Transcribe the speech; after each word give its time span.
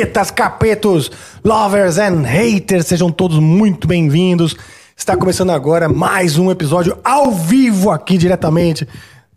Capetas, 0.00 0.30
capetos, 0.30 1.10
lovers 1.44 1.98
and 1.98 2.22
haters, 2.22 2.86
sejam 2.86 3.12
todos 3.12 3.38
muito 3.38 3.86
bem-vindos. 3.86 4.56
Está 4.96 5.14
começando 5.14 5.50
agora 5.50 5.90
mais 5.90 6.38
um 6.38 6.50
episódio 6.50 6.96
ao 7.04 7.30
vivo 7.32 7.90
aqui 7.90 8.16
diretamente 8.16 8.88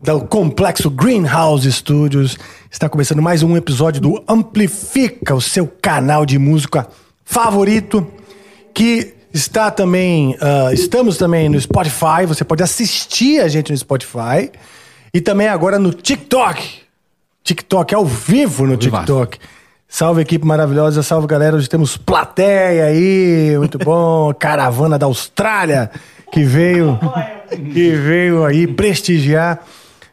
do 0.01 0.21
complexo 0.21 0.89
Greenhouse 0.89 1.69
Studios. 1.69 2.37
Está 2.71 2.87
começando 2.87 3.21
mais 3.21 3.43
um 3.43 3.57
episódio 3.57 3.99
do 3.99 4.23
Amplifica, 4.25 5.35
o 5.35 5.41
seu 5.41 5.67
canal 5.67 6.25
de 6.25 6.39
música 6.39 6.87
favorito, 7.25 8.07
que 8.73 9.15
está 9.33 9.69
também, 9.69 10.37
ah, 10.39 10.71
estamos 10.71 11.17
também 11.17 11.49
no 11.49 11.59
Spotify. 11.59 12.25
Você 12.25 12.45
pode 12.45 12.63
assistir 12.63 13.41
a 13.41 13.49
gente 13.49 13.69
no 13.69 13.77
Spotify 13.77 14.49
e 15.13 15.19
também 15.19 15.49
agora 15.49 15.77
no 15.77 15.91
TikTok. 15.91 16.83
TikTok 17.43 17.93
ao 17.93 18.05
vivo 18.05 18.65
no 18.65 18.77
vivaço. 18.77 19.05
Salve 19.95 20.23
equipe 20.23 20.43
maravilhosa, 20.43 21.03
salve 21.03 21.27
galera. 21.27 21.55
Hoje 21.55 21.69
temos 21.69 21.97
plateia 21.97 22.85
aí, 22.85 23.55
muito 23.59 23.77
bom. 23.77 24.33
Caravana 24.33 24.97
da 24.97 25.05
Austrália 25.05 25.91
que 26.31 26.43
veio, 26.43 26.99
que 27.51 27.91
veio 27.91 28.43
aí 28.43 28.65
prestigiar. 28.65 29.59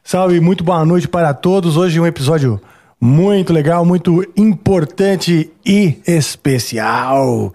Salve, 0.05 0.39
muito 0.39 0.63
boa 0.63 0.85
noite 0.85 1.09
para 1.09 1.33
todos. 1.33 1.79
Hoje 1.79 1.99
um 1.99 2.07
episódio 2.07 2.61
muito 3.01 3.55
legal, 3.55 3.83
muito 3.87 4.23
importante 4.37 5.51
e 5.65 5.99
especial. 6.07 7.51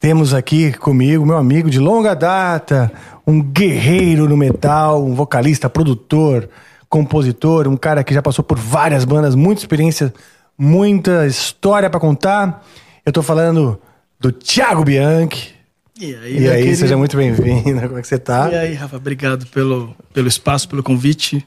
Temos 0.00 0.34
aqui 0.34 0.72
comigo 0.72 1.24
meu 1.24 1.36
amigo 1.36 1.70
de 1.70 1.78
longa 1.78 2.14
data, 2.14 2.90
um 3.24 3.40
guerreiro 3.40 4.28
no 4.28 4.36
metal, 4.36 5.04
um 5.04 5.14
vocalista, 5.14 5.70
produtor, 5.70 6.48
compositor, 6.88 7.68
um 7.68 7.76
cara 7.76 8.02
que 8.02 8.12
já 8.12 8.20
passou 8.20 8.44
por 8.44 8.58
várias 8.58 9.04
bandas, 9.04 9.36
muita 9.36 9.60
experiência, 9.60 10.12
muita 10.58 11.26
história 11.26 11.88
pra 11.90 12.00
contar. 12.00 12.64
Eu 13.04 13.12
tô 13.12 13.22
falando 13.22 13.80
do 14.18 14.32
Thiago 14.32 14.84
Bianchi. 14.84 15.52
E 16.00 16.14
aí, 16.14 16.36
E 16.36 16.40
meu 16.40 16.52
aí, 16.52 16.58
querido? 16.58 16.76
seja 16.76 16.96
muito 16.96 17.16
bem-vindo. 17.16 17.80
Como 17.88 17.98
é 17.98 18.02
que 18.02 18.08
você 18.08 18.18
tá? 18.18 18.50
E 18.50 18.56
aí, 18.56 18.74
Rafa, 18.74 18.96
obrigado 18.96 19.46
pelo, 19.46 19.94
pelo 20.12 20.26
espaço, 20.28 20.68
pelo 20.68 20.82
convite. 20.82 21.46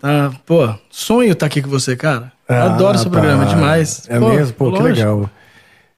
Tá, 0.00 0.32
pô, 0.44 0.68
sonho 0.90 1.32
estar 1.32 1.46
aqui 1.46 1.62
com 1.62 1.70
você, 1.70 1.96
cara. 1.96 2.30
Ah, 2.48 2.64
Adoro 2.64 2.98
seu 2.98 3.10
tá. 3.10 3.18
programa 3.18 3.46
demais. 3.46 4.04
É 4.08 4.18
mesmo? 4.18 4.52
Pô, 4.54 4.66
que 4.66 4.78
lógico. 4.82 4.88
legal. 4.88 5.30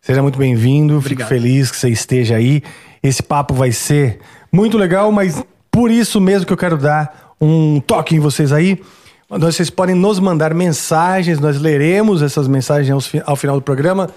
Seja 0.00 0.22
muito 0.22 0.38
bem-vindo. 0.38 1.00
Fico 1.00 1.24
feliz 1.24 1.70
que 1.72 1.76
você 1.76 1.88
esteja 1.88 2.36
aí. 2.36 2.62
Esse 3.02 3.20
papo 3.22 3.52
vai 3.52 3.72
ser 3.72 4.20
muito 4.52 4.78
legal, 4.78 5.10
mas 5.10 5.42
por 5.70 5.90
isso 5.90 6.20
mesmo 6.20 6.46
que 6.46 6.52
eu 6.52 6.56
quero 6.56 6.78
dar 6.78 7.34
um 7.40 7.80
toque 7.80 8.14
em 8.14 8.20
vocês 8.20 8.52
aí. 8.52 8.80
Vocês 9.28 9.70
podem 9.70 9.94
nos 9.94 10.20
mandar 10.20 10.54
mensagens, 10.54 11.40
nós 11.40 11.60
leremos 11.60 12.22
essas 12.22 12.46
mensagens 12.46 12.90
ao, 12.90 13.00
fi- 13.00 13.22
ao 13.26 13.34
final 13.34 13.56
do 13.56 13.62
programa. 13.62 14.08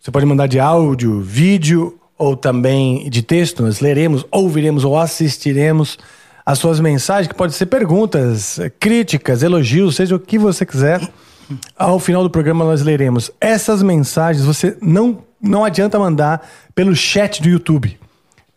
Você 0.00 0.10
pode 0.10 0.24
mandar 0.26 0.46
de 0.46 0.60
áudio, 0.60 1.20
vídeo 1.20 1.98
ou 2.16 2.36
também 2.36 3.10
de 3.10 3.20
texto. 3.22 3.64
Nós 3.64 3.80
leremos, 3.80 4.24
ouviremos 4.30 4.84
ou 4.84 4.96
assistiremos 4.96 5.98
as 6.46 6.58
suas 6.58 6.78
mensagens, 6.78 7.26
que 7.26 7.34
podem 7.34 7.56
ser 7.56 7.66
perguntas, 7.66 8.60
críticas, 8.78 9.42
elogios, 9.42 9.96
seja 9.96 10.14
o 10.14 10.20
que 10.20 10.38
você 10.38 10.64
quiser. 10.64 11.00
Ao 11.76 11.98
final 11.98 12.22
do 12.22 12.30
programa 12.30 12.64
nós 12.64 12.82
leremos 12.82 13.30
essas 13.40 13.82
mensagens. 13.82 14.44
Você 14.44 14.76
não 14.80 15.18
não 15.40 15.62
adianta 15.62 15.98
mandar 15.98 16.48
pelo 16.74 16.94
chat 16.96 17.42
do 17.42 17.48
YouTube, 17.50 17.98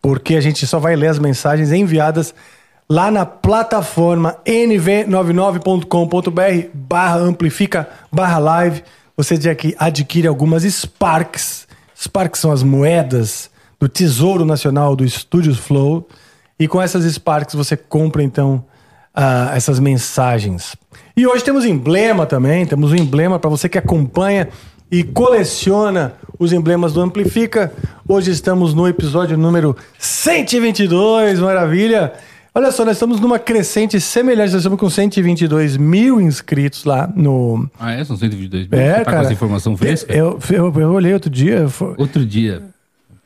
porque 0.00 0.36
a 0.36 0.40
gente 0.40 0.66
só 0.66 0.78
vai 0.78 0.96
ler 0.96 1.08
as 1.08 1.18
mensagens 1.18 1.70
enviadas 1.70 2.34
lá 2.88 3.10
na 3.10 3.26
plataforma 3.26 4.36
nv99.com.br 4.46 6.68
barra 6.72 7.18
amplifica 7.18 7.88
barra 8.10 8.38
live. 8.38 8.82
Você 9.16 9.34
adquire 9.78 10.26
algumas 10.26 10.62
Sparks. 10.62 11.68
Sparks 11.94 12.40
são 12.40 12.50
as 12.50 12.62
moedas 12.62 13.50
do 13.78 13.86
Tesouro 13.88 14.44
Nacional 14.44 14.96
do 14.96 15.08
Studios 15.08 15.58
Flow. 15.58 16.08
E 16.58 16.66
com 16.66 16.80
essas 16.80 17.04
Sparks 17.12 17.54
você 17.54 17.76
compra 17.76 18.22
então 18.22 18.64
ah, 19.14 19.52
essas 19.54 19.78
mensagens. 19.78 20.74
E 21.16 21.26
hoje 21.26 21.44
temos 21.44 21.66
emblema 21.66 22.24
também, 22.24 22.64
temos 22.64 22.92
um 22.92 22.96
emblema 22.96 23.38
para 23.38 23.50
você 23.50 23.68
que 23.68 23.76
acompanha 23.76 24.48
e 24.90 25.04
coleciona 25.04 26.14
os 26.38 26.52
emblemas 26.52 26.94
do 26.94 27.00
Amplifica. 27.00 27.72
Hoje 28.08 28.30
estamos 28.30 28.72
no 28.72 28.88
episódio 28.88 29.36
número 29.36 29.76
122, 29.98 31.40
maravilha! 31.40 32.14
Olha 32.58 32.72
só, 32.72 32.84
nós 32.84 32.96
estamos 32.96 33.20
numa 33.20 33.38
crescente 33.38 34.00
semelhante, 34.00 34.48
nós 34.50 34.54
estamos 34.62 34.80
com 34.80 34.90
122 34.90 35.76
mil 35.76 36.20
inscritos 36.20 36.84
lá 36.84 37.08
no... 37.14 37.70
Ah, 37.78 37.92
é? 37.92 38.02
São 38.04 38.16
122 38.16 38.66
mil? 38.68 38.80
É, 38.80 38.94
Você 38.94 38.98
tá 38.98 39.04
cara. 39.04 39.16
com 39.18 39.22
essa 39.22 39.32
informação 39.32 39.76
fresca? 39.76 40.12
Eu, 40.12 40.40
eu, 40.50 40.74
eu 40.80 40.90
olhei 40.92 41.12
outro 41.14 41.30
dia... 41.30 41.68
foi- 41.68 41.94
Outro 41.96 42.26
dia. 42.26 42.62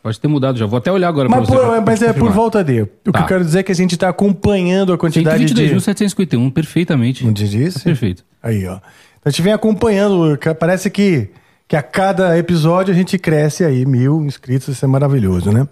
Pode 0.03 0.21
ter 0.21 0.28
mudado 0.28 0.59
já. 0.59 0.66
Vou 0.66 0.76
até 0.76 0.92
olhar 0.92 1.09
agora 1.09 1.31
Mas, 1.31 1.48
pra 1.48 1.56
você. 1.59 1.65
por, 1.66 1.81
mas 1.87 2.03
é 2.03 2.12
por 2.12 2.31
volta 2.31 2.62
de. 2.62 2.82
O 2.82 2.87
que 3.06 3.12
Tá. 3.12 3.21
eu 3.21 3.26
quero 3.26 3.42
dizer 3.44 3.60
é 3.60 3.62
que 3.62 3.72
a 3.72 3.75
gente 3.75 3.94
está 3.94 4.10
acompanhando 4.10 4.92
a 4.92 4.98
quantidade 4.98 5.47
de... 5.47 5.54
122.751, 5.76 6.53
perfeitamente. 6.53 7.25
Não 7.25 7.32
te 7.32 7.48
disse? 7.48 7.81
Perfeito. 7.81 8.22
Aí, 8.42 8.66
ó. 8.66 8.72
Então 8.75 8.82
a 9.25 9.31
gente 9.31 9.41
vem 9.41 9.54
acompanhando, 9.54 10.38
parece 10.60 10.91
que, 10.91 11.31
que 11.66 11.75
a 11.75 11.82
cada 11.82 12.37
episódio 12.37 12.92
a 12.92 12.94
gente 12.94 13.16
cresce 13.16 13.65
aí, 13.65 13.87
mil 13.87 14.22
inscritos, 14.26 14.69
isso 14.69 14.84
é 14.84 14.88
maravilhoso, 14.88 15.50
né? 15.50 15.66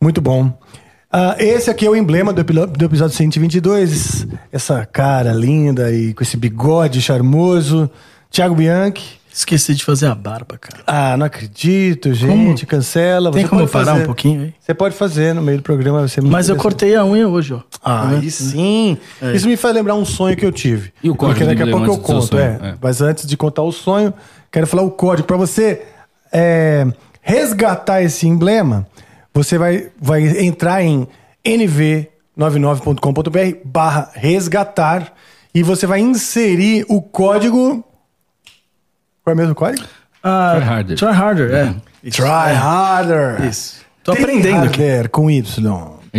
Muito 0.00 0.22
bom. 0.22 0.56
Ah, 1.18 1.34
esse 1.38 1.70
aqui 1.70 1.86
é 1.86 1.88
o 1.88 1.96
emblema 1.96 2.30
do, 2.30 2.44
do 2.44 2.84
episódio 2.84 3.16
122, 3.16 4.26
essa 4.52 4.84
cara 4.84 5.32
linda 5.32 5.90
e 5.90 6.12
com 6.12 6.22
esse 6.22 6.36
bigode 6.36 7.00
charmoso. 7.00 7.88
Thiago 8.30 8.54
Bianchi. 8.54 9.18
Esqueci 9.32 9.74
de 9.74 9.82
fazer 9.82 10.08
a 10.08 10.14
barba, 10.14 10.58
cara. 10.58 10.82
Ah, 10.86 11.16
não 11.16 11.24
acredito, 11.24 12.12
gente, 12.12 12.66
cancela. 12.66 13.32
Tem 13.32 13.44
Você 13.44 13.48
como 13.48 13.62
pode 13.62 13.72
parar 13.72 13.92
fazer. 13.92 14.02
um 14.02 14.04
pouquinho 14.04 14.42
aí? 14.42 14.54
Você 14.60 14.74
pode 14.74 14.94
fazer 14.94 15.34
no 15.34 15.40
meio 15.40 15.56
do 15.56 15.62
programa. 15.62 16.00
Vai 16.00 16.08
ser 16.08 16.20
muito 16.20 16.32
Mas 16.32 16.50
eu 16.50 16.56
cortei 16.56 16.94
a 16.94 17.02
unha 17.02 17.26
hoje, 17.26 17.54
ó. 17.54 17.60
Ah, 17.82 18.10
aí 18.10 18.30
sim. 18.30 18.98
Isso 19.34 19.48
me 19.48 19.56
faz 19.56 19.74
lembrar 19.74 19.94
um 19.94 20.04
sonho 20.04 20.36
que 20.36 20.44
eu 20.44 20.52
tive. 20.52 20.92
E 21.02 21.08
o 21.08 21.14
código 21.14 21.38
Porque 21.38 21.46
daqui 21.46 21.62
a 21.62 21.72
pouco 21.72 21.92
eu 21.92 21.98
conto, 21.98 22.36
é. 22.36 22.58
É. 22.62 22.74
Mas 22.78 23.00
antes 23.00 23.26
de 23.26 23.38
contar 23.38 23.62
o 23.62 23.72
sonho, 23.72 24.12
quero 24.52 24.66
falar 24.66 24.82
o 24.82 24.90
código. 24.90 25.26
Para 25.26 25.38
você 25.38 25.82
é, 26.30 26.86
resgatar 27.22 28.02
esse 28.02 28.28
emblema, 28.28 28.86
você 29.36 29.58
vai, 29.58 29.90
vai 30.00 30.22
entrar 30.46 30.82
em 30.82 31.06
nv99.com.br 31.44 33.58
barra 33.64 34.10
resgatar 34.14 35.12
e 35.54 35.62
você 35.62 35.86
vai 35.86 36.00
inserir 36.00 36.84
o 36.88 37.00
código... 37.02 37.84
Qual 39.22 39.32
é 39.32 39.34
o 39.34 39.36
mesmo 39.36 39.54
código? 39.54 39.84
Ah, 40.22 40.54
Try 40.56 40.64
harder. 40.68 40.96
Try 40.96 41.08
harder, 41.08 41.52
é. 41.54 41.74
Isso. 42.02 42.16
Try 42.16 42.54
harder. 42.54 43.44
Isso. 43.44 43.84
Tô 44.02 44.12
aprendendo 44.12 44.64
aqui. 44.64 44.82
Harder 44.82 45.10
com 45.10 45.30
Y. 45.30 45.42
Isso. 45.42 45.60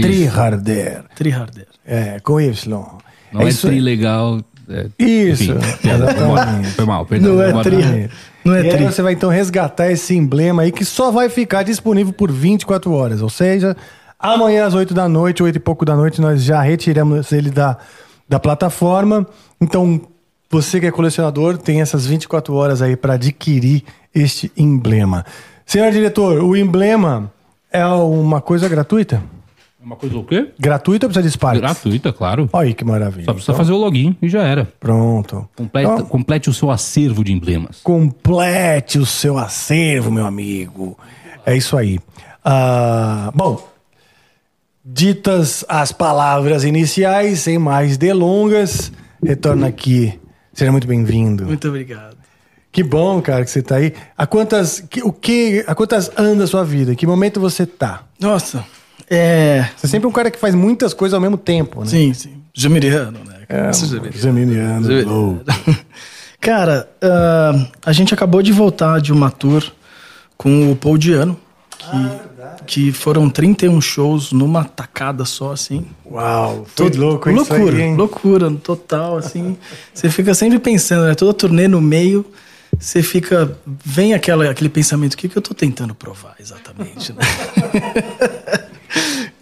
Tri 0.07 0.27
harder. 0.27 1.03
Try 1.15 1.31
harder. 1.31 1.67
É, 1.85 2.19
com 2.19 2.39
Y. 2.39 2.85
Não 3.31 3.41
é, 3.41 3.47
isso 3.47 3.67
tri 3.67 3.79
legal. 3.79 4.39
é, 4.69 4.87
Isso, 4.99 5.53
enfim, 5.53 5.59
foi 5.59 5.87
mal, 5.87 6.01
exatamente. 6.35 6.69
Foi 6.71 6.85
mal, 6.85 7.05
perdão. 7.05 7.33
Não 7.35 7.41
é 7.41 7.63
tri. 7.63 8.09
Não 8.47 8.55
é 8.55 8.65
e 8.65 8.69
tri. 8.69 8.85
você 8.85 9.01
vai 9.01 9.11
então 9.11 9.29
resgatar 9.29 9.91
esse 9.91 10.15
emblema 10.15 10.61
aí 10.61 10.71
que 10.71 10.85
só 10.85 11.11
vai 11.11 11.27
ficar 11.27 11.63
disponível 11.63 12.13
por 12.13 12.31
24 12.31 12.91
horas. 12.93 13.21
Ou 13.21 13.29
seja, 13.29 13.75
amanhã 14.17 14.65
às 14.65 14.73
8 14.73 14.93
da 14.93 15.09
noite, 15.09 15.43
8 15.43 15.57
e 15.57 15.59
pouco 15.59 15.83
da 15.83 15.95
noite, 15.95 16.21
nós 16.21 16.41
já 16.41 16.61
retiramos 16.61 17.31
ele 17.33 17.49
da, 17.51 17.77
da 18.27 18.39
plataforma. 18.39 19.27
Então, 19.59 19.99
você 20.49 20.79
que 20.79 20.85
é 20.85 20.91
colecionador 20.91 21.57
tem 21.57 21.81
essas 21.81 22.07
24 22.07 22.55
horas 22.55 22.81
aí 22.81 22.95
para 22.95 23.15
adquirir 23.15 23.83
este 24.15 24.49
emblema. 24.55 25.25
Senhor 25.65 25.91
diretor, 25.91 26.41
o 26.41 26.55
emblema 26.55 27.29
é 27.69 27.85
uma 27.85 28.39
coisa 28.39 28.69
gratuita? 28.69 29.21
Uma 29.87 29.95
coisa 29.95 30.17
o 30.17 30.23
quê? 30.25 30.49
Gratuita 30.59 31.05
ou 31.05 31.09
precisa 31.09 31.23
de 31.25 31.31
Sparks? 31.31 31.61
Gratuita, 31.61 32.11
claro. 32.11 32.49
Olha 32.51 32.67
aí 32.67 32.73
que 32.73 32.83
maravilha. 32.83 33.23
Só 33.23 33.31
precisa 33.33 33.53
fazer 33.55 33.71
o 33.71 33.77
login 33.77 34.17
e 34.21 34.27
já 34.27 34.43
era. 34.43 34.67
Pronto. 34.81 35.47
Completa- 35.55 35.93
Então, 35.93 36.05
complete 36.05 36.49
o 36.49 36.53
seu 36.53 36.69
acervo 36.69 37.23
de 37.23 37.31
emblemas. 37.31 37.79
Complete 37.83 38.99
o 38.99 39.05
seu 39.05 39.37
acervo, 39.37 40.11
meu 40.11 40.25
amigo. 40.25 40.97
É 41.45 41.55
isso 41.55 41.77
aí. 41.77 41.99
Ah, 42.43 43.31
bom, 43.33 43.65
ditas 44.83 45.63
as 45.69 45.93
palavras 45.93 46.65
iniciais, 46.65 47.39
sem 47.39 47.57
mais 47.57 47.97
delongas, 47.97 48.91
retorno 49.23 49.65
aqui. 49.65 50.19
Seja 50.53 50.69
muito 50.71 50.85
bem-vindo. 50.87 51.45
Muito 51.45 51.67
obrigado. 51.67 52.17
Que 52.71 52.83
bom, 52.83 53.21
cara, 53.21 53.43
que 53.45 53.49
você 53.51 53.61
tá 53.61 53.77
aí. 53.77 53.93
A 54.17 54.27
quantas, 54.27 54.81
que- 54.81 55.01
o 55.01 55.11
que, 55.13 55.63
a 55.65 55.73
quantas 55.73 56.11
anda 56.17 56.43
a 56.43 56.47
sua 56.47 56.63
vida? 56.65 56.91
Em 56.91 56.95
que 56.95 57.07
momento 57.07 57.39
você 57.39 57.65
tá? 57.65 58.03
Nossa, 58.19 58.65
é. 59.09 59.69
Você 59.75 59.85
é 59.85 59.89
sempre 59.89 60.07
um 60.07 60.11
cara 60.11 60.29
que 60.31 60.39
faz 60.39 60.55
muitas 60.55 60.93
coisas 60.93 61.13
ao 61.13 61.21
mesmo 61.21 61.37
tempo, 61.37 61.81
né? 61.81 61.87
Sim, 61.87 62.13
sim. 62.13 62.33
Geminiano, 62.53 63.19
né? 63.25 63.35
É, 63.49 63.71
geminiano. 63.73 64.11
Geminiano, 64.17 64.85
Geminiano. 64.87 65.11
louco. 65.13 65.43
Cara, 66.39 66.89
ah, 67.01 67.67
a 67.85 67.91
gente 67.93 68.13
acabou 68.13 68.41
de 68.41 68.51
voltar 68.51 68.99
de 69.01 69.11
uma 69.11 69.29
tour 69.31 69.63
com 70.37 70.71
o 70.71 70.75
Paul 70.75 70.97
Diano, 70.97 71.37
que, 71.77 72.65
que 72.65 72.91
foram 72.91 73.29
31 73.29 73.79
shows 73.81 74.31
numa 74.31 74.63
tacada 74.63 75.25
só, 75.25 75.51
assim. 75.51 75.85
Uau, 76.09 76.65
foi 76.75 76.89
Todo- 76.89 76.99
louco 77.01 77.29
isso 77.29 77.37
loucura, 77.53 77.77
aí, 77.77 77.95
loucura, 77.95 78.51
total, 78.51 79.17
assim. 79.17 79.57
você 79.93 80.09
fica 80.09 80.33
sempre 80.33 80.59
pensando, 80.59 81.05
né? 81.05 81.15
Toda 81.15 81.33
turnê 81.33 81.67
no 81.67 81.81
meio, 81.81 82.25
você 82.79 83.01
fica. 83.01 83.57
Vem 83.83 84.13
aquela, 84.13 84.49
aquele 84.49 84.69
pensamento, 84.69 85.13
o 85.13 85.17
que, 85.17 85.27
que 85.27 85.37
eu 85.37 85.41
tô 85.41 85.53
tentando 85.53 85.95
provar 85.95 86.35
exatamente, 86.39 87.13
né? 87.13 87.19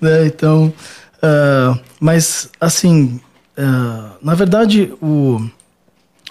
Né, 0.02 0.26
Então. 0.26 0.74
ah, 1.22 1.78
mas, 2.00 2.50
assim. 2.60 3.20
ah, 3.58 4.12
na 4.22 4.36
verdade, 4.36 4.94
o. 5.02 5.40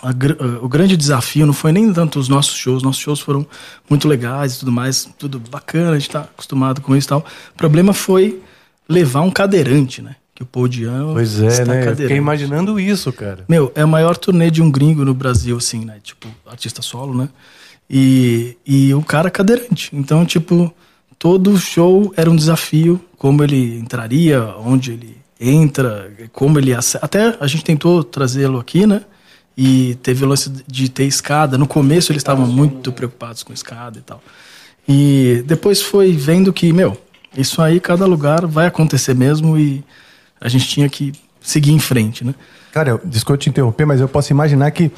a 0.03 0.11
ah, 0.11 0.59
o 0.63 0.69
grande 0.69 0.97
desafio 0.97 1.47
não 1.47 1.55
foi 1.55 1.73
nem 1.73 1.93
tanto 1.93 2.19
os 2.19 2.29
nossos 2.29 2.57
shows, 2.57 2.83
nossos 2.83 3.01
shows 3.01 3.21
foram 3.21 3.47
muito 3.89 4.07
legais 4.09 4.57
e 4.57 4.59
tudo 4.61 4.73
mais, 4.73 5.09
tudo 5.19 5.39
bacana, 5.39 5.91
a 5.91 5.99
gente 5.99 6.11
tá 6.11 6.21
acostumado 6.21 6.81
com 6.81 6.95
isso 6.97 7.09
e 7.09 7.11
tal. 7.11 7.25
O 7.55 7.57
problema 7.57 7.93
foi 7.93 8.43
levar 8.89 9.23
um 9.23 9.31
cadeirante, 9.31 10.03
né? 10.03 10.17
Que 10.35 10.43
o 10.43 10.47
Paul 10.47 10.67
Diano 10.67 11.13
Pois 11.13 11.41
é, 11.41 11.47
está 11.47 11.65
né? 11.65 11.89
Eu 11.89 11.97
fiquei 11.97 12.17
imaginando 12.17 12.79
isso, 12.81 13.13
cara. 13.13 13.45
Meu, 13.49 13.71
é 13.75 13.83
a 13.83 13.87
maior 13.87 14.17
turnê 14.17 14.51
de 14.51 14.61
um 14.61 14.71
gringo 14.71 15.05
no 15.05 15.15
Brasil, 15.15 15.57
assim, 15.57 15.85
né? 15.85 15.99
Tipo, 16.03 16.29
artista 16.47 16.83
solo, 16.83 17.17
né? 17.17 17.29
E, 17.89 18.57
e 18.67 18.93
o 18.95 19.03
cara 19.03 19.31
cadeirante. 19.31 19.91
Então, 19.93 20.27
tipo, 20.27 20.75
todo 21.25 21.57
show 21.57 22.13
era 22.19 22.31
um 22.31 22.37
desafio. 22.37 23.01
Como 23.17 23.43
ele 23.43 23.79
entraria, 23.79 24.45
onde 24.59 24.93
ele 24.93 25.17
entra, 25.41 26.13
como 26.35 26.59
ele... 26.59 26.75
Até 27.01 27.35
a 27.41 27.47
gente 27.47 27.65
tentou 27.65 28.05
trazê-lo 28.05 28.59
aqui, 28.59 28.87
né? 28.87 29.01
E 29.57 29.95
teve 30.03 30.23
o 30.23 30.29
lance 30.29 30.53
de 30.69 30.91
ter 30.91 31.05
escada. 31.05 31.57
No 31.57 31.67
começo 31.67 32.13
eles 32.13 32.21
estavam 32.21 32.47
muito 32.47 32.93
preocupados 32.93 33.43
com 33.43 33.55
escada 33.55 33.99
e 33.99 34.03
tal. 34.03 34.23
E 34.87 35.43
depois 35.47 35.81
foi 35.81 36.13
vendo 36.13 36.53
que, 36.53 36.71
meu, 36.75 36.95
isso 37.35 37.63
aí, 37.63 37.81
cada 37.81 38.05
lugar 38.05 38.45
vai 38.45 38.67
acontecer 38.67 39.15
mesmo 39.15 39.57
e 39.57 39.83
a 40.39 40.51
gente 40.51 40.69
tinha 40.69 40.91
que 40.91 41.11
seguir 41.41 41.73
em 41.73 41.79
frente, 41.79 42.23
né? 42.23 42.35
Cara, 42.71 42.91
eu, 42.91 43.01
desculpa 43.03 43.39
te 43.39 43.49
interromper, 43.49 43.87
mas 43.87 43.99
eu 43.99 44.09
posso 44.09 44.31
imaginar 44.31 44.71
que 44.73 44.93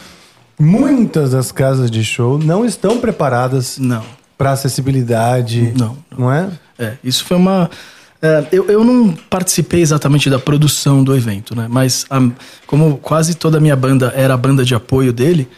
muitas 0.58 1.30
das 1.30 1.52
casas 1.52 1.88
de 1.88 2.02
show 2.02 2.36
não 2.36 2.64
estão 2.64 2.98
preparadas 2.98 3.78
Não, 3.78 4.04
para 4.36 4.52
acessibilidade. 4.52 5.72
Não, 5.76 5.96
Não 6.16 6.32
é? 6.32 6.50
é, 6.78 6.94
isso 7.02 7.24
foi 7.24 7.36
uma. 7.36 7.70
é, 8.20 8.46
eu, 8.52 8.66
eu 8.68 8.84
não 8.84 9.12
participei 9.12 9.80
exatamente 9.80 10.28
da 10.30 10.38
produção 10.38 11.02
do 11.02 11.14
evento, 11.16 11.54
né? 11.56 11.66
Mas 11.70 12.04
a- 12.10 12.20
como 12.66 12.98
quase 12.98 13.34
toda 13.34 13.58
a 13.58 13.60
minha 13.60 13.76
banda 13.76 14.12
era 14.14 14.34
a 14.34 14.36
banda 14.36 14.64
de 14.64 14.74
apoio 14.74 15.12
dele, 15.12 15.48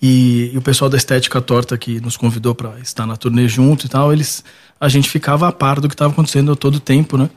e, 0.00 0.50
e 0.54 0.58
o 0.58 0.62
pessoal 0.62 0.88
da 0.88 0.96
Estética 0.96 1.40
Torta 1.40 1.76
que 1.76 2.00
nos 2.00 2.16
convidou 2.16 2.54
para 2.54 2.78
estar 2.80 3.04
na 3.06 3.16
turnê 3.16 3.48
junto 3.48 3.86
e 3.86 3.88
tal, 3.88 4.12
eles, 4.12 4.44
a 4.80 4.88
gente 4.88 5.10
ficava 5.10 5.48
a 5.48 5.52
par 5.52 5.80
do 5.80 5.88
que 5.88 5.94
estava 5.94 6.12
acontecendo 6.12 6.54
todo 6.54 6.76
o 6.76 6.80
tempo, 6.80 7.16
né? 7.18 7.28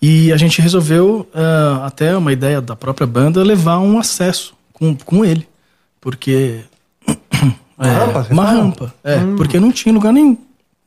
E 0.00 0.32
a 0.32 0.36
gente 0.36 0.62
resolveu, 0.62 1.28
é, 1.34 1.84
até 1.86 2.16
uma 2.16 2.32
ideia 2.32 2.60
da 2.62 2.74
própria 2.76 3.06
banda, 3.06 3.42
levar 3.42 3.80
um 3.80 3.98
acesso 3.98 4.54
com, 4.72 4.94
com 4.96 5.24
ele. 5.24 5.46
Porque. 6.00 6.60
Uma 7.78 7.88
é, 7.88 7.92
rampa, 7.92 8.24
você 8.24 8.32
Uma 8.32 8.46
fala? 8.46 8.58
rampa, 8.58 8.94
é. 9.04 9.18
Porque 9.36 9.60
não 9.60 9.70
tinha 9.70 9.94
lugar 9.94 10.12
nenhum. 10.12 10.36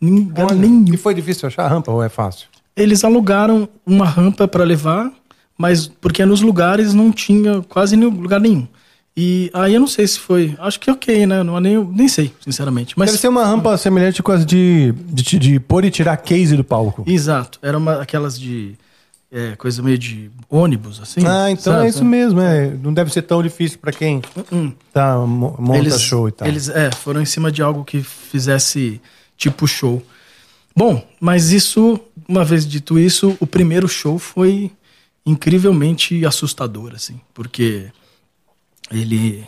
Lugar 0.02 0.54
nenhum. 0.54 0.86
E 0.94 0.98
foi 0.98 1.14
difícil 1.14 1.48
achar 1.48 1.66
a 1.66 1.68
rampa 1.68 1.92
ou 1.92 2.04
é 2.04 2.10
fácil? 2.10 2.48
Eles 2.76 3.04
alugaram 3.04 3.70
uma 3.86 4.06
rampa 4.06 4.48
para 4.48 4.64
levar, 4.64 5.12
mas 5.58 5.88
porque 5.88 6.26
nos 6.26 6.42
lugares 6.42 6.94
não 6.94 7.12
tinha 7.12 7.62
quase 7.70 7.96
nenhum 7.96 8.12
lugar 8.12 8.40
nenhum. 8.40 8.68
E 9.16 9.52
aí 9.54 9.74
eu 9.74 9.80
não 9.80 9.88
sei 9.88 10.08
se 10.08 10.18
foi. 10.18 10.56
Acho 10.58 10.80
que 10.80 10.90
ok, 10.90 11.26
né? 11.26 11.44
Não, 11.44 11.60
nem, 11.60 11.84
nem 11.84 12.08
sei, 12.08 12.34
sinceramente. 12.40 12.98
Mas 12.98 13.10
Deve 13.10 13.20
ser 13.20 13.28
uma 13.28 13.46
rampa 13.46 13.78
semelhante 13.78 14.24
com 14.24 14.32
as 14.32 14.46
de, 14.46 14.94
de, 15.08 15.38
de 15.38 15.60
pôr 15.60 15.84
e 15.84 15.92
tirar 15.92 16.16
case 16.18 16.56
do 16.56 16.64
palco. 16.64 17.04
Exato. 17.06 17.60
Era 17.62 17.78
uma 17.78 18.02
aquelas 18.02 18.40
de. 18.40 18.76
É, 19.32 19.56
coisa 19.56 19.82
meio 19.82 19.98
de 19.98 20.30
ônibus, 20.50 21.00
assim. 21.00 21.26
Ah, 21.26 21.50
então 21.50 21.72
sabe? 21.74 21.86
é 21.86 21.90
isso 21.90 22.04
mesmo. 22.04 22.42
É. 22.42 22.70
Não 22.72 22.94
deve 22.94 23.14
ser 23.14 23.22
tão 23.22 23.42
difícil 23.42 23.80
para 23.80 23.94
quem 23.94 24.22
Hum. 24.52 24.74
tá, 24.92 25.18
mo- 25.20 25.56
monta 25.58 25.80
eles, 25.80 26.02
show 26.02 26.28
e 26.28 26.32
tal. 26.34 26.46
Eles 26.48 26.68
é, 26.68 26.92
foram 26.92 27.22
em 27.22 27.26
cima 27.26 27.50
de 27.50 27.62
algo 27.62 27.86
que 27.86 28.04
fizesse 28.04 29.00
tipo 29.38 29.66
show. 29.68 30.06
Bom, 30.76 31.06
mas 31.20 31.52
isso, 31.52 31.98
uma 32.28 32.44
vez 32.44 32.68
dito 32.68 33.00
isso, 33.00 33.38
o 33.40 33.48
primeiro 33.48 33.88
show 33.88 34.20
foi 34.20 34.70
incrivelmente 35.26 36.26
assustador, 36.26 36.92
assim, 36.94 37.20
porque 37.34 37.90
ele 38.92 39.48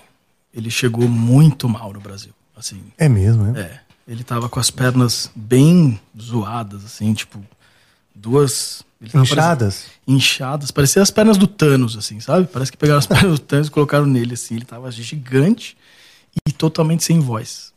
ele 0.53 0.69
chegou 0.69 1.07
muito 1.09 1.67
mal 1.67 1.91
no 1.91 1.99
Brasil, 1.99 2.31
assim. 2.55 2.79
É 2.97 3.09
mesmo, 3.09 3.47
é? 3.57 3.59
É, 3.59 3.79
ele 4.07 4.23
tava 4.23 4.47
com 4.47 4.59
as 4.59 4.69
pernas 4.69 5.29
bem 5.35 5.99
zoadas, 6.19 6.85
assim, 6.85 7.11
tipo 7.13 7.43
duas 8.13 8.83
Inchadas? 9.13 9.85
inchadas, 10.07 10.71
parecia 10.71 11.01
as 11.01 11.09
pernas 11.11 11.37
do 11.37 11.47
Thanos, 11.47 11.97
assim, 11.97 12.19
sabe? 12.19 12.47
Parece 12.51 12.71
que 12.71 12.77
pegaram 12.77 12.99
as 12.99 13.07
pernas 13.07 13.39
do 13.39 13.39
Thanos 13.39 13.67
e 13.67 13.71
colocaram 13.71 14.05
nele, 14.05 14.33
assim. 14.33 14.55
Ele 14.55 14.65
tava 14.65 14.91
gigante 14.91 15.75
e 16.47 16.51
totalmente 16.51 17.03
sem 17.03 17.19
voz. 17.19 17.71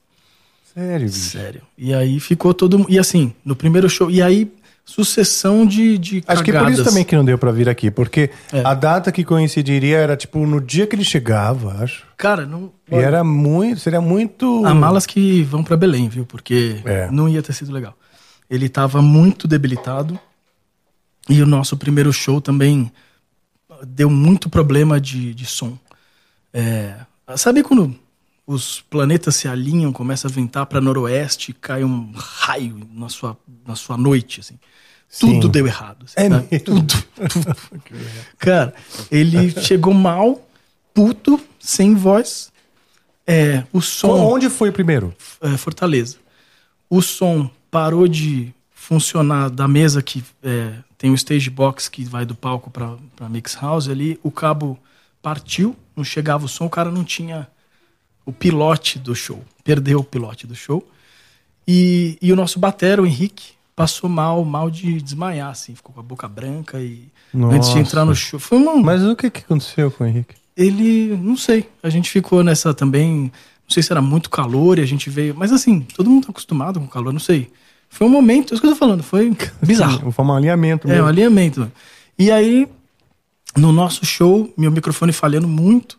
Sério, 0.75 1.07
bicho. 1.07 1.19
Sério. 1.19 1.63
E 1.79 1.95
aí 1.95 2.21
ficou 2.21 2.53
todo 2.53 2.85
E 2.89 2.99
assim, 2.99 3.33
no 3.45 3.57
primeiro 3.57 3.89
show. 3.89 4.11
E 4.11 4.21
aí, 4.21 4.53
sucessão 4.85 5.67
de, 5.67 5.97
de 5.99 6.25
Acho 6.27 6.45
que 6.45 6.53
por 6.53 6.59
cagadas. 6.59 6.79
isso 6.79 6.85
também 6.89 7.05
que 7.05 7.17
não 7.17 7.25
deu 7.25 7.37
pra 7.39 7.51
vir 7.51 7.69
aqui, 7.69 7.91
porque 7.91 8.31
É. 8.53 8.61
a 8.65 8.75
data 8.75 9.11
que 9.11 9.25
coincidiria 9.25 9.97
era 9.99 10.17
tipo 10.17 10.39
no 10.47 10.61
dia 10.61 10.87
que 10.87 10.95
ele 10.95 11.05
chegava, 11.05 11.83
acho. 11.83 12.05
Cara, 12.17 12.45
não. 12.47 12.71
E 12.91 12.95
era 12.95 13.25
muito, 13.25 13.81
seria 13.81 14.01
muito. 14.01 14.65
Há 14.65 14.75
malas 14.75 15.07
que 15.07 15.43
vão 15.45 15.65
pra 15.65 15.77
Belém, 15.77 16.09
viu? 16.09 16.25
Porque 16.27 16.81
É. 16.85 17.11
não 17.11 17.29
ia 17.29 17.43
ter 17.43 17.53
sido 17.53 17.73
legal. 17.73 17.95
Ele 18.49 18.69
tava 18.69 19.01
muito 19.03 19.49
debilitado. 19.49 20.19
E 21.29 21.43
o 21.43 21.47
nosso 21.47 21.77
primeiro 21.77 22.13
show 22.13 22.41
também 22.41 22.91
deu 23.87 24.09
muito 24.09 24.49
problema 24.49 25.01
de, 25.01 25.35
de 25.35 25.45
som. 25.47 25.79
É, 26.53 26.95
sabe 27.37 27.63
quando 27.63 27.95
os 28.47 28.81
planetas 28.89 29.35
se 29.37 29.49
alinham, 29.49 29.93
começa 29.93 30.29
a 30.29 30.31
ventar 30.31 30.67
para 30.67 30.81
noroeste 30.81 31.51
e 31.51 31.55
cai 31.55 31.83
um 31.83 32.13
raio 32.15 32.89
na 32.93 33.09
sua, 33.09 33.37
na 33.67 33.75
sua 33.75 33.97
noite, 33.97 34.41
assim? 34.41 34.59
Sim. 35.09 35.35
Tudo 35.35 35.49
deu 35.49 35.67
errado. 35.67 36.05
assim, 36.05 36.15
É 36.17 36.29
mesmo? 36.29 36.49
Tudo. 36.65 36.95
tudo. 37.31 37.57
Cara, 38.39 38.75
ele 39.11 39.51
chegou 39.63 39.95
mal, 39.95 40.47
puto, 40.95 41.41
sem 41.59 41.95
voz. 41.95 42.53
É, 43.27 43.65
o 43.73 43.81
som 43.81 44.09
Onde 44.11 44.49
foi 44.49 44.69
o 44.69 44.73
primeiro? 44.73 45.15
é, 45.41 45.57
Fortaleza. 45.57 46.17
O 46.89 47.03
som 47.03 47.51
parou 47.71 48.07
de 48.07 48.55
funcionar 48.73 49.51
da 49.51 49.67
mesa 49.67 50.01
que 50.01 50.23
é, 50.43 50.75
tem 51.07 51.13
o 51.13 51.15
stage 51.15 51.49
box 51.49 51.89
que 51.89 52.05
vai 52.05 52.27
do 52.27 52.35
palco 52.35 52.69
para 52.69 53.29
mix 53.29 53.55
house 53.55 53.89
ali. 53.89 54.19
O 54.25 54.31
cabo 54.31 54.77
partiu, 55.23 55.77
não 55.95 56.03
chegava 56.03 56.45
o 56.45 56.49
som, 56.49 56.67
o 56.67 56.71
cara 56.71 56.91
não 56.91 57.05
tinha 57.05 57.47
o 58.25 58.33
pilote 58.33 58.99
do 58.99 59.15
show, 59.15 59.41
perdeu 59.63 60.01
o 60.01 60.05
pilote 60.05 60.49
do 60.49 60.55
show. 60.57 60.85
E, 61.67 62.19
e 62.21 62.33
o 62.33 62.37
nosso 62.37 62.59
batera, 62.59 63.01
o 63.01 63.07
Henrique, 63.07 63.53
passou 63.77 64.11
mal, 64.11 64.45
mal 64.45 64.69
de 64.69 65.01
desmaiar, 65.01 65.51
assim, 65.51 65.77
ficou 65.77 65.95
com 65.95 66.01
a 66.01 66.03
boca 66.03 66.27
branca 66.27 66.81
e 66.81 67.09
antes 67.33 67.69
de 67.69 67.77
Nossa. 67.77 67.79
entrar 67.79 68.05
no 68.05 68.15
show. 68.15 68.41
Foi 68.41 68.59
uma, 68.59 68.75
Mas 68.77 69.05
o 69.05 69.15
que, 69.15 69.31
que 69.31 69.41
aconteceu 69.41 69.93
com 69.93 70.03
o 70.03 70.07
Henrique? 70.09 70.35
ele, 70.57 71.17
não 71.17 71.37
sei, 71.37 71.69
a 71.85 71.89
gente 71.89 72.11
ficou 72.11 72.43
nessa 72.43 72.75
também, 72.75 73.31
não 73.65 73.69
sei 73.69 73.81
se 73.81 73.93
era 73.93 74.03
muito 74.03 74.29
calor 74.29 74.79
e 74.79 74.83
a 74.83 74.87
gente 74.87 75.09
veio, 75.09 75.37
mas 75.37 75.53
assim, 75.53 75.83
todo 75.83 76.11
mundo 76.11 76.25
tá 76.25 76.31
acostumado 76.31 76.81
com 76.81 76.89
calor, 76.89 77.13
não 77.13 77.21
sei. 77.21 77.53
Foi 77.97 78.07
um 78.07 78.11
momento, 78.11 78.53
é 78.53 78.55
isso 78.55 78.61
que 78.61 78.67
eu 78.67 78.73
tô 78.73 78.77
falando, 78.77 79.03
foi 79.03 79.35
bizarro. 79.63 80.13
Foi 80.13 80.25
um 80.25 80.33
alinhamento 80.33 80.87
É, 80.87 80.91
mesmo. 80.91 81.05
um 81.05 81.09
alinhamento. 81.09 81.73
E 82.19 82.31
aí, 82.31 82.69
no 83.57 83.73
nosso 83.73 84.05
show, 84.05 84.53
meu 84.57 84.71
microfone 84.71 85.13
falhando 85.13 85.49
muito. 85.49 85.97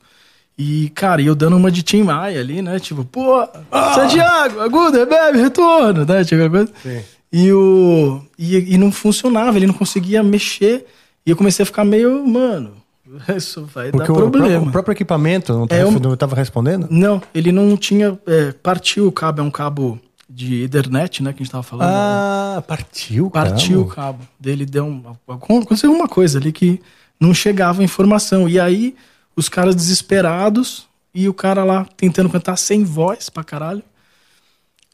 E, 0.57 0.89
cara, 0.95 1.21
eu 1.21 1.35
dando 1.35 1.55
uma 1.55 1.69
de 1.71 1.83
Tim 1.83 2.03
Maia 2.03 2.39
ali, 2.39 2.61
né? 2.61 2.79
Tipo, 2.79 3.03
pô, 3.05 3.47
Santiago, 3.93 4.59
agudo, 4.59 4.97
rebebe, 4.97 5.37
retorno, 5.39 6.03
né? 6.05 6.23
Tipo, 6.23 6.49
coisa. 6.49 6.71
Sim. 6.81 7.01
E, 7.31 7.51
o, 7.51 8.21
e, 8.39 8.73
e 8.73 8.77
não 8.77 8.91
funcionava, 8.91 9.57
ele 9.57 9.67
não 9.67 9.73
conseguia 9.73 10.23
mexer. 10.23 10.85
E 11.25 11.29
eu 11.29 11.35
comecei 11.35 11.61
a 11.63 11.65
ficar 11.65 11.83
meio, 11.83 12.25
mano, 12.27 12.71
isso 13.35 13.67
vai 13.73 13.91
Porque 13.91 14.07
dar 14.07 14.13
o, 14.13 14.15
problema. 14.15 14.47
próprio, 14.47 14.69
o 14.69 14.71
próprio 14.71 14.91
equipamento 14.93 15.53
não 15.53 15.67
É, 15.69 16.13
estava 16.13 16.33
um- 16.33 16.37
respondendo? 16.37 16.87
Não, 16.89 17.21
ele 17.33 17.51
não 17.51 17.75
tinha. 17.77 18.17
é, 18.25 18.51
partiu 18.51 19.07
o 19.07 19.11
cabo, 19.11 19.41
é 19.41 19.43
um 19.43 19.51
cabo 19.51 19.99
de 20.37 20.61
Ethernet, 20.61 21.23
né? 21.23 21.33
Que 21.33 21.41
a 21.41 21.43
gente 21.43 21.51
tava 21.51 21.63
falando. 21.63 21.89
Ah, 21.89 22.63
partiu, 22.67 23.31
Partiu 23.31 23.81
o 23.81 23.87
cabo. 23.87 24.25
Dele 24.39 24.67
deu 24.67 24.85
um, 24.85 25.15
aconteceu 25.27 25.91
uma 25.91 26.07
coisa 26.07 26.37
ali 26.37 26.51
que 26.51 26.79
não 27.19 27.33
chegava 27.33 27.83
informação. 27.83 28.47
E 28.47 28.59
aí, 28.59 28.95
os 29.35 29.49
caras 29.49 29.75
desesperados 29.75 30.87
e 31.11 31.27
o 31.27 31.33
cara 31.33 31.63
lá 31.63 31.85
tentando 31.97 32.29
cantar 32.29 32.55
sem 32.55 32.83
voz 32.83 33.31
pra 33.31 33.43
caralho. 33.43 33.81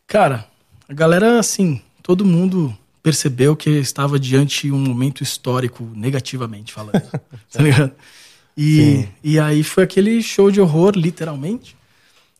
Cara, 0.08 0.48
a 0.88 0.94
galera, 0.94 1.40
assim, 1.40 1.82
todo 2.02 2.24
mundo 2.24 2.74
percebeu 3.02 3.54
que 3.54 3.70
estava 3.70 4.18
diante 4.18 4.68
de 4.68 4.72
um 4.72 4.80
momento 4.80 5.22
histórico, 5.22 5.84
negativamente 5.94 6.72
falando. 6.72 7.02
tá 7.52 7.62
ligado? 7.62 7.92
E, 8.56 9.10
e 9.22 9.38
aí 9.38 9.62
foi 9.62 9.84
aquele 9.84 10.24
show 10.24 10.50
de 10.50 10.62
horror, 10.62 10.94
literalmente. 10.96 11.76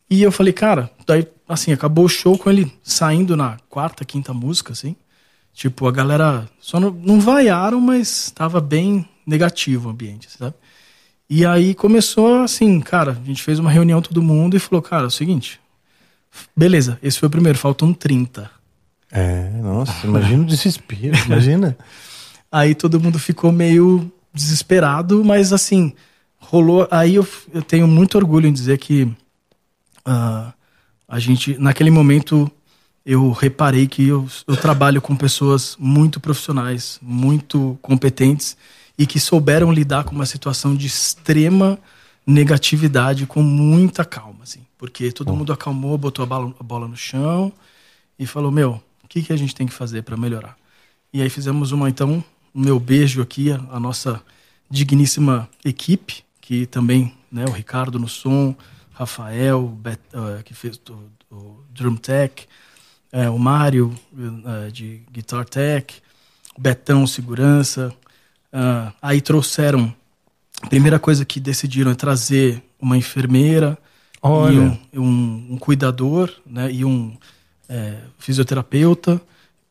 E 0.08 0.22
eu 0.22 0.30
falei, 0.30 0.52
cara, 0.52 0.90
daí, 1.06 1.26
assim, 1.48 1.72
acabou 1.72 2.04
o 2.04 2.08
show 2.08 2.38
com 2.38 2.50
ele 2.50 2.72
saindo 2.82 3.36
na 3.36 3.56
quarta, 3.68 4.04
quinta 4.04 4.32
música, 4.32 4.72
assim. 4.72 4.94
Tipo, 5.52 5.86
a 5.86 5.92
galera 5.92 6.48
só 6.60 6.80
não, 6.80 6.90
não 6.90 7.20
vaiaram, 7.20 7.80
mas 7.80 8.30
tava 8.30 8.60
bem 8.60 9.08
negativo 9.26 9.88
o 9.88 9.92
ambiente, 9.92 10.28
sabe? 10.30 10.54
E 11.28 11.46
aí 11.46 11.74
começou 11.74 12.42
assim, 12.42 12.80
cara, 12.80 13.12
a 13.12 13.26
gente 13.26 13.42
fez 13.42 13.58
uma 13.58 13.70
reunião 13.70 14.02
todo 14.02 14.22
mundo 14.22 14.56
e 14.56 14.60
falou, 14.60 14.82
cara, 14.82 15.04
é 15.04 15.06
o 15.06 15.10
seguinte, 15.10 15.58
beleza, 16.56 16.98
esse 17.02 17.18
foi 17.18 17.28
o 17.28 17.30
primeiro, 17.30 17.58
faltam 17.58 17.94
30. 17.94 18.50
É, 19.10 19.48
nossa, 19.62 20.06
imagina 20.06 20.42
o 20.42 20.46
desespero, 20.46 21.16
imagina. 21.24 21.76
Aí 22.50 22.74
todo 22.74 23.00
mundo 23.00 23.18
ficou 23.18 23.50
meio 23.50 24.12
desesperado, 24.32 25.24
mas 25.24 25.52
assim, 25.52 25.94
rolou. 26.36 26.86
Aí 26.90 27.14
eu, 27.14 27.26
eu 27.52 27.62
tenho 27.62 27.86
muito 27.86 28.18
orgulho 28.18 28.48
em 28.48 28.52
dizer 28.52 28.78
que 28.78 29.08
ah, 30.04 30.52
a 31.08 31.18
gente, 31.18 31.56
naquele 31.58 31.90
momento, 31.90 32.50
eu 33.04 33.30
reparei 33.30 33.86
que 33.86 34.08
eu, 34.08 34.26
eu 34.46 34.56
trabalho 34.56 35.00
com 35.00 35.14
pessoas 35.14 35.76
muito 35.78 36.18
profissionais, 36.18 36.98
muito 37.02 37.78
competentes 37.82 38.56
e 38.98 39.06
que 39.06 39.20
souberam 39.20 39.72
lidar 39.72 40.04
com 40.04 40.14
uma 40.14 40.26
situação 40.26 40.74
de 40.74 40.86
extrema 40.86 41.78
negatividade 42.26 43.26
com 43.26 43.42
muita 43.42 44.04
calma, 44.04 44.44
assim. 44.44 44.60
Porque 44.78 45.12
todo 45.12 45.34
mundo 45.34 45.52
acalmou, 45.52 45.96
botou 45.98 46.22
a 46.22 46.26
bola, 46.26 46.54
a 46.58 46.62
bola 46.62 46.88
no 46.88 46.96
chão 46.96 47.52
e 48.18 48.26
falou: 48.26 48.50
Meu, 48.50 48.82
o 49.02 49.08
que, 49.08 49.22
que 49.22 49.32
a 49.32 49.36
gente 49.36 49.54
tem 49.54 49.66
que 49.66 49.74
fazer 49.74 50.02
para 50.02 50.16
melhorar? 50.16 50.56
E 51.12 51.22
aí 51.22 51.30
fizemos 51.30 51.72
uma, 51.72 51.88
então, 51.88 52.24
o 52.52 52.60
meu 52.60 52.80
beijo 52.80 53.22
aqui, 53.22 53.52
a, 53.52 53.60
a 53.70 53.80
nossa 53.80 54.22
digníssima 54.70 55.48
equipe, 55.64 56.24
que 56.40 56.66
também, 56.66 57.14
né, 57.30 57.44
o 57.46 57.52
Ricardo 57.52 57.98
no 57.98 58.08
som, 58.08 58.54
Rafael, 58.94 59.62
Bet, 59.68 60.00
uh, 60.14 60.42
que 60.44 60.54
fez 60.54 60.80
o, 60.88 61.34
o 61.34 61.60
Drum 61.70 61.96
Tech, 61.96 62.46
é, 63.12 63.28
o 63.28 63.38
Mário 63.38 63.92
uh, 64.12 64.70
de 64.72 65.02
Guitar 65.12 65.44
Tech, 65.44 65.94
o 66.56 66.60
Betão 66.60 67.06
Segurança. 67.06 67.92
Aí 69.02 69.20
trouxeram. 69.20 69.92
A 70.62 70.68
primeira 70.68 70.98
coisa 71.00 71.24
que 71.24 71.40
decidiram 71.40 71.90
é 71.90 71.94
trazer 71.96 72.62
uma 72.80 72.96
enfermeira 72.96 73.76
Olha. 74.22 74.52
e 74.92 74.98
um, 74.98 75.02
um, 75.02 75.46
um 75.50 75.58
cuidador 75.58 76.30
né, 76.46 76.70
e 76.70 76.84
um 76.84 77.16
é, 77.68 77.96
fisioterapeuta. 78.16 79.20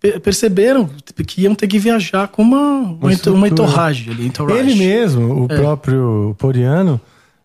Pe- 0.01 0.19
perceberam 0.19 0.89
que 1.25 1.41
iam 1.43 1.55
ter 1.55 1.67
que 1.67 1.79
viajar 1.79 2.27
com 2.27 2.41
uma, 2.41 2.81
uma, 2.81 3.09
uma 3.27 3.47
entorragem 3.47 4.13
ali. 4.13 4.27
entourage. 4.27 4.59
Ele 4.59 4.75
mesmo, 4.75 5.45
o 5.45 5.47
É. 5.49 5.55
próprio 5.57 6.35
Poriano, 6.37 6.99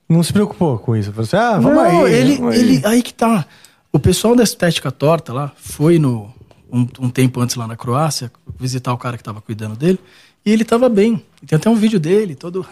não 0.08 0.22
se 0.22 0.32
preocupou 0.32 0.78
com 0.78 0.96
isso. 0.96 1.10
Falou 1.12 1.24
assim: 1.24 1.36
ah, 1.36 1.58
vamos 1.58 1.74
Não, 1.78 2.04
aí. 2.04 2.12
ele, 2.14 2.36
vamos 2.36 2.54
aí. 2.54 2.60
ele, 2.60 2.86
aí 2.86 3.02
que 3.02 3.12
tá. 3.14 3.44
O 3.92 3.98
pessoal 3.98 4.34
da 4.36 4.42
Estética 4.42 4.90
Torta 4.90 5.32
lá 5.32 5.52
foi 5.56 5.98
no 5.98 6.32
um, 6.70 6.86
um 7.00 7.10
tempo 7.10 7.40
antes 7.40 7.56
lá 7.56 7.66
na 7.66 7.76
Croácia 7.76 8.30
visitar 8.58 8.92
o 8.92 8.98
cara 8.98 9.16
que 9.16 9.22
tava 9.24 9.40
cuidando 9.40 9.76
dele 9.76 9.98
e 10.44 10.52
ele 10.52 10.64
tava 10.64 10.88
bem. 10.88 11.24
Tem 11.46 11.56
até 11.56 11.68
um 11.70 11.74
vídeo 11.74 11.98
dele, 11.98 12.34
todo 12.34 12.66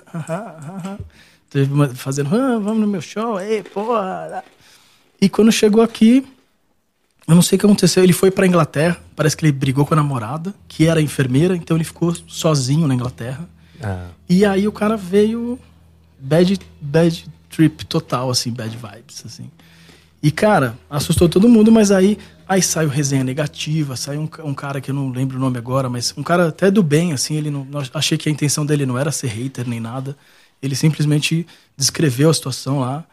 Teve 1.49 1.73
uma- 1.73 1.89
fazendo, 1.95 2.35
ah, 2.35 2.59
vamos 2.59 2.81
no 2.81 2.87
meu 2.87 3.01
show, 3.01 3.41
ei, 3.41 3.63
porra. 3.63 4.43
E 5.21 5.29
quando 5.29 5.51
chegou 5.53 5.83
aqui, 5.83 6.27
eu 7.27 7.35
não 7.35 7.43
sei 7.43 7.57
o 7.57 7.59
que 7.61 7.67
aconteceu, 7.67 8.03
ele 8.03 8.13
foi 8.13 8.31
pra 8.31 8.47
Inglaterra, 8.47 8.99
parece 9.15 9.37
que 9.37 9.45
ele 9.45 9.53
brigou 9.53 9.87
com 9.87 9.95
a 9.95 9.97
namorada, 9.97 10.55
que 10.69 10.87
era 10.87 11.01
enfermeira, 11.01 11.57
então 11.57 11.77
ele 11.77 11.85
ficou 11.85 12.15
sozinho 12.27 12.87
na 12.87 12.95
Inglaterra. 12.95 13.49
Ah, 13.83 14.09
E 14.29 14.45
aí 14.45 14.67
o 14.67 14.73
cara 14.73 14.97
veio 14.97 15.59
bad, 16.19 16.59
bad 16.81 17.27
trip 17.51 17.85
total, 17.87 18.31
assim, 18.31 18.51
bad 18.51 18.77
vibes, 18.77 19.23
assim. 19.25 19.51
E, 20.23 20.31
cara, 20.31 20.79
assustou 20.91 21.29
todo 21.29 21.49
mundo, 21.49 21.71
mas 21.71 21.91
aí, 21.91 22.19
aí 22.49 22.63
saiu 22.63 22.89
resenha 22.89 23.23
negativa, 23.23 23.97
saiu 23.97 24.23
um, 24.23 24.49
um 24.49 24.55
cara 24.55 24.81
que 24.81 24.91
eu 24.91 24.95
não 24.95 25.11
lembro 25.11 25.37
o 25.37 25.41
nome 25.41 25.59
agora, 25.59 25.89
mas 25.89 26.15
um 26.17 26.23
cara 26.23 26.49
até 26.49 26.71
do 26.71 26.83
bem, 26.83 27.13
assim, 27.13 27.37
ele 27.37 27.51
não, 27.51 27.67
achei 27.95 28.19
que 28.19 28.29
a 28.29 28.33
intenção 28.33 28.65
dele 28.67 28.87
não 28.87 28.99
era 28.99 29.13
ser 29.13 29.29
hater 29.29 29.69
nem 29.69 29.81
nada. 29.81 30.17
Ele 30.63 30.75
simplesmente 30.75 31.47
descreveu 31.77 32.31
a 32.31 32.35
situação 32.35 32.81
lá. 32.81 33.05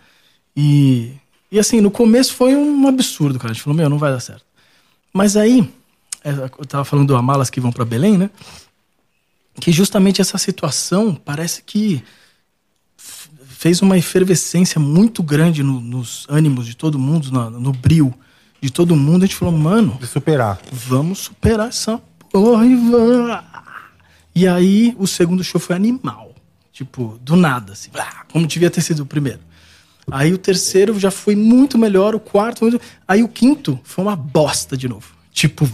E, 0.56 1.12
e 1.52 1.60
assim, 1.60 1.82
no 1.82 1.92
começo 1.92 2.34
foi 2.34 2.56
um 2.56 2.88
absurdo, 2.88 3.38
cara. 3.38 3.52
A 3.52 3.54
gente 3.54 3.64
falou, 3.64 3.78
meu, 3.78 3.90
não 3.90 3.98
vai 3.98 4.12
dar 4.12 4.20
certo. 4.20 4.46
Mas 5.14 5.36
aí, 5.36 5.70
é, 6.24 6.32
eu 6.32 6.66
tava 6.66 6.86
falando 6.86 7.08
do 7.08 7.16
Amalas 7.16 7.50
que 7.50 7.60
vão 7.60 7.72
pra 7.72 7.86
Belém, 7.86 8.18
né? 8.18 8.30
que 9.60 9.72
justamente 9.72 10.22
essa 10.22 10.38
situação 10.38 11.16
parece 11.16 11.62
que 11.64 12.04
fez 13.64 13.82
uma 13.82 13.98
efervescência 13.98 14.78
muito 14.78 15.24
grande 15.24 15.64
no- 15.64 15.80
nos 15.80 16.26
ânimos 16.30 16.66
de 16.68 16.76
todo 16.76 17.00
mundo, 17.00 17.32
na- 17.32 17.50
no 17.50 17.72
brilho 17.72 18.14
de 18.62 18.70
todo 18.70 18.94
mundo. 18.94 19.24
A 19.24 19.26
gente 19.26 19.38
falou, 19.38 19.58
mano, 19.58 19.98
de 20.02 20.06
superar. 20.06 20.60
vamos 20.70 21.20
superar 21.20 21.70
essa 21.70 21.98
porra 22.30 22.66
e 22.66 22.76
vamos. 22.76 23.38
E 24.36 24.46
aí 24.46 24.94
o 25.00 25.08
segundo 25.08 25.42
show 25.46 25.62
foi 25.62 25.78
animal. 25.78 26.36
Tipo, 26.74 27.18
do 27.22 27.38
nada, 27.38 27.72
assim, 27.72 27.90
blá, 27.90 28.26
como 28.34 28.46
devia 28.46 28.70
ter 28.70 28.82
sido 28.82 29.04
o 29.04 29.06
primeiro. 29.06 29.40
Aí 30.12 30.34
o 30.34 30.38
terceiro 30.38 31.00
já 31.00 31.10
foi 31.10 31.34
muito 31.34 31.78
melhor, 31.78 32.14
o 32.16 32.20
quarto. 32.20 32.66
muito- 32.66 32.82
Aí 33.08 33.24
o 33.24 33.30
quinto 33.30 33.80
foi 33.86 34.04
uma 34.04 34.16
bosta 34.18 34.76
de 34.76 34.90
novo. 34.90 35.08
Tipo, 35.32 35.70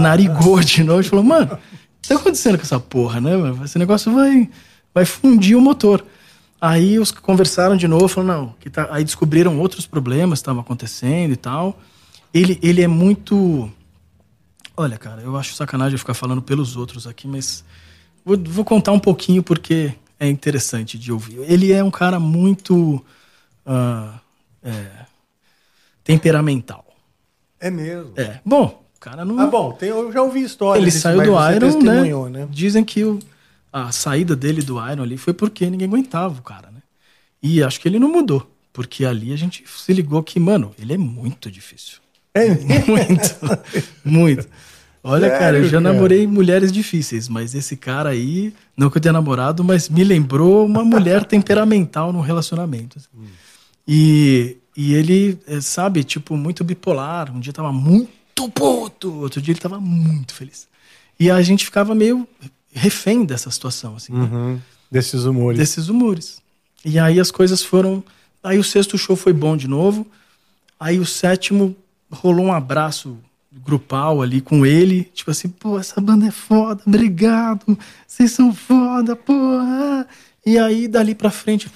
narigou 0.00 0.58
de 0.64 0.82
novo. 0.82 0.98
A 0.98 1.02
gente 1.02 1.10
falou, 1.10 1.24
mano, 1.24 1.52
o 1.54 1.58
que 2.02 2.08
tá 2.08 2.16
acontecendo 2.16 2.56
com 2.58 2.64
essa 2.64 2.80
porra, 2.80 3.20
né? 3.20 3.30
Esse 3.64 3.78
negócio 3.78 4.12
vai, 4.12 4.50
vai 4.92 5.04
fundir 5.04 5.56
o 5.56 5.60
motor. 5.60 6.04
Aí 6.60 6.98
os 6.98 7.12
que 7.12 7.20
conversaram 7.20 7.76
de 7.76 7.86
novo, 7.86 8.08
falaram, 8.08 8.40
não, 8.40 8.54
que 8.58 8.68
tá... 8.68 8.88
aí 8.90 9.04
descobriram 9.04 9.58
outros 9.60 9.86
problemas 9.86 10.38
que 10.38 10.42
estavam 10.42 10.60
acontecendo 10.60 11.32
e 11.32 11.36
tal. 11.36 11.78
Ele, 12.34 12.58
ele 12.62 12.82
é 12.82 12.88
muito. 12.88 13.70
Olha, 14.76 14.98
cara, 14.98 15.22
eu 15.22 15.36
acho 15.36 15.54
sacanagem 15.54 15.94
eu 15.94 15.98
ficar 15.98 16.14
falando 16.14 16.42
pelos 16.42 16.76
outros 16.76 17.06
aqui, 17.06 17.26
mas 17.26 17.64
vou, 18.24 18.36
vou 18.36 18.64
contar 18.64 18.92
um 18.92 18.98
pouquinho 18.98 19.42
porque 19.42 19.94
é 20.18 20.28
interessante 20.28 20.98
de 20.98 21.12
ouvir. 21.12 21.38
Ele 21.48 21.72
é 21.72 21.82
um 21.82 21.90
cara 21.90 22.18
muito 22.18 23.04
ah, 23.64 24.18
é, 24.62 24.86
temperamental. 26.02 26.84
É 27.60 27.70
mesmo. 27.70 28.12
É. 28.16 28.40
Bom, 28.44 28.82
o 28.96 29.00
cara 29.00 29.24
não. 29.24 29.38
Ah, 29.38 29.46
bom, 29.46 29.72
tem- 29.72 29.90
eu 29.90 30.12
já 30.12 30.22
ouvi 30.22 30.42
história. 30.42 30.80
ele 30.80 30.90
saiu 30.90 31.18
do 31.22 31.32
Iron, 31.52 32.28
né? 32.28 32.40
né? 32.40 32.48
Dizem 32.50 32.84
que 32.84 33.04
o- 33.04 33.18
a 33.72 33.92
saída 33.92 34.34
dele 34.36 34.62
do 34.62 34.74
Iron 34.90 35.02
ali 35.02 35.16
foi 35.16 35.32
porque 35.34 35.68
ninguém 35.68 35.88
aguentava 35.88 36.38
o 36.38 36.42
cara, 36.42 36.70
né? 36.70 36.80
E 37.42 37.62
acho 37.62 37.80
que 37.80 37.88
ele 37.88 37.98
não 37.98 38.10
mudou. 38.10 38.50
Porque 38.72 39.04
ali 39.04 39.32
a 39.32 39.36
gente 39.36 39.64
se 39.66 39.92
ligou 39.92 40.22
que, 40.22 40.38
mano, 40.38 40.72
ele 40.78 40.92
é 40.94 40.98
muito 40.98 41.50
difícil. 41.50 41.98
É, 42.34 42.48
Muito. 42.50 43.36
muito. 44.04 44.46
Olha, 45.02 45.26
Sério, 45.28 45.38
cara, 45.38 45.58
eu 45.58 45.64
já 45.64 45.80
cara? 45.80 45.92
namorei 45.92 46.26
mulheres 46.26 46.70
difíceis, 46.70 47.28
mas 47.28 47.54
esse 47.54 47.76
cara 47.76 48.10
aí, 48.10 48.52
não 48.76 48.90
que 48.90 48.98
eu 48.98 49.00
tenha 49.00 49.12
namorado, 49.12 49.64
mas 49.64 49.88
me 49.88 50.04
lembrou 50.04 50.66
uma 50.66 50.84
mulher 50.84 51.24
temperamental 51.26 52.12
no 52.12 52.20
relacionamento. 52.20 52.98
assim. 52.98 53.08
E, 53.86 54.56
e 54.76 54.94
ele, 54.94 55.38
é, 55.46 55.60
sabe, 55.60 56.04
tipo, 56.04 56.36
muito 56.36 56.62
bipolar. 56.62 57.34
Um 57.34 57.40
dia 57.40 57.52
tava 57.52 57.72
muito 57.72 58.48
puto, 58.54 59.12
outro 59.14 59.40
dia 59.40 59.52
ele 59.52 59.60
tava 59.60 59.80
muito 59.80 60.34
feliz. 60.34 60.68
E 61.18 61.30
a 61.30 61.40
gente 61.42 61.64
ficava 61.64 61.94
meio 61.94 62.28
refém 62.72 63.24
dessa 63.24 63.50
situação, 63.50 63.96
assim, 63.96 64.12
né? 64.12 64.20
Uhum. 64.24 64.60
Desses 64.90 65.24
humores. 65.24 65.58
desses 65.58 65.88
humores. 65.88 66.40
E 66.84 66.98
aí 66.98 67.18
as 67.20 67.30
coisas 67.30 67.62
foram. 67.62 68.02
Aí 68.42 68.58
o 68.58 68.64
sexto 68.64 68.96
show 68.96 69.16
foi 69.16 69.32
bom 69.32 69.56
de 69.56 69.68
novo. 69.68 70.06
Aí 70.80 70.98
o 70.98 71.04
sétimo 71.06 71.76
rolou 72.10 72.46
um 72.46 72.52
abraço 72.52 73.18
grupal 73.52 74.22
ali 74.22 74.40
com 74.40 74.64
ele. 74.64 75.04
Tipo 75.12 75.30
assim, 75.30 75.48
pô, 75.48 75.78
essa 75.78 76.00
banda 76.00 76.26
é 76.26 76.30
foda, 76.30 76.82
obrigado. 76.86 77.76
Vocês 78.06 78.30
são 78.32 78.54
foda, 78.54 79.16
porra. 79.16 80.06
E 80.46 80.56
aí 80.58 80.86
dali 80.88 81.14
pra 81.14 81.30
frente. 81.30 81.70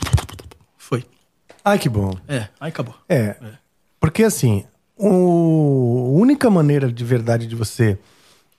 Foi. 0.78 1.04
Ai, 1.64 1.78
que 1.78 1.88
bom. 1.88 2.12
É, 2.28 2.48
aí 2.60 2.68
acabou. 2.70 2.94
É. 3.08 3.36
Porque 4.00 4.22
assim, 4.24 4.64
o- 4.96 6.14
a 6.16 6.20
única 6.20 6.48
maneira 6.48 6.90
de 6.90 7.04
verdade 7.04 7.46
de 7.46 7.54
você 7.56 7.98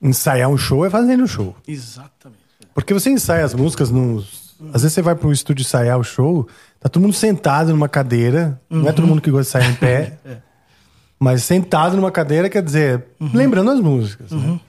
ensaiar 0.03 0.49
um 0.49 0.57
show 0.57 0.85
é 0.85 0.89
fazendo 0.89 1.23
um 1.23 1.27
show. 1.27 1.55
Exatamente. 1.67 2.41
Porque 2.75 2.93
você 2.93 3.09
ensaia 3.09 3.45
as 3.45 3.53
músicas 3.53 3.89
nos. 3.89 4.43
Às 4.73 4.81
vezes 4.83 4.93
você 4.93 5.01
vai 5.01 5.15
para 5.15 5.27
um 5.27 5.31
estúdio 5.31 5.63
ensaiar 5.63 5.97
o 5.99 6.03
show, 6.03 6.47
tá 6.79 6.87
todo 6.89 7.01
mundo 7.01 7.13
sentado 7.13 7.71
numa 7.71 7.89
cadeira. 7.89 8.61
Não 8.69 8.87
é 8.87 8.91
todo 8.91 9.07
mundo 9.07 9.21
que 9.21 9.31
gosta 9.31 9.59
de 9.59 9.65
sair 9.65 9.71
em 9.71 9.75
pé. 9.75 10.17
É. 10.25 10.37
Mas 11.19 11.43
sentado 11.43 11.95
numa 11.95 12.11
cadeira 12.11 12.49
quer 12.49 12.61
dizer, 12.61 13.05
lembrando 13.33 13.71
as 13.71 13.79
músicas. 13.79 14.29
né? 14.31 14.59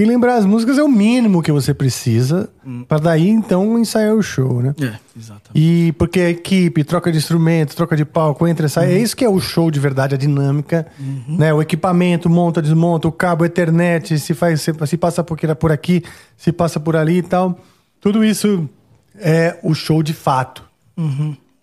E 0.00 0.04
lembrar 0.04 0.36
as 0.36 0.44
músicas 0.44 0.78
é 0.78 0.82
o 0.82 0.88
mínimo 0.88 1.42
que 1.42 1.50
você 1.50 1.74
precisa 1.74 2.48
pra 2.86 2.98
daí 2.98 3.28
então 3.28 3.76
ensaiar 3.76 4.14
o 4.14 4.22
show, 4.22 4.62
né? 4.62 4.72
É, 4.80 4.94
exatamente. 5.18 5.50
E 5.56 5.90
porque 5.98 6.20
a 6.20 6.30
equipe, 6.30 6.84
troca 6.84 7.10
de 7.10 7.18
instrumento, 7.18 7.74
troca 7.74 7.96
de 7.96 8.04
palco, 8.04 8.46
entra 8.46 8.66
e 8.66 8.70
sai. 8.70 8.92
É 8.92 8.98
isso 8.98 9.16
que 9.16 9.24
é 9.24 9.28
o 9.28 9.40
show 9.40 9.72
de 9.72 9.80
verdade, 9.80 10.14
a 10.14 10.18
dinâmica. 10.18 10.86
Né? 11.26 11.52
O 11.52 11.60
equipamento, 11.60 12.30
monta, 12.30 12.62
desmonta, 12.62 13.08
o 13.08 13.12
cabo, 13.12 13.42
a 13.42 13.48
internet, 13.48 14.16
se 14.20 14.34
faz, 14.34 14.60
se, 14.60 14.72
se 14.86 14.96
passa 14.96 15.24
por 15.24 15.34
aqui, 15.34 15.54
por 15.56 15.72
aqui, 15.72 16.04
se 16.36 16.52
passa 16.52 16.78
por 16.78 16.94
ali 16.94 17.18
e 17.18 17.22
tal. 17.22 17.58
Tudo 18.00 18.24
isso 18.24 18.68
é 19.16 19.58
o 19.64 19.74
show 19.74 20.00
de 20.00 20.14
fato. 20.14 20.62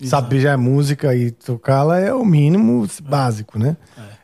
Saber 0.04 0.42
já 0.42 0.54
a 0.56 0.58
música 0.58 1.16
e 1.16 1.32
tocá-la 1.32 2.00
é 2.00 2.14
o 2.14 2.26
mínimo 2.26 2.86
básico, 3.02 3.58
né? 3.58 3.78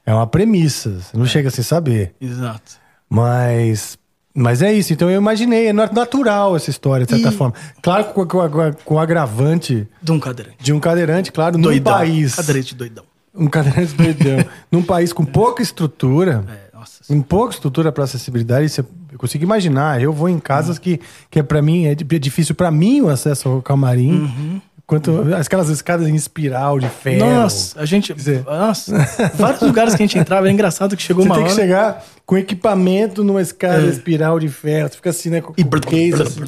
É. 0.05 0.13
uma 0.13 0.27
premissa. 0.27 0.99
Você 0.99 1.17
não 1.17 1.25
chega 1.25 1.49
sem 1.49 1.63
saber. 1.63 2.13
Exato. 2.19 2.73
Mas. 3.09 3.97
Mas 4.33 4.61
é 4.61 4.71
isso, 4.71 4.93
então 4.93 5.09
eu 5.09 5.19
imaginei, 5.19 5.67
é 5.67 5.73
natural 5.73 6.55
essa 6.55 6.69
história, 6.69 7.05
de 7.05 7.11
certa 7.11 7.29
E- 7.29 7.37
forma. 7.37 7.53
Claro, 7.81 8.05
com, 8.05 8.25
com, 8.25 8.39
com, 8.85 8.99
agravante 8.99 9.87
De 10.01 10.11
um 10.11 10.19
cadeirante. 10.19 10.57
de 10.63 10.71
um 10.73 10.79
cadeirante, 10.79 11.31
claro, 11.31 11.57
num 11.57 11.63
Doidão. 11.63 11.93
país. 11.93 12.35
Cadeirante 12.35 12.73
doidão. 12.75 13.03
Um 13.35 13.47
cadeirante 13.47 13.93
doidão. 13.93 14.45
num 14.71 14.81
país 14.83 15.11
com 15.11 15.25
pouca 15.25 15.61
estrutura, 15.61 16.45
É, 16.47 16.77
nossa. 16.77 17.03
com 17.07 17.21
pouca 17.21 17.53
estrutura 17.53 17.91
para 17.91 18.03
acessibilidade, 18.05 18.69
você, 18.69 18.81
eu 19.11 19.17
consigo 19.19 19.43
imaginar. 19.43 20.01
Eu 20.01 20.13
vou 20.13 20.29
em 20.29 20.39
casas 20.39 20.77
Uhum. 20.77 20.83
que, 20.83 21.01
que 21.29 21.39
é 21.39 21.43
para 21.43 21.61
mim, 21.61 21.85
é, 21.87 21.91
é 21.91 21.95
difícil 21.95 22.55
para 22.55 22.71
mim 22.71 23.01
o 23.01 23.09
acesso 23.09 23.49
ao 23.49 23.61
camarim. 23.61 24.11
Uhum. 24.21 24.61
Quanto, 24.91 25.33
aquelas 25.33 25.69
escadas 25.69 26.05
em 26.05 26.15
espiral 26.15 26.77
de 26.77 26.89
ferro. 26.89 27.25
Nossa, 27.25 27.79
a 27.79 27.85
gente. 27.85 28.13
dizer- 28.13 28.43
Nossa, 28.43 28.93
vários 29.35 29.61
lugares 29.61 29.95
que 29.95 30.03
a 30.03 30.05
gente 30.05 30.17
entrava, 30.19 30.49
é 30.49 30.51
engraçado 30.51 30.97
que 30.97 31.01
chegou 31.01 31.23
Você 31.23 31.29
uma 31.29 31.35
tem 31.35 31.45
hora. 31.45 31.55
que 31.55 31.61
chegar 31.61 32.05
com 32.25 32.37
equipamento 32.37 33.23
numa 33.23 33.41
escada 33.41 33.83
É. 33.85 33.89
espiral 33.89 34.37
de 34.37 34.49
ferro. 34.49 34.89
Você 34.89 34.95
fica 34.97 35.09
assim, 35.11 35.29
né? 35.29 35.39
Com, 35.39 35.53
E 35.55 35.63
com 35.63 35.77
o 35.77 35.79
case, 35.79 36.21
assim. 36.21 36.41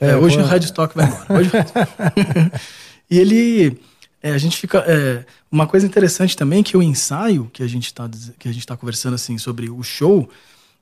É, 0.00 0.08
É, 0.10 0.16
hoje 0.16 0.38
o 0.38 0.44
Radstock 0.44 0.92
vai 0.96 1.06
embora. 1.06 1.24
Hoje... 1.38 1.50
e 3.08 3.16
ele. 3.20 3.80
é, 4.20 4.32
a 4.32 4.38
gente 4.38 4.56
fica. 4.56 4.78
é, 4.84 5.24
uma 5.48 5.64
coisa 5.68 5.86
interessante 5.86 6.36
também 6.36 6.64
que 6.64 6.76
o 6.76 6.82
ensaio 6.82 7.48
que 7.52 7.62
a 7.62 7.68
gente 7.68 7.86
está 7.86 8.10
que 8.40 8.48
a 8.48 8.52
gente 8.52 8.66
tá 8.66 8.76
conversando 8.76 9.14
assim 9.14 9.38
sobre 9.38 9.70
o 9.70 9.84
show. 9.84 10.28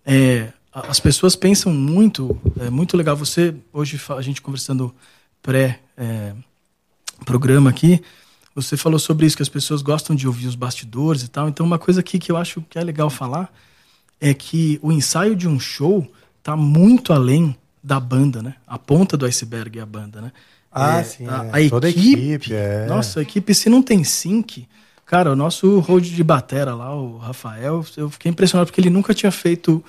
É, 0.07 0.47
as 0.73 0.99
pessoas 0.99 1.37
pensam 1.37 1.75
muito. 1.75 2.41
É 2.59 2.71
muito 2.71 2.97
legal. 2.97 3.15
Você, 3.19 3.55
hoje, 3.71 4.01
a 4.17 4.23
gente 4.23 4.41
conversando 4.41 4.95
pré. 5.43 5.81
Programa 7.25 7.71
aqui, 7.71 8.03
você 8.55 8.77
falou 8.77 8.99
sobre 8.99 9.27
isso, 9.27 9.37
que 9.37 9.43
as 9.43 9.49
pessoas 9.49 9.83
gostam 9.83 10.15
de 10.15 10.27
ouvir 10.27 10.47
os 10.47 10.55
bastidores 10.55 11.23
e 11.23 11.29
tal. 11.29 11.49
Então, 11.49 11.65
uma 11.65 11.79
coisa 11.79 12.01
aqui 12.01 12.19
que 12.19 12.31
eu 12.33 12.37
acho 12.37 12.63
que 12.69 12.79
é 12.79 12.83
legal 12.85 13.09
falar 13.09 13.53
é 14.21 14.35
que 14.35 14.79
o 14.83 14.93
ensaio 14.93 15.35
de 15.35 15.49
um 15.49 15.59
show 15.59 16.07
tá 16.43 16.57
muito 16.57 17.13
além 17.13 17.57
da 17.83 17.99
banda, 17.99 18.43
né? 18.43 18.55
A 18.67 18.79
ponta 18.79 19.17
do 19.17 19.25
iceberg 19.25 19.79
é 19.79 19.83
a 19.83 19.87
banda, 19.87 20.21
né? 20.21 20.33
Ah, 20.71 20.99
É, 20.99 21.05
sim, 21.05 21.27
A, 21.27 21.59
é. 21.59 21.67
a 21.67 21.71
Toda 21.71 21.87
a 21.87 21.91
equipe, 21.91 22.33
equipe, 22.33 22.55
é. 22.55 22.87
nossa, 22.87 23.21
a 23.21 23.23
equipe, 23.23 23.55
se 23.55 23.69
não 23.69 23.83
tem 23.83 24.05
sync, 24.05 24.69
cara, 25.07 25.33
o 25.33 25.37
nosso 25.37 25.79
road 25.81 26.09
de 26.15 26.23
batera 26.23 26.75
lá, 26.75 26.95
o 26.95 27.19
Rafael, 27.19 27.85
eu 27.97 28.11
fiquei 28.11 28.31
impressionado 28.31 28.67
porque 28.67 28.81
ele 28.81 28.91
nunca 28.91 29.15
tinha 29.15 29.33
feito 29.33 29.83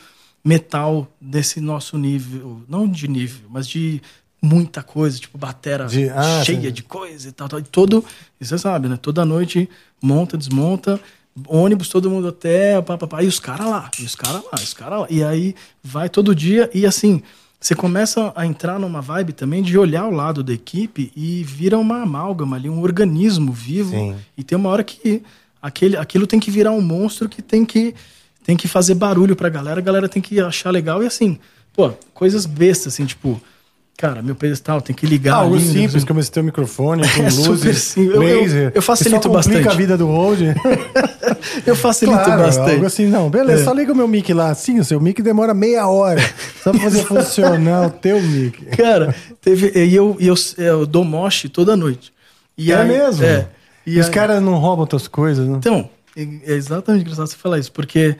metal 0.43 1.07
desse 1.19 1.59
nosso 1.61 1.97
nível, 1.97 2.63
não 2.67 2.88
de 2.88 3.07
nível, 3.07 3.47
mas 3.50 3.67
de 3.67 4.01
muita 4.41 4.81
coisa, 4.81 5.19
tipo 5.19 5.38
batera 5.38 5.86
De- 5.86 6.10
ah, 6.10 6.43
cheia 6.43 6.62
sim. 6.62 6.71
de 6.71 6.81
coisa 6.83 7.29
e 7.29 7.31
tal, 7.31 7.48
tal. 7.48 7.60
E 7.60 7.63
todo, 7.63 8.03
e 8.39 8.45
você 8.45 8.57
sabe, 8.57 8.88
né? 8.88 8.98
Toda 9.00 9.24
noite 9.24 9.69
monta, 10.01 10.36
desmonta, 10.38 11.00
ônibus, 11.48 11.89
todo 11.89 12.10
mundo 12.10 12.27
até, 12.29 12.81
pá, 12.81 12.98
pá, 12.98 13.07
pá, 13.07 13.24
e 13.24 13.27
os 13.27 13.39
caras 13.39 13.67
lá, 13.67 13.89
e 14.00 14.03
os 14.03 14.15
caras 14.15 14.41
lá, 14.43 14.60
os 14.60 14.74
caras 14.74 15.00
lá. 15.01 15.07
E 15.10 15.24
aí 15.24 15.55
vai 15.83 16.10
todo 16.10 16.33
dia 16.33 16.69
e 16.74 16.86
assim, 16.86 17.21
você 17.60 17.75
começa 17.75 18.33
a 18.36 18.45
entrar 18.45 18.79
numa 18.79 19.00
vibe 19.01 19.33
também 19.33 19.62
de 19.62 19.77
olhar 19.77 20.07
o 20.07 20.12
lado 20.12 20.43
da 20.43 20.51
equipe 20.53 21.12
e 21.15 21.43
vira 21.43 21.77
uma 21.77 22.01
amálgama 22.01 22.55
ali, 22.55 22.67
um 22.67 22.81
organismo 22.81 23.51
vivo. 23.53 23.91
Sim. 23.91 24.15
E 24.36 24.43
tem 24.43 24.57
uma 24.57 24.69
hora 24.69 24.83
que 24.83 25.21
aquele, 25.62 25.95
aquilo 25.95 26.25
tem 26.25 26.39
que 26.39 26.50
virar 26.50 26.71
um 26.71 26.81
monstro 26.81 27.29
que 27.29 27.41
tem 27.41 27.63
que 27.63 27.93
tem 28.43 28.57
que 28.57 28.67
fazer 28.67 28.95
barulho 28.95 29.36
pra 29.36 29.50
galera, 29.50 29.79
a 29.79 29.83
galera 29.83 30.10
tem 30.10 30.19
que 30.19 30.39
achar 30.39 30.71
legal 30.71 31.03
e 31.03 31.05
assim, 31.05 31.38
pô, 31.74 31.91
coisas 32.12 32.48
bestas 32.48 32.91
assim, 32.95 33.05
tipo, 33.05 33.39
cara, 33.98 34.21
meu 34.21 34.33
pedestal 34.36 34.81
tem 34.81 34.95
que 34.95 35.05
ligar 35.05 35.36
Algo 35.36 35.55
ali, 35.55 35.63
simples, 35.65 36.03
como 36.03 36.20
esse 36.20 36.31
teu 36.31 36.44
microfone 36.44 37.03
com 37.15 37.22
É 37.22 37.29
luzes, 37.29 37.77
simples. 37.83 38.15
Eu- 38.15 38.24
eu- 38.24 38.42
laser. 38.42 38.72
eu 38.74 38.81
facilito 38.81 39.29
bastante. 39.29 39.68
a 39.68 39.74
vida 39.74 39.98
do 39.98 40.07
Road. 40.07 40.53
Eu 41.65 41.75
facilito 41.75 42.18
Claro, 42.18 42.44
bastante. 42.44 42.72
algo 42.72 42.85
assim, 42.85 43.05
não. 43.07 43.29
Beleza, 43.29 43.61
É. 43.61 43.65
só 43.65 43.74
liga 43.74 43.92
o 43.92 43.96
meu 43.96 44.07
mic 44.07 44.31
lá. 44.33 44.53
Sim, 44.53 44.79
o 44.79 44.85
seu 44.85 45.00
mic 45.00 45.22
demora 45.22 45.53
meia 45.53 45.87
hora. 45.87 46.22
Só 46.63 46.72
pra 46.72 46.79
fazer 46.81 47.03
funcionar 47.03 47.87
o 47.87 47.89
teu 47.89 48.22
mic. 48.22 48.63
Cara, 48.77 49.15
teve. 49.42 49.72
E 49.75 49.96
eu, 49.96 50.15
e 50.20 50.27
eu, 50.27 50.35
eu 50.57 50.85
dou 50.85 51.03
moche 51.03 51.50
toda 51.50 51.75
noite. 51.75 52.13
E 52.57 52.72
é 52.72 52.77
aí- 52.77 52.87
mesmo? 52.87 53.24
É. 53.25 53.48
E 53.85 54.00
Os 54.00 54.05
aí- 54.07 54.11
caras 54.11 54.42
não 54.42 54.55
roubam 54.57 54.85
tuas 54.85 55.07
coisas, 55.07 55.48
né? 55.48 55.57
Então, 55.57 55.89
é 56.15 56.22
é 56.22 56.53
exatamente 56.53 57.01
engraçado 57.03 57.27
você 57.27 57.35
falar 57.37 57.57
isso, 57.59 57.72
porque 57.72 58.15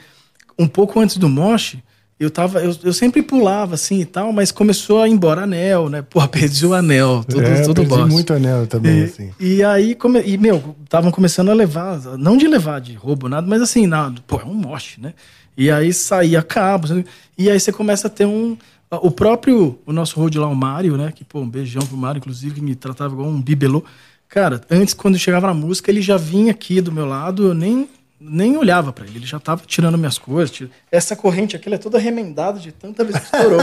um 0.58 0.68
pouco 0.68 1.00
antes 1.00 1.18
do 1.18 1.30
moche, 1.30 1.84
eu 2.24 2.30
tava. 2.30 2.60
Eu, 2.62 2.76
eu 2.84 2.94
sempre 2.94 3.22
pulava 3.22 3.76
assim 3.76 4.00
e 4.02 4.06
tal, 4.06 4.32
mas 4.32 4.52
começou 4.52 5.02
a 5.02 5.08
ir 5.08 5.12
embora 5.12 5.42
anel, 5.44 5.90
né? 5.90 6.02
Pô, 6.02 6.26
perdi 6.30 6.66
o 6.66 6.74
anel, 6.74 7.24
tudo, 7.28 7.44
é, 7.44 7.62
tudo 7.62 7.82
perdi 7.82 7.90
bosta. 7.90 8.08
muito 8.08 8.34
anel 8.34 8.68
também, 8.68 9.00
E, 9.00 9.04
assim. 9.04 9.32
e 9.40 9.64
aí, 9.64 9.96
come, 9.96 10.22
e, 10.26 10.38
meu, 10.38 10.76
estavam 10.84 11.12
começando 11.12 11.50
a 11.50 11.54
levar, 11.54 12.00
não 12.18 12.38
de 12.38 12.48
levar 12.48 12.80
de 12.82 12.94
roubo, 12.94 13.28
nada, 13.28 13.48
mas 13.48 13.62
assim, 13.62 13.88
nada, 13.88 14.22
pô, 14.28 14.40
é 14.40 14.46
um 14.46 14.54
moche, 14.54 15.00
né? 15.02 15.14
E 15.58 15.70
aí 15.70 15.92
saía 15.94 16.42
cabos, 16.42 16.92
né? 16.92 17.04
e 17.38 17.50
aí 17.50 17.60
você 17.60 17.72
começa 17.72 18.08
a 18.08 18.10
ter 18.10 18.26
um. 18.26 18.58
O 18.90 19.10
próprio, 19.10 19.80
o 19.86 19.94
nosso 19.94 20.20
road 20.20 20.38
lá, 20.38 20.48
o 20.48 20.56
Mário, 20.56 20.98
né? 20.98 21.14
Que, 21.16 21.24
pô, 21.24 21.40
um 21.40 21.50
beijão 21.50 21.82
pro 21.86 21.96
Mário, 21.96 22.20
inclusive, 22.20 22.56
que 22.56 22.62
me 22.62 22.76
tratava 22.76 23.14
igual 23.14 23.28
um 23.30 23.42
bibelô. 23.42 23.84
Cara, 24.28 24.62
antes, 24.70 24.94
quando 24.94 25.18
chegava 25.18 25.48
na 25.48 25.54
música, 25.54 25.90
ele 25.90 26.02
já 26.02 26.18
vinha 26.18 26.52
aqui 26.52 26.82
do 26.82 26.92
meu 26.92 27.06
lado, 27.06 27.48
eu 27.48 27.54
nem, 27.54 27.88
nem 28.24 28.56
olhava 28.56 28.94
pra 28.94 29.06
ele, 29.06 29.18
ele 29.18 29.26
já 29.26 29.40
tava 29.40 29.64
tirando 29.66 29.98
minhas 29.98 30.20
coisas. 30.20 30.70
Essa 30.92 31.16
corrente 31.16 31.56
aqui, 31.56 31.74
é 31.74 31.78
toda 31.78 31.98
remendada 31.98 32.60
de 32.60 32.72
tanta 32.72 33.04
vez 33.04 33.18
que 33.18 33.26
estourou. 33.26 33.60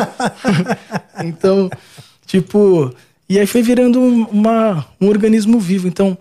então, 1.24 1.70
tipo. 2.26 2.92
E 3.28 3.38
aí 3.38 3.46
foi 3.46 3.62
virando 3.62 4.00
um, 4.00 4.24
uma, 4.24 4.86
um 5.00 5.08
organismo 5.08 5.60
vivo. 5.60 5.86
Então, 5.86 6.16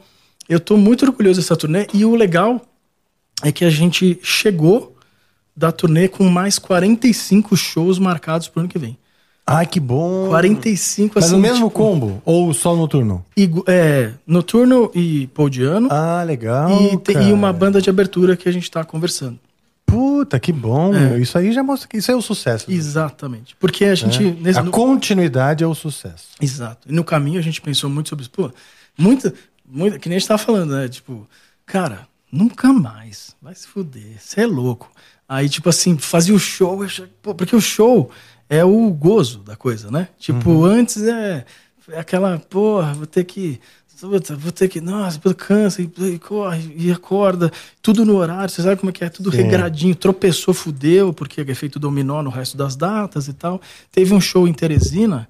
eu 0.47 0.59
tô 0.59 0.77
muito 0.77 1.05
orgulhoso 1.05 1.39
dessa 1.39 1.55
turnê. 1.55 1.87
E 1.93 2.05
o 2.05 2.15
legal 2.15 2.61
é 3.43 3.51
que 3.51 3.65
a 3.65 3.69
gente 3.69 4.19
chegou 4.21 4.95
da 5.55 5.71
turnê 5.71 6.07
com 6.07 6.25
mais 6.25 6.59
45 6.59 7.55
shows 7.55 7.97
marcados 7.97 8.47
pro 8.47 8.59
ano 8.59 8.69
que 8.69 8.77
vem. 8.77 8.97
Ai, 9.49 9.65
que 9.65 9.79
bom. 9.79 10.27
45 10.27 11.13
Mas 11.15 11.25
assim. 11.25 11.33
no 11.35 11.39
mesmo 11.41 11.67
tipo, 11.67 11.69
combo? 11.71 12.21
Ou 12.25 12.53
só 12.53 12.75
noturno? 12.75 13.23
igu- 13.35 13.63
é, 13.65 14.11
noturno 14.27 14.91
e 14.93 15.27
Paudiano. 15.27 15.87
Ah, 15.89 16.21
legal. 16.23 16.69
e, 16.81 16.97
te- 16.97 17.13
e 17.13 17.31
uma 17.31 17.53
banda 17.53 17.81
de 17.81 17.89
abertura 17.89 18.35
que 18.35 18.49
a 18.49 18.51
gente 18.51 18.69
tá 18.69 18.83
conversando. 18.83 19.39
Puta, 19.85 20.37
que 20.37 20.51
bom. 20.51 20.93
É. 20.93 21.17
Isso 21.17 21.37
aí 21.37 21.53
já 21.53 21.63
mostra 21.63 21.87
que 21.87 21.95
isso 21.95 22.11
é 22.11 22.15
o 22.15 22.21
sucesso. 22.21 22.69
Exatamente. 22.69 23.55
Porque 23.55 23.85
a 23.85 23.95
gente. 23.95 24.21
né? 24.21 24.35
nesse- 24.41 24.59
A 24.59 24.63
no- 24.63 24.71
continuidade 24.71 25.63
é 25.63 25.67
o 25.67 25.73
sucesso. 25.73 26.27
Exato. 26.41 26.89
E 26.89 26.91
no 26.91 27.05
caminho 27.05 27.39
a 27.39 27.41
gente 27.43 27.61
pensou 27.61 27.89
muito 27.89 28.09
sobre 28.09 28.23
isso. 28.23 28.31
Pô, 28.31 28.51
muita, 28.97 29.33
muita, 29.65 29.97
que 29.97 30.09
nem 30.09 30.17
a 30.17 30.19
gente 30.19 30.27
tava 30.27 30.39
falando, 30.39 30.71
né? 30.75 30.89
Tipo, 30.89 31.25
cara, 31.65 32.05
nunca 32.29 32.73
mais. 32.73 33.33
Vai 33.41 33.55
se 33.55 33.65
fuder. 33.65 34.17
Você 34.19 34.41
é 34.41 34.45
louco. 34.45 34.91
Aí, 35.29 35.47
tipo 35.47 35.69
assim, 35.69 35.97
fazia 35.97 36.35
o 36.35 36.39
show. 36.39 36.85
pô, 37.21 37.33
porque 37.33 37.55
o 37.55 37.61
show 37.61 38.11
é 38.49 38.63
o 38.63 38.89
gozo 38.91 39.39
da 39.39 39.55
coisa, 39.55 39.91
né? 39.91 40.07
Tipo, 40.17 40.63
antes 40.63 41.03
é, 41.03 41.45
é 41.89 41.99
aquela, 41.99 42.37
porra, 42.39 42.93
vou 42.93 43.07
ter 43.07 43.23
que. 43.23 43.59
Vou 43.99 44.51
ter 44.51 44.67
que. 44.67 44.79
Nossa, 44.79 45.19
cansa 45.33 45.81
e, 45.81 45.89
e 46.13 46.19
corre 46.19 46.71
e 46.77 46.91
acorda. 46.91 47.51
Tudo 47.81 48.05
no 48.05 48.15
horário, 48.15 48.49
você 48.49 48.61
sabe 48.61 48.79
como 48.79 48.91
é 48.91 48.93
que 48.93 49.03
é? 49.03 49.09
Tudo 49.09 49.31
Sim. 49.31 49.37
regradinho. 49.37 49.95
Tropeçou, 49.95 50.53
fudeu, 50.53 51.11
porque 51.11 51.41
é 51.41 51.43
efeito 51.43 51.79
dominó 51.79 52.21
no 52.21 52.29
resto 52.29 52.55
das 52.55 52.75
datas 52.75 53.27
e 53.27 53.33
tal. 53.33 53.59
Teve 53.91 54.13
um 54.13 54.21
show 54.21 54.47
em 54.47 54.53
Teresina 54.53 55.27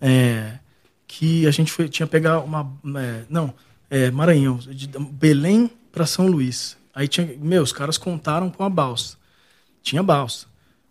é, 0.00 0.58
que 1.06 1.46
a 1.46 1.50
gente 1.50 1.72
foi, 1.72 1.88
tinha 1.88 2.06
pegar 2.06 2.40
uma. 2.40 2.70
é, 2.96 3.22
não, 3.28 3.52
é, 3.90 4.10
Maranhão, 4.10 4.58
de 4.58 4.86
Belém 4.86 5.68
para 5.90 6.06
São 6.06 6.28
Luís. 6.28 6.76
Aí 6.94 7.08
tinha. 7.08 7.28
Meu, 7.40 7.62
os 7.62 7.72
caras 7.72 7.98
contaram 7.98 8.50
com 8.50 8.62
a 8.62 8.70
balsa. 8.70 9.16
Tinha 9.82 10.02
balsa. 10.02 10.46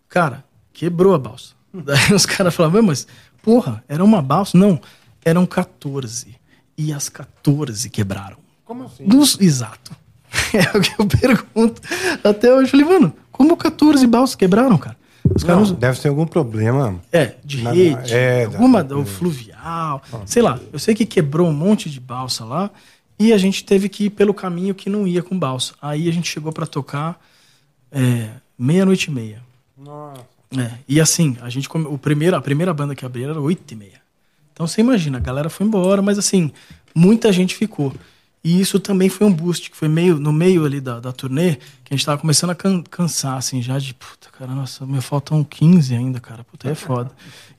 Cara, 0.08 0.44
quebrou 0.72 1.14
a 1.14 1.18
balsa. 1.18 1.55
Daí 1.84 2.12
os 2.14 2.26
caras 2.26 2.54
falavam, 2.54 2.82
mas, 2.82 3.06
porra, 3.42 3.82
era 3.88 4.04
uma 4.04 4.20
balsa? 4.22 4.56
Não, 4.56 4.80
eram 5.24 5.44
14. 5.46 6.36
E 6.78 6.92
as 6.92 7.08
14 7.08 7.88
quebraram. 7.90 8.36
Como 8.64 8.84
assim? 8.84 9.06
Dos, 9.06 9.38
exato. 9.40 9.92
É 10.52 10.76
o 10.76 10.80
que 10.80 10.92
eu 11.00 11.06
pergunto. 11.06 11.80
Até 12.22 12.52
hoje 12.52 12.66
eu 12.66 12.70
falei, 12.78 12.84
mano, 12.86 13.12
como 13.32 13.56
14 13.56 14.06
balsas 14.06 14.36
quebraram, 14.36 14.76
cara? 14.76 14.96
Os 15.34 15.42
Não, 15.42 15.54
caras 15.54 15.72
deve 15.72 15.98
ter 16.00 16.08
algum 16.08 16.26
problema. 16.26 17.00
é, 17.10 17.34
de 17.44 17.62
Na- 17.62 17.72
rede, 17.72 18.14
é, 18.14 18.44
alguma 18.44 18.84
da- 18.84 19.04
fluvial, 19.04 20.02
sei 20.26 20.42
lá. 20.42 20.58
Eu 20.72 20.78
sei 20.78 20.94
que 20.94 21.04
quebrou 21.06 21.48
um 21.48 21.52
monte 21.52 21.88
de 21.90 21.98
balsa 21.98 22.44
lá 22.44 22.70
e 23.18 23.32
a 23.32 23.38
gente 23.38 23.64
teve 23.64 23.88
que 23.88 24.04
ir 24.04 24.10
pelo 24.10 24.32
caminho 24.34 24.74
que 24.74 24.88
não 24.90 25.06
ia 25.06 25.22
com 25.22 25.36
balsa. 25.38 25.74
Aí 25.82 26.08
a 26.08 26.12
gente 26.12 26.28
chegou 26.30 26.52
pra 26.52 26.66
tocar 26.66 27.20
é, 27.90 28.28
meia-noite 28.58 29.10
e 29.10 29.14
meia. 29.14 29.42
Nossa. 29.76 30.20
É, 30.58 30.78
e 30.88 31.00
assim, 31.00 31.36
a 31.42 31.48
gente 31.48 31.68
come- 31.68 31.86
o 31.86 31.98
primeiro, 31.98 32.36
a 32.36 32.40
primeira 32.40 32.72
banda 32.72 32.94
que 32.94 33.04
abriu 33.04 33.30
era 33.30 33.40
8 33.40 33.72
e 33.72 33.76
meia. 33.76 34.00
Então 34.52 34.66
você 34.66 34.80
imagina, 34.80 35.18
a 35.18 35.20
galera 35.20 35.50
foi 35.50 35.66
embora, 35.66 36.00
mas 36.00 36.18
assim, 36.18 36.50
muita 36.94 37.32
gente 37.32 37.54
ficou. 37.54 37.94
E 38.42 38.60
isso 38.60 38.78
também 38.78 39.08
foi 39.08 39.26
um 39.26 39.32
boost, 39.32 39.70
que 39.70 39.76
foi 39.76 39.88
meio 39.88 40.18
no 40.20 40.32
meio 40.32 40.64
ali 40.64 40.80
da, 40.80 41.00
da 41.00 41.12
turnê, 41.12 41.56
que 41.84 41.92
a 41.92 41.96
gente 41.96 42.06
tava 42.06 42.20
começando 42.20 42.50
a 42.50 42.54
can- 42.54 42.82
cansar, 42.82 43.36
assim, 43.36 43.60
já 43.60 43.78
de, 43.78 43.92
puta, 43.92 44.28
cara, 44.30 44.52
nossa, 44.52 44.86
me 44.86 45.00
faltam 45.00 45.42
15 45.42 45.94
ainda, 45.94 46.20
cara, 46.20 46.44
puta, 46.44 46.70
é 46.70 46.74
foda. 46.76 47.10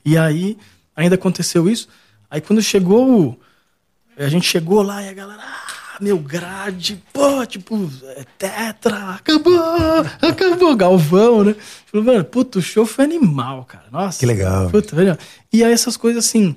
E 0.04 0.16
aí, 0.16 0.56
ainda 0.96 1.14
aconteceu 1.14 1.68
isso. 1.68 1.88
Aí 2.30 2.40
quando 2.40 2.62
chegou 2.62 3.20
o, 3.28 3.40
a 4.16 4.28
gente 4.28 4.48
chegou 4.48 4.82
lá 4.82 5.02
e 5.02 5.08
a 5.08 5.12
galera, 5.12 5.42
ah, 5.44 5.77
meu 6.00 6.18
grade, 6.18 7.02
pô, 7.12 7.44
tipo, 7.46 7.90
é 8.16 8.24
tetra, 8.38 9.10
acabou, 9.14 9.58
acabou, 10.22 10.76
Galvão, 10.76 11.44
né? 11.44 11.56
Falou, 11.86 12.06
mano, 12.06 12.24
puta, 12.24 12.58
o 12.58 12.62
show 12.62 12.86
foi 12.86 13.04
animal, 13.04 13.64
cara. 13.64 13.86
Nossa. 13.90 14.18
Que 14.20 14.26
legal. 14.26 14.70
Puta. 14.70 15.18
E 15.52 15.64
aí 15.64 15.72
essas 15.72 15.96
coisas 15.96 16.24
assim, 16.24 16.54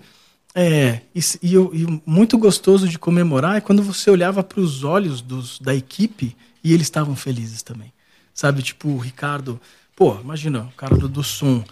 é, 0.53 1.01
e, 1.15 1.19
e, 1.41 1.53
eu- 1.53 1.71
e 1.73 2.01
muito 2.05 2.37
gostoso 2.37 2.87
de 2.87 2.99
comemorar 2.99 3.57
é 3.57 3.61
quando 3.61 3.81
você 3.81 4.09
olhava 4.11 4.43
para 4.43 4.59
os 4.59 4.83
olhos 4.83 5.21
dos, 5.21 5.59
da 5.59 5.73
equipe 5.73 6.35
e 6.63 6.73
eles 6.73 6.87
estavam 6.87 7.15
felizes 7.15 7.61
também. 7.63 7.91
Sabe, 8.33 8.61
tipo, 8.61 8.89
o 8.89 8.97
Ricardo, 8.97 9.59
pô, 9.95 10.17
imagina, 10.19 10.61
o 10.63 10.71
cara 10.75 10.95
do, 10.97 11.07
do 11.07 11.23
som, 11.23 11.63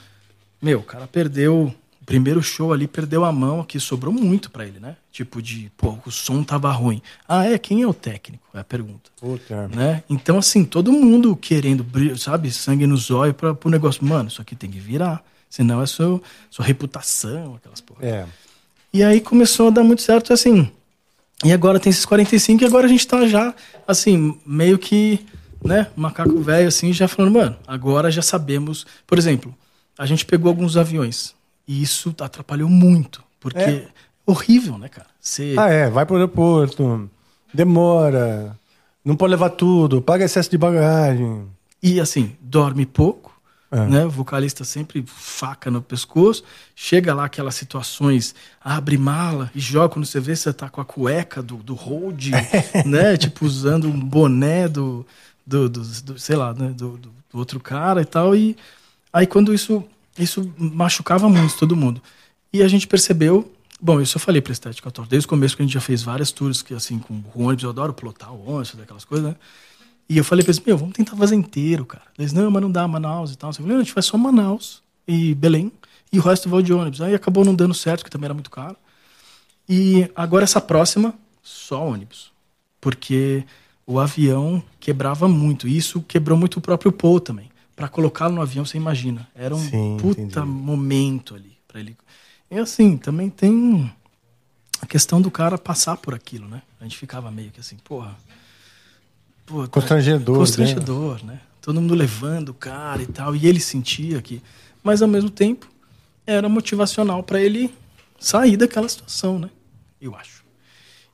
meu, 0.62 0.80
o 0.80 0.84
cara 0.84 1.08
perdeu 1.08 1.74
primeiro 2.10 2.42
show 2.42 2.74
ali, 2.74 2.88
perdeu 2.88 3.24
a 3.24 3.32
mão 3.32 3.62
aqui, 3.62 3.80
sobrou 3.80 4.12
muito 4.12 4.50
pra 4.50 4.66
ele, 4.66 4.80
né? 4.80 4.96
Tipo 5.12 5.44
de, 5.44 5.72
pô, 5.78 5.96
o 6.04 6.10
som 6.10 6.44
tava 6.44 6.72
ruim. 6.72 7.04
Ah, 7.28 7.46
é? 7.46 7.56
Quem 7.60 7.84
é 7.84 7.88
o 7.88 7.94
técnico? 7.94 8.44
É 8.52 8.62
a 8.62 8.64
pergunta. 8.64 9.12
Puta. 9.22 9.68
Né? 9.68 10.04
Então, 10.10 10.40
assim, 10.40 10.66
todo 10.66 10.92
mundo 10.92 11.36
querendo, 11.36 11.86
sabe, 12.18 12.50
sangue 12.50 12.88
nos 12.88 13.12
olhos 13.12 13.36
para 13.36 13.54
pro 13.54 13.70
negócio. 13.70 14.04
Mano, 14.04 14.28
isso 14.28 14.42
aqui 14.42 14.56
tem 14.56 14.72
que 14.72 14.80
virar. 14.80 15.24
Senão 15.48 15.84
é 15.84 15.86
sua, 15.86 16.20
sua 16.50 16.66
reputação, 16.66 17.54
aquelas 17.58 17.80
porra. 17.80 18.04
É. 18.04 18.26
E 18.92 19.04
aí 19.04 19.22
começou 19.22 19.68
a 19.68 19.70
dar 19.70 19.84
muito 19.84 20.02
certo, 20.02 20.34
assim. 20.34 20.68
E 21.46 21.54
agora 21.54 21.80
tem 21.80 21.92
esses 21.92 22.08
45 22.08 22.64
e 22.64 22.66
agora 22.66 22.88
a 22.88 22.90
gente 22.90 23.06
tá 23.06 23.28
já, 23.28 23.54
assim, 23.88 24.36
meio 24.44 24.80
que, 24.80 25.24
né, 25.64 25.86
macaco 25.96 26.42
velho, 26.42 26.70
assim, 26.70 26.92
já 26.92 27.08
falando, 27.08 27.34
mano, 27.34 27.56
agora 27.68 28.10
já 28.10 28.24
sabemos. 28.24 28.88
Por 29.06 29.20
exemplo, 29.20 29.56
a 29.96 30.08
gente 30.08 30.26
pegou 30.26 30.50
alguns 30.50 30.76
aviões 30.76 31.38
e 31.70 31.82
isso 31.84 32.14
atrapalhou 32.20 32.68
muito, 32.68 33.24
porque 33.40 33.60
É. 33.60 33.70
é 33.70 33.88
horrível, 34.26 34.78
né, 34.80 34.90
cara? 34.90 35.08
Você. 35.22 35.54
Ah, 35.58 35.70
é. 35.70 35.90
Vai 35.90 36.04
pro 36.06 36.16
aeroporto. 36.16 37.08
Demora. 37.54 38.58
Não 39.06 39.16
pode 39.16 39.32
levar 39.32 39.52
tudo. 39.52 40.02
Paga 40.02 40.26
excesso 40.26 40.50
de 40.50 40.58
bagagem. 40.58 41.46
E 41.82 42.00
assim, 42.00 42.36
dorme 42.42 42.86
pouco, 42.86 43.32
É. 43.72 43.86
né? 43.86 44.06
O 44.06 44.10
vocalista 44.10 44.64
sempre 44.64 45.04
faca 45.06 45.70
no 45.70 45.82
pescoço. 45.82 46.44
Chega 46.76 47.14
lá 47.14 47.26
aquelas 47.26 47.54
situações, 47.56 48.34
abre 48.60 48.98
mala 48.98 49.52
e 49.54 49.60
joga 49.60 49.90
quando 49.90 50.06
você 50.06 50.20
vê, 50.20 50.36
você 50.36 50.52
tá 50.52 50.70
com 50.70 50.82
a 50.82 50.86
cueca 50.86 51.42
do, 51.44 51.58
do 51.58 51.76
hold, 51.76 52.30
né? 52.86 53.16
Tipo, 53.18 53.46
usando 53.46 53.88
um 53.88 54.00
boné 54.00 54.68
do, 54.68 55.06
do, 55.46 55.70
do- 55.70 56.02
do- 56.02 56.20
sei 56.20 56.36
lá, 56.36 56.54
né? 56.54 56.70
Do, 56.70 56.98
do- 56.98 57.12
do 57.32 57.38
outro 57.38 57.60
cara 57.60 58.02
e 58.02 58.06
tal. 58.06 58.36
E 58.36 58.58
aí 59.14 59.28
quando 59.28 59.54
isso, 59.54 59.84
isso 60.20 60.54
machucava 60.58 61.30
muito 61.30 61.58
todo 61.58 61.76
mundo. 61.76 62.02
E 62.52 62.62
a 62.62 62.68
gente 62.68 62.88
percebeu. 62.88 63.52
Bom, 63.82 64.02
isso 64.02 64.18
eu 64.18 64.20
falei 64.20 64.42
pra 64.42 64.52
Estética 64.52 64.92
Tour. 64.92 65.08
Desde 65.08 65.26
o 65.26 65.30
começo 65.30 65.56
que 65.56 65.62
a 65.62 65.66
gente 65.66 65.74
já 65.74 65.80
fez 65.80 66.04
várias 66.04 66.32
tours, 66.32 66.62
que 66.62 66.74
assim, 66.74 67.00
com 67.00 67.14
o 67.14 67.44
ônibus, 67.44 67.64
eu 67.64 67.70
adoro 67.70 67.94
plotar 67.94 68.34
o 68.34 68.50
ônibus, 68.50 68.72
fazer 68.72 68.84
aquelas 68.84 69.06
coisas, 69.06 69.30
né? 69.30 69.36
E 70.10 70.18
eu 70.18 70.24
falei 70.24 70.44
pra 70.44 70.52
eles, 70.52 70.64
meu, 70.66 70.78
vamos 70.78 70.96
tentar 70.96 71.16
fazer 71.16 71.36
inteiro, 71.36 71.86
cara. 71.86 72.04
Eles, 72.18 72.34
não, 72.34 72.50
mas 72.50 72.62
não 72.62 72.72
dá, 72.72 72.88
Manaus 72.88 73.32
e 73.32 73.38
tal. 73.38 73.52
Eu 73.52 73.54
falei, 73.54 73.72
não, 73.72 73.78
a 73.78 73.84
gente 73.84 73.94
faz 73.94 74.08
só 74.08 74.18
Manaus 74.18 74.82
e 75.08 75.36
Belém, 75.36 75.72
e 76.12 76.20
o 76.20 76.22
resto 76.22 76.50
vai 76.50 76.64
de 76.64 76.74
ônibus. 76.74 77.00
Aí 77.02 77.14
acabou 77.14 77.46
não 77.46 77.54
dando 77.54 77.74
certo, 77.74 78.04
que 78.04 78.10
também 78.10 78.26
era 78.26 78.34
muito 78.34 78.50
caro. 78.50 78.76
E 79.68 80.10
agora 80.16 80.44
essa 80.44 80.60
próxima, 80.60 81.14
só 81.44 81.86
ônibus. 81.86 82.32
Porque 82.82 83.46
o 83.86 84.00
avião 84.00 84.64
quebrava 84.80 85.28
muito. 85.28 85.68
E 85.68 85.78
isso 85.78 86.02
quebrou 86.02 86.38
muito 86.38 86.58
o 86.58 86.62
próprio 86.62 86.92
Paul 86.92 87.20
também. 87.20 87.49
Pra 87.80 87.88
colocá-lo 87.88 88.36
no 88.36 88.42
avião, 88.42 88.66
você 88.66 88.76
imagina. 88.76 89.26
Era 89.34 89.56
um 89.56 89.60
Sim, 89.70 89.96
puta 90.02 90.20
entendi. 90.22 90.46
momento 90.46 91.34
ali 91.34 91.58
para 91.66 91.80
ele. 91.80 91.96
E 92.52 92.58
assim, 92.58 92.98
também 92.98 93.30
tem 93.30 93.90
a 94.82 94.86
questão 94.86 95.22
do 95.22 95.32
cara 95.32 95.58
passar 95.58 95.96
por 95.96 96.14
aquilo, 96.14 96.46
né? 96.46 96.62
A 96.78 96.84
gente 96.84 96.98
ficava 96.98 97.32
meio 97.32 97.52
que 97.52 97.60
assim, 97.62 97.78
porra. 97.78 98.18
Pô, 99.46 99.64
tá- 99.66 99.70
Constrangedor, 99.70 100.36
né? 100.36 100.40
Constrangedor, 100.40 101.24
né? 101.24 101.40
Todo 101.62 101.80
mundo 101.80 101.96
levando 101.96 102.50
o 102.50 102.54
cara 102.54 103.02
e 103.02 103.06
tal. 103.08 103.34
E 103.34 103.48
ele 103.48 103.62
sentia 103.62 104.22
que. 104.22 104.42
Mas 104.84 105.02
ao 105.02 105.08
mesmo 105.08 105.30
tempo, 105.30 105.66
era 106.28 106.50
motivacional 106.50 107.24
para 107.24 107.40
ele 107.40 107.74
sair 108.20 108.58
daquela 108.58 108.90
situação, 108.90 109.40
né? 109.40 109.50
Eu 110.02 110.14
acho. 110.16 110.44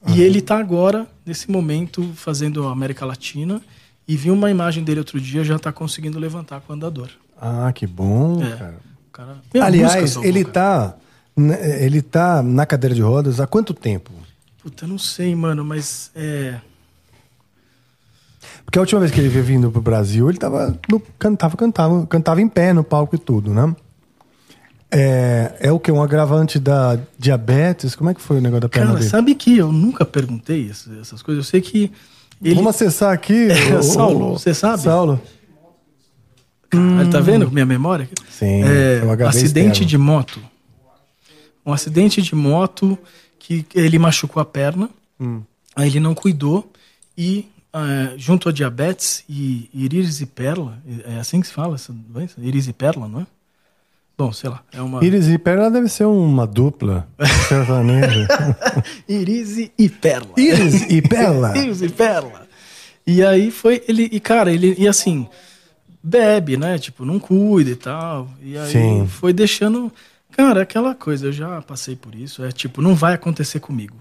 E 0.08 0.20
ele 0.20 0.42
tá 0.42 0.58
agora, 0.58 1.08
nesse 1.24 1.52
momento, 1.52 2.12
fazendo 2.16 2.68
a 2.68 2.72
América 2.72 3.06
Latina. 3.06 3.62
E 4.08 4.16
vi 4.16 4.30
uma 4.30 4.52
imagem 4.52 4.84
dele 4.84 5.00
outro 5.00 5.20
dia, 5.20 5.44
já 5.44 5.58
tá 5.58 5.72
conseguindo 5.72 6.20
levantar 6.20 6.62
com 6.62 6.74
o 6.74 6.76
andador. 6.76 7.10
Ah, 7.40 7.72
que 7.74 7.88
bom, 7.88 8.44
É. 8.44 8.56
cara. 8.56 8.76
Cara, 9.12 9.38
Aliás, 9.62 10.16
ele 10.18 10.44
tá, 10.44 10.96
né, 11.36 11.84
ele 11.84 12.02
tá 12.02 12.44
na 12.44 12.66
cadeira 12.66 12.94
de 12.94 13.02
rodas 13.02 13.40
há 13.40 13.48
quanto 13.48 13.74
tempo? 13.74 14.12
Puta, 14.62 14.86
não 14.86 14.98
sei, 14.98 15.34
mano, 15.36 15.64
mas 15.64 16.12
é. 16.14 16.60
Porque 18.66 18.78
a 18.78 18.82
última 18.82 19.00
vez 19.00 19.12
que 19.12 19.20
ele 19.20 19.30
veio 19.30 19.44
vindo 19.46 19.72
pro 19.72 19.82
Brasil, 19.82 20.28
ele 20.30 20.38
tava 20.38 20.78
no, 20.90 21.00
cantava, 21.18 21.56
cantava, 21.56 22.06
cantava 22.08 22.42
em 22.42 22.48
pé 22.50 22.74
no 22.74 22.84
palco 22.84 23.16
e 23.16 23.20
tudo, 23.20 23.54
né? 23.54 23.74
É, 24.92 25.56
é 25.60 25.72
o 25.72 25.80
que? 25.80 25.92
Um 25.92 26.02
agravante 26.02 26.60
da 26.60 26.98
diabetes? 27.18 27.96
Como 27.96 28.10
é 28.10 28.14
que 28.14 28.22
foi 28.22 28.38
o 28.38 28.42
negócio 28.42 28.62
da 28.62 28.70
perna 28.70 28.88
Cara, 28.88 29.00
dele? 29.00 29.10
sabe 29.10 29.36
que 29.36 29.58
eu 29.58 29.72
nunca 29.72 30.06
perguntei 30.06 30.70
essas 30.70 31.22
coisas? 31.22 31.46
Eu 31.46 31.50
sei 31.50 31.62
que. 31.62 31.92
Ele, 32.46 32.56
Vamos 32.56 32.76
acessar 32.76 33.12
aqui. 33.14 33.48
É, 33.52 33.78
o- 33.78 33.84
Saulo, 33.84 34.32
o- 34.34 34.40
você 34.40 34.54
sabe? 34.54 34.84
Saulo. 34.84 35.20
Ele 36.74 37.10
tá 37.10 37.20
vendo 37.22 37.50
minha 37.52 37.66
memória? 37.66 38.10
Sim, 38.30 38.64
É, 38.64 39.00
é 39.02 39.06
o 39.06 39.12
HD 39.12 39.24
acidente 39.30 39.68
externo. 39.84 39.88
de 39.90 39.98
moto. 39.98 40.42
Um 41.66 41.72
acidente 41.72 42.22
de 42.22 42.36
moto 42.36 42.98
que 43.40 43.66
ele 43.74 43.98
machucou 43.98 44.42
a 44.42 44.46
perna, 44.46 44.90
Hum. 45.20 45.42
aí 45.76 45.88
ele 45.88 46.00
não 46.02 46.14
cuidou 46.14 46.70
e 47.18 47.48
eh, 47.74 48.14
junto 48.18 48.48
a 48.50 48.52
diabetes 48.52 49.24
e 49.30 49.70
íris 49.74 50.22
e 50.22 50.26
perla, 50.26 50.78
é 51.06 51.18
assim 51.20 51.42
que 51.42 51.48
se 51.48 51.54
fala 51.54 51.76
essa 51.76 51.92
doença? 51.94 52.36
Íris 52.42 52.68
e 52.68 52.74
perla, 52.74 53.08
não 53.08 53.22
é? 53.22 53.28
Bom, 54.18 54.32
sei 54.32 54.50
lá, 54.50 54.62
é 54.72 54.82
uma 54.82 55.04
Iris 55.04 55.28
e 55.28 55.38
Perla 55.38 55.70
deve 55.70 55.90
ser 55.90 56.06
uma 56.06 56.48
dupla 56.48 57.08
sertaneja. 57.50 58.28
íris 59.10 59.72
e 59.78 59.90
perla. 59.90 60.34
Iris 60.38 60.90
e 60.90 61.02
Perla. 61.02 61.56
Íris 61.58 61.82
e 61.82 61.90
perla. 61.90 62.48
E 63.06 63.24
aí 63.24 63.52
foi 63.52 63.84
ele 63.88 64.10
e 64.12 64.20
cara, 64.20 64.52
ele 64.52 64.74
e 64.78 64.88
assim, 64.88 65.28
bebe, 66.02 66.56
né? 66.56 66.78
Tipo, 66.78 67.04
não 67.04 67.20
cuida 67.20 67.70
e 67.72 67.76
tal. 67.76 68.30
E 68.42 68.58
aí 68.58 68.72
Sim. 68.72 69.08
foi 69.08 69.34
deixando. 69.34 69.92
Cara, 70.32 70.62
aquela 70.62 70.96
coisa, 70.96 71.28
eu 71.28 71.32
já 71.32 71.62
passei 71.62 71.96
por 71.96 72.16
isso. 72.16 72.44
É 72.44 72.52
tipo, 72.52 72.82
não 72.82 72.96
vai 72.96 73.14
acontecer 73.14 73.60
comigo. 73.60 73.98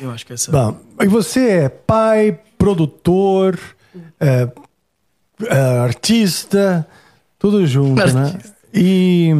Eu 0.00 0.10
acho 0.10 0.26
que 0.26 0.32
essa. 0.32 0.50
Bom, 0.50 0.78
e 1.00 1.06
você 1.06 1.48
é 1.50 1.68
pai, 1.68 2.38
produtor, 2.56 3.58
é, 4.18 4.48
é, 5.46 5.60
artista, 5.78 6.86
tudo 7.38 7.66
junto, 7.66 8.04
né? 8.12 8.38
E, 8.72 9.30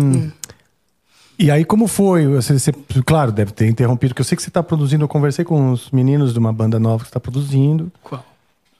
e 1.38 1.50
aí, 1.50 1.64
como 1.64 1.86
foi? 1.86 2.26
Você, 2.26 2.58
você- 2.58 2.72
claro, 3.04 3.32
deve 3.32 3.52
ter 3.52 3.66
interrompido, 3.68 4.10
porque 4.12 4.20
eu 4.20 4.24
sei 4.24 4.36
que 4.36 4.42
você 4.42 4.50
está 4.50 4.62
produzindo. 4.62 5.04
Eu 5.04 5.08
conversei 5.08 5.44
com 5.44 5.72
os 5.72 5.90
meninos 5.90 6.32
de 6.32 6.38
uma 6.38 6.52
banda 6.52 6.78
nova 6.78 7.02
que 7.04 7.08
está 7.10 7.20
produzindo. 7.20 7.90
Qual? 8.02 8.24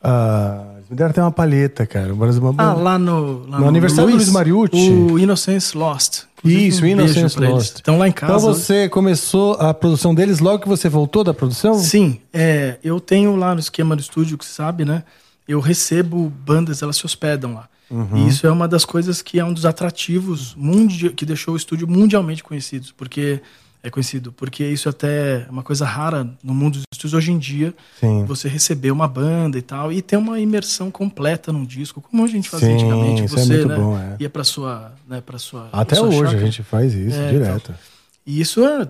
Ah, 0.03 0.65
me 0.89 0.97
deram 0.97 1.11
até 1.11 1.21
uma 1.23 1.31
palheta, 1.31 1.87
cara. 1.87 2.13
Uma, 2.13 2.27
Ah, 2.59 2.73
lá 2.73 2.99
no. 2.99 3.47
Lá 3.49 3.61
No 3.61 3.69
aniversário 3.69 4.11
do 4.11 4.17
Luiz 4.17 4.29
Mariucci. 4.31 4.91
O 4.91 5.19
Innocence 5.19 5.77
Lost. 5.77 6.23
Inclusive, 6.39 6.69
Isso, 6.69 6.83
um 6.85 6.87
Innocence. 6.87 7.39
Lost. 7.39 7.77
Estão 7.77 7.99
lá 7.99 8.09
em 8.09 8.13
casa. 8.13 8.33
Então 8.33 8.41
você 8.55 8.89
começou 8.89 9.53
a 9.55 9.75
produção 9.75 10.15
deles 10.15 10.39
logo 10.41 10.59
que 10.63 10.69
você 10.69 10.89
voltou 10.89 11.23
da 11.23 11.35
produção? 11.35 11.75
Sim, 11.79 12.19
é, 12.33 12.79
eu 12.83 12.99
tenho 12.99 13.37
lá 13.37 13.53
no 13.55 13.61
esquema 13.61 13.95
do 13.95 14.01
estúdio, 14.01 14.39
que 14.39 14.45
você 14.47 14.53
sabe, 14.53 14.87
né? 14.87 15.03
Eu 15.47 15.61
recebo 15.61 16.33
bandas, 16.45 16.81
elas 16.83 16.97
se 16.97 17.05
hospedam 17.05 17.55
lá. 17.55 17.69
E 18.15 18.29
isso 18.29 18.47
é 18.47 18.51
uma 18.51 18.69
das 18.69 18.85
coisas 18.85 19.21
que 19.21 19.41
é 19.41 19.45
um 19.45 19.53
dos 19.53 19.67
atrativos 19.67 20.55
mundi 20.55 21.11
que 21.11 21.27
deixou 21.27 21.55
o 21.55 21.57
estúdio 21.57 21.89
mundialmente 21.89 22.43
conhecido, 22.43 22.89
porque 22.97 23.41
é 23.83 23.89
conhecido, 23.91 24.31
porque 24.31 24.65
isso 24.65 24.89
até 24.89 25.47
é 25.47 25.51
uma 25.51 25.63
coisa 25.63 25.85
rara 25.87 26.29
no 26.45 26.55
mundo 26.55 26.75
dos 26.75 26.85
estúdios 26.93 27.15
hoje 27.15 27.33
em 27.33 27.39
dia. 27.39 27.75
Sim. 27.99 28.25
Você 28.27 28.47
receber 28.49 28.91
uma 28.91 29.09
banda 29.09 29.59
e 29.59 29.63
tal 29.63 29.91
e 29.91 30.03
ter 30.03 30.17
uma 30.19 30.39
imersão 30.39 30.91
completa 30.91 31.53
num 31.53 31.65
disco, 31.65 32.01
como 32.01 32.23
a 32.23 32.29
gente 32.29 32.49
fazia 32.49 32.69
Sim, 32.69 32.75
antigamente. 32.75 33.25
isso 33.25 33.39
é 33.39 33.43
Você, 33.43 33.53
muito 33.55 33.69
né, 33.69 33.77
bom, 33.77 33.99
é. 33.99 34.17
ia 34.21 34.31
para 34.31 34.45
sua, 34.45 34.93
né, 35.09 35.21
para 35.21 35.39
sua 35.39 35.69
Até 35.73 35.97
sua 35.97 36.09
hoje 36.09 36.37
a 36.37 36.39
gente 36.39 36.63
faz 36.63 36.93
isso 36.93 37.17
É, 37.17 37.31
direto. 37.31 37.75
E 38.27 38.41
isso 38.41 38.63
é 38.65 38.87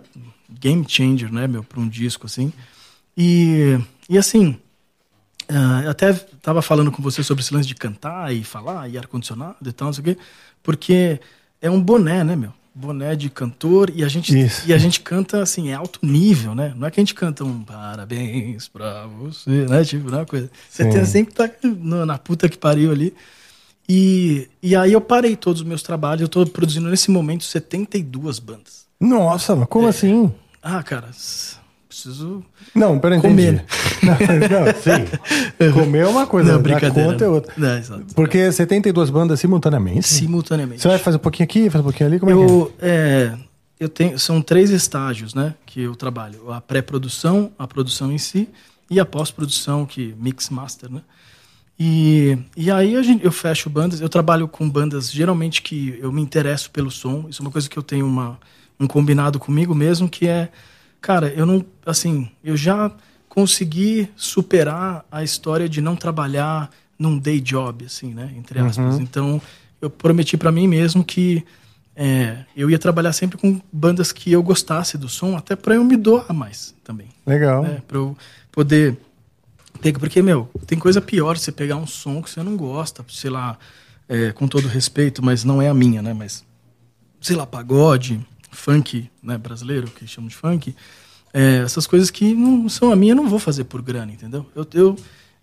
game 0.60 0.84
changer, 0.86 1.32
né, 1.32 1.46
meu, 1.46 1.62
para 1.62 1.80
um 1.80 1.88
disco, 1.88 2.26
assim. 2.26 2.52
E, 3.16 3.78
e 4.08 4.18
assim, 4.18 4.56
ah, 5.52 5.82
eu 5.84 5.90
até 5.90 6.12
tava 6.42 6.62
falando 6.62 6.90
com 6.92 7.02
você 7.02 7.22
sobre 7.22 7.42
esse 7.42 7.52
lance 7.52 7.66
de 7.68 7.74
cantar 7.74 8.34
e 8.34 8.42
falar 8.44 8.88
e 8.88 8.96
ar-condicionado 8.98 9.56
e 9.66 9.72
tal, 9.72 9.86
não 9.86 9.92
sei 9.92 10.00
o 10.00 10.04
quê, 10.04 10.18
porque 10.62 11.20
é 11.60 11.70
um 11.70 11.80
boné, 11.80 12.22
né, 12.24 12.34
meu? 12.36 12.52
Boné 12.72 13.16
de 13.16 13.28
cantor 13.28 13.90
e 13.94 14.04
a 14.04 14.08
gente 14.08 14.38
Isso. 14.38 14.62
e 14.68 14.72
a 14.72 14.78
gente 14.78 15.00
canta 15.00 15.42
assim, 15.42 15.70
é 15.70 15.74
alto 15.74 15.98
nível, 16.02 16.54
né? 16.54 16.72
Não 16.76 16.86
é 16.86 16.90
que 16.90 17.00
a 17.00 17.02
gente 17.02 17.14
canta 17.14 17.44
um 17.44 17.62
parabéns 17.64 18.68
pra 18.68 19.06
você, 19.06 19.66
né? 19.66 19.84
Tipo, 19.84 20.08
não 20.08 20.18
é 20.18 20.20
uma 20.20 20.26
coisa. 20.26 20.48
Você 20.68 20.88
tem 20.88 21.04
sempre 21.04 21.34
tá 21.34 21.50
no- 21.62 22.06
na 22.06 22.16
puta 22.16 22.48
que 22.48 22.56
pariu 22.56 22.92
ali. 22.92 23.12
E, 23.88 24.48
e 24.62 24.76
aí 24.76 24.92
eu 24.92 25.00
parei 25.00 25.34
todos 25.34 25.62
os 25.62 25.66
meus 25.66 25.82
trabalhos, 25.82 26.22
eu 26.22 26.28
tô 26.28 26.46
produzindo 26.46 26.88
nesse 26.88 27.10
momento 27.10 27.42
72 27.44 28.38
bandas. 28.38 28.86
Nossa, 29.00 29.54
mas 29.56 29.64
É. 29.64 29.66
como 29.66 29.88
assim? 29.88 30.32
Ah, 30.62 30.80
cara, 30.82 31.08
preciso 31.90 32.44
Não, 32.74 32.98
pera, 32.98 33.20
Comer. 33.20 33.64
Não, 34.02 34.14
não, 34.14 34.66
sim. 34.80 35.72
Comer 35.74 36.04
é 36.04 36.06
uma 36.06 36.26
coisa, 36.26 36.52
Não, 36.54 36.62
brincadeira. 36.62 37.10
conta 37.10 37.24
é 37.24 37.28
outra. 37.28 37.52
Não, 37.56 37.76
exato. 37.76 38.14
Porque 38.14 38.50
72 38.50 39.10
bandas 39.10 39.38
simultaneamente. 39.40 40.06
Simultaneamente. 40.06 40.80
Você 40.80 40.88
vai 40.88 40.98
fazer 40.98 41.16
um 41.16 41.20
pouquinho 41.20 41.44
aqui, 41.44 41.68
faz 41.68 41.80
um 41.82 41.84
pouquinho 41.84 42.08
ali, 42.08 42.18
como 42.18 42.30
é 42.30 42.34
que 42.34 42.40
é? 42.40 42.44
Eu, 42.44 42.72
é, 42.80 43.34
eu 43.78 43.88
tenho, 43.88 44.18
são 44.18 44.40
três 44.40 44.70
estágios, 44.70 45.34
né, 45.34 45.54
que 45.66 45.82
eu 45.82 45.94
trabalho: 45.94 46.50
a 46.50 46.60
pré-produção, 46.60 47.50
a 47.58 47.66
produção 47.66 48.10
em 48.10 48.18
si 48.18 48.48
e 48.88 48.98
a 48.98 49.04
pós-produção, 49.04 49.84
que 49.84 50.14
mix 50.18 50.48
master, 50.48 50.90
né. 50.90 51.02
E, 51.78 52.38
e 52.56 52.70
aí 52.70 52.94
a 52.94 53.02
gente, 53.02 53.24
eu 53.24 53.32
fecho 53.32 53.68
bandas. 53.68 54.00
Eu 54.00 54.08
trabalho 54.08 54.46
com 54.46 54.68
bandas 54.68 55.10
geralmente 55.10 55.62
que 55.62 55.98
eu 56.00 56.12
me 56.12 56.20
interesso 56.22 56.70
pelo 56.70 56.90
som. 56.90 57.26
Isso 57.28 57.40
é 57.40 57.44
uma 57.44 57.50
coisa 57.50 57.68
que 57.70 57.78
eu 57.78 57.82
tenho 57.82 58.06
uma, 58.06 58.38
um 58.78 58.86
combinado 58.86 59.38
comigo 59.38 59.74
mesmo, 59.74 60.06
que 60.06 60.28
é, 60.28 60.50
cara, 61.00 61.28
eu 61.28 61.46
não, 61.46 61.64
assim, 61.84 62.30
eu 62.42 62.56
já 62.56 62.90
consegui 63.28 64.08
superar 64.16 65.04
a 65.10 65.22
história 65.22 65.68
de 65.68 65.80
não 65.80 65.96
trabalhar 65.96 66.70
num 66.98 67.18
day 67.18 67.40
job, 67.40 67.84
assim, 67.84 68.12
né, 68.12 68.32
entre 68.36 68.58
aspas. 68.58 68.98
Então, 68.98 69.40
eu 69.80 69.88
prometi 69.88 70.36
para 70.36 70.52
mim 70.52 70.66
mesmo 70.66 71.02
que 71.02 71.44
é, 71.96 72.44
eu 72.56 72.70
ia 72.70 72.78
trabalhar 72.78 73.12
sempre 73.12 73.36
com 73.36 73.60
bandas 73.72 74.12
que 74.12 74.32
eu 74.32 74.42
gostasse 74.42 74.96
do 74.96 75.08
som, 75.08 75.36
até 75.36 75.56
para 75.56 75.74
eu 75.74 75.84
me 75.84 75.96
doar 75.96 76.32
mais 76.32 76.74
também 76.84 77.08
Legal. 77.26 77.62
né? 77.62 77.82
Pra 77.86 77.98
eu 77.98 78.16
poder. 78.52 78.96
Porque, 79.98 80.20
meu, 80.22 80.48
tem 80.66 80.78
coisa 80.78 81.00
pior 81.00 81.38
você 81.38 81.50
pegar 81.50 81.76
um 81.76 81.86
som 81.86 82.22
que 82.22 82.30
você 82.30 82.42
não 82.42 82.56
gosta, 82.56 83.04
sei 83.08 83.30
lá, 83.30 83.58
é, 84.08 84.32
com 84.32 84.46
todo 84.46 84.68
respeito, 84.68 85.24
mas 85.24 85.44
não 85.44 85.60
é 85.60 85.68
a 85.68 85.74
minha, 85.74 86.02
né? 86.02 86.12
Mas, 86.12 86.44
sei 87.20 87.36
lá, 87.36 87.46
pagode, 87.46 88.20
funk 88.50 89.10
né, 89.22 89.38
brasileiro, 89.38 89.88
que 89.88 90.06
chamam 90.06 90.28
de 90.28 90.36
funk, 90.36 90.74
é, 91.32 91.58
essas 91.58 91.86
coisas 91.86 92.10
que 92.10 92.34
não 92.34 92.68
são 92.68 92.90
a 92.92 92.96
minha, 92.96 93.12
eu 93.12 93.16
não 93.16 93.28
vou 93.28 93.38
fazer 93.38 93.64
por 93.64 93.80
grana, 93.82 94.12
entendeu? 94.12 94.46
Eu, 94.54 94.66
eu, 94.74 94.96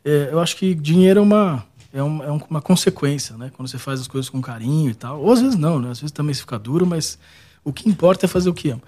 é, 0.04 0.30
eu 0.32 0.40
acho 0.40 0.56
que 0.58 0.74
dinheiro 0.76 1.20
é 1.20 1.24
uma. 1.24 1.66
É 1.94 2.04
uma, 2.04 2.26
é 2.26 2.32
um- 2.32 2.42
uma 2.50 2.62
consequência, 2.62 3.38
né? 3.38 3.50
Quando 3.56 3.70
você 3.70 3.78
faz 3.78 4.02
as 4.02 4.08
coisas 4.08 4.30
com 4.30 4.42
carinho 4.42 4.92
e 4.92 4.94
tal. 4.94 5.22
Ou 5.22 5.32
às 5.32 5.40
vezes 5.42 5.58
não, 5.58 5.80
né? 5.80 5.90
Às 5.90 6.00
vezes 6.02 6.12
também 6.12 6.34
se 6.34 6.42
fica 6.42 6.60
duro, 6.60 6.86
mas 6.86 7.18
o 7.64 7.72
que 7.72 7.88
importa 7.90 8.26
é 8.26 8.28
fazer 8.28 8.50
o 8.50 8.54
que 8.54 8.70
ama. 8.70 8.82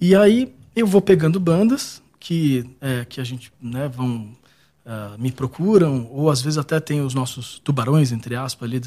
E 0.00 0.14
aí 0.14 0.54
eu 0.74 0.86
vou 0.86 1.00
pegando 1.02 1.40
bandas 1.40 2.00
que, 2.18 2.64
é, 2.80 3.04
que 3.04 3.20
a 3.20 3.24
gente, 3.24 3.52
né, 3.60 3.88
vão 3.88 4.30
ah, 4.86 5.14
me 5.18 5.30
procuram, 5.32 6.06
ou 6.10 6.30
às 6.30 6.42
vezes 6.42 6.58
até 6.58 6.78
tem 6.80 7.00
os 7.00 7.14
nossos 7.14 7.58
tubarões, 7.58 8.12
entre 8.12 8.36
aspas, 8.36 8.68
ali 8.68 8.80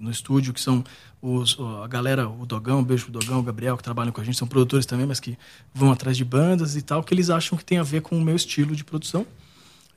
no 0.00 0.10
estúdio, 0.10 0.52
que 0.54 0.60
são 0.60 0.82
os, 1.20 1.56
a 1.82 1.86
galera, 1.86 2.28
o 2.28 2.44
Dogão, 2.46 2.80
um 2.80 2.84
beijo 2.84 3.04
pro 3.10 3.12
Dogão, 3.20 3.40
o 3.40 3.42
Gabriel, 3.42 3.76
que 3.76 3.82
trabalham 3.82 4.12
com 4.12 4.20
a 4.20 4.24
gente, 4.24 4.38
são 4.38 4.48
produtores 4.48 4.86
também, 4.86 5.06
mas 5.06 5.20
que 5.20 5.36
vão 5.74 5.92
atrás 5.92 6.16
de 6.16 6.24
bandas 6.24 6.74
e 6.76 6.82
tal, 6.82 7.02
que 7.04 7.12
eles 7.14 7.28
acham 7.30 7.56
que 7.58 7.64
tem 7.64 7.78
a 7.78 7.82
ver 7.82 8.00
com 8.02 8.16
o 8.16 8.20
meu 8.20 8.34
estilo 8.36 8.74
de 8.74 8.82
produção. 8.84 9.26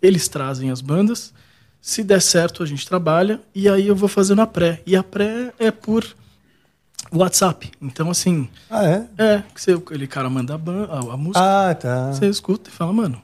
Eles 0.01 0.27
trazem 0.27 0.69
as 0.71 0.81
bandas, 0.81 1.33
se 1.81 2.03
der 2.03 2.21
certo 2.21 2.61
a 2.61 2.65
gente 2.65 2.85
trabalha, 2.87 3.41
e 3.55 3.69
aí 3.69 3.87
eu 3.87 3.95
vou 3.95 4.09
fazendo 4.09 4.41
a 4.41 4.47
pré. 4.47 4.81
E 4.85 4.95
a 4.95 5.01
pré 5.03 5.53
é 5.57 5.71
por 5.71 6.05
WhatsApp. 7.11 7.71
Então, 7.81 8.09
assim, 8.09 8.49
Ah, 8.69 8.85
é? 8.85 9.07
é, 9.17 9.43
que 9.53 9.61
você, 9.61 9.79
ele 9.91 10.07
cara 10.07 10.29
manda 10.29 10.55
a, 10.55 10.57
ban- 10.57 10.87
a, 10.89 11.13
a 11.13 11.17
música, 11.17 11.39
Ah, 11.69 11.73
tá. 11.75 12.11
você 12.11 12.27
escuta 12.27 12.69
e 12.69 12.73
fala, 12.73 12.91
mano, 12.91 13.21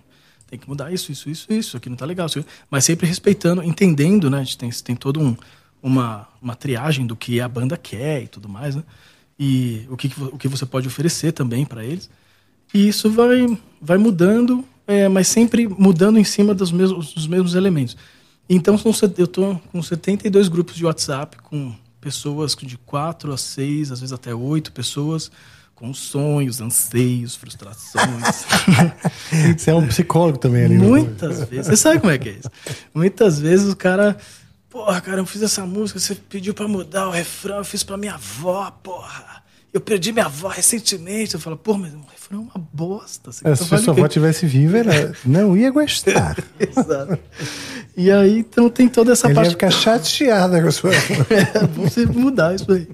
tem 0.52 0.60
que 0.60 0.68
mudar 0.68 0.92
isso, 0.92 1.14
isso, 1.14 1.30
isso, 1.30 1.52
isso, 1.52 1.78
aqui 1.78 1.90
não 1.90 1.96
tá 1.96 2.06
legal. 2.06 2.28
isso- 2.28 2.46
Mas 2.70 2.84
sempre 2.84 3.08
respeitando, 3.08 3.64
entendendo, 3.64 4.30
né? 4.30 4.40
A 4.40 4.44
gente 4.44 4.58
tem, 4.58 4.70
tem 4.70 4.96
todo 4.98 5.18
um, 5.22 5.34
uma, 5.82 6.28
uma 6.42 6.56
triagem 6.56 7.08
do 7.08 7.16
que 7.16 7.40
a 7.40 7.48
banda 7.48 7.78
quer 7.78 8.24
e 8.24 8.28
tudo 8.28 8.50
mais, 8.50 8.76
né? 8.76 8.84
E 9.40 9.88
o 9.90 9.96
que, 9.96 10.12
o 10.22 10.38
que 10.38 10.50
você 10.50 10.66
pode 10.66 10.88
oferecer 10.90 11.32
também 11.32 11.66
para 11.66 11.86
eles. 11.86 12.10
E 12.74 12.86
isso 12.86 13.10
vai, 13.10 13.58
vai 13.82 13.98
mudando, 13.98 14.64
é, 14.86 15.08
mas 15.08 15.30
sempre 15.30 15.70
mudando 15.70 16.20
em 16.20 16.24
cima 16.26 16.54
dos 16.54 16.70
mesmos, 16.72 17.14
dos 17.14 17.28
mesmos 17.28 17.56
elementos. 17.56 17.96
Então, 18.50 18.78
eu 19.18 19.28
tô 19.28 19.56
com 19.72 19.82
72 19.82 20.50
grupos 20.50 20.76
de 20.76 20.86
WhatsApp, 20.86 21.38
com 21.38 21.74
pessoas 22.02 22.54
de 22.62 22.78
4 22.78 23.32
a 23.32 23.38
6, 23.38 23.90
às 23.94 24.02
vezes 24.02 24.12
até 24.12 24.36
8 24.36 24.74
pessoas, 24.74 25.32
com 25.82 25.96
sonhos, 25.96 26.62
anseios, 26.62 27.36
frustrações. 27.36 28.46
Você 29.58 29.72
é 29.72 29.74
um 29.76 29.88
psicólogo 29.88 30.38
também 30.38 30.66
ali. 30.66 30.78
né? 30.78 30.86
Muitas 30.86 31.44
vezes. 31.50 31.66
Você 31.66 31.76
sabe 31.76 32.00
como 32.00 32.12
é 32.12 32.20
que 32.20 32.30
é 32.30 32.34
isso? 32.34 32.52
Muitas 32.94 33.40
vezes 33.40 33.72
o 33.74 33.76
cara. 33.76 34.16
Porra, 34.70 35.02
cara, 35.02 35.18
eu 35.20 35.26
fiz 35.26 35.42
essa 35.42 35.66
música, 35.66 36.00
você 36.00 36.14
pediu 36.14 36.54
pra 36.54 36.68
mudar 36.68 37.08
o 37.08 37.12
refrão, 37.12 37.58
eu 37.58 37.66
fiz 37.66 37.82
pra 37.82 37.98
minha 37.98 38.14
avó, 38.14 38.70
porra. 38.84 39.42
Eu 39.74 39.82
perdi 39.82 40.12
minha 40.12 40.26
avó 40.26 40.50
recentemente. 40.50 41.34
Eu 41.34 41.40
falo, 41.40 41.58
pô, 41.58 41.76
mas 41.78 41.92
o 41.94 42.06
refrão 42.12 42.42
é 42.54 42.58
uma 42.58 42.68
bosta. 42.72 43.32
Você 43.32 43.40
É, 43.48 43.50
tá 43.50 43.56
se 43.56 43.66
sua 43.84 43.94
avó 43.94 44.06
tivesse 44.08 44.46
viva, 44.46 44.78
ela 44.78 45.14
não 45.26 45.58
ia 45.58 45.72
gostar. 45.72 46.38
Exato. 46.60 47.18
E 47.98 48.12
aí, 48.12 48.38
então 48.40 48.70
tem 48.70 48.88
toda 48.88 49.14
essa 49.14 49.30
ia 49.30 49.34
parte. 49.36 49.50
ficar 49.50 49.72
chateada 49.72 50.62
com 50.62 50.68
a 50.68 50.72
sua 50.72 50.92
avó. 50.96 51.14
É 51.32 51.66
você 51.68 52.06
mudar 52.06 52.54
isso 52.54 52.72
aí. 52.72 52.88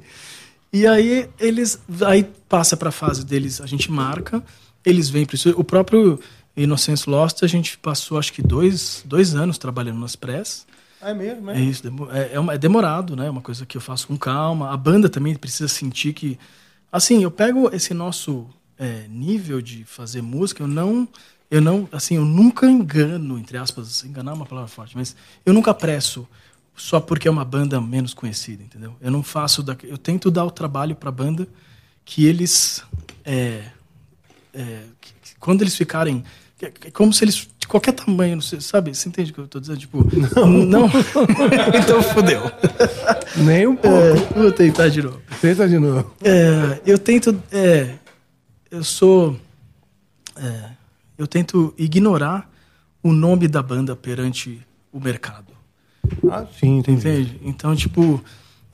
E 0.78 0.86
aí 0.86 1.28
eles 1.40 1.80
aí 2.06 2.24
passa 2.48 2.78
para 2.78 2.90
a 2.90 2.92
fase 2.92 3.26
deles, 3.26 3.60
a 3.62 3.66
gente 3.66 3.92
marca, 3.92 4.44
eles 4.86 5.10
vêm 5.10 5.26
para 5.26 5.34
isso. 5.36 5.50
O 5.58 5.64
próprio 5.64 6.20
Innocence 6.56 7.10
Lost 7.10 7.42
a 7.42 7.48
gente 7.48 7.80
passou 7.80 8.20
acho 8.20 8.32
que 8.32 8.44
dois, 8.44 9.02
dois 9.04 9.34
anos 9.36 9.58
trabalhando 9.58 10.00
nas 10.00 10.16
press. 10.16 10.68
É 11.02 11.14
mesmo, 11.16 11.50
É 11.50 11.60
isso, 11.60 11.82
demo- 11.82 12.08
é, 12.12 12.34
é 12.34 12.40
uma- 12.40 12.54
é 12.54 12.58
demorado, 12.60 13.16
né? 13.16 13.26
É 13.26 13.30
uma 13.30 13.42
coisa 13.42 13.66
que 13.66 13.76
eu 13.76 13.82
faço 13.82 14.08
com 14.08 14.16
calma. 14.18 14.72
A 14.72 14.78
banda 14.78 15.10
também 15.10 15.34
precisa 15.36 15.68
sentir 15.68 16.14
que, 16.14 16.38
assim, 16.92 17.24
eu 17.24 17.32
pego 17.32 17.74
esse 17.74 17.94
nosso 17.94 18.48
é, 18.80 19.06
nível 19.10 19.60
de 19.60 19.84
fazer 19.86 20.22
música, 20.22 20.62
eu 20.62 20.68
não, 20.68 21.08
eu 21.50 21.60
não, 21.60 21.90
assim, 21.92 22.18
eu 22.18 22.26
nunca 22.26 22.68
engano, 22.68 23.40
entre 23.40 23.58
aspas, 23.58 24.04
enganar 24.04 24.32
é 24.34 24.36
uma 24.36 24.46
palavra 24.46 24.68
forte, 24.70 24.96
mas 24.96 25.16
eu 25.44 25.52
nunca 25.54 25.74
presso 25.74 26.28
só 26.78 27.00
porque 27.02 27.28
é 27.28 27.32
uma 27.32 27.44
banda 27.44 27.82
menos 27.82 28.14
conhecida, 28.14 28.64
entendeu? 28.64 28.96
Eu 29.02 29.12
não 29.12 29.22
faço, 29.24 29.62
da, 29.64 29.76
eu 29.84 29.98
tento 29.98 30.32
dar 30.32 30.46
o 30.46 30.52
trabalho 30.52 30.96
para 30.96 31.10
a 31.10 31.12
banda 31.12 31.48
que 32.06 32.26
eles, 32.26 32.82
é, 33.26 33.64
é, 34.54 34.82
que- 35.02 35.14
que 35.22 35.36
quando 35.40 35.62
eles 35.64 35.76
ficarem 35.76 36.24
que- 36.58 36.92
como 36.92 37.12
se 37.14 37.24
eles 37.26 37.48
de 37.60 37.68
qualquer 37.68 37.92
tamanho, 37.92 38.36
não 38.36 38.42
sei, 38.42 38.62
sabe? 38.62 38.96
Você 38.96 39.10
entende 39.10 39.32
o 39.32 39.34
que 39.34 39.40
eu 39.42 39.48
tô 39.48 39.60
dizendo? 39.60 39.80
Tipo, 39.80 40.04
não. 40.48 40.88
então 41.78 42.02
fodeu. 42.02 42.42
Nem 43.36 43.68
um 43.68 43.76
pouco. 43.76 43.98
É, 43.98 44.14
vou 44.42 44.52
tentar 44.54 44.88
de 44.90 45.02
novo. 45.02 45.22
Tenta 45.42 45.68
de 45.68 45.78
novo. 45.78 46.14
É, 46.24 46.80
eu 46.86 46.98
tento. 46.98 47.44
É, 47.52 47.96
eu 48.72 48.84
sou. 48.84 49.38
é, 50.36 50.70
eu 51.18 51.28
tento 51.28 51.74
ignorar 51.78 52.50
o 53.04 53.12
nome 53.12 53.48
da 53.48 53.62
banda 53.62 53.96
perante 53.96 54.62
o 54.92 55.00
mercado. 55.00 55.57
Ah, 56.30 56.46
sim, 56.60 56.78
entendi. 56.80 57.00
Entende? 57.08 57.40
Então, 57.44 57.76
tipo, 57.76 58.24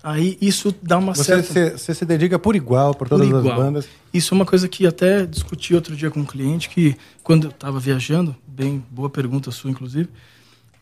aí 0.04 0.38
isso 0.42 0.74
dá 0.82 0.98
uma 0.98 1.14
Você, 1.16 1.24
certa. 1.44 1.54
se, 1.54 1.78
você 1.78 1.94
se 1.94 2.06
dedica 2.06 2.38
por 2.40 2.56
igual 2.56 2.94
por 2.94 3.08
por 3.08 3.10
todas 3.18 3.32
as 3.34 3.40
igual. 3.40 3.58
bandas. 3.58 3.88
Isso 4.14 4.34
é 4.34 4.36
uma 4.36 4.46
coisa 4.46 4.68
que 4.68 4.86
até 4.86 5.26
discuti 5.26 5.74
outro 5.74 5.96
dia 5.96 6.12
com 6.12 6.20
um 6.22 6.26
cliente 6.26 6.70
que, 6.70 6.96
quando 7.24 7.46
eu 7.46 7.50
estava 7.52 7.80
viajando, 7.80 8.36
bem 8.48 8.84
boa 8.92 9.10
pergunta 9.10 9.50
sua, 9.52 9.72
inclusive, 9.72 10.10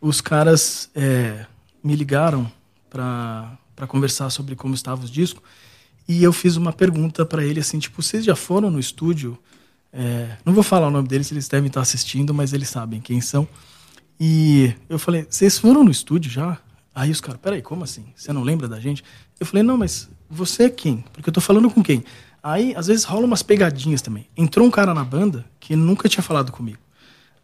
os 0.01 0.19
caras 0.21 0.89
é, 0.95 1.45
me 1.83 1.95
ligaram 1.95 2.51
para 2.89 3.57
conversar 3.87 4.29
sobre 4.29 4.55
como 4.55 4.73
estavam 4.75 5.05
os 5.05 5.11
discos 5.11 5.41
e 6.07 6.23
eu 6.23 6.33
fiz 6.33 6.57
uma 6.57 6.73
pergunta 6.73 7.25
para 7.25 7.43
ele 7.45 7.59
assim, 7.59 7.79
tipo, 7.79 8.01
vocês 8.01 8.25
já 8.25 8.35
foram 8.35 8.69
no 8.69 8.79
estúdio? 8.79 9.37
É, 9.93 10.35
não 10.45 10.53
vou 10.53 10.63
falar 10.63 10.87
o 10.87 10.91
nome 10.91 11.07
deles, 11.07 11.31
eles 11.31 11.47
devem 11.47 11.67
estar 11.67 11.81
assistindo, 11.81 12.33
mas 12.33 12.51
eles 12.53 12.67
sabem 12.69 12.99
quem 12.99 13.21
são. 13.21 13.47
E 14.23 14.75
eu 14.87 14.99
falei, 14.99 15.25
vocês 15.27 15.57
foram 15.57 15.83
no 15.83 15.89
estúdio 15.89 16.29
já? 16.29 16.59
Aí 16.93 17.09
os 17.09 17.19
caras, 17.19 17.41
peraí, 17.41 17.59
como 17.59 17.83
assim? 17.83 18.05
Você 18.15 18.31
não 18.31 18.43
lembra 18.43 18.67
da 18.67 18.79
gente? 18.79 19.03
Eu 19.39 19.47
falei, 19.47 19.63
não, 19.63 19.75
mas 19.77 20.07
você 20.29 20.65
é 20.65 20.69
quem? 20.69 21.03
Porque 21.11 21.27
eu 21.27 21.33
tô 21.33 21.41
falando 21.41 21.71
com 21.71 21.81
quem? 21.81 22.03
Aí, 22.43 22.75
às 22.75 22.85
vezes, 22.85 23.03
rola 23.03 23.25
umas 23.25 23.41
pegadinhas 23.41 23.99
também. 23.99 24.27
Entrou 24.37 24.67
um 24.67 24.69
cara 24.69 24.93
na 24.93 25.03
banda 25.03 25.43
que 25.59 25.75
nunca 25.75 26.07
tinha 26.07 26.21
falado 26.21 26.51
comigo. 26.51 26.77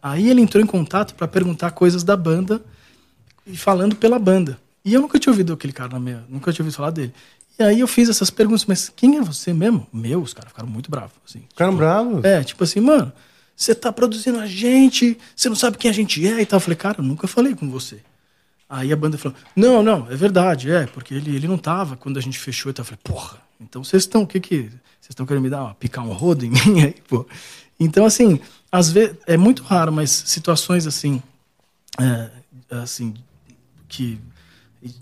Aí 0.00 0.30
ele 0.30 0.40
entrou 0.40 0.62
em 0.62 0.66
contato 0.68 1.16
para 1.16 1.26
perguntar 1.26 1.72
coisas 1.72 2.04
da 2.04 2.16
banda 2.16 2.62
e 3.44 3.56
falando 3.56 3.96
pela 3.96 4.16
banda. 4.16 4.56
E 4.84 4.94
eu 4.94 5.00
nunca 5.00 5.18
tinha 5.18 5.32
ouvido 5.32 5.52
aquele 5.52 5.72
cara 5.72 5.94
na 5.94 5.98
minha, 5.98 6.24
nunca 6.28 6.52
tinha 6.52 6.62
ouvido 6.62 6.76
falar 6.76 6.90
dele. 6.90 7.12
E 7.58 7.62
aí 7.64 7.80
eu 7.80 7.88
fiz 7.88 8.08
essas 8.08 8.30
perguntas, 8.30 8.64
mas 8.66 8.88
quem 8.88 9.16
é 9.16 9.20
você 9.20 9.52
mesmo? 9.52 9.84
Meu, 9.92 10.22
os 10.22 10.32
caras 10.32 10.50
ficaram 10.50 10.68
muito 10.68 10.88
bravos, 10.92 11.16
assim. 11.28 11.42
Ficaram 11.48 11.74
bravos? 11.74 12.22
É, 12.22 12.44
tipo 12.44 12.62
assim, 12.62 12.78
mano, 12.78 13.12
você 13.58 13.74
tá 13.74 13.92
produzindo 13.92 14.38
a 14.38 14.46
gente, 14.46 15.18
você 15.34 15.48
não 15.48 15.56
sabe 15.56 15.76
quem 15.76 15.90
a 15.90 15.94
gente 15.94 16.24
é 16.24 16.40
e 16.40 16.46
tal. 16.46 16.58
Eu 16.58 16.60
falei, 16.60 16.76
cara, 16.76 17.00
eu 17.00 17.04
nunca 17.04 17.26
falei 17.26 17.56
com 17.56 17.68
você. 17.68 18.00
Aí 18.68 18.92
a 18.92 18.96
banda 18.96 19.18
falou, 19.18 19.36
não, 19.56 19.82
não, 19.82 20.08
é 20.08 20.14
verdade, 20.14 20.70
é, 20.70 20.86
porque 20.86 21.12
ele, 21.12 21.34
ele 21.34 21.48
não 21.48 21.58
tava 21.58 21.96
quando 21.96 22.18
a 22.18 22.20
gente 22.20 22.38
fechou 22.38 22.70
e 22.70 22.72
tal. 22.72 22.82
Eu 22.82 22.86
falei, 22.86 23.00
porra, 23.02 23.42
Então 23.60 23.82
vocês 23.82 24.04
estão, 24.04 24.22
o 24.22 24.26
que 24.28 24.38
que. 24.38 24.60
Vocês 25.00 25.10
estão 25.10 25.26
querendo 25.26 25.42
me 25.42 25.50
dar, 25.50 25.64
uma, 25.64 25.74
picar 25.74 26.06
um 26.06 26.12
rodo 26.12 26.44
em 26.44 26.50
mim 26.70 26.82
aí, 26.82 26.94
pô? 27.08 27.26
Então, 27.80 28.06
assim, 28.06 28.38
às 28.70 28.90
vezes, 28.92 29.16
é 29.26 29.36
muito 29.36 29.64
raro, 29.64 29.92
mas 29.92 30.10
situações 30.10 30.86
assim, 30.86 31.20
é, 32.00 32.30
assim, 32.70 33.12
que, 33.88 34.20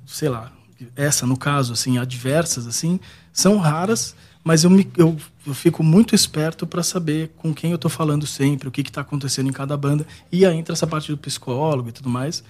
sei 0.06 0.30
lá, 0.30 0.50
essa 0.94 1.26
no 1.26 1.36
caso, 1.36 1.74
assim, 1.74 1.98
adversas, 1.98 2.66
assim, 2.66 2.98
são 3.34 3.58
raras, 3.58 4.16
mas 4.46 4.62
eu, 4.62 4.70
me, 4.70 4.88
eu, 4.96 5.16
eu 5.44 5.52
fico 5.52 5.82
muito 5.82 6.14
esperto 6.14 6.68
para 6.68 6.80
saber 6.80 7.32
com 7.36 7.52
quem 7.52 7.72
eu 7.72 7.78
tô 7.78 7.88
falando 7.88 8.28
sempre, 8.28 8.68
o 8.68 8.70
que 8.70 8.84
que 8.84 8.92
tá 8.92 9.00
acontecendo 9.00 9.48
em 9.48 9.52
cada 9.52 9.76
banda, 9.76 10.06
e 10.30 10.46
aí 10.46 10.56
entra 10.56 10.72
essa 10.72 10.86
parte 10.86 11.10
do 11.10 11.18
psicólogo 11.18 11.88
e 11.88 11.92
tudo 11.92 12.08
mais. 12.08 12.44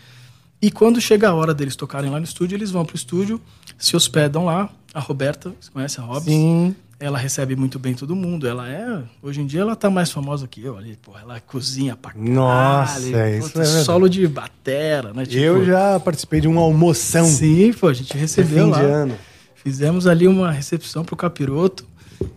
E 0.60 0.70
quando 0.70 1.00
chega 1.00 1.30
a 1.30 1.34
hora 1.34 1.54
deles 1.54 1.74
tocarem 1.74 2.10
lá 2.10 2.18
no 2.18 2.26
estúdio, 2.26 2.54
eles 2.54 2.70
vão 2.70 2.84
pro 2.84 2.94
estúdio, 2.94 3.40
se 3.78 3.96
hospedam 3.96 4.44
lá. 4.44 4.68
A 4.92 5.00
Roberta, 5.00 5.54
você 5.58 5.70
conhece 5.70 5.98
a 5.98 6.02
Hobbs? 6.02 6.24
Sim. 6.24 6.76
Ela 7.00 7.16
recebe 7.16 7.56
muito 7.56 7.78
bem 7.78 7.94
todo 7.94 8.14
mundo. 8.14 8.46
Ela 8.46 8.68
é. 8.68 9.02
Hoje 9.22 9.40
em 9.40 9.46
dia 9.46 9.62
ela 9.62 9.74
tá 9.74 9.88
mais 9.88 10.10
famosa 10.10 10.46
que 10.46 10.62
eu 10.62 10.76
ali. 10.76 10.98
Pô, 11.00 11.12
ela 11.18 11.40
cozinha 11.40 11.96
pra 11.96 12.12
caralho. 12.12 12.30
Nossa, 12.30 13.00
puta, 13.00 13.38
isso 13.38 13.60
é. 13.60 13.84
Solo 13.84 14.08
de 14.08 14.26
batera, 14.28 15.14
né? 15.14 15.24
Tipo, 15.24 15.38
Eu 15.38 15.64
já 15.64 15.98
participei 16.00 16.42
de 16.42 16.48
uma 16.48 16.60
almoção 16.60 17.24
Sim, 17.24 17.72
pô, 17.72 17.88
a 17.88 17.94
gente 17.94 18.16
recebeu 18.16 18.64
fim 18.64 18.70
lá. 18.70 18.78
de 18.78 18.84
ano. 18.84 19.18
Fizemos 19.66 20.06
ali 20.06 20.28
uma 20.28 20.52
recepção 20.52 21.04
pro 21.04 21.16
capiroto. 21.16 21.84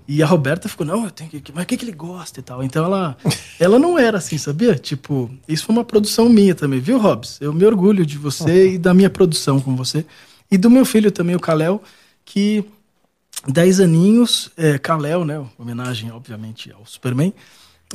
E 0.07 0.23
a 0.23 0.25
Roberta 0.25 0.67
ficou, 0.67 0.83
não, 0.83 1.05
eu 1.05 1.11
tenho 1.11 1.29
que. 1.29 1.53
Mas 1.53 1.63
o 1.63 1.67
que, 1.67 1.77
que 1.77 1.85
ele 1.85 1.91
gosta 1.91 2.39
e 2.39 2.41
tal? 2.41 2.63
Então 2.63 2.83
ela, 2.83 3.15
ela 3.59 3.77
não 3.77 3.99
era 3.99 4.17
assim, 4.17 4.35
sabia? 4.39 4.73
Tipo, 4.73 5.29
isso 5.47 5.63
foi 5.63 5.75
uma 5.75 5.85
produção 5.85 6.27
minha 6.27 6.55
também, 6.55 6.79
viu, 6.79 6.97
Hobbs? 6.97 7.37
Eu 7.39 7.53
me 7.53 7.63
orgulho 7.63 8.03
de 8.03 8.17
você 8.17 8.71
e 8.71 8.77
da 8.79 8.95
minha 8.95 9.11
produção 9.11 9.61
com 9.61 9.75
você. 9.75 10.07
E 10.49 10.57
do 10.57 10.71
meu 10.71 10.83
filho 10.83 11.11
também, 11.11 11.35
o 11.35 11.39
Kalel, 11.39 11.83
que 12.25 12.65
10 13.47 13.81
aninhos, 13.81 14.49
é, 14.57 14.79
Kalel, 14.79 15.23
né? 15.23 15.39
Homenagem, 15.55 16.11
obviamente, 16.11 16.71
ao 16.71 16.83
Superman. 16.83 17.31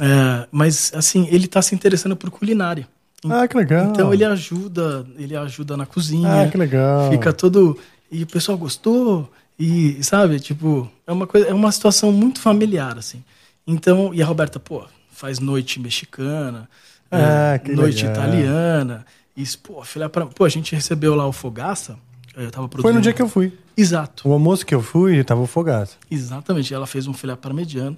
É, 0.00 0.46
mas, 0.52 0.92
assim, 0.94 1.26
ele 1.28 1.48
tá 1.48 1.60
se 1.60 1.74
interessando 1.74 2.14
por 2.14 2.30
culinária. 2.30 2.86
Ah, 3.28 3.48
que 3.48 3.56
legal. 3.56 3.86
Então 3.86 4.12
ele 4.12 4.24
ajuda, 4.24 5.06
ele 5.16 5.34
ajuda 5.34 5.76
na 5.76 5.86
cozinha. 5.86 6.42
Ah, 6.42 6.48
que 6.48 6.58
legal. 6.58 7.10
Fica 7.10 7.32
todo. 7.32 7.78
E 8.10 8.22
o 8.22 8.26
pessoal 8.26 8.56
gostou. 8.58 9.30
E, 9.58 10.02
sabe, 10.02 10.40
tipo, 10.40 10.90
é 11.06 11.12
uma 11.12 11.26
coisa, 11.26 11.46
é 11.48 11.54
uma 11.54 11.70
situação 11.70 12.10
muito 12.12 12.40
familiar, 12.40 12.98
assim. 12.98 13.22
Então, 13.66 14.12
e 14.12 14.22
a 14.22 14.26
Roberta, 14.26 14.58
pô, 14.58 14.84
faz 15.12 15.38
noite 15.38 15.78
mexicana, 15.80 16.68
Ah, 17.10 17.54
é, 17.54 17.58
que 17.58 17.72
noite 17.72 18.04
legal. 18.04 18.12
italiana. 18.12 19.06
E, 19.36 19.44
pô, 19.62 19.82
filha 19.84 20.08
pra, 20.08 20.26
pô, 20.26 20.44
a 20.44 20.48
gente 20.48 20.74
recebeu 20.74 21.14
lá 21.14 21.26
o 21.26 21.32
Fogaça. 21.32 21.96
Eu 22.36 22.50
tava 22.50 22.66
produzindo. 22.68 22.82
Foi 22.82 22.92
no 22.92 23.00
dia 23.00 23.12
que 23.12 23.22
eu 23.22 23.28
fui. 23.28 23.52
Exato. 23.76 24.28
O 24.28 24.32
almoço 24.32 24.66
que 24.66 24.74
eu 24.74 24.82
fui, 24.82 25.22
tava 25.22 25.40
o 25.40 25.46
fogaço. 25.46 25.96
Exatamente. 26.10 26.74
Ela 26.74 26.86
fez 26.86 27.06
um 27.06 27.12
filé 27.14 27.36
parmegiano. 27.36 27.96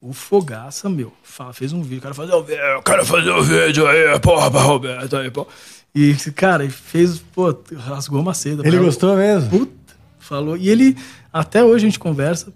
O 0.00 0.12
Fogaça, 0.12 0.88
meu, 0.88 1.12
fa- 1.22 1.52
fez 1.52 1.72
um 1.72 1.80
vídeo. 1.82 1.98
O 1.98 2.02
cara 2.02 2.14
fazer 2.14 2.32
o 2.32 2.42
vídeo, 2.42 2.60
eu 2.60 2.82
quero 2.82 3.04
fazer 3.04 3.30
o 3.30 3.42
vídeo 3.42 3.86
aí, 3.86 4.18
porra, 4.20 4.50
pra 4.50 4.60
Roberto 4.62 5.16
aí, 5.16 5.30
pô. 5.30 5.46
E, 5.94 6.14
cara, 6.34 6.64
e 6.64 6.70
fez, 6.70 7.18
pô, 7.18 7.56
rasgou 7.76 8.20
uma 8.20 8.34
seda. 8.34 8.66
Ele 8.66 8.78
gostou 8.78 9.16
mesmo? 9.16 9.50
Puta, 9.50 9.94
falou. 10.18 10.56
E 10.56 10.68
ele, 10.68 10.96
até 11.32 11.62
hoje 11.64 11.86
a 11.86 11.88
gente 11.88 11.98
conversa. 11.98 12.52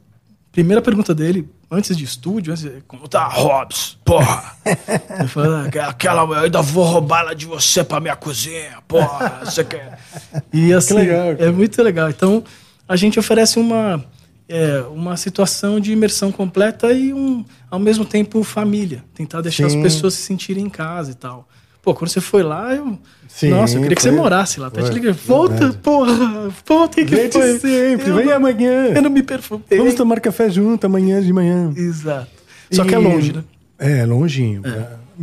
Primeira 0.52 0.82
pergunta 0.82 1.14
dele, 1.14 1.48
antes 1.70 1.96
de 1.96 2.04
estúdio, 2.04 2.52
antes 2.52 2.62
de, 2.62 2.82
como 2.86 3.08
tá, 3.08 3.26
Robs? 3.26 3.98
Porra. 4.04 4.54
ele 5.18 5.28
falou, 5.28 5.54
"Ah, 5.56 5.88
aquela, 5.88 6.22
eu 6.24 6.44
ainda 6.44 6.60
vou 6.60 6.84
roubar 6.84 7.20
ela 7.20 7.34
de 7.34 7.46
você 7.46 7.82
pra 7.82 7.98
minha 8.00 8.14
cozinha, 8.14 8.78
porra. 8.86 9.40
Você 9.44 9.64
quer. 9.64 9.98
E 10.52 10.72
assim, 10.74 10.94
legal, 10.94 11.28
é 11.38 11.50
muito 11.50 11.82
legal. 11.82 12.10
Então, 12.10 12.44
a 12.86 12.94
gente 12.96 13.18
oferece 13.18 13.58
uma, 13.58 14.04
é, 14.46 14.80
uma 14.90 15.16
situação 15.16 15.80
de 15.80 15.92
imersão 15.92 16.30
completa 16.30 16.92
e, 16.92 17.14
um, 17.14 17.42
ao 17.70 17.78
mesmo 17.78 18.04
tempo, 18.04 18.44
família. 18.44 19.02
Tentar 19.14 19.40
deixar 19.40 19.70
Sim. 19.70 19.78
as 19.78 19.82
pessoas 19.82 20.12
se 20.12 20.22
sentirem 20.22 20.64
em 20.64 20.70
casa 20.70 21.12
e 21.12 21.14
tal. 21.14 21.48
Pô, 21.82 21.92
quando 21.94 22.10
você 22.10 22.20
foi 22.20 22.42
lá, 22.44 22.72
eu. 22.74 22.96
Sim, 23.28 23.50
Nossa, 23.50 23.76
eu 23.76 23.82
queria 23.82 23.96
que 23.96 24.02
foi- 24.02 24.10
você 24.12 24.16
morasse 24.16 24.60
lá. 24.60 24.68
Até 24.68 24.82
te 24.82 24.86
foi, 24.86 24.94
liguei. 24.94 25.10
Volta, 25.12 25.54
verdade. 25.54 25.78
porra! 25.78 26.48
Volta, 26.64 26.94
que 27.04 27.04
Vem 27.14 27.30
foi? 27.30 27.58
sempre, 27.58 28.08
Eu 28.10 28.14
vem 28.16 28.26
não- 28.26 28.36
amanhã. 28.36 28.86
Eu 28.94 29.02
não 29.02 29.10
me 29.10 29.22
perfumei. 29.22 29.64
Vamos 29.78 29.94
tomar 29.94 30.20
café 30.20 30.48
junto 30.48 30.84
amanhã 30.86 31.20
de 31.20 31.32
manhã. 31.32 31.72
Exato. 31.76 32.28
Só 32.70 32.84
que 32.84 32.94
é 32.94 32.98
E- 32.98 33.02
longe, 33.02 33.32
né? 33.32 33.42
É, 33.78 34.06
longinho. 34.06 34.62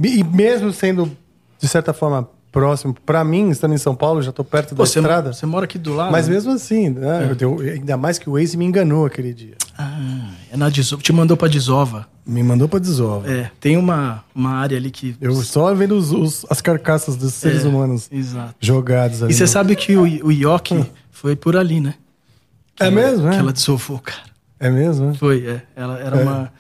E 0.04 0.24
mesmo 0.24 0.74
sendo, 0.74 1.10
de 1.60 1.68
certa 1.68 1.94
forma, 1.94 2.30
próximo, 2.52 2.94
pra 3.06 3.24
mim, 3.24 3.50
estando 3.50 3.74
em 3.74 3.78
São 3.78 3.96
Paulo, 3.96 4.22
já 4.22 4.32
tô 4.32 4.44
perto 4.44 4.70
Pô, 4.70 4.84
da 4.84 4.86
você, 4.86 5.00
estrada. 5.00 5.34
você 5.34 5.46
mora 5.46 5.66
aqui 5.66 5.78
do 5.78 5.94
lado. 5.94 6.12
Mas 6.12 6.28
né? 6.28 6.34
mesmo 6.34 6.52
assim, 6.52 6.90
né, 6.90 7.36
eu- 7.40 7.60
ainda 7.60 7.96
mais 7.98 8.18
que 8.18 8.30
o 8.30 8.34
Waze 8.34 8.58
me 8.58 8.66
enganou 8.66 9.06
aquele 9.06 9.34
dia. 9.34 9.56
Ah, 9.78 10.32
é 10.52 10.58
na 10.58 10.70
Desova. 10.70 11.02
Te 11.02 11.14
mandou 11.14 11.38
pra 11.38 11.48
Desova. 11.48 12.08
Me 12.26 12.44
mandou 12.44 12.68
pra 12.70 12.78
desova. 12.80 13.28
É, 13.32 13.50
tem 13.60 13.76
uma, 13.76 14.24
uma 14.36 14.52
área 14.52 14.78
ali 14.78 14.92
que. 14.92 15.16
Eu 15.20 15.34
só 15.42 15.74
vendo 15.74 15.96
os- 15.96 16.12
os- 16.12 16.46
as 16.50 16.62
carcaças 16.62 17.16
dos 17.16 17.34
seres 17.34 17.66
É, 17.66 17.68
humanos 17.68 18.08
Exato. 18.12 18.54
jogados 18.60 19.24
ali. 19.24 19.32
E 19.32 19.36
você 19.36 19.44
no- 19.44 19.48
sabe 19.48 19.76
que 19.76 19.96
o, 19.98 20.04
o 20.04 20.32
Yoki 20.32 20.86
foi 21.10 21.36
por 21.36 21.58
ali, 21.58 21.80
né? 21.80 21.96
Que 22.76 22.84
É 22.84 22.88
ela- 22.88 22.96
mesmo, 22.96 23.28
é? 23.28 23.32
Que 23.32 23.38
ela 23.38 23.52
desovou, 23.52 23.98
cara. 24.00 24.22
É 24.60 24.70
mesmo, 24.70 25.08
né? 25.08 25.14
Foi, 25.16 25.44
é. 25.48 25.62
Ela 25.76 25.98
era 26.00 26.18
É. 26.18 26.24
uma. 26.24 26.54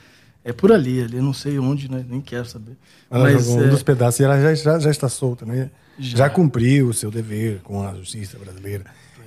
É 0.43 0.51
por 0.53 0.71
ali, 0.71 1.03
ali. 1.03 1.17
Eu 1.17 1.23
não 1.23 1.33
sei 1.33 1.59
onde, 1.59 1.91
né? 1.91 2.03
Nem 2.09 2.19
quero 2.21 2.45
saber. 2.45 2.75
Ela 3.11 3.25
Mas 3.25 3.45
jogou 3.45 3.63
é, 3.63 3.67
um 3.67 3.69
dos 3.69 3.83
pedaços 3.83 4.19
e 4.19 4.23
ela 4.23 4.41
já, 4.41 4.55
já, 4.55 4.79
já 4.79 4.89
está 4.89 5.07
solta, 5.09 5.45
né? 5.45 5.69
Já. 5.99 6.17
Já. 6.17 6.29
cumpriu 6.29 6.87
o 6.87 6.93
seu 6.93 7.11
dever 7.11 7.59
com 7.63 7.85
a 7.87 7.93
justiça 7.93 8.37
brasileira. 8.39 8.85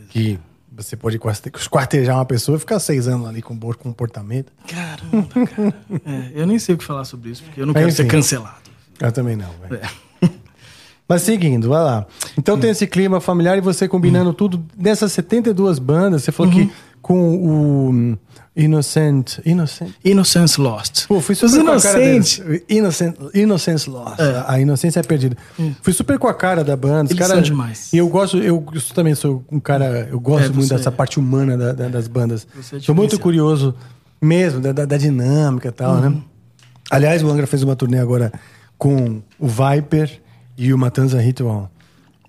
Que 0.09 0.39
você 0.75 0.97
pode 0.97 1.19
esquartejar 1.59 2.17
uma 2.17 2.25
pessoa 2.25 2.57
e 2.57 2.59
ficar 2.61 2.79
seis 2.81 3.07
anos 3.09 3.29
ali 3.29 3.43
com 3.43 3.55
bom 3.57 3.73
comportamento. 3.75 4.53
Caramba, 4.67 5.29
cara. 5.47 5.75
É, 6.05 6.33
eu 6.35 6.47
nem 6.47 6.59
sei 6.59 6.75
o 6.75 6.79
que 6.79 6.85
falar 6.85 7.05
sobre 7.05 7.31
isso, 7.31 7.43
porque 7.43 7.61
eu 7.61 7.67
não 7.67 7.75
quero 7.75 7.91
ser 7.93 8.03
enfim. 8.03 8.11
cancelado. 8.11 8.57
Eu 9.01 9.13
também 9.13 9.37
não, 9.37 9.51
velho. 9.69 9.83
É. 9.83 10.29
Mas 11.09 11.23
seguindo, 11.23 11.69
vai 11.69 11.83
lá. 11.83 12.07
Então 12.39 12.59
tem 12.59 12.71
esse 12.71 12.87
clima 12.87 13.21
familiar 13.21 13.59
e 13.59 13.61
você 13.61 13.87
combinando 13.89 14.31
Hum. 14.31 14.35
tudo. 14.35 14.65
Nessas 14.77 15.13
72 15.13 15.79
bandas, 15.79 16.23
você 16.25 16.33
falou 16.33 16.53
Uhum. 16.53 16.67
que 16.69 16.73
com 17.03 17.37
o 17.37 17.91
hum, 17.91 18.17
Innocent. 18.55 19.38
Innocent. 19.47 19.91
Innocence 20.05 20.61
Lost. 20.61 21.07
Pô, 21.07 21.21
fui 21.21 21.33
Os 21.33 21.38
super 21.38 21.65
com 21.65 21.71
a 21.73 21.81
cara. 21.81 21.99
Innocent, 22.69 23.17
Innocence 23.35 23.88
Lost. 23.88 24.21
É. 24.21 24.45
A 24.47 24.61
inocência 24.61 25.01
é 25.01 25.03
perdida. 25.03 25.37
Fui 25.81 25.93
super 25.93 26.19
com 26.19 26.29
a 26.29 26.35
cara 26.35 26.62
da 26.62 26.77
banda. 26.77 27.11
Eles 27.11 27.19
cara, 27.19 27.35
são 27.35 27.43
demais. 27.43 27.91
E 27.93 27.97
eu 27.97 28.09
gosto, 28.09 28.37
eu, 28.38 28.65
eu 28.75 28.83
também 28.95 29.15
sou 29.15 29.43
um 29.51 29.59
cara, 29.59 30.07
eu 30.11 30.21
gosto 30.21 30.47
É, 30.47 30.49
muito 30.51 30.67
você 30.69 30.75
dessa 30.77 30.91
é. 30.91 30.93
parte 30.93 31.19
humana 31.19 31.57
da- 31.57 31.73
da- 31.73 31.88
das 31.88 32.07
bandas. 32.09 32.47
Você 32.55 32.77
é 32.77 32.81
sou 32.81 32.95
muito 32.95 33.19
curioso 33.19 33.75
mesmo 34.21 34.61
da, 34.61 34.73
da- 34.73 34.85
da 34.85 34.97
dinâmica 34.99 35.69
e 35.69 35.73
tal, 35.73 35.95
Uhum. 35.95 36.11
né? 36.11 36.17
Aliás, 36.91 37.23
o 37.23 37.31
Angra 37.31 37.47
fez 37.47 37.62
uma 37.62 37.75
turnê 37.75 37.99
agora 37.99 38.31
com 38.77 39.23
o 39.38 39.47
Viper 39.49 40.21
e 40.59 40.75
o 40.75 40.79
Matanza 40.79 41.19
Ritual. 41.21 41.71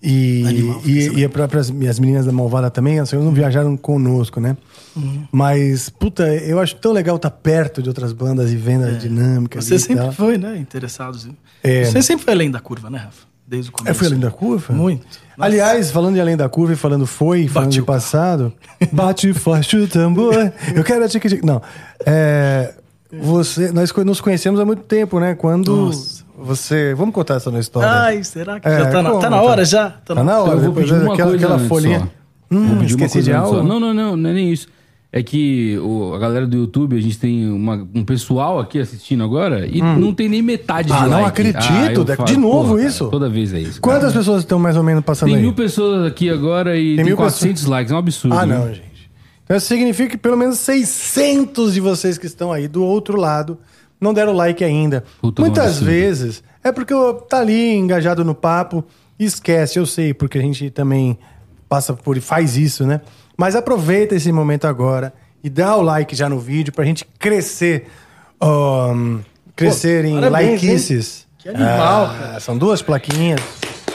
E, 0.04 0.44
Animal, 0.46 0.82
e, 0.84 1.20
e 1.20 1.24
a 1.24 1.30
própria, 1.30 1.62
e 1.80 1.88
as 1.88 1.98
meninas 1.98 2.26
da 2.26 2.32
Malvada 2.34 2.70
também, 2.70 2.98
elas 2.98 3.12
não 3.14 3.32
viajaram 3.32 3.78
conosco, 3.78 4.42
né? 4.42 4.58
Uhum. 4.94 5.26
Mas, 5.32 5.88
puta, 5.90 6.28
eu 6.36 6.60
acho 6.60 6.76
tão 6.76 6.92
legal 6.92 7.16
estar 7.16 7.32
perto 7.32 7.82
de 7.82 7.88
outras 7.88 8.12
bandas 8.12 8.52
e 8.52 8.58
vendo 8.58 8.86
a 8.86 8.92
dinâmica. 8.92 9.60
É. 9.60 9.62
Você 9.62 9.80
sempre 9.80 10.04
tal. 10.04 10.12
foi, 10.12 10.38
né? 10.38 10.58
Interessado. 10.58 11.18
É. 11.64 11.86
Você 11.86 12.02
sempre 12.02 12.26
foi 12.26 12.34
além 12.34 12.52
da 12.52 12.60
curva, 12.60 12.90
né, 12.90 12.98
Rafa? 12.98 13.26
Desde 13.48 13.70
o 13.70 13.74
começo. 13.74 13.92
É, 13.92 13.94
foi 13.94 14.08
além 14.08 14.20
da 14.20 14.32
curva? 14.32 14.74
Muito. 14.74 15.06
Nossa. 15.06 15.20
Aliás, 15.38 15.90
falando 15.90 16.16
de 16.16 16.22
além 16.22 16.36
da 16.36 16.50
curva 16.50 16.74
e 16.74 16.76
falando 16.76 17.08
foi, 17.08 17.48
falando 17.48 17.68
Bate 17.68 17.80
de 17.80 17.86
passado, 17.86 18.54
bate 18.92 19.34
forte 19.34 19.78
o 19.78 19.88
tambor. 19.88 20.36
Eu 20.76 20.84
quero 20.84 21.06
a 21.06 21.08
tique 21.08 21.30
tique. 21.30 21.46
Não. 21.46 21.62
É, 22.06 22.74
você, 23.22 23.72
nós 23.72 23.92
nos 23.94 24.22
conhecemos 24.22 24.60
há 24.60 24.66
muito 24.66 24.84
tempo, 24.84 25.20
né? 25.20 25.36
Quando 25.36 25.76
Nossa. 25.88 26.24
você. 26.38 26.94
Vamos 26.96 27.14
contar 27.14 27.36
essa 27.36 27.50
história. 27.60 27.90
Ai, 27.90 28.24
será 28.24 28.60
que 28.60 28.68
É, 28.68 28.80
já 28.80 28.90
tá 28.92 29.02
na, 29.02 29.12
tá 29.18 29.30
na 29.30 29.42
hora 29.42 29.64
já? 29.66 29.90
Tá 29.90 30.16
na 30.16 30.40
hora. 30.40 30.52
Eu 30.54 30.60
vou 30.60 30.70
depois 30.84 30.92
uma 30.92 31.14
aquela, 31.14 31.30
coisa 31.32 31.46
aquela 31.46 31.60
folhinha. 31.68 32.10
Hum, 32.52 32.84
esqueci 32.84 33.22
de 33.22 33.34
algo. 33.34 33.64
Não, 33.64 33.80
não, 33.80 33.94
não, 33.94 34.16
não 34.18 34.30
é 34.30 34.34
nem 34.34 34.52
isso. 34.52 34.68
É 35.16 35.22
que 35.22 35.78
o- 35.78 36.16
a 36.16 36.18
galera 36.18 36.48
do 36.48 36.58
YouTube, 36.58 36.96
a 36.98 37.00
gente 37.00 37.20
tem 37.20 37.48
uma- 37.52 37.88
um 37.94 38.04
pessoal 38.04 38.60
aqui 38.60 38.80
assistindo 38.80 39.24
agora 39.24 39.68
e 39.68 39.80
não 39.80 40.12
tem 40.12 40.28
nem 40.28 40.42
metade 40.42 40.88
de 40.88 40.94
Ah, 40.94 41.02
não 41.08 41.22
like. 41.22 41.28
acredito, 41.28 42.04
de- 42.04 42.16
falo, 42.16 42.28
de 42.28 42.36
novo 42.38 42.76
cara, 42.78 42.88
isso? 42.88 43.08
toda 43.10 43.30
vez 43.30 43.54
é 43.54 43.60
isso. 43.60 43.80
cara. 43.80 44.00
Quantas 44.00 44.12
pessoas 44.14 44.40
estão 44.40 44.58
mais 44.58 44.76
ou 44.76 44.82
menos 44.82 45.04
passando 45.04 45.28
Tem 45.30 45.36
aí? 45.36 45.42
mil 45.44 45.54
pessoas 45.54 46.08
aqui 46.08 46.32
agora 46.32 46.76
e 46.78 46.96
Tem 46.96 46.96
tem, 46.98 47.06
mil 47.06 47.16
400 47.16 47.64
likes, 47.66 47.92
é 47.92 47.96
um 47.96 48.00
absurdo. 48.00 48.36
Ah, 48.36 48.44
né? 48.46 48.58
não, 48.58 48.68
gente. 48.70 48.93
Então 49.54 49.60
isso 49.60 49.68
significa 49.68 50.10
que 50.10 50.18
pelo 50.18 50.36
menos 50.36 50.58
600 50.62 51.76
de 51.76 51.80
vocês 51.80 52.18
que 52.18 52.26
estão 52.26 52.52
aí 52.52 52.68
do 52.68 52.84
outro 52.84 53.16
lado 53.16 53.60
não 54.02 54.12
deram 54.12 54.34
like 54.34 54.64
ainda. 54.64 55.04
Puta, 55.22 55.44
um 55.44 55.46
Muitas 55.46 55.80
vezes 55.80 56.44
é 56.64 56.72
porque 56.72 56.92
tá 57.30 57.38
ali 57.42 57.76
engajado 57.76 58.26
no 58.26 58.34
papo 58.34 58.84
e 59.20 59.26
esquece, 59.26 59.78
eu 59.78 59.86
sei, 59.86 60.12
porque 60.12 60.40
a 60.40 60.42
gente 60.42 60.72
também 60.72 61.20
passa 61.70 61.94
por 61.94 62.18
e 62.18 62.20
faz 62.20 62.58
isso, 62.58 62.84
né? 62.84 63.02
Mas 63.38 63.56
aproveita 63.56 64.16
esse 64.16 64.32
momento 64.32 64.66
agora 64.66 65.14
e 65.44 65.52
dá 65.52 65.76
o 65.76 65.84
like 65.84 66.16
já 66.16 66.28
no 66.28 66.40
vídeo 66.40 66.74
pra 66.74 66.84
gente 66.84 67.06
crescer. 67.20 67.86
ahn, 68.42 69.20
crescer 69.56 70.04
em 70.04 70.20
parabéns? 70.20 71.28
Que 71.38 71.50
animal, 71.50 72.06
Ah, 72.08 72.40
São 72.40 72.58
duas 72.58 72.82
plaquinhas. 72.82 73.40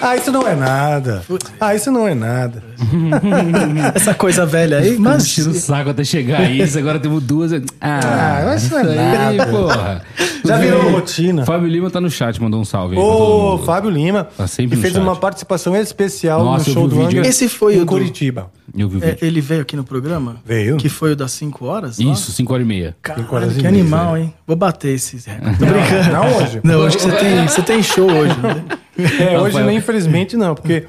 Ah, 0.01 0.16
isso 0.16 0.30
não 0.30 0.46
é 0.46 0.55
nada. 0.55 1.22
Ah, 1.61 1.74
isso 1.74 1.90
não 1.90 2.07
é 2.07 2.14
nada. 2.14 2.62
Essa 3.94 4.14
coisa 4.14 4.46
velha 4.46 4.78
aí, 4.78 4.96
Mas 4.99 5.28
tira 5.28 5.51
o 5.51 5.55
saco 5.55 5.90
até 5.90 6.05
chegar 6.05 6.40
a 6.40 6.51
isso, 6.51 6.78
agora 6.78 6.99
temos 7.01 7.22
duas. 7.22 7.53
Ah, 7.53 7.61
Ah, 7.80 8.42
mas 8.44 8.62
isso 8.64 8.74
não 8.74 8.80
é 8.80 9.26
aí, 9.28 9.36
nada. 9.36 9.51
porra. 9.51 10.03
Já 10.44 10.57
virou 10.59 10.90
rotina. 10.90 11.44
Fábio 11.44 11.68
Lima 11.68 11.90
tá 11.90 12.01
no 12.01 12.11
chat, 12.11 12.40
mandou 12.40 12.61
um 12.61 12.64
salve 12.64 12.96
aí. 12.96 13.03
Ô, 13.03 13.53
mundo. 13.57 13.64
Fábio 13.64 13.90
Lima, 13.90 14.24
Tá 14.36 14.46
sempre 14.46 14.76
que 14.76 14.82
fez 14.82 14.94
chat. 14.94 15.03
uma 15.03 15.16
participação 15.16 15.74
especial 15.76 16.44
Nossa, 16.44 16.68
no 16.70 16.74
show 16.74 16.88
do 16.88 16.96
vídeo. 16.96 17.18
Angra 17.18 17.28
Esse 17.28 17.49
foi 17.49 17.74
em 17.74 17.78
o 17.78 17.80
do- 17.80 17.86
Curitiba. 17.86 18.51
Eu 18.76 18.88
vi 18.88 18.99
o 18.99 19.05
É, 19.05 19.11
vídeo. 19.11 19.26
ele 19.26 19.40
veio 19.40 19.62
aqui 19.62 19.74
no 19.76 19.82
programa? 19.84 20.36
Veio. 20.46 20.76
Que 20.76 20.88
foi 20.88 21.12
o 21.12 21.16
das 21.16 21.32
5 21.32 21.64
horas? 21.66 21.99
lá? 21.99 22.12
Isso, 22.12 22.30
5 22.32 22.53
horas 22.55 22.64
e 22.64 22.68
meia. 22.68 22.96
Cinco 23.05 23.34
horas 23.34 23.49
Caralho, 23.49 23.51
e 23.53 23.55
que 23.57 23.62
meia, 23.62 23.68
animal, 23.82 24.16
hein? 24.16 24.32
Vou 24.46 24.57
bater 24.57 24.94
esses 24.94 25.24
recordes. 25.24 25.59
Tô 25.59 25.64
Não, 25.66 25.72
brincando. 25.72 26.12
não 26.12 26.36
hoje. 26.36 26.61
Não, 26.62 26.86
acho 26.86 26.96
que 26.99 27.03
você 27.03 27.12
tem, 27.16 27.49
você 27.49 27.62
tem 27.62 27.82
show 27.82 28.11
hoje, 28.11 28.38
né? 28.40 28.64
É, 29.20 29.38
hoje, 29.38 29.62
nem 29.62 29.76
infelizmente, 29.78 30.36
não, 30.36 30.55
porque 30.55 30.86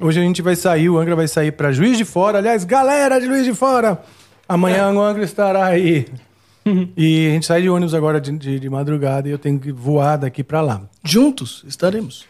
hoje 0.00 0.18
a 0.18 0.22
gente 0.22 0.40
vai 0.42 0.56
sair, 0.56 0.88
o 0.88 0.98
Angra 0.98 1.14
vai 1.14 1.28
sair 1.28 1.52
pra 1.52 1.70
Juiz 1.72 1.96
de 1.98 2.04
Fora. 2.04 2.38
Aliás, 2.38 2.64
galera 2.64 3.20
de 3.20 3.26
Juiz 3.26 3.44
de 3.44 3.52
Fora, 3.54 4.00
amanhã 4.48 4.90
o 4.92 5.00
Angra 5.02 5.22
estará 5.24 5.66
aí. 5.66 6.06
E 6.96 7.28
a 7.28 7.30
gente 7.32 7.46
sai 7.46 7.62
de 7.62 7.68
ônibus 7.70 7.94
agora 7.94 8.20
de, 8.20 8.30
de- 8.36 8.60
de 8.60 8.70
madrugada 8.70 9.28
e 9.28 9.32
eu 9.32 9.38
tenho 9.38 9.58
que 9.58 9.72
voar 9.72 10.16
daqui 10.16 10.44
pra 10.44 10.60
lá. 10.60 10.82
Juntos 11.04 11.64
estaremos. 11.66 12.24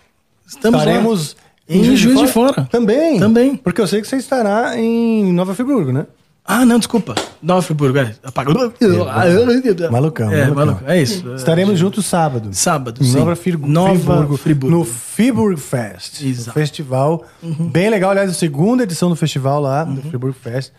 Estamos 0.47 0.79
lá. 0.81 0.87
Estaremos 0.87 1.37
em 1.69 1.97
Juiz 1.97 2.19
de 2.19 2.27
Fora. 2.29 2.67
Também. 2.71 3.19
Também. 3.19 3.57
Porque 3.57 3.81
eu 3.81 3.87
sei 3.87 4.01
que 4.01 4.09
você 4.09 4.17
estará 4.17 4.79
em 4.79 5.33
Nova 5.33 5.55
Friburgo, 5.55 5.93
né? 5.93 6.07
Ah, 6.45 6.65
não, 6.65 6.79
desculpa. 6.79 7.15
Nova 7.43 7.63
Friburgo, 7.63 7.99
é. 7.99 8.15
Apaga. 8.25 8.53
Malucão, 8.53 10.31
É, 10.33 10.41
malucão. 10.43 10.55
malucão. 10.55 10.89
É 10.89 11.01
isso. 11.01 11.35
Estaremos 11.35 11.79
juntos 11.79 12.07
sábado. 12.07 12.49
Sábado, 12.53 13.05
sim. 13.05 13.17
Nova, 13.19 13.37
Fir- 13.37 13.59
Nova 13.59 13.95
Friburgo, 13.99 14.37
Friburgo. 14.37 14.77
No 14.79 14.85
Friburg 14.85 15.61
Fest. 15.61 16.23
Exato. 16.23 16.53
Festival 16.53 17.25
bem 17.43 17.89
legal. 17.91 18.11
Aliás, 18.11 18.31
a 18.31 18.35
segunda 18.35 18.83
edição 18.83 19.09
do 19.09 19.17
festival 19.17 19.61
lá, 19.61 19.85
Uhum. 19.85 19.95
do 19.97 20.03
Friburg 20.03 20.37
Fest. 20.37 20.73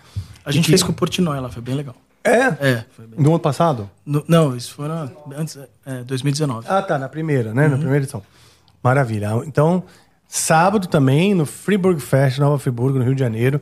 A 0.43 0.51
gente 0.51 0.65
que- 0.65 0.71
fez 0.71 0.83
com 0.83 0.91
o 0.91 0.95
Portnoy 0.95 1.39
lá, 1.39 1.49
foi 1.49 1.61
bem 1.61 1.75
legal. 1.75 1.95
É? 2.23 2.37
É, 2.59 2.83
foi 2.95 3.07
bem. 3.07 3.23
Do 3.23 3.29
ano 3.29 3.39
passado? 3.39 3.89
No- 4.05 4.23
não, 4.27 4.55
isso 4.55 4.73
foi 4.73 4.87
na, 4.87 5.09
antes, 5.37 5.57
é, 5.85 6.03
2019. 6.03 6.67
Ah, 6.69 6.81
tá, 6.81 6.99
na 6.99 7.07
primeira, 7.09 7.53
né? 7.53 7.67
Na 7.67 7.73
Uhum. 7.75 7.79
primeira 7.79 8.03
edição. 8.03 8.21
Maravilha. 8.83 9.29
Então, 9.45 9.83
sábado 10.27 10.87
também, 10.87 11.33
no 11.33 11.45
Friburg 11.45 11.99
Fest, 12.01 12.39
Nova 12.39 12.59
Friburgo, 12.59 12.97
no 12.99 13.05
Rio 13.05 13.15
de 13.15 13.19
Janeiro, 13.21 13.59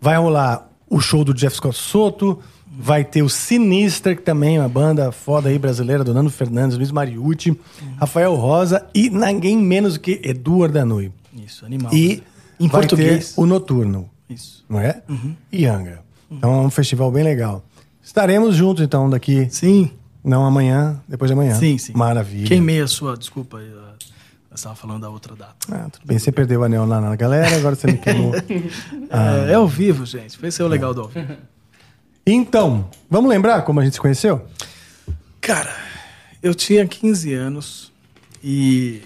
vai 0.00 0.16
rolar 0.16 0.68
o 0.94 1.00
show 1.00 1.24
do 1.24 1.32
Jeff 1.34 1.56
Scott 1.56 1.76
Soto, 1.76 2.38
vai 2.78 3.04
ter 3.04 3.22
o 3.22 3.28
Sinister, 3.28 4.16
que 4.16 4.22
também 4.22 4.56
é 4.56 4.60
uma 4.60 4.68
banda 4.68 5.10
foda 5.12 5.48
aí 5.48 5.58
brasileira, 5.58 6.02
do 6.04 6.12
Nando 6.14 6.30
Fernandes, 6.30 6.76
Luiz 6.76 6.90
Mariucci, 6.90 7.50
Uhum. 7.50 7.58
Rafael 7.98 8.34
Rosa 8.34 8.86
e 8.94 9.10
ninguém 9.10 9.56
menos 9.56 9.94
do 9.94 10.00
que 10.00 10.20
Eduardo 10.24 10.74
Danui. 10.74 11.12
Isso, 11.34 11.64
animal. 11.66 11.92
E 11.92 12.16
né? 12.16 12.22
em 12.60 12.68
vai 12.68 12.80
português. 12.82 13.34
ter 13.34 13.40
o 13.40 13.46
Noturno, 13.46 14.08
Isso. 14.28 14.64
não 14.68 14.78
é? 14.80 15.02
E 15.50 15.66
Angra. 15.66 16.02
Então 16.30 16.52
é 16.54 16.58
um 16.66 16.70
festival 16.70 17.10
bem 17.10 17.24
legal. 17.24 17.64
Estaremos 18.02 18.54
juntos, 18.56 18.82
então, 18.82 19.08
daqui, 19.08 19.46
Sim, 19.50 19.90
não 20.24 20.44
amanhã, 20.46 21.00
depois 21.08 21.28
de 21.28 21.34
amanhã. 21.34 21.54
sim, 21.54 21.76
sim. 21.78 21.92
Maravilha. 21.94 22.46
Queimei 22.46 22.80
a 22.80 22.86
sua, 22.86 23.16
desculpa, 23.16 23.58
eu, 24.52 24.54
estava 24.54 24.74
falando 24.74 25.00
da 25.00 25.08
outra 25.08 25.34
data. 25.34 25.56
Ah, 25.70 25.88
tudo 25.90 26.06
bem, 26.06 26.18
você 26.18 26.30
perdeu 26.30 26.60
o 26.60 26.64
anel 26.64 26.84
lá 26.84 27.00
na 27.00 27.16
galera, 27.16 27.56
agora 27.56 27.74
você 27.74 27.86
me 27.86 27.96
queimou. 27.96 28.34
Ah. 29.10 29.46
É, 29.48 29.52
é 29.52 29.54
ao 29.54 29.66
vivo, 29.66 30.06
gente. 30.06 30.38
Esse 30.44 30.62
é 30.62 30.64
o 30.64 30.68
legal 30.68 30.94
do 30.94 31.02
ao 31.02 31.08
vivo. 31.08 31.36
Então, 32.24 32.88
vamos 33.10 33.28
lembrar 33.28 33.62
como 33.62 33.80
a 33.80 33.84
gente 33.84 33.94
se 33.94 34.00
conheceu? 34.00 34.46
Cara, 35.40 35.74
eu 36.40 36.54
tinha 36.54 36.86
15 36.86 37.34
anos 37.34 37.92
e 38.44 39.02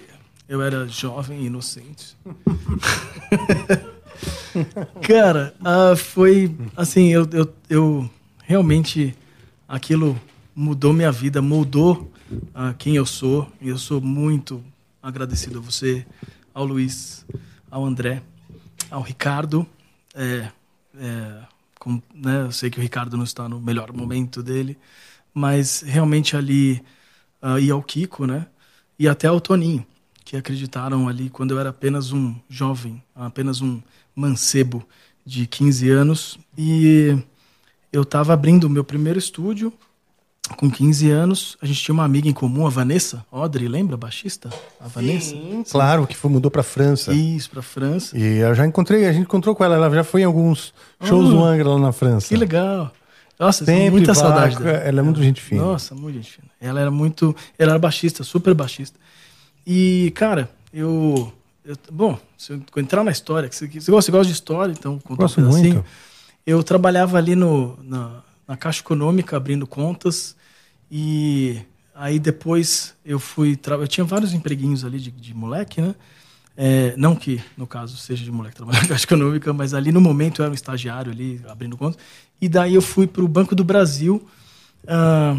eu 0.46 0.60
era 0.60 0.86
jovem 0.86 1.40
e 1.40 1.46
inocente. 1.46 2.14
Cara, 5.00 5.54
ah, 5.64 5.94
foi 5.96 6.54
assim, 6.76 7.08
eu, 7.08 7.26
eu, 7.32 7.54
eu 7.70 8.10
realmente 8.44 9.16
aquilo 9.66 10.20
mudou 10.54 10.92
minha 10.92 11.10
vida, 11.10 11.40
mudou 11.40 12.12
ah, 12.54 12.74
quem 12.76 12.96
eu 12.96 13.06
sou. 13.06 13.50
E 13.62 13.70
eu 13.70 13.78
sou 13.78 14.00
muito 14.00 14.62
agradecido 15.06 15.58
a 15.58 15.62
você, 15.62 16.04
ao 16.52 16.64
Luiz, 16.64 17.24
ao 17.70 17.84
André, 17.84 18.22
ao 18.90 19.02
Ricardo. 19.02 19.66
É, 20.14 20.50
é, 20.98 21.42
com- 21.78 22.02
né, 22.12 22.42
eu 22.42 22.52
sei 22.52 22.70
que 22.70 22.78
o 22.78 22.82
Ricardo 22.82 23.16
não 23.16 23.24
está 23.24 23.48
no 23.48 23.60
melhor 23.60 23.92
momento 23.92 24.42
dele, 24.42 24.76
mas 25.32 25.82
realmente 25.82 26.36
ali 26.36 26.82
ah, 27.40 27.60
e 27.60 27.70
ao 27.70 27.82
Kiko, 27.82 28.26
né? 28.26 28.46
E 28.98 29.06
até 29.08 29.28
ao 29.28 29.40
Toninho, 29.40 29.86
que 30.24 30.36
acreditaram 30.36 31.08
ali 31.08 31.30
quando 31.30 31.52
eu 31.52 31.60
era 31.60 31.70
apenas 31.70 32.12
um 32.12 32.34
jovem, 32.48 33.02
apenas 33.14 33.60
um 33.60 33.80
mancebo 34.14 34.86
de 35.24 35.46
15 35.46 35.88
anos 35.90 36.38
e 36.58 37.16
eu 37.92 38.02
estava 38.02 38.32
abrindo 38.32 38.64
o 38.64 38.70
meu 38.70 38.82
primeiro 38.84 39.18
estúdio 39.18 39.72
com 40.56 40.70
15 40.70 41.10
anos. 41.10 41.56
A 41.60 41.66
gente 41.66 41.82
tinha 41.82 41.92
uma 41.92 42.04
amiga 42.04 42.28
em 42.28 42.32
comum, 42.32 42.66
a 42.66 42.70
Vanessa 42.70 43.24
Audrey, 43.30 43.68
lembra, 43.68 43.96
baixista? 43.96 44.50
A 44.80 44.88
Vanessa? 44.88 45.34
Claro, 45.70 46.06
que 46.06 46.16
foi, 46.16 46.30
mudou 46.30 46.50
pra 46.50 46.62
França. 46.62 47.12
Isso, 47.12 47.50
para 47.50 47.62
França. 47.62 48.16
E 48.16 48.38
eu 48.38 48.54
já 48.54 48.66
encontrei, 48.66 49.06
a 49.06 49.12
gente 49.12 49.22
encontrou 49.24 49.54
com 49.54 49.64
ela, 49.64 49.74
ela 49.76 49.90
já 49.90 50.04
foi 50.04 50.22
em 50.22 50.24
alguns 50.24 50.72
shows 51.02 51.30
do 51.30 51.42
Angra 51.42 51.68
lá 51.68 51.78
na 51.78 51.92
França. 51.92 52.28
Que 52.28 52.36
legal. 52.36 52.92
Nossa, 53.38 53.64
Sempre 53.64 53.90
muita 53.90 54.14
vai, 54.14 54.22
saudade 54.22 54.56
dela. 54.56 54.78
Ela 54.78 55.00
é 55.00 55.02
muito 55.02 55.22
gente 55.22 55.40
fina. 55.42 55.62
Nossa, 55.62 55.94
muito 55.94 56.14
gente 56.16 56.32
fina. 56.32 56.48
Ela 56.60 56.80
era 56.80 56.90
muito. 56.90 57.36
Ela 57.58 57.72
era 57.72 57.78
baixista, 57.78 58.24
super 58.24 58.54
baixista. 58.54 58.98
E, 59.66 60.10
cara, 60.14 60.48
eu. 60.72 61.30
eu- 61.64 61.76
bom, 61.92 62.18
se 62.38 62.52
eu 62.52 62.62
entrar 62.78 63.04
na 63.04 63.10
história, 63.10 63.48
que 63.48 63.54
você, 63.54 63.66
você 63.66 63.90
gosta, 63.90 64.06
você 64.06 64.12
gosta 64.12 64.26
de 64.26 64.32
história, 64.32 64.72
então 64.72 64.98
Gosto 65.10 65.40
um 65.40 65.48
muito. 65.48 65.84
Eu 66.46 66.62
trabalhava 66.62 67.18
ali 67.18 67.34
no, 67.34 67.78
na, 67.82 68.22
na 68.46 68.56
Caixa 68.56 68.80
Econômica, 68.80 69.36
abrindo 69.36 69.66
contas. 69.66 70.36
E 70.90 71.60
aí 71.94 72.18
depois 72.18 72.94
eu 73.04 73.18
fui. 73.18 73.58
Eu 73.66 73.88
tinha 73.88 74.04
vários 74.04 74.32
empreguinhos 74.34 74.84
ali 74.84 74.98
de, 75.00 75.10
de 75.10 75.34
moleque, 75.34 75.80
né? 75.80 75.94
É, 76.56 76.94
não 76.96 77.14
que, 77.14 77.42
no 77.56 77.66
caso, 77.66 77.96
seja 77.98 78.24
de 78.24 78.32
moleque 78.32 78.56
trabalhar 78.56 78.80
na 78.84 78.88
Caixa 78.88 79.04
Econômica, 79.04 79.52
mas 79.52 79.74
ali 79.74 79.92
no 79.92 80.00
momento 80.00 80.40
eu 80.40 80.44
era 80.44 80.52
um 80.52 80.54
estagiário 80.54 81.12
ali, 81.12 81.40
abrindo 81.48 81.76
contas. 81.76 81.98
E 82.40 82.48
daí 82.48 82.74
eu 82.74 82.82
fui 82.82 83.06
para 83.06 83.24
o 83.24 83.28
Banco 83.28 83.54
do 83.54 83.64
Brasil. 83.64 84.26
ah, 84.88 85.36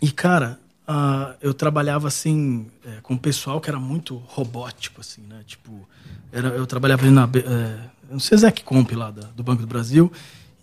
e, 0.00 0.10
cara, 0.12 0.58
ah, 0.86 1.34
eu 1.42 1.52
trabalhava 1.52 2.08
assim, 2.08 2.66
é, 2.84 3.00
com 3.02 3.14
um 3.14 3.18
pessoal 3.18 3.60
que 3.60 3.68
era 3.68 3.78
muito 3.80 4.16
robótico, 4.26 5.00
assim, 5.00 5.22
né? 5.22 5.42
Tipo, 5.46 5.88
era, 6.32 6.48
eu 6.48 6.66
trabalhava 6.66 7.02
ali 7.02 7.10
na. 7.10 7.24
É, 7.24 7.78
no 8.10 8.20
Sesec 8.20 8.62
Comp 8.64 8.90
lá 8.92 9.10
da- 9.10 9.28
do 9.36 9.42
Banco 9.42 9.60
do 9.62 9.68
Brasil. 9.68 10.10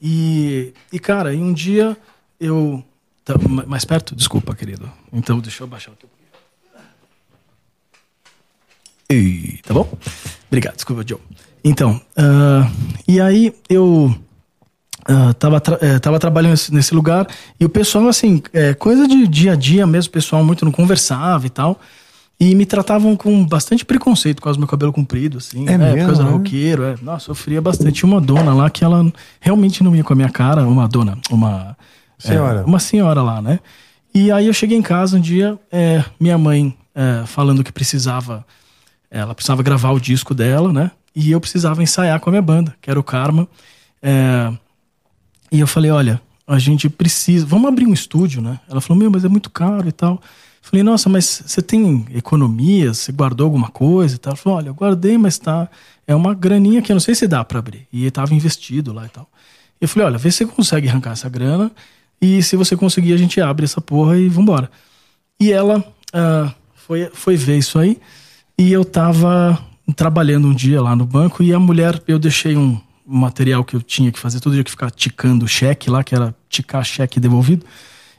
E, 0.02 0.74
e, 0.92 1.00
cara, 1.00 1.34
e 1.34 1.38
um 1.38 1.54
dia 1.54 1.98
eu. 2.40 2.84
tá, 3.24 3.36
ma- 3.38 3.66
mais 3.66 3.86
perto? 3.86 4.16
Desculpa, 4.16 4.56
querido. 4.56 4.92
Então, 5.12 5.40
deixa 5.40 5.64
eu 5.64 5.68
baixar 5.68 5.92
aqui. 5.92 6.06
E, 9.10 9.60
tá 9.64 9.74
bom? 9.74 9.88
Obrigado, 10.48 10.76
desculpa, 10.76 11.04
Joe. 11.08 11.20
Então, 11.64 12.00
ah, 12.18 12.70
e 13.08 13.20
aí 13.22 13.54
eu 13.70 14.14
ah, 15.08 15.34
tava, 15.36 15.60
tra- 15.62 15.78
eh, 15.82 16.00
tava 16.00 16.20
trabalhando 16.20 16.52
nesse, 16.52 16.74
nesse 16.74 16.96
lugar 16.96 17.28
e 17.60 17.66
o 17.66 17.70
pessoal, 17.70 18.08
assim, 18.08 18.42
é, 18.54 18.74
coisa 18.74 19.08
de 19.08 19.28
dia 19.28 19.54
a 19.54 19.56
dia 19.56 19.86
mesmo, 19.86 20.10
o 20.10 20.14
pessoal 20.14 20.44
muito 20.44 20.66
não 20.66 20.72
conversava 20.72 21.46
e 21.46 21.50
tal. 21.50 21.80
E 22.40 22.54
me 22.54 22.66
tratavam 22.66 23.16
com 23.16 23.46
bastante 23.46 23.86
preconceito 23.86 24.38
por 24.38 24.44
causa 24.44 24.58
do 24.58 24.62
meu 24.62 24.68
cabelo 24.68 24.92
comprido, 24.92 25.38
assim. 25.38 25.68
É 25.68 25.78
né, 25.78 25.94
mesmo, 25.94 26.00
Por 26.00 26.06
causa 26.08 26.24
do 26.24 26.30
né? 26.30 26.36
roqueiro, 26.36 26.84
é. 26.84 26.96
Nossa, 27.02 27.26
sofria 27.28 27.62
bastante. 27.62 27.94
Tinha 27.94 28.12
uma 28.12 28.20
dona 28.20 28.54
lá 28.54 28.70
que 28.70 28.84
ela 28.84 29.10
realmente 29.40 29.84
não 29.84 29.96
ia 29.96 30.04
com 30.04 30.12
a 30.12 30.16
minha 30.16 30.30
cara, 30.30 30.68
uma 30.68 30.88
dona, 30.88 31.18
uma... 31.32 31.78
é, 32.24 32.28
Senhora. 32.28 32.66
uma 32.66 32.80
senhora 32.80 33.22
lá, 33.22 33.42
né? 33.42 33.60
E 34.14 34.32
aí 34.32 34.48
eu 34.48 34.54
cheguei 34.54 34.78
em 34.78 34.82
casa 34.82 35.18
um 35.18 35.22
dia, 35.22 35.58
é, 35.72 36.04
minha 36.20 36.38
mãe 36.38 36.76
é, 36.94 37.26
falando 37.26 37.64
que 37.64 37.72
precisava, 37.72 38.46
ela 39.10 39.34
precisava 39.36 39.64
gravar 39.64 39.92
o 39.92 40.00
disco 40.00 40.34
dela, 40.34 40.72
né? 40.72 40.92
E 41.16 41.32
eu 41.32 41.40
precisava 41.40 41.82
ensaiar 41.82 42.20
com 42.20 42.30
a 42.30 42.32
minha 42.32 42.42
banda, 42.42 42.76
que 42.82 42.90
era 42.90 43.00
o 43.00 43.04
Karma. 43.04 43.48
É, 44.02 44.52
e 45.52 45.60
eu 45.60 45.68
falei, 45.68 45.92
olha, 45.92 46.22
a 46.46 46.60
gente 46.60 46.90
precisa, 46.90 47.46
vamos 47.46 47.68
abrir 47.68 47.88
um 47.88 47.94
estúdio, 47.94 48.42
né? 48.42 48.60
Ela 48.70 48.82
falou, 48.82 49.00
meu, 49.00 49.10
mas 49.10 49.24
é 49.24 49.30
muito 49.30 49.50
caro 49.50 49.88
e 49.88 49.92
tal. 49.92 50.22
Falei, 50.66 50.82
nossa, 50.82 51.08
mas 51.08 51.44
você 51.46 51.62
tem 51.62 52.08
economia? 52.12 52.92
Você 52.92 53.12
guardou 53.12 53.46
alguma 53.46 53.70
coisa 53.70 54.16
e 54.16 54.18
tal? 54.18 54.36
Falou, 54.36 54.58
olha, 54.58 54.70
eu 54.70 54.74
guardei, 54.74 55.16
mas 55.16 55.38
tá, 55.38 55.70
é 56.08 56.16
uma 56.16 56.34
graninha 56.34 56.82
que 56.82 56.92
eu 56.92 56.96
não 56.96 57.00
sei 57.00 57.14
se 57.14 57.28
dá 57.28 57.44
para 57.44 57.60
abrir. 57.60 57.88
E 57.94 58.04
estava 58.08 58.34
investido 58.34 58.92
lá 58.92 59.06
e 59.06 59.10
tal. 59.10 59.30
Eu 59.80 59.88
falei, 59.88 60.08
olha, 60.08 60.18
vê 60.18 60.32
se 60.32 60.40
você 60.40 60.46
consegue 60.48 60.90
arrancar 60.90 61.12
essa 61.12 61.30
grana 61.30 61.72
e 62.20 62.42
se 62.42 62.56
você 62.56 62.76
conseguir 62.76 63.14
a 63.14 63.18
gente 63.18 63.40
abre 63.40 63.64
essa 63.64 63.80
porra 63.80 64.18
e 64.18 64.28
vambora. 64.28 64.72
E 65.40 65.52
ela 65.52 65.86
ah, 66.12 66.52
foi, 66.74 67.12
foi 67.14 67.38
ver 67.38 67.60
isso 67.60 67.78
aí 67.78 68.02
e 68.58 68.72
eu 68.72 68.84
tava 68.84 69.64
trabalhando 69.96 70.48
um 70.48 70.54
dia 70.54 70.82
lá 70.82 70.96
no 70.96 71.06
banco 71.06 71.44
e 71.44 71.54
a 71.54 71.60
mulher, 71.60 72.02
eu 72.08 72.18
deixei 72.18 72.58
um 72.58 72.82
material 73.06 73.64
que 73.64 73.76
eu 73.76 73.84
tinha 73.84 74.12
que 74.12 74.18
fazer 74.18 74.40
todo 74.40 74.54
dia 74.54 74.64
que 74.64 74.72
ficar 74.72 74.90
ticando 74.90 75.48
cheque 75.48 75.92
lá, 75.92 76.04
que 76.04 76.16
era 76.16 76.34
ticar 76.50 76.84
cheque 76.84 77.20
devolvido. 77.20 77.64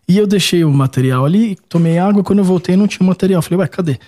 E 0.08 0.16
eu 0.16 0.26
deixei 0.26 0.64
o 0.64 0.70
material 0.70 1.24
ali, 1.24 1.56
tomei 1.68 1.98
água, 1.98 2.22
quando 2.22 2.38
eu 2.38 2.44
voltei 2.44 2.76
não 2.76 2.86
tinha 2.86 3.06
material. 3.06 3.42
Falei, 3.42 3.58
ué, 3.60 3.68
cadê? 3.68 3.98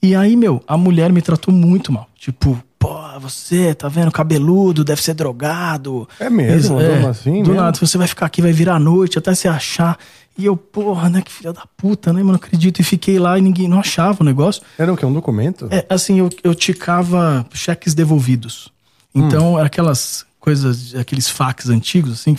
E 0.00 0.14
aí, 0.14 0.36
meu, 0.36 0.62
a 0.66 0.76
mulher 0.76 1.12
me 1.12 1.22
tratou 1.22 1.52
muito 1.52 1.92
mal. 1.92 2.08
Tipo, 2.16 2.60
pô, 2.78 2.96
você 3.20 3.74
tá 3.74 3.88
vendo, 3.88 4.10
cabeludo, 4.10 4.84
deve 4.84 5.02
ser 5.02 5.14
drogado. 5.14 6.08
É 6.18 6.28
mesmo? 6.28 6.80
É, 6.80 6.96
Dona 6.96 7.10
assim 7.10 7.42
do 7.42 7.50
mesmo? 7.50 7.54
nada, 7.54 7.78
você 7.78 7.98
vai 7.98 8.06
ficar 8.08 8.26
aqui, 8.26 8.42
vai 8.42 8.52
virar 8.52 8.76
a 8.76 8.78
noite 8.80 9.18
até 9.18 9.34
se 9.34 9.46
achar. 9.46 9.96
E 10.36 10.44
eu, 10.44 10.56
porra, 10.56 11.08
né, 11.10 11.22
que 11.22 11.30
filha 11.30 11.52
da 11.52 11.64
puta, 11.76 12.12
né, 12.12 12.20
mano, 12.20 12.30
não 12.30 12.36
acredito. 12.36 12.80
E 12.80 12.84
fiquei 12.84 13.18
lá 13.18 13.38
e 13.38 13.42
ninguém 13.42 13.68
não 13.68 13.78
achava 13.78 14.22
o 14.22 14.24
negócio. 14.24 14.62
Era 14.78 14.92
o 14.92 14.96
quê? 14.96 15.04
Um 15.04 15.12
documento? 15.12 15.68
É, 15.70 15.84
assim, 15.88 16.18
eu, 16.18 16.30
eu 16.42 16.54
ticava 16.54 17.46
cheques 17.52 17.94
devolvidos. 17.94 18.72
Então, 19.14 19.58
era 19.58 19.66
aquelas 19.66 20.24
coisas, 20.40 20.94
aqueles 20.94 21.28
fax 21.28 21.68
antigos, 21.68 22.12
assim. 22.12 22.34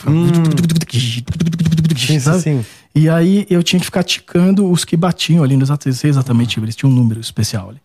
que 0.85 2.07
Sim, 2.07 2.19
sabe? 2.19 2.41
sim. 2.41 2.65
E 2.95 3.09
aí 3.09 3.45
eu 3.49 3.63
tinha 3.63 3.79
que 3.79 3.85
ficar 3.85 4.03
ticando 4.03 4.69
os 4.69 4.85
que 4.85 4.95
batiam 4.95 5.43
ali, 5.43 5.55
não 5.55 5.63
exato- 5.63 5.91
sei 5.93 6.09
exatamente, 6.09 6.59
eles 6.59 6.75
tinham 6.75 6.91
um 6.91 6.95
número 6.95 7.19
especial 7.19 7.69
ali. 7.69 7.79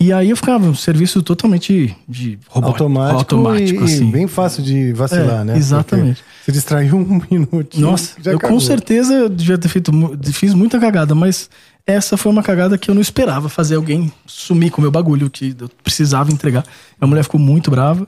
E 0.00 0.12
aí 0.12 0.30
eu 0.30 0.36
ficava 0.36 0.66
um 0.66 0.74
serviço 0.74 1.22
totalmente 1.22 1.96
de 2.08 2.36
robô, 2.48 2.68
Automático, 2.68 3.18
automático 3.36 3.82
e, 3.82 3.84
assim. 3.84 4.10
bem 4.10 4.26
fácil 4.26 4.60
de 4.60 4.92
vacilar, 4.92 5.42
É, 5.42 5.44
né? 5.44 5.56
exatamente. 5.56 6.22
Porque 6.22 6.44
Se 6.46 6.50
distraiu 6.52 6.96
um 6.96 7.20
minutinho. 7.30 7.86
Nossa, 7.86 8.16
eu 8.24 8.36
acabou. 8.36 8.56
com 8.56 8.60
certeza 8.60 9.28
devia 9.28 9.56
ter 9.56 9.68
feito, 9.68 9.92
fiz 10.32 10.54
muita 10.54 10.80
cagada, 10.80 11.14
mas 11.14 11.48
essa 11.86 12.16
foi 12.16 12.32
uma 12.32 12.42
cagada 12.42 12.76
que 12.76 12.90
eu 12.90 12.96
não 12.96 13.02
esperava 13.02 13.48
fazer 13.48 13.76
alguém 13.76 14.12
sumir 14.26 14.70
com 14.70 14.78
o 14.78 14.82
meu 14.82 14.90
bagulho 14.90 15.30
que 15.30 15.54
eu 15.56 15.68
precisava 15.84 16.32
entregar. 16.32 16.64
A 17.00 17.06
mulher 17.06 17.22
ficou 17.22 17.38
muito 17.38 17.70
brava. 17.70 18.04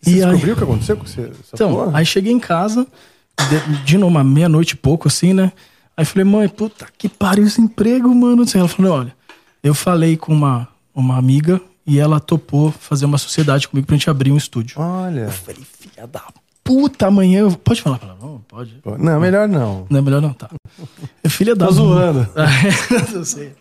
Você 0.00 0.10
e 0.10 0.22
aí, 0.22 0.30
descobriu 0.30 0.54
o 0.54 0.56
que 0.56 0.64
aconteceu 0.64 0.96
com 0.96 1.04
você? 1.06 1.30
Então, 1.52 1.70
porra? 1.74 1.98
aí 1.98 2.06
cheguei 2.06 2.32
em 2.32 2.40
casa, 2.40 2.86
de, 3.48 3.84
de 3.84 3.98
novo, 3.98 4.10
uma 4.10 4.24
meia-noite 4.24 4.72
e 4.72 4.76
pouco, 4.76 5.08
assim, 5.08 5.32
né? 5.32 5.52
Aí 5.96 6.04
falei, 6.04 6.24
mãe, 6.24 6.48
puta 6.48 6.86
que 6.98 7.08
pariu 7.08 7.46
esse 7.46 7.60
emprego, 7.60 8.12
mano. 8.14 8.36
Não 8.36 8.46
sei. 8.46 8.60
Ela 8.60 8.68
falou, 8.68 8.92
olha, 8.92 9.14
eu 9.62 9.74
falei 9.74 10.16
com 10.16 10.32
uma, 10.32 10.66
uma 10.94 11.16
amiga 11.16 11.60
e 11.86 11.98
ela 11.98 12.18
topou 12.18 12.72
fazer 12.72 13.04
uma 13.04 13.18
sociedade 13.18 13.68
comigo 13.68 13.86
pra 13.86 13.96
gente 13.96 14.08
abrir 14.10 14.32
um 14.32 14.36
estúdio. 14.36 14.80
Olha. 14.80 15.20
Eu 15.20 15.30
falei, 15.30 15.62
filha 15.78 16.06
da 16.06 16.22
puta, 16.64 17.06
amanhã. 17.06 17.40
eu- 17.40 17.52
Pode 17.52 17.80
falar 17.82 17.98
palavrão? 17.98 18.42
Pode. 18.48 18.74
Não, 18.98 19.20
melhor 19.20 19.46
não. 19.46 19.86
Não 19.90 19.98
é 19.98 20.02
melhor 20.02 20.20
não, 20.22 20.32
tá. 20.32 20.48
É 21.22 21.28
filha 21.28 21.54
da. 21.54 21.66
Tô 21.66 21.72
zoando. 21.72 22.26
É, 22.34 23.16
eu 23.16 23.24
sei. 23.24 23.52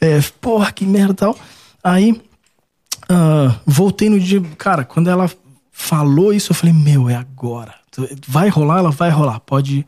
É, 0.00 0.20
porra, 0.40 0.72
que 0.72 0.84
merda 0.84 1.12
e 1.12 1.16
tal. 1.16 1.38
Aí, 1.82 2.20
ah, 3.08 3.54
voltei 3.64 4.10
no 4.10 4.18
dia. 4.20 4.40
Cara, 4.58 4.84
quando 4.84 5.08
ela 5.08 5.30
falou 5.72 6.32
isso, 6.32 6.52
eu 6.52 6.56
falei, 6.56 6.74
meu, 6.74 7.08
é 7.08 7.14
agora. 7.14 7.74
Vai 8.26 8.48
rolar, 8.48 8.78
ela 8.78 8.90
vai 8.90 9.10
rolar. 9.10 9.40
Pode, 9.40 9.86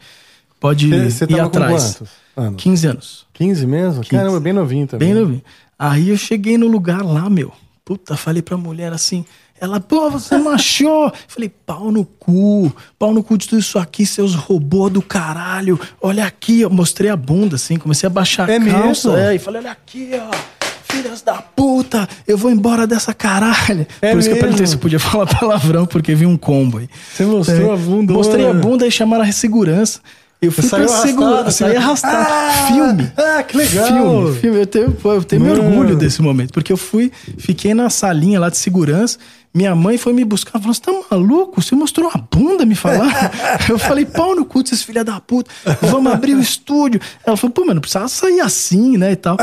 pode 0.61 0.89
Você, 0.89 1.11
você 1.11 1.25
ir 1.25 1.29
tava 1.29 1.41
com 1.43 1.47
atrás. 1.49 1.73
quantos 1.99 2.13
anos? 2.37 2.57
15 2.63 2.87
anos. 2.87 3.27
15 3.33 3.67
mesmo? 3.67 4.07
Caramba, 4.07 4.41
bem 4.41 4.53
novinho 4.53 4.87
também. 4.87 5.13
Bem 5.13 5.23
novinho. 5.23 5.43
Aí 5.79 6.09
eu 6.11 6.17
cheguei 6.17 6.57
no 6.59 6.67
lugar 6.67 7.03
lá, 7.05 7.29
meu. 7.31 7.53
Puta, 7.85 8.17
falei 8.17 8.43
pra 8.43 8.57
mulher 8.57 8.93
assim. 8.93 9.25
Ela, 9.61 9.79
pô, 9.79 10.11
você 10.11 10.37
não 10.37 10.51
achou? 10.51 11.13
Falei, 11.29 11.49
pau 11.49 11.93
no 11.93 12.05
cu, 12.05 12.75
pau 12.99 13.13
no 13.15 13.23
cu 13.23 13.39
de 13.39 13.49
tudo 13.49 13.61
isso 13.61 13.79
aqui, 13.79 14.05
seus 14.05 14.35
robôs 14.35 14.93
do 14.93 15.01
caralho. 15.01 15.79
Olha 16.01 16.25
aqui, 16.27 16.63
eu 16.63 16.71
mostrei 16.71 17.11
a 17.11 17.17
bunda, 17.17 17.55
assim, 17.55 17.77
comecei 17.77 18.07
a 18.09 18.11
baixar 18.11 18.49
É 18.49 18.57
a 18.57 18.61
calça. 18.65 19.11
mesmo? 19.13 19.17
É, 19.17 19.35
e 19.37 19.39
falei, 19.39 19.61
olha 19.61 19.71
aqui, 19.71 20.11
ó. 20.15 20.62
Filhas 20.93 21.23
da 21.23 21.35
puta, 21.35 22.09
eu 22.27 22.37
vou 22.37 22.51
embora 22.51 22.87
dessa 22.87 23.13
caralho. 23.15 23.87
É 24.01 24.11
Por 24.13 24.19
isso 24.21 24.29
que 24.29 24.35
eu 24.37 24.41
perguntei 24.41 24.67
se 24.67 24.77
podia 24.77 24.99
falar 25.01 25.27
palavrão, 25.27 25.87
porque 25.87 26.15
vi 26.15 26.27
um 26.27 26.37
combo 26.37 26.79
aí. 26.79 26.89
Você 27.15 27.25
mostrou 27.25 27.73
a 27.73 27.77
bunda, 27.77 28.13
Mostrei 28.13 28.45
a 28.45 28.51
olha. 28.51 28.61
bunda 28.61 28.87
e 28.87 28.91
chamaram 28.91 29.25
a 29.25 29.33
segurança. 29.33 30.01
Eu 30.41 30.51
fui 30.51 30.65
saiu 30.65 30.85
arrastado, 30.87 31.07
segurança, 31.09 31.49
assim. 31.49 31.65
saí 31.65 31.77
arrastado. 31.77 32.27
Ah, 32.29 32.67
filme. 32.67 33.13
ah, 33.17 33.43
que 33.45 33.57
legal. 33.57 33.87
Filme, 33.87 34.41
filme. 34.41 34.59
Eu 34.61 34.67
tenho, 34.67 34.97
eu 35.05 35.23
tenho 35.25 35.43
meu 35.43 35.55
orgulho 35.55 35.95
desse 35.97 36.21
momento, 36.21 36.53
porque 36.53 36.73
eu 36.73 36.77
fui, 36.77 37.13
fiquei 37.39 37.73
na 37.75 37.89
salinha 37.89 38.41
lá 38.41 38.49
de 38.51 38.57
segurança. 38.57 39.19
Minha 39.55 39.75
mãe 39.75 39.99
foi 39.99 40.15
me 40.15 40.25
buscar, 40.25 40.59
falou: 40.59 40.73
Você 40.73 40.81
tá 40.81 40.93
maluco? 41.11 41.61
Você 41.61 41.75
mostrou 41.75 42.11
a 42.13 42.19
bunda 42.19 42.65
me 42.65 42.75
falar? 42.75 43.31
eu 43.69 43.79
falei: 43.79 44.07
Pau 44.07 44.35
no 44.35 44.47
cu 44.47 44.63
desses 44.63 44.83
filha 44.83 45.05
da 45.05 45.21
puta, 45.21 45.51
vamos 45.83 46.11
abrir 46.11 46.35
o 46.35 46.41
estúdio. 46.41 47.01
Ela 47.27 47.37
falou: 47.37 47.53
Pô, 47.53 47.65
mano, 47.67 47.81
precisava 47.81 48.09
sair 48.09 48.41
assim, 48.41 48.97
né? 48.97 49.13
E 49.13 49.17
tal. 49.17 49.37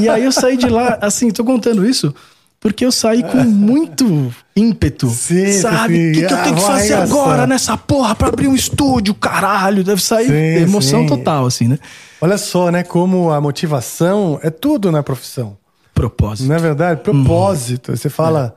E 0.00 0.08
aí 0.08 0.24
eu 0.24 0.32
saí 0.32 0.56
de 0.56 0.68
lá, 0.68 0.98
assim, 1.00 1.30
tô 1.30 1.44
contando 1.44 1.86
isso. 1.88 2.12
Porque 2.58 2.84
eu 2.84 2.90
saí 2.90 3.22
com 3.22 3.44
muito 3.44 4.34
ímpeto. 4.56 5.08
Sim, 5.10 5.52
sabe? 5.52 6.10
O 6.10 6.12
que, 6.14 6.26
que 6.26 6.32
eu 6.34 6.38
Ah, 6.38 6.42
tenho 6.42 6.56
que 6.56 6.62
fazer 6.62 6.94
agora 6.94 7.46
nessa 7.46 7.76
porra 7.76 8.14
pra 8.16 8.28
abrir 8.28 8.48
um 8.48 8.54
estúdio? 8.54 9.14
Caralho, 9.14 9.84
deve 9.84 10.02
sair 10.02 10.26
Sim, 10.26 10.62
emoção 10.64 11.02
sim. 11.02 11.06
total, 11.06 11.46
assim, 11.46 11.68
né? 11.68 11.78
Olha 12.20 12.38
só, 12.38 12.70
né? 12.72 12.82
Como 12.82 13.30
a 13.30 13.40
motivação 13.40 14.40
é 14.42 14.50
tudo 14.50 14.90
na 14.90 15.02
profissão. 15.04 15.56
Propósito. 15.94 16.48
Não 16.48 16.56
é 16.56 16.58
verdade? 16.58 17.00
Propósito. 17.02 17.96
Você 17.96 18.08
fala. 18.08 18.56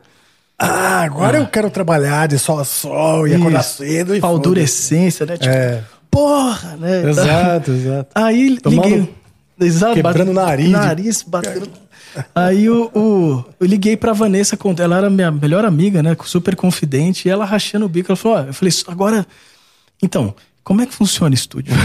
Ah, 0.61 1.01
agora 1.03 1.37
eu 1.37 1.47
quero 1.47 1.69
trabalhar 1.69 2.27
de 2.27 2.37
sol 2.37 2.59
a 2.59 2.65
sol 2.65 3.27
e 3.27 3.33
acordar 3.33 3.63
cedo 3.63 4.13
e 4.15 4.19
Paldurecência, 4.19 5.25
né? 5.25 5.37
Tipo, 5.37 5.53
É. 5.53 5.83
porra, 6.11 6.75
né? 6.75 7.09
Exato, 7.09 7.71
exato. 7.71 8.09
Aí 8.13 8.59
Tomando- 8.59 8.83
liguei. 8.87 9.15
Exato, 9.61 9.93
quebrando 9.95 10.31
o 10.31 10.33
nariz. 10.33 10.69
Nariz, 10.69 11.23
batendo. 11.23 11.69
Aí 12.35 12.69
o, 12.69 12.89
o- 12.93 13.45
eu 13.59 13.67
liguei 13.67 13.95
pra 13.95 14.13
Vanessa, 14.13 14.57
ela 14.79 14.97
era 14.97 15.09
minha 15.09 15.31
melhor 15.31 15.63
amiga, 15.63 16.01
né? 16.03 16.15
Super 16.25 16.55
confidente, 16.55 17.27
e 17.27 17.31
ela 17.31 17.45
rachando 17.45 17.85
o 17.85 17.89
bico. 17.89 18.11
Ela 18.11 18.15
falou: 18.17 18.37
ó, 18.37 18.41
eu 18.41 18.53
falei, 18.53 18.73
agora. 18.87 19.25
Então, 20.01 20.33
como 20.63 20.81
é 20.81 20.85
que 20.85 20.93
funciona 20.93 21.31
o 21.31 21.35
estúdio? 21.35 21.73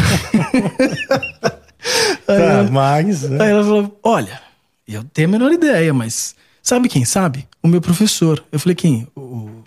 aí, 2.26 2.26
Tá, 2.26 2.68
mas. 2.70 3.22
né? 3.22 3.44
aí 3.44 3.50
ela 3.50 3.62
falou: 3.62 4.00
olha, 4.02 4.40
eu 4.88 5.04
tenho 5.04 5.28
a 5.28 5.32
menor 5.32 5.52
ideia, 5.52 5.92
mas 5.92 6.34
sabe 6.64 6.88
quem 6.88 7.04
sabe? 7.04 7.46
O 7.62 7.68
meu 7.68 7.80
professor. 7.80 8.42
Eu 8.50 8.58
falei: 8.58 8.74
quem? 8.74 9.06
O-. 9.14 9.62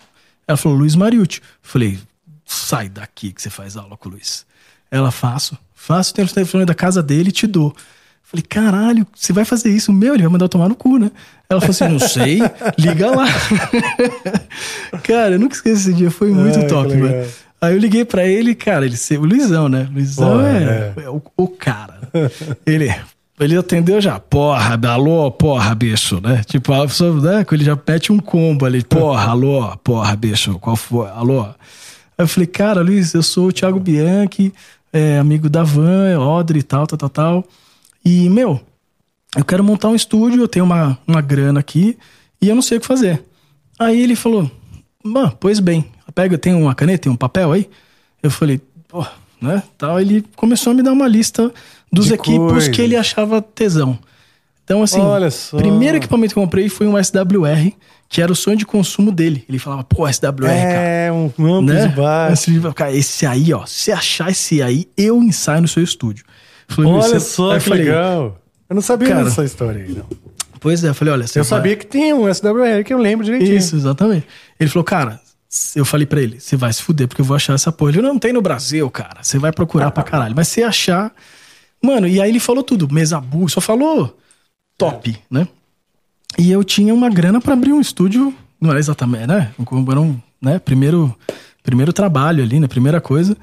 Ela 0.46 0.58
falou: 0.58 0.76
Luiz 0.76 0.94
Mariucci. 0.94 1.40
Eu 1.40 1.46
falei: 1.62 1.98
sai 2.44 2.88
daqui 2.90 3.32
que 3.32 3.40
você 3.40 3.48
faz 3.48 3.76
aula 3.76 3.96
com 3.96 4.10
o 4.10 4.12
Luiz. 4.12 4.44
Ela, 4.90 5.10
faço. 5.10 5.56
Faço, 5.74 6.12
o 6.12 6.14
telefone 6.14 6.64
da 6.64 6.74
casa 6.74 7.02
dele 7.02 7.28
e 7.28 7.32
te 7.32 7.46
dou. 7.46 7.68
Eu 7.68 7.82
Falei, 8.22 8.44
caralho, 8.46 9.06
você 9.14 9.32
vai 9.32 9.44
fazer 9.44 9.70
isso? 9.70 9.90
Meu, 9.90 10.12
ele 10.12 10.22
vai 10.22 10.32
mandar 10.32 10.44
eu 10.44 10.48
tomar 10.50 10.68
no 10.68 10.74
cu, 10.74 10.98
né? 10.98 11.10
Ela 11.48 11.60
falou 11.60 11.70
assim, 11.70 11.88
não 11.88 11.98
sei, 11.98 12.40
liga 12.78 13.10
lá. 13.10 13.26
cara, 15.02 15.36
eu 15.36 15.38
nunca 15.38 15.54
esqueci 15.54 15.88
esse 15.88 15.94
dia, 15.94 16.10
foi 16.10 16.30
muito 16.30 16.58
Ai, 16.58 16.66
top, 16.66 16.94
mano. 16.94 17.26
Aí 17.58 17.74
eu 17.74 17.78
liguei 17.78 18.04
pra 18.04 18.26
ele, 18.26 18.54
cara, 18.54 18.84
ele, 18.84 18.96
o 19.18 19.24
Luizão, 19.24 19.68
né? 19.68 19.88
Luizão 19.90 20.32
Porra, 20.32 20.48
é, 20.48 20.94
é 21.04 21.08
o, 21.08 21.22
o 21.36 21.48
cara. 21.48 22.00
ele, 22.66 22.94
ele 23.40 23.56
atendeu 23.56 24.00
já, 24.00 24.18
porra, 24.18 24.78
alô, 24.90 25.30
porra, 25.30 25.74
bicho, 25.74 26.20
né? 26.20 26.42
Tipo, 26.44 26.72
a 26.72 26.86
pessoa, 26.86 27.20
né? 27.20 27.46
Ele 27.50 27.64
já 27.64 27.78
mete 27.86 28.12
um 28.12 28.18
combo 28.18 28.66
ali, 28.66 28.82
porra, 28.82 29.30
alô, 29.30 29.76
porra, 29.78 30.16
bicho, 30.16 30.58
qual 30.58 30.76
foi? 30.76 31.08
Alô? 31.08 31.42
Aí 31.42 31.54
eu 32.18 32.28
falei, 32.28 32.46
cara, 32.46 32.80
Luiz, 32.80 33.14
eu 33.14 33.22
sou 33.22 33.48
o 33.48 33.52
Thiago 33.52 33.78
Bianchi, 33.78 34.52
é, 34.92 35.18
amigo 35.18 35.48
da 35.48 35.62
Van, 35.62 36.16
Audrey 36.16 36.60
e 36.60 36.62
tal, 36.62 36.86
tal, 36.86 36.98
tal, 36.98 37.08
tal. 37.08 37.44
E, 38.04 38.28
meu, 38.28 38.60
eu 39.36 39.44
quero 39.44 39.62
montar 39.62 39.88
um 39.88 39.94
estúdio, 39.94 40.42
eu 40.42 40.48
tenho 40.48 40.64
uma, 40.64 40.98
uma 41.06 41.20
grana 41.20 41.60
aqui 41.60 41.96
e 42.40 42.48
eu 42.48 42.54
não 42.54 42.62
sei 42.62 42.78
o 42.78 42.80
que 42.80 42.86
fazer. 42.86 43.22
Aí 43.78 44.00
ele 44.00 44.16
falou, 44.16 44.50
mano, 45.04 45.36
pois 45.38 45.60
bem, 45.60 45.84
pega, 46.14 46.36
tem 46.36 46.54
uma 46.54 46.74
caneta, 46.74 47.04
tem 47.04 47.12
um 47.12 47.16
papel 47.16 47.52
aí? 47.52 47.68
Eu 48.20 48.30
falei, 48.30 48.60
pô, 48.88 49.06
né? 49.40 49.62
Tal, 49.76 50.00
ele 50.00 50.24
começou 50.34 50.72
a 50.72 50.74
me 50.74 50.82
dar 50.82 50.92
uma 50.92 51.06
lista 51.06 51.52
dos 51.92 52.10
equipos 52.10 52.52
coisas. 52.52 52.68
que 52.68 52.80
ele 52.82 52.96
achava 52.96 53.40
tesão. 53.42 53.98
Então, 54.64 54.82
assim, 54.82 55.00
só. 55.30 55.56
primeiro 55.56 55.96
equipamento 55.96 56.34
que 56.34 56.38
eu 56.38 56.42
comprei 56.42 56.68
foi 56.68 56.86
um 56.86 57.02
SWR, 57.02 57.72
que 58.06 58.20
era 58.20 58.30
o 58.30 58.36
sonho 58.36 58.56
de 58.56 58.66
consumo 58.66 59.10
dele. 59.10 59.42
Ele 59.48 59.58
falava, 59.58 59.82
pô, 59.82 60.06
SWR, 60.06 60.46
cara 60.46 60.52
É, 60.52 61.10
um 61.12 61.26
amplo 61.26 61.62
né? 61.62 61.88
baixo. 61.88 62.50
Esse, 62.50 62.60
cara, 62.74 62.92
esse 62.92 63.24
aí, 63.26 63.52
ó, 63.54 63.64
se 63.64 63.90
achar 63.90 64.30
esse 64.30 64.60
aí, 64.62 64.86
eu 64.96 65.22
ensaio 65.22 65.62
no 65.62 65.68
seu 65.68 65.82
estúdio. 65.82 66.24
Falei, 66.68 66.90
Olha 66.92 67.08
"Meu, 67.12 67.20
só 67.20 67.54
que 67.54 67.60
falei, 67.60 67.84
legal. 67.84 68.38
Eu 68.68 68.74
não 68.74 68.82
sabia 68.82 69.08
Cara, 69.08 69.24
dessa 69.24 69.42
história 69.42 69.82
aí, 69.82 69.90
não. 69.90 70.04
Pois 70.60 70.84
é, 70.84 70.88
eu 70.90 70.94
falei, 70.94 71.14
olha, 71.14 71.26
você 71.26 71.38
Eu 71.38 71.44
vai- 71.44 71.48
sabia 71.58 71.74
que 71.76 71.86
tinha 71.86 72.14
um 72.14 72.28
SWR 72.28 72.84
que 72.84 72.92
eu 72.92 72.98
lembro 72.98 73.24
direitinho. 73.24 73.56
Isso, 73.56 73.74
exatamente. 73.74 74.26
Ele 74.60 74.68
falou, 74.68 74.84
cara, 74.84 75.18
eu 75.74 75.84
falei 75.86 76.04
pra 76.04 76.20
ele, 76.20 76.38
você 76.40 76.56
vai 76.56 76.70
se 76.74 76.82
fuder, 76.82 77.08
porque 77.08 77.22
eu 77.22 77.24
vou 77.24 77.34
achar 77.36 77.54
essa 77.54 77.72
porra. 77.72 77.92
Ele 77.92 77.98
falou, 77.98 78.12
não 78.12 78.18
tem 78.20 78.34
no 78.34 78.42
Brasil, 78.42 78.90
cara. 78.90 79.20
Você 79.22 79.38
vai 79.38 79.50
procurar 79.50 79.90
pra 79.92 80.02
caralho. 80.04 80.34
Mas 80.36 80.48
se 80.48 80.62
achar. 80.62 81.10
Mano, 81.82 82.06
e 82.08 82.20
aí 82.20 82.28
ele 82.28 82.40
falou 82.40 82.62
tudo, 82.62 82.92
mesa 82.92 83.20
bu, 83.20 83.48
só 83.48 83.60
falou 83.60 84.16
top, 84.76 85.16
né? 85.30 85.46
E 86.38 86.50
eu 86.50 86.62
tinha 86.62 86.92
uma 86.94 87.08
grana 87.08 87.40
pra 87.40 87.54
abrir 87.54 87.72
um 87.72 87.80
estúdio, 87.80 88.34
não 88.60 88.70
era 88.70 88.78
exatamente, 88.78 89.26
né? 89.26 89.52
Era 89.90 90.00
um, 90.00 90.16
né? 90.40 90.58
Primeiro, 90.58 91.14
primeiro 91.62 91.92
trabalho 91.92 92.42
ali, 92.42 92.60
né? 92.60 92.66
Primeira 92.68 93.00
coisa. 93.00 93.36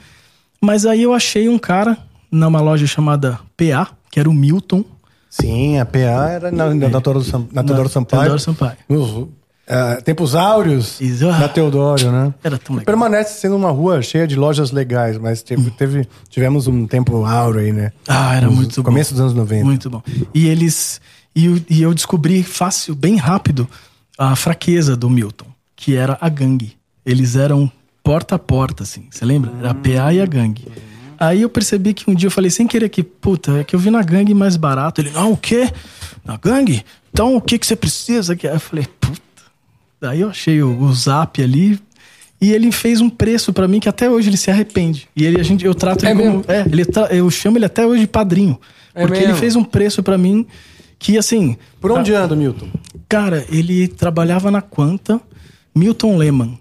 Mas 0.61 0.85
aí 0.85 1.01
eu 1.03 1.13
achei 1.13 1.49
um 1.49 1.57
cara 1.57 1.97
numa 2.31 2.61
loja 2.61 2.85
chamada 2.87 3.39
PA, 3.57 3.89
que 4.09 4.19
era 4.19 4.29
o 4.29 4.33
Milton. 4.33 4.83
Sim, 5.29 5.79
a 5.79 5.85
PA 5.85 6.29
era 6.29 6.51
na, 6.51 6.73
na, 6.73 6.89
na 6.89 7.21
Sam- 7.23 7.47
na 7.51 7.63
Teodoro 7.63 7.89
Sampaio. 7.89 8.21
Teodoro 8.21 8.39
Sampaio. 8.39 8.77
Uhum. 8.89 9.29
Ah, 9.67 9.99
tempos 10.03 10.35
áureos 10.35 10.99
Isso. 11.01 11.25
da 11.27 11.49
Teodoro, 11.49 12.11
né? 12.11 12.33
Era 12.43 12.57
tão 12.57 12.75
legal. 12.75 12.85
Permanece 12.85 13.39
sendo 13.39 13.55
uma 13.55 13.71
rua 13.71 14.01
cheia 14.01 14.27
de 14.27 14.35
lojas 14.35 14.71
legais, 14.71 15.17
mas 15.17 15.41
teve, 15.41 15.71
teve- 15.71 16.07
tivemos 16.29 16.67
um 16.67 16.85
tempo 16.85 17.25
áureo 17.25 17.61
aí, 17.61 17.71
né? 17.73 17.91
Ah, 18.07 18.35
era 18.35 18.45
Nos 18.47 18.55
muito 18.55 18.75
bom. 18.83 18.89
Começo 18.89 19.11
dos 19.13 19.21
anos 19.21 19.33
90. 19.33 19.65
Muito 19.65 19.89
bom. 19.89 20.01
E 20.33 20.47
eles. 20.47 21.01
E, 21.35 21.45
eu- 21.45 21.61
e 21.69 21.81
eu 21.81 21.93
descobri 21.93 22.43
fácil, 22.43 22.95
bem 22.95 23.17
rápido, 23.17 23.67
a 24.17 24.35
fraqueza 24.35 24.95
do 24.95 25.09
Milton, 25.09 25.47
que 25.75 25.95
era 25.95 26.17
a 26.21 26.29
gangue. 26.29 26.77
Eles 27.05 27.35
eram 27.35 27.69
porta 28.03 28.35
a 28.35 28.39
porta, 28.39 28.83
assim. 28.83 29.07
Você 29.09 29.25
lembra? 29.25 29.51
Era 29.59 29.71
a 29.71 29.73
PA 29.73 30.13
e 30.13 30.21
a 30.21 30.25
gangue. 30.25 30.67
Aí 31.19 31.41
eu 31.41 31.49
percebi 31.49 31.93
que 31.93 32.09
um 32.09 32.13
dia 32.13 32.27
eu 32.27 32.31
falei 32.31 32.51
sem 32.51 32.67
querer 32.67 32.89
que, 32.89 33.01
puta, 33.01 33.59
é 33.59 33.63
que 33.63 33.75
eu 33.75 33.79
vi 33.79 33.89
na 33.89 34.01
gangue 34.03 34.33
mais 34.33 34.55
barato. 34.57 35.01
Ele, 35.01 35.09
não, 35.11 35.31
o 35.31 35.37
quê? 35.37 35.71
Na 36.23 36.37
gangue? 36.37 36.85
Então 37.11 37.35
o 37.35 37.41
que, 37.41 37.57
que 37.57 37.65
você 37.65 37.75
precisa? 37.75 38.33
Aí 38.33 38.39
eu 38.43 38.59
falei, 38.59 38.85
puta. 38.99 39.24
Daí 40.05 40.21
eu 40.21 40.29
achei 40.29 40.61
o, 40.61 40.79
o 40.83 40.93
zap 40.93 41.41
ali. 41.41 41.79
E 42.39 42.51
ele 42.51 42.71
fez 42.71 43.01
um 43.01 43.09
preço 43.09 43.51
pra 43.51 43.67
mim 43.67 43.79
que 43.79 43.89
até 43.89 44.07
hoje 44.07 44.29
ele 44.29 44.37
se 44.37 44.51
arrepende. 44.51 45.07
E 45.15 45.25
ele, 45.25 45.39
a 45.39 45.43
gente, 45.43 45.65
eu 45.65 45.73
trato 45.73 46.05
É 46.05 46.11
ele 46.11 46.19
como. 46.19 46.37
mesmo? 46.37 46.45
É, 46.47 46.61
ele 46.61 46.85
tra- 46.85 47.07
eu 47.07 47.27
chamo 47.31 47.57
ele 47.57 47.65
até 47.65 47.87
hoje 47.87 48.01
de 48.01 48.07
padrinho. 48.07 48.59
É 48.93 49.01
porque 49.01 49.17
ele 49.17 49.27
mesmo? 49.27 49.39
fez 49.39 49.55
um 49.55 49.63
preço 49.63 50.03
pra 50.03 50.15
mim 50.15 50.45
que, 50.99 51.17
assim. 51.17 51.57
Por 51.81 51.91
onde 51.91 52.13
anda, 52.13 52.35
Milton? 52.35 52.67
Cara, 53.09 53.43
ele 53.49 53.87
trabalhava 53.87 54.51
na 54.51 54.61
Quanta, 54.61 55.19
Milton 55.73 56.17
Lehman. 56.17 56.59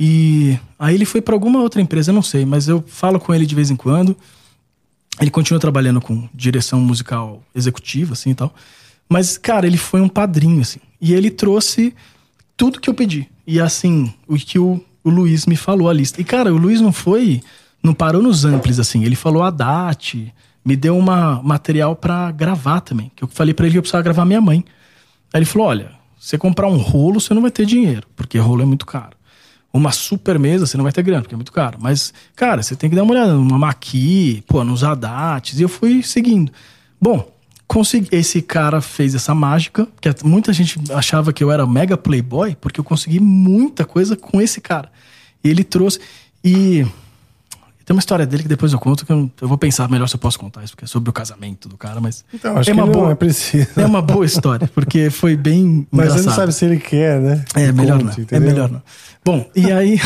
E 0.00 0.58
aí 0.78 0.94
ele 0.94 1.04
foi 1.04 1.20
pra 1.20 1.34
alguma 1.34 1.60
outra 1.60 1.82
empresa, 1.82 2.10
eu 2.10 2.14
não 2.14 2.22
sei, 2.22 2.46
mas 2.46 2.66
eu 2.66 2.82
falo 2.86 3.20
com 3.20 3.34
ele 3.34 3.44
de 3.44 3.54
vez 3.54 3.70
em 3.70 3.76
quando. 3.76 4.16
Ele 5.20 5.30
continua 5.30 5.60
trabalhando 5.60 6.00
com 6.00 6.26
direção 6.34 6.80
musical 6.80 7.42
executiva, 7.54 8.14
assim 8.14 8.30
e 8.30 8.34
tal. 8.34 8.54
Mas, 9.08 9.36
cara, 9.36 9.66
ele 9.66 9.76
foi 9.78 10.00
um 10.00 10.08
padrinho, 10.08 10.60
assim. 10.62 10.80
E 11.00 11.12
ele 11.12 11.30
trouxe 11.30 11.94
tudo 12.56 12.80
que 12.80 12.88
eu 12.88 12.94
pedi. 12.94 13.28
E, 13.46 13.60
assim, 13.60 14.12
o 14.26 14.36
que 14.36 14.58
o, 14.58 14.82
o 15.04 15.10
Luiz 15.10 15.46
me 15.46 15.56
falou 15.56 15.88
a 15.88 15.92
lista. 15.92 16.20
E, 16.20 16.24
cara, 16.24 16.52
o 16.52 16.56
Luiz 16.56 16.80
não 16.80 16.92
foi. 16.92 17.40
Não 17.82 17.94
parou 17.94 18.22
nos 18.22 18.44
amplis, 18.44 18.80
assim. 18.80 19.04
Ele 19.04 19.14
falou 19.14 19.42
a 19.42 19.50
DAT, 19.50 20.32
me 20.64 20.74
deu 20.74 20.98
uma 20.98 21.40
material 21.42 21.94
pra 21.94 22.30
gravar 22.32 22.80
também. 22.80 23.12
Que 23.14 23.22
eu 23.22 23.28
falei 23.28 23.54
pra 23.54 23.66
ele 23.66 23.72
que 23.72 23.78
eu 23.78 23.82
precisava 23.82 24.02
gravar 24.02 24.24
minha 24.24 24.40
mãe. 24.40 24.64
Aí 25.32 25.38
ele 25.38 25.44
falou: 25.46 25.68
olha, 25.68 25.92
você 26.18 26.36
comprar 26.36 26.66
um 26.66 26.78
rolo, 26.78 27.20
você 27.20 27.32
não 27.32 27.42
vai 27.42 27.50
ter 27.50 27.64
dinheiro, 27.64 28.06
porque 28.16 28.38
rolo 28.38 28.62
é 28.62 28.64
muito 28.64 28.84
caro. 28.84 29.16
Uma 29.72 29.92
super 29.92 30.38
mesa, 30.38 30.66
você 30.66 30.76
não 30.76 30.82
vai 30.82 30.92
ter 30.92 31.02
grana, 31.02 31.22
porque 31.22 31.34
é 31.34 31.36
muito 31.36 31.52
caro. 31.52 31.78
Mas, 31.80 32.12
cara, 32.34 32.62
você 32.62 32.74
tem 32.74 32.88
que 32.88 32.96
dar 32.96 33.02
uma 33.02 33.12
olhada 33.12 33.34
numa 33.34 33.58
maqui, 33.58 34.42
pô, 34.46 34.64
nos 34.64 34.82
adates. 34.82 35.60
E 35.60 35.62
eu 35.62 35.68
fui 35.68 36.02
seguindo. 36.02 36.50
Bom, 37.00 37.30
consegui, 37.66 38.08
esse 38.12 38.40
cara 38.40 38.80
fez 38.80 39.14
essa 39.14 39.34
mágica, 39.34 39.88
que 40.00 40.08
muita 40.24 40.52
gente 40.52 40.80
achava 40.92 41.32
que 41.32 41.42
eu 41.42 41.50
era 41.50 41.66
mega 41.66 41.96
playboy, 41.96 42.56
porque 42.60 42.80
eu 42.80 42.84
consegui 42.84 43.20
muita 43.20 43.84
coisa 43.84 44.16
com 44.16 44.40
esse 44.40 44.60
cara. 44.60 44.90
Ele 45.42 45.64
trouxe. 45.64 46.00
E 46.44 46.86
tem 47.86 47.94
uma 47.94 48.00
história 48.00 48.26
dele 48.26 48.42
que 48.42 48.48
depois 48.48 48.72
eu 48.72 48.80
conto, 48.80 49.06
que 49.06 49.12
eu, 49.12 49.30
eu 49.40 49.46
vou 49.46 49.56
pensar 49.56 49.88
melhor 49.88 50.08
se 50.08 50.16
eu 50.16 50.18
posso 50.18 50.36
contar 50.40 50.64
isso, 50.64 50.72
porque 50.72 50.86
é 50.86 50.88
sobre 50.88 51.08
o 51.08 51.12
casamento 51.12 51.68
do 51.68 51.76
cara, 51.76 52.00
mas. 52.00 52.24
Então, 52.34 52.56
acho 52.58 52.68
é 52.68 52.74
que 52.74 52.80
uma 52.80 52.84
não 52.84 52.92
boa, 52.92 53.12
é 53.12 53.14
preciso. 53.14 53.68
é 53.76 53.86
uma 53.86 54.02
boa 54.02 54.26
história, 54.26 54.68
porque 54.74 55.08
foi 55.08 55.36
bem 55.36 55.86
Mas 55.92 56.06
engraçado. 56.06 56.18
você 56.22 56.28
não 56.28 56.34
sabe 56.34 56.52
se 56.52 56.64
ele 56.64 56.78
quer, 56.80 57.20
né? 57.20 57.44
É, 57.54 57.70
melhor 57.70 57.98
não. 58.00 58.06
Conte, 58.06 58.20
É 58.20 58.22
entendeu? 58.24 58.48
melhor 58.48 58.70
não. 58.72 58.82
Bom, 59.24 59.48
e 59.54 59.70
aí. 59.70 60.00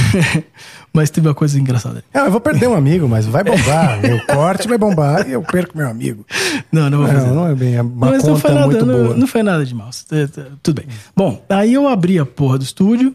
mas 0.93 1.09
teve 1.09 1.27
uma 1.27 1.35
coisa 1.35 1.59
engraçada. 1.59 2.05
Ah, 2.13 2.27
eu 2.27 2.31
vou 2.31 2.41
perder 2.41 2.69
um 2.69 2.75
amigo, 2.75 3.09
mas 3.09 3.25
vai 3.25 3.43
bombar. 3.43 3.99
meu 4.03 4.21
corte 4.27 4.69
vai 4.69 4.77
bombar 4.77 5.27
e 5.27 5.33
eu 5.33 5.43
perco 5.43 5.77
meu 5.79 5.89
amigo. 5.89 6.27
Não, 6.71 6.91
não 6.91 6.99
vou 6.99 7.07
fazer. 7.07 7.27
Não, 7.29 7.35
não 7.35 7.49
é 7.49 7.55
bem 7.55 7.81
uma 7.81 8.11
mas 8.11 8.25
não 8.25 8.37
foi 8.37 8.51
nada, 8.53 8.67
muito 8.67 8.85
não, 8.85 9.05
boa. 9.05 9.17
não 9.17 9.27
foi 9.27 9.43
nada 9.43 9.65
de 9.65 9.75
mal. 9.75 9.89
É, 10.13 10.23
é, 10.23 10.47
Tudo 10.63 10.83
bem. 10.83 10.87
Bom, 11.17 11.43
aí 11.49 11.73
eu 11.73 11.89
abri 11.89 12.19
a 12.19 12.27
porra 12.27 12.59
do 12.59 12.65
estúdio 12.65 13.15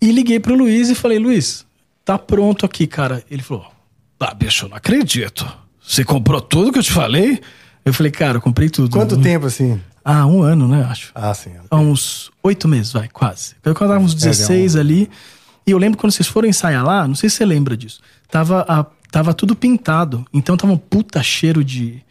e 0.00 0.10
liguei 0.12 0.40
pro 0.40 0.54
Luiz 0.54 0.88
e 0.88 0.94
falei, 0.94 1.18
Luiz, 1.18 1.66
tá 2.06 2.16
pronto 2.18 2.64
aqui, 2.64 2.86
cara. 2.86 3.22
Ele 3.30 3.42
falou, 3.42 3.66
ah, 4.20 4.34
bicho, 4.34 4.64
eu 4.66 4.68
não 4.70 4.76
acredito. 4.76 5.46
Você 5.86 6.04
comprou 6.04 6.40
tudo 6.40 6.72
que 6.72 6.78
eu 6.78 6.82
te 6.82 6.92
falei? 6.92 7.40
Eu 7.84 7.94
falei, 7.94 8.12
cara, 8.12 8.36
eu 8.38 8.40
comprei 8.40 8.68
tudo. 8.68 8.90
Quanto 8.96 9.16
tempo 9.20 9.46
assim? 9.46 9.80
Ah, 10.04 10.26
um 10.26 10.42
ano, 10.42 10.66
né, 10.68 10.86
acho. 10.90 11.10
Ah, 11.14 11.32
sim. 11.34 11.50
Há 11.70 11.76
uns 11.76 12.30
oito 12.42 12.66
meses, 12.68 12.92
vai, 12.92 13.08
quase. 13.08 13.54
Eu 13.64 13.74
tava 13.74 13.98
uns 13.98 14.12
É, 14.12 14.16
16 14.16 14.76
ali. 14.76 15.10
E 15.66 15.70
eu 15.70 15.78
lembro 15.78 15.98
quando 15.98 16.12
vocês 16.12 16.26
foram 16.28 16.48
ensaiar 16.48 16.84
lá, 16.84 17.06
não 17.06 17.14
sei 17.14 17.28
se 17.28 17.36
você 17.36 17.44
lembra 17.44 17.76
disso. 17.76 18.00
Tava, 18.30 18.64
a- 18.68 18.86
tava 19.10 19.34
tudo 19.34 19.54
pintado. 19.54 20.24
Então 20.32 20.56
tava 20.56 20.72
um 20.72 20.78
puta 20.78 21.22
cheiro 21.22 21.62
de, 21.62 22.02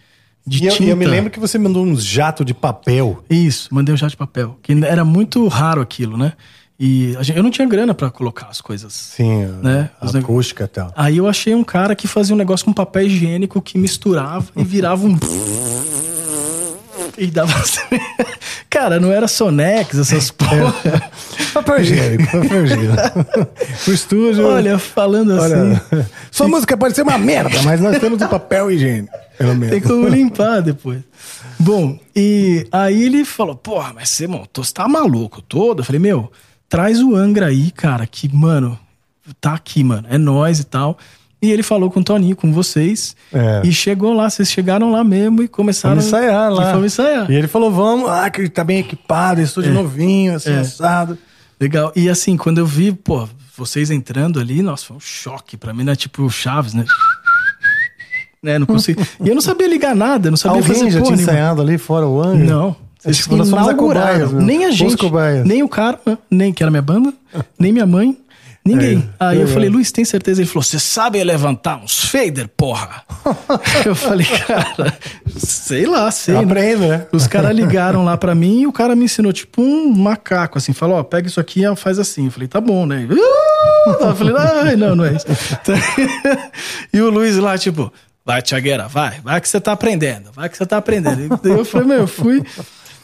de 0.45 0.63
E 0.63 0.67
eu, 0.67 0.73
tinta. 0.75 0.89
eu 0.91 0.95
me 0.97 1.05
lembro 1.05 1.31
que 1.31 1.39
você 1.39 1.57
mandou 1.57 1.83
uns 1.85 2.03
jatos 2.03 2.45
de 2.45 2.53
papel. 2.53 3.23
Isso, 3.29 3.67
mandei 3.73 3.93
um 3.93 3.97
jato 3.97 4.11
de 4.11 4.17
papel. 4.17 4.57
Que 4.61 4.73
era 4.85 5.03
muito 5.03 5.47
raro 5.47 5.81
aquilo, 5.81 6.17
né? 6.17 6.33
E 6.79 7.15
a 7.17 7.23
gente- 7.23 7.37
eu 7.37 7.43
não 7.43 7.49
tinha 7.49 7.67
grana 7.67 7.93
pra 7.93 8.09
colocar 8.11 8.47
as 8.51 8.61
coisas. 8.61 8.93
Sim, 8.93 9.45
Né? 9.63 9.89
a 9.99 10.05
Os 10.05 10.15
acústica 10.15 10.65
e 10.65 10.67
tal. 10.67 10.93
Aí 10.95 11.17
eu 11.17 11.27
achei 11.27 11.55
um 11.55 11.63
cara 11.63 11.95
que 11.95 12.07
fazia 12.07 12.35
um 12.35 12.37
negócio 12.37 12.65
com 12.65 12.71
papel 12.73 13.03
higiênico 13.07 13.59
que 13.61 13.77
misturava 13.77 14.45
e 14.55 14.63
virava 14.63 15.05
um. 15.07 15.17
E 17.17 17.27
dava. 17.27 17.51
Cara, 18.69 18.99
não 18.99 19.11
era 19.11 19.27
Sonex, 19.27 19.97
essas 19.97 20.29
porra. 20.31 20.71
Papel 21.51 21.79
higiênico, 21.81 22.25
papel 22.31 22.65
higiênico. 22.65 23.47
o 23.87 23.91
estúdio. 23.91 24.45
Olha, 24.45 24.77
falando 24.77 25.31
assim. 25.31 25.53
olha, 25.91 26.09
sua 26.29 26.47
música 26.47 26.77
pode 26.77 26.93
ser 26.95 27.01
uma 27.01 27.17
merda, 27.17 27.59
mas 27.63 27.81
nós 27.81 27.97
temos 27.97 28.21
o 28.21 28.27
papel 28.27 28.69
higiênico. 28.69 29.11
Pelo 29.35 29.55
menos. 29.55 29.69
Tem 29.69 29.81
como 29.81 30.07
limpar 30.07 30.61
depois. 30.61 30.99
Bom, 31.57 31.97
e 32.15 32.67
aí 32.71 33.03
ele 33.05 33.25
falou: 33.25 33.55
Porra, 33.55 33.93
mas 33.95 34.09
você 34.09 34.27
montou, 34.27 34.63
você 34.63 34.73
tá 34.73 34.87
maluco 34.87 35.41
todo? 35.41 35.79
Eu 35.81 35.85
falei: 35.85 35.99
Meu, 35.99 36.31
traz 36.69 37.01
o 37.01 37.15
Angra 37.15 37.47
aí, 37.47 37.71
cara, 37.71 38.05
que, 38.05 38.33
mano, 38.33 38.77
tá 39.41 39.53
aqui, 39.53 39.83
mano, 39.83 40.07
é 40.09 40.17
nós 40.17 40.59
e 40.59 40.63
tal. 40.63 40.97
E 41.41 41.51
ele 41.51 41.61
falou 41.61 41.91
com 41.91 41.99
o 41.99 42.03
Toninho, 42.03 42.35
com 42.35 42.51
vocês, 42.51 43.15
É. 43.31 43.61
e 43.63 43.71
chegou 43.71 44.11
lá, 44.13 44.27
vocês 44.29 44.49
chegaram 44.49 44.89
lá 44.91 45.03
mesmo 45.03 45.43
e 45.43 45.47
começaram 45.47 45.95
Vamos 45.97 46.07
ensaiar 46.07 46.51
lá. 46.51 46.69
E 46.69 46.71
fomos 46.73 46.85
ensaiar. 46.87 47.29
E 47.31 47.35
ele 47.35 47.47
falou: 47.47 47.71
vamos, 47.71 48.09
ah, 48.09 48.27
que 48.29 48.49
tá 48.49 48.63
bem 48.63 48.79
equipado, 48.79 49.39
estúdio 49.39 49.71
novinho, 49.71 50.35
assim, 50.35 50.49
É. 50.51 50.59
assado. 50.59 51.15
Legal. 51.59 51.91
E 51.95 52.09
assim, 52.09 52.35
quando 52.37 52.57
eu 52.57 52.65
vi, 52.65 52.91
pô, 52.91 53.29
vocês 53.55 53.91
entrando 53.91 54.39
ali, 54.39 54.63
nossa, 54.63 54.85
foi 54.85 54.97
um 54.97 54.99
choque 54.99 55.57
pra 55.57 55.73
mim, 55.73 55.83
né? 55.83 55.95
Tipo 55.95 56.23
o 56.23 56.29
Chaves, 56.29 56.73
né? 56.73 56.85
né? 58.41 58.57
Não 58.59 58.65
consegui. 58.65 59.03
E 59.23 59.29
eu 59.29 59.35
não 59.35 59.41
sabia 59.41 59.67
ligar 59.67 59.95
nada, 59.95 60.29
não 60.29 60.37
sabia 60.37 60.57
Alguém 60.61 60.75
fazer 60.75 60.85
já 60.91 61.01
tinha 61.01 61.15
nenhuma. 61.15 61.21
ensaiado 61.21 61.61
ali 61.61 61.77
fora 61.77 62.07
o 62.07 62.21
Angra? 62.21 62.45
Não. 62.45 62.75
É, 63.07 63.13
Vocês 63.13 63.23
tipo, 63.23 63.37
nós 63.37 63.47
inauguraram. 63.47 64.27
cobaias, 64.27 64.33
né? 64.33 64.43
Nem 64.43 64.65
a 64.65 64.71
gente, 64.71 64.97
nem 65.45 65.63
o 65.63 65.69
cara, 65.69 65.99
nem 66.29 66.51
que 66.51 66.61
era 66.61 66.69
minha 66.69 66.81
banda, 66.81 67.13
nem 67.57 67.71
minha 67.71 67.85
mãe, 67.85 68.17
ninguém. 68.65 68.97
É, 68.97 69.25
Aí 69.25 69.35
eu 69.37 69.41
legal. 69.41 69.53
falei, 69.53 69.69
Luiz, 69.69 69.93
tem 69.93 70.03
certeza? 70.03 70.41
Ele 70.41 70.47
falou, 70.49 70.61
você 70.61 70.77
sabe 70.77 71.23
levantar 71.23 71.77
uns 71.77 72.03
fader, 72.03 72.49
porra? 72.49 73.03
eu 73.85 73.95
falei, 73.95 74.25
cara, 74.25 74.93
sei 75.37 75.85
lá, 75.85 76.11
sei. 76.11 76.35
né? 76.35 76.43
Aprenda, 76.43 76.87
né? 76.87 77.07
Os 77.13 77.27
caras 77.27 77.55
ligaram 77.55 78.03
lá 78.03 78.17
pra 78.17 78.35
mim 78.35 78.61
e 78.61 78.67
o 78.67 78.73
cara 78.73 78.93
me 78.93 79.05
ensinou, 79.05 79.31
tipo, 79.31 79.61
um 79.61 79.89
macaco, 79.89 80.57
assim, 80.57 80.73
falou, 80.73 80.97
ó, 80.97 81.03
pega 81.03 81.27
isso 81.29 81.39
aqui 81.39 81.63
e 81.63 81.75
faz 81.77 81.97
assim. 81.97 82.25
Eu 82.25 82.31
falei, 82.31 82.49
tá 82.49 82.59
bom, 82.59 82.85
né? 82.85 83.07
Eu 83.09 84.15
falei, 84.15 84.35
ai, 84.37 84.75
não, 84.75 84.95
não 84.97 85.05
é 85.05 85.13
isso. 85.13 85.25
e 86.93 86.99
o 86.99 87.09
Luiz 87.09 87.37
lá, 87.37 87.57
tipo, 87.57 87.91
vai, 88.25 88.41
Tiagueira, 88.41 88.89
vai, 88.89 89.21
vai 89.21 89.39
que 89.39 89.47
você 89.47 89.61
tá 89.61 89.71
aprendendo, 89.71 90.29
vai 90.33 90.49
que 90.49 90.57
você 90.57 90.65
tá 90.65 90.75
aprendendo. 90.75 91.39
Daí 91.41 91.53
eu 91.53 91.63
falei, 91.63 91.87
meu, 91.87 91.99
eu 91.99 92.07
fui. 92.07 92.43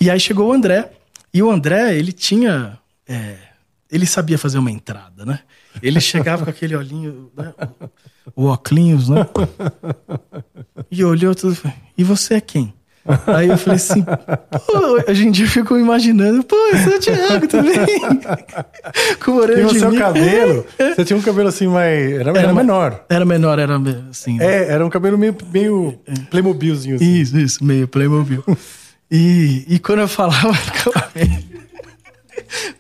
E 0.04 0.10
aí 0.10 0.20
chegou 0.20 0.50
o 0.50 0.52
André, 0.52 0.92
e 1.34 1.42
o 1.42 1.50
André, 1.50 1.96
ele 1.96 2.12
tinha. 2.12 2.78
é, 3.08 3.36
ele 3.90 4.06
sabia 4.06 4.38
fazer 4.38 4.58
uma 4.58 4.70
entrada, 4.70 5.26
né? 5.26 5.40
Ele 5.82 6.00
chegava 6.02 6.44
com 6.44 6.50
aquele 6.50 6.76
olhinho, 6.76 7.32
né? 7.38 7.54
O 8.36 8.48
óculos, 8.48 9.08
né? 9.08 9.26
E 10.92 11.06
olhou 11.06 11.34
tudo. 11.34 11.54
e 11.54 11.56
falou, 11.56 11.78
E 11.98 12.04
você 12.04 12.34
é 12.34 12.42
quem? 12.42 12.74
Aí 13.28 13.48
eu 13.48 13.58
falei 13.58 13.78
assim, 13.78 14.04
pô, 14.04 15.04
a 15.08 15.14
gente 15.14 15.48
ficou 15.48 15.80
imaginando, 15.80 16.44
pô, 16.44 16.56
eu 16.56 16.78
sou 16.80 16.96
o 16.96 17.00
Thiago 17.00 17.48
também. 17.48 17.76
Com 19.24 19.32
E 19.32 19.40
orelha 19.40 19.68
o 19.68 19.74
seu 19.74 19.90
milho. 19.90 20.02
cabelo, 20.02 20.66
você 20.78 21.06
tinha 21.06 21.18
um 21.18 21.22
cabelo 21.22 21.48
assim 21.48 21.68
mais. 21.68 22.12
Era, 22.14 22.38
era 22.38 22.54
menor. 22.54 23.06
Era 23.10 23.26
menor, 23.26 23.58
era 23.58 23.78
assim. 24.10 24.42
É, 24.42 24.70
era 24.70 24.86
um 24.86 24.90
cabelo 24.90 25.18
meio, 25.18 25.36
meio 25.52 26.00
Playmobilzinho. 26.30 26.96
Assim. 26.98 27.14
Isso, 27.22 27.38
isso, 27.38 27.64
meio 27.64 27.88
Playmobil. 27.88 28.44
E, 29.16 29.64
e 29.68 29.80
quando 29.80 30.00
eu 30.00 30.08
falava, 30.08 30.52
ficava 30.56 31.08
bem, 31.14 31.46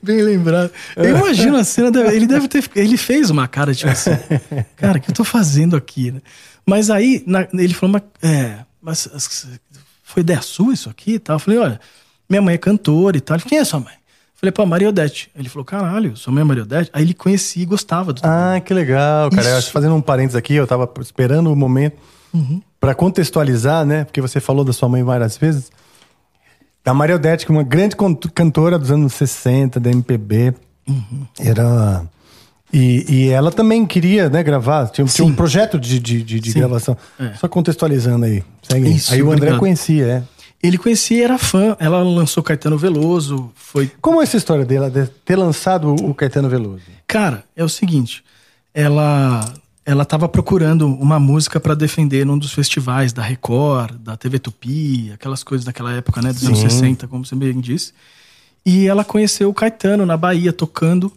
bem 0.01 0.21
lembrado. 0.23 0.71
Eu 0.95 1.15
imagino 1.17 1.57
a 1.57 1.63
cena, 1.63 1.91
dele, 1.91 2.15
ele 2.15 2.25
deve 2.27 2.47
ter. 2.47 2.67
Ele 2.75 2.97
fez 2.97 3.29
uma 3.29 3.47
cara, 3.47 3.73
tipo 3.73 3.91
assim, 3.91 4.11
cara, 4.75 4.97
o 4.97 5.01
que 5.01 5.11
eu 5.11 5.15
tô 5.15 5.23
fazendo 5.23 5.75
aqui, 5.75 6.11
né? 6.11 6.21
Mas 6.65 6.89
aí, 6.89 7.23
na- 7.27 7.47
ele 7.53 7.73
falou, 7.73 7.93
mas, 7.93 8.29
é, 8.31 8.57
mas 8.81 9.07
as- 9.13 9.47
foi 10.03 10.21
ideia 10.21 10.41
sua 10.41 10.73
isso 10.73 10.89
aqui 10.89 11.13
e 11.13 11.19
tal? 11.19 11.35
Eu 11.35 11.39
falei, 11.39 11.59
olha, 11.59 11.79
minha 12.29 12.41
mãe 12.41 12.55
é 12.55 12.57
cantora 12.57 13.15
e 13.17 13.21
tal. 13.21 13.35
Ele 13.35 13.41
falou, 13.41 13.49
quem 13.49 13.59
é 13.59 13.63
sua 13.65 13.79
mãe? 13.79 13.93
Falei, 14.35 14.51
pô, 14.51 14.65
Maria 14.65 14.89
Odete. 14.89 15.29
Ele 15.37 15.47
falou, 15.49 15.63
caralho, 15.63 16.17
sua 16.17 16.33
mãe 16.33 16.41
é 16.41 16.43
Maria 16.43 16.63
Odete? 16.63 16.89
Aí 16.93 17.03
ele 17.03 17.13
conhecia 17.13 17.63
e 17.63 17.65
gostava 17.65 18.11
do 18.11 18.21
Ah, 18.23 18.59
que 18.59 18.73
legal, 18.73 19.29
cara. 19.29 19.59
Isso. 19.59 19.71
fazendo 19.71 19.95
um 19.95 20.01
parênteses 20.01 20.35
aqui, 20.35 20.53
eu 20.55 20.65
tava 20.67 20.89
esperando 20.99 21.51
o 21.51 21.55
momento 21.55 21.95
pra 22.79 22.93
contextualizar, 22.95 23.85
né? 23.85 24.03
Porque 24.03 24.19
você 24.19 24.39
falou 24.39 24.65
da 24.65 24.73
sua 24.73 24.89
mãe 24.89 25.03
várias 25.03 25.37
vezes. 25.37 25.71
Da 26.83 26.93
Maria 26.93 27.15
Odete, 27.15 27.45
que 27.45 27.51
é 27.51 27.55
uma 27.55 27.63
grande 27.63 27.95
cantora 28.33 28.77
dos 28.77 28.91
anos 28.91 29.13
60, 29.13 29.79
da 29.79 29.89
MPB. 29.89 30.53
Era. 31.39 32.03
E, 32.71 33.05
e 33.07 33.29
ela 33.29 33.51
também 33.51 33.85
queria, 33.85 34.29
né, 34.29 34.41
gravar. 34.43 34.87
Tinha, 34.89 35.05
tinha 35.05 35.25
um 35.25 35.33
projeto 35.33 35.79
de, 35.79 35.99
de, 35.99 36.23
de, 36.23 36.39
de 36.39 36.53
gravação. 36.53 36.97
É. 37.19 37.33
Só 37.35 37.47
contextualizando 37.47 38.25
aí. 38.25 38.43
Segue 38.63 38.87
aí. 38.87 38.95
Isso, 38.95 39.13
aí 39.13 39.21
o 39.21 39.27
André 39.27 39.35
obrigado. 39.35 39.59
conhecia, 39.59 40.05
é. 40.07 40.23
Ele 40.61 40.77
conhecia, 40.77 41.25
era 41.25 41.37
fã. 41.37 41.75
Ela 41.79 42.01
lançou 42.01 42.41
Caetano 42.41 42.77
Veloso. 42.77 43.51
Foi. 43.53 43.91
Como 44.01 44.21
é 44.21 44.23
essa 44.23 44.37
história 44.37 44.65
dela 44.65 44.89
de 44.89 45.05
ter 45.25 45.35
lançado 45.35 45.93
o 45.93 46.13
Caetano 46.15 46.49
Veloso? 46.49 46.83
Cara, 47.05 47.43
é 47.55 47.63
o 47.63 47.69
seguinte. 47.69 48.23
Ela. 48.73 49.45
Ela 49.85 50.05
tava 50.05 50.29
procurando 50.29 50.87
uma 50.87 51.19
música 51.19 51.59
pra 51.59 51.73
defender 51.73 52.25
num 52.25 52.37
dos 52.37 52.53
festivais 52.53 53.11
da 53.11 53.21
Record, 53.21 53.97
da 53.97 54.15
TV 54.15 54.39
Tupi, 54.39 55.11
aquelas 55.13 55.43
coisas 55.43 55.65
daquela 55.65 55.91
época, 55.91 56.21
né? 56.21 56.31
Dos 56.31 56.45
anos 56.45 56.59
60, 56.59 57.07
como 57.07 57.25
você 57.25 57.35
bem 57.35 57.59
disse. 57.59 57.93
E 58.65 58.87
ela 58.87 59.03
conheceu 59.03 59.49
o 59.49 59.53
Caetano 59.53 60.05
na 60.05 60.15
Bahia, 60.15 60.53
tocando 60.53 61.11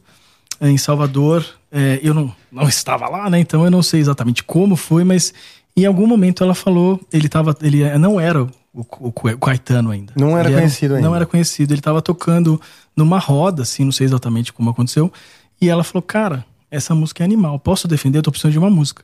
eh, 0.60 0.68
em 0.68 0.76
Salvador. 0.76 1.46
Eh, 1.70 2.00
eu 2.02 2.12
não, 2.12 2.34
não 2.50 2.68
estava 2.68 3.08
lá, 3.08 3.30
né? 3.30 3.38
Então 3.38 3.64
eu 3.64 3.70
não 3.70 3.82
sei 3.82 4.00
exatamente 4.00 4.42
como 4.42 4.74
foi, 4.74 5.04
mas 5.04 5.32
em 5.76 5.84
algum 5.86 6.06
momento 6.06 6.42
ela 6.42 6.54
falou. 6.54 7.00
Ele 7.12 7.28
tava. 7.28 7.56
Ele 7.62 7.82
eh, 7.82 7.98
não 7.98 8.18
era 8.18 8.42
o, 8.42 8.50
o, 8.74 9.08
o 9.08 9.38
Caetano 9.38 9.92
ainda. 9.92 10.12
Não 10.16 10.36
era 10.36 10.48
Ele 10.48 10.58
conhecido 10.58 10.94
ainda. 10.96 11.06
Não 11.06 11.14
era 11.14 11.24
conhecido. 11.24 11.72
Ele 11.72 11.80
tava 11.80 12.02
tocando 12.02 12.60
numa 12.96 13.18
roda, 13.18 13.62
assim, 13.62 13.84
não 13.84 13.92
sei 13.92 14.06
exatamente 14.06 14.52
como 14.52 14.70
aconteceu. 14.70 15.12
E 15.60 15.68
ela 15.68 15.84
falou, 15.84 16.02
cara, 16.02 16.44
essa 16.70 16.94
música 16.94 17.22
é 17.22 17.24
animal. 17.24 17.58
Posso 17.58 17.86
defender? 17.88 18.18
Eu 18.18 18.22
tô 18.22 18.30
precisando 18.30 18.52
de 18.52 18.58
uma 18.58 18.70
música. 18.70 19.02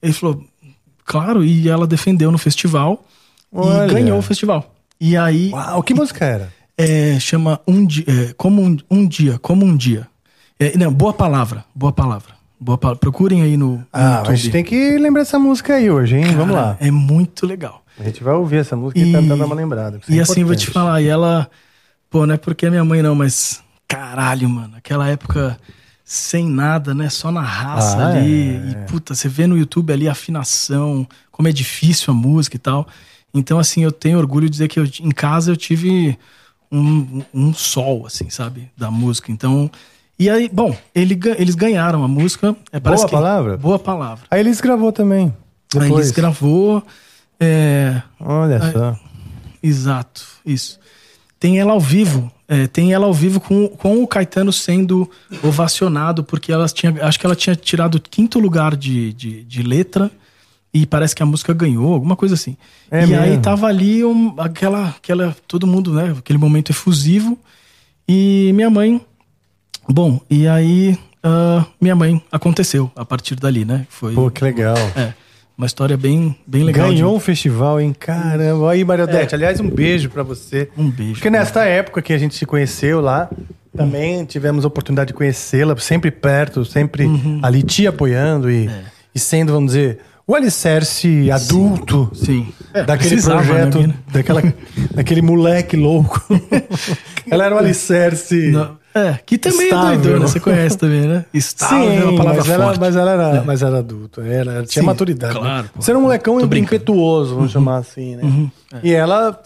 Ele 0.00 0.12
falou, 0.12 0.44
claro, 1.04 1.44
e 1.44 1.68
ela 1.68 1.86
defendeu 1.86 2.30
no 2.32 2.38
festival 2.38 3.04
Olha. 3.52 3.84
e 3.90 3.94
ganhou 3.94 4.18
o 4.18 4.22
festival. 4.22 4.74
E 5.00 5.16
aí 5.16 5.50
Uau, 5.52 5.82
que 5.82 5.94
música 5.94 6.24
era? 6.24 6.52
é, 6.78 7.18
chama 7.20 7.60
um 7.66 7.84
dia, 7.84 8.04
é, 8.08 8.32
como 8.34 8.62
um, 8.62 8.76
um 8.90 9.06
dia, 9.06 9.38
como 9.38 9.64
um 9.64 9.76
dia. 9.76 10.06
É, 10.58 10.76
não, 10.78 10.92
boa 10.92 11.12
palavra, 11.12 11.64
boa 11.74 11.92
palavra. 11.92 12.34
Boa 12.58 12.78
palavra. 12.78 13.00
Procurem 13.00 13.42
aí 13.42 13.56
no, 13.56 13.78
no 13.78 13.86
Ah, 13.92 14.18
YouTube. 14.18 14.32
a 14.32 14.34
gente 14.36 14.50
tem 14.52 14.62
que 14.64 14.96
lembrar 14.98 15.22
essa 15.22 15.38
música 15.38 15.74
aí 15.74 15.90
hoje, 15.90 16.16
hein? 16.16 16.26
Vamos 16.36 16.54
lá. 16.54 16.76
É 16.80 16.90
muito 16.92 17.44
legal. 17.46 17.82
A 17.98 18.04
gente 18.04 18.22
vai 18.22 18.34
ouvir 18.34 18.58
essa 18.58 18.76
música 18.76 19.00
e, 19.00 19.08
E- 19.08 19.12
tentar 19.12 19.34
dar 19.36 19.44
uma 19.46 19.54
lembrada. 19.54 20.00
é 20.08 20.12
E 20.12 20.20
assim, 20.20 20.44
vou 20.44 20.54
te 20.54 20.70
falar, 20.70 21.02
e 21.02 21.08
ela, 21.08 21.50
pô, 22.08 22.24
não 22.26 22.34
é 22.34 22.38
porque 22.38 22.66
é 22.66 22.70
minha 22.70 22.84
mãe 22.84 23.02
não, 23.02 23.14
mas 23.16 23.60
caralho, 23.88 24.48
mano, 24.48 24.74
aquela 24.76 25.08
época 25.08 25.58
sem 26.14 26.46
nada, 26.46 26.92
né? 26.94 27.08
Só 27.08 27.30
na 27.32 27.40
raça 27.40 27.96
Ah, 27.96 28.08
ali. 28.08 28.50
é, 28.50 28.68
E 28.68 28.70
é. 28.72 28.84
puta, 28.86 29.14
você 29.14 29.28
vê 29.28 29.46
no 29.46 29.56
YouTube 29.56 29.92
ali 29.92 30.06
a 30.08 30.12
afinação, 30.12 31.06
como 31.30 31.48
é 31.48 31.52
difícil 31.52 32.12
a 32.12 32.14
música 32.16 32.56
e 32.56 32.58
tal. 32.58 32.86
Então, 33.32 33.58
assim, 33.58 33.82
eu 33.82 33.90
tenho 33.90 34.18
orgulho 34.18 34.44
de 34.44 34.50
dizer 34.52 34.68
que 34.68 34.78
eu, 34.78 34.84
em 35.00 35.10
casa 35.10 35.50
eu 35.50 35.56
tive 35.56 36.18
um, 36.70 37.22
um 37.32 37.54
sol, 37.54 38.06
assim, 38.06 38.28
sabe? 38.28 38.70
Da 38.76 38.90
música. 38.90 39.32
Então. 39.32 39.70
E 40.18 40.28
aí, 40.28 40.50
bom, 40.52 40.76
ele, 40.94 41.18
eles 41.38 41.54
ganharam 41.54 42.04
a 42.04 42.08
música. 42.08 42.54
É, 42.70 42.78
Boa 42.78 43.08
palavra? 43.08 43.56
Boa 43.56 43.78
palavra. 43.78 44.24
Aí 44.30 44.40
eles 44.40 44.60
gravou 44.60 44.92
também. 44.92 45.34
Aí 45.74 45.80
Depois. 45.80 45.92
eles 46.04 46.10
gravou. 46.10 46.82
É, 47.40 48.02
Olha 48.20 48.70
só. 48.70 48.96
Exato, 49.62 50.22
isso. 50.44 50.78
Tem 51.40 51.58
ela 51.58 51.72
ao 51.72 51.80
vivo, 51.80 52.30
é, 52.52 52.66
tem 52.66 52.92
ela 52.92 53.06
ao 53.06 53.14
vivo 53.14 53.40
com, 53.40 53.66
com 53.66 54.02
o 54.02 54.06
Caetano 54.06 54.52
sendo 54.52 55.10
ovacionado, 55.42 56.22
porque 56.22 56.52
ela 56.52 56.66
tinha, 56.68 56.94
acho 57.00 57.18
que 57.18 57.24
ela 57.24 57.34
tinha 57.34 57.56
tirado 57.56 57.94
o 57.94 58.00
quinto 58.00 58.38
lugar 58.38 58.76
de, 58.76 59.12
de, 59.14 59.42
de 59.44 59.62
letra 59.62 60.10
e 60.74 60.84
parece 60.84 61.14
que 61.14 61.22
a 61.22 61.26
música 61.26 61.54
ganhou, 61.54 61.94
alguma 61.94 62.14
coisa 62.14 62.34
assim. 62.34 62.54
É 62.90 63.06
e 63.06 63.14
aí 63.14 63.30
mesmo? 63.30 63.42
tava 63.42 63.68
ali 63.68 64.04
um- 64.04 64.34
aquela, 64.38 64.88
aquela, 64.88 65.34
todo 65.48 65.66
mundo, 65.66 65.94
né, 65.94 66.14
aquele 66.18 66.38
momento 66.38 66.68
efusivo 66.70 67.38
e 68.06 68.50
minha 68.54 68.68
mãe, 68.68 69.00
bom, 69.88 70.20
e 70.28 70.46
aí 70.46 70.98
ah, 71.22 71.64
minha 71.80 71.96
mãe 71.96 72.22
aconteceu 72.30 72.90
a 72.94 73.04
partir 73.04 73.36
dali, 73.36 73.64
né? 73.64 73.86
Foi 73.88 74.12
Pô, 74.14 74.30
que 74.30 74.44
legal. 74.44 74.76
é, 74.94 75.14
uma 75.62 75.66
história 75.66 75.96
bem, 75.96 76.34
bem 76.46 76.64
legal. 76.64 76.88
de- 76.88 76.96
Ganhou 76.96 77.14
um 77.16 77.20
festival, 77.20 77.80
hein? 77.80 77.94
Caramba. 77.98 78.72
Aí, 78.72 78.84
Mariodete, 78.84 79.34
aliás, 79.34 79.60
um 79.60 79.70
beijo 79.70 80.10
pra 80.10 80.22
você. 80.24 80.68
Um 80.76 80.90
beijo. 80.90 81.14
Porque 81.14 81.30
nesta 81.30 81.64
época 81.64 82.02
que 82.02 82.12
a 82.12 82.18
gente 82.18 82.34
se 82.34 82.44
conheceu 82.44 83.00
lá, 83.00 83.30
também 83.76 84.24
tivemos 84.24 84.64
a 84.64 84.68
oportunidade 84.68 85.08
de 85.08 85.14
conhecê-la, 85.14 85.76
sempre 85.78 86.10
perto, 86.10 86.64
sempre 86.64 87.06
Uhum. 87.06 87.38
ali 87.42 87.62
te 87.62 87.86
apoiando 87.86 88.50
e, 88.50 88.66
É. 88.66 88.82
e 89.14 89.20
sendo, 89.20 89.52
vamos 89.52 89.72
dizer, 89.72 89.98
o 90.26 90.34
alicerce 90.34 91.30
adulto 91.30 92.10
Sim. 92.12 92.48
É, 92.74 92.82
daquele 92.82 93.10
precisava, 93.10 93.44
projeto, 93.44 93.74
né, 93.78 93.80
mina? 93.86 93.94
daquela, 94.12 94.42
daquele 94.94 95.22
moleque 95.22 95.76
louco. 95.76 96.20
Ela 97.30 97.46
era 97.46 97.54
o 97.54 97.58
alicerce. 97.58 98.50
Não, 98.50 98.78
é, 98.94 99.18
que 99.24 99.38
também 99.38 99.64
Estável. 99.68 99.92
é 99.92 99.96
doidona, 99.96 100.26
você 100.28 100.40
conhece 100.40 100.76
também, 100.78 101.02
né? 101.02 101.24
Estável 101.32 101.90
é 101.90 102.04
uma 102.04 102.16
palavra 102.16 102.38
mas, 102.40 102.48
ela, 102.48 102.64
forte. 102.66 102.80
mas 102.80 102.96
ela 102.96 103.10
era, 103.10 103.42
mas 103.42 103.62
era 103.62 103.78
adulto, 103.78 104.20
ela, 104.20 104.52
ela 104.52 104.66
tinha 104.66 104.82
Sim, 104.82 104.86
maturidade. 104.86 105.38
claro, 105.38 105.64
né? 105.64 105.70
Você 105.76 105.90
era 105.90 105.98
um 105.98 106.02
molecão 106.02 106.40
impetuoso, 106.40 107.34
vamos 107.36 107.50
chamar 107.52 107.78
assim, 107.78 108.16
né? 108.16 108.50
E 108.82 108.92
ela 108.92 109.40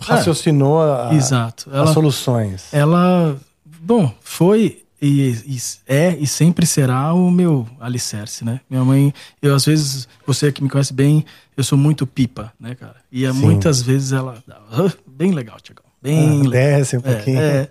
raciocinou 0.00 0.80
a, 0.82 1.14
Exato. 1.14 1.68
as 1.70 1.76
Ela, 1.76 1.92
soluções. 1.92 2.64
ela, 2.72 3.36
bom, 3.82 4.12
foi 4.20 4.82
e, 5.00 5.30
e 5.46 5.56
é 5.86 6.16
e 6.18 6.26
sempre 6.26 6.66
será 6.66 7.12
o 7.14 7.30
meu 7.30 7.66
alicerce, 7.80 8.44
né? 8.44 8.60
Minha 8.68 8.84
mãe, 8.84 9.14
eu 9.40 9.54
às 9.54 9.64
vezes, 9.64 10.06
você 10.26 10.50
que 10.52 10.62
me 10.62 10.68
conhece 10.68 10.92
bem, 10.92 11.24
eu 11.56 11.64
sou 11.64 11.78
muito 11.78 12.06
pipa, 12.06 12.52
né, 12.60 12.74
cara? 12.74 12.96
E 13.10 13.24
é, 13.24 13.32
muitas 13.32 13.80
vezes 13.82 14.12
ela, 14.12 14.36
"Ah, 14.70 14.90
bem 15.06 15.32
legal, 15.32 15.56
Tiagão, 15.62 15.84
bem 16.02 16.42
Ah, 16.46 16.50
desce 16.50 16.96
um 16.96 17.00
É, 17.04 17.12
pouquinho. 17.14 17.40
é. 17.40 17.68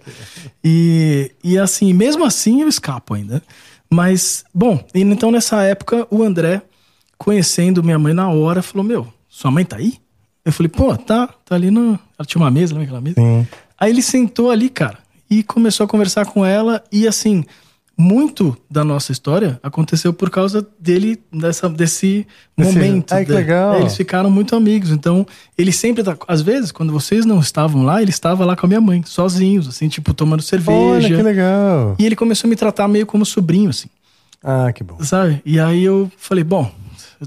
E, 0.64 1.32
e 1.44 1.58
assim, 1.58 1.94
mesmo 1.94 2.24
assim 2.26 2.62
eu 2.62 2.68
escapo 2.68 3.14
ainda. 3.14 3.42
Mas, 3.90 4.44
bom, 4.54 4.84
então 4.94 5.32
nessa 5.32 5.64
época 5.64 6.08
o 6.12 6.22
André, 6.24 6.62
conhecendo 7.18 7.84
minha 7.84 7.98
mãe 8.00 8.14
na 8.14 8.30
hora, 8.30 8.62
falou: 8.62 8.86
Meu, 8.86 9.08
sua 9.28 9.50
mãe 9.52 9.66
tá 9.66 9.78
aí? 9.78 9.96
Eu 10.46 10.52
falei: 10.52 10.70
Pô, 10.70 10.96
tá, 10.96 11.28
tá 11.46 11.56
ali 11.56 11.72
no. 11.72 12.00
Ela 12.18 12.26
tinha 12.26 12.42
uma 12.42 12.52
mesa, 12.52 12.74
lembra 12.74 12.86
aquela 12.86 13.02
mesa? 13.02 13.16
Sim. 13.20 13.48
Aí 13.80 13.92
ele 13.92 14.02
sentou 14.02 14.52
ali, 14.52 14.70
cara, 14.70 14.98
e 15.30 15.42
começou 15.42 15.86
a 15.86 15.88
conversar 15.88 16.26
com 16.26 16.46
ela, 16.46 16.84
e 16.92 17.08
assim, 17.08 17.46
muito 18.02 18.56
da 18.72 18.82
nossa 18.86 19.12
história 19.12 19.60
aconteceu 19.62 20.14
por 20.14 20.30
causa 20.30 20.66
dele, 20.80 21.20
dessa, 21.34 21.68
desse 21.68 22.26
Desse- 22.58 22.72
momento. 22.74 23.12
Ai, 23.12 23.26
que 23.26 23.32
né? 23.32 23.38
legal. 23.38 23.76
Eles 23.82 23.96
ficaram 23.98 24.32
muito 24.32 24.56
amigos. 24.56 24.90
Então, 24.90 25.28
ele 25.58 25.74
sempre 25.74 26.02
tá. 26.02 26.16
Às 26.26 26.42
vezes, 26.42 26.72
quando 26.72 26.94
vocês 26.94 27.26
não 27.26 27.40
estavam 27.40 27.84
lá, 27.84 28.02
ele 28.02 28.10
estava 28.12 28.46
lá 28.46 28.56
com 28.56 28.66
a 28.66 28.70
minha 28.70 28.80
mãe, 28.80 29.04
sozinhos, 29.06 29.68
assim, 29.68 29.90
tipo, 29.90 30.14
tomando 30.14 30.40
Olha 30.40 30.48
cerveja. 30.48 31.14
que 31.14 31.22
legal. 31.22 31.96
E 32.00 32.06
ele 32.06 32.16
começou 32.16 32.48
a 32.48 32.50
me 32.50 32.56
tratar 32.56 32.88
meio 32.88 33.06
como 33.06 33.26
sobrinho, 33.26 33.70
assim, 33.70 33.90
Ah, 34.42 34.72
que 34.72 34.82
bom. 34.82 35.04
sabe? 35.04 35.42
E 35.46 35.60
aí 35.60 35.84
eu 35.84 36.10
falei, 36.18 36.46
bom, 36.46 36.72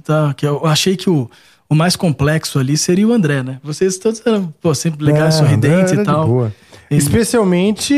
tá, 0.02 0.32
que 0.34 0.46
eu 0.46 0.64
achei 0.66 0.96
que 0.96 1.10
o, 1.10 1.30
o 1.68 1.74
mais 1.74 1.96
complexo 1.96 2.58
ali 2.58 2.78
seria 2.78 3.06
o 3.06 3.12
André, 3.12 3.42
né? 3.42 3.58
Vocês 3.62 3.98
todos 3.98 4.22
eram, 4.26 4.52
pô, 4.60 4.74
sempre 4.74 5.04
legais, 5.04 5.34
Ah, 5.34 5.38
sorridentes 5.38 5.92
e 5.92 5.96
de 5.98 6.04
tal. 6.04 6.26
boa. 6.26 6.54
Especialmente 6.96 7.94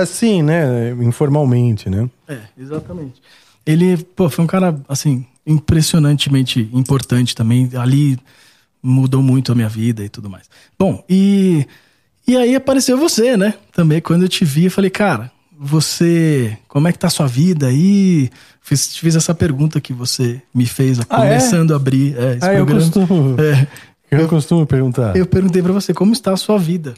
assim, 0.00 0.42
né? 0.42 0.90
Informalmente, 1.02 1.88
né? 1.90 2.08
É, 2.28 2.38
exatamente. 2.58 3.20
Ele, 3.66 3.96
pô, 3.96 4.28
foi 4.30 4.44
um 4.44 4.48
cara, 4.48 4.78
assim, 4.88 5.26
impressionantemente 5.46 6.68
importante 6.72 7.34
também. 7.34 7.70
Ali 7.78 8.18
mudou 8.82 9.22
muito 9.22 9.52
a 9.52 9.54
minha 9.54 9.68
vida 9.68 10.02
e 10.04 10.08
tudo 10.08 10.28
mais. 10.30 10.44
Bom, 10.78 11.04
e, 11.08 11.66
e 12.26 12.36
aí 12.36 12.54
apareceu 12.54 12.96
você, 12.96 13.36
né? 13.36 13.54
Também, 13.72 14.00
quando 14.00 14.22
eu 14.22 14.28
te 14.28 14.44
vi, 14.44 14.64
eu 14.64 14.70
falei, 14.70 14.90
cara, 14.90 15.30
você, 15.58 16.56
como 16.68 16.88
é 16.88 16.92
que 16.92 16.98
tá 16.98 17.08
a 17.08 17.10
sua 17.10 17.26
vida 17.26 17.66
aí? 17.66 18.30
Fiz, 18.62 18.94
te 18.94 19.00
fiz 19.00 19.14
essa 19.16 19.34
pergunta 19.34 19.80
que 19.80 19.92
você 19.92 20.40
me 20.54 20.64
fez, 20.66 20.98
Ah, 21.00 21.02
é? 21.26 21.28
começando 21.28 21.72
a 21.72 21.76
abrir 21.76 22.16
é, 22.16 22.36
esse 22.36 22.44
Ah, 22.48 22.54
eu 22.54 22.64
programa. 22.66 22.80
costumo, 22.90 23.36
É, 23.40 23.66
eu 24.10 24.28
costumo 24.28 24.66
perguntar. 24.66 25.14
eu 25.16 25.26
perguntei 25.26 25.60
pra 25.62 25.72
você, 25.72 25.92
como 25.92 26.12
está 26.12 26.32
a 26.32 26.36
sua 26.36 26.58
vida? 26.58 26.94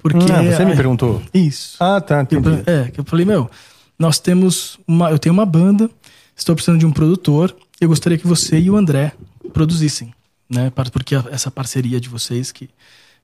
Porque... 0.00 0.32
Ah, 0.32 0.42
você 0.42 0.64
me 0.64 0.70
ai, 0.70 0.76
perguntou. 0.76 1.22
Isso. 1.32 1.76
Ah, 1.78 2.00
tá, 2.00 2.22
entendi. 2.22 2.48
é, 2.66 2.90
que 2.90 3.00
eu 3.00 3.04
falei, 3.04 3.26
meu, 3.26 3.50
nós 3.98 4.18
temos 4.18 4.78
uma. 4.86 5.10
Eu 5.10 5.18
tenho 5.18 5.32
uma 5.32 5.44
banda, 5.44 5.90
estou 6.34 6.54
precisando 6.54 6.78
de 6.80 6.86
um 6.86 6.92
produtor. 6.92 7.54
Eu 7.80 7.88
gostaria 7.88 8.16
que 8.16 8.26
você 8.26 8.58
e 8.58 8.70
o 8.70 8.76
André 8.76 9.12
produzissem, 9.52 10.12
né? 10.48 10.70
Porque 10.92 11.14
essa 11.30 11.50
parceria 11.50 12.00
de 12.00 12.08
vocês, 12.08 12.50
que 12.50 12.70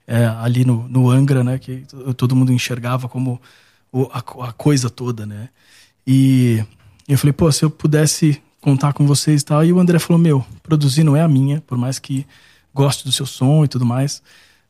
é 0.07 0.27
ali 0.27 0.65
no, 0.65 0.87
no 0.89 1.11
Angra, 1.11 1.43
né? 1.43 1.59
Que 1.59 1.79
to- 1.89 2.13
todo 2.15 2.37
mundo 2.37 2.53
enxergava 2.53 3.09
como 3.09 3.41
a, 4.13 4.19
a 4.49 4.53
coisa 4.53 4.91
toda, 4.91 5.25
né? 5.25 5.49
E 6.07 6.63
eu 7.09 7.17
falei, 7.19 7.33
pô, 7.33 7.51
se 7.51 7.65
eu 7.65 7.71
pudesse 7.71 8.41
contar 8.61 8.93
com 8.93 9.07
vocês 9.07 9.43
e 9.43 9.45
tal. 9.45 9.65
E 9.65 9.73
o 9.73 9.79
André 9.81 9.99
falou, 9.99 10.21
meu, 10.21 10.45
produzir 10.63 11.05
não 11.05 11.17
é 11.17 11.23
a 11.23 11.29
minha, 11.29 11.61
por 11.67 11.79
mais 11.79 11.99
que 11.99 12.27
goste 12.75 13.05
do 13.05 13.13
seu 13.13 13.25
som 13.25 13.65
e 13.65 13.69
tudo 13.69 13.87
mais. 13.87 14.23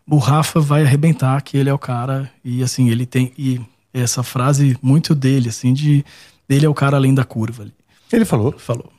O 0.08 0.18
Rafa 0.18 0.60
vai 0.60 0.82
arrebentar, 0.82 1.40
que 1.42 1.56
ele 1.56 1.68
é 1.68 1.74
o 1.74 1.78
cara. 1.78 2.30
E 2.44 2.62
assim, 2.62 2.90
ele 2.90 3.04
tem. 3.06 3.32
E 3.36 3.60
essa 3.92 4.22
frase 4.22 4.76
muito 4.80 5.14
dele, 5.14 5.48
assim, 5.48 5.72
de. 5.72 6.04
Ele 6.48 6.64
é 6.64 6.68
o 6.68 6.74
cara 6.74 6.96
além 6.96 7.14
da 7.14 7.24
curva 7.24 7.64
ali. 7.64 7.74
Ele 8.12 8.24
falou. 8.24 8.54
Falou. 8.56 8.92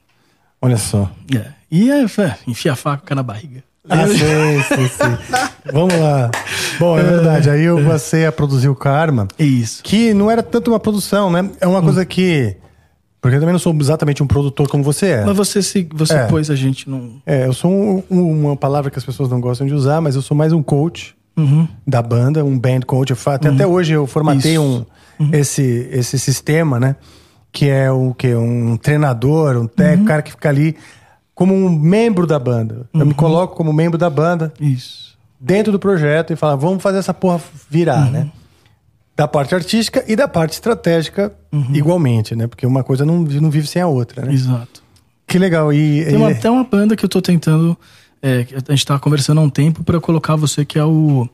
Olha 0.61 0.77
só. 0.77 1.09
É. 1.33 1.51
E 1.71 1.89
é, 1.91 2.03
é 2.03 2.37
enfia 2.47 2.73
a 2.73 2.75
faca 2.75 3.13
na 3.15 3.23
barriga. 3.23 3.63
Ah, 3.89 4.05
sim, 4.07 4.87
sim. 4.89 5.71
Vamos 5.71 5.97
lá. 5.97 6.29
Bom, 6.77 6.99
é 6.99 7.03
verdade. 7.03 7.49
Aí 7.49 7.63
eu 7.63 7.83
passei 7.85 8.25
a 8.25 8.31
produzir 8.31 8.67
o 8.67 8.75
Karma, 8.75 9.27
isso. 9.39 9.81
que 9.81 10.13
não 10.13 10.29
era 10.29 10.43
tanto 10.43 10.71
uma 10.71 10.79
produção, 10.79 11.29
né? 11.29 11.49
É 11.61 11.67
uma 11.67 11.81
coisa 11.81 12.05
que. 12.05 12.57
Porque 13.19 13.35
eu 13.35 13.39
também 13.39 13.53
não 13.53 13.59
sou 13.59 13.75
exatamente 13.79 14.21
um 14.21 14.27
produtor 14.27 14.67
como 14.69 14.83
você 14.83 15.07
é. 15.07 15.25
Mas 15.25 15.35
você, 15.35 15.61
se, 15.61 15.87
você 15.93 16.13
É. 16.13 16.25
pôs 16.27 16.49
a 16.51 16.55
gente 16.55 16.89
num. 16.89 17.19
É, 17.25 17.45
eu 17.47 17.53
sou 17.53 17.71
um- 17.71 18.03
um- 18.09 18.45
uma 18.45 18.55
palavra 18.55 18.91
que 18.91 18.97
as 18.97 19.03
pessoas 19.05 19.29
não 19.29 19.41
gostam 19.41 19.65
de 19.65 19.73
usar, 19.73 19.99
mas 20.01 20.15
eu 20.15 20.21
sou 20.21 20.37
mais 20.37 20.53
um 20.53 20.61
coach 20.61 21.15
Uhum. 21.35 21.67
da 21.85 22.01
banda, 22.01 22.45
um 22.45 22.57
band 22.57 22.81
coach. 22.85 23.09
Eu 23.09 23.15
faço, 23.15 23.47
Até 23.47 23.65
hoje 23.65 23.93
eu 23.93 24.05
formatei 24.05 24.53
Isso. 24.53 24.85
um, 25.19 25.29
esse, 25.33 25.87
esse 25.91 26.19
sistema, 26.19 26.79
né? 26.79 26.95
Que 27.51 27.69
é 27.69 27.91
o 27.91 28.13
que 28.13 28.35
Um 28.35 28.77
treinador, 28.77 29.57
um 29.57 29.65
técnico, 29.67 30.05
cara 30.07 30.21
que 30.21 30.31
fica 30.31 30.49
ali 30.49 30.75
como 31.33 31.53
um 31.55 31.69
membro 31.69 32.27
da 32.27 32.37
banda. 32.37 32.87
Eu 32.93 33.05
me 33.05 33.13
coloco 33.15 33.55
como 33.55 33.73
membro 33.73 33.97
da 33.97 34.09
banda 34.11 34.53
Isso. 34.59 35.17
dentro 35.39 35.71
do 35.71 35.79
projeto 35.79 36.33
e 36.33 36.35
falo, 36.35 36.57
vamos 36.59 36.83
fazer 36.83 36.99
essa 36.99 37.13
porra 37.15 37.39
virar, 37.69 38.11
né? 38.11 38.27
Da 39.17 39.27
parte 39.27 39.55
artística 39.55 40.03
e 40.07 40.15
da 40.15 40.27
parte 40.27 40.53
estratégica 40.53 41.33
igualmente, 41.73 42.35
né? 42.35 42.45
Porque 42.45 42.67
uma 42.67 42.83
coisa 42.83 43.03
não, 43.03 43.17
não 43.23 43.49
vive 43.49 43.65
sem 43.67 43.81
a 43.81 43.87
outra, 43.87 44.23
né? 44.25 44.31
Exato. 44.33 44.83
Que 45.27 45.39
legal. 45.39 45.73
E, 45.73 46.05
Tem 46.05 46.15
uma, 46.15 46.29
e- 46.29 46.33
até 46.33 46.49
uma 46.51 46.63
banda 46.63 46.95
que 46.95 47.03
eu 47.03 47.09
tô 47.09 47.19
tentando. 47.19 47.75
é, 48.21 48.43
que 48.43 48.53
a 48.55 48.59
gente 48.75 48.85
tava 48.85 48.99
conversando 48.99 49.39
há 49.41 49.43
um 49.43 49.49
tempo 49.49 49.83
pra 49.83 49.99
colocar 49.99 50.35
você, 50.35 50.63
que 50.63 50.77
é 50.77 50.85
o 50.85 51.27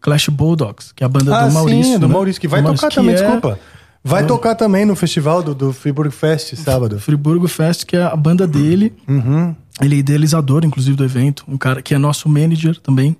Clash 0.00 0.28
Bulldogs, 0.28 0.92
que 0.94 1.02
é 1.02 1.06
a 1.06 1.08
banda 1.08 1.36
Ah, 1.36 1.48
do 1.48 1.54
Maurício. 1.54 1.92
sim, 1.94 1.98
do 1.98 2.06
né? 2.06 2.14
Maurício, 2.14 2.40
que 2.40 2.46
vai 2.48 2.62
Maurício, 2.62 2.86
tocar 2.88 2.94
também, 2.94 3.14
é 3.14 3.18
desculpa. 3.18 3.58
Vai 4.06 4.26
tocar 4.26 4.54
também 4.54 4.84
no 4.84 4.94
festival 4.94 5.42
do, 5.42 5.54
do 5.54 5.72
Friburg 5.72 6.14
Fest, 6.14 6.54
sábado. 6.56 7.00
Friburgo 7.00 7.48
Fest, 7.48 7.84
que 7.84 7.96
é 7.96 8.02
a 8.04 8.14
banda 8.14 8.46
dele. 8.46 8.92
Uhum. 9.08 9.54
Ele 9.80 9.96
é 9.96 9.98
idealizador, 9.98 10.64
inclusive, 10.64 10.96
do 10.96 11.04
evento. 11.04 11.42
Um 11.48 11.56
cara 11.56 11.80
que 11.82 11.94
é 11.94 11.98
nosso 11.98 12.28
manager 12.28 12.78
também. 12.80 13.16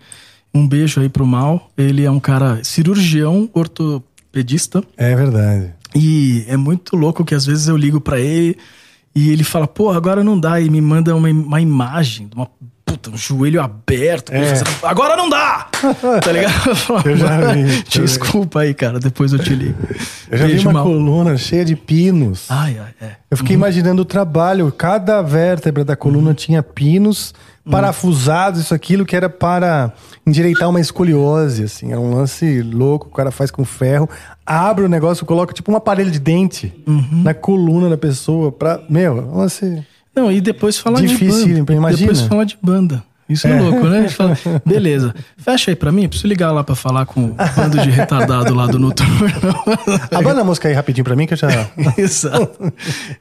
Um 0.54 0.66
beijo 0.66 1.00
aí 1.00 1.08
pro 1.08 1.26
Mal. 1.26 1.70
Ele 1.76 2.04
é 2.04 2.10
um 2.10 2.20
cara 2.20 2.62
cirurgião 2.62 3.50
ortopedista. 3.52 4.84
É 4.96 5.14
verdade. 5.16 5.72
E 5.94 6.44
é 6.48 6.56
muito 6.56 6.96
louco 6.96 7.24
que 7.24 7.34
às 7.34 7.44
vezes 7.44 7.68
eu 7.68 7.76
ligo 7.76 8.00
pra 8.00 8.20
ele 8.20 8.56
e 9.14 9.30
ele 9.30 9.44
fala, 9.44 9.66
pô, 9.66 9.90
agora 9.90 10.24
não 10.24 10.38
dá. 10.38 10.60
E 10.60 10.70
me 10.70 10.80
manda 10.80 11.14
uma, 11.14 11.28
uma 11.28 11.60
imagem 11.60 12.28
de 12.28 12.34
uma 12.34 12.48
puta, 12.94 13.10
um 13.10 13.16
joelho 13.16 13.60
aberto. 13.60 14.30
É. 14.32 14.54
agora 14.82 15.16
não 15.16 15.28
dá! 15.28 15.68
tá 16.22 16.32
ligado? 16.32 16.52
Eu, 17.04 17.16
já 17.16 17.26
vi, 17.38 17.44
"Mano, 17.44 17.60
eu 17.60 17.68
já 17.68 17.76
vi. 17.76 17.82
Desculpa 17.82 18.60
aí, 18.60 18.72
cara. 18.74 18.98
Depois 19.00 19.32
eu 19.32 19.38
te 19.38 19.54
ligo. 19.54 19.76
Eu 20.30 20.38
já 20.38 20.44
vi 20.46 20.52
Beijo, 20.52 20.68
uma 20.68 20.74
Mal. 20.74 20.84
coluna 20.84 21.36
cheia 21.36 21.64
de 21.64 21.74
pinos. 21.76 22.46
Ai, 22.48 22.78
ai, 22.78 23.08
é. 23.08 23.12
Eu 23.30 23.36
fiquei 23.36 23.54
imaginando 23.54 24.02
o 24.02 24.04
trabalho. 24.04 24.70
Cada 24.72 25.20
vértebra 25.22 25.84
da 25.84 25.96
coluna 25.96 26.28
Uhum. 26.28 26.34
tinha 26.34 26.62
pinos 26.62 27.34
parafusados, 27.70 28.60
isso, 28.60 28.74
aquilo, 28.74 29.04
que 29.06 29.16
era 29.16 29.28
para 29.28 29.92
endireitar 30.26 30.68
uma 30.68 30.80
escoliose, 30.80 31.64
assim. 31.64 31.92
É 31.92 31.98
um 31.98 32.14
lance 32.14 32.60
louco, 32.62 33.08
o 33.08 33.10
cara 33.10 33.30
faz 33.30 33.50
com 33.50 33.64
ferro, 33.64 34.08
abre 34.44 34.84
o 34.84 34.88
negócio, 34.88 35.24
coloca 35.26 35.52
tipo 35.54 35.72
um 35.72 35.76
aparelho 35.76 36.10
de 36.10 36.18
dente 36.18 36.72
Uhum. 36.86 37.22
na 37.24 37.32
coluna 37.34 37.88
da 37.88 37.96
pessoa 37.96 38.52
pra... 38.52 38.80
Meu, 38.88 39.18
é 39.18 39.20
um 39.22 39.38
lance... 39.38 39.82
Não, 40.14 40.30
e 40.30 40.40
depois 40.40 40.78
fala 40.78 41.00
Difícil, 41.00 41.46
de 41.46 41.54
banda. 41.62 41.74
imagina. 41.74 42.12
Depois 42.12 42.20
fala 42.28 42.46
de 42.46 42.58
banda. 42.62 43.04
Isso 43.28 43.46
é, 43.46 43.58
louco, 43.58 43.86
né? 43.86 44.00
A 44.00 44.02
gente 44.02 44.14
fala, 44.14 44.36
beleza, 44.66 45.14
fecha 45.38 45.70
aí 45.70 45.74
pra 45.74 45.90
mim, 45.90 46.06
preciso 46.06 46.28
ligar 46.28 46.52
lá 46.52 46.62
pra 46.62 46.74
falar 46.74 47.06
com 47.06 47.24
o 47.24 47.34
bando 47.56 47.78
de 47.78 47.88
retardado 47.88 48.54
lá 48.54 48.66
do 48.66 48.78
Noturno. 48.78 49.54
Abana 50.12 50.42
a 50.42 50.44
música 50.44 50.68
aí 50.68 50.74
rapidinho 50.74 51.04
pra 51.04 51.16
mim, 51.16 51.26
que 51.26 51.32
eu 51.32 51.38
já... 51.38 51.48
Exato. 51.96 52.72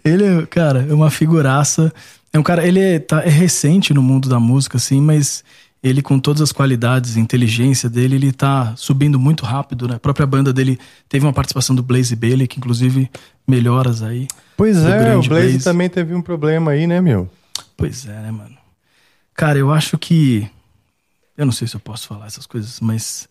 Ele, 0.04 0.26
é, 0.26 0.46
cara, 0.46 0.86
é 0.90 0.94
uma 0.94 1.10
figuraça. 1.10 1.92
É 2.34 2.40
um 2.40 2.44
cara, 2.44 2.68
ele 2.68 2.82
é, 2.82 3.00
tá, 3.00 3.22
é 3.24 3.30
recente 3.30 3.94
no 3.94 4.04
mundo 4.04 4.28
da 4.28 4.42
música, 4.42 4.76
assim, 4.76 5.00
mas 5.00 5.42
ele, 5.82 6.02
com 6.02 6.20
todas 6.20 6.42
as 6.42 6.52
qualidades 6.52 7.16
inteligência 7.16 7.90
dele, 7.90 8.16
ele 8.16 8.32
tá 8.32 8.74
subindo 8.76 9.20
muito 9.20 9.46
rápido, 9.46 9.88
né? 9.88 9.96
A 9.96 10.00
própria 10.00 10.26
banda 10.26 10.52
dele 10.52 10.80
teve 11.08 11.26
uma 11.26 11.34
participação 11.34 11.76
do 11.76 11.84
Blaze 11.84 12.16
Bailey, 12.16 12.48
que 12.48 12.58
inclusive 12.58 13.10
melhoras 13.48 14.02
aí. 14.02 14.28
Pois 14.58 14.78
é, 14.86 15.16
o 15.16 15.22
Blaze, 15.24 15.30
Blaze. 15.30 15.64
também 15.64 15.90
teve 15.90 16.14
um 16.14 16.22
problema 16.22 16.72
aí, 16.72 16.86
né, 16.88 17.02
meu? 17.02 17.30
Pois 17.76 18.06
é, 18.06 18.12
né, 18.22 18.32
mano? 18.32 18.56
Cara, 19.34 19.58
eu 19.58 19.72
acho 19.72 19.98
que. 19.98 20.48
Eu 21.38 21.46
não 21.46 21.52
sei 21.54 21.68
se 21.68 21.76
eu 21.76 21.80
posso 21.80 22.08
falar 22.08 22.28
essas 22.28 22.46
coisas, 22.46 22.80
mas. 22.80 23.28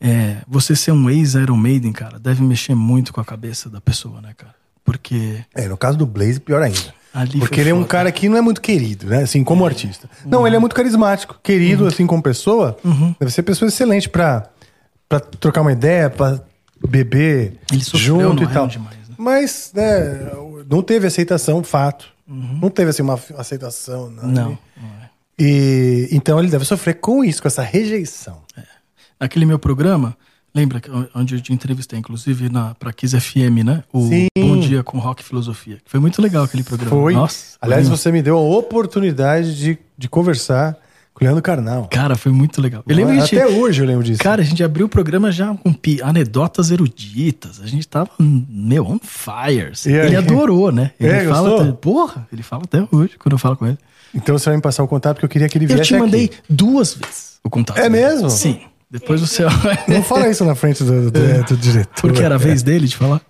É, 0.00 0.36
você 0.46 0.76
ser 0.76 0.92
um 0.92 1.10
ex-Iron 1.10 1.56
Maiden, 1.56 1.92
cara, 1.92 2.18
deve 2.20 2.40
mexer 2.42 2.74
muito 2.74 3.12
com 3.12 3.20
a 3.20 3.24
cabeça 3.24 3.68
da 3.68 3.80
pessoa, 3.80 4.20
né, 4.20 4.32
cara? 4.36 4.54
Porque. 4.84 5.44
É, 5.54 5.66
no 5.68 5.76
caso 5.76 5.96
do 5.98 6.06
Blaze, 6.06 6.38
pior 6.40 6.62
ainda. 6.62 6.94
Ali 7.14 7.38
Porque 7.38 7.60
ele 7.60 7.70
é 7.70 7.74
um 7.74 7.78
foda. 7.78 7.88
cara 7.88 8.12
que 8.12 8.28
não 8.28 8.36
é 8.36 8.40
muito 8.40 8.60
querido, 8.60 9.06
né? 9.06 9.22
Assim, 9.22 9.42
como 9.42 9.64
artista. 9.64 10.08
Não, 10.26 10.46
ele 10.46 10.56
é 10.56 10.58
muito 10.58 10.74
carismático. 10.76 11.38
Querido, 11.42 11.82
Uhum. 11.84 11.88
assim, 11.88 12.06
como 12.06 12.22
pessoa. 12.22 12.76
Deve 13.18 13.32
ser 13.32 13.42
pessoa 13.42 13.68
excelente 13.68 14.08
pra, 14.08 14.48
pra 15.08 15.18
trocar 15.18 15.62
uma 15.62 15.72
ideia, 15.72 16.10
pra 16.10 16.38
beber 16.86 17.54
Ele 17.72 17.82
sofreu 17.82 18.20
junto 18.20 18.42
no 18.44 18.50
e 18.50 18.52
tal. 18.52 18.68
demais? 18.68 18.97
Mas, 19.18 19.72
né, 19.74 20.30
não 20.70 20.82
teve 20.82 21.06
aceitação, 21.06 21.62
fato. 21.64 22.06
Não 22.26 22.70
teve, 22.70 22.90
assim, 22.90 23.02
uma 23.02 23.18
aceitação. 23.36 24.08
Não. 24.10 24.22
Uhum. 24.24 24.32
Não, 24.32 24.44
não 24.76 24.88
é. 25.02 25.10
E, 25.38 26.08
então 26.12 26.38
ele 26.38 26.48
deve 26.48 26.64
sofrer 26.64 26.94
com 26.94 27.24
isso, 27.24 27.40
com 27.42 27.48
essa 27.48 27.62
rejeição. 27.62 28.42
Naquele 29.20 29.44
meu 29.46 29.58
programa, 29.58 30.16
lembra 30.54 30.80
onde 31.14 31.34
eu 31.36 31.40
te 31.40 31.52
entrevistei, 31.52 31.98
inclusive 31.98 32.48
na, 32.48 32.74
pra 32.74 32.92
Kiss 32.92 33.18
FM, 33.18 33.64
né? 33.64 33.82
O 33.92 34.08
Sim. 34.08 34.26
Bom 34.38 34.58
Dia 34.60 34.82
com 34.84 34.98
Rock 34.98 35.22
e 35.22 35.24
Filosofia. 35.24 35.76
que 35.76 35.90
Foi 35.90 35.98
muito 36.00 36.20
legal 36.22 36.44
aquele 36.44 36.62
programa. 36.62 36.90
Foi. 36.90 37.14
Nossa. 37.14 37.56
Aliás, 37.60 37.88
foi- 37.88 37.96
você 37.96 38.12
me 38.12 38.20
deu 38.22 38.36
a 38.36 38.40
oportunidade 38.40 39.56
de, 39.56 39.78
de 39.96 40.08
conversar 40.08 40.76
com 41.18 41.24
o 41.24 41.26
Leandro 41.26 41.42
Carnal. 41.42 41.88
Cara, 41.90 42.16
foi 42.16 42.32
muito 42.32 42.60
legal. 42.62 42.82
Eu 42.86 42.94
lembro 42.96 43.12
que 43.14 43.18
a 43.18 43.24
gente- 43.24 43.38
Até 43.38 43.46
hoje 43.54 43.82
eu 43.82 43.86
lembro 43.86 44.04
disso. 44.04 44.22
Cara, 44.22 44.40
a 44.42 44.44
gente 44.44 44.62
abriu 44.62 44.86
o 44.86 44.88
programa 44.88 45.30
já 45.32 45.54
com 45.54 45.74
anedotas 46.02 46.70
eruditas. 46.70 47.60
A 47.62 47.66
gente 47.66 47.86
tava, 47.86 48.10
meu, 48.18 48.86
on 48.86 48.98
fire. 49.02 49.72
Ele 49.86 50.16
adorou, 50.16 50.70
né? 50.72 50.92
Ele 51.00 51.10
É, 51.12 51.24
fala 51.26 51.48
gostou? 51.50 51.60
até, 51.68 51.72
porra, 51.72 52.28
ele 52.32 52.42
fala 52.42 52.62
até 52.64 52.86
hoje 52.90 53.12
quando 53.18 53.32
eu 53.32 53.38
falo 53.38 53.56
com 53.56 53.66
ele. 53.66 53.78
Então 54.14 54.38
você 54.38 54.46
vai 54.46 54.56
me 54.56 54.62
passar 54.62 54.82
o 54.82 54.88
contato 54.88 55.16
porque 55.16 55.26
eu 55.26 55.28
queria 55.28 55.48
que 55.48 55.58
ele 55.58 55.64
Eu 55.66 55.68
viesse 55.76 55.84
te 55.88 55.96
mandei 55.96 56.26
aqui. 56.26 56.36
duas 56.48 56.94
vezes 56.94 57.38
o 57.44 57.50
contato. 57.50 57.78
É 57.78 57.88
dele. 57.90 57.94
mesmo? 58.06 58.30
Sim. 58.30 58.60
Depois 58.90 59.20
você 59.20 59.42
Não 59.86 60.02
fala 60.02 60.28
isso 60.28 60.44
na 60.46 60.54
frente 60.54 60.82
do, 60.82 61.10
do, 61.10 61.18
é, 61.18 61.42
do 61.42 61.56
diretor. 61.56 62.00
Porque 62.00 62.22
era 62.22 62.36
a 62.36 62.38
vez 62.38 62.62
dele 62.62 62.86
de 62.86 62.96
falar. 62.96 63.20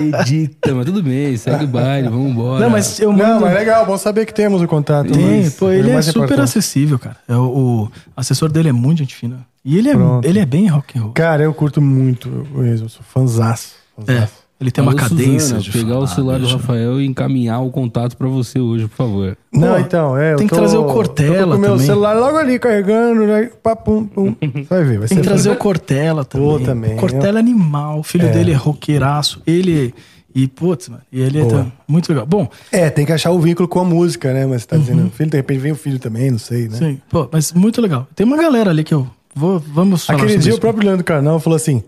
Edita, 0.00 0.74
mas 0.74 0.86
tudo 0.86 1.02
bem, 1.02 1.36
segue 1.36 1.64
o 1.64 1.68
baile, 1.68 2.08
vamos 2.08 2.30
embora. 2.30 2.60
Não, 2.60 2.70
mas 2.70 2.98
eu 3.00 3.12
Não, 3.12 3.18
mando. 3.26 3.40
mas 3.42 3.52
é 3.52 3.58
legal, 3.58 3.86
bom 3.86 3.96
saber 3.98 4.26
que 4.26 4.34
temos 4.34 4.62
o 4.62 4.66
contato. 4.68 5.10
Tem, 5.12 5.42
mas 5.42 5.54
pô, 5.54 5.70
ele 5.70 5.90
é 5.90 5.94
mais 5.94 6.06
super 6.06 6.20
importante. 6.24 6.44
acessível, 6.44 6.98
cara. 6.98 7.16
É 7.28 7.34
o, 7.36 7.40
o 7.86 7.90
assessor 8.16 8.50
dele 8.50 8.68
é 8.68 8.72
muito 8.72 8.98
gente 8.98 9.14
fina. 9.14 9.46
E 9.64 9.76
ele 9.76 9.90
é, 9.90 9.94
Pronto. 9.94 10.24
ele 10.26 10.38
é 10.38 10.46
bem 10.46 10.68
rock 10.68 10.98
and 10.98 11.02
roll. 11.02 11.12
Cara, 11.12 11.42
eu 11.42 11.52
curto 11.52 11.80
muito 11.82 12.28
mesmo, 12.54 12.86
eu 12.86 12.90
sou 12.90 13.02
fãzaço. 13.02 13.74
É, 13.98 14.04
fãzaço. 14.06 14.32
Ele 14.60 14.70
tem 14.70 14.82
uma 14.82 14.92
Alô, 14.92 15.00
cadência 15.00 15.40
Suzana, 15.40 15.60
de 15.60 15.70
pegar 15.70 15.90
o 15.90 15.92
falar, 15.94 16.06
celular 16.08 16.38
do 16.38 16.44
bicho. 16.44 16.56
Rafael 16.58 17.00
e 17.00 17.06
encaminhar 17.06 17.62
o 17.64 17.70
contato 17.70 18.16
pra 18.16 18.28
você 18.28 18.58
hoje, 18.60 18.86
por 18.88 18.96
favor. 18.96 19.36
Não, 19.52 19.74
Pô, 19.74 19.78
então, 19.80 20.18
é. 20.18 20.32
eu 20.34 20.36
tem 20.36 20.46
que 20.46 20.54
tô- 20.54 20.60
trazer 20.60 20.76
o 20.76 20.82
tô 20.84 20.92
Cortella 20.92 21.52
com 21.52 21.58
o 21.58 21.58
meu 21.58 21.70
também. 21.72 21.86
celular 21.86 22.14
logo 22.14 22.36
ali 22.36 22.58
carregando, 22.58 23.26
né? 23.26 23.50
Pá, 23.62 23.74
pum, 23.74 24.04
pum. 24.06 24.34
Vai 24.68 24.84
ver, 24.84 24.98
vai 24.98 25.08
Tem 25.08 25.16
ser. 25.16 25.22
que 25.22 25.22
trazer 25.22 25.50
o 25.50 25.56
Cortella 25.56 26.24
também. 26.24 26.48
Pô, 26.48 26.60
também, 26.60 26.94
O 26.94 26.96
Cortella 26.96 27.38
é 27.38 27.40
animal. 27.40 27.98
O 28.00 28.02
filho 28.02 28.30
dele 28.32 28.52
é 28.52 28.56
roqueiraço. 28.56 29.40
Ele. 29.46 29.94
E, 30.32 30.46
putz, 30.46 30.88
mano. 30.88 31.02
E 31.10 31.20
ele 31.20 31.40
é 31.40 31.42
Boa. 31.44 31.64
tá 31.64 31.72
muito 31.88 32.08
legal. 32.08 32.24
Bom, 32.24 32.48
É, 32.70 32.88
tem 32.88 33.04
que 33.04 33.12
achar 33.12 33.32
o 33.32 33.40
vínculo 33.40 33.66
com 33.66 33.80
a 33.80 33.84
música, 33.84 34.32
né? 34.32 34.46
Mas 34.46 34.62
você 34.62 34.68
tá 34.68 34.76
dizendo, 34.76 35.10
filho, 35.10 35.28
de 35.28 35.36
repente 35.36 35.58
vem 35.58 35.72
o 35.72 35.74
filho 35.74 35.98
também, 35.98 36.30
não 36.30 36.38
sei, 36.38 36.68
né? 36.68 36.74
Uhum. 36.74 36.78
sim. 36.90 37.00
Pô, 37.10 37.28
mas 37.32 37.52
muito 37.52 37.80
legal. 37.82 38.06
Tem 38.14 38.24
uma 38.24 38.36
galera 38.36 38.70
ali 38.70 38.84
que 38.84 38.94
eu. 38.94 39.08
Vou, 39.34 39.58
vamos 39.58 40.04
falar 40.06 40.22
Aquele 40.22 40.38
dia 40.38 40.50
isso. 40.50 40.58
o 40.58 40.60
próprio 40.60 40.86
Leandro 40.86 41.04
Carnal 41.04 41.40
falou 41.40 41.56
assim: 41.56 41.82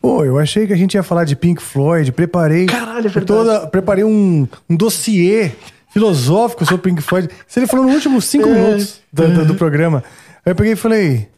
Pô, 0.00 0.24
eu 0.24 0.38
achei 0.38 0.66
que 0.66 0.72
a 0.72 0.76
gente 0.76 0.94
ia 0.94 1.02
falar 1.02 1.24
de 1.24 1.34
Pink 1.34 1.62
Floyd, 1.62 2.12
preparei. 2.12 2.66
Caralho, 2.66 2.98
é 2.98 3.02
verdade. 3.10 3.26
toda, 3.26 3.66
preparei 3.66 4.04
um, 4.04 4.46
um 4.70 4.76
dossiê 4.76 5.52
filosófico 5.90 6.64
sobre 6.64 6.90
Pink 6.90 7.02
Floyd. 7.02 7.28
Isso 7.46 7.58
ele 7.58 7.66
falou 7.66 7.86
nos 7.86 7.94
últimos 7.96 8.24
cinco 8.24 8.48
É, 8.48 8.52
minutos 8.54 9.00
do, 9.12 9.26
do- 9.28 9.44
do 9.46 9.54
programa. 9.54 10.02
Aí 10.46 10.52
eu 10.52 10.54
peguei 10.54 10.72
e 10.74 10.76
falei. 10.76 11.28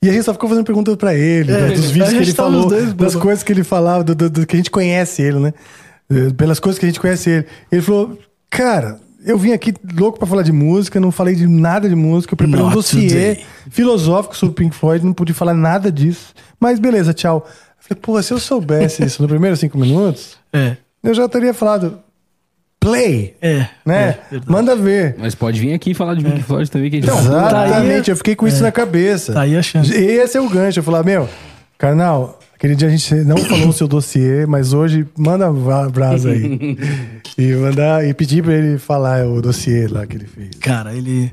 E 0.00 0.08
a 0.08 0.12
gente 0.12 0.22
só 0.24 0.32
ficou 0.32 0.48
fazendo 0.48 0.64
perguntas 0.64 0.94
pra 0.96 1.14
ele, 1.14 1.50
É, 1.52 1.60
né, 1.60 1.68
dos 1.74 1.90
vídeos 1.90 2.10
que 2.10 2.16
ele 2.16 2.32
tava 2.32 2.50
falou, 2.50 2.68
dois, 2.68 2.92
das 2.94 3.14
coisas 3.16 3.42
que 3.42 3.52
ele 3.52 3.64
falava, 3.64 4.04
do, 4.04 4.14
do- 4.14 4.30
do 4.30 4.46
que 4.46 4.54
a 4.54 4.58
gente 4.58 4.70
conhece 4.70 5.20
ele, 5.22 5.38
né? 5.40 5.52
Eh, 6.10 6.30
Pelas 6.36 6.58
coisas 6.60 6.78
que 6.78 6.86
a 6.86 6.88
gente 6.88 7.00
conhece 7.00 7.28
ele. 7.28 7.46
Ele 7.70 7.82
falou, 7.82 8.16
cara, 8.48 8.98
eu 9.26 9.36
vim 9.36 9.52
aqui 9.52 9.74
louco 9.98 10.16
pra 10.18 10.26
falar 10.26 10.42
de 10.42 10.52
música, 10.52 10.98
não 11.00 11.10
falei 11.10 11.34
de 11.34 11.46
nada 11.48 11.88
de 11.88 11.96
música, 11.96 12.32
eu 12.32 12.36
preparei 12.36 12.60
um 12.62 12.66
Not 12.66 12.76
dossiê 12.76 13.08
today. 13.34 13.44
filosófico 13.70 14.36
sobre 14.36 14.54
Pink 14.54 14.74
Floyd, 14.74 15.04
não 15.04 15.12
pude 15.12 15.32
falar 15.34 15.52
nada 15.52 15.90
disso. 15.92 16.32
Mas 16.60 16.78
beleza, 16.78 17.12
tchau. 17.12 17.46
Falei, 17.88 18.00
pô, 18.02 18.22
se 18.22 18.32
eu 18.32 18.38
soubesse 18.38 19.04
isso 19.04 19.22
nos 19.22 19.30
primeiros 19.30 19.58
cinco 19.60 19.78
minutos, 19.78 20.36
É. 20.52 20.76
eu 21.02 21.14
já 21.14 21.28
teria 21.28 21.54
falado, 21.54 21.98
play, 22.78 23.34
É. 23.40 23.66
né? 23.84 24.18
é. 24.30 24.40
Manda 24.46 24.76
ver. 24.76 25.16
Mas 25.18 25.34
pode 25.34 25.58
vir 25.60 25.72
aqui 25.72 25.94
falar 25.94 26.14
de 26.14 26.22
Pink 26.24 26.42
Floyd 26.42 26.70
também, 26.70 26.90
que 26.90 26.96
a 26.96 27.00
gente 27.00 27.10
Então, 27.10 27.22
fala. 27.24 27.66
Exatamente, 27.66 28.10
eu 28.10 28.16
fiquei 28.16 28.36
com 28.36 28.46
isso 28.46 28.62
na 28.62 28.70
cabeça. 28.70 29.32
Tá 29.32 29.42
aí 29.42 29.56
a 29.56 29.62
chance. 29.62 29.92
Esse 29.94 30.36
é 30.36 30.40
o 30.40 30.48
gancho. 30.48 30.78
Eu 30.80 30.82
falar, 30.82 31.02
meu, 31.02 31.28
carnal, 31.78 32.38
aquele 32.54 32.74
dia 32.76 32.88
a 32.88 32.90
gente 32.90 33.14
não 33.24 33.36
falou 33.38 33.68
o 33.68 33.72
seu 33.72 33.88
dossiê, 33.88 34.44
mas 34.46 34.72
hoje 34.72 35.06
manda 35.16 35.46
a 35.48 35.88
brasa 35.88 36.30
aí. 36.30 36.76
e 37.38 37.52
mandar 37.54 38.04
e 38.06 38.12
pedir 38.14 38.42
pra 38.44 38.52
ele 38.54 38.78
falar 38.78 39.26
o 39.26 39.40
dossiê 39.40 39.86
lá 39.88 40.06
que 40.06 40.16
ele 40.16 40.26
fez. 40.26 40.50
Cara, 40.60 40.94
ele 40.94 41.32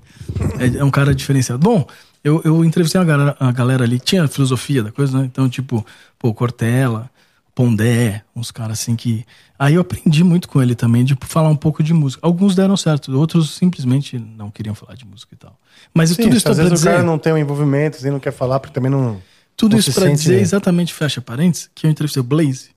é, 0.60 0.80
é 0.80 0.84
um 0.84 0.92
cara 0.92 1.14
diferenciado. 1.14 1.60
Bom, 1.62 1.86
Eu, 2.26 2.42
eu 2.44 2.66
entrevistei 2.66 3.00
uma 3.00 3.06
galera, 3.06 3.38
a 3.40 3.52
galera 3.52 3.84
ali 3.84 4.00
que 4.00 4.06
tinha 4.06 4.28
filosofia 4.28 4.82
da 4.84 4.92
coisa, 4.92 5.20
né? 5.20 5.26
Então, 5.26 5.48
tipo, 5.48 5.86
pô, 6.18 6.34
Cortella, 6.34 7.08
Pondé, 7.54 8.24
uns 8.36 8.50
caras 8.50 8.80
assim 8.82 8.96
que. 8.96 9.24
Aí 9.60 9.76
eu 9.76 9.82
aprendi 9.82 10.24
muito 10.24 10.50
com 10.50 10.60
ele 10.62 10.74
também, 10.74 11.06
de 11.06 11.16
falar 11.22 11.50
um 11.50 11.56
pouco 11.56 11.84
de 11.84 11.94
música. 11.94 12.20
Alguns 12.26 12.56
deram 12.56 12.76
certo, 12.76 13.16
outros 13.18 13.52
simplesmente 13.52 14.18
não 14.18 14.50
queriam 14.50 14.74
falar 14.74 14.96
de 14.96 15.06
música 15.06 15.36
e 15.36 15.38
tal. 15.38 15.56
Mas 15.94 16.10
Sim, 16.10 16.24
tudo 16.24 16.36
isso 16.36 16.50
às 16.50 16.56
pra 16.56 16.64
vezes 16.64 16.80
dizer. 16.80 16.90
o 16.90 16.92
cara 16.94 17.04
não 17.04 17.20
tem 17.20 17.32
um 17.32 17.38
envolvimento, 17.38 17.98
assim, 17.98 18.10
não 18.10 18.20
quer 18.20 18.34
falar, 18.34 18.60
porque 18.60 18.74
também 18.74 18.90
não. 18.90 19.22
Tudo 19.56 19.74
não 19.74 19.80
isso 19.80 19.92
sente, 19.92 20.16
dizer 20.16 20.42
exatamente, 20.42 20.94
fecha 20.94 21.22
parênteses, 21.22 21.70
que 21.76 21.86
eu 21.86 21.92
entrevistei 21.92 22.20
o 22.20 22.24
Blaze. 22.24 22.70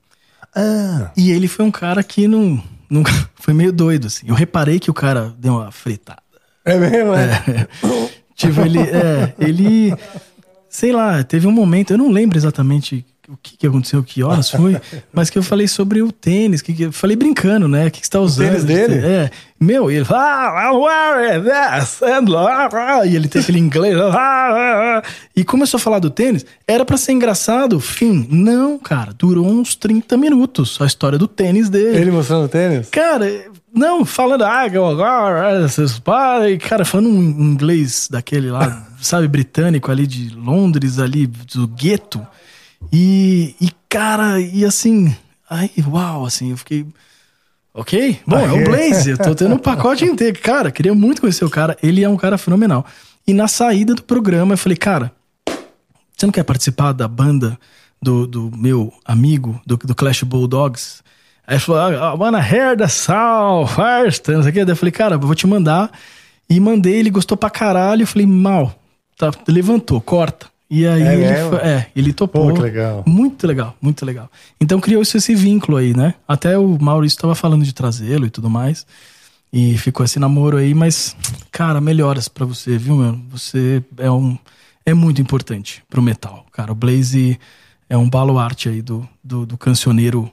Ah, 0.54 1.10
E 1.16 1.30
ele 1.30 1.48
foi 1.48 1.64
um 1.64 1.70
cara 1.70 2.02
que 2.02 2.28
não. 2.28 2.62
Nunca, 2.88 3.10
foi 3.34 3.54
meio 3.54 3.72
doido, 3.72 4.06
assim. 4.06 4.26
Eu 4.28 4.34
reparei 4.34 4.78
que 4.78 4.90
o 4.90 4.94
cara 4.94 5.34
deu 5.38 5.54
uma 5.54 5.72
fritada. 5.72 6.22
é 6.64 6.78
mesmo, 6.78 7.12
né? 7.12 7.66
Tipo, 8.38 8.60
ele. 8.60 8.78
É, 8.78 9.34
ele. 9.38 9.94
Sei 10.70 10.92
lá, 10.92 11.24
teve 11.24 11.46
um 11.46 11.52
momento, 11.52 11.90
eu 11.92 11.98
não 11.98 12.10
lembro 12.10 12.38
exatamente 12.38 13.04
o 13.28 13.36
que, 13.42 13.58
que 13.58 13.66
aconteceu, 13.66 14.02
que 14.02 14.22
horas 14.22 14.50
foi, 14.50 14.80
mas 15.12 15.28
que 15.28 15.36
eu 15.38 15.42
falei 15.42 15.66
sobre 15.66 16.00
o 16.00 16.10
tênis, 16.10 16.62
que, 16.62 16.72
que 16.72 16.84
eu 16.84 16.92
falei 16.92 17.16
brincando, 17.16 17.68
né? 17.68 17.86
O 17.86 17.90
que, 17.90 18.00
que 18.00 18.06
você 18.06 18.12
tá 18.12 18.20
usando? 18.20 18.48
tênis 18.48 18.64
dele? 18.64 18.94
É. 19.04 19.30
Meu, 19.60 19.90
e 19.90 19.96
ele 19.96 20.06
ah, 20.08 20.70
wearing 20.72 21.42
this, 21.42 22.00
and 22.02 22.34
ah, 22.36 22.68
ah", 22.72 23.06
e 23.06 23.16
ele 23.16 23.28
tem 23.28 23.42
aquele 23.42 23.58
inglês, 23.58 23.98
ah, 23.98 24.14
ah, 24.14 24.98
ah. 24.98 25.02
e 25.34 25.44
começou 25.44 25.76
a 25.76 25.80
falar 25.80 25.98
do 25.98 26.10
tênis, 26.10 26.46
era 26.66 26.84
pra 26.84 26.96
ser 26.96 27.12
engraçado, 27.12 27.80
fim. 27.80 28.26
Não, 28.30 28.78
cara, 28.78 29.12
durou 29.12 29.46
uns 29.46 29.74
30 29.74 30.16
minutos 30.16 30.78
a 30.80 30.86
história 30.86 31.18
do 31.18 31.26
tênis 31.26 31.68
dele. 31.68 31.98
Ele 31.98 32.10
mostrando 32.10 32.44
o 32.44 32.48
tênis? 32.48 32.88
Cara, 32.88 33.26
não, 33.74 34.04
falando, 34.04 34.42
ah, 34.42 34.60
agora, 34.60 35.64
esses 35.64 35.98
pais, 35.98 36.58
cara, 36.58 36.84
falando 36.84 37.10
um 37.10 37.22
inglês 37.22 38.08
daquele 38.10 38.50
lá, 38.50 38.86
sabe, 39.00 39.28
britânico 39.28 39.90
ali 39.90 40.06
de 40.06 40.30
Londres, 40.30 40.98
ali 40.98 41.26
do 41.26 41.66
gueto. 41.68 42.26
E, 42.92 43.54
e 43.60 43.70
cara, 43.88 44.40
e 44.40 44.64
assim, 44.64 45.14
aí, 45.48 45.70
uau, 45.86 46.24
assim, 46.24 46.50
eu 46.50 46.56
fiquei. 46.56 46.86
Ok, 47.74 48.18
bom, 48.26 48.38
é 48.38 48.52
o 48.52 48.64
Blaze, 48.64 49.10
eu 49.10 49.18
tô 49.18 49.34
tendo 49.34 49.54
um 49.54 49.58
pacote 49.58 50.04
inteiro. 50.06 50.38
Cara, 50.40 50.72
queria 50.72 50.94
muito 50.94 51.20
conhecer 51.20 51.44
o 51.44 51.50
cara, 51.50 51.76
ele 51.82 52.02
é 52.02 52.08
um 52.08 52.16
cara 52.16 52.36
fenomenal. 52.36 52.84
E 53.26 53.32
na 53.32 53.46
saída 53.46 53.94
do 53.94 54.02
programa, 54.02 54.54
eu 54.54 54.58
falei, 54.58 54.76
cara, 54.76 55.12
você 56.16 56.26
não 56.26 56.32
quer 56.32 56.42
participar 56.42 56.92
da 56.92 57.06
banda 57.06 57.58
do, 58.02 58.26
do 58.26 58.50
meu 58.56 58.92
amigo, 59.04 59.60
do, 59.64 59.76
do 59.76 59.94
Clash 59.94 60.22
Bulldogs? 60.22 61.02
Aí 61.48 61.54
ele 61.54 61.60
falou, 61.60 61.80
ah, 61.80 62.14
I 62.14 62.18
wanna 62.18 62.40
hear 62.46 62.76
the 62.76 62.86
sound 62.86 63.70
first, 63.72 64.28
não 64.28 64.42
sei 64.42 64.50
o 64.50 64.52
que. 64.52 64.64
Daí 64.66 64.72
eu 64.72 64.76
falei, 64.76 64.92
cara, 64.92 65.14
eu 65.14 65.18
vou 65.18 65.34
te 65.34 65.46
mandar. 65.46 65.90
E 66.48 66.60
mandei, 66.60 66.96
ele 66.96 67.08
gostou 67.08 67.38
pra 67.38 67.48
caralho. 67.48 68.02
Eu 68.02 68.06
falei, 68.06 68.26
mal, 68.26 68.78
tá, 69.16 69.30
levantou, 69.48 69.98
corta. 69.98 70.46
E 70.70 70.86
aí 70.86 71.02
É 71.02 71.14
ele, 71.14 71.24
é, 71.62 71.86
ele 71.96 72.12
topou. 72.12 72.52
Pô, 72.52 72.60
legal. 72.60 73.02
Muito 73.06 73.46
legal, 73.46 73.74
muito 73.80 74.04
legal. 74.04 74.30
Então 74.60 74.78
criou-se 74.78 75.16
esse 75.16 75.34
vínculo 75.34 75.78
aí, 75.78 75.96
né? 75.96 76.12
Até 76.28 76.58
o 76.58 76.76
Maurício 76.78 77.16
estava 77.16 77.34
falando 77.34 77.64
de 77.64 77.72
trazê-lo 77.72 78.26
e 78.26 78.30
tudo 78.30 78.50
mais. 78.50 78.86
E 79.50 79.78
ficou 79.78 80.04
esse 80.04 80.18
namoro 80.18 80.58
aí, 80.58 80.74
mas, 80.74 81.16
cara, 81.50 81.80
melhoras 81.80 82.28
pra 82.28 82.44
você, 82.44 82.76
viu, 82.76 82.94
meu? 82.96 83.18
Você 83.30 83.82
é 83.96 84.10
um. 84.10 84.36
É 84.84 84.92
muito 84.92 85.22
importante 85.22 85.82
pro 85.88 86.02
metal. 86.02 86.44
Cara, 86.52 86.72
o 86.72 86.74
Blaze 86.74 87.38
é 87.88 87.96
um 87.96 88.08
baluarte 88.08 88.68
aí 88.68 88.82
do, 88.82 89.08
do, 89.24 89.46
do 89.46 89.56
cancioneiro 89.56 90.30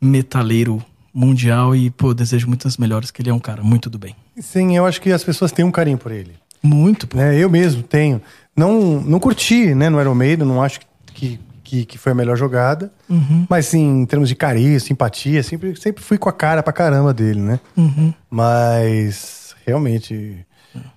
metaleiro 0.00 0.82
mundial 1.12 1.74
e, 1.74 1.90
pô, 1.90 2.14
desejo 2.14 2.46
muitas 2.46 2.76
melhoras, 2.76 3.10
que 3.10 3.22
ele 3.22 3.30
é 3.30 3.34
um 3.34 3.38
cara 3.38 3.62
muito 3.62 3.90
do 3.90 3.98
bem. 3.98 4.14
Sim, 4.40 4.76
eu 4.76 4.86
acho 4.86 5.00
que 5.00 5.10
as 5.10 5.24
pessoas 5.24 5.50
têm 5.50 5.64
um 5.64 5.70
carinho 5.70 5.98
por 5.98 6.12
ele. 6.12 6.34
Muito, 6.62 7.06
pô. 7.06 7.16
né? 7.16 7.36
Eu 7.36 7.50
mesmo 7.50 7.82
tenho. 7.82 8.20
Não, 8.56 9.00
não 9.00 9.18
curti, 9.20 9.74
né, 9.74 9.88
no 9.88 10.00
Iron 10.00 10.14
Maiden, 10.14 10.46
não 10.46 10.62
acho 10.62 10.80
que, 11.14 11.40
que, 11.64 11.84
que 11.84 11.98
foi 11.98 12.12
a 12.12 12.14
melhor 12.14 12.36
jogada. 12.36 12.92
Uhum. 13.08 13.46
Mas, 13.48 13.66
sim, 13.66 14.00
em 14.02 14.06
termos 14.06 14.28
de 14.28 14.34
carinho, 14.34 14.80
simpatia, 14.80 15.42
sempre, 15.42 15.76
sempre 15.76 16.02
fui 16.02 16.18
com 16.18 16.28
a 16.28 16.32
cara 16.32 16.62
pra 16.62 16.72
caramba 16.72 17.12
dele, 17.14 17.40
né? 17.40 17.60
Uhum. 17.76 18.12
Mas, 18.30 19.54
realmente, 19.66 20.46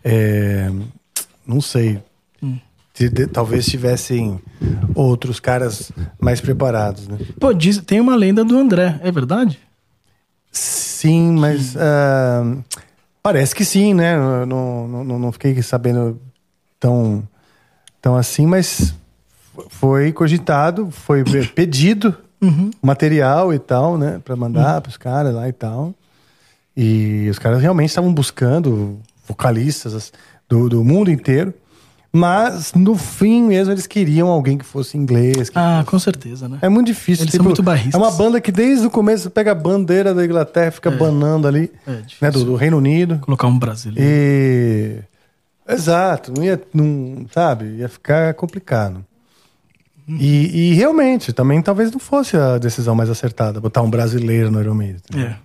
é, 0.03 0.71
não 1.45 1.61
sei. 1.61 2.01
Se 2.93 3.09
de- 3.09 3.27
talvez 3.27 3.65
tivessem 3.65 4.39
outros 4.93 5.39
caras 5.39 5.91
mais 6.19 6.41
preparados, 6.41 7.07
né? 7.07 7.17
Pô, 7.39 7.53
diz, 7.53 7.77
tem 7.79 7.99
uma 8.01 8.15
lenda 8.15 8.43
do 8.43 8.57
André, 8.57 8.99
é 9.01 9.11
verdade? 9.11 9.59
Sim, 10.51 11.31
mas 11.39 11.75
ah, 11.77 12.57
parece 13.23 13.55
que 13.55 13.63
sim, 13.63 13.93
né? 13.93 14.17
Não, 14.45 14.87
não, 14.87 15.19
não- 15.19 15.31
fiquei 15.31 15.61
sabendo 15.61 16.19
tão, 16.79 17.23
tão 18.01 18.15
assim, 18.17 18.45
mas 18.45 18.93
foi 19.69 20.11
cogitado, 20.11 20.89
foi 20.91 21.23
pe- 21.23 21.47
pedido 21.55 22.15
material 22.81 23.53
e 23.53 23.59
tal, 23.59 23.97
né? 23.97 24.19
Pra 24.25 24.35
mandar 24.35 24.81
pros 24.81 24.97
caras 24.97 25.33
lá 25.33 25.47
e 25.47 25.53
tal. 25.53 25.93
E 26.75 27.27
os 27.29 27.37
caras 27.39 27.61
realmente 27.61 27.89
estavam 27.89 28.13
buscando 28.13 28.99
vocalistas 29.27 29.93
as- 29.93 30.11
do, 30.49 30.67
do 30.67 30.83
mundo 30.83 31.09
inteiro. 31.11 31.53
Mas 32.13 32.73
no 32.73 32.95
fim 32.95 33.43
mesmo 33.43 33.71
eles 33.73 33.87
queriam 33.87 34.27
alguém 34.27 34.57
que 34.57 34.65
fosse 34.65 34.97
inglês. 34.97 35.49
que 35.49 35.57
Ah, 35.57 35.81
com 35.87 35.97
certeza, 35.97 36.49
né? 36.49 36.59
é 36.61 36.67
muito 36.67 36.87
difícil. 36.87 37.23
Eles 37.23 37.33
são 37.35 37.43
muito 37.43 37.63
barristas. 37.63 37.93
É 37.93 37.97
uma 37.97 38.11
banda 38.11 38.41
que 38.41 38.51
desde 38.51 38.85
o 38.85 38.89
começo 38.89 39.29
pega 39.29 39.53
a 39.53 39.55
bandeira 39.55 40.13
da 40.13 40.25
Inglaterra 40.25 40.67
e 40.67 40.71
fica 40.71 40.91
banando 40.91 41.47
ali, 41.47 41.71
É 41.87 42.01
né, 42.19 42.31
do, 42.31 42.43
do 42.43 42.55
Reino 42.55 42.77
Unido. 42.77 43.19
Colocar 43.19 43.47
um 43.47 43.57
brasileiro. 43.57 44.05
E. 44.05 44.97
Exato, 45.69 46.33
não 46.35 46.43
ia. 46.43 46.61
Não, 46.73 47.25
sabe? 47.33 47.65
Ia 47.77 47.87
ficar 47.87 48.33
complicado. 48.33 49.05
E, 50.09 50.71
e 50.71 50.73
realmente, 50.73 51.31
também 51.31 51.61
talvez 51.61 51.91
não 51.91 51.99
fosse 51.99 52.35
a 52.35 52.57
decisão 52.57 52.93
mais 52.93 53.09
acertada, 53.09 53.61
botar 53.61 53.81
um 53.81 53.89
brasileiro 53.89 54.51
no 54.51 54.59
Iron 54.59 54.73
Maiden. 54.73 54.97
entendeu? 55.07 55.27
É. 55.27 55.37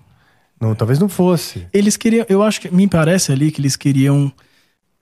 Não, 0.60 0.74
talvez 0.74 0.98
não 0.98 1.08
fosse. 1.08 1.66
Eles 1.72 1.96
queriam, 1.96 2.26
eu 2.28 2.42
acho 2.42 2.60
que 2.60 2.74
me 2.74 2.88
parece 2.88 3.30
ali 3.30 3.52
que 3.52 3.60
eles 3.60 3.76
queriam 3.76 4.32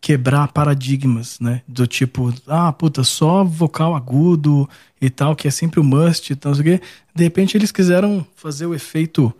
quebrar 0.04 0.48
paradigmas, 0.52 1.38
né? 1.40 1.62
Do 1.66 1.86
tipo, 1.86 2.30
ah, 2.46 2.70
puta, 2.74 3.02
só 3.02 3.42
vocal 3.42 3.96
agudo 3.96 4.68
e 5.00 5.08
tal, 5.08 5.34
que 5.34 5.48
é 5.48 5.50
sempre 5.50 5.80
o 5.80 5.84
must 5.84 6.30
e 6.30 6.36
tal, 6.36 6.50
não 6.52 6.62
sei 6.62 6.74
o 6.74 6.78
quê. 6.78 6.84
De 7.14 7.24
repente 7.24 7.56
eles 7.56 7.72
quiseram 7.72 8.22
fazer 8.36 8.66
o 8.66 8.74
efeito 8.74 9.32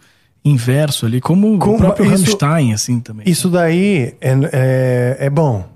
inverso 0.42 1.04
ali, 1.04 1.20
como 1.20 1.54
o 1.54 1.58
próprio 1.76 2.06
isso- 2.06 2.14
Rammstein, 2.24 2.72
assim 2.72 2.98
também. 2.98 3.28
Isso 3.28 3.50
daí 3.50 4.14
é, 4.22 4.32
é, 4.52 5.16
é 5.26 5.30
bom. 5.30 5.68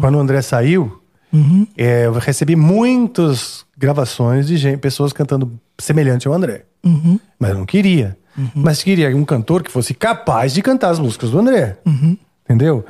Quando 0.00 0.16
o 0.16 0.18
André 0.20 0.42
saiu, 0.42 1.00
Uhum. 1.32 1.64
é, 1.76 2.06
eu 2.06 2.12
recebi 2.14 2.56
muitas 2.56 3.64
gravações 3.78 4.48
de 4.48 4.56
gente, 4.56 4.78
pessoas 4.78 5.12
cantando 5.12 5.52
semelhante 5.78 6.26
ao 6.26 6.34
André. 6.34 6.64
Uhum. 6.84 7.20
Mas 7.38 7.50
eu 7.50 7.58
não 7.58 7.66
queria. 7.66 8.16
Mas 8.52 8.82
queria 8.82 9.16
um 9.16 9.24
cantor 9.24 9.62
que 9.62 9.70
fosse 9.70 9.94
capaz 9.94 10.52
de 10.52 10.60
cantar 10.60 10.90
as 10.90 10.98
músicas 10.98 11.30
do 11.30 11.38
André. 11.38 11.76
Uhum. 11.86 12.16
Entendeu? 12.44 12.84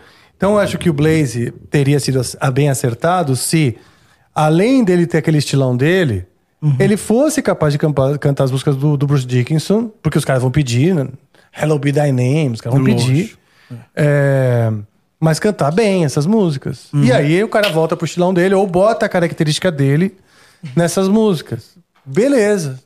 Então 0.45 0.53
eu 0.57 0.59
acho 0.59 0.76
que 0.76 0.90
o 0.90 0.92
Blaze 0.92 1.53
teria 1.70 1.99
sido 1.99 2.20
bem 2.53 2.68
acertado 2.68 3.34
se, 3.34 3.78
além 4.34 4.84
dele 4.84 5.07
ter 5.07 5.16
aquele 5.16 5.38
estilão 5.38 5.74
dele, 5.74 6.26
Uhum. 6.61 6.76
ele 6.78 6.99
fosse 6.99 7.40
capaz 7.40 7.72
de 7.72 7.78
campa- 7.78 8.18
cantar 8.18 8.45
as 8.45 8.51
músicas 8.51 8.76
do, 8.76 8.95
do 8.95 9.07
Bruce 9.07 9.24
Dickinson, 9.26 9.90
porque 10.03 10.18
os 10.18 10.24
caras 10.24 10.42
vão 10.42 10.51
pedir, 10.51 10.95
né? 10.95 11.09
Hello 11.59 11.78
Be 11.78 11.92
Thy 11.92 12.12
Name, 12.12 12.51
os 12.53 12.61
caras 12.61 12.78
vão 12.78 12.86
Lógico. 12.86 13.11
pedir. 13.11 13.38
É, 13.97 14.70
mas 15.18 15.38
cantar 15.40 15.70
bem 15.72 16.05
essas 16.05 16.26
músicas. 16.26 16.88
E 16.92 17.11
Uhum. 17.11 17.16
aí 17.16 17.42
o 17.42 17.49
cara 17.49 17.70
volta 17.70 17.97
pro 17.97 18.05
estilão 18.05 18.34
dele 18.34 18.55
ou 18.55 18.66
bota 18.66 19.07
a 19.07 19.09
característica 19.09 19.72
dele 19.72 20.14
nessas 20.76 21.09
músicas. 21.09 21.70
Beleza. 22.05 22.78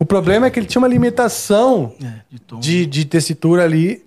O 0.00 0.04
problema 0.04 0.46
é 0.46 0.50
que 0.50 0.58
ele 0.58 0.66
tinha 0.66 0.80
uma 0.82 0.88
limitação 0.88 1.92
É, 2.02 2.06
de 2.28 2.58
de, 2.60 2.86
de 2.86 3.04
tessitura 3.04 3.62
ali 3.62 4.02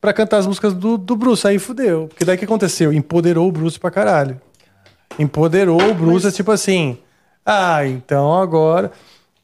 pra 0.00 0.12
cantar 0.12 0.38
as 0.38 0.46
músicas 0.46 0.72
do, 0.74 0.96
do 0.96 1.14
Bruce. 1.16 1.46
Aí 1.46 1.58
fudeu. 1.58 2.06
Porque 2.08 2.24
daí 2.24 2.36
o 2.36 2.38
que 2.38 2.44
aconteceu? 2.44 2.92
Empoderou 2.92 3.48
o 3.48 3.52
Bruce 3.52 3.78
pra 3.78 3.90
caralho. 3.90 4.40
Empoderou 5.18 5.80
o 5.82 5.94
Bruce, 5.94 6.26
é 6.26 6.30
tipo 6.30 6.50
assim. 6.50 6.98
Ah, 7.44 7.84
então 7.86 8.40
agora. 8.40 8.92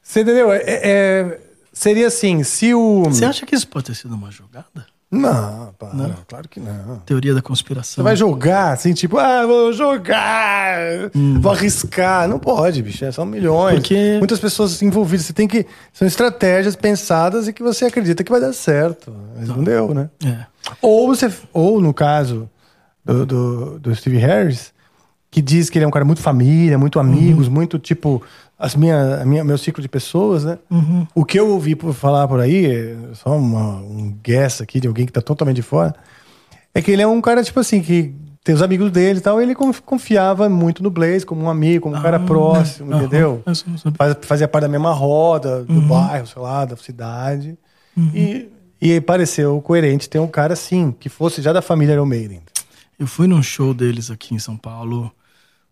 Você 0.01 0.21
entendeu? 0.21 0.51
É, 0.51 0.61
é- 0.65 1.39
seria 1.73 2.07
assim, 2.07 2.43
se 2.43 2.73
o. 2.73 3.03
Você 3.03 3.25
acha 3.25 3.45
que 3.45 3.53
isso 3.55 3.67
pode 3.67 3.85
ter 3.85 3.95
sido 3.95 4.15
uma 4.15 4.31
jogada? 4.31 4.85
Não, 5.09 5.73
para, 5.79 6.15
claro 6.27 6.49
que 6.49 6.59
não. 6.59 6.97
Teoria 7.05 7.33
da 7.33 7.41
conspiração. 7.41 7.95
Você 7.95 8.03
vai 8.03 8.15
jogar 8.17 8.73
assim, 8.73 8.93
tipo, 8.93 9.17
ah, 9.17 9.45
vou 9.45 9.71
jogar, 9.71 10.77
vou 11.39 11.51
arriscar. 11.53 12.27
Não 12.27 12.37
pode, 12.37 12.83
bicho, 12.83 13.09
são 13.13 13.25
milhões. 13.25 13.75
Porque- 13.75 14.15
Muitas 14.19 14.37
pessoas 14.39 14.81
envolvidas. 14.81 15.25
Você 15.25 15.31
tem 15.33 15.47
que. 15.47 15.65
São 15.93 16.05
estratégias 16.05 16.75
pensadas 16.75 17.47
e 17.47 17.53
que 17.53 17.63
você 17.63 17.85
acredita 17.85 18.21
que 18.23 18.31
vai 18.31 18.41
dar 18.41 18.51
certo. 18.51 19.13
Mas 19.37 19.47
não 19.47 19.63
deu, 19.63 19.93
né? 19.93 20.09
É. 20.25 20.45
Ou 20.81 21.07
você. 21.07 21.31
Ou 21.53 21.79
no 21.79 21.93
caso 21.93 22.49
do, 23.05 23.25
do, 23.25 23.79
do 23.79 23.95
Steve 23.95 24.17
Harris, 24.17 24.73
que 25.31 25.41
diz 25.41 25.69
que 25.69 25.77
ele 25.77 25.85
é 25.85 25.87
um 25.87 25.91
cara 25.91 26.03
muito 26.03 26.21
família, 26.21 26.77
muito 26.77 26.99
amigos, 26.99 27.47
muito 27.47 27.79
tipo. 27.79 28.21
As 28.59 28.75
minha, 28.75 29.21
a 29.21 29.25
minha, 29.25 29.43
meu 29.43 29.57
ciclo 29.57 29.81
de 29.81 29.87
pessoas, 29.89 30.43
né? 30.43 30.57
O 31.13 31.23
que 31.23 31.39
eu 31.39 31.47
ouvi 31.49 31.75
por 31.75 31.93
falar 31.93 32.27
por 32.27 32.39
aí, 32.39 32.97
só 33.13 33.37
uma- 33.37 33.77
um 33.81 34.17
guess 34.23 34.61
aqui 34.61 34.79
de 34.79 34.87
alguém 34.87 35.05
que 35.05 35.11
tá 35.11 35.21
totalmente 35.21 35.57
de 35.57 35.61
fora, 35.61 35.93
é 36.73 36.81
que 36.81 36.89
ele 36.89 37.01
é 37.01 37.07
um 37.07 37.21
cara, 37.21 37.43
tipo 37.43 37.59
assim, 37.59 37.81
que 37.81 38.15
tem 38.43 38.55
os 38.55 38.61
amigos 38.63 38.89
dele 38.91 39.19
e 39.19 39.21
tal, 39.21 39.39
ele 39.41 39.53
conf- 39.53 39.81
confiava 39.81 40.47
muito 40.49 40.81
no 40.81 40.89
Blaze 40.89 41.25
como 41.25 41.41
um 41.43 41.49
amigo, 41.49 41.83
como 41.83 41.95
um 41.95 42.01
cara 42.01 42.17
próximo, 42.19 42.91
entendeu? 42.95 43.43
Faz- 43.97 44.17
Fazia 44.21 44.47
parte 44.47 44.63
da 44.63 44.69
mesma 44.69 44.91
roda, 44.93 45.63
do 45.63 45.81
bairro, 45.81 46.25
sei 46.25 46.41
lá, 46.41 46.65
da 46.65 46.75
cidade. 46.77 47.57
E, 48.15 48.49
e 48.81 49.01
pareceu 49.01 49.61
coerente 49.61 50.09
ter 50.09 50.17
um 50.19 50.27
cara 50.27 50.53
assim, 50.53 50.95
que 50.99 51.09
fosse 51.09 51.41
já 51.41 51.51
da 51.53 51.61
família 51.61 51.93
Iron 51.93 52.05
Maiden. 52.05 52.41
Eu 52.97 53.05
fui 53.05 53.27
num 53.27 53.43
show 53.43 53.73
deles 53.73 54.09
aqui 54.09 54.33
em 54.33 54.39
São 54.39 54.57
Paulo 54.57 55.11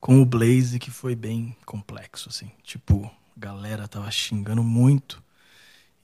com 0.06 0.22
o 0.22 0.26
Blaze 0.26 0.78
que 0.78 0.92
foi 0.92 1.16
bem 1.16 1.56
complexo, 1.66 2.30
assim. 2.30 2.46
Tipo, 2.62 3.10
a 3.36 3.40
galera 3.40 3.88
tava 3.88 4.12
xingando 4.12 4.64
muito. 4.64 5.20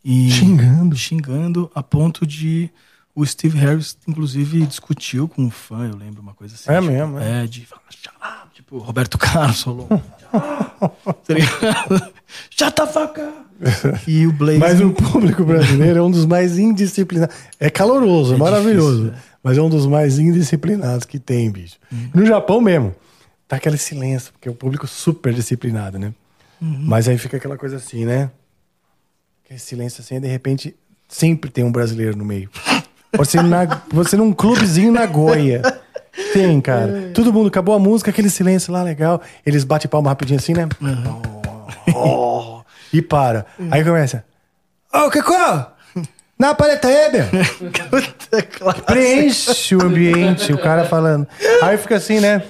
E 0.03 0.31
Xingando? 0.31 0.95
Xingando 0.95 1.71
a 1.75 1.83
ponto 1.83 2.25
de 2.25 2.71
o 3.13 3.23
Steve 3.23 3.59
Harris, 3.59 3.95
inclusive, 4.07 4.65
discutiu 4.65 5.27
com 5.27 5.43
um 5.43 5.51
fã, 5.51 5.87
eu 5.87 5.95
lembro 5.95 6.19
uma 6.19 6.33
coisa 6.33 6.55
assim. 6.55 6.71
É 6.71 6.81
tipo, 6.81 6.91
mesmo, 6.91 7.19
é? 7.19 7.43
É, 7.43 7.45
de 7.47 7.63
falar, 7.63 8.49
tipo, 8.55 8.79
Roberto 8.79 9.19
Carlos 9.19 9.61
falou. 9.61 9.87
tá 10.33 11.33
ligado? 11.35 12.13
Faca. 12.91 13.31
E 14.07 14.25
o 14.25 14.33
Blaze. 14.33 14.57
Mas 14.57 14.81
o 14.81 14.89
público 14.93 15.43
brasileiro 15.43 15.99
é 15.99 16.01
um 16.01 16.09
dos 16.09 16.25
mais 16.25 16.57
indisciplinados. 16.57 17.35
É 17.59 17.69
caloroso, 17.69 18.33
é, 18.33 18.35
É 18.35 18.39
maravilhoso. 18.39 19.11
difícil, 19.11 19.23
Mas 19.43 19.57
é 19.59 19.61
um 19.61 19.69
dos 19.69 19.85
mais 19.85 20.17
indisciplinados 20.17 21.05
que 21.05 21.19
tem, 21.19 21.51
bicho. 21.51 21.77
No 22.15 22.25
Japão 22.25 22.59
mesmo, 22.59 22.95
tá 23.51 23.57
aquele 23.57 23.77
silêncio, 23.77 24.31
porque 24.31 24.47
é 24.47 24.51
um 24.51 24.55
público 24.55 24.87
super 24.87 25.33
disciplinado, 25.33 25.99
né? 25.99 26.13
Mas 26.61 27.09
aí 27.09 27.17
fica 27.17 27.35
aquela 27.35 27.57
coisa 27.57 27.75
assim, 27.75 28.05
né? 28.05 28.31
Aquele 29.43 29.59
silêncio 29.59 30.01
assim, 30.01 30.15
e 30.15 30.19
de 30.21 30.27
repente 30.27 30.73
sempre 31.09 31.49
tem 31.49 31.61
um 31.61 31.71
brasileiro 31.71 32.15
no 32.15 32.23
meio. 32.23 32.49
Você, 33.17 33.41
na, 33.41 33.65
você 33.91 34.15
num 34.15 34.31
clubezinho 34.31 34.93
na 34.93 35.05
Goia. 35.05 35.61
Tem, 36.31 36.61
cara. 36.61 37.11
Todo 37.13 37.33
mundo 37.33 37.47
acabou 37.47 37.75
a 37.75 37.79
música, 37.79 38.09
aquele 38.09 38.29
silêncio 38.29 38.71
lá 38.71 38.83
legal. 38.83 39.21
Eles 39.45 39.65
batem 39.65 39.89
palma 39.89 40.09
rapidinho 40.09 40.39
assim, 40.39 40.53
né? 40.53 40.69
Oh, 41.93 42.61
e 42.93 43.01
para. 43.01 43.45
Aí 43.69 43.83
começa. 43.83 44.23
Ô, 44.93 45.09
Kiko! 45.09 45.33
Na 46.41 46.55
paleta 46.55 46.87
meu! 47.13 47.25
Preenche 48.87 49.75
o 49.75 49.83
ambiente, 49.83 50.51
o 50.51 50.57
cara 50.57 50.85
falando. 50.85 51.27
Aí 51.61 51.77
fica 51.77 51.97
assim, 51.97 52.19
né? 52.19 52.41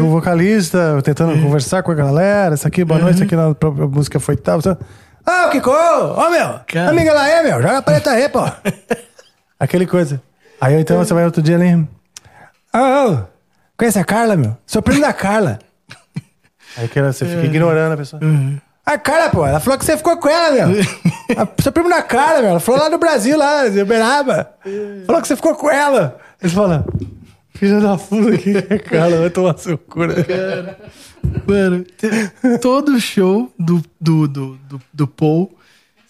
O 0.00 0.06
vocalista 0.06 1.02
tentando 1.02 1.32
conversar 1.42 1.82
com 1.82 1.90
a 1.90 1.96
galera. 1.96 2.54
Isso 2.54 2.68
aqui, 2.68 2.84
boa 2.84 3.00
noite, 3.00 3.16
isso 3.16 3.24
aqui 3.24 3.34
na 3.34 3.56
própria 3.56 3.88
música 3.88 4.20
foi 4.20 4.36
tal. 4.36 4.62
tal. 4.62 4.78
Ah, 5.26 5.48
o 5.48 5.50
Kiko! 5.50 5.68
Ó, 5.68 6.30
meu! 6.30 6.60
Cara. 6.64 6.90
Amiga 6.90 7.12
lá 7.12 7.28
é, 7.28 7.42
meu! 7.42 7.60
Joga 7.60 7.78
a 7.78 7.82
paleta 7.82 8.12
aí, 8.12 8.28
pô! 8.28 8.48
Aquele 9.58 9.84
coisa. 9.84 10.22
Aí 10.60 10.80
então 10.80 10.98
você 10.98 11.12
vai 11.12 11.24
outro 11.24 11.42
dia 11.42 11.56
ali. 11.56 11.88
Ah, 12.72 13.04
ô, 13.08 13.18
conhece 13.76 13.98
a 13.98 14.04
Carla, 14.04 14.36
meu? 14.36 14.56
Sou 14.64 14.80
primo 14.80 15.00
da 15.00 15.12
Carla. 15.12 15.58
Aí 16.78 16.86
que 16.86 17.02
você 17.02 17.26
fica 17.26 17.46
ignorando 17.46 17.94
a 17.94 17.96
pessoa. 17.96 18.22
A 18.92 18.98
Carla, 18.98 19.28
pô, 19.30 19.46
ela 19.46 19.60
falou 19.60 19.78
que 19.78 19.84
você 19.84 19.96
ficou 19.96 20.16
com 20.16 20.28
ela, 20.28 20.66
meu. 20.66 20.80
A- 21.36 21.62
Seu 21.62 21.70
primo 21.72 21.88
da 21.90 22.02
Carla, 22.02 22.40
meu. 22.40 22.50
Ela 22.52 22.60
falou 22.60 22.80
lá 22.80 22.88
no 22.88 22.96
Brasil, 22.98 23.36
lá, 23.36 23.68
em 23.68 23.82
Uberaba. 23.82 24.50
Falou 25.06 25.20
que 25.20 25.28
você 25.28 25.36
ficou 25.36 25.54
com 25.54 25.70
ela. 25.70 26.18
Ele 26.42 26.50
fala, 26.52 26.86
filha 27.54 27.80
da 27.80 27.98
puta, 27.98 28.38
que 28.38 28.56
é 28.72 28.78
Carla? 28.78 29.18
Vai 29.20 29.30
tomar 29.30 29.58
seu 29.58 29.76
cu, 29.76 30.04
né? 30.06 30.14
Mano, 31.46 31.84
te- 31.84 32.58
todo 32.60 32.98
show 33.00 33.52
do, 33.58 33.82
do, 34.00 34.26
do, 34.26 34.56
do, 34.68 34.80
do 34.92 35.06
Paul 35.06 35.54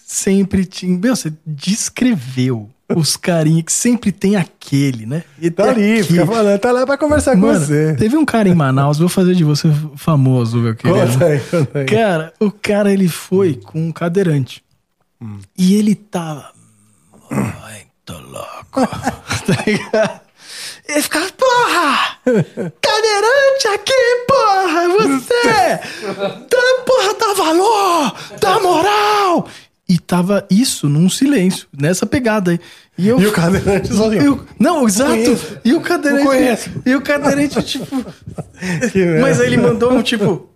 sempre 0.07 0.65
tinha. 0.65 0.97
Meu, 0.97 1.17
você 1.17 1.33
descreveu 1.45 2.71
os 2.97 3.17
carinhas 3.17 3.65
que 3.65 3.73
sempre 3.73 4.11
tem 4.13 4.37
aquele, 4.37 5.05
né? 5.07 5.23
E 5.41 5.51
Tá 5.51 5.71
ali, 5.71 6.03
fica 6.03 6.27
falando, 6.27 6.59
tá 6.59 6.73
lá 6.73 6.87
pra 6.87 6.97
conversar 6.97 7.33
com 7.33 7.43
Mano, 7.43 7.61
você. 7.61 7.95
teve 7.99 8.17
um 8.17 8.25
cara 8.25 8.49
em 8.49 8.55
Manaus, 8.55 8.99
vou 8.99 9.09
fazer 9.09 9.35
de 9.35 9.45
você 9.45 9.69
famoso, 9.97 10.59
meu 10.59 10.75
querido. 10.75 10.99
Conta 11.13 11.25
aí, 11.27 11.41
conta 11.41 11.79
aí. 11.81 11.85
Cara, 11.87 12.33
o 12.41 12.51
cara 12.51 12.93
ele 12.93 13.09
foi 13.09 13.55
com 13.55 13.89
um 13.89 13.93
cadeirante. 13.93 14.63
E 15.57 15.75
ele 15.75 15.95
tava 15.95 16.51
muito 17.31 18.23
louco. 18.31 18.81
tá 19.47 19.65
ligado? 19.67 20.21
Ele 20.89 21.03
ficava, 21.03 21.31
porra! 21.33 22.17
Cadeirante 22.81 23.69
aqui, 23.75 24.27
porra! 24.27 24.89
Você! 24.89 25.81
Dá, 26.49 26.59
porra, 26.87 27.15
dá 27.21 27.35
valor! 27.35 28.15
Dá 28.41 28.61
moral! 28.61 29.49
E 29.89 29.99
tava 29.99 30.47
isso 30.51 30.87
num 30.89 31.09
silêncio, 31.09 31.67
nessa 31.77 32.05
pegada 32.05 32.51
aí. 32.51 32.61
E, 32.99 33.09
eu, 33.09 33.19
E 33.21 33.27
o 33.27 33.33
cadeirante 33.33 33.89
sozinho. 33.95 34.47
Não, 34.59 34.87
exato. 34.87 35.11
conheço. 35.13 35.59
E 35.65 35.75
o 35.75 35.81
cadeirante. 35.81 36.25
Não 36.25 36.31
conheço. 36.31 36.71
E 36.85 36.95
o 36.95 37.01
cadeirante, 37.01 37.63
tipo. 37.63 37.87
Mas 39.23 39.41
aí 39.41 39.47
ele 39.47 39.57
mandou 39.57 39.93
um 39.93 40.03
tipo. 40.03 40.49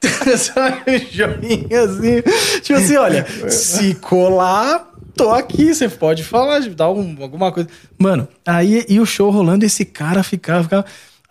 Sabe, 0.36 0.82
um 0.86 0.98
joinhazinho. 1.10 2.22
Tipo 2.62 2.78
assim, 2.78 2.96
olha, 2.96 3.26
se 3.50 3.94
colar, 3.94 4.90
tô 5.16 5.30
aqui, 5.30 5.74
você 5.74 5.88
pode 5.88 6.22
falar, 6.22 6.60
dar 6.70 6.90
um- 6.90 7.16
alguma 7.20 7.50
coisa. 7.50 7.68
Mano, 7.98 8.28
aí 8.46 8.84
e 8.88 9.00
o 9.00 9.06
show 9.06 9.30
rolando, 9.30 9.64
esse 9.64 9.84
cara 9.84 10.22
ficava, 10.22 10.62
ficava. 10.62 10.84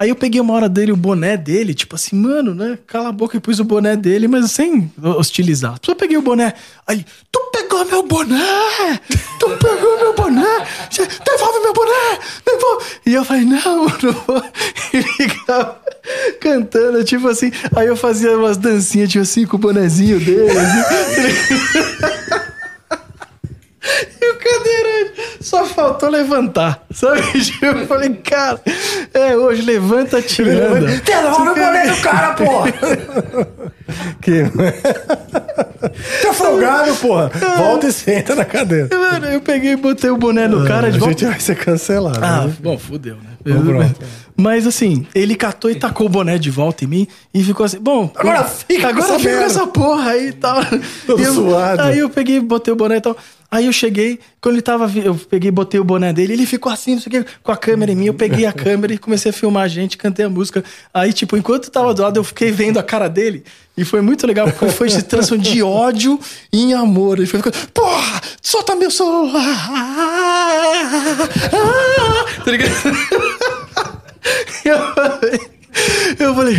Aí 0.04 0.10
eu 0.10 0.18
peguei 0.18 0.42
uma 0.42 0.54
hora 0.54 0.68
dele, 0.68 0.92
o 0.92 0.98
boné 0.98 1.38
dele, 1.38 1.74
tipo 1.74 1.96
assim, 1.96 2.14
mano, 2.14 2.54
né? 2.54 2.78
Cala 2.86 3.08
a 3.08 3.12
boca 3.14 3.38
e 3.38 3.40
pus 3.40 3.62
o 3.62 3.64
boné 3.64 3.96
dele, 3.96 4.28
mas 4.28 4.52
sem 4.52 4.92
hostilizar. 5.02 5.78
Só 5.82 5.96
peguei 5.96 6.18
o 6.18 6.22
boné. 6.22 6.54
Aí, 6.86 7.06
tu 7.32 7.40
pegou 7.54 7.86
meu 7.86 8.04
boné! 8.04 9.00
Tu 9.40 9.50
pegou 9.50 9.98
meu 10.00 10.14
boné! 10.14 10.68
Devolve 10.92 11.60
meu 11.62 11.72
boné! 11.72 12.20
Devolve! 12.46 12.86
E 13.06 13.14
eu 13.14 13.24
falei, 13.24 13.46
não, 13.46 13.86
não 14.04 14.12
vou. 14.28 14.44
E 14.94 15.02
ficava 15.02 15.80
cantando, 16.42 17.02
tipo 17.06 17.30
assim. 17.30 17.50
Aí 17.74 17.88
eu 17.88 17.96
fazia 17.96 18.38
umas 18.38 18.58
dancinhas, 18.58 19.10
tipo 19.10 19.22
assim, 19.22 19.46
com 19.46 19.56
o 19.56 19.60
bonezinho 19.60 20.20
dele. 20.20 20.52
assim. 20.52 22.34
E 24.22 24.32
o 24.32 24.36
cadeirante 24.38 25.22
só 25.42 25.66
faltou 25.66 26.10
levantar. 26.10 26.84
Sabe? 26.92 27.22
Tipo, 27.44 27.66
Eu 27.66 27.88
falei, 27.88 28.14
cara, 28.16 28.60
é 29.14 29.36
hoje, 29.36 29.62
levanta, 29.62 30.22
te 30.22 30.42
anda. 30.42 30.80
Devolve 30.80 31.50
o 31.50 31.56
boné 31.56 31.88
do 31.88 32.02
cara, 32.02 32.34
porra! 32.36 32.74
que... 34.22 34.44
tá 36.22 36.34
folgado, 36.34 36.96
porra! 36.96 37.30
Volta 37.58 37.88
e 37.88 37.92
senta 37.92 38.36
na 38.36 38.46
cadeira. 38.46 38.88
Mano, 38.96 39.26
eu 39.26 39.42
peguei 39.42 39.74
e 39.74 39.76
botei 39.76 40.10
o 40.10 40.18
boné 40.18 40.48
no 40.48 40.66
cara 40.66 40.90
de 40.90 40.98
a 40.98 41.00
volta. 41.00 41.14
gente 41.14 41.26
vai 41.26 41.40
ser 41.40 41.56
cancelado. 41.56 42.20
Ah, 42.24 42.46
né? 42.48 42.54
bom, 42.62 42.78
fudeu, 42.78 43.16
né? 43.16 43.32
Então 43.46 43.66
pronto. 43.66 44.00
Mas 44.36 44.66
assim, 44.66 45.06
ele 45.14 45.36
catou 45.36 45.70
e 45.70 45.76
tacou 45.76 46.08
o 46.08 46.10
boné 46.10 46.38
de 46.38 46.50
volta 46.50 46.84
em 46.84 46.88
mim 46.88 47.08
e 47.34 47.44
ficou 47.44 47.66
assim, 47.66 47.78
bom, 47.80 48.12
Agora 48.16 48.44
fica 48.44 48.88
agora 48.90 49.20
fica 49.20 49.38
com 49.38 49.44
essa 49.44 49.68
porra 49.68 50.12
aí 50.12 50.30
e 50.30 50.34
tal. 50.34 50.60
Todo 51.06 51.22
E 51.22 51.24
eu- 51.26 51.34
suado. 51.34 51.82
Aí 51.84 52.00
eu 52.00 52.10
peguei, 52.10 52.40
botei 52.40 52.74
o 52.74 52.76
boné 52.76 52.98
e 52.98 53.02
tal. 53.02 53.16
Aí 53.52 53.68
eu 53.68 53.72
cheguei, 53.74 54.20
quando 54.42 54.56
ele 54.56 54.64
tava, 54.64 54.92
eu 54.98 55.14
peguei, 55.14 55.52
botei 55.52 55.80
o 55.80 55.84
boné 55.84 56.12
dele, 56.12 56.34
ele 56.34 56.46
ficou 56.48 56.72
assim, 56.72 56.96
não 56.96 57.02
sei 57.02 57.20
o 57.20 57.24
que, 57.24 57.32
com 57.44 57.52
a 57.52 57.56
câmera 57.58 57.92
em 57.92 57.96
mim, 57.96 58.08
eu 58.08 58.14
peguei 58.16 58.48
a 58.48 58.52
câmera 58.54 58.92
e 58.96 58.98
comecei 58.98 59.30
a 59.30 59.34
filmar 59.34 59.66
a 59.66 59.68
gente, 59.68 59.96
cantei 59.96 60.26
a 60.26 60.30
música. 60.30 60.64
Aí, 60.92 61.14
tipo, 61.14 61.38
enquanto 61.38 61.70
tava 61.70 61.94
do 61.94 62.02
lado, 62.02 62.18
eu 62.20 62.24
fiquei 62.24 62.52
vendo 62.52 62.80
a 62.80 62.84
cara 62.84 63.08
dele 63.08 63.44
e 63.78 63.86
foi 63.86 64.02
muito 64.02 64.26
legal, 64.26 64.48
porque 64.52 64.70
foi 64.74 64.90
se 64.90 65.04
transformando 65.04 65.48
de 65.48 65.62
ódio 65.64 66.20
em 66.52 66.74
amor. 66.74 67.20
Ele 67.20 67.28
foi 67.28 67.40
ficando, 67.44 67.56
porra, 67.72 68.20
solta 68.42 68.76
meu 68.76 68.90
celular! 68.90 69.44
Tá 72.44 72.52
ligado? 72.52 72.72
Eu 74.66 74.78
falei. 74.94 75.40
Eu 76.20 76.36
falei. 76.36 76.58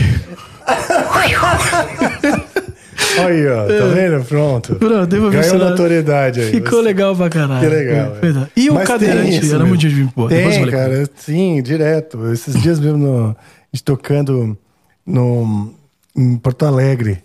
Aí, 3.19 3.47
ó, 3.47 3.67
tá 3.67 3.87
vendo? 3.95 4.25
Pronto. 4.25 4.75
Pronto, 4.77 5.31
Ganhou 5.31 5.59
notoriedade 5.59 6.41
aí. 6.41 6.51
Ficou 6.51 6.79
Você- 6.81 6.85
legal 6.85 7.15
pra 7.17 7.29
caralho. 7.29 7.61
Que 7.61 7.75
legal. 7.75 8.17
É. 8.17 8.21
verdade. 8.21 8.51
E 8.57 8.71
o 8.71 8.75
Mas 8.75 8.89
cadeirante 8.89 9.37
era 9.49 9.65
mesmo. 9.65 9.67
muito. 9.67 9.87
Depois 9.89 10.57
eu 10.57 10.63
Tem, 10.63 10.71
cara, 10.71 11.09
sim, 11.17 11.63
direto. 11.63 12.33
Esses 12.33 12.61
dias 12.61 12.79
mesmo, 12.81 12.99
no, 12.99 13.29
a 13.31 13.37
gente 13.73 13.85
tocando 13.85 14.57
no, 15.07 15.75
em 16.17 16.37
Porto 16.37 16.67
Alegre. 16.67 17.23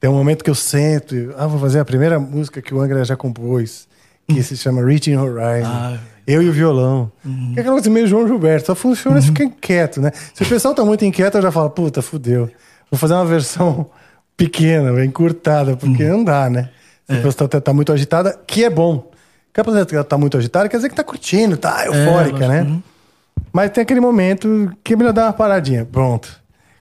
Tem 0.00 0.08
um 0.08 0.14
momento 0.14 0.42
que 0.42 0.48
eu 0.50 0.54
sento 0.54 1.14
e 1.14 1.28
ah, 1.36 1.46
vou 1.46 1.60
fazer 1.60 1.80
a 1.80 1.84
primeira 1.84 2.18
música 2.18 2.62
que 2.62 2.72
o 2.72 2.80
Angra 2.80 3.04
já 3.04 3.16
compôs, 3.16 3.86
que 4.26 4.42
se 4.42 4.56
chama 4.56 4.82
Reaching 4.82 5.16
Horizon. 5.16 5.68
Ah. 5.68 5.98
Eu 6.26 6.42
e 6.42 6.48
o 6.48 6.52
violão. 6.52 7.10
Que 7.22 7.58
é 7.58 7.60
aquela 7.60 7.74
coisa 7.74 7.90
meio 7.90 8.06
João 8.06 8.26
Gilberto, 8.26 8.66
só 8.66 8.74
funciona 8.74 9.20
se 9.20 9.28
ficar 9.28 9.44
inquieto, 9.44 10.00
né? 10.00 10.10
Se 10.34 10.42
o 10.42 10.46
pessoal 10.46 10.74
tá 10.74 10.84
muito 10.84 11.04
inquieto, 11.04 11.38
eu 11.38 11.42
já 11.42 11.50
falo, 11.50 11.70
puta, 11.70 12.02
fudeu. 12.02 12.50
Vou 12.90 12.98
fazer 12.98 13.14
uma 13.14 13.24
versão 13.24 13.86
pequena, 14.36 15.04
encurtada, 15.04 15.76
porque 15.76 16.04
não 16.04 16.24
dá, 16.24 16.48
né? 16.48 16.70
Se 17.08 17.16
a 17.16 17.20
pessoa 17.22 17.48
tá, 17.48 17.60
tá 17.60 17.72
muito 17.72 17.92
agitada, 17.92 18.38
que 18.46 18.64
é 18.64 18.70
bom. 18.70 19.10
Porque 19.48 19.60
a 19.60 19.64
pessoa 19.64 20.04
tá 20.04 20.16
muito 20.16 20.36
agitada, 20.36 20.68
quer 20.68 20.76
dizer 20.76 20.88
que 20.88 20.94
tá 20.94 21.02
curtindo, 21.02 21.56
tá 21.56 21.84
eufórica, 21.86 22.10
lógico, 22.10 22.38
né? 22.38 22.62
uhum. 22.62 22.82
Mas 23.52 23.70
tem 23.70 23.82
aquele 23.82 24.00
momento 24.00 24.72
que 24.84 24.92
é 24.92 24.96
melhor 24.96 25.12
dar 25.12 25.26
uma 25.26 25.32
paradinha. 25.32 25.84
Pronto. 25.84 26.39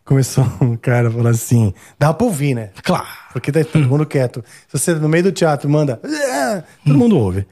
Começou 0.09 0.43
um 0.59 0.75
cara 0.75 1.11
falando 1.11 1.29
assim, 1.29 1.71
dá 1.99 2.11
pra 2.11 2.25
ouvir, 2.25 2.55
né? 2.55 2.71
Claro. 2.81 3.05
Porque 3.31 3.51
tá 3.51 3.63
todo 3.63 3.87
mundo 3.87 4.07
quieto. 4.07 4.43
Se 4.67 4.75
você 4.75 4.95
no 4.95 5.07
meio 5.07 5.25
do 5.25 5.31
teatro 5.31 5.69
manda, 5.69 6.01
"Ah", 6.03 6.63
todo 6.83 6.97
mundo 6.97 7.15
ouve. 7.15 7.45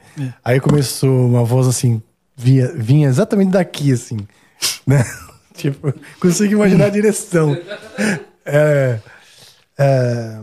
Aí 0.44 0.58
começou 0.58 1.28
uma 1.28 1.44
voz 1.44 1.68
assim, 1.68 2.02
vinha, 2.36 2.66
vinha 2.74 3.08
exatamente 3.08 3.52
daqui, 3.52 3.92
assim, 3.92 4.26
né? 4.84 5.04
tipo, 5.54 5.94
consigo 6.18 6.54
imaginar 6.54 6.86
a 6.86 6.90
direção. 6.90 7.56
É. 8.50 8.98
é 9.78 10.38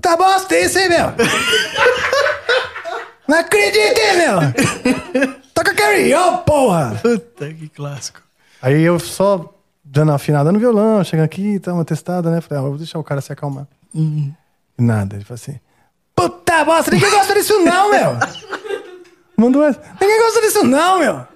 tá 0.00 0.16
bosta 0.16 0.58
isso, 0.58 0.76
hein, 0.76 0.88
meu? 0.88 1.12
Não 3.28 3.38
acredito, 3.38 3.96
hein, 3.98 4.16
meu? 4.18 5.34
Toca 5.54 5.72
Carry 5.72 6.12
On, 6.12 6.38
porra! 6.38 6.98
Puta, 7.00 7.54
que 7.54 7.68
clássico. 7.68 8.20
Aí 8.60 8.82
eu 8.82 8.98
só 8.98 9.54
dando 9.92 10.08
uma 10.08 10.14
afinada 10.14 10.50
no 10.50 10.58
violão, 10.58 11.04
chegando 11.04 11.26
aqui, 11.26 11.58
tá 11.60 11.74
uma 11.74 11.84
testada, 11.84 12.30
né? 12.30 12.40
Falei, 12.40 12.64
ah, 12.64 12.66
vou 12.66 12.78
deixar 12.78 12.98
o 12.98 13.04
cara 13.04 13.20
se 13.20 13.30
acalmar. 13.30 13.66
Uhum. 13.94 14.32
E 14.78 14.82
nada, 14.82 15.16
ele 15.16 15.24
falou 15.24 15.34
assim: 15.34 15.60
Puta 16.14 16.64
bosta, 16.64 16.90
ninguém 16.90 17.10
gosta 17.10 17.34
disso 17.34 17.60
não, 17.60 17.90
meu! 17.90 18.16
Mandou 19.36 19.62
essa. 19.62 19.80
Ninguém 20.00 20.18
gosta 20.18 20.40
disso 20.40 20.64
não, 20.64 20.98
meu! 20.98 21.26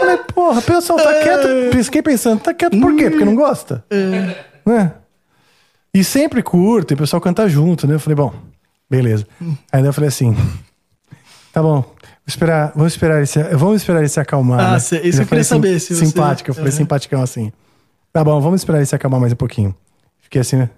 Falei, 0.00 0.16
porra, 0.18 0.60
pessoal, 0.60 0.98
tá 0.98 1.22
quieto. 1.22 1.84
Fiquei 1.84 2.02
pensando, 2.02 2.40
tá 2.40 2.52
quieto 2.52 2.78
por 2.78 2.94
quê? 2.96 3.08
Porque 3.08 3.24
não 3.24 3.36
gosta? 3.36 3.84
Né? 4.66 4.94
E 5.94 6.02
sempre 6.04 6.42
curto, 6.42 6.92
e 6.92 6.94
o 6.94 6.98
pessoal 6.98 7.22
canta 7.22 7.48
junto, 7.48 7.86
né? 7.86 7.94
Eu 7.94 8.00
falei, 8.00 8.16
bom, 8.16 8.34
beleza. 8.90 9.26
Aí 9.72 9.84
eu 9.84 9.92
falei 9.92 10.08
assim: 10.08 10.36
tá 11.52 11.62
bom, 11.62 11.84
esperar, 12.28 12.72
vamos 12.76 12.92
esperar 12.92 13.16
ele 13.16 13.26
se, 13.26 13.42
vamos 13.54 13.76
esperar 13.82 13.98
ele 14.00 14.08
se 14.08 14.20
acalmar. 14.20 14.60
Ah, 14.60 14.70
né? 14.72 14.76
isso 14.78 14.94
Eu 14.94 15.22
eu 15.22 15.26
queria 15.26 15.44
saber, 15.44 15.80
se 15.80 15.94
você- 15.94 16.06
Simpático, 16.06 16.50
eu 16.50 16.54
falei 16.54 16.70
Uhum. 16.70 16.76
simpaticão 16.76 17.22
assim. 17.22 17.50
Tá 18.12 18.22
bom, 18.22 18.40
vamos 18.40 18.60
esperar 18.60 18.78
ele 18.78 18.86
se 18.86 18.94
acalmar 18.94 19.20
mais 19.20 19.32
um 19.32 19.36
pouquinho. 19.36 19.74
Fiquei 20.20 20.40
assim, 20.40 20.56
né? 20.56 20.70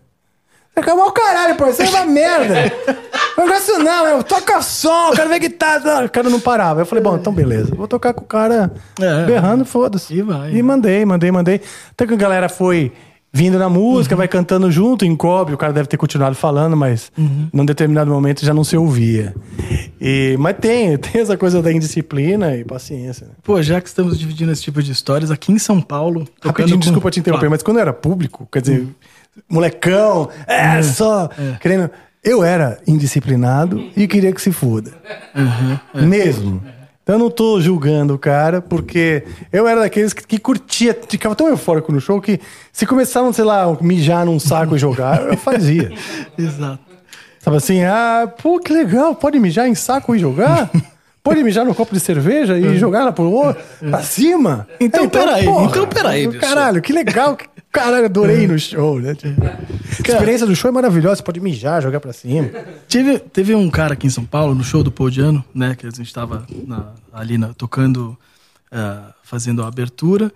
Acalmar 0.76 1.06
o 1.08 1.12
caralho, 1.12 1.56
pô, 1.56 1.66
isso 1.66 1.82
é 1.82 1.88
uma 1.88 2.06
merda. 2.06 2.54
Não 3.36 3.46
gosto 3.48 3.78
não, 3.78 4.06
eu 4.06 4.22
toca 4.22 4.60
som, 4.60 5.12
quero 5.12 5.28
ver 5.30 5.38
guitarra. 5.38 6.04
O 6.04 6.10
cara 6.10 6.28
não 6.28 6.38
parava. 6.40 6.82
Eu 6.82 6.86
falei, 6.86 7.02
bom, 7.02 7.16
então 7.16 7.32
beleza. 7.32 7.74
Vou 7.74 7.88
tocar 7.88 8.12
com 8.12 8.22
o 8.22 8.26
cara 8.26 8.70
É. 9.00 9.24
berrando, 9.24 9.64
foda-se. 9.64 10.12
E 10.12 10.20
vai. 10.20 10.52
E 10.54 10.62
mandei, 10.62 11.04
mandei, 11.06 11.30
mandei. 11.32 11.60
Até 11.92 12.06
que 12.06 12.12
a 12.12 12.16
galera 12.16 12.50
foi 12.50 12.92
vindo 13.32 13.58
na 13.58 13.68
música, 13.68 14.16
vai 14.16 14.26
cantando 14.26 14.70
junto, 14.72 15.04
encobre. 15.04 15.54
O 15.54 15.58
cara 15.58 15.72
deve 15.72 15.88
ter 15.88 15.96
continuado 15.96 16.34
falando, 16.34 16.76
mas 16.76 17.12
num 17.52 17.64
determinado 17.64 18.10
momento 18.10 18.44
já 18.44 18.52
não 18.52 18.64
se 18.64 18.76
ouvia. 18.76 19.34
E, 20.00 20.36
mas 20.38 20.56
tem, 20.60 20.96
tem 20.98 21.20
essa 21.20 21.36
coisa 21.36 21.62
da 21.62 21.72
indisciplina 21.72 22.56
e 22.56 22.64
paciência. 22.64 23.26
né? 23.26 23.32
Pô, 23.42 23.62
já 23.62 23.80
que 23.80 23.88
estamos 23.88 24.18
dividindo 24.18 24.50
esse 24.50 24.62
tipo 24.62 24.82
de 24.82 24.90
histórias, 24.92 25.30
aqui 25.30 25.52
em 25.52 25.58
São 25.58 25.80
Paulo. 25.80 26.26
Rapidinho, 26.42 26.76
com- 26.76 26.80
desculpa 26.80 27.10
te 27.10 27.20
interromper, 27.20 27.40
Claro. 27.42 27.50
mas 27.52 27.62
quando 27.62 27.78
era 27.78 27.92
público, 27.92 28.48
quer 28.50 28.60
dizer, 28.62 28.86
molecão, 29.48 30.28
é, 30.46 30.82
só 30.82 31.28
querendo. 31.60 31.90
Eu 32.22 32.44
era 32.44 32.78
indisciplinado 32.86 33.82
e 33.96 34.06
queria 34.06 34.30
que 34.30 34.42
se 34.42 34.52
foda. 34.52 34.92
Mesmo. 35.94 36.62
Então 37.10 37.18
eu 37.18 37.24
não 37.24 37.30
tô 37.30 37.60
julgando 37.60 38.14
o 38.14 38.18
cara, 38.18 38.62
porque 38.62 39.24
eu 39.52 39.66
era 39.66 39.80
daqueles 39.80 40.12
que, 40.12 40.24
que 40.24 40.38
curtia, 40.38 40.96
ficava 41.08 41.34
tão 41.34 41.48
eufórico 41.48 41.90
no 41.90 42.00
show 42.00 42.20
que 42.20 42.38
se 42.72 42.86
começavam, 42.86 43.32
sei 43.32 43.42
lá, 43.42 43.76
mijar 43.80 44.24
num 44.24 44.38
saco 44.38 44.76
e 44.76 44.78
jogar, 44.78 45.20
eu 45.26 45.36
fazia. 45.36 45.90
Exato. 46.38 46.78
Sabe 47.40 47.56
assim, 47.56 47.82
ah, 47.82 48.32
pô, 48.40 48.60
que 48.60 48.72
legal, 48.72 49.12
pode 49.16 49.40
mijar 49.40 49.66
em 49.66 49.74
saco 49.74 50.14
e 50.14 50.20
jogar? 50.20 50.70
Pode 51.20 51.42
mijar 51.42 51.64
num 51.64 51.74
copo 51.74 51.92
de 51.92 51.98
cerveja 51.98 52.56
e 52.56 52.78
jogar 52.78 53.04
lá 53.04 53.10
pro 53.10 53.28
outro, 53.28 53.60
pra 53.80 54.02
cima? 54.02 54.68
Então, 54.78 55.08
peraí, 55.08 55.46
então 55.46 55.86
peraí, 55.88 56.28
Wilson. 56.28 56.40
Caralho, 56.46 56.80
que 56.80 56.92
legal, 56.92 57.36
que- 57.36 57.48
caralho, 57.72 58.04
adorei 58.06 58.46
no 58.46 58.58
show, 58.58 59.00
né? 59.00 59.12
A 59.12 60.08
experiência 60.12 60.46
do 60.46 60.54
show 60.56 60.68
é 60.68 60.72
maravilhosa, 60.72 61.16
você 61.16 61.22
pode 61.22 61.40
mijar, 61.40 61.82
jogar 61.82 62.00
pra 62.00 62.12
cima. 62.12 62.50
Tive, 62.88 63.18
teve 63.18 63.54
um 63.54 63.70
cara 63.70 63.94
aqui 63.94 64.06
em 64.06 64.10
São 64.10 64.24
Paulo, 64.24 64.54
no 64.54 64.64
show 64.64 64.82
do 64.82 64.90
Podiano, 64.90 65.44
né? 65.54 65.74
Que 65.74 65.86
a 65.86 65.90
gente 65.90 66.12
tava 66.12 66.46
na- 66.66 66.92
ali 67.12 67.38
na- 67.38 67.52
tocando, 67.54 68.16
ah, 68.70 69.12
fazendo 69.22 69.62
a 69.62 69.68
abertura, 69.68 70.32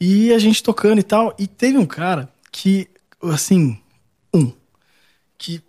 e 0.00 0.32
a 0.32 0.38
gente 0.38 0.62
tocando 0.62 0.98
e 0.98 1.02
tal. 1.02 1.34
E 1.38 1.46
teve 1.46 1.76
um 1.78 1.86
cara 1.86 2.28
que, 2.52 2.86
assim, 3.22 3.78
um, 4.34 4.52
que 5.38 5.60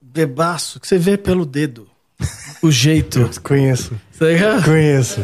bebaço, 0.00 0.78
que 0.78 0.86
você 0.86 0.98
vê 0.98 1.16
pelo 1.16 1.44
dedo 1.46 1.88
o 2.62 2.70
jeito. 2.70 3.28
Conheço, 3.42 3.92
tá 4.18 4.26
ligado? 4.26 4.64
conheço. 4.64 5.20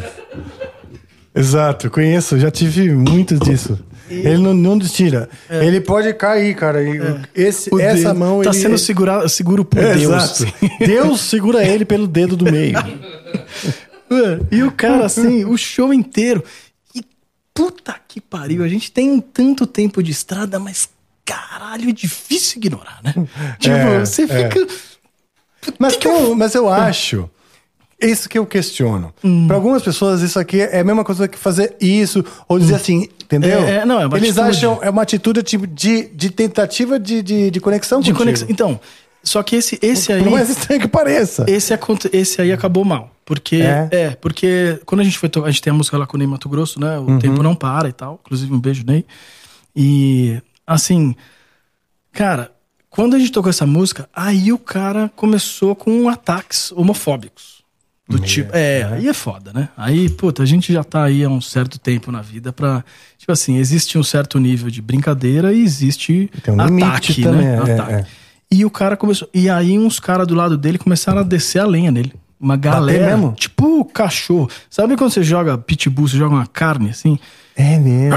Exato, 1.35 1.91
conheço, 1.91 2.39
já 2.39 2.51
tive 2.51 2.91
muito 2.93 3.39
disso. 3.39 3.79
Ele 4.11 4.39
não, 4.39 4.55
não 4.55 4.79
tira. 4.79 5.29
Ele 5.51 5.81
pode 5.81 6.13
cair, 6.15 6.55
cara. 6.57 6.83
e 6.83 6.99
Esse, 7.35 7.73
O 7.73 7.79
essa 7.81 8.09
dedo 8.09 8.19
mão 8.19 8.43
tá 8.43 8.51
ele... 8.51 8.59
sendo 8.59 8.79
segura, 8.79 9.29
seguro 9.29 9.65
por 9.65 9.79
É, 9.83 9.95
Deus. 9.95 10.41
Exato. 10.41 10.55
Deus 10.85 11.21
segura 11.21 11.65
ele 11.67 11.85
pelo 11.85 12.07
dedo 12.07 12.37
do 12.37 12.45
meio. 12.51 12.75
Mano, 14.09 14.47
E 14.51 14.63
o 14.63 14.73
cara, 14.73 15.05
assim, 15.07 15.45
o 15.45 15.57
show 15.57 15.93
inteiro. 15.93 16.43
E 16.95 17.03
puta 17.55 17.95
que 18.09 18.21
pariu, 18.21 18.63
a 18.65 18.69
gente 18.69 18.91
tem 18.91 19.21
tanto 19.21 19.67
tempo 19.67 20.03
de 20.03 20.11
estrada, 20.11 20.59
mas 20.59 20.89
caralho, 21.25 21.91
é 21.91 21.93
difícil 21.93 22.59
ignorar, 22.59 23.01
né? 23.05 23.13
Tipo, 23.61 23.75
É, 23.77 24.01
você 24.01 24.23
é. 24.23 24.27
fica. 24.51 24.67
Mas, 25.79 25.95
que 25.95 26.01
que 26.01 26.09
um- 26.09 26.35
mas 26.35 26.55
eu 26.55 26.69
acho. 26.69 27.29
Isso 28.01 28.29
que 28.29 28.39
eu 28.39 28.47
questiono. 28.47 29.13
Hum. 29.25 29.47
Para 29.49 29.57
algumas 29.57 29.83
pessoas, 29.83 30.21
isso 30.23 30.39
aqui 30.39 30.61
é 30.61 30.81
a 30.81 30.85
mesma 30.85 31.03
coisa 31.05 31.27
que 31.27 31.37
fazer 31.39 31.77
isso, 31.81 32.25
ou 32.49 32.59
dizer 32.59 32.77
assim, 32.77 33.09
entendeu? 33.23 33.59
É, 33.65 33.77
é, 33.79 33.85
não, 33.85 34.01
é 34.01 34.07
uma 34.07 34.17
Eles 34.17 34.39
atitude. 34.39 34.57
acham 34.57 34.79
é 34.83 34.89
uma 34.91 35.03
atitude 35.03 35.43
tipo, 35.43 35.67
de, 35.67 36.07
de 36.09 36.31
tentativa 36.31 36.99
de, 36.99 37.23
de, 37.23 37.51
de 37.51 37.61
conexão 37.61 37.99
De 38.01 38.13
contigo. 38.13 38.19
conexão. 38.19 38.47
Então, 38.51 38.81
só 39.23 39.43
que 39.43 39.57
esse, 39.57 39.79
esse 39.83 40.13
aí. 40.13 40.23
Por 40.23 40.31
mais 40.31 40.49
estranho 40.49 40.81
que 40.81 40.87
pareça. 40.89 41.45
Esse, 41.49 41.77
esse 42.13 42.41
aí 42.41 42.53
acabou 42.53 42.85
mal. 42.85 43.11
Porque. 43.25 43.57
É? 43.57 43.89
É, 43.91 44.11
porque 44.11 44.81
quando 44.87 45.01
a 45.01 45.05
gente 45.05 45.19
foi 45.19 45.29
a 45.45 45.51
gente 45.51 45.61
tem 45.61 45.73
a 45.73 45.75
música 45.75 45.99
lá 45.99 46.07
com 46.07 46.17
o 46.17 46.19
Ney 46.19 46.27
Mato 46.29 46.49
Grosso, 46.49 46.81
né? 46.81 46.99
O 46.99 47.03
Uhum. 47.03 47.19
tempo 47.19 47.43
não 47.43 47.55
para 47.55 47.89
e 47.89 47.93
tal. 47.93 48.21
Inclusive, 48.25 48.55
um 48.55 48.61
beijo, 48.61 48.85
Ney. 48.87 49.05
E 49.75 50.41
assim, 50.65 51.15
cara, 52.13 52.53
quando 52.89 53.17
a 53.17 53.19
gente 53.19 53.33
tocou 53.33 53.51
essa 53.51 53.67
música, 53.67 54.09
aí 54.15 54.53
o 54.53 54.59
cara 54.59 55.11
começou 55.17 55.75
com 55.75 56.09
ataques 56.09 56.73
homofóbicos. 56.73 57.58
Do 58.09 58.19
tipo. 58.19 58.51
É, 58.57 58.85
aí 58.85 59.07
é 59.07 59.13
foda, 59.13 59.53
né? 59.53 59.69
Aí, 59.77 60.09
puta, 60.09 60.43
a 60.43 60.47
gente 60.47 60.73
já 60.73 60.83
tá 60.83 61.05
aí 61.05 61.23
há 61.23 61.29
um 61.29 61.41
certo 61.43 61.79
tempo 61.79 62.11
na 62.11 62.23
vida 62.23 62.53
pra. 62.53 62.83
Tipo 63.19 63.33
assim, 63.33 63.59
existe 63.59 63.99
um 63.99 64.03
certo 64.03 64.39
nível 64.41 64.71
de 64.71 64.81
brincadeira 64.81 65.53
e 65.53 65.63
existe 65.63 66.31
Tem 66.43 66.55
um 66.55 66.61
ataque, 66.61 67.23
também, 67.23 67.47
né? 67.47 67.55
é, 67.69 67.73
Ataque. 67.75 67.93
é. 67.93 68.07
E 68.51 68.65
o 68.65 68.71
cara 68.71 68.97
começou. 68.97 69.29
E 69.35 69.51
aí 69.51 69.79
uns 69.79 70.01
caras 70.01 70.27
do 70.27 70.35
lado 70.35 70.57
dele 70.57 70.79
começaram 70.79 71.19
a 71.21 71.23
descer 71.23 71.59
a 71.61 71.67
lenha 71.67 71.91
nele. 71.91 72.15
Uma 72.41 72.57
galera. 72.57 73.09
mesmo? 73.17 73.33
Tipo 73.33 73.85
cachorro. 73.85 74.49
Sabe 74.71 74.97
quando 74.97 75.11
você 75.11 75.23
joga 75.23 75.59
pitbull, 75.59 76.09
você 76.09 76.17
joga 76.17 76.35
uma 76.35 76.47
carne 76.47 76.89
assim? 76.91 77.19
É 77.55 77.77
mesmo. 77.79 78.17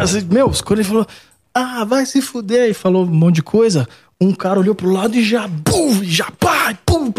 Assim, 0.00 0.26
Meu, 0.30 0.50
quando 0.64 0.80
ele 0.80 0.88
falou, 0.88 1.06
ah, 1.54 1.84
vai 1.84 2.04
se 2.04 2.20
fuder, 2.20 2.68
e 2.70 2.74
falou 2.74 3.04
um 3.04 3.14
monte 3.14 3.36
de 3.36 3.42
coisa, 3.42 3.88
um 4.20 4.32
cara 4.32 4.58
olhou 4.60 4.74
pro 4.74 4.90
lado 4.90 5.16
e 5.16 5.22
já, 5.24 5.46
bum, 5.48 6.02
já, 6.02 6.26
pá, 6.38 6.74
pum, 6.86 7.12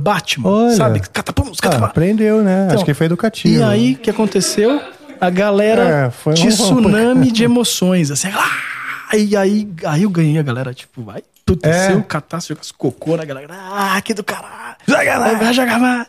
Batman. 0.00 0.48
Olha. 0.48 0.74
Sabe? 0.76 1.00
Catapum, 1.00 1.50
Ah, 1.52 1.62
catapum. 1.62 1.84
aprendeu, 1.84 2.42
né? 2.42 2.64
Então, 2.64 2.76
Acho 2.76 2.84
que 2.84 2.94
foi 2.94 3.06
educativo. 3.06 3.54
E 3.58 3.62
aí, 3.62 3.92
o 3.94 3.98
que 3.98 4.10
aconteceu? 4.10 4.80
A 5.20 5.30
galera 5.30 6.06
É, 6.06 6.10
foi 6.10 6.32
um- 6.32 6.48
tsunami 6.48 7.30
de 7.32 7.42
emoções, 7.44 8.10
assim, 8.10 8.28
ah, 8.32 9.16
e 9.16 9.36
aí, 9.36 9.68
aí 9.84 10.02
eu 10.04 10.10
ganhei 10.10 10.38
a 10.38 10.42
galera, 10.42 10.72
tipo, 10.72 11.02
vai, 11.02 11.22
puta, 11.44 11.68
É. 11.68 11.88
se 11.88 11.92
eu 11.92 12.02
catasse, 12.02 12.48
jogasse 12.48 12.72
cocô 12.72 13.16
na 13.16 13.24
galera, 13.24 13.48
ah, 13.54 14.00
que 14.00 14.14
do 14.14 14.22
caralho, 14.24 14.76
vai 15.38 15.52
jogar 15.52 15.78
mais. 15.78 16.06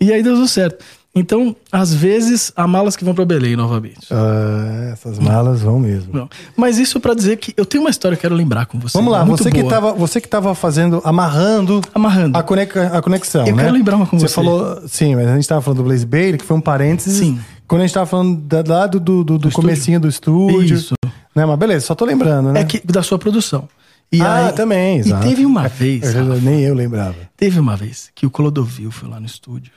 E 0.00 0.12
aí 0.12 0.22
deu 0.22 0.34
tudo 0.34 0.48
certo. 0.48 0.84
Então, 1.14 1.54
às 1.70 1.92
vezes, 1.92 2.50
há 2.56 2.66
malas 2.66 2.96
que 2.96 3.04
vão 3.04 3.14
pra 3.14 3.24
Belém 3.26 3.54
novamente. 3.54 4.06
Ah, 4.10 4.90
essas 4.94 5.18
malas 5.18 5.60
vão 5.60 5.78
mesmo. 5.78 6.10
Não. 6.14 6.28
Mas 6.56 6.78
isso 6.78 6.98
pra 6.98 7.12
dizer 7.12 7.36
que 7.36 7.52
eu 7.54 7.66
tenho 7.66 7.84
uma 7.84 7.90
história 7.90 8.16
que 8.16 8.20
eu 8.24 8.30
quero 8.30 8.34
lembrar 8.34 8.64
com 8.64 8.78
você. 8.78 8.96
Vamos 8.96 9.12
lá, 9.12 9.22
você 9.22 9.50
que, 9.50 9.62
tava, 9.64 9.92
você 9.92 10.20
que 10.22 10.28
tava 10.28 10.54
fazendo, 10.54 11.02
amarrando 11.04 11.82
Amarrando. 11.94 12.38
a, 12.38 12.42
coneca, 12.42 12.86
a 12.96 13.02
conexão, 13.02 13.46
Eu 13.46 13.54
né? 13.54 13.64
quero 13.64 13.74
lembrar 13.74 13.96
uma 13.96 14.06
com 14.06 14.18
você. 14.18 14.34
falou, 14.34 14.80
sim, 14.88 15.14
mas 15.14 15.28
a 15.28 15.34
gente 15.34 15.46
tava 15.46 15.60
falando 15.60 15.78
do 15.78 15.84
Blaze 15.84 16.06
Bailey, 16.06 16.38
que 16.38 16.44
foi 16.46 16.56
um 16.56 16.62
parênteses. 16.62 17.18
Sim. 17.18 17.38
Quando 17.68 17.82
a 17.82 17.86
gente 17.86 17.92
tava 17.94 18.06
falando 18.06 18.36
da, 18.40 18.64
lá 18.66 18.86
do, 18.86 18.98
do, 18.98 19.22
do, 19.22 19.38
do 19.38 19.50
comecinho 19.50 20.00
do 20.00 20.08
estúdio. 20.08 20.76
Isso. 20.76 20.94
Né, 21.36 21.44
mas 21.44 21.58
beleza, 21.58 21.86
só 21.86 21.94
tô 21.94 22.06
lembrando, 22.06 22.52
né? 22.52 22.60
É 22.60 22.64
que 22.64 22.80
da 22.86 23.02
sua 23.02 23.18
produção. 23.18 23.68
E 24.10 24.20
ah, 24.22 24.46
aí- 24.48 24.52
também, 24.52 24.96
E 24.96 25.00
exato. 25.00 25.26
teve 25.28 25.44
uma 25.44 25.68
vez, 25.68 26.02
eu 26.14 26.26
já- 26.26 26.34
nem 26.42 26.60
eu 26.60 26.74
lembrava. 26.74 27.14
teve 27.36 27.58
uma 27.60 27.76
vez 27.76 28.10
que 28.14 28.24
o 28.26 28.30
Clodovil 28.30 28.90
foi 28.90 29.08
lá 29.10 29.18
no 29.20 29.26
estúdio. 29.26 29.72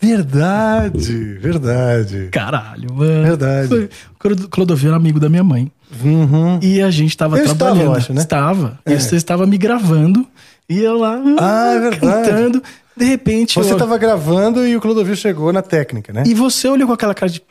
Verdade, 0.00 1.34
verdade. 1.38 2.28
Caralho, 2.30 2.92
mano. 2.94 3.22
Verdade. 3.22 3.68
Foi- 3.68 3.84
O 3.84 4.18
Clod- 4.18 4.48
Clodovil 4.48 4.88
era 4.88 4.96
amigo 4.96 5.18
da 5.18 5.28
minha 5.28 5.42
mãe. 5.44 5.70
Uhum. 6.04 6.58
E 6.62 6.82
a 6.82 6.90
gente 6.90 7.16
tava 7.16 7.38
Eu 7.38 7.44
estava, 7.44 7.58
trabalhando. 7.58 7.84
eu 7.86 7.94
acho, 7.94 8.12
né? 8.12 8.20
Estava. 8.20 8.78
É. 8.84 8.92
E 8.92 9.00
você 9.00 9.16
estava 9.16 9.46
me 9.46 9.56
gravando. 9.56 10.26
E 10.68 10.78
eu 10.80 10.98
lá 10.98 11.18
Ah, 11.38 11.72
é 11.74 11.80
verdade. 11.90 12.00
cantando. 12.28 12.62
De 12.96 13.04
repente. 13.04 13.54
Você 13.54 13.72
eu- 13.72 13.76
tava 13.78 13.96
gravando 13.98 14.66
e 14.66 14.76
o 14.76 14.80
Clodovil 14.80 15.16
chegou 15.16 15.52
na 15.52 15.62
técnica, 15.62 16.12
né? 16.12 16.24
E 16.26 16.34
você 16.34 16.68
olhou 16.68 16.86
com 16.88 16.92
aquela 16.94 17.14
cara 17.14 17.30
de. 17.30 17.42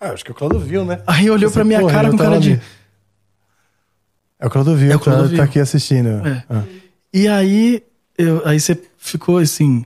Ah, 0.00 0.10
acho 0.10 0.24
que 0.24 0.30
o 0.30 0.34
Clodovil, 0.34 0.84
né? 0.84 1.00
Aí 1.06 1.30
olhou 1.30 1.50
Você, 1.50 1.54
pra 1.54 1.64
minha 1.64 1.80
porra, 1.80 1.92
cara 1.92 2.10
com 2.10 2.16
tava 2.16 2.30
cara 2.30 2.40
de. 2.40 2.60
É 4.40 4.46
o 4.46 4.50
Clodovil, 4.50 4.90
É 4.90 4.96
o 4.96 4.98
tá- 4.98 5.04
Clodovil. 5.04 5.36
Tá, 5.38 5.44
aqui 5.44 5.60
assistindo. 5.60 6.08
É. 6.26 6.42
Ah. 6.50 6.62
E 7.14 7.28
aí, 7.28 7.82
eu, 8.18 8.42
aí 8.44 8.58
você 8.58 8.76
ficou 8.98 9.38
assim. 9.38 9.84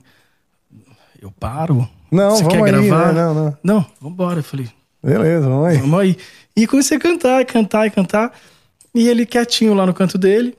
Eu 1.21 1.31
paro? 1.31 1.87
Não, 2.11 2.31
você 2.31 2.43
vamos 2.43 2.57
quer 2.57 2.75
aí, 2.75 2.87
gravar? 2.87 3.13
né? 3.13 3.21
Não, 3.21 3.33
não. 3.33 3.57
Não, 3.63 3.85
vambora. 4.01 4.39
Eu 4.39 4.43
falei, 4.43 4.69
Beleza, 5.03 5.47
vamos 5.47 5.67
aí. 5.67 5.77
Vamos 5.77 5.99
aí. 5.99 6.17
E 6.55 6.67
comecei 6.67 6.97
a 6.97 6.99
cantar, 6.99 7.45
cantar, 7.45 7.87
e 7.87 7.91
cantar. 7.91 8.33
E 8.93 9.07
ele 9.07 9.25
quietinho 9.25 9.73
lá 9.73 9.85
no 9.85 9.93
canto 9.93 10.17
dele. 10.17 10.57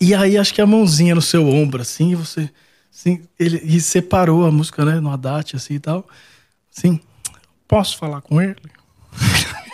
E 0.00 0.14
aí 0.14 0.36
acho 0.36 0.52
que 0.52 0.60
a 0.60 0.66
mãozinha 0.66 1.14
no 1.14 1.22
seu 1.22 1.46
ombro, 1.48 1.82
assim, 1.82 2.12
e 2.12 2.14
você. 2.14 2.50
Assim, 2.92 3.22
ele 3.38 3.60
e 3.62 3.80
separou 3.80 4.44
a 4.44 4.50
música, 4.50 4.84
né? 4.84 4.98
No 5.00 5.10
Haddad, 5.10 5.54
assim 5.54 5.74
e 5.74 5.78
tal. 5.78 6.06
Assim, 6.76 7.00
posso 7.66 7.96
falar 7.96 8.20
com 8.20 8.40
ele? 8.40 8.56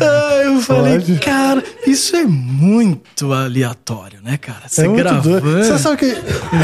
Ah, 0.00 0.42
eu 0.44 0.60
falei, 0.60 0.98
Pode. 0.98 1.18
cara, 1.18 1.62
isso 1.86 2.14
é 2.16 2.24
muito 2.24 3.32
aleatório, 3.32 4.20
né, 4.22 4.36
cara? 4.36 4.68
Você 4.68 4.86
É 4.86 4.88
gravando. 4.92 5.40
doido. 5.40 5.64
Você 5.64 5.78
sabe 5.78 5.96
que 5.96 6.14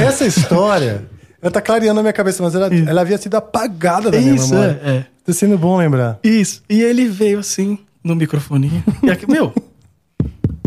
essa 0.00 0.24
história, 0.26 1.08
ela 1.40 1.50
tá 1.50 1.60
clareando 1.60 1.94
na 1.96 2.02
minha 2.02 2.12
cabeça, 2.12 2.42
mas 2.42 2.54
ela, 2.54 2.68
ela 2.74 3.00
havia 3.00 3.18
sido 3.18 3.34
apagada 3.36 4.10
da 4.10 4.18
minha 4.18 4.34
Isso, 4.34 4.50
memória. 4.50 4.80
é, 4.84 4.90
é. 4.90 5.06
Tá 5.24 5.32
sendo 5.32 5.56
bom 5.56 5.76
lembrar. 5.76 6.18
Isso. 6.24 6.62
E 6.68 6.82
ele 6.82 7.06
veio 7.08 7.38
assim, 7.38 7.78
no 8.02 8.14
microfoninho. 8.16 8.82
E 9.02 9.10
aqui, 9.10 9.30
meu. 9.30 9.54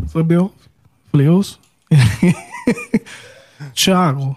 Falei, 0.08 0.28
meu. 0.28 0.52
Falei, 1.12 1.28
ouço. 1.28 1.60
Thiago, 3.74 4.36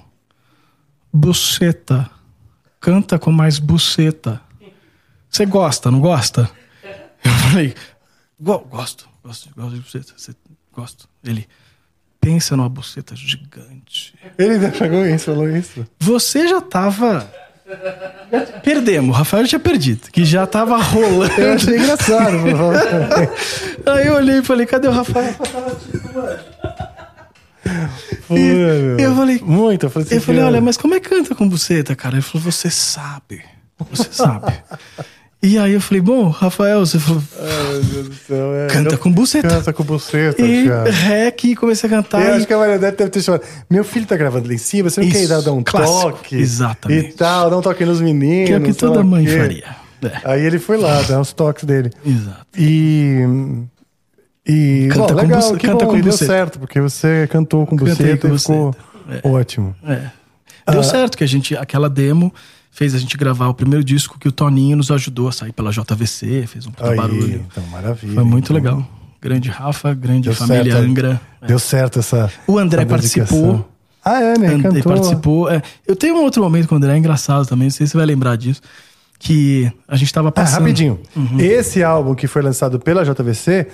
buceta. 1.12 2.10
Canta 2.80 3.18
com 3.18 3.30
mais 3.32 3.58
buceta. 3.58 4.40
Você 5.28 5.44
gosta, 5.44 5.90
não 5.90 6.00
gosta? 6.00 6.48
Eu 7.24 7.30
falei, 7.32 7.68
"Go- 7.68 7.74
gosto, 8.40 9.08
gosto, 9.24 9.48
gosto 9.56 9.74
de 9.74 9.80
buceta. 9.80 10.12
Você, 10.16 10.32
gosto. 10.72 11.08
Ele, 11.24 11.46
pensa 12.20 12.56
numa 12.56 12.68
buceta 12.68 13.14
gigante. 13.16 14.14
Ele 14.38 14.60
já 14.60 14.70
pegou 14.70 15.04
isso, 15.06 15.24
falou 15.26 15.48
isso. 15.48 15.86
Você 15.98 16.46
já 16.48 16.60
tava. 16.60 17.30
Perdemos, 18.64 19.10
o 19.14 19.18
Rafael 19.18 19.46
tinha 19.46 19.58
perdido, 19.58 20.10
que 20.10 20.24
já 20.24 20.46
tava 20.46 20.76
rolando. 20.78 21.32
Eu 21.38 21.52
achei 21.54 21.76
engraçado. 21.76 22.36
Aí 23.86 24.06
eu 24.06 24.14
olhei 24.14 24.38
e 24.38 24.42
falei, 24.42 24.64
cadê 24.66 24.88
o 24.88 24.92
Rafael? 24.92 25.34
Meu. 28.30 28.98
eu 28.98 29.14
falei- 29.14 29.40
Muito. 29.42 29.86
Eu 29.86 29.90
falei, 29.90 30.06
assim, 30.06 30.14
Eu 30.16 30.20
falei, 30.22 30.42
olha, 30.42 30.60
mas 30.60 30.76
como 30.76 30.94
é 30.94 31.00
que 31.00 31.08
canta 31.08 31.34
com 31.34 31.48
buceta, 31.48 31.94
cara? 31.94 32.14
Ele 32.16 32.22
falou, 32.22 32.50
você 32.50 32.70
sabe. 32.70 33.42
Você 33.90 34.08
sabe. 34.12 34.52
E 35.42 35.56
aí 35.56 35.72
eu 35.72 35.80
falei, 35.80 36.00
bom, 36.00 36.28
Rafael, 36.28 36.80
você 36.84 36.98
falou, 36.98 37.22
Ai, 37.38 37.72
meu 37.74 37.82
Deus 37.82 38.08
do 38.08 38.14
céu. 38.14 38.54
é, 38.54 38.66
canta 38.68 38.94
eu- 38.94 38.98
com 38.98 39.12
buceta. 39.12 39.48
Canta 39.48 39.72
com 39.72 39.84
buceta, 39.84 40.42
E 40.42 40.66
cara. 40.68 40.90
rec, 40.90 41.44
e 41.44 41.54
comecei 41.56 41.88
a 41.88 41.90
cantar. 41.92 42.22
Eu 42.22 42.28
e- 42.34 42.36
acho 42.38 42.46
que 42.46 42.52
a 42.52 42.58
Maria 42.58 42.78
deve 42.78 43.08
ter 43.08 43.22
chamado. 43.22 43.42
Meu 43.70 43.84
filho 43.84 44.04
tá 44.06 44.16
gravando 44.16 44.48
lá 44.48 44.54
em 44.54 44.58
cima, 44.58 44.90
você 44.90 45.00
não 45.00 45.08
quer 45.08 45.20
ir 45.20 45.24
Isso, 45.30 45.42
dar 45.44 45.52
um 45.52 45.62
clássico. 45.62 46.00
toque? 46.12 46.36
Exatamente. 46.36 47.08
E 47.10 47.12
tal, 47.12 47.50
dar 47.50 47.56
um 47.58 47.62
toque 47.62 47.84
nos 47.84 48.00
meninos. 48.00 48.48
que 48.48 48.54
é 48.54 48.58
o 48.58 48.62
que 48.62 48.72
toda 48.72 49.02
mãe 49.04 49.24
quê. 49.24 49.38
faria. 49.38 49.64
É, 50.02 50.12
Aí 50.24 50.42
ele 50.44 50.58
foi 50.58 50.76
lá, 50.76 51.02
dar 51.02 51.20
os 51.20 51.32
toques 51.32 51.64
dele. 51.64 51.90
exato. 52.04 52.46
E. 52.56 53.24
E. 54.46 54.88
Canta 54.90 55.00
bom, 55.00 55.08
com 55.08 55.14
legal, 55.14 55.40
buce- 55.40 55.56
que 55.56 55.66
canta 55.66 55.84
bom, 55.84 55.90
com 55.92 55.98
e 55.98 56.02
deu 56.02 56.10
buceta. 56.12 56.32
certo, 56.32 56.58
porque 56.58 56.80
você 56.80 57.26
cantou 57.30 57.66
com 57.66 57.76
Cantei 57.76 57.94
buceta 57.94 58.28
com 58.28 58.34
e 58.34 58.38
ficou 58.38 58.74
buceta. 59.06 59.28
ótimo. 59.28 59.74
É. 59.86 60.10
Deu 60.70 60.82
certo 60.82 61.16
que 61.16 61.24
a 61.24 61.26
gente, 61.26 61.56
aquela 61.56 61.88
demo 61.88 62.32
fez 62.78 62.94
a 62.94 62.98
gente 62.98 63.16
gravar 63.16 63.48
o 63.48 63.54
primeiro 63.54 63.82
disco 63.82 64.20
que 64.20 64.28
o 64.28 64.30
Toninho 64.32 64.76
nos 64.76 64.88
ajudou 64.92 65.26
a 65.26 65.32
sair 65.32 65.50
pela 65.52 65.72
JVC, 65.72 66.46
fez 66.46 66.64
um 66.64 66.70
puta 66.70 66.90
Aí, 66.90 66.96
barulho. 66.96 67.44
então, 67.50 67.64
maravilha. 67.72 68.14
Foi 68.14 68.22
muito 68.22 68.44
Então, 68.52 68.54
legal. 68.54 68.88
Grande 69.20 69.48
Rafa, 69.48 69.92
grande 69.94 70.28
Deu 70.28 70.34
família 70.34 70.72
certo. 70.74 70.84
Angra. 70.88 71.20
Deu 71.44 71.58
certo 71.58 71.98
essa. 71.98 72.30
O 72.46 72.56
André 72.56 72.82
essa 72.82 72.96
dedicação. 72.96 73.26
participou. 73.26 73.68
Ah, 74.04 74.20
é, 74.22 74.38
né? 74.38 74.46
André 74.54 74.62
Cantou. 74.80 74.92
participou. 74.92 75.50
É, 75.50 75.60
eu 75.88 75.96
tenho 75.96 76.14
um 76.14 76.22
outro 76.22 76.40
momento 76.40 76.68
com 76.68 76.76
o 76.76 76.78
André 76.78 76.96
engraçado 76.96 77.46
também, 77.48 77.64
não 77.66 77.70
sei 77.72 77.84
se 77.84 77.90
você 77.90 77.96
vai 77.96 78.06
lembrar 78.06 78.36
disso. 78.36 78.60
Que 79.20 79.68
a 79.88 79.96
gente 79.96 80.12
tava 80.14 80.28
Ah, 80.28 80.32
passando. 80.32 80.60
rapidinho. 80.60 81.00
Uhum. 81.16 81.40
Esse 81.40 81.82
álbum 81.82 82.14
que 82.14 82.28
foi 82.28 82.40
lançado 82.40 82.78
pela 82.78 83.04
JVC, 83.04 83.66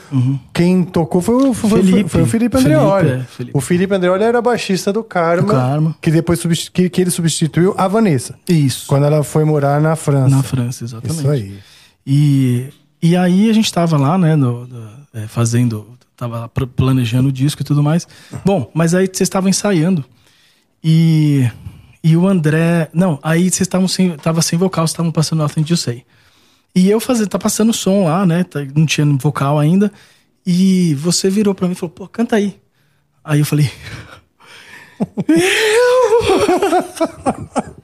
quem 0.55 0.83
tocou 0.83 1.21
foi 1.21 1.35
o, 1.35 1.53
foi, 1.53 1.83
Felipe. 1.83 2.09
foi 2.09 2.23
o 2.23 2.27
Felipe 2.27 2.57
Felipe, 2.57 2.73
Andreoli. 2.75 3.09
é, 3.11 3.21
Felipe. 3.25 3.59
O 3.59 3.61
Felipe 3.61 3.95
Andreoli 3.95 4.25
era 4.25 4.41
baixista 4.41 4.91
do 4.91 5.05
Karma, 5.05 5.43
Do 5.43 5.53
Karma. 5.53 5.97
que 6.01 6.11
depois 6.11 6.41
que, 6.73 6.89
que 6.89 7.01
ele 7.01 7.11
substituiu 7.11 7.75
a 7.77 7.87
Vanessa, 7.87 8.37
Isso. 8.49 8.87
quando 8.87 9.05
ela 9.05 9.23
foi 9.23 9.45
morar 9.45 9.81
na 9.83 9.95
França. 9.95 10.35
Na 10.35 10.43
França, 10.43 10.83
exatamente. 10.83 11.19
Isso 11.21 11.29
aí. 11.31 11.59
E, 12.07 12.69
e 13.03 13.15
aí 13.15 13.51
a 13.51 13.53
gente 13.53 13.71
tava 13.71 13.99
lá, 13.99 14.17
né, 14.17 14.35
no- 14.37 14.67
no- 14.67 14.89
é, 15.13 15.27
fazendo, 15.27 15.87
tava 16.17 16.49
pr- 16.49 16.65
planejando 16.75 17.29
o 17.29 17.33
disco 17.33 17.61
e 17.61 17.65
tudo 17.67 17.83
mais. 17.83 18.09
Bom, 18.47 18.71
mas 18.73 18.95
aí 18.95 19.05
vocês 19.07 19.21
estavam 19.27 19.51
ensaiando. 19.51 20.03
E, 20.83 21.47
e 22.05 22.17
o 22.19 22.29
André. 22.29 22.91
Não, 22.93 23.19
aí 23.23 23.45
vocês 23.45 23.63
estavam 23.63 23.89
sem, 23.89 24.15
tava 24.19 24.43
sem 24.43 24.59
vocal, 24.59 24.87
vocês 24.87 24.93
estavam 24.93 25.11
passando 25.11 25.39
Nothing 25.39 25.65
You 25.71 25.77
Say. 25.77 26.05
E 26.75 26.91
eu 26.91 27.01
fazendo, 27.01 27.29
tá 27.29 27.39
passando 27.39 27.73
som 27.73 28.05
lá, 28.05 28.27
né? 28.27 28.45
tá- 28.45 28.61
não 28.77 28.85
tinha 28.85 29.07
vocal 29.17 29.59
ainda. 29.59 29.91
E 30.47 30.95
você 30.97 31.31
virou 31.31 31.55
pra 31.55 31.67
mim 31.67 31.73
e 31.73 31.77
falou, 31.77 31.95
pô, 31.95 32.07
canta 32.07 32.37
aí. 32.37 32.61
Aí 33.25 33.39
eu 33.41 33.47
falei. 33.47 33.71
Eu! 35.29 35.35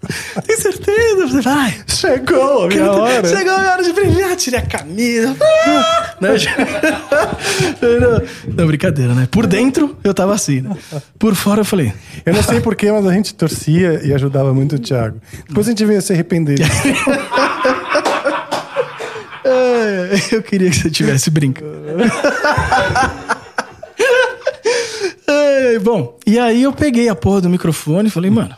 Tem 0.46 0.56
certeza? 0.56 1.40
Vai. 1.42 1.74
Chegou 1.86 2.64
a 2.64 2.68
minha 2.68 2.90
hora. 2.90 3.28
Chegou 3.28 3.52
a 3.54 3.58
minha 3.60 3.72
hora 3.72 3.82
de 3.82 3.92
brilhar, 3.92 4.34
tirei 4.36 4.60
a 4.60 4.66
camisa. 4.66 5.36
Né? 6.20 6.28
não, 7.80 8.54
não, 8.54 8.66
brincadeira, 8.66 9.14
né? 9.14 9.26
Por 9.30 9.46
dentro 9.46 9.96
eu 10.04 10.12
tava 10.12 10.34
assim, 10.34 10.60
né? 10.60 10.76
Por 11.18 11.34
fora 11.34 11.62
eu 11.62 11.64
falei. 11.64 11.94
Eu 12.26 12.34
não 12.34 12.42
sei 12.42 12.60
porquê, 12.60 12.92
mas 12.92 13.06
a 13.06 13.12
gente 13.14 13.32
torcia 13.34 14.02
e 14.04 14.12
ajudava 14.12 14.52
muito 14.52 14.76
o 14.76 14.78
Thiago. 14.78 15.18
Depois 15.48 15.66
a 15.66 15.70
gente 15.70 15.82
veio 15.86 16.02
se 16.02 16.12
arrepender. 16.12 16.58
"É, 19.42 20.10
eu 20.32 20.42
queria 20.42 20.68
que 20.68 20.76
você 20.76 20.90
tivesse 20.90 21.30
brincando. 21.30 21.70
Bom, 25.82 26.18
e 26.26 26.38
aí 26.38 26.62
eu 26.62 26.72
peguei 26.72 27.08
a 27.08 27.14
porra 27.14 27.40
do 27.42 27.48
microfone 27.50 28.08
e 28.08 28.10
falei, 28.10 28.30
mano. 28.30 28.54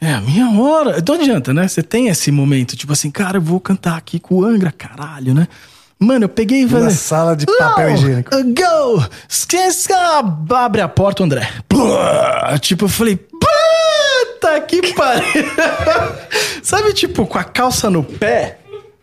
É 0.00 0.14
a 0.14 0.20
minha 0.20 0.48
hora. 0.60 1.02
Não 1.06 1.14
adianta, 1.14 1.52
né? 1.52 1.68
Você 1.68 1.82
tem 1.82 2.08
esse 2.08 2.30
momento, 2.30 2.74
tipo 2.76 2.92
assim, 2.92 3.10
cara, 3.10 3.36
eu 3.36 3.42
vou 3.42 3.60
cantar 3.60 3.96
aqui 3.98 4.18
com 4.18 4.36
o 4.36 4.44
Angra, 4.44 4.72
caralho, 4.72 5.34
né? 5.34 5.46
Mano, 5.98 6.24
eu 6.24 6.28
peguei 6.30 6.62
e 6.62 6.64
Na 6.64 6.70
falei. 6.70 6.90
sala 6.90 7.36
de 7.36 7.44
papel 7.44 7.88
"Não, 7.88 7.94
higiênico. 7.94 8.30
Go! 8.30 9.04
Esqueça! 9.28 9.94
Abre 10.48 10.80
a 10.80 10.88
porta, 10.88 11.22
André. 11.22 11.46
Blá! 11.68 12.58
Tipo, 12.58 12.86
eu 12.86 12.88
falei, 12.88 13.16
puta 13.16 14.60
que 14.66 14.94
pariu! 14.94 15.44
Sabe, 16.62 16.94
tipo, 16.94 17.26
com 17.26 17.36
a 17.38 17.44
calça 17.44 17.90
no 17.90 18.02
pé? 18.02 18.58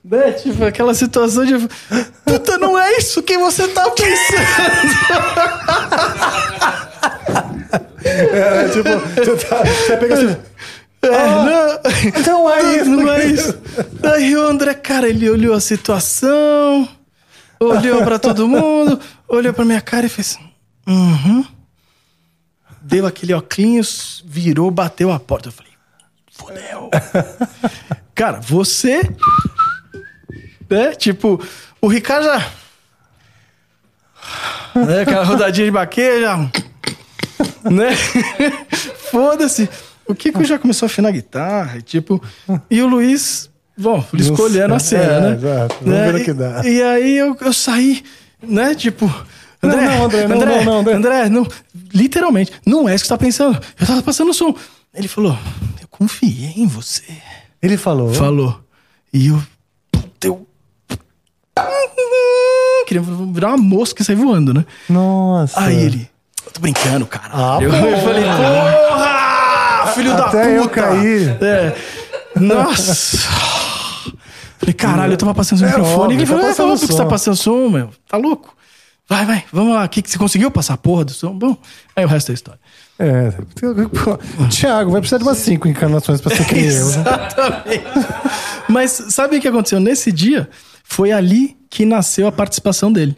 Né? 0.10 0.32
Tipo, 0.32 0.64
aquela 0.64 0.94
situação 0.94 1.46
de. 1.46 1.54
Puta, 2.26 2.58
não 2.58 2.78
é 2.80 2.98
isso 2.98 3.22
que 3.22 3.38
você 3.38 3.68
tá 3.68 3.90
pensando! 3.92 4.08
É, 8.08 8.70
tipo, 8.70 8.90
você, 8.90 9.48
tá, 9.48 9.64
você 9.66 9.98
pega 9.98 10.14
assim. 10.14 10.38
É, 11.02 12.22
não, 12.26 12.46
Não 12.46 12.54
é 12.54 12.76
isso. 12.78 12.90
não 12.90 13.12
é 13.12 13.26
isso. 13.26 13.58
Aí 14.16 14.36
o 14.36 14.44
André, 14.44 14.74
cara, 14.76 15.10
ele 15.10 15.30
olhou 15.30 15.54
a 15.54 15.60
situação, 15.60 16.88
olhou 17.60 18.04
pra 18.04 18.18
todo 18.18 18.48
mundo, 18.48 19.00
olhou 19.28 19.54
pra 19.54 19.66
minha 19.66 19.82
cara 19.82 20.06
e 20.06 20.10
fez. 20.10 20.38
Uhum. 20.88 21.46
Deu 22.82 23.06
aquele 23.06 23.34
óculos, 23.34 24.24
virou, 24.26 24.72
bateu 24.72 25.12
a 25.12 25.20
porta. 25.20 25.50
Eu 25.50 25.54
falei, 25.54 25.74
fodeu. 26.32 26.90
cara, 28.16 28.40
você. 28.40 29.02
Né? 30.70 30.96
Tipo, 30.96 31.42
o 31.82 31.88
Ricardo 31.88 32.26
já. 32.26 32.52
Né? 34.76 35.02
Aquela 35.02 35.24
rodadinha 35.24 35.66
de 35.66 35.72
baqueira 35.72 36.22
já. 36.22 36.38
Né? 37.70 37.96
Foda-se. 39.12 39.70
O 40.08 40.16
Kiko 40.16 40.44
já 40.44 40.58
começou 40.58 40.86
a 40.86 40.88
afinar 40.88 41.10
a 41.10 41.12
guitarra, 41.12 41.78
e 41.78 41.82
tipo. 41.82 42.22
E 42.72 42.82
o 42.82 42.88
Luiz, 42.88 43.50
bom, 43.78 44.04
escolhendo 44.14 44.74
a 44.74 44.80
cena, 44.80 45.04
É, 45.04 45.20
né? 45.22 45.32
exato. 45.34 45.76
Vamos 45.82 46.00
Né? 46.00 46.12
ver 46.12 46.22
o 46.22 46.24
que 46.26 46.32
E- 46.32 46.34
dá. 46.34 46.62
E, 46.66 46.82
aí 46.82 47.18
eu, 47.18 47.36
eu 47.42 47.54
saí, 47.54 48.04
né? 48.42 48.74
Tipo. 48.74 49.06
André, 49.62 49.82
não, 49.86 50.06
André, 50.06 50.28
não, 50.28 50.36
André, 50.38 50.56
não, 50.56 50.64
não, 50.66 50.80
André. 50.80 50.94
André, 50.94 51.30
não, 51.30 51.48
literalmente, 51.94 52.52
não 52.66 52.88
é 52.88 52.94
isso 52.96 53.04
que 53.04 53.08
você 53.08 53.14
tá 53.14 53.18
pensando. 53.18 53.60
Eu 53.80 53.88
tava 53.88 54.04
passando 54.04 54.30
o 54.30 54.34
som. 54.34 54.56
Ele 54.94 55.08
falou, 55.08 55.38
eu 55.82 55.88
confiei 55.90 56.54
em 56.58 56.68
você. 56.68 57.04
Ele 57.62 57.76
falou. 57.76 58.14
Falou. 58.14 58.62
E 59.12 59.28
eu. 59.28 59.44
puta, 59.92 60.28
eu. 60.28 60.47
Queria 62.88 63.04
virar 63.34 63.50
uma 63.50 63.58
mosca 63.58 64.02
e 64.02 64.06
sair 64.06 64.16
voando, 64.16 64.54
né? 64.54 64.66
Nossa. 64.90 65.60
Aí 65.60 65.76
ele. 65.76 66.10
Eu 66.46 66.52
tô 66.52 66.60
brincando, 66.62 67.06
cara. 67.06 67.30
Ah, 67.34 67.58
eu, 67.62 67.70
eu 67.74 67.98
falei, 68.02 68.24
porra! 68.24 69.92
Filho 69.94 70.12
da 70.16 70.24
puta! 70.26 70.38
Até 70.40 70.58
eu 70.58 70.70
caí. 70.70 71.38
É. 71.42 71.76
Nossa! 72.40 73.18
Falei, 74.60 74.74
caralho, 74.74 75.14
eu 75.14 75.18
tava 75.18 75.34
passando 75.36 75.62
o 75.62 75.66
É 75.66 75.68
microfone. 75.68 75.96
óbvio, 75.96 76.12
e 76.12 76.16
ele 76.18 76.26
tá 76.26 76.28
falou, 76.32 76.44
é 76.46 76.48
passando 76.50 76.72
óbvio 76.72 76.80
que 76.80 76.86
você 76.88 76.94
som. 76.94 77.04
tá 77.04 77.06
passando 77.10 77.36
som, 77.36 77.70
meu. 77.70 77.90
Tá 78.08 78.18
louco? 78.18 78.56
Vai, 79.10 79.26
vai, 79.26 79.44
vamos 79.54 79.74
lá. 79.74 79.88
Que, 79.88 80.02
que 80.02 80.10
você 80.10 80.18
conseguiu 80.18 80.50
passar 80.52 80.74
a 80.74 80.78
porra 80.78 81.06
do 81.06 81.12
som? 81.14 81.32
Bom, 81.38 81.56
aí 81.96 82.04
o 82.04 82.08
resto 82.08 82.32
é 82.32 82.36
história. 82.36 82.60
É. 83.00 83.32
Pô, 83.32 84.18
Thiago, 84.50 84.92
vai 84.92 85.00
precisar 85.02 85.18
de 85.20 85.24
umas 85.24 85.38
cinco 85.38 85.68
encarnações 85.68 86.20
pra 86.20 86.36
ser 86.36 86.46
que 86.46 86.56
nem 86.56 86.66
eu. 86.66 86.72
né? 86.74 86.82
Exatamente. 86.92 87.84
Mas 88.68 88.92
sabe 89.10 89.38
o 89.38 89.42
que 89.42 89.48
aconteceu? 89.48 89.80
Nesse 89.80 90.12
dia, 90.12 90.50
foi 90.88 91.12
ali 91.12 91.56
que 91.70 91.86
nasceu 91.86 92.28
a 92.28 92.32
participação 92.32 92.92
dele. 92.92 93.16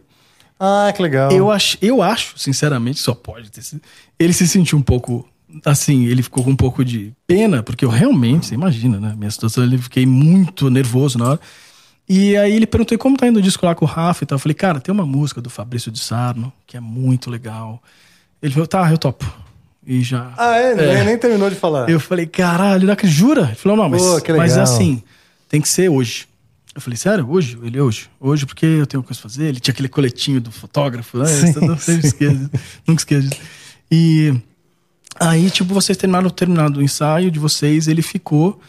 Ah, 0.59 0.91
que 0.93 1.01
legal. 1.01 1.31
Eu 1.31 1.49
acho, 1.51 1.77
eu 1.81 2.01
acho, 2.01 2.37
sinceramente, 2.37 2.99
só 2.99 3.13
pode 3.13 3.49
ter 3.51 3.61
sido. 3.61 3.81
Ele 4.17 4.33
se 4.33 4.47
sentiu 4.47 4.77
um 4.77 4.81
pouco. 4.81 5.27
Assim, 5.65 6.05
ele 6.05 6.21
ficou 6.21 6.43
com 6.43 6.51
um 6.51 6.55
pouco 6.55 6.83
de 6.85 7.11
pena, 7.25 7.63
porque 7.63 7.83
eu 7.83 7.89
realmente, 7.89 8.47
você 8.47 8.55
imagina, 8.55 8.99
né? 8.99 9.15
Minha 9.17 9.31
situação, 9.31 9.63
eu 9.63 9.79
fiquei 9.79 10.05
muito 10.05 10.69
nervoso 10.69 11.17
na 11.17 11.29
hora. 11.29 11.39
E 12.07 12.35
aí 12.37 12.53
ele 12.55 12.67
perguntou 12.67 12.97
como 12.97 13.15
tá 13.17 13.27
indo 13.27 13.37
o 13.39 13.41
disco 13.41 13.65
lá 13.65 13.73
com 13.73 13.85
o 13.85 13.87
Rafa 13.87 14.23
e 14.23 14.27
tal. 14.27 14.35
Eu 14.35 14.39
falei, 14.39 14.53
cara, 14.55 14.79
tem 14.79 14.91
uma 14.93 15.05
música 15.05 15.41
do 15.41 15.49
Fabrício 15.49 15.91
de 15.91 15.99
Sarno, 15.99 16.51
que 16.67 16.75
é 16.75 16.79
muito 16.79 17.29
legal. 17.31 17.81
Ele 18.41 18.51
falou, 18.53 18.67
tá, 18.67 18.91
eu 18.91 18.97
topo. 18.97 19.25
E 19.85 20.01
já. 20.01 20.33
Ah, 20.37 20.55
é? 20.57 20.75
Nem- 20.75 21.05
Nem 21.05 21.17
terminou 21.17 21.49
de 21.49 21.55
falar. 21.55 21.89
Eu 21.89 21.99
falei, 21.99 22.25
caralho. 22.27 22.87
Jura? 23.05 23.43
Ele 23.47 23.55
falou, 23.55 23.77
não, 23.77 23.89
mas, 23.89 24.01
Pô, 24.01 24.13
mas 24.37 24.51
legal. 24.51 24.63
assim, 24.63 25.01
tem 25.47 25.61
que 25.61 25.69
ser 25.69 25.89
hoje. 25.89 26.27
Eu 26.75 26.81
falei, 26.81 26.97
sério? 26.97 27.27
Hoje? 27.29 27.57
Ele, 27.63 27.79
hoje. 27.81 28.09
Hoje, 28.19 28.45
porque 28.45 28.65
eu 28.65 28.85
tenho 28.85 29.01
coisa 29.03 29.19
pra 29.19 29.29
fazer. 29.29 29.45
Ele 29.45 29.59
tinha 29.59 29.73
aquele 29.73 29.89
coletinho 29.89 30.39
do 30.39 30.51
fotógrafo, 30.51 31.17
né? 31.17 31.25
Sim, 31.25 31.53
Eu 31.67 31.77
sempre 31.77 32.07
esqueço. 32.07 32.49
Nunca 32.87 33.01
esqueço 33.01 33.27
disso. 33.27 33.41
E 33.91 34.33
aí, 35.19 35.49
tipo, 35.49 35.73
vocês 35.73 35.97
terminaram 35.97 36.29
terminado 36.29 36.79
o 36.79 36.83
ensaio 36.83 37.31
de 37.31 37.39
vocês, 37.39 37.87
ele 37.87 38.01
ficou 38.01 38.59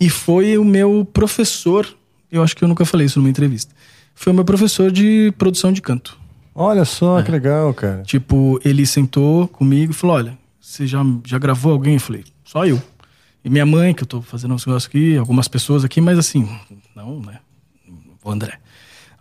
e 0.00 0.10
foi 0.10 0.58
o 0.58 0.64
meu 0.64 1.08
professor. 1.12 1.86
Eu 2.30 2.42
acho 2.42 2.56
que 2.56 2.64
eu 2.64 2.68
nunca 2.68 2.84
falei 2.84 3.06
isso 3.06 3.18
numa 3.18 3.30
entrevista. 3.30 3.72
Foi 4.14 4.32
o 4.32 4.34
meu 4.34 4.44
professor 4.44 4.90
de 4.90 5.32
produção 5.38 5.72
de 5.72 5.80
canto. 5.80 6.18
Olha 6.54 6.84
só, 6.84 7.22
que 7.22 7.30
legal, 7.30 7.72
cara. 7.74 8.02
Tipo, 8.02 8.60
ele 8.64 8.86
sentou 8.86 9.48
comigo 9.48 9.92
e 9.92 9.94
falou: 9.94 10.16
Olha, 10.16 10.38
você 10.60 10.86
já, 10.86 11.02
já 11.24 11.38
gravou 11.38 11.72
alguém? 11.72 11.94
Eu 11.94 12.00
falei: 12.00 12.24
Só 12.44 12.64
eu. 12.66 12.80
E 13.44 13.50
minha 13.50 13.66
mãe, 13.66 13.92
que 13.92 14.02
eu 14.02 14.06
tô 14.06 14.22
fazendo 14.22 14.54
uns 14.54 14.64
negócios 14.64 14.88
aqui, 14.88 15.16
algumas 15.16 15.48
pessoas 15.48 15.84
aqui, 15.84 16.00
mas 16.00 16.18
assim, 16.18 16.48
não, 16.94 17.20
né? 17.20 17.40
O 18.24 18.30
André. 18.30 18.58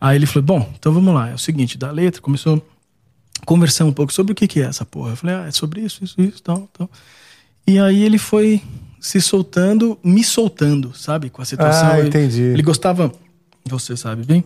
Aí 0.02 0.16
ele 0.16 0.26
falou: 0.26 0.44
Bom, 0.44 0.74
então 0.80 0.92
vamos 0.94 1.14
lá. 1.14 1.30
É 1.30 1.34
o 1.34 1.38
seguinte, 1.38 1.78
da 1.78 1.92
letra, 1.92 2.22
começou 2.22 2.56
a 3.42 3.46
conversar 3.46 3.86
um 3.86 3.92
pouco 3.94 4.12
sobre 4.14 4.32
o 4.32 4.36
que, 4.36 4.48
que 4.48 4.62
é 4.62 4.66
essa 4.66 4.86
porra. 4.86 5.12
Eu 5.12 5.16
falei: 5.18 5.36
Ah, 5.36 5.46
é 5.48 5.52
sobre 5.52 5.82
isso, 5.82 6.04
isso, 6.04 6.20
isso, 6.22 6.42
tal, 6.42 6.70
tal. 6.78 6.90
E 7.68 7.78
aí 7.80 8.04
ele 8.04 8.18
foi 8.18 8.62
se 9.00 9.20
soltando, 9.22 9.98
me 10.04 10.24
soltando, 10.24 10.94
sabe? 10.96 11.30
Com 11.30 11.42
a 11.42 11.46
situação. 11.46 11.92
Ah, 11.92 12.00
Ele- 12.00 12.08
entendi. 12.08 12.42
Ele 12.42 12.62
gostava, 12.62 13.12
você 13.66 13.96
sabe 13.98 14.24
bem, 14.24 14.44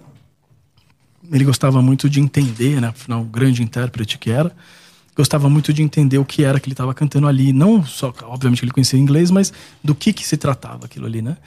ele 1.31 1.43
gostava 1.43 1.81
muito 1.81 2.09
de 2.09 2.19
entender, 2.19 2.79
né? 2.81 2.87
Afinal, 2.87 3.21
o 3.21 3.25
grande 3.25 3.61
intérprete 3.63 4.17
que 4.17 4.29
era, 4.31 4.51
gostava 5.15 5.49
muito 5.49 5.73
de 5.73 5.81
entender 5.81 6.17
o 6.19 6.25
que 6.25 6.43
era 6.43 6.59
que 6.59 6.67
ele 6.67 6.73
estava 6.73 6.93
cantando 6.93 7.27
ali. 7.27 7.51
Não 7.51 7.83
só, 7.85 8.13
obviamente, 8.23 8.59
que 8.59 8.65
ele 8.65 8.71
conhecia 8.71 8.99
inglês, 8.99 9.29
mas 9.31 9.51
do 9.83 9.93
que 9.95 10.13
que 10.13 10.25
se 10.25 10.37
tratava 10.37 10.85
aquilo 10.85 11.05
ali, 11.05 11.21
né? 11.21 11.37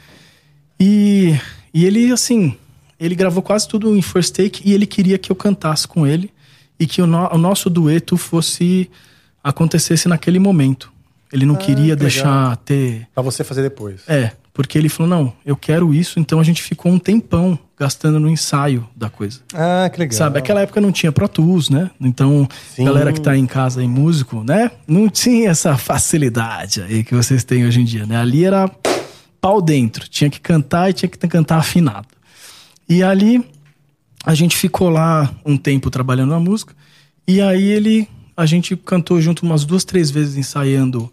E, 0.78 1.34
e 1.72 1.84
ele, 1.84 2.10
assim, 2.12 2.56
ele 3.00 3.14
gravou 3.14 3.42
quase 3.42 3.66
tudo 3.66 3.96
em 3.96 4.02
first 4.02 4.34
take 4.36 4.62
e 4.68 4.72
ele 4.74 4.86
queria 4.86 5.16
que 5.18 5.32
eu 5.32 5.36
cantasse 5.36 5.88
com 5.88 6.06
ele 6.06 6.30
e 6.78 6.86
que 6.86 7.00
o, 7.02 7.06
no- 7.06 7.28
o 7.32 7.38
nosso 7.38 7.68
dueto 7.70 8.16
fosse 8.16 8.90
acontecesse 9.42 10.08
naquele 10.08 10.38
momento. 10.38 10.92
Ele 11.32 11.46
não 11.46 11.54
queria 11.54 11.94
Ah, 11.94 11.96
que 11.96 12.02
deixar 12.02 12.56
ter 12.58 13.06
Pra 13.14 13.22
você 13.22 13.44
fazer 13.44 13.62
depois. 13.62 14.02
é, 14.08 14.32
porque 14.52 14.76
ele 14.76 14.88
falou: 14.88 15.08
não, 15.08 15.32
eu 15.46 15.56
quero 15.56 15.94
isso, 15.94 16.18
então 16.18 16.40
a 16.40 16.42
gente 16.42 16.60
ficou 16.60 16.90
um 16.90 16.98
tempão 16.98 17.56
gastando 17.78 18.18
no 18.20 18.28
ensaio 18.28 18.86
da 18.96 19.08
coisa. 19.08 19.40
Ah, 19.54 19.88
que 19.88 19.98
legal. 19.98 20.18
Sabe, 20.18 20.38
aquela 20.38 20.60
época 20.60 20.80
não 20.80 20.90
tinha 20.92 21.12
Pro 21.12 21.28
Tools, 21.28 21.70
né? 21.70 21.90
Então, 22.00 22.46
Sim. 22.74 22.84
galera 22.84 23.12
que 23.12 23.20
tá 23.20 23.36
em 23.36 23.46
casa 23.46 23.80
aí, 23.80 23.86
músico, 23.88 24.42
né? 24.44 24.70
Não 24.88 25.08
tinha 25.08 25.50
essa 25.50 25.76
facilidade 25.78 26.82
aí 26.82 27.04
que 27.04 27.14
vocês 27.14 27.44
têm 27.44 27.64
hoje 27.64 27.80
em 27.80 27.84
dia, 27.84 28.04
né? 28.04 28.16
Ali 28.16 28.44
era 28.44 28.68
pau 29.40 29.62
dentro, 29.62 30.08
tinha 30.08 30.28
que 30.28 30.40
cantar 30.40 30.90
e 30.90 30.92
tinha 30.92 31.08
que 31.08 31.16
cantar 31.28 31.58
afinado. 31.58 32.08
E 32.90 33.04
ali 33.04 33.48
a 34.26 34.34
gente 34.34 34.56
ficou 34.56 34.88
lá 34.88 35.32
um 35.46 35.56
tempo 35.56 35.88
trabalhando 35.90 36.30
na 36.30 36.40
música, 36.40 36.74
e 37.24 37.40
aí 37.40 37.62
ele, 37.62 38.08
a 38.36 38.44
gente 38.44 38.76
cantou 38.76 39.20
junto 39.20 39.46
umas 39.46 39.64
duas, 39.64 39.84
três 39.84 40.10
vezes 40.10 40.36
ensaiando 40.36 41.10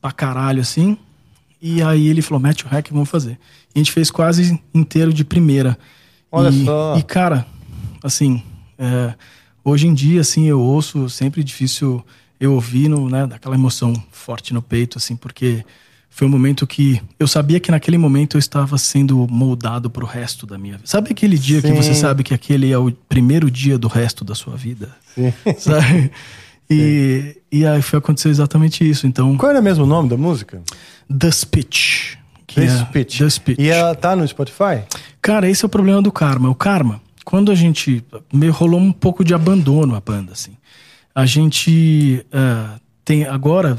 pra 0.00 0.10
caralho 0.10 0.62
assim, 0.62 0.96
e 1.60 1.82
aí 1.82 2.08
ele 2.08 2.22
falou, 2.22 2.40
mete 2.40 2.64
o 2.64 2.68
rec, 2.68 2.88
vamos 2.90 3.10
fazer. 3.10 3.38
E 3.74 3.78
a 3.78 3.78
gente 3.78 3.92
fez 3.92 4.10
quase 4.10 4.58
inteiro 4.72 5.12
de 5.12 5.22
primeira. 5.22 5.78
Olha 6.32 6.48
e, 6.48 6.64
só. 6.64 6.96
E 6.96 7.02
cara, 7.02 7.46
assim, 8.02 8.42
é, 8.78 9.12
hoje 9.62 9.86
em 9.86 9.92
dia, 9.92 10.22
assim, 10.22 10.46
eu 10.46 10.58
ouço 10.58 11.10
sempre 11.10 11.44
difícil 11.44 12.02
eu 12.40 12.54
ouvir, 12.54 12.88
no, 12.88 13.06
né, 13.06 13.26
daquela 13.26 13.54
emoção 13.54 13.92
forte 14.10 14.54
no 14.54 14.62
peito, 14.62 14.96
assim, 14.96 15.14
porque 15.14 15.62
foi 16.18 16.26
um 16.26 16.30
momento 16.32 16.66
que 16.66 17.00
eu 17.16 17.28
sabia 17.28 17.60
que 17.60 17.70
naquele 17.70 17.96
momento 17.96 18.36
eu 18.36 18.40
estava 18.40 18.76
sendo 18.76 19.24
moldado 19.30 19.88
pro 19.88 20.04
resto 20.04 20.46
da 20.46 20.58
minha 20.58 20.72
vida. 20.74 20.84
Sabe 20.84 21.12
aquele 21.12 21.38
dia 21.38 21.62
que 21.62 21.68
Sim. 21.68 21.74
você 21.76 21.94
sabe 21.94 22.24
que 22.24 22.34
aquele 22.34 22.72
é 22.72 22.76
o 22.76 22.90
primeiro 23.08 23.48
dia 23.48 23.78
do 23.78 23.86
resto 23.86 24.24
da 24.24 24.34
sua 24.34 24.56
vida? 24.56 24.88
Sim. 25.14 25.32
Sabe? 25.56 26.10
E, 26.68 27.36
e 27.52 27.64
aí 27.64 27.80
foi 27.82 28.00
acontecer 28.00 28.30
exatamente 28.30 28.82
isso. 28.82 29.06
Então, 29.06 29.36
Qual 29.36 29.48
era 29.48 29.62
mesmo 29.62 29.84
o 29.84 29.86
nome 29.86 30.08
da 30.08 30.16
música? 30.16 30.60
The 31.08 31.30
Speech. 31.30 32.18
que 32.48 32.62
The 32.62 32.66
é- 32.66 32.78
Speech. 32.78 33.18
The 33.22 33.30
Speech. 33.30 33.62
E 33.62 33.68
ela 33.68 33.94
tá 33.94 34.16
no 34.16 34.26
Spotify? 34.26 34.82
Cara, 35.22 35.48
esse 35.48 35.64
é 35.64 35.66
o 35.66 35.68
problema 35.68 36.02
do 36.02 36.10
Karma. 36.10 36.50
O 36.50 36.54
Karma, 36.56 37.00
quando 37.24 37.52
a 37.52 37.54
gente. 37.54 38.04
Meio 38.32 38.50
rolou 38.50 38.80
um 38.80 38.90
pouco 38.90 39.22
de 39.22 39.34
abandono 39.34 39.94
a 39.94 40.00
banda, 40.00 40.32
assim. 40.32 40.56
A 41.14 41.24
gente 41.24 42.26
eh, 42.32 42.80
tem 43.08 43.24
agora, 43.24 43.78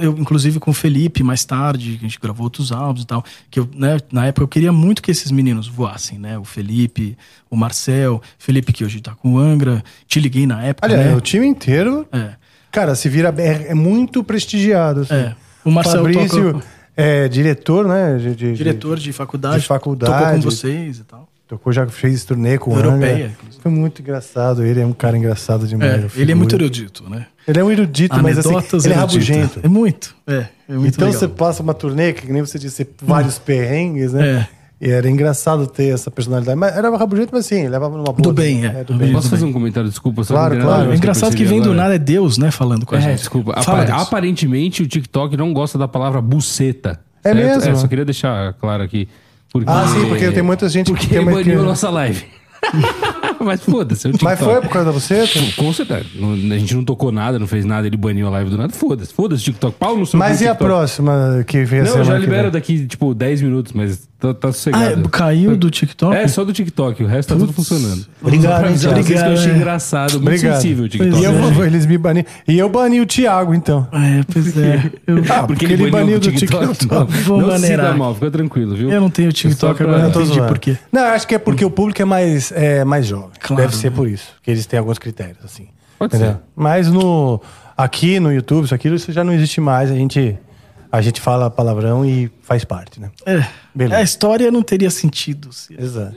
eu, 0.00 0.16
inclusive 0.16 0.60
com 0.60 0.70
o 0.70 0.74
Felipe, 0.74 1.24
mais 1.24 1.44
tarde, 1.44 1.96
a 1.98 2.00
gente 2.00 2.16
gravou 2.20 2.44
outros 2.44 2.70
álbuns 2.70 3.02
e 3.02 3.06
tal. 3.08 3.24
Que 3.50 3.58
eu, 3.58 3.68
né, 3.74 3.96
na 4.12 4.26
época 4.26 4.44
eu 4.44 4.48
queria 4.48 4.70
muito 4.72 5.02
que 5.02 5.10
esses 5.10 5.32
meninos 5.32 5.66
voassem, 5.66 6.16
né? 6.16 6.38
O 6.38 6.44
Felipe, 6.44 7.18
o 7.50 7.56
Marcel, 7.56 8.22
Felipe 8.38 8.72
que 8.72 8.84
hoje 8.84 9.00
tá 9.00 9.16
com 9.16 9.34
o 9.34 9.38
Angra. 9.38 9.82
Te 10.06 10.20
liguei 10.20 10.46
na 10.46 10.62
época. 10.62 10.86
Aliás, 10.86 11.06
né? 11.06 11.16
o 11.16 11.20
time 11.20 11.44
inteiro, 11.44 12.06
É. 12.12 12.30
cara, 12.70 12.94
se 12.94 13.08
vira 13.08 13.34
é, 13.36 13.70
é 13.70 13.74
muito 13.74 14.22
prestigiado. 14.22 15.00
assim. 15.00 15.14
É. 15.14 15.34
O 15.64 15.72
Marcel 15.72 15.96
Fabrício 16.04 16.52
toca- 16.52 16.64
é 16.96 17.26
diretor, 17.28 17.86
né? 17.88 18.16
de- 18.16 18.34
de- 18.36 18.52
Diretor 18.54 18.96
de 18.98 19.12
faculdade. 19.12 19.60
de 19.60 19.66
faculdade. 19.66 20.12
Tocou 20.12 20.34
com 20.34 20.40
vocês 20.40 21.00
e 21.00 21.04
tal. 21.04 21.27
Tocou, 21.48 21.72
já 21.72 21.86
fez 21.86 22.24
turnê 22.24 22.58
com 22.58 22.74
o 22.74 22.76
Europeia. 22.76 23.32
Foi 23.60 23.72
muito 23.72 24.02
engraçado. 24.02 24.62
Ele 24.62 24.80
é 24.80 24.86
um 24.86 24.92
cara 24.92 25.16
engraçado 25.16 25.66
demais. 25.66 26.14
É, 26.16 26.20
ele 26.20 26.30
é 26.30 26.34
muito 26.34 26.54
erudito, 26.54 27.08
né? 27.08 27.26
Ele 27.46 27.58
é 27.58 27.64
um 27.64 27.70
erudito, 27.70 28.14
mas 28.22 28.36
assim, 28.36 28.50
Anedotas 28.50 28.84
ele 28.84 28.92
é 28.92 28.96
rabugento. 28.98 29.60
É 29.62 29.68
muito. 29.68 30.14
É, 30.26 30.44
é 30.68 30.74
muito 30.74 30.94
então 30.94 31.06
legal. 31.06 31.20
você 31.20 31.26
passa 31.26 31.62
uma 31.62 31.72
turnê, 31.72 32.12
que 32.12 32.30
nem 32.30 32.42
você 32.42 32.58
disse, 32.58 32.86
vários 33.02 33.38
perrengues, 33.38 34.12
né? 34.12 34.46
É. 34.52 34.58
E 34.80 34.90
era 34.90 35.08
engraçado 35.10 35.66
ter 35.66 35.92
essa 35.92 36.10
personalidade. 36.10 36.56
Mas 36.56 36.76
era 36.76 36.94
rabugento, 36.94 37.30
mas 37.32 37.46
assim, 37.46 37.66
levava 37.66 37.96
numa 37.96 38.12
boa. 38.12 38.20
Do 38.20 38.32
bem, 38.32 38.66
é. 38.66 38.84
do 38.84 38.92
Do 38.92 38.98
bem. 38.98 39.12
Posso 39.12 39.30
fazer 39.30 39.46
um 39.46 39.52
comentário? 39.52 39.88
Desculpa, 39.88 40.22
só 40.24 40.34
Claro, 40.34 40.60
claro. 40.60 40.92
É 40.92 40.96
engraçado 40.96 41.34
que 41.34 41.44
vem 41.44 41.60
do 41.60 41.70
percebi 41.70 41.76
nada 41.76 41.94
é 41.94 41.98
Deus, 41.98 42.36
né, 42.36 42.50
falando 42.50 42.84
com 42.84 42.94
a 42.94 42.98
É, 42.98 43.00
gente. 43.00 43.18
desculpa. 43.20 43.60
Fala, 43.62 43.86
Deus. 43.86 44.02
aparentemente 44.02 44.82
o 44.82 44.86
TikTok 44.86 45.34
não 45.36 45.52
gosta 45.52 45.78
da 45.78 45.88
palavra 45.88 46.20
buceta. 46.20 47.00
É 47.24 47.32
mesmo? 47.34 47.70
É, 47.70 47.74
só 47.74 47.88
queria 47.88 48.04
deixar 48.04 48.52
claro 48.54 48.82
aqui. 48.82 49.08
Porque, 49.52 49.68
Ah, 49.70 49.86
sim, 49.88 50.06
porque 50.08 50.30
tem 50.30 50.42
muita 50.42 50.68
gente 50.68 50.90
porque 50.90 51.04
que 51.06 51.08
tem 51.10 51.18
ele 51.22 51.28
uma- 51.30 51.38
baniu 51.38 51.60
a 51.60 51.64
nossa 51.64 51.88
live. 51.90 52.24
Mas 53.40 53.62
foda-se. 53.62 54.10
Mas 54.20 54.38
foi 54.40 54.60
por 54.60 54.68
causa 54.68 54.86
da 54.86 54.90
você? 54.90 55.24
Com 55.56 55.72
certeza. 55.72 56.04
Não- 56.16 56.32
A 56.32 56.58
gente 56.58 56.74
não 56.74 56.84
tocou 56.84 57.12
nada, 57.12 57.38
não 57.38 57.46
fez 57.46 57.64
nada, 57.64 57.86
ele 57.86 57.96
baniu 57.96 58.26
a 58.26 58.30
live 58.30 58.50
do 58.50 58.58
nada. 58.58 58.72
Foda-se, 58.72 59.12
foda-se, 59.14 59.44
TikTok. 59.44 59.76
Pau 59.78 59.96
no 59.96 60.04
seu 60.04 60.18
Mas 60.18 60.40
e 60.40 60.44
a 60.48 60.50
TikTok. 60.50 60.64
próxima 60.64 61.44
que 61.46 61.64
vem 61.64 61.80
a 61.80 61.84
Não, 61.84 62.04
já 62.04 62.18
libera 62.18 62.50
daqui, 62.50 62.84
tipo, 62.86 63.14
10 63.14 63.40
minutos, 63.42 63.72
mas 63.72 64.08
tá, 64.18 64.34
tá 64.34 64.48
Ah, 64.48 64.52
sossegado. 64.52 65.06
é, 65.06 65.08
caiu 65.10 65.56
do 65.56 65.70
TikTok? 65.70 66.14
É, 66.16 66.26
só 66.28 66.44
do 66.44 66.52
TikTok, 66.52 67.02
o 67.02 67.06
resto 67.06 67.32
tá 67.34 67.38
tudo 67.38 67.52
funcionando. 67.52 68.06
Obrigado, 68.20 68.58
pra 68.60 68.68
avisar 68.68 68.92
vocês 68.94 69.06
que 69.06 69.28
eu 69.28 69.32
achei 69.32 69.52
É. 69.52 69.56
engraçado, 69.56 70.12
muito 70.14 70.22
Obrigado. 70.28 70.54
sensível 70.56 70.84
o 70.84 70.88
TikTok. 70.88 71.20
E 71.20 71.24
eu 71.24 71.32
vou- 71.52 71.64
eles 71.64 71.86
me 71.86 71.96
baniram. 71.98 72.26
E 72.46 72.58
eu 72.58 72.68
bani 72.68 73.00
o 73.00 73.06
Thiago, 73.06 73.54
então. 73.54 73.86
É, 73.92 74.22
pois 74.32 74.56
é. 74.56 74.90
Eu, 75.06 75.22
Ah, 75.30 75.42
porque 75.44 75.64
ele 75.66 75.90
baniu 75.90 76.18
do 76.18 76.30
TikTok. 76.32 76.86
Não, 76.88 77.06
Vou 77.06 77.40
não 77.40 77.46
se 77.56 77.62
maneirar. 77.62 77.92
dá 77.92 77.96
mal, 77.96 78.14
fica 78.14 78.30
tranquilo, 78.30 78.74
viu? 78.74 78.90
eu 78.90 79.00
não 79.00 79.10
tenho 79.10 79.30
Só 79.30 79.36
TikTok 79.48 79.82
agora, 79.82 80.02
não 80.02 80.08
entendi 80.10 80.40
por 80.40 80.58
quê. 80.58 80.76
Não, 80.92 81.02
eu 81.02 81.12
acho 81.12 81.26
que 81.26 81.34
é 81.34 81.38
porque 81.38 81.64
o 81.64 81.70
público 81.70 82.00
é 82.02 82.04
mais, 82.04 82.50
é, 82.52 82.84
mais 82.84 83.06
jovem. 83.06 83.30
Claro, 83.40 83.62
Deve 83.62 83.76
ser 83.76 83.90
né? 83.90 83.96
por 83.96 84.08
isso. 84.08 84.28
Que 84.42 84.50
eles 84.50 84.66
têm 84.66 84.78
alguns 84.78 84.98
critérios, 84.98 85.38
assim. 85.44 85.68
Pode 85.98 86.14
Entendeu? 86.14 86.34
ser. 86.34 86.40
Mas 86.54 86.88
no, 86.88 87.40
aqui 87.76 88.20
no 88.20 88.32
YouTube, 88.32 88.64
isso 88.64 88.74
aquilo, 88.74 88.94
isso 88.96 89.10
já 89.12 89.22
não 89.24 89.32
existe 89.32 89.60
mais. 89.60 89.90
A 89.90 89.94
gente, 89.94 90.38
a 90.90 91.00
gente 91.02 91.20
fala 91.20 91.50
palavrão 91.50 92.04
e 92.04 92.30
faz 92.42 92.64
parte, 92.64 92.98
né? 93.00 93.10
É, 93.26 93.44
Beleza. 93.74 94.00
a 94.00 94.02
história 94.02 94.50
não 94.50 94.62
teria 94.62 94.90
sentido. 94.90 95.52
se- 95.52 95.74
Exato. 95.78 96.16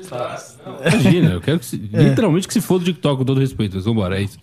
Imagina, 0.85 1.31
eu 1.31 1.41
quero 1.41 1.59
que 1.59 1.65
se, 1.65 1.77
literalmente 1.77 2.47
que 2.47 2.53
se 2.53 2.61
foda 2.61 2.81
o 2.83 2.85
TikTok 2.85 3.17
com 3.19 3.25
todo 3.25 3.39
respeito. 3.39 3.75
Mas 3.75 3.85
vambora, 3.85 4.19
é 4.19 4.23
isso. 4.23 4.37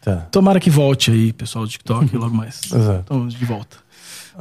Tá. 0.00 0.16
Tomara 0.32 0.58
que 0.60 0.70
volte 0.70 1.10
aí, 1.10 1.32
pessoal 1.32 1.64
do 1.64 1.70
TikTok, 1.70 2.14
logo 2.16 2.34
mais. 2.34 2.60
Exato. 2.72 3.00
Estamos 3.00 3.34
de 3.34 3.44
volta. 3.44 3.76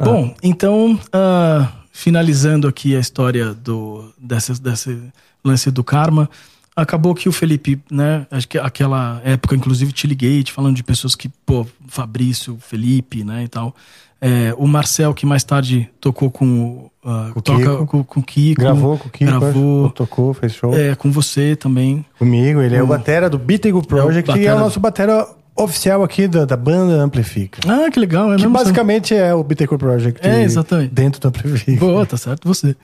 Bom, 0.02 0.34
então, 0.42 0.98
ah, 1.12 1.70
finalizando 1.92 2.68
aqui 2.68 2.96
a 2.96 3.00
história 3.00 3.54
do, 3.54 4.14
desse, 4.18 4.62
desse 4.62 4.98
lance 5.44 5.70
do 5.72 5.84
karma, 5.84 6.30
acabou 6.74 7.14
que 7.14 7.28
o 7.28 7.32
Felipe, 7.34 7.78
né? 7.92 8.26
Acho 8.32 8.48
que 8.48 8.58
aquela 8.58 9.20
época, 9.26 9.56
inclusive, 9.56 9.92
te 9.92 10.08
liguei, 10.08 10.42
te 10.44 10.54
falando 10.54 10.76
de 10.78 10.84
pessoas 10.84 11.16
que, 11.16 11.28
pô, 11.46 11.68
Fabrício, 11.90 12.58
Felipe, 12.62 13.26
né, 13.26 13.44
e 13.44 13.48
tal. 13.50 13.76
É, 14.22 14.54
o 14.58 14.68
Marcel, 14.68 15.14
que 15.14 15.26
mais 15.26 15.44
tarde 15.44 15.90
tocou 16.02 16.30
com 16.30 16.46
o. 16.46 16.92
Uh, 17.02 17.32
Com 17.34 17.40
o 17.40 17.42
toca 17.42 17.60
Kiko. 17.60 17.86
Com, 17.88 18.04
com 18.04 18.20
o 18.20 18.24
Kiko. 18.24 18.62
Gravou 18.62 18.98
com 18.98 19.08
o 19.08 19.12
Kiko, 19.12 19.32
Gravou. 19.32 19.86
acho, 19.86 19.94
tocou, 19.94 20.34
fez 20.34 20.54
show. 20.54 20.74
É, 20.78 20.94
com 20.96 21.10
você 21.10 21.56
também. 21.56 22.06
Comigo, 22.18 22.62
ele 22.62 22.76
é 22.76 22.84
o 22.84 22.88
batera 22.88 23.30
do 23.30 23.38
Bitego 23.40 23.86
Project 23.88 24.30
e 24.30 24.34
é 24.34 24.36
batera- 24.36 24.56
o 24.58 24.60
nosso 24.60 24.80
batera 24.82 25.26
oficial 25.64 26.04
aqui 26.04 26.28
da, 26.28 26.46
da 26.46 26.56
banda 26.58 27.02
Amplifica. 27.02 27.60
Ah, 27.68 27.90
que 27.92 28.00
legal, 28.00 28.34
é 28.34 28.38
Que 28.38 28.48
basicamente 28.48 29.14
é 29.14 29.34
o 29.34 29.44
Bittencourt 29.44 29.80
Project. 29.80 30.26
É, 30.28 30.42
exatamente. 30.44 30.94
Dentro 30.94 31.20
do 31.22 31.28
Amplifica. 31.28 31.80
Boa, 31.80 32.06
tá 32.06 32.18
certo 32.18 32.48
você. 32.48 32.76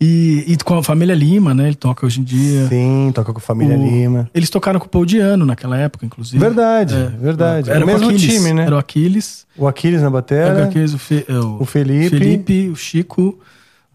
E, 0.00 0.44
e 0.46 0.56
com 0.58 0.78
a 0.78 0.82
família 0.84 1.14
Lima, 1.14 1.52
né? 1.52 1.66
Ele 1.66 1.74
toca 1.74 2.06
hoje 2.06 2.20
em 2.20 2.24
dia. 2.24 2.66
Sim, 2.68 3.10
toca 3.14 3.32
com 3.32 3.38
a 3.38 3.42
família 3.42 3.76
O- 3.76 3.82
Lima. 3.84 4.30
Eles 4.32 4.48
tocaram 4.50 4.78
com 4.78 4.86
o 4.86 4.88
Paul 4.88 5.04
Diano 5.04 5.44
naquela 5.44 5.76
época, 5.76 6.06
inclusive. 6.06 6.38
Verdade, 6.38 6.94
É, 6.94 7.06
verdade. 7.20 7.70
Era 7.70 7.84
o 7.84 7.86
mesmo 7.86 8.08
Aquiles, 8.08 8.22
time, 8.34 8.52
né? 8.52 8.64
Era 8.66 8.76
o 8.76 8.78
Aquiles. 8.78 9.46
O 9.56 9.66
Aquiles 9.66 10.00
na 10.00 10.08
Era 10.30 10.60
o 10.60 10.68
Aquiles, 10.68 10.94
o, 10.94 10.98
Fe- 10.98 11.24
é, 11.28 11.38
o 11.38 11.64
Felipe. 11.64 12.10
Felipe, 12.10 12.68
o 12.68 12.76
Chico. 12.76 13.38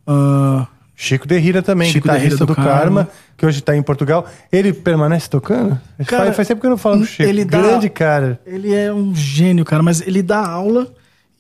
ah, 0.06 0.68
Chico 0.96 1.28
Derrira 1.28 1.62
também, 1.62 1.92
Chico 1.92 2.08
guitarrista 2.08 2.40
do 2.46 2.48
do 2.48 2.56
Karma, 2.56 2.72
Karma. 3.06 3.10
que 3.38 3.46
hoje 3.46 3.62
tá 3.62 3.76
em 3.76 3.82
Portugal. 3.82 4.26
Ele 4.52 4.72
permanece 4.72 5.30
tocando? 5.30 5.80
Cara, 6.06 6.26
faz, 6.26 6.36
faz 6.36 6.48
tempo 6.48 6.62
que 6.62 6.68
eu 6.68 6.72
não 6.72 6.78
falo 6.78 7.00
do 7.00 7.06
Chico. 7.06 7.24
ele 7.28 7.44
dá- 7.44 7.62
Grande 7.62 7.90
cara. 7.90 8.40
ele 8.46 8.74
é 8.74 8.94
um 8.94 9.14
gênio, 9.16 9.66
cara, 9.66 9.82
mas 9.82 10.02
ele 10.06 10.22
dá 10.22 10.46
aula. 10.46 10.88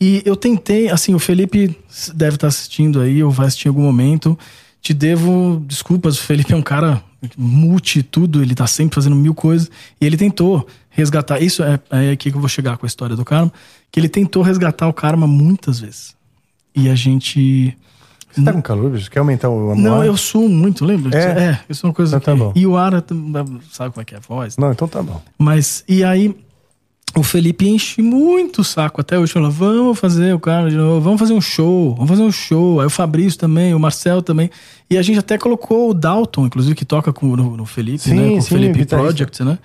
E 0.01 0.21
eu 0.25 0.35
tentei, 0.35 0.89
assim, 0.89 1.13
o 1.13 1.19
Felipe 1.19 1.77
deve 2.13 2.35
estar 2.35 2.47
assistindo 2.47 2.99
aí, 2.99 3.23
ou 3.23 3.31
vai 3.31 3.47
assistir 3.47 3.67
em 3.67 3.69
algum 3.69 3.84
momento. 3.84 4.38
Te 4.81 4.93
devo 4.93 5.63
desculpas, 5.65 6.17
o 6.19 6.23
Felipe 6.23 6.51
é 6.51 6.55
um 6.57 6.61
cara 6.61 7.01
multi 7.38 8.03
tudo, 8.03 8.41
ele 8.41 8.53
tá 8.53 8.67
sempre 8.67 8.95
fazendo 8.95 9.15
mil 9.15 9.34
coisas. 9.34 9.71
E 10.01 10.05
ele 10.05 10.17
tentou 10.17 10.67
resgatar. 10.89 11.41
Isso 11.41 11.63
é, 11.63 11.80
é 11.91 12.11
aqui 12.11 12.30
que 12.31 12.35
eu 12.35 12.41
vou 12.41 12.49
chegar 12.49 12.75
com 12.77 12.85
a 12.85 12.88
história 12.88 13.15
do 13.15 13.23
Karma. 13.23 13.53
Que 13.89 13.99
ele 13.99 14.09
tentou 14.09 14.41
resgatar 14.43 14.88
o 14.89 14.93
Karma 14.93 15.25
muitas 15.25 15.80
vezes. 15.80 16.15
E 16.75 16.89
a 16.89 16.95
gente. 16.95 17.77
Você 18.34 18.43
tá 18.43 18.51
com 18.51 18.61
calor, 18.61 18.89
bicho? 18.89 19.11
Quer 19.11 19.19
aumentar 19.19 19.49
o 19.49 19.72
amor? 19.72 19.77
Não, 19.77 20.03
eu 20.03 20.18
suo 20.18 20.49
muito, 20.49 20.84
lembra? 20.84 21.15
É? 21.18 21.60
isso 21.69 21.85
é 21.85 21.89
uma 21.89 21.93
coisa 21.93 22.18
Então 22.18 22.35
tá 22.35 22.43
bom. 22.43 22.51
E 22.55 22.65
o 22.65 22.76
Ara, 22.76 23.03
sabe 23.72 23.93
como 23.93 24.01
é 24.01 24.05
que 24.05 24.15
é 24.15 24.18
a 24.18 24.22
voz? 24.22 24.57
Não, 24.57 24.72
então 24.72 24.88
tá 24.88 25.03
bom. 25.03 25.22
Mas, 25.38 25.84
e 25.88 26.03
aí, 26.03 26.35
o 27.15 27.22
Felipe 27.22 27.68
enche 27.68 28.01
muito 28.01 28.61
o 28.61 28.64
saco 28.64 28.99
até 28.99 29.19
hoje. 29.19 29.31
Fala, 29.31 29.49
vamos 29.49 29.99
fazer 29.99 30.34
o 30.34 30.39
cara 30.39 30.69
de 30.69 30.76
novo, 30.76 30.99
vamos 30.99 31.19
fazer 31.19 31.34
um 31.34 31.41
show, 31.41 31.93
vamos 31.93 32.10
fazer 32.10 32.23
um 32.23 32.31
show. 32.31 32.80
Aí 32.80 32.88
o 32.88 32.89
Fabrício 32.89 33.39
também, 33.39 33.73
o 33.73 33.80
Marcel 33.80 34.23
também. 34.23 34.49
E 34.89 34.97
a 34.97 35.01
gente 35.03 35.19
até 35.19 35.38
colocou 35.38 35.91
o 35.91 35.93
Dalton, 35.93 36.47
inclusive, 36.47 36.73
que 36.73 36.85
toca 36.85 37.14
com, 37.14 37.35
no, 37.35 37.55
no 37.55 37.65
Felipe, 37.65 37.99
Sim, 37.99 38.15
né? 38.15 38.30
Com 38.30 38.38
o 38.38 38.41
sim, 38.41 38.49
Felipe 38.49 38.80
guitarrista. 38.80 38.97
Project, 38.97 39.43
né? 39.43 39.60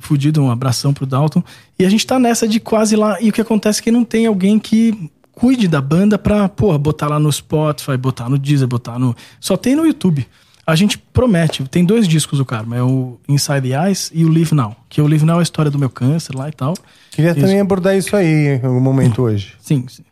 Fudido, 0.00 0.42
um 0.42 0.50
abração 0.50 0.94
pro 0.94 1.04
Dalton. 1.04 1.42
E 1.78 1.84
a 1.84 1.90
gente 1.90 2.06
tá 2.06 2.18
nessa 2.18 2.48
de 2.48 2.58
quase 2.58 2.96
lá. 2.96 3.20
E 3.20 3.28
o 3.28 3.32
que 3.32 3.40
acontece 3.40 3.80
é 3.80 3.84
que 3.84 3.90
não 3.90 4.04
tem 4.04 4.24
alguém 4.24 4.58
que 4.58 5.10
cuide 5.38 5.68
da 5.68 5.80
banda 5.80 6.18
pra, 6.18 6.48
porra, 6.48 6.76
botar 6.78 7.08
lá 7.08 7.18
no 7.18 7.30
Spotify, 7.32 7.96
botar 7.96 8.28
no 8.28 8.38
Deezer, 8.38 8.66
botar 8.68 8.98
no. 8.98 9.14
Só 9.40 9.56
tem 9.56 9.74
no 9.76 9.86
YouTube. 9.86 10.26
A 10.66 10.74
gente 10.76 10.98
promete, 10.98 11.62
tem 11.64 11.82
dois 11.84 12.06
discos 12.06 12.38
do 12.38 12.44
Karma, 12.44 12.76
é 12.76 12.82
o 12.82 13.18
Inside 13.26 13.70
the 13.70 13.86
Eyes 13.86 14.10
e 14.14 14.24
o 14.24 14.28
Live 14.28 14.54
Now. 14.54 14.76
Que 14.88 15.00
o 15.00 15.06
Live 15.06 15.24
Now 15.24 15.36
é 15.36 15.40
a 15.40 15.42
história 15.42 15.70
do 15.70 15.78
meu 15.78 15.88
câncer 15.88 16.34
lá 16.36 16.48
e 16.48 16.52
tal. 16.52 16.74
Queria 17.10 17.30
Isso. 17.30 17.40
também 17.40 17.58
abordar 17.60 17.96
isso 17.96 18.14
aí 18.14 18.60
em 18.62 18.66
algum 18.66 18.78
momento 18.80 19.22
hoje. 19.22 19.54
Sim, 19.60 19.86
sim. 19.88 20.02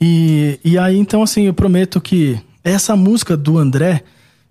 E, 0.00 0.58
e 0.64 0.78
aí, 0.78 0.98
então, 0.98 1.22
assim, 1.22 1.42
eu 1.42 1.52
prometo 1.52 2.00
que 2.00 2.38
essa 2.64 2.96
música 2.96 3.36
do 3.36 3.58
André, 3.58 4.02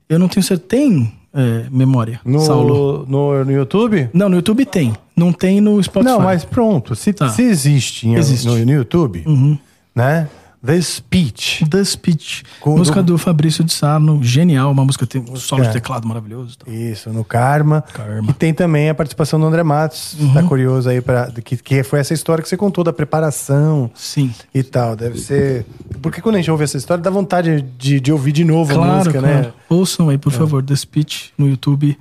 eu 0.08 0.20
não 0.20 0.28
tenho 0.28 0.44
certeza. 0.44 0.68
Tem 0.70 1.12
é, 1.34 1.66
memória, 1.72 2.20
Saulo? 2.46 3.06
No, 3.08 3.34
no, 3.40 3.46
no 3.46 3.52
YouTube? 3.52 4.10
Não, 4.14 4.30
no 4.30 4.36
YouTube 4.36 4.66
tem. 4.66 4.94
Não 5.16 5.32
tem 5.34 5.60
no 5.62 5.82
Spotify. 5.82 6.12
Não, 6.14 6.20
mas 6.22 6.46
pronto. 6.46 6.96
Se, 6.96 7.12
Tá. 7.14 7.30
se 7.30 7.42
existe, 7.44 8.08
em- 8.08 8.16
Existe. 8.16 8.46
No, 8.48 8.54
no 8.58 8.72
YouTube, 8.72 9.24
Uhum. 9.26 9.58
Né? 10.00 10.30
The 10.66 10.82
Speech. 10.82 11.66
The 11.70 11.82
Speech. 11.86 12.44
Com- 12.60 12.76
música 12.78 13.02
do- 13.02 13.14
do 13.14 13.18
Fabrício 13.18 13.64
de 13.64 13.72
Sarno, 13.72 14.22
genial. 14.22 14.70
Uma 14.72 14.84
música 14.84 15.08
tem 15.08 15.22
um 15.30 15.38
solo 15.38 15.64
de 15.64 15.70
É. 15.70 15.72
teclado 15.72 16.06
maravilhoso. 16.06 16.58
e 16.62 16.66
tal. 16.66 16.74
Isso, 16.74 17.10
no 17.12 17.24
Karma. 17.24 17.82
Karma. 17.94 18.30
E 18.30 18.34
tem 18.34 18.54
também 18.54 18.90
a 18.90 18.94
participação 18.94 19.40
do 19.40 19.46
André 19.46 19.64
Matos. 19.64 20.18
Tá 20.34 20.44
curioso 20.44 20.90
aí 20.90 21.00
para 21.00 21.32
que, 21.46 21.56
que 21.56 21.82
foi 21.82 22.00
essa 22.00 22.14
história 22.14 22.42
que 22.42 22.50
você 22.50 22.58
contou 22.58 22.84
da 22.84 22.92
preparação 22.92 23.90
Sim. 23.96 24.34
e 24.54 24.62
tal. 24.62 24.98
Deve 24.98 25.18
ser. 25.20 25.66
Porque 26.02 26.20
quando 26.22 26.36
a 26.36 26.40
gente 26.40 26.52
ouve 26.52 26.66
essa 26.66 26.76
história, 26.76 27.02
dá 27.02 27.10
vontade 27.10 27.62
de, 27.78 28.02
de 28.02 28.12
ouvir 28.12 28.34
de 28.34 28.44
novo 28.44 28.70
a 28.74 28.76
Claro, 28.76 28.98
música, 28.98 29.20
claro. 29.20 29.36
né? 29.36 29.54
É. 29.70 29.74
Ouçam 29.74 30.10
aí, 30.10 30.18
por 30.18 30.34
favor, 30.34 30.62
The 30.62 30.76
Speech 30.76 31.32
no 31.38 31.48
YouTube. 31.48 31.98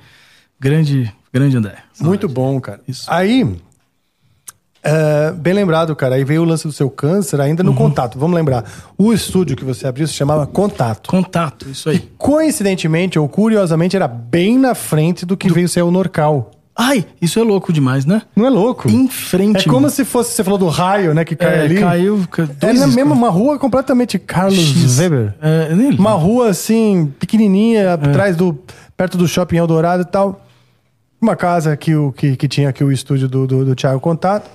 Grande, 0.61 1.13
grande 1.33 1.57
André. 1.57 1.77
Muito 2.01 2.29
bom, 2.29 2.61
cara. 2.61 2.81
Isso. 2.89 3.05
Aí, 3.09 3.57
é, 4.83 5.33
bem 5.33 5.53
lembrado, 5.55 5.95
cara. 5.97 6.15
Aí 6.15 6.25
veio 6.25 6.43
o 6.43 6.45
lance 6.45 6.67
do 6.67 6.73
seu 6.73 6.89
câncer 6.89 7.41
ainda 7.41 7.63
Uhum. 7.63 7.71
no 7.71 7.75
contato. 7.75 8.19
Vamos 8.19 8.37
lembrar. 8.37 8.65
O 8.97 9.13
estúdio 9.13 9.57
que 9.57 9.65
você 9.65 9.87
abriu 9.87 10.07
se 10.07 10.15
chamava 10.15 10.47
Contato. 10.47 11.09
Contato, 11.11 11.69
isso 11.69 11.91
aí. 11.91 12.09
Coincidentemente 12.17 13.19
ou 13.19 13.29
curiosamente, 13.29 13.97
era 13.97 14.09
bem 14.09 14.59
na 14.59 14.75
frente 14.75 15.27
do 15.27 15.37
que 15.37 15.51
veio 15.53 15.69
ser 15.69 15.83
o 15.83 15.91
Norcal. 15.91 16.53
Ai, 16.81 17.05
isso 17.21 17.41
é 17.41 17.43
louco 17.43 17.73
demais, 17.73 18.07
né? 18.07 18.23
Não 18.37 18.47
é 18.47 18.51
louco? 18.51 18.89
Em 18.89 19.09
frente. 19.09 19.69
É 19.69 19.73
como 19.73 19.91
se 19.91 20.05
fosse, 20.05 20.31
você 20.33 20.45
falou 20.45 20.57
do 20.61 20.69
raio, 20.69 21.13
né, 21.13 21.25
que 21.25 21.35
cai 21.35 21.55
é, 21.59 21.61
ali. 21.63 21.81
caiu. 21.81 22.25
ca- 22.31 22.49
É 22.61 22.73
na 22.73 22.87
mesma 22.87 23.15
uma 23.17 23.31
rua 23.31 23.59
completamente 23.59 24.17
Carlos 24.17 24.57
X. 24.57 25.01
Weber. 25.01 25.35
É, 25.43 25.75
nele. 25.75 25.99
Uma 25.99 26.13
rua 26.13 26.51
assim, 26.51 27.13
pequenininha, 27.19 27.95
atrás 27.95 28.37
do 28.37 28.57
perto 28.97 29.19
do 29.19 29.27
shopping 29.27 29.57
Eldorado 29.57 30.03
e 30.03 30.07
tal. 30.07 30.41
Uma 31.21 31.35
casa 31.35 31.77
que, 31.77 31.97
o, 31.97 32.13
que, 32.13 32.37
que 32.37 32.47
tinha 32.47 32.69
aqui 32.69 32.85
o 32.85 32.93
estúdio 32.93 33.29
do, 33.29 33.45
do, 33.45 33.65
do 33.65 33.75
Thiago 33.75 33.99
Contato. 33.99 34.49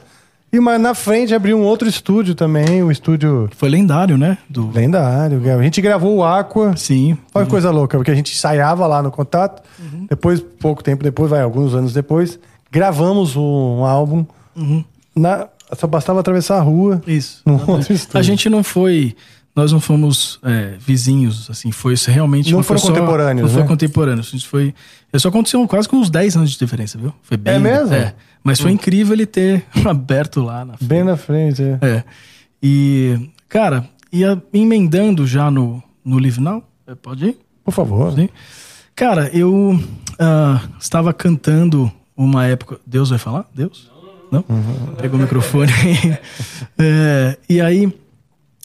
E 0.53 0.59
uma, 0.59 0.77
na 0.77 0.93
frente 0.93 1.33
abriu 1.33 1.57
um 1.57 1.63
outro 1.63 1.89
estúdio 1.89 2.35
também, 2.35 2.83
o 2.83 2.91
estúdio 2.91 3.49
Foi 3.57 3.67
lendário, 3.67 4.19
né? 4.19 4.37
Do... 4.47 4.69
lendário. 4.69 5.41
A 5.51 5.63
gente 5.63 5.81
gravou 5.81 6.17
o 6.17 6.23
Aqua. 6.23 6.77
Sim. 6.77 7.17
Olha 7.33 7.43
que 7.43 7.49
coisa 7.49 7.71
louca, 7.71 7.97
porque 7.97 8.11
a 8.11 8.15
gente 8.15 8.31
ensaiava 8.31 8.85
lá 8.85 9.01
no 9.01 9.09
Contato. 9.09 9.63
Depois, 10.07 10.39
pouco 10.39 10.83
tempo 10.83 11.03
depois, 11.03 11.27
vai, 11.27 11.41
alguns 11.41 11.73
anos 11.73 11.91
depois, 11.91 12.37
gravamos 12.71 13.35
um 13.35 13.83
álbum. 13.83 14.23
Na, 15.15 15.47
só 15.73 15.87
bastava 15.87 16.19
atravessar 16.19 16.57
a 16.57 16.61
rua. 16.61 17.01
Isso. 17.07 17.41
Num 17.43 17.59
outro 17.67 17.91
estúdio. 17.91 18.19
A 18.19 18.21
gente 18.21 18.47
não 18.47 18.63
foi. 18.63 19.15
Nós 19.55 19.71
não 19.71 19.79
fomos 19.79 20.39
é, 20.41 20.75
vizinhos, 20.79 21.47
assim, 21.49 21.71
foi 21.71 21.93
realmente. 22.07 22.51
Não 22.51 22.63
foi 22.63 22.77
foram 22.77 22.93
contemporâneos, 22.93 23.47
Não 23.47 23.53
foi 23.53 23.61
né? 23.61 23.67
contemporâneos. 23.67 24.33
Isso 24.33 24.47
foi. 24.47 24.73
Isso 25.13 25.27
aconteceu 25.27 25.67
quase 25.67 25.87
com 25.87 25.97
uns 25.97 26.09
10 26.09 26.37
anos 26.37 26.51
de 26.51 26.57
diferença, 26.57 26.97
viu? 26.97 27.13
Foi 27.21 27.37
bem. 27.37 27.53
É 27.53 27.59
mesmo? 27.59 27.93
É. 27.93 28.15
Mas 28.43 28.59
foi 28.59 28.71
incrível 28.71 29.13
ele 29.13 29.27
ter 29.27 29.63
aberto 29.85 30.41
lá 30.41 30.65
na 30.65 30.73
Bem 30.81 31.03
na 31.03 31.15
frente, 31.15 31.61
é. 31.61 31.77
É. 31.81 32.03
E, 32.61 33.29
cara, 33.47 33.87
ia 34.11 34.41
emendando 34.51 35.27
já 35.27 35.51
no, 35.51 35.83
no 36.03 36.17
Live 36.17 36.41
Now. 36.41 36.63
É, 36.87 36.95
Pode 36.95 37.25
ir? 37.25 37.37
Por 37.63 37.71
favor. 37.71 38.11
Sim. 38.13 38.29
Cara, 38.95 39.29
eu 39.33 39.79
ah, 40.19 40.61
estava 40.79 41.13
cantando 41.13 41.91
uma 42.15 42.45
época. 42.45 42.79
Deus 42.85 43.09
vai 43.11 43.19
falar? 43.19 43.45
Deus? 43.53 43.91
Não? 44.31 44.43
Pegou 44.99 45.19
o 45.19 45.21
microfone. 45.21 45.71
É, 46.75 47.37
e 47.47 47.61
aí 47.61 47.93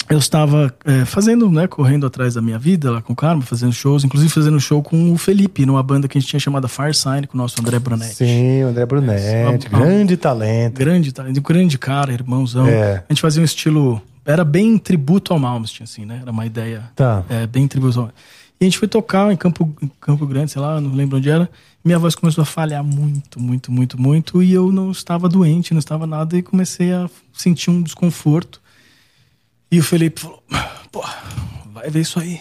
eu 0.08 0.18
estava 0.18 0.74
é, 0.84 1.04
fazendo, 1.04 1.50
né, 1.50 1.66
correndo 1.66 2.06
atrás 2.06 2.34
da 2.34 2.42
minha 2.42 2.58
vida 2.58 2.90
lá 2.90 3.02
com 3.02 3.12
o 3.12 3.16
Carmo, 3.16 3.42
fazendo 3.42 3.72
shows, 3.72 4.04
inclusive 4.04 4.32
fazendo 4.32 4.58
show 4.58 4.82
com 4.82 5.12
o 5.12 5.18
Felipe, 5.18 5.66
numa 5.66 5.82
banda 5.82 6.08
que 6.08 6.16
a 6.16 6.20
gente 6.20 6.30
tinha 6.30 6.40
chamada 6.40 6.66
Fire 6.66 6.94
Sign, 6.94 7.26
com 7.26 7.36
o 7.36 7.40
nosso 7.40 7.60
André 7.60 7.78
Brunetti. 7.78 8.14
Sim, 8.14 8.64
o 8.64 8.68
André 8.68 8.86
Brunetti, 8.86 9.24
É, 9.24 9.58
grande 9.68 10.16
talento. 10.16 10.78
Grande, 10.78 11.12
tá? 11.12 11.24
grande 11.24 11.78
cara, 11.78 12.12
irmãozão. 12.12 12.66
É. 12.66 13.04
A 13.08 13.12
gente 13.12 13.20
fazia 13.20 13.42
um 13.42 13.44
estilo. 13.44 14.00
Era 14.24 14.44
bem 14.44 14.78
tributo 14.78 15.32
ao 15.32 15.38
Malmsteen, 15.38 15.84
assim, 15.84 16.04
né? 16.04 16.18
Era 16.22 16.30
uma 16.30 16.46
ideia. 16.46 16.84
Tá. 16.96 17.24
É, 17.28 17.46
bem 17.46 17.66
tributo 17.68 18.00
ao. 18.00 18.10
E 18.60 18.64
a 18.64 18.66
gente 18.66 18.78
foi 18.78 18.88
tocar 18.88 19.32
em 19.32 19.36
Campo, 19.36 19.72
em 19.80 19.90
Campo 20.00 20.26
Grande, 20.26 20.50
sei 20.50 20.60
lá, 20.60 20.80
não 20.80 20.92
lembro 20.92 21.18
onde 21.18 21.30
era. 21.30 21.48
Minha 21.84 21.98
voz 21.98 22.14
começou 22.14 22.42
a 22.42 22.44
falhar 22.44 22.82
muito, 22.82 23.40
muito, 23.40 23.70
muito, 23.70 24.00
muito. 24.00 24.42
E 24.42 24.52
eu 24.52 24.72
não 24.72 24.90
estava 24.90 25.28
doente, 25.28 25.72
não 25.72 25.78
estava 25.78 26.06
nada. 26.06 26.36
E 26.36 26.42
comecei 26.42 26.92
a 26.92 27.08
sentir 27.32 27.70
um 27.70 27.80
desconforto. 27.80 28.60
E 29.70 29.78
o 29.78 29.82
Felipe 29.82 30.20
falou: 30.20 30.42
pô, 30.90 31.04
vai 31.72 31.90
ver 31.90 32.00
isso 32.00 32.18
aí. 32.18 32.40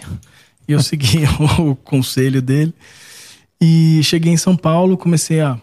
E 0.68 0.72
eu 0.72 0.82
segui 0.82 1.24
o 1.60 1.76
conselho 1.76 2.42
dele. 2.42 2.74
E 3.60 4.02
cheguei 4.04 4.32
em 4.32 4.38
São 4.38 4.56
Paulo, 4.56 4.98
comecei 4.98 5.42
a 5.42 5.60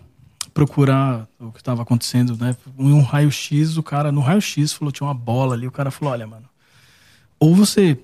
procurar 0.53 1.29
o 1.39 1.51
que 1.51 1.59
estava 1.61 1.83
acontecendo, 1.83 2.37
né? 2.37 2.57
Um 2.79 3.01
raio-x, 3.03 3.77
o 3.77 3.83
cara, 3.83 4.13
no 4.13 4.21
raio-x, 4.21 4.73
falou: 4.73 4.93
tinha 4.93 5.07
uma 5.07 5.15
bola 5.15 5.55
ali. 5.55 5.67
O 5.67 5.73
cara 5.73 5.91
falou: 5.91 6.13
olha, 6.13 6.27
mano, 6.27 6.49
ou 7.39 7.55
você 7.55 7.99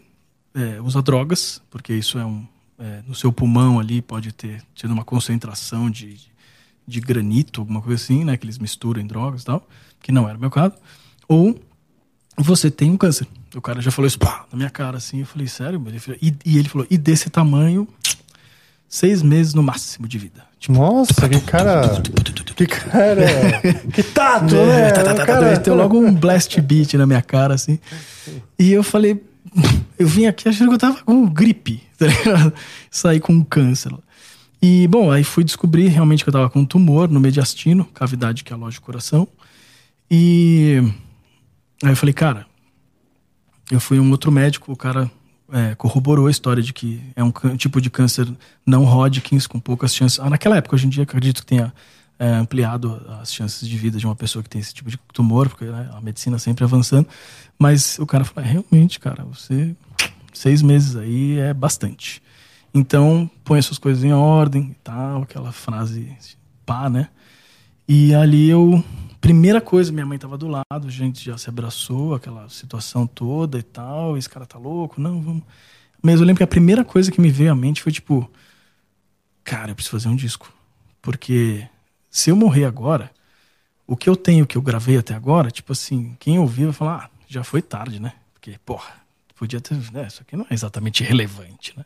é, 0.54 0.80
usa 0.80 1.02
drogas, 1.02 1.62
porque 1.70 1.92
isso 1.92 2.18
é 2.18 2.24
um. 2.24 2.46
é, 2.78 3.02
no 3.06 3.14
seu 3.14 3.32
pulmão 3.32 3.78
ali 3.78 4.02
pode 4.02 4.32
ter 4.32 4.62
tido 4.74 4.92
uma 4.92 5.04
concentração 5.04 5.90
de, 5.90 6.18
de 6.86 7.00
granito, 7.00 7.60
alguma 7.60 7.80
coisa 7.80 8.02
assim, 8.02 8.24
né? 8.24 8.36
Que 8.36 8.46
eles 8.46 8.58
misturam 8.58 9.00
em 9.00 9.06
drogas 9.06 9.42
e 9.42 9.44
tal, 9.44 9.66
que 10.02 10.10
não 10.10 10.28
era 10.28 10.36
o 10.36 10.40
meu 10.40 10.50
caso. 10.50 10.74
Ou 11.28 11.58
você 12.36 12.70
tem 12.70 12.90
um 12.90 12.96
câncer. 12.96 13.26
O 13.54 13.60
cara 13.60 13.80
já 13.80 13.90
falou 13.90 14.06
isso 14.06 14.18
pá, 14.18 14.44
na 14.52 14.56
minha 14.56 14.70
cara, 14.70 14.96
assim. 14.98 15.20
Eu 15.20 15.26
falei, 15.26 15.48
sério? 15.48 15.82
Ele 15.86 15.98
falou- 15.98 16.18
e, 16.22 16.34
e 16.44 16.58
ele 16.58 16.68
falou, 16.68 16.86
e 16.90 16.96
desse 16.96 17.28
tamanho, 17.28 17.86
seis 18.88 19.22
meses 19.22 19.54
no 19.54 19.62
máximo 19.62 20.06
de 20.06 20.18
vida. 20.18 20.44
Tipo, 20.58 20.74
Nossa, 20.74 21.28
que 21.28 21.40
cara. 21.40 22.00
Que 22.54 22.66
cara. 22.66 23.26
Que 23.92 24.02
tato, 24.02 24.54
né? 24.54 24.90
tá, 24.92 25.02
tá, 25.02 25.14
tá, 25.14 25.26
Cara- 25.26 25.58
Deu 25.58 25.74
logo 25.74 25.98
um 25.98 26.14
blast 26.14 26.60
beat 26.60 26.94
na 26.94 27.06
minha 27.06 27.22
cara, 27.22 27.54
assim. 27.54 27.78
E 28.58 28.70
eu 28.70 28.82
falei, 28.82 29.20
eu 29.98 30.06
vim 30.06 30.26
aqui 30.26 30.48
achando 30.48 30.68
que 30.68 30.74
eu 30.74 30.78
tava 30.78 31.02
com 31.02 31.26
gripe, 31.26 31.82
tá 31.98 32.06
ligado? 32.06 32.52
Saí 32.90 33.18
com 33.18 33.32
um 33.32 33.42
câncer. 33.42 33.92
E, 34.62 34.86
bom, 34.88 35.10
aí 35.10 35.24
fui 35.24 35.42
descobrir 35.42 35.88
realmente 35.88 36.22
que 36.22 36.28
eu 36.28 36.32
tava 36.34 36.50
com 36.50 36.60
um 36.60 36.66
tumor 36.66 37.08
no 37.08 37.18
mediastino, 37.18 37.84
cavidade 37.86 38.44
que 38.44 38.52
aloja 38.52 38.78
o 38.78 38.82
coração. 38.82 39.26
E 40.10 40.82
aí 41.82 41.90
eu 41.90 41.96
falei, 41.96 42.12
cara, 42.12 42.46
eu 43.70 43.80
fui 43.80 44.00
um 44.00 44.10
outro 44.10 44.32
médico, 44.32 44.72
o 44.72 44.76
cara 44.76 45.10
é, 45.52 45.74
corroborou 45.74 46.26
a 46.26 46.30
história 46.30 46.62
de 46.62 46.72
que 46.72 47.02
é 47.14 47.22
um 47.22 47.30
tipo 47.56 47.80
de 47.80 47.90
câncer 47.90 48.28
não 48.64 48.84
Hodgkins, 48.84 49.46
com 49.46 49.58
poucas 49.58 49.94
chances. 49.94 50.18
Ah, 50.20 50.30
naquela 50.30 50.56
época, 50.56 50.74
hoje 50.76 50.86
em 50.86 50.90
dia, 50.90 51.02
acredito 51.02 51.40
que 51.40 51.46
tenha 51.46 51.72
é, 52.18 52.32
ampliado 52.34 53.00
as 53.20 53.32
chances 53.32 53.66
de 53.66 53.76
vida 53.76 53.98
de 53.98 54.06
uma 54.06 54.14
pessoa 54.14 54.42
que 54.42 54.48
tem 54.48 54.60
esse 54.60 54.74
tipo 54.74 54.90
de 54.90 54.98
tumor, 55.12 55.48
porque 55.48 55.64
né, 55.64 55.90
a 55.92 56.00
medicina 56.00 56.38
sempre 56.38 56.64
avançando. 56.64 57.08
Mas 57.58 57.98
o 57.98 58.06
cara 58.06 58.24
falou: 58.24 58.48
"É, 58.48 58.52
realmente, 58.52 59.00
cara, 59.00 59.24
você. 59.24 59.74
Seis 60.32 60.62
meses 60.62 60.94
aí 60.94 61.38
é 61.38 61.52
bastante. 61.52 62.22
Então, 62.72 63.28
põe 63.44 63.58
as 63.58 63.66
suas 63.66 63.78
coisas 63.78 64.04
em 64.04 64.12
ordem 64.12 64.70
e 64.70 64.74
tal, 64.84 65.22
aquela 65.22 65.50
frase 65.50 66.16
pá, 66.64 66.88
né? 66.88 67.08
E 67.88 68.14
ali 68.14 68.48
eu. 68.48 68.84
Primeira 69.20 69.60
coisa, 69.60 69.92
minha 69.92 70.06
mãe 70.06 70.18
tava 70.18 70.38
do 70.38 70.48
lado, 70.48 70.86
a 70.86 70.90
gente 70.90 71.24
já 71.24 71.36
se 71.36 71.48
abraçou, 71.48 72.14
aquela 72.14 72.48
situação 72.48 73.06
toda 73.06 73.58
e 73.58 73.62
tal. 73.62 74.16
Esse 74.16 74.28
cara 74.28 74.46
tá 74.46 74.58
louco, 74.58 75.00
não, 75.00 75.20
vamos. 75.20 75.42
Mas 76.02 76.20
eu 76.20 76.26
lembro 76.26 76.38
que 76.38 76.44
a 76.44 76.46
primeira 76.46 76.84
coisa 76.84 77.12
que 77.12 77.20
me 77.20 77.30
veio 77.30 77.52
à 77.52 77.54
mente 77.54 77.82
foi 77.82 77.92
tipo: 77.92 78.30
Cara, 79.44 79.70
eu 79.70 79.74
preciso 79.74 79.96
fazer 79.96 80.08
um 80.08 80.16
disco. 80.16 80.52
Porque 81.02 81.66
se 82.10 82.30
eu 82.30 82.36
morrer 82.36 82.64
agora, 82.64 83.10
o 83.86 83.96
que 83.96 84.08
eu 84.08 84.16
tenho 84.16 84.46
que 84.46 84.56
eu 84.56 84.62
gravei 84.62 84.96
até 84.96 85.14
agora, 85.14 85.50
tipo 85.50 85.72
assim, 85.72 86.16
quem 86.18 86.38
ouvir 86.38 86.64
vai 86.64 86.72
falar: 86.72 87.04
Ah, 87.04 87.10
já 87.28 87.44
foi 87.44 87.60
tarde, 87.60 88.00
né? 88.00 88.14
Porque, 88.32 88.58
porra, 88.64 88.94
podia 89.34 89.60
ter. 89.60 89.76
Né, 89.92 90.06
isso 90.06 90.22
aqui 90.22 90.36
não 90.36 90.46
é 90.48 90.54
exatamente 90.54 91.02
relevante, 91.04 91.74
né? 91.76 91.84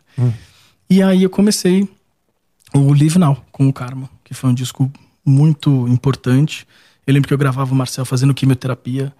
E 0.88 1.02
aí 1.02 1.22
eu 1.22 1.30
comecei 1.30 1.88
o 2.74 2.92
Live 2.92 3.18
Now 3.18 3.44
com 3.50 3.68
o 3.68 3.72
Karma, 3.72 4.08
que 4.22 4.34
foi 4.34 4.50
um 4.50 4.54
disco 4.54 4.90
muito 5.24 5.88
importante. 5.88 6.66
Eu 7.06 7.12
lembro 7.14 7.28
que 7.28 7.34
eu 7.34 7.38
gravava 7.38 7.72
o 7.72 7.76
Marcel 7.76 8.04
fazendo 8.04 8.34
quimioterapia 8.34 9.12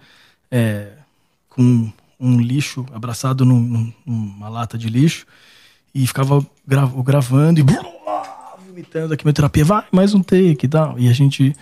é, 0.51 0.93
com 1.49 1.91
um 2.19 2.39
lixo 2.39 2.85
abraçado 2.93 3.45
num- 3.45 3.59
num- 3.59 3.93
numa 4.05 4.49
lata 4.49 4.77
de 4.77 4.89
lixo 4.89 5.25
e 5.93 6.05
ficava 6.07 6.45
gra- 6.67 6.89
gravando 7.03 7.59
e 7.59 7.63
vomitando 8.67 9.13
a 9.13 9.17
quimioterapia, 9.17 9.63
vai, 9.65 9.83
mais 9.91 10.13
um 10.13 10.21
take 10.21 10.65
e 10.65 10.67
tal. 10.69 10.99
E 10.99 11.07
a 11.07 11.13
gente. 11.13 11.55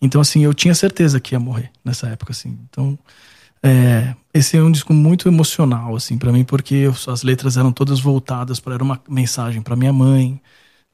Então, 0.00 0.20
assim, 0.20 0.44
eu 0.44 0.52
tinha 0.52 0.74
certeza 0.74 1.20
que 1.20 1.34
ia 1.34 1.40
morrer 1.40 1.70
nessa 1.84 2.08
época, 2.08 2.32
assim. 2.32 2.58
Então, 2.68 2.98
é, 3.62 4.14
esse 4.32 4.56
é 4.56 4.62
um 4.62 4.70
disco 4.70 4.92
muito 4.92 5.28
emocional, 5.28 5.96
assim, 5.96 6.18
para 6.18 6.30
mim, 6.32 6.44
porque 6.44 6.84
as 7.08 7.22
letras 7.22 7.56
eram 7.56 7.72
todas 7.72 8.00
voltadas 8.00 8.60
para. 8.60 8.74
Era 8.74 8.84
uma 8.84 9.00
mensagem 9.08 9.62
para 9.62 9.76
minha 9.76 9.92
mãe, 9.92 10.40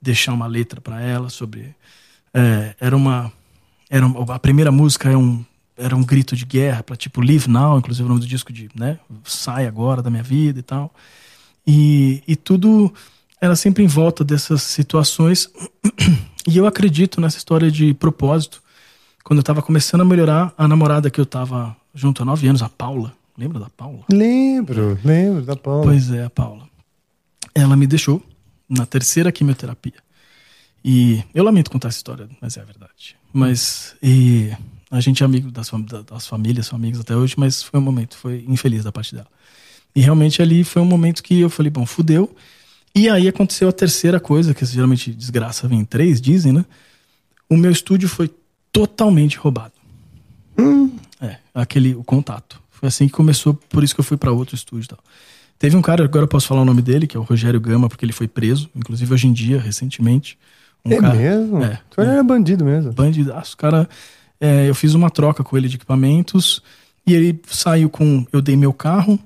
deixar 0.01 0.33
uma 0.33 0.47
letra 0.47 0.81
para 0.81 1.01
ela 1.01 1.29
sobre. 1.29 1.75
é, 2.35 2.75
era 2.81 2.97
uma. 2.97 3.33
Era 3.93 4.07
a 4.07 4.39
primeira 4.39 4.73
música 4.73 5.11
é 5.11 5.17
um, 5.19 5.45
era 5.77 5.95
um 5.95 6.03
grito 6.03 6.35
de 6.35 6.47
guerra 6.47 6.83
para 6.83 6.97
tipo 6.97 7.21
Live 7.21 7.47
Now, 7.47 7.77
inclusive 7.77 8.07
o 8.07 8.09
nome 8.09 8.23
do 8.23 8.27
disco 8.27 8.51
de, 8.51 8.71
né, 8.75 8.99
sai 9.23 9.67
agora 9.67 10.01
da 10.01 10.09
minha 10.09 10.23
vida 10.23 10.59
e 10.59 10.63
tal. 10.63 10.91
E, 11.67 12.23
e 12.27 12.35
tudo 12.35 12.91
era 13.39 13.55
sempre 13.55 13.85
em 13.85 13.87
volta 13.87 14.25
dessas 14.25 14.63
situações. 14.63 15.51
E 16.45 16.57
eu 16.57 16.67
acredito 16.67 17.21
nessa 17.21 17.39
história 17.39 17.71
de 17.71 17.95
propósito. 17.95 18.61
Quando 19.23 19.39
eu 19.39 19.45
tava 19.45 19.63
começando 19.63 20.01
a 20.01 20.05
melhorar, 20.05 20.53
a 20.59 20.67
namorada 20.67 21.09
que 21.09 21.21
eu 21.21 21.25
tava 21.25 21.77
junto 21.95 22.21
há 22.21 22.25
nove 22.25 22.49
anos, 22.49 22.63
a 22.63 22.69
Paula, 22.69 23.13
lembra 23.39 23.61
da 23.61 23.71
Paula? 23.71 24.01
Lembro, 24.11 24.99
lembro 25.05 25.43
da 25.43 25.55
Paula. 25.55 25.85
Pois 25.85 26.11
é, 26.11 26.25
a 26.25 26.31
Paula. 26.31 26.69
Ela 27.55 27.77
me 27.77 27.87
deixou 27.87 28.21
na 28.69 28.85
terceira 28.85 29.31
quimioterapia. 29.31 29.95
E 30.85 31.23
eu 31.35 31.45
lamento 31.45 31.71
contar 31.71 31.89
essa 31.89 31.99
história, 31.99 32.29
mas 32.41 32.57
é 32.57 32.61
a 32.61 32.65
verdade. 32.65 33.17
Mas 33.33 33.95
e 34.03 34.51
a 34.91 35.01
gente 35.01 35.23
é 35.23 35.27
amigo 35.27 35.51
das, 35.51 35.69
fam- 35.69 35.81
da- 35.83 36.03
das 36.03 36.27
famílias, 36.27 36.67
são 36.67 36.77
amigos 36.77 37.01
até 37.01 37.15
hoje, 37.17 37.35
mas 37.37 37.63
foi 37.63 37.79
um 37.79 37.83
momento, 37.83 38.17
foi 38.17 38.45
infeliz 38.49 38.85
da 38.85 38.93
parte 38.93 39.15
dela. 39.15 39.29
E 39.95 40.01
realmente 40.01 40.43
ali 40.43 40.65
foi 40.65 40.83
um 40.83 40.87
momento 40.87 41.23
que 41.23 41.41
eu 41.41 41.49
falei, 41.51 41.71
bom, 41.71 41.87
fudeu. 41.87 42.35
E 42.95 43.09
aí 43.09 43.29
aconteceu 43.29 43.69
a 43.69 43.73
terceira 43.73 44.19
coisa, 44.21 44.53
que 44.53 44.65
geralmente 44.65 45.13
desgraça 45.15 45.69
vem 45.69 45.81
em 45.81 45.85
três, 45.85 46.21
dizem, 46.21 46.53
né? 46.53 46.65
O 47.49 47.57
meu 47.57 47.71
estúdio 47.71 48.09
foi 48.09 48.31
totalmente 48.73 49.37
roubado. 49.39 49.73
É, 51.21 51.39
aquele, 51.55 51.95
o 51.95 52.03
contato. 52.03 52.61
Foi 52.71 52.89
assim 52.89 53.07
que 53.07 53.13
começou, 53.13 53.55
por 53.55 53.85
isso 53.85 53.95
que 53.95 54.01
eu 54.01 54.05
fui 54.05 54.17
para 54.17 54.33
outro 54.33 54.55
estúdio 54.55 54.87
e 54.87 54.89
tal. 54.89 54.99
Teve 55.59 55.77
um 55.77 55.83
cara, 55.83 56.05
agora 56.05 56.25
eu 56.25 56.29
posso 56.29 56.49
falar 56.49 56.63
o 56.63 56.65
nome 56.65 56.83
dele, 56.83 57.07
que 57.07 57.17
é 57.17 57.21
o 57.21 57.23
Rogério 57.23 57.61
Gama, 57.61 57.89
porque 57.89 58.05
ele 58.05 58.13
foi 58.13 58.27
preso, 58.27 58.69
inclusive 58.75 59.15
hoje 59.15 59.29
em 59.29 59.33
dia, 59.33 59.61
recentemente. 59.61 60.37
Um 60.85 60.93
é 60.93 60.97
cara, 61.01 61.15
mesmo? 61.15 61.63
É. 61.63 61.81
Tu 61.91 62.01
era 62.01 62.23
bandido 62.23 62.65
mesmo. 62.65 62.93
bandidaço. 62.93 63.55
O 63.55 63.57
cara, 63.57 63.89
é, 64.41 64.69
eu 64.69 64.75
fiz 64.75 64.95
uma 64.95 65.11
troca 65.11 65.45
com 65.45 65.57
ele 65.57 65.69
de 65.69 65.77
equipamentos 65.77 66.61
e 67.07 67.15
ele 67.15 67.41
saiu 67.47 67.89
com. 67.89 68.27
Eu 68.33 68.43
dei 68.43 68.57
meu 68.57 68.73
carro. 68.73 69.19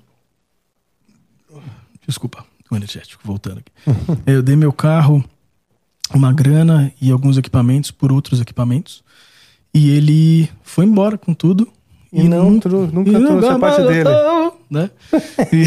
Desculpa, 2.06 2.44
o 2.70 2.76
energético, 2.76 3.22
voltando 3.24 3.58
aqui. 3.60 3.72
eu 4.26 4.42
dei 4.42 4.54
meu 4.54 4.72
carro, 4.72 5.24
uma 6.14 6.32
grana 6.32 6.92
e 7.00 7.10
alguns 7.10 7.36
equipamentos 7.38 7.90
por 7.90 8.12
outros 8.12 8.40
equipamentos. 8.40 9.02
E 9.74 9.90
ele 9.90 10.48
foi 10.62 10.84
embora 10.84 11.18
com 11.18 11.34
tudo. 11.34 11.68
E 12.12 12.22
não 12.28 12.58
trou- 12.60 12.86
nunca 12.86 13.10
trouxe 13.12 13.48
a 13.48 13.58
parte 13.58 13.82
dele. 13.82 14.08
Né? 14.70 14.90
E, 15.52 15.64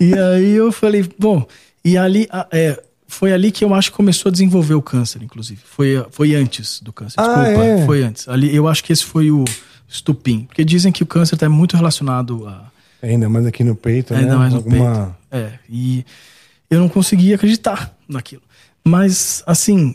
e 0.08 0.18
aí 0.18 0.52
eu 0.52 0.72
falei, 0.72 1.06
bom, 1.18 1.46
e 1.84 1.98
ali 1.98 2.26
é, 2.50 2.82
foi 3.10 3.32
ali 3.32 3.50
que 3.50 3.64
eu 3.64 3.74
acho 3.74 3.90
que 3.90 3.96
começou 3.96 4.30
a 4.30 4.32
desenvolver 4.32 4.74
o 4.74 4.82
câncer, 4.82 5.22
inclusive. 5.22 5.60
Foi, 5.64 6.04
foi 6.10 6.34
antes 6.34 6.80
do 6.80 6.92
câncer. 6.92 7.20
Ah, 7.20 7.42
Desculpa, 7.42 7.64
é? 7.64 7.86
foi 7.86 8.02
antes. 8.02 8.28
Ali 8.28 8.54
eu 8.54 8.68
acho 8.68 8.84
que 8.84 8.92
esse 8.92 9.04
foi 9.04 9.30
o 9.30 9.44
estupim. 9.88 10.44
Porque 10.44 10.64
dizem 10.64 10.92
que 10.92 11.02
o 11.02 11.06
câncer 11.06 11.34
está 11.34 11.48
muito 11.48 11.76
relacionado 11.76 12.46
a. 12.46 12.70
Ainda 13.02 13.28
mais 13.28 13.46
aqui 13.46 13.64
no 13.64 13.74
peito, 13.74 14.14
né? 14.14 14.20
Ainda 14.20 14.36
mais 14.36 14.52
no 14.52 14.58
Alguma... 14.58 15.16
peito. 15.30 15.44
É, 15.46 15.58
e 15.68 16.04
eu 16.70 16.78
não 16.80 16.88
conseguia 16.88 17.34
acreditar 17.34 17.94
naquilo. 18.08 18.42
Mas, 18.84 19.42
assim, 19.46 19.94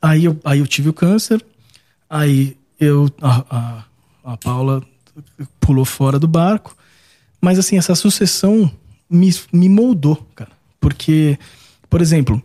aí 0.00 0.24
eu, 0.24 0.38
aí 0.44 0.60
eu 0.60 0.66
tive 0.66 0.88
o 0.88 0.92
câncer, 0.92 1.44
aí 2.08 2.56
eu, 2.80 3.10
a, 3.20 3.44
a, 4.24 4.32
a 4.32 4.36
Paula 4.36 4.82
pulou 5.60 5.84
fora 5.84 6.18
do 6.18 6.26
barco, 6.26 6.76
mas, 7.40 7.58
assim, 7.58 7.76
essa 7.76 7.94
sucessão 7.94 8.70
me, 9.08 9.30
me 9.52 9.68
moldou, 9.68 10.16
cara. 10.34 10.52
Porque, 10.80 11.38
por 11.90 12.00
exemplo, 12.00 12.42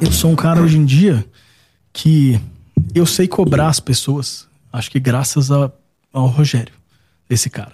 eu 0.00 0.10
sou 0.12 0.30
um 0.30 0.36
cara 0.36 0.60
hoje 0.62 0.78
em 0.78 0.84
dia 0.84 1.24
que 1.92 2.40
eu 2.94 3.06
sei 3.06 3.28
cobrar 3.28 3.68
as 3.68 3.80
pessoas, 3.80 4.46
acho 4.72 4.90
que 4.90 4.98
graças 5.00 5.50
a- 5.50 5.70
ao 6.12 6.26
Rogério, 6.26 6.72
esse 7.28 7.48
cara 7.50 7.72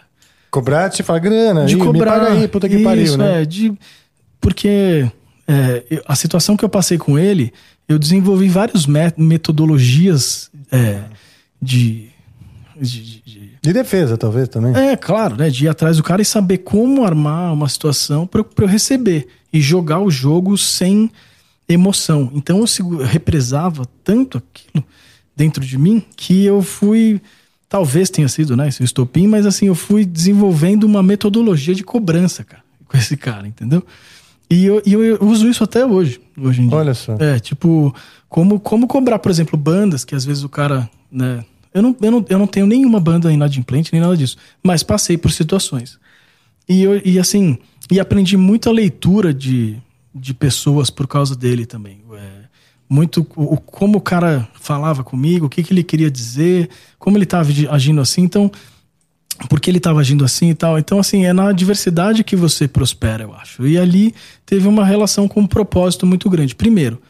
Cobrar, 0.50 0.90
te 0.90 1.02
fala 1.02 1.18
grana, 1.20 1.64
de 1.66 1.74
aí, 1.76 1.80
cobrar. 1.80 2.14
me 2.14 2.20
paga 2.26 2.32
aí, 2.40 2.48
puta 2.48 2.68
que 2.68 2.74
Isso, 2.74 2.84
pariu, 2.84 3.16
né? 3.16 3.42
É, 3.42 3.44
de, 3.44 3.72
porque 4.40 5.08
é, 5.46 5.84
eu- 5.88 6.02
a 6.06 6.16
situação 6.16 6.56
que 6.56 6.64
eu 6.64 6.68
passei 6.68 6.98
com 6.98 7.16
ele, 7.18 7.52
eu 7.88 7.98
desenvolvi 7.98 8.48
várias 8.48 8.84
metodologias 9.16 10.50
é, 10.72 11.02
de, 11.60 12.08
de- 12.80 13.02
de- 13.02 13.20
de- 13.22 13.50
De 13.62 13.72
defesa, 13.72 14.16
talvez, 14.16 14.48
também. 14.48 14.74
É, 14.74 14.96
claro, 14.96 15.36
né? 15.36 15.50
De 15.50 15.64
ir 15.66 15.68
atrás 15.68 15.96
do 15.98 16.02
cara 16.02 16.22
e 16.22 16.24
saber 16.24 16.58
como 16.58 17.04
armar 17.04 17.52
uma 17.52 17.68
situação 17.68 18.26
para 18.26 18.42
eu 18.58 18.66
receber. 18.66 19.28
E 19.52 19.60
jogar 19.60 20.00
o 20.00 20.10
jogo 20.10 20.56
sem 20.56 21.10
emoção. 21.72 22.30
Então 22.34 22.58
eu 22.58 22.98
represava 22.98 23.86
tanto 24.04 24.38
aquilo 24.38 24.84
dentro 25.36 25.64
de 25.64 25.78
mim 25.78 26.02
que 26.16 26.44
eu 26.44 26.62
fui. 26.62 27.20
Talvez 27.68 28.10
tenha 28.10 28.28
sido, 28.28 28.56
né? 28.56 28.68
Esse 28.68 28.82
estopim, 28.82 29.26
mas 29.26 29.46
assim, 29.46 29.66
eu 29.66 29.74
fui 29.74 30.04
desenvolvendo 30.04 30.84
uma 30.84 31.02
metodologia 31.02 31.74
de 31.74 31.84
cobrança, 31.84 32.42
cara, 32.42 32.62
com 32.86 32.96
esse 32.96 33.16
cara, 33.16 33.46
entendeu? 33.46 33.84
E 34.50 34.64
eu, 34.64 34.82
eu 34.84 35.22
uso 35.22 35.48
isso 35.48 35.62
até 35.62 35.86
hoje, 35.86 36.20
hoje 36.36 36.60
em 36.60 36.66
dia. 36.66 36.76
Olha 36.76 36.92
só. 36.92 37.14
É, 37.20 37.38
tipo, 37.38 37.94
como, 38.28 38.58
como 38.58 38.88
cobrar, 38.88 39.20
por 39.20 39.30
exemplo, 39.30 39.56
bandas 39.56 40.04
que 40.04 40.14
às 40.14 40.24
vezes 40.24 40.42
o 40.42 40.48
cara, 40.48 40.90
né? 41.10 41.44
Eu 41.72 41.82
não, 41.82 41.96
eu 42.00 42.10
não, 42.10 42.26
eu 42.28 42.38
não 42.38 42.46
tenho 42.48 42.66
nenhuma 42.66 42.98
banda 42.98 43.32
inadimplente, 43.32 43.92
nem 43.92 44.02
nada 44.02 44.16
disso. 44.16 44.36
Mas 44.60 44.82
passei 44.82 45.16
por 45.16 45.30
situações. 45.30 46.00
E, 46.68 46.82
eu, 46.82 47.00
e 47.04 47.16
assim, 47.16 47.58
e 47.90 48.00
aprendi 48.00 48.36
muita 48.36 48.72
leitura 48.72 49.32
de, 49.32 49.76
de 50.14 50.34
pessoas 50.34 50.90
por 50.90 51.06
causa 51.06 51.36
dele 51.36 51.66
também. 51.66 52.02
É, 52.14 52.44
muito 52.88 53.26
o, 53.36 53.56
como 53.56 53.98
o 53.98 54.00
cara 54.00 54.48
falava 54.60 55.04
comigo, 55.04 55.46
o 55.46 55.48
que, 55.48 55.62
que 55.62 55.72
ele 55.72 55.84
queria 55.84 56.10
dizer, 56.10 56.68
como 56.98 57.16
ele 57.16 57.24
estava 57.24 57.48
agindo 57.70 58.00
assim. 58.00 58.22
Então, 58.22 58.50
por 59.48 59.60
que 59.60 59.70
ele 59.70 59.78
estava 59.78 60.00
agindo 60.00 60.24
assim 60.24 60.50
e 60.50 60.54
tal. 60.54 60.78
Então, 60.78 60.98
assim, 60.98 61.24
é 61.24 61.32
na 61.32 61.52
diversidade 61.52 62.24
que 62.24 62.36
você 62.36 62.68
prospera, 62.68 63.22
eu 63.22 63.34
acho. 63.34 63.66
E 63.66 63.78
ali 63.78 64.14
teve 64.44 64.68
uma 64.68 64.84
relação 64.84 65.28
com 65.28 65.40
um 65.40 65.46
propósito 65.46 66.06
muito 66.06 66.28
grande. 66.28 66.54
Primeiro, 66.54 67.00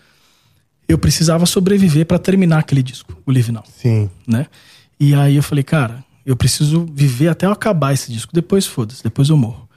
eu 0.86 0.98
precisava 0.98 1.46
sobreviver 1.46 2.06
para 2.06 2.18
terminar 2.18 2.58
aquele 2.58 2.82
disco, 2.82 3.16
o 3.24 3.32
Live 3.32 3.52
Now, 3.52 3.64
Sim. 3.76 4.10
né? 4.26 4.46
E 4.98 5.14
aí 5.14 5.36
eu 5.36 5.42
falei, 5.42 5.64
cara, 5.64 6.04
eu 6.26 6.36
preciso 6.36 6.86
viver 6.92 7.28
até 7.28 7.46
eu 7.46 7.52
acabar 7.52 7.94
esse 7.94 8.12
disco. 8.12 8.32
Depois, 8.32 8.66
foda-se, 8.66 9.02
depois 9.02 9.28
eu 9.28 9.36
morro. 9.36 9.68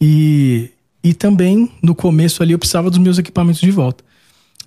E, 0.00 0.70
e 1.02 1.14
também, 1.14 1.70
no 1.82 1.94
começo 1.94 2.42
ali, 2.42 2.52
eu 2.52 2.58
precisava 2.58 2.90
dos 2.90 2.98
meus 2.98 3.18
equipamentos 3.18 3.60
de 3.60 3.70
volta. 3.70 4.04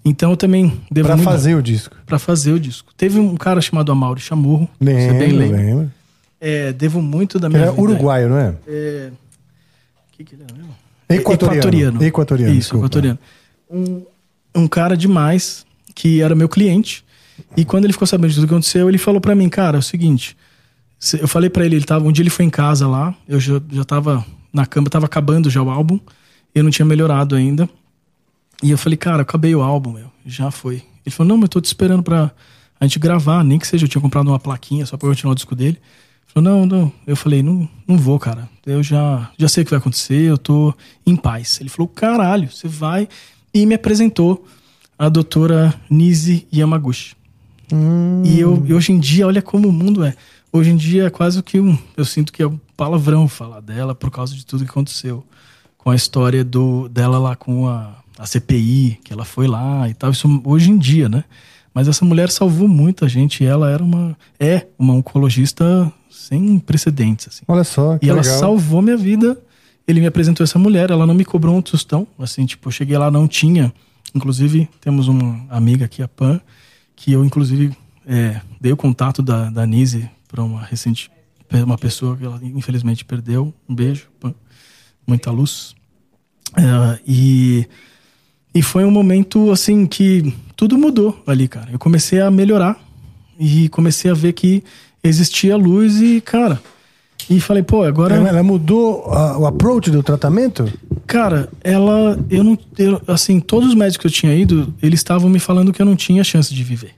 Então 0.04 0.32
eu 0.32 0.38
também 0.38 0.82
devo 0.90 1.08
Pra 1.10 1.18
fazer 1.18 1.56
o 1.56 1.62
disco. 1.62 1.96
pra 2.06 2.18
fazer 2.18 2.52
o 2.54 2.60
disco. 2.60 2.92
Teve 2.98 3.20
um 3.20 3.36
cara 3.38 3.62
chamado 3.62 3.92
Amaury 3.92 4.20
Chamorro, 4.22 4.68
você 4.80 4.86
bem 4.86 5.32
Lembro, 5.32 5.38
lembra. 5.38 5.58
lembro. 5.58 5.92
É, 6.40 6.74
devo 6.74 7.02
muito 7.02 7.38
da 7.40 7.48
Ele 7.48 7.56
minha 7.58 7.68
é 7.68 7.70
vida. 7.70 7.82
uruguaio, 7.82 8.30
não 8.30 8.38
é? 8.38 8.56
É, 8.68 9.12
que 10.14 10.24
que 10.24 10.34
ele 10.36 10.44
é 10.50 10.54
mesmo? 10.58 10.74
Equatoriano. 11.08 12.04
Equatoriano, 12.04 12.52
Isso, 12.54 12.60
desculpa. 12.62 12.86
equatoriano. 12.86 13.20
Um, 13.70 14.02
um 14.56 14.68
cara 14.68 14.98
demais 14.98 15.66
que 15.94 16.22
era 16.22 16.34
meu 16.34 16.50
cliente. 16.50 17.04
E 17.56 17.64
quando 17.66 17.84
ele 17.86 17.94
ficou 17.94 18.08
sabendo 18.08 18.30
de 18.30 18.36
tudo 18.36 18.48
que 18.48 18.54
aconteceu, 18.54 18.88
ele 18.90 18.98
falou 18.98 19.20
pra 19.22 19.36
mim, 19.36 19.50
cara, 19.50 19.78
é 19.78 19.80
o 19.80 19.84
seguinte. 19.84 20.36
se- 20.98 21.20
Eu 21.22 21.28
falei 21.28 21.50
pra 21.50 21.66
ele, 21.66 21.76
ele 21.76 21.86
tava, 21.86 22.08
um 22.08 22.12
dia 22.12 22.24
ele 22.24 22.30
foi 22.30 22.46
em 22.46 22.50
casa 22.50 22.88
lá, 22.88 23.14
eu 23.28 23.40
já, 23.40 23.62
já 23.72 23.84
tava 23.84 24.26
na 24.54 24.66
cama, 24.66 24.90
tava 24.90 25.06
acabando 25.06 25.50
já 25.50 25.62
o 25.62 25.70
álbum, 25.70 26.00
eu 26.54 26.64
não 26.64 26.72
tinha 26.72 26.86
melhorado 26.86 27.36
ainda. 27.36 27.70
E 28.64 28.70
eu 28.70 28.78
falei, 28.78 28.98
cara, 28.98 29.24
acabei 29.24 29.56
o 29.56 29.62
álbum, 29.62 29.94
meu, 29.94 30.12
já 30.26 30.52
foi. 30.52 30.84
Ele 31.06 31.16
falou, 31.16 31.30
não, 31.30 31.38
mas 31.38 31.44
eu 31.44 31.50
tô 31.50 31.62
te 31.62 31.66
esperando 31.66 32.04
pra 32.04 32.32
a 32.80 32.86
gente 32.86 33.00
gravar, 33.00 33.44
nem 33.44 33.60
que 33.60 33.68
seja, 33.68 33.86
eu 33.86 33.90
tinha 33.90 34.02
comprado 34.02 34.28
uma 34.28 34.40
plaquinha 34.40 34.86
só 34.86 34.98
pra 34.98 35.08
eu 35.08 35.12
continuar 35.12 35.34
o 35.34 35.36
disco 35.36 35.56
dele. 35.56 35.78
Ele 35.78 36.28
falou, 36.28 36.50
não, 36.50 36.66
não. 36.66 36.94
Eu 37.06 37.16
falei, 37.16 37.42
não, 37.42 37.68
não 37.88 37.98
vou, 37.98 38.18
cara. 38.20 38.50
Eu 38.66 38.84
já, 38.84 39.32
já 39.38 39.48
sei 39.48 39.64
o 39.64 39.66
que 39.66 39.72
vai 39.72 39.80
acontecer, 39.80 40.22
eu 40.22 40.38
tô 40.38 40.74
em 41.06 41.16
paz. 41.16 41.60
Ele 41.60 41.70
falou, 41.70 41.88
caralho, 41.88 42.50
você 42.52 42.68
vai. 42.68 43.08
E 43.54 43.66
me 43.66 43.76
apresentou 43.76 44.46
a 44.98 45.10
doutora 45.10 45.74
Nise 45.90 46.48
Yamaguchi. 46.54 47.16
E 48.26 48.40
eu, 48.40 48.64
e 48.68 48.74
hoje 48.74 48.92
em 48.92 49.00
dia, 49.00 49.26
olha 49.26 49.42
como 49.42 49.68
o 49.68 49.72
mundo 49.72 50.04
é. 50.04 50.16
Hoje 50.52 50.72
em 50.72 50.76
dia 50.76 51.06
é 51.06 51.10
quase 51.10 51.42
que 51.42 51.60
um. 51.60 51.78
Eu 51.96 52.04
sinto 52.04 52.32
que 52.32 52.44
é 52.44 52.48
um 52.48 52.60
palavrão 52.76 53.28
falar 53.28 53.62
dela 53.62 53.96
por 53.96 54.12
causa 54.12 54.36
de 54.36 54.46
tudo 54.46 54.66
que 54.66 54.70
aconteceu. 54.70 55.26
Com 55.84 55.90
a 55.90 55.96
história 55.96 56.44
do, 56.44 56.88
dela 56.90 57.18
lá 57.18 57.36
com 57.36 57.68
a, 57.68 57.96
a 58.18 58.26
CPI, 58.26 59.00
que 59.04 59.12
ela 59.12 59.26
foi 59.26 59.48
lá 59.48 59.90
e 59.90 59.94
tal. 59.94 60.12
Isso 60.12 60.42
hoje 60.46 60.70
em 60.70 60.78
dia, 60.78 61.10
né? 61.10 61.24
Mas 61.74 61.88
essa 61.88 62.04
mulher 62.06 62.30
salvou 62.30 62.68
muita 62.68 63.08
gente. 63.10 63.46
Ela 63.46 63.70
era 63.72 63.84
uma. 63.84 64.16
É 64.40 64.68
uma 64.78 64.94
oncologista 64.94 65.92
sem 66.10 66.60
precedentes, 66.60 67.28
assim. 67.30 67.44
Olha 67.48 67.64
só, 67.64 67.98
que 67.98 68.06
E 68.06 68.10
ela 68.10 68.22
legal. 68.22 68.40
salvou 68.40 68.82
minha 68.82 68.98
vida. 68.98 69.38
Ele 69.88 70.00
me 70.00 70.06
apresentou 70.08 70.44
essa 70.44 70.60
mulher, 70.60 70.92
ela 70.92 71.08
não 71.08 71.14
me 71.14 71.26
cobrou 71.26 71.56
um 71.56 71.62
tostão. 71.62 72.08
Assim, 72.20 72.46
tipo, 72.46 72.68
eu 72.68 72.72
cheguei 72.72 72.98
lá, 72.98 73.10
não 73.10 73.28
tinha. 73.28 73.74
Inclusive, 74.14 74.70
temos 74.80 75.08
uma 75.08 75.46
amiga 75.50 75.86
aqui, 75.86 76.04
a 76.04 76.08
Pan, 76.08 76.40
que 76.96 77.12
eu, 77.14 77.26
inclusive, 77.26 77.76
é, 78.06 78.40
dei 78.60 78.72
o 78.72 78.78
contato 78.78 79.22
da, 79.24 79.50
da 79.50 79.66
Nise 79.66 80.10
para 80.28 80.44
uma 80.44 80.62
recente. 80.62 81.10
Uma 81.52 81.78
pessoa 81.78 82.16
que 82.16 82.24
ela, 82.24 82.40
infelizmente, 82.44 83.04
perdeu. 83.04 83.54
Um 83.68 83.74
beijo, 83.76 84.08
Pan. 84.20 84.34
Muita 85.08 85.32
luz. 85.32 85.76
É, 86.58 87.00
e. 87.08 87.66
E 88.54 88.62
foi 88.62 88.84
um 88.84 88.92
momento, 88.92 89.50
assim, 89.50 89.86
que 89.86 90.34
tudo 90.58 90.78
mudou 90.78 91.18
ali, 91.26 91.48
cara. 91.48 91.70
Eu 91.72 91.80
comecei 91.80 92.20
a 92.20 92.30
melhorar 92.30 92.78
e 93.40 93.70
comecei 93.70 94.12
a 94.12 94.14
ver 94.14 94.34
que 94.34 94.62
existia 95.02 95.56
luz 95.56 96.02
e, 96.02 96.20
cara. 96.20 96.62
E 97.30 97.40
falei, 97.40 97.64
pô, 97.64 97.84
agora. 97.84 98.16
Ela, 98.16 98.28
ela 98.28 98.44
mudou 98.44 99.06
a- 99.06 99.38
o 99.38 99.46
approach 99.46 99.90
do 99.90 100.04
tratamento? 100.04 100.70
Cara, 101.08 101.48
ela. 101.64 102.20
Eu 102.30 102.44
não. 102.44 102.58
eu- 102.78 103.02
assim, 103.08 103.40
todos 103.40 103.70
os 103.70 103.76
médicos 103.76 104.02
que 104.02 104.08
eu 104.08 104.12
tinha 104.12 104.36
ido, 104.36 104.74
eles 104.84 105.00
estavam 105.00 105.30
me 105.30 105.40
falando 105.40 105.72
que 105.72 105.82
eu 105.82 105.86
não 105.86 105.96
tinha 105.96 106.22
chance 106.24 106.54
de 106.54 106.62
viver. 106.64 106.94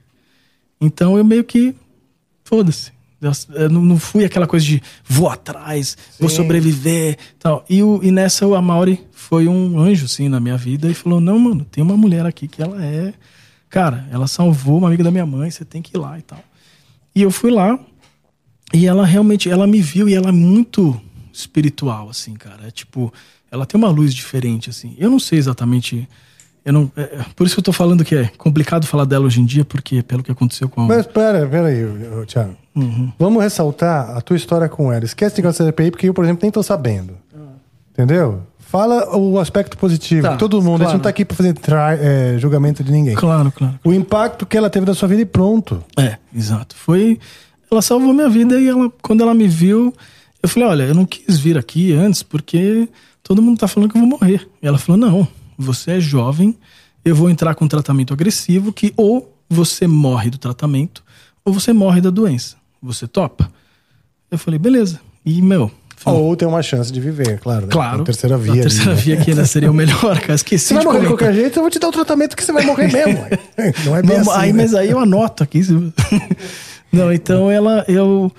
Então 0.81 1.17
eu 1.17 1.23
meio 1.23 1.43
que. 1.43 1.75
Foda-se. 2.43 2.91
Eu, 3.53 3.69
não, 3.69 3.97
fui 3.97 4.25
aquela 4.25 4.45
coisa 4.45 4.65
de 4.65 4.81
vou 5.03 5.29
atrás, 5.29 5.97
vou 6.19 6.29
sobreviver 6.29 7.17
tal. 7.39 7.63
E, 7.69 7.81
o, 7.81 7.99
e 8.03 8.11
nessa 8.11 8.45
o 8.45 8.55
Amaury 8.55 8.99
foi 9.11 9.47
um 9.47 9.79
anjo, 9.79 10.05
assim, 10.05 10.27
na 10.27 10.39
minha 10.39 10.57
vida 10.57 10.89
e 10.89 10.93
falou: 10.93 11.19
Não, 11.19 11.39
mano, 11.39 11.65
tem 11.65 11.83
uma 11.83 11.97
mulher 11.97 12.25
aqui 12.25 12.47
que 12.47 12.61
ela 12.61 12.83
é. 12.83 13.13
Cara, 13.69 14.07
ela 14.11 14.27
salvou 14.27 14.77
uma 14.77 14.87
amiga 14.87 15.03
da 15.03 15.11
minha 15.11 15.25
mãe, 15.25 15.49
você 15.49 15.65
tem 15.65 15.81
que 15.81 15.97
ir 15.97 15.99
lá 15.99 16.19
e 16.19 16.21
tal. 16.21 16.39
E 17.15 17.21
eu 17.21 17.31
fui 17.31 17.49
lá 17.49 17.79
e 18.73 18.87
ela 18.87 19.05
realmente, 19.05 19.49
ela 19.49 19.67
me 19.67 19.81
viu 19.81 20.09
e 20.09 20.13
ela 20.15 20.29
é 20.29 20.31
muito 20.31 20.99
espiritual, 21.31 22.09
assim, 22.09 22.33
cara. 22.33 22.67
É 22.67 22.71
tipo, 22.71 23.13
ela 23.51 23.65
tem 23.65 23.79
uma 23.79 23.89
luz 23.89 24.13
diferente, 24.13 24.69
assim. 24.69 24.95
Eu 24.97 25.09
não 25.09 25.19
sei 25.19 25.37
exatamente. 25.39 26.07
Eu 26.65 26.73
não, 26.73 26.91
é, 26.95 27.01
é 27.01 27.25
por 27.35 27.45
isso 27.45 27.55
que 27.55 27.59
eu 27.59 27.63
tô 27.63 27.73
falando 27.73 28.03
que 28.03 28.15
é 28.15 28.27
complicado 28.37 28.87
falar 28.87 29.05
dela 29.05 29.25
hoje 29.25 29.41
em 29.41 29.45
dia, 29.45 29.63
porque 29.63 30.01
pelo 30.01 30.23
que 30.23 30.31
aconteceu 30.31 30.67
com 30.67 30.81
a. 30.81 30.87
Mas 30.87 31.05
pera, 31.05 31.47
pera 31.47 31.67
aí, 31.67 31.83
Thiago. 32.25 32.57
Uhum. 32.75 33.11
Vamos 33.19 33.43
ressaltar 33.43 34.17
a 34.17 34.21
tua 34.21 34.35
história 34.35 34.67
com 34.67 34.91
ela. 34.91 35.05
Esquece 35.05 35.35
de 35.35 35.41
negócio 35.41 35.63
da 35.63 35.71
CPI, 35.71 35.91
porque 35.91 36.09
eu, 36.09 36.13
por 36.13 36.23
exemplo, 36.23 36.41
nem 36.43 36.51
tô 36.51 36.63
sabendo. 36.63 37.13
Entendeu? 37.91 38.41
Fala 38.57 39.15
o 39.15 39.37
aspecto 39.37 39.77
positivo. 39.77 40.23
Tá, 40.23 40.35
Todo 40.35 40.59
mundo. 40.59 40.67
A 40.67 40.69
gente 40.71 40.79
claro. 40.79 40.93
não 40.93 41.03
tá 41.03 41.09
aqui 41.09 41.23
pra 41.23 41.37
fazer 41.37 41.53
é, 42.01 42.39
julgamento 42.39 42.83
de 42.83 42.91
ninguém. 42.91 43.13
Claro, 43.13 43.51
claro. 43.51 43.79
O 43.83 43.93
impacto 43.93 44.47
que 44.47 44.57
ela 44.57 44.67
teve 44.67 44.83
na 44.83 44.95
sua 44.95 45.07
vida 45.07 45.21
e 45.21 45.25
pronto. 45.25 45.83
É, 45.95 46.17
exato. 46.35 46.75
Foi. 46.75 47.19
Ela 47.71 47.83
salvou 47.83 48.11
minha 48.13 48.29
vida 48.29 48.59
e 48.59 48.67
ela, 48.67 48.91
quando 49.01 49.21
ela 49.21 49.33
me 49.35 49.47
viu, 49.47 49.93
eu 50.41 50.49
falei: 50.49 50.67
olha, 50.67 50.83
eu 50.83 50.95
não 50.95 51.05
quis 51.05 51.37
vir 51.37 51.55
aqui 51.55 51.93
antes 51.93 52.23
porque 52.23 52.89
todo 53.21 53.43
mundo 53.43 53.59
tá 53.59 53.67
falando 53.67 53.91
que 53.91 53.97
eu 53.97 54.01
vou 54.01 54.09
morrer. 54.09 54.49
E 54.59 54.67
ela 54.67 54.79
falou: 54.79 54.99
não, 54.99 55.27
você 55.55 55.91
é 55.91 55.99
jovem, 55.99 56.57
eu 57.05 57.15
vou 57.15 57.29
entrar 57.29 57.53
com 57.53 57.65
um 57.65 57.67
tratamento 57.67 58.11
agressivo 58.11 58.73
que 58.73 58.91
ou 58.97 59.37
você 59.47 59.85
morre 59.85 60.31
do 60.31 60.39
tratamento 60.39 61.03
ou 61.45 61.53
você 61.53 61.71
morre 61.71 62.01
da 62.01 62.09
doença. 62.09 62.55
Você 62.83 63.07
topa? 63.07 63.49
Eu 64.29 64.37
falei: 64.37 64.59
beleza. 64.59 64.99
E, 65.25 65.41
meu. 65.41 65.71
foi- 65.95 66.13
Ou 66.13 66.35
tem 66.35 66.45
uma 66.47 66.61
chance 66.61 66.91
de 66.91 66.99
viver, 66.99 67.39
claro. 67.39 67.61
né? 67.67 67.71
Claro. 67.71 68.01
A 68.01 68.05
terceira 68.05 68.37
via. 68.37 68.51
A 68.51 68.53
ali, 68.53 68.61
terceira 68.63 68.93
né? 68.93 69.01
via 69.01 69.13
aqui 69.19 69.31
ainda 69.31 69.45
seria 69.45 69.71
o 69.71 69.73
melhor, 69.73 70.19
cara. 70.19 70.33
Esqueci 70.35 70.67
Você 70.67 70.73
vai 70.73 70.81
de 70.83 70.87
morrer 70.87 70.99
de 71.01 71.07
qualquer 71.07 71.33
jeito, 71.33 71.57
eu 71.59 71.63
vou 71.63 71.71
te 71.71 71.79
dar 71.79 71.87
o 71.87 71.91
tratamento 71.91 72.35
que 72.35 72.43
você 72.43 72.51
vai 72.51 72.65
morrer 72.65 72.91
mesmo. 72.91 73.19
Não 73.85 73.95
é 73.95 74.01
bem 74.01 74.17
Vamos- 74.17 74.27
assim. 74.33 74.39
aí, 74.41 74.53
né? 74.53 74.63
mas 74.63 74.75
aí 74.75 74.89
eu 74.89 74.99
anoto 74.99 75.43
aqui. 75.43 75.61
Não, 76.91 77.11
então 77.11 77.49
ela, 77.49 77.85
eu. 77.87 78.31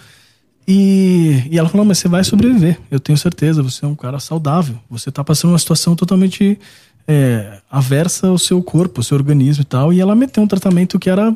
E, 0.67 1.43
e 1.51 1.59
ela 1.59 1.69
falou: 1.69 1.85
"Não, 1.85 1.89
mas 1.89 1.99
você 1.99 2.09
vai 2.09 2.23
sobreviver, 2.25 2.79
eu 2.91 2.99
tenho 3.01 3.19
certeza, 3.19 3.63
você 3.63 3.85
é 3.85 3.89
um 3.89 3.95
cara 3.95 4.19
saudável. 4.19 4.77
Você 4.91 5.11
tá 5.11 5.23
passando 5.25 5.53
uma 5.53 5.59
situação 5.59 5.95
totalmente 5.97 6.59
é, 7.07 7.59
aversa 7.71 8.29
ao 8.29 8.39
seu 8.39 8.63
corpo, 8.63 9.01
ao 9.01 9.05
seu 9.05 9.17
organismo 9.17 9.63
e 9.63 9.65
tal. 9.65 9.93
E 9.93 10.01
ela 10.01 10.15
meteu 10.15 10.43
um 10.43 10.47
tratamento 10.47 10.99
que 10.99 11.09
era. 11.11 11.35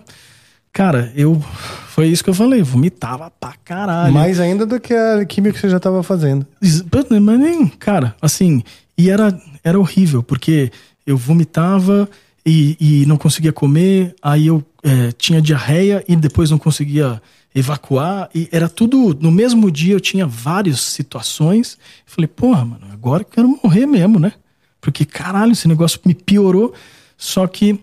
Cara, 0.72 1.12
eu. 1.14 1.42
Foi 1.88 2.06
isso 2.06 2.22
que 2.22 2.30
eu 2.30 2.34
falei, 2.34 2.62
vomitava 2.62 3.30
pra 3.40 3.54
caralho. 3.64 4.14
Mais 4.14 4.38
ainda 4.38 4.64
do 4.64 4.78
que 4.78 4.94
a 4.94 5.24
química 5.24 5.54
que 5.54 5.60
você 5.60 5.68
já 5.68 5.78
estava 5.78 6.02
fazendo. 6.02 6.46
Mas 6.60 7.40
nem, 7.40 7.66
cara, 7.66 8.14
assim, 8.22 8.62
e 8.96 9.10
era, 9.10 9.36
era 9.64 9.78
horrível, 9.78 10.22
porque 10.22 10.70
eu 11.04 11.16
vomitava 11.16 12.08
e, 12.46 12.76
e 12.80 13.06
não 13.06 13.16
conseguia 13.16 13.52
comer, 13.52 14.14
aí 14.22 14.46
eu 14.46 14.64
é, 14.82 15.12
tinha 15.12 15.42
diarreia 15.42 16.04
e 16.06 16.14
depois 16.14 16.50
não 16.50 16.58
conseguia 16.58 17.20
evacuar, 17.54 18.28
e 18.34 18.48
era 18.52 18.68
tudo, 18.68 19.16
no 19.20 19.32
mesmo 19.32 19.70
dia 19.70 19.94
eu 19.94 20.00
tinha 20.00 20.26
várias 20.26 20.80
situações, 20.80 21.78
falei, 22.06 22.28
porra, 22.28 22.64
mano, 22.64 22.86
agora 22.92 23.22
eu 23.22 23.26
quero 23.26 23.60
morrer 23.62 23.86
mesmo, 23.86 24.18
né? 24.18 24.32
Porque, 24.80 25.04
caralho, 25.04 25.52
esse 25.52 25.66
negócio 25.66 26.00
me 26.04 26.14
piorou, 26.14 26.72
só 27.16 27.46
que 27.46 27.80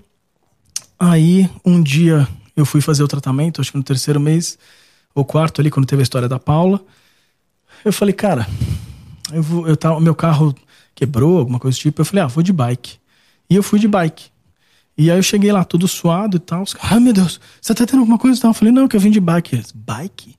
aí 0.97 1.49
um 1.65 1.81
dia 1.81 2.27
eu 2.56 2.65
fui 2.65 2.82
fazer 2.82 3.03
o 3.03 3.07
tratamento, 3.07 3.61
acho 3.61 3.72
que 3.72 3.77
no 3.77 3.84
terceiro 3.84 4.19
mês, 4.19 4.57
ou 5.14 5.23
quarto 5.26 5.61
ali, 5.61 5.69
quando 5.69 5.86
teve 5.86 6.02
a 6.02 6.03
história 6.03 6.27
da 6.27 6.40
Paula, 6.40 6.82
eu 7.84 7.94
falei, 7.94 8.14
cara, 8.14 8.48
eu 9.32 9.44
vou, 9.44 9.68
eu 9.68 9.76
tava, 9.77 9.99
meu 9.99 10.15
carro 10.15 10.56
quebrou, 10.95 11.38
alguma 11.40 11.60
coisa 11.60 11.77
do 11.77 11.82
tipo. 11.82 12.02
Eu 12.02 12.06
falei, 12.06 12.23
ah, 12.23 12.27
vou 12.27 12.41
de 12.41 12.53
bike. 12.53 12.98
E 13.49 13.56
eu 13.56 13.61
fui 13.61 13.80
de 13.80 13.88
bike. 13.88 14.30
E 14.98 15.11
aí 15.11 15.18
eu 15.18 15.23
cheguei 15.23 15.52
lá 15.52 15.64
todo 15.65 15.88
suado 15.88 16.38
e 16.38 16.40
tal. 16.40 16.64
Os 16.64 16.73
caras, 16.73 16.94
ah, 16.94 16.99
meu 16.99 17.14
Deus, 17.14 17.40
você 17.61 17.76
tá 17.76 17.86
tendo 17.86 17.99
alguma 17.99 18.18
coisa 18.18 18.40
e 18.40 18.41
tal? 18.41 18.52
Eu 18.52 18.56
falei, 18.56 18.73
não, 18.73 18.88
que 18.88 18.95
eu 18.95 18.99
vim 18.99 19.11
de 19.11 19.19
bike. 19.19 19.56
Eles, 19.56 19.72
bike? 19.72 20.30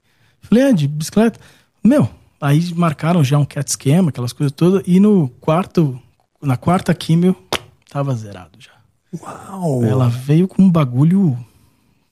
Eu 0.43 0.49
falei, 0.49 0.65
é, 0.65 0.73
de 0.73 0.89
bicicleta. 0.89 1.39
Meu, 1.85 2.09
aí 2.41 2.73
marcaram 2.75 3.23
já 3.23 3.39
um 3.39 3.45
cat 3.45 3.71
schema, 3.71 4.09
aquelas 4.09 4.33
coisas 4.33 4.53
todas. 4.53 4.83
E 4.87 4.99
no 4.99 5.29
quarto, 5.41 6.01
na 6.43 6.57
quarta 6.57 6.95
químio, 6.95 7.37
tava 7.91 8.15
zerado 8.15 8.59
já. 8.59 8.73
Uau! 9.21 9.85
Ela 9.85 10.09
veio 10.09 10.49
com 10.49 10.63
um 10.63 10.71
bagulho. 10.71 11.39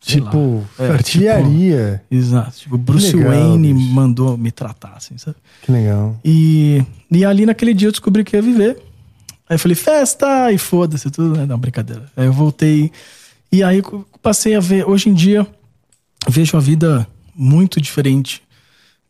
Sei 0.06 0.20
lá. 0.20 0.30
tipo, 0.30 0.64
É, 0.78 0.88
artilharia. 0.88 2.02
Exato. 2.10 2.58
Tipo, 2.58 2.78
Bruce 2.78 3.14
legal, 3.14 3.32
Wayne 3.32 3.72
bicho. 3.74 3.86
mandou 3.92 4.36
me 4.36 4.50
tratar, 4.50 4.94
assim, 4.96 5.16
sabe? 5.18 5.36
Que 5.62 5.72
legal. 5.72 6.18
E, 6.24 6.82
e 7.10 7.24
ali 7.24 7.46
naquele 7.46 7.74
dia 7.74 7.88
eu 7.88 7.92
descobri 7.92 8.22
que 8.24 8.36
ia 8.36 8.42
viver. 8.42 8.76
Aí 9.48 9.56
eu 9.56 9.58
falei, 9.58 9.74
festa! 9.74 10.50
E 10.52 10.58
foda-se, 10.58 11.10
tudo. 11.10 11.36
né? 11.36 11.46
Não, 11.46 11.58
brincadeira. 11.58 12.10
Aí 12.16 12.26
eu 12.26 12.32
voltei. 12.32 12.90
E 13.50 13.62
aí 13.62 13.78
eu 13.78 14.06
passei 14.22 14.54
a 14.54 14.60
ver. 14.60 14.88
Hoje 14.88 15.08
em 15.08 15.14
dia, 15.14 15.46
vejo 16.28 16.56
a 16.56 16.60
vida 16.60 17.06
muito 17.34 17.80
diferente 17.80 18.44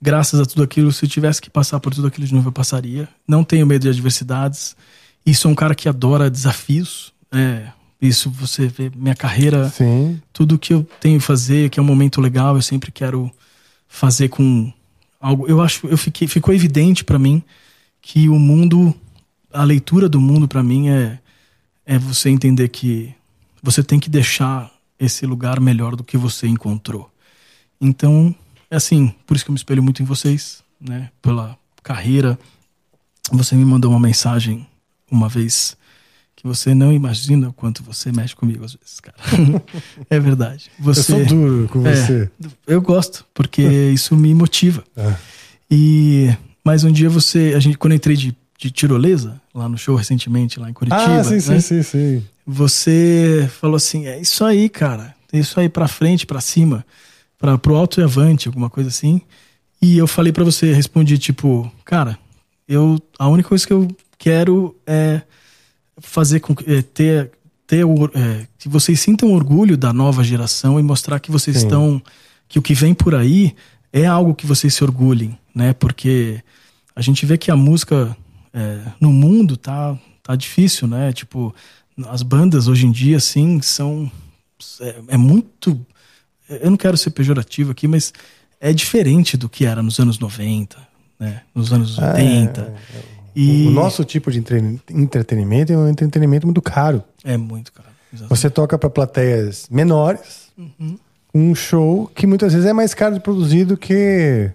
graças 0.04 0.38
a 0.38 0.44
tudo 0.44 0.62
aquilo, 0.62 0.92
se 0.92 1.02
eu 1.06 1.08
tivesse 1.08 1.40
que 1.40 1.48
passar 1.48 1.80
por 1.80 1.94
tudo 1.94 2.06
aquilo 2.08 2.26
de 2.26 2.34
novo, 2.34 2.48
eu 2.48 2.52
passaria. 2.52 3.08
Não 3.26 3.42
tenho 3.42 3.66
medo 3.66 3.80
de 3.82 3.88
adversidades. 3.88 4.76
E 5.24 5.34
sou 5.34 5.50
um 5.50 5.54
cara 5.54 5.74
que 5.74 5.88
adora 5.88 6.28
desafios. 6.28 7.10
É, 7.32 7.68
isso 8.06 8.30
você 8.30 8.66
vê 8.66 8.90
minha 8.94 9.14
carreira, 9.14 9.68
Sim. 9.70 10.20
tudo 10.32 10.58
que 10.58 10.72
eu 10.72 10.86
tenho 11.00 11.18
que 11.18 11.24
fazer, 11.24 11.70
que 11.70 11.78
é 11.78 11.82
um 11.82 11.86
momento 11.86 12.20
legal, 12.20 12.56
eu 12.56 12.62
sempre 12.62 12.92
quero 12.92 13.30
fazer 13.88 14.28
com 14.28 14.72
algo. 15.20 15.46
Eu 15.46 15.60
acho, 15.60 15.86
eu 15.86 15.96
fiquei, 15.96 16.28
ficou 16.28 16.54
evidente 16.54 17.04
para 17.04 17.18
mim 17.18 17.42
que 18.00 18.28
o 18.28 18.38
mundo, 18.38 18.94
a 19.52 19.64
leitura 19.64 20.08
do 20.08 20.20
mundo 20.20 20.46
para 20.46 20.62
mim 20.62 20.88
é 20.88 21.18
é 21.86 21.98
você 21.98 22.30
entender 22.30 22.68
que 22.68 23.14
você 23.62 23.82
tem 23.82 24.00
que 24.00 24.08
deixar 24.08 24.70
esse 24.98 25.26
lugar 25.26 25.60
melhor 25.60 25.96
do 25.96 26.04
que 26.04 26.16
você 26.16 26.46
encontrou. 26.46 27.10
Então, 27.80 28.34
é 28.70 28.76
assim, 28.76 29.14
por 29.26 29.36
isso 29.36 29.44
que 29.44 29.50
eu 29.50 29.52
me 29.52 29.58
espelho 29.58 29.82
muito 29.82 30.02
em 30.02 30.06
vocês, 30.06 30.62
né? 30.80 31.10
Pela 31.20 31.58
carreira. 31.82 32.38
Você 33.30 33.54
me 33.54 33.64
mandou 33.64 33.90
uma 33.90 34.00
mensagem 34.00 34.66
uma 35.10 35.28
vez 35.28 35.76
que 36.44 36.48
você 36.48 36.74
não 36.74 36.92
imagina 36.92 37.48
o 37.48 37.52
quanto 37.54 37.82
você 37.82 38.12
mexe 38.12 38.36
comigo 38.36 38.62
às 38.66 38.74
vezes, 38.74 39.00
cara. 39.00 39.16
é 40.10 40.20
verdade. 40.20 40.70
Você, 40.78 41.00
Eu 41.00 41.04
sou 41.04 41.24
duro 41.26 41.68
com 41.70 41.86
É, 41.86 41.94
você. 41.96 42.30
eu 42.66 42.82
gosto, 42.82 43.24
porque 43.32 43.62
isso 43.94 44.14
me 44.14 44.34
motiva. 44.34 44.84
É. 44.94 45.14
E 45.70 46.30
mas 46.62 46.84
um 46.84 46.92
dia 46.92 47.08
você, 47.08 47.54
a 47.56 47.60
gente 47.60 47.78
quando 47.78 47.92
eu 47.92 47.96
entrei 47.96 48.14
de, 48.14 48.36
de 48.58 48.70
tirolesa 48.70 49.40
lá 49.54 49.68
no 49.68 49.78
show 49.78 49.96
recentemente 49.96 50.60
lá 50.60 50.68
em 50.68 50.74
Curitiba, 50.74 51.20
Ah, 51.20 51.24
sim, 51.24 51.40
sim, 51.40 51.50
né? 51.52 51.60
sim, 51.60 51.82
sim. 51.82 52.22
você 52.46 53.48
falou 53.60 53.76
assim: 53.76 54.06
é 54.06 54.20
isso 54.20 54.44
aí, 54.44 54.68
cara. 54.68 55.14
É 55.32 55.38
isso 55.38 55.58
aí 55.58 55.68
pra 55.68 55.88
frente, 55.88 56.26
pra 56.26 56.40
cima, 56.42 56.84
para 57.38 57.56
pro 57.58 57.74
alto 57.74 58.00
e 58.00 58.04
avante, 58.04 58.48
alguma 58.48 58.68
coisa 58.68 58.88
assim. 58.90 59.20
E 59.80 59.96
eu 59.98 60.06
falei 60.06 60.32
pra 60.32 60.44
você, 60.44 60.72
respondi 60.74 61.16
tipo, 61.18 61.70
cara, 61.84 62.18
eu 62.68 62.98
a 63.18 63.28
única 63.28 63.48
coisa 63.48 63.66
que 63.66 63.72
eu 63.72 63.88
quero 64.18 64.76
é 64.86 65.22
fazer 66.00 66.40
com 66.40 66.54
que 66.54 66.70
é, 66.70 66.82
ter 66.82 67.30
ter 67.66 67.84
o, 67.84 68.04
é, 68.14 68.46
que 68.58 68.68
vocês 68.68 69.00
sintam 69.00 69.32
orgulho 69.32 69.76
da 69.76 69.92
nova 69.92 70.22
geração 70.22 70.78
e 70.78 70.82
mostrar 70.82 71.18
que 71.18 71.30
vocês 71.30 71.58
Sim. 71.58 71.64
estão 71.64 72.02
que 72.46 72.58
o 72.58 72.62
que 72.62 72.74
vem 72.74 72.92
por 72.92 73.14
aí 73.14 73.54
é 73.92 74.04
algo 74.04 74.34
que 74.34 74.46
vocês 74.46 74.74
se 74.74 74.84
orgulhem, 74.84 75.38
né? 75.54 75.72
Porque 75.72 76.42
a 76.94 77.00
gente 77.00 77.24
vê 77.24 77.38
que 77.38 77.50
a 77.50 77.56
música 77.56 78.16
é, 78.52 78.80
no 79.00 79.12
mundo 79.12 79.56
tá 79.56 79.98
tá 80.22 80.36
difícil, 80.36 80.86
né? 80.86 81.12
Tipo, 81.12 81.54
as 82.06 82.22
bandas 82.22 82.68
hoje 82.68 82.86
em 82.86 82.92
dia 82.92 83.16
assim 83.16 83.60
são 83.62 84.10
é, 84.80 84.96
é 85.08 85.16
muito 85.16 85.84
eu 86.48 86.70
não 86.70 86.76
quero 86.76 86.96
ser 86.96 87.10
pejorativo 87.10 87.72
aqui, 87.72 87.88
mas 87.88 88.12
é 88.60 88.72
diferente 88.72 89.36
do 89.36 89.48
que 89.48 89.64
era 89.64 89.82
nos 89.82 89.98
anos 89.98 90.18
90, 90.18 90.76
né? 91.18 91.42
Nos 91.54 91.72
anos 91.72 91.98
80. 91.98 92.74
E 93.34 93.66
O 93.66 93.70
nosso 93.70 94.04
tipo 94.04 94.30
de 94.30 94.38
entre- 94.38 94.80
entretenimento 94.90 95.72
é 95.72 95.76
um 95.76 95.88
entretenimento 95.88 96.46
muito 96.46 96.62
caro. 96.62 97.02
é 97.24 97.36
muito 97.36 97.72
caro. 97.72 97.88
exatamente. 98.12 98.38
Você 98.38 98.48
toca 98.50 98.78
para 98.78 98.88
plateias 98.90 99.66
menores, 99.70 100.44
Uhum. 100.56 100.96
um 101.34 101.54
show 101.54 102.08
que 102.14 102.26
muitas 102.26 102.52
vezes 102.52 102.68
é 102.68 102.72
mais 102.72 102.94
caro 102.94 103.14
de 103.14 103.20
produzir 103.20 103.64
do 103.64 103.76
que 103.76 104.50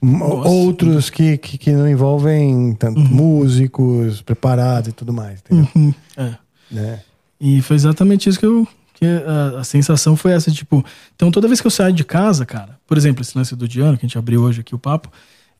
Nossa. 0.00 0.48
outros 0.48 1.08
que, 1.08 1.38
que, 1.38 1.56
que 1.56 1.72
não 1.72 1.88
envolvem 1.88 2.74
tanto 2.74 3.00
músicos 3.00 4.20
preparados 4.20 4.88
e 4.90 4.92
tudo 4.92 5.12
mais. 5.12 5.40
Entendeu? 5.40 5.68
Uhum. 5.74 5.94
É. 6.16 6.34
Né? 6.70 7.00
E 7.40 7.62
foi 7.62 7.76
exatamente 7.76 8.28
isso 8.28 8.38
que 8.38 8.46
eu. 8.46 8.66
Que 8.94 9.06
a, 9.06 9.60
a 9.60 9.64
sensação 9.64 10.14
foi 10.14 10.32
essa, 10.32 10.50
tipo. 10.50 10.84
Então 11.16 11.30
toda 11.30 11.48
vez 11.48 11.60
que 11.60 11.66
eu 11.66 11.70
saio 11.72 11.92
de 11.92 12.04
casa, 12.04 12.44
cara, 12.46 12.78
por 12.86 12.96
exemplo, 12.96 13.22
esse 13.22 13.36
lance 13.36 13.56
do 13.56 13.66
Diano, 13.66 13.96
que 13.98 14.04
a 14.04 14.08
gente 14.08 14.16
abriu 14.18 14.42
hoje 14.42 14.60
aqui 14.60 14.74
o 14.74 14.78
papo, 14.78 15.10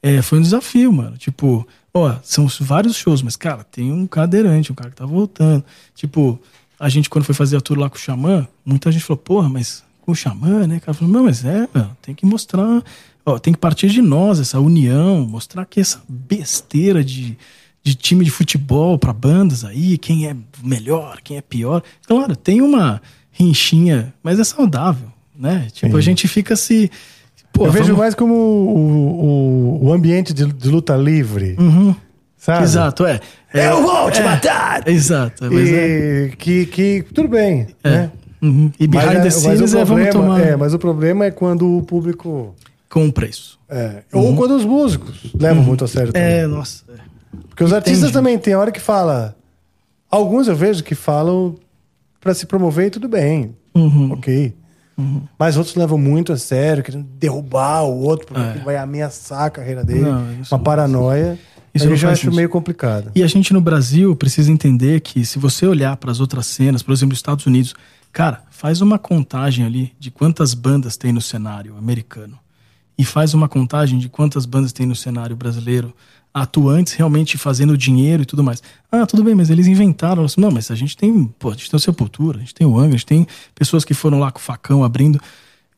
é, 0.02 0.20
foi 0.20 0.38
um 0.38 0.42
desafio, 0.42 0.92
mano. 0.92 1.16
Tipo, 1.16 1.66
ó, 1.94 2.16
são 2.22 2.48
vários 2.60 2.96
shows, 2.96 3.22
mas, 3.22 3.36
cara, 3.36 3.62
tem 3.62 3.92
um 3.92 4.06
cadeirante, 4.06 4.72
um 4.72 4.74
cara 4.74 4.90
que 4.90 4.96
tá 4.96 5.06
voltando. 5.06 5.64
Tipo, 5.94 6.40
a 6.78 6.88
gente, 6.88 7.08
quando 7.08 7.24
foi 7.24 7.34
fazer 7.34 7.56
a 7.56 7.60
tour 7.60 7.78
lá 7.78 7.88
com 7.88 7.96
o 7.96 8.00
Xamã, 8.00 8.48
muita 8.64 8.90
gente 8.90 9.04
falou, 9.04 9.18
porra, 9.18 9.48
mas 9.48 9.84
com 10.00 10.10
o 10.10 10.16
Xamã, 10.16 10.66
né? 10.66 10.78
O 10.78 10.80
cara 10.80 10.94
falou, 10.94 11.14
não, 11.14 11.24
mas 11.24 11.44
é, 11.44 11.68
mano, 11.72 11.96
tem 12.02 12.14
que 12.14 12.26
mostrar. 12.26 12.82
Ó, 13.24 13.38
tem 13.38 13.52
que 13.52 13.58
partir 13.60 13.88
de 13.88 14.02
nós, 14.02 14.40
essa 14.40 14.58
união, 14.58 15.24
mostrar 15.24 15.64
que 15.64 15.80
essa 15.80 16.02
besteira 16.08 17.04
de, 17.04 17.38
de 17.84 17.94
time 17.94 18.24
de 18.24 18.30
futebol 18.32 18.98
para 18.98 19.12
bandas 19.12 19.64
aí, 19.64 19.96
quem 19.96 20.26
é 20.26 20.34
melhor, 20.60 21.20
quem 21.22 21.36
é 21.36 21.40
pior. 21.40 21.84
Claro, 22.04 22.34
tem 22.34 22.60
uma 22.60 23.00
rinchinha, 23.30 24.12
mas 24.20 24.40
é 24.40 24.44
saudável, 24.44 25.08
né? 25.38 25.68
Tipo, 25.72 25.92
Sim. 25.92 25.98
a 25.98 26.00
gente 26.00 26.26
fica 26.26 26.56
se. 26.56 26.90
Pô, 27.52 27.66
Eu 27.66 27.70
vejo 27.72 27.84
vamos- 27.86 27.98
mais 28.00 28.14
como 28.14 28.34
o, 28.34 29.78
o, 29.82 29.86
o 29.88 29.92
ambiente 29.92 30.32
de, 30.32 30.46
de 30.46 30.68
luta 30.68 30.96
livre, 30.96 31.56
Uhum, 31.58 31.94
sabe? 32.36 32.64
Exato, 32.64 33.04
é. 33.06 33.20
É, 33.52 33.68
Eu 33.68 33.82
vou 33.82 34.10
te 34.10 34.20
é, 34.20 34.24
matar! 34.24 34.88
Exato, 34.88 35.44
mas 35.50 35.68
é. 35.70 36.24
E 36.26 36.36
que, 36.36 36.66
que 36.66 37.04
tudo 37.14 37.28
bem, 37.28 37.66
é. 37.84 37.90
né? 37.90 38.10
Uhum. 38.40 38.72
E 38.80 38.88
Mas, 38.88 39.04
behind 39.04 39.16
é- 39.16 39.18
the 39.20 39.24
mas 39.24 39.34
scenes 39.34 39.72
o 39.74 39.78
é 39.78 39.84
vamos 39.84 40.08
tomar 40.08 40.40
é, 40.40 40.56
mas 40.56 40.74
o 40.74 40.78
problema 40.78 41.26
é 41.26 41.30
quando 41.30 41.78
o 41.78 41.82
público. 41.82 42.54
com 42.88 43.06
o 43.06 43.12
preço. 43.12 43.58
é, 43.68 44.02
Ou 44.12 44.34
quando 44.34 44.56
os 44.56 44.64
músicos 44.64 45.30
levam 45.38 45.62
muito 45.62 45.84
a 45.84 45.88
sério 45.88 46.12
também. 46.12 46.28
Uhum. 46.28 46.34
É, 46.40 46.46
nossa. 46.48 46.82
é. 46.88 47.00
Porque 47.48 47.62
os 47.62 47.72
artistas 47.72 48.00
Entendi. 48.00 48.12
também 48.14 48.38
tem 48.38 48.54
hora 48.56 48.72
que 48.72 48.80
fala. 48.80 49.36
Alguns 50.10 50.48
eu 50.48 50.56
vejo 50.56 50.82
que 50.82 50.94
falam 50.94 51.54
pra 52.20 52.34
se 52.34 52.44
promover 52.46 52.86
e 52.86 52.90
tudo 52.90 53.08
bem. 53.08 53.54
Uhum. 53.74 54.12
Ok. 54.12 54.52
Mas 55.38 55.56
outros 55.56 55.74
levam 55.74 55.98
muito 55.98 56.32
a 56.32 56.36
sério, 56.36 56.82
querendo 56.82 57.04
derrubar 57.18 57.82
o 57.84 57.98
outro, 58.02 58.26
porque 58.26 58.40
É. 58.58 58.62
vai 58.62 58.76
ameaçar 58.76 59.44
a 59.44 59.50
carreira 59.50 59.82
dele. 59.84 60.02
Não, 60.02 60.40
isso 60.40 60.54
uma 60.54 60.60
paranoia. 60.62 61.38
Isso 61.74 61.86
eu 61.86 61.96
já 61.96 62.10
acho 62.10 62.22
sentido. 62.22 62.36
meio 62.36 62.48
complicado. 62.50 63.10
E 63.14 63.22
a 63.22 63.26
gente 63.26 63.52
no 63.54 63.60
Brasil 63.60 64.14
precisa 64.14 64.52
entender 64.52 65.00
que 65.00 65.24
se 65.24 65.38
você 65.38 65.66
olhar 65.66 65.96
para 65.96 66.10
as 66.10 66.20
outras 66.20 66.44
cenas, 66.46 66.82
por 66.82 66.92
exemplo, 66.92 67.10
nos 67.12 67.18
Estados 67.18 67.46
Unidos, 67.46 67.74
cara, 68.12 68.42
faz 68.50 68.82
uma 68.82 68.98
contagem 68.98 69.64
ali 69.64 69.92
de 69.98 70.10
quantas 70.10 70.52
bandas 70.52 70.98
tem 70.98 71.12
no 71.12 71.20
cenário 71.22 71.74
americano 71.78 72.38
e 72.98 73.04
faz 73.06 73.32
uma 73.32 73.48
contagem 73.48 73.98
de 73.98 74.10
quantas 74.10 74.44
bandas 74.44 74.70
tem 74.70 74.84
no 74.84 74.94
cenário 74.94 75.34
brasileiro, 75.34 75.94
atuantes 76.34 76.94
realmente 76.94 77.36
fazendo 77.36 77.76
dinheiro 77.76 78.22
e 78.22 78.26
tudo 78.26 78.42
mais. 78.42 78.62
Ah, 78.90 79.06
tudo 79.06 79.22
bem, 79.22 79.34
mas 79.34 79.50
eles 79.50 79.66
inventaram. 79.66 80.24
Não, 80.38 80.50
mas 80.50 80.70
a 80.70 80.74
gente 80.74 80.96
tem, 80.96 81.24
pô, 81.38 81.50
a 81.50 81.52
gente 81.52 81.70
tem 81.70 81.76
o 81.76 81.80
Sepultura, 81.80 82.38
a 82.38 82.40
gente 82.40 82.54
tem 82.54 82.66
o 82.66 82.76
Angra, 82.78 82.88
a 82.88 82.92
gente 82.92 83.06
tem 83.06 83.26
pessoas 83.54 83.84
que 83.84 83.92
foram 83.94 84.18
lá 84.18 84.30
com 84.30 84.38
o 84.38 84.42
facão 84.42 84.82
abrindo. 84.82 85.20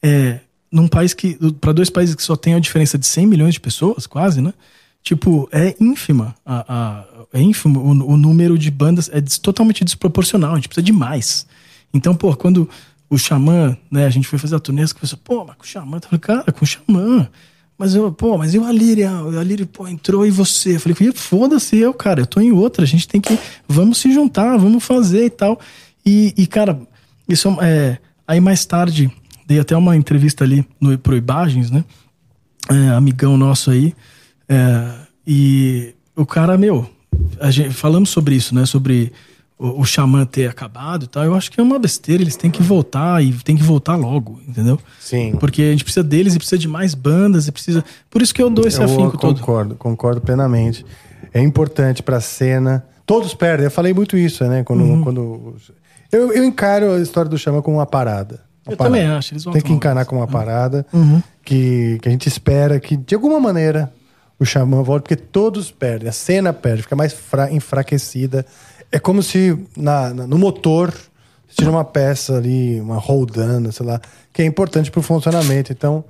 É, 0.02 0.40
num 0.70 0.86
país 0.88 1.12
que, 1.14 1.36
para 1.60 1.72
dois 1.72 1.90
países 1.90 2.14
que 2.14 2.22
só 2.22 2.36
tem 2.36 2.54
a 2.54 2.58
diferença 2.58 2.96
de 2.98 3.06
100 3.06 3.26
milhões 3.26 3.54
de 3.54 3.60
pessoas, 3.60 4.06
quase, 4.06 4.40
né? 4.40 4.52
Tipo, 5.02 5.48
é 5.52 5.74
ínfima. 5.80 6.34
A, 6.46 6.64
a- 6.68 7.04
é 7.32 7.40
ínfimo 7.40 7.80
o, 7.80 8.12
o 8.12 8.16
número 8.16 8.56
de 8.56 8.70
bandas, 8.70 9.10
é 9.12 9.20
totalmente 9.42 9.84
desproporcional. 9.84 10.52
A 10.52 10.56
gente 10.56 10.68
precisa 10.68 10.84
de 10.84 10.92
mais. 10.92 11.46
Então, 11.92 12.14
pô, 12.14 12.34
quando 12.36 12.68
o 13.10 13.18
Xamã, 13.18 13.76
né, 13.90 14.06
a 14.06 14.10
gente 14.10 14.26
foi 14.26 14.38
fazer 14.38 14.56
a 14.56 14.58
turnê, 14.60 14.84
que 14.86 14.94
pessoa, 15.00 15.20
pô, 15.22 15.44
mas 15.44 15.56
com 15.56 15.64
o 15.64 15.66
Xamã, 15.66 15.98
eu 15.98 16.02
falei, 16.02 16.18
cara, 16.20 16.52
com 16.52 16.64
o 16.64 16.66
Xamã. 16.66 17.28
Mas 17.76 17.94
eu, 17.94 18.12
pô, 18.12 18.38
mas 18.38 18.54
e 18.54 18.58
o 18.58 18.64
Alírio? 18.64 19.08
O 19.08 19.38
Alírio, 19.38 19.66
pô, 19.66 19.88
entrou 19.88 20.24
e 20.24 20.30
você? 20.30 20.76
Eu 20.76 20.80
falei, 20.80 20.96
"Ih, 21.00 21.12
foda-se 21.12 21.76
eu, 21.76 21.92
cara, 21.92 22.20
eu 22.20 22.26
tô 22.26 22.40
em 22.40 22.52
outra, 22.52 22.84
a 22.84 22.86
gente 22.86 23.08
tem 23.08 23.20
que, 23.20 23.36
vamos 23.66 23.98
se 23.98 24.12
juntar, 24.12 24.56
vamos 24.56 24.84
fazer 24.84 25.26
e 25.26 25.30
tal. 25.30 25.58
E, 26.06 26.32
e, 26.36 26.46
cara, 26.46 26.80
isso 27.28 27.48
é, 27.60 27.98
aí 28.26 28.40
mais 28.40 28.64
tarde, 28.64 29.10
dei 29.46 29.58
até 29.58 29.76
uma 29.76 29.96
entrevista 29.96 30.44
ali 30.44 30.64
no, 30.80 30.96
pro 30.98 31.16
Imagens, 31.16 31.70
né, 31.70 31.84
é, 32.70 32.90
amigão 32.90 33.36
nosso 33.36 33.70
aí, 33.70 33.94
é, 34.48 34.90
e 35.26 35.94
o 36.14 36.24
cara, 36.24 36.56
meu, 36.56 36.88
a 37.40 37.50
gente, 37.50 37.70
falamos 37.70 38.10
sobre 38.10 38.34
isso, 38.34 38.54
né? 38.54 38.66
Sobre 38.66 39.12
o, 39.58 39.80
o 39.80 39.84
Xamã 39.84 40.24
ter 40.26 40.48
acabado 40.48 41.04
e 41.04 41.08
tal. 41.08 41.24
Eu 41.24 41.34
acho 41.34 41.50
que 41.50 41.60
é 41.60 41.62
uma 41.62 41.78
besteira, 41.78 42.22
eles 42.22 42.36
têm 42.36 42.50
que 42.50 42.62
voltar 42.62 43.22
e 43.22 43.32
tem 43.32 43.56
que 43.56 43.62
voltar 43.62 43.96
logo, 43.96 44.40
entendeu? 44.48 44.78
Sim. 45.00 45.36
Porque 45.38 45.62
a 45.62 45.70
gente 45.70 45.84
precisa 45.84 46.02
deles 46.04 46.34
e 46.34 46.38
precisa 46.38 46.58
de 46.58 46.68
mais 46.68 46.94
bandas 46.94 47.46
e 47.48 47.52
precisa. 47.52 47.84
Por 48.10 48.20
isso 48.22 48.34
que 48.34 48.42
eu 48.42 48.50
dou 48.50 48.66
esse 48.66 48.78
eu 48.80 48.84
afinco 48.84 49.16
todo. 49.18 49.38
concordo, 49.40 49.74
concordo 49.76 50.20
plenamente. 50.20 50.84
É 51.32 51.40
importante 51.40 52.02
pra 52.02 52.20
cena. 52.20 52.84
Todos 53.06 53.34
perdem. 53.34 53.64
Eu 53.64 53.70
falei 53.70 53.92
muito 53.92 54.16
isso, 54.16 54.44
né? 54.44 54.62
Quando, 54.64 54.82
Uhum. 54.82 55.02
quando 55.02 55.56
eu, 56.12 56.32
eu 56.32 56.44
encaro 56.44 56.92
a 56.92 57.00
história 57.00 57.28
do 57.30 57.36
Chama 57.36 57.60
como 57.62 57.76
uma 57.78 57.86
parada. 57.86 58.40
Uma 58.66 58.72
Eu 58.72 58.76
parada. 58.76 58.96
também 58.96 59.10
acho, 59.14 59.34
eles 59.34 59.44
vão 59.44 59.52
Tem 59.52 59.60
que 59.62 59.72
encarar 59.72 60.04
como 60.06 60.20
uma 60.20 60.26
parada 60.28 60.86
Uhum. 60.92 61.22
que, 61.44 61.98
que 62.00 62.08
a 62.08 62.10
gente 62.12 62.26
espera 62.28 62.80
que, 62.80 62.96
de 62.96 63.14
alguma 63.14 63.38
maneira, 63.38 63.92
o 64.40 64.44
Xamã 64.46 64.82
volte, 64.82 65.02
porque 65.02 65.16
todos 65.16 65.70
perdem. 65.70 66.08
A 66.08 66.12
cena 66.12 66.52
perde, 66.52 66.82
fica 66.82 66.96
mais 66.96 67.12
fra- 67.12 67.52
enfraquecida. 67.52 68.46
É 68.94 68.98
como 69.00 69.22
se 69.24 69.58
na, 69.76 70.14
na- 70.14 70.26
no 70.26 70.38
motor 70.38 70.94
tira 71.48 71.68
uma 71.70 71.84
peça 71.84 72.36
ali, 72.36 72.80
uma 72.80 72.96
roldana, 72.96 73.72
sei 73.72 73.84
lá, 73.84 74.00
que 74.32 74.40
é 74.40 74.44
importante 74.44 74.88
para 74.90 75.00
o 75.00 75.02
funcionamento. 75.02 75.72
Então, 75.72 76.04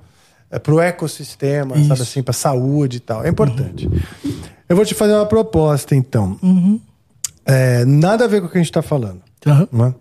é 0.51 0.59
para 0.59 0.73
o 0.73 0.79
ecossistema, 0.79 1.75
Isso. 1.77 1.87
sabe 1.87 2.01
assim, 2.03 2.21
para 2.21 2.33
saúde 2.33 2.97
e 2.97 2.99
tal. 2.99 3.25
É 3.25 3.29
importante. 3.29 3.89
Eu 4.69 4.75
vou 4.75 4.85
te 4.85 4.93
fazer 4.93 5.13
uma 5.13 5.25
proposta, 5.25 5.95
então. 5.95 6.37
Uhum. 6.43 6.79
É, 7.43 7.83
nada 7.85 8.25
a 8.25 8.27
ver 8.27 8.41
com 8.41 8.47
o 8.47 8.49
que 8.51 8.57
a 8.57 8.61
gente 8.61 8.69
está 8.69 8.81
falando. 8.83 9.21
Né? 9.71 9.93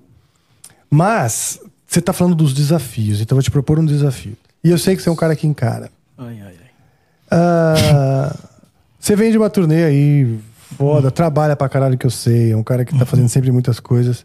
Mas 0.91 1.61
você 1.87 1.99
está 2.01 2.13
falando 2.13 2.35
dos 2.35 2.53
desafios, 2.53 3.21
então 3.21 3.35
eu 3.35 3.39
vou 3.39 3.43
te 3.43 3.51
propor 3.51 3.79
um 3.79 3.85
desafio. 3.85 4.37
E 4.63 4.71
eu 4.71 4.79
sei 4.79 4.95
que 4.97 5.03
você 5.03 5.09
é 5.09 5.13
um 5.13 5.17
cara 5.17 5.35
que 5.37 5.47
encara. 5.47 5.91
Ai, 6.17 6.39
ai, 6.41 6.55
ai. 6.61 6.71
Ah, 7.31 8.37
você 9.01 9.17
vem 9.17 9.31
de 9.31 9.39
uma 9.39 9.51
turnê 9.51 9.85
aí, 9.85 10.39
foda, 10.77 11.11
trabalha 11.11 11.57
pra 11.57 11.69
caralho 11.69 11.97
que 11.97 12.07
eu 12.07 12.11
sei, 12.11 12.53
é 12.53 12.57
um 12.57 12.63
cara 12.63 12.85
que 12.85 12.97
tá 12.97 13.05
fazendo 13.07 13.29
sempre 13.29 13.51
muitas 13.51 13.81
coisas. 13.81 14.25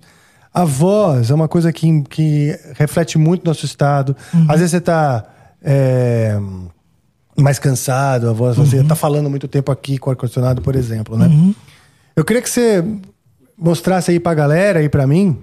A 0.53 0.65
voz 0.65 1.29
é 1.29 1.33
uma 1.33 1.47
coisa 1.47 1.71
que, 1.71 2.01
que 2.03 2.57
reflete 2.75 3.17
muito 3.17 3.45
nosso 3.45 3.65
estado. 3.65 4.15
Às 4.47 4.59
vezes 4.59 4.71
você 4.71 4.81
tá 4.81 5.23
é, 5.61 6.39
mais 7.37 7.59
cansado, 7.59 8.29
a 8.29 8.33
voz, 8.33 8.57
você 8.57 8.83
tá 8.83 8.95
falando 8.95 9.29
muito 9.29 9.47
tempo 9.47 9.71
aqui 9.71 9.97
com 9.97 10.09
o 10.09 10.11
ar-condicionado, 10.11 10.61
por 10.61 10.75
exemplo, 10.75 11.17
né? 11.17 11.53
Eu 12.15 12.25
queria 12.25 12.41
que 12.41 12.49
você 12.49 12.83
mostrasse 13.57 14.11
aí 14.11 14.19
pra 14.19 14.33
galera 14.33 14.81
e 14.81 14.89
pra 14.89 15.05
mim, 15.05 15.37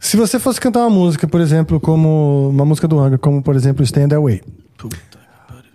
se 0.00 0.16
você 0.16 0.38
fosse 0.38 0.60
cantar 0.60 0.80
uma 0.80 0.90
música, 0.90 1.26
por 1.26 1.40
exemplo, 1.40 1.78
como 1.78 2.48
uma 2.50 2.64
música 2.64 2.88
do 2.88 2.98
Angra, 2.98 3.18
como 3.18 3.42
por 3.42 3.54
exemplo 3.54 3.82
Stand 3.84 4.14
Away. 4.14 4.42
Puta. 4.76 4.96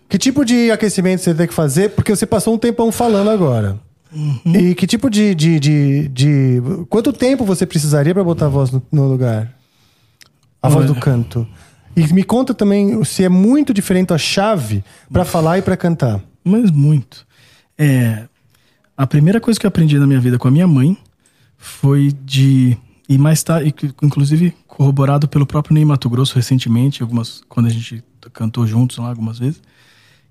Que 0.10 0.18
tipo 0.18 0.44
de 0.44 0.72
aquecimento 0.72 1.22
você 1.22 1.34
tem 1.36 1.48
que 1.48 1.54
fazer? 1.54 1.90
Porque 1.92 2.16
você 2.16 2.26
passou 2.26 2.56
um 2.56 2.58
tempão 2.58 2.92
falando 2.92 3.30
agora. 3.30 3.78
E 4.46 4.74
que 4.76 4.88
tipo 4.88 5.10
de, 5.10 5.36
de, 5.36 5.60
de, 5.60 6.08
de- 6.08 6.62
Quanto 6.90 7.14
tempo 7.14 7.46
você 7.46 7.66
precisaria 7.66 8.14
pra 8.14 8.24
botar 8.24 8.48
a 8.48 8.50
voz 8.50 8.72
no, 8.72 8.82
no 8.92 9.08
lugar? 9.08 9.54
A 10.62 10.68
voz 10.70 10.88
do 10.88 10.96
canto. 10.96 11.48
E 11.96 12.12
me 12.14 12.24
conta 12.24 12.54
também 12.54 13.04
se 13.04 13.24
é 13.24 13.30
muito 13.30 13.74
diferente 13.74 14.14
a 14.14 14.18
chave 14.18 14.84
pra 15.12 15.24
falar 15.26 15.58
e 15.60 15.62
pra 15.62 15.78
cantar. 15.78 16.22
Mas 16.44 16.72
muito. 16.72 17.26
É, 17.78 18.28
a 18.98 19.06
primeira 19.08 19.40
coisa 19.40 19.60
que 19.60 19.66
eu 19.66 19.70
aprendi 19.70 19.98
na 20.00 20.08
minha 20.08 20.20
vida 20.20 20.38
com 20.38 20.48
a 20.48 20.52
minha 20.52 20.68
mãe 20.68 20.98
foi 21.58 22.12
de. 22.26 22.78
E 23.08 23.18
mais 23.18 23.42
tarde, 23.44 23.74
inclusive 24.04 24.54
corroborado 24.68 25.28
pelo 25.28 25.46
próprio 25.46 25.74
Ney 25.74 25.84
Mato 25.84 26.10
Grosso 26.10 26.36
recentemente, 26.36 27.02
algumas, 27.02 27.42
quando 27.50 27.66
a 27.66 27.70
gente 27.70 28.04
cantou 28.34 28.66
juntos 28.68 28.98
lá 28.98 29.10
algumas 29.10 29.40
vezes, 29.40 29.62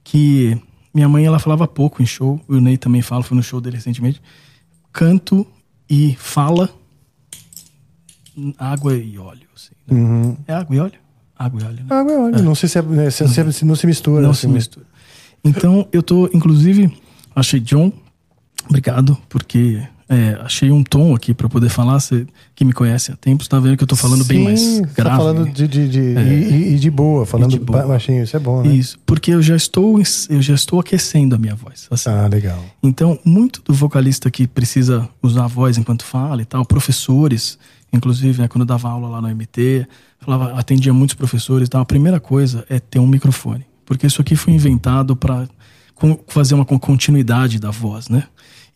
que 0.04 0.56
minha 0.98 1.08
mãe 1.08 1.24
ela 1.24 1.38
falava 1.38 1.66
pouco 1.68 2.02
em 2.02 2.06
show, 2.06 2.40
o 2.48 2.60
Ney 2.60 2.76
também 2.76 3.00
fala, 3.02 3.22
foi 3.22 3.36
no 3.36 3.42
show 3.42 3.60
dele 3.60 3.76
recentemente. 3.76 4.20
Canto 4.92 5.46
e 5.88 6.16
fala 6.18 6.68
água 8.58 8.94
e 8.96 9.16
óleo. 9.18 9.46
assim, 9.54 9.70
né? 9.86 10.36
É 10.46 10.54
água 10.54 10.74
e 10.76 10.80
óleo? 10.80 10.98
Água 11.38 11.60
e 11.60 11.64
óleo, 11.64 11.76
né? 11.76 11.86
Ah, 11.90 12.04
olha, 12.04 12.42
não 12.42 12.54
sei 12.54 12.68
se, 12.68 12.78
é, 12.78 12.82
né, 12.82 13.10
se, 13.10 13.28
se- 13.28 13.52
se 13.52 13.64
não 13.64 13.74
se 13.76 13.86
mistura. 13.86 14.22
Não 14.22 14.30
assim. 14.30 14.40
se 14.42 14.48
mistura. 14.48 14.86
Então, 15.44 15.86
eu 15.92 16.02
tô, 16.02 16.26
inclusive, 16.34 16.92
achei, 17.34 17.60
John, 17.60 17.92
obrigado, 18.68 19.16
porque 19.28 19.80
é, 20.08 20.38
achei 20.42 20.70
um 20.70 20.82
tom 20.82 21.14
aqui 21.14 21.34
pra 21.34 21.48
poder 21.48 21.68
falar. 21.68 22.00
Você 22.00 22.26
que 22.54 22.64
me 22.64 22.72
conhece 22.72 23.12
há 23.12 23.16
tempos, 23.16 23.46
tá 23.46 23.58
vendo 23.60 23.76
que 23.76 23.82
eu 23.84 23.86
tô 23.88 23.94
falando 23.96 24.24
bem 24.24 24.42
mais 24.42 24.58
Sim, 24.60 24.76
você 24.78 24.94
grave. 24.94 25.10
Tá 25.10 25.16
falando 25.16 25.50
de, 25.52 25.68
de, 25.68 25.88
de- 25.88 25.98
e, 26.00 26.50
e- 26.50 26.74
e 26.74 26.78
de 26.78 26.90
boa, 26.90 27.26
falando 27.26 27.50
de 27.50 27.58
boa. 27.58 27.82
ba- 27.82 27.88
baixinho, 27.88 28.22
isso 28.24 28.36
é 28.36 28.40
bom, 28.40 28.62
né? 28.62 28.74
Isso, 28.74 28.98
porque 29.04 29.30
eu 29.32 29.42
já 29.42 29.54
estou, 29.54 30.00
eu 30.30 30.42
já 30.42 30.54
estou 30.54 30.80
aquecendo 30.80 31.34
a 31.34 31.38
minha 31.38 31.54
voz. 31.54 31.86
assim. 31.90 32.08
Ah, 32.10 32.26
legal. 32.26 32.58
Então, 32.82 33.18
muito 33.24 33.62
do 33.64 33.74
vocalista 33.74 34.30
que 34.30 34.46
precisa 34.46 35.08
usar 35.22 35.44
a 35.44 35.48
voz 35.48 35.76
enquanto 35.76 36.04
fala 36.04 36.40
e 36.40 36.44
tal, 36.44 36.64
professores, 36.64 37.58
inclusive, 37.92 38.40
né, 38.40 38.48
quando 38.48 38.62
eu 38.62 38.66
dava 38.66 38.88
aula 38.88 39.08
lá 39.08 39.20
no 39.20 39.28
MT, 39.28 39.86
falava, 40.20 40.58
atendia 40.58 40.92
muitos 40.92 41.14
professores, 41.14 41.68
então 41.68 41.80
a 41.80 41.84
primeira 41.84 42.18
coisa 42.18 42.64
é 42.68 42.80
ter 42.80 42.98
um 42.98 43.06
microfone, 43.06 43.64
porque 43.86 44.06
isso 44.06 44.20
aqui 44.20 44.34
foi 44.36 44.52
inventado 44.54 45.14
para 45.14 45.46
fazer 46.28 46.54
uma 46.54 46.64
con- 46.64 46.78
continuidade 46.78 47.58
da 47.58 47.70
voz, 47.70 48.08
né? 48.08 48.24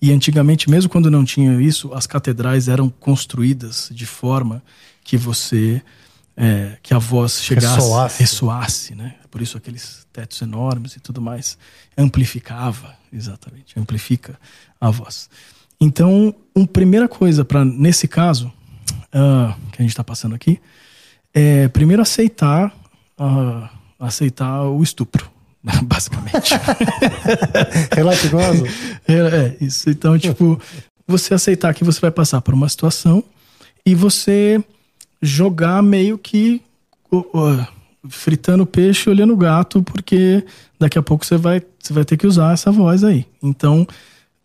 E 0.03 0.13
antigamente, 0.13 0.69
mesmo 0.69 0.91
quando 0.91 1.09
não 1.09 1.25
tinha 1.25 1.63
isso, 1.63 1.95
as 1.95 2.09
catedrais 2.09 2.67
eram 2.67 2.91
construídas 2.91 3.89
de 3.93 4.05
forma 4.05 4.61
que 5.05 5.17
você 5.17 5.81
é, 6.37 6.77
que 6.83 6.93
a 6.93 6.99
voz 6.99 7.41
chegasse, 7.41 7.77
Ressoasse. 7.77 8.21
ressoasse, 8.21 8.95
né? 8.97 9.15
Por 9.31 9.41
isso 9.41 9.57
aqueles 9.57 10.05
tetos 10.13 10.43
enormes 10.43 10.97
e 10.97 11.01
tudo 11.01 11.21
mais 11.21 11.57
amplificava, 11.97 12.97
exatamente, 13.13 13.79
amplifica 13.79 14.37
a 14.81 14.91
voz. 14.91 15.31
Então, 15.81 16.35
uma 16.53 16.67
primeira 16.67 17.07
coisa 17.09 17.45
para 17.45 17.65
nesse 17.65 18.09
caso 18.09 18.53
ah, 19.13 19.55
que 19.71 19.81
a 19.81 19.83
gente 19.83 19.91
está 19.93 20.03
passando 20.03 20.35
aqui 20.35 20.61
é 21.33 21.69
primeiro 21.69 22.03
aceitar 22.03 22.75
ah, 23.17 23.71
aceitar 24.01 24.63
o 24.65 24.83
estupro, 24.83 25.31
basicamente. 25.85 26.55
Relato 27.95 28.29
gozo? 28.31 28.65
É, 29.07 29.13
é, 29.15 29.57
isso. 29.61 29.89
Então, 29.91 30.19
tipo, 30.19 30.61
você 31.07 31.35
aceitar 31.35 31.73
que 31.75 31.85
você 31.85 32.01
vai 32.01 32.11
passar 32.11 32.41
por 32.41 32.55
uma 32.55 32.69
situação 32.69 33.23
e 33.87 33.95
você 33.95 34.63
jogar 35.21 35.83
meio 35.83 36.19
que 36.19 36.61
ó, 37.11 37.23
ó, 37.33 37.65
fritando 38.09 38.67
peixe 38.67 39.09
e 39.09 39.13
olhando 39.13 39.33
o 39.33 39.37
gato, 39.37 39.83
porque 39.83 40.45
daqui 40.79 40.99
a 40.99 41.03
pouco 41.03 41.25
você 41.25 41.37
vai, 41.37 41.63
você 41.79 41.93
vai 41.93 42.05
ter 42.05 42.17
que 42.17 42.27
usar 42.27 42.53
essa 42.55 42.71
voz 42.73 43.05
aí. 43.05 43.25
Então, 43.43 43.87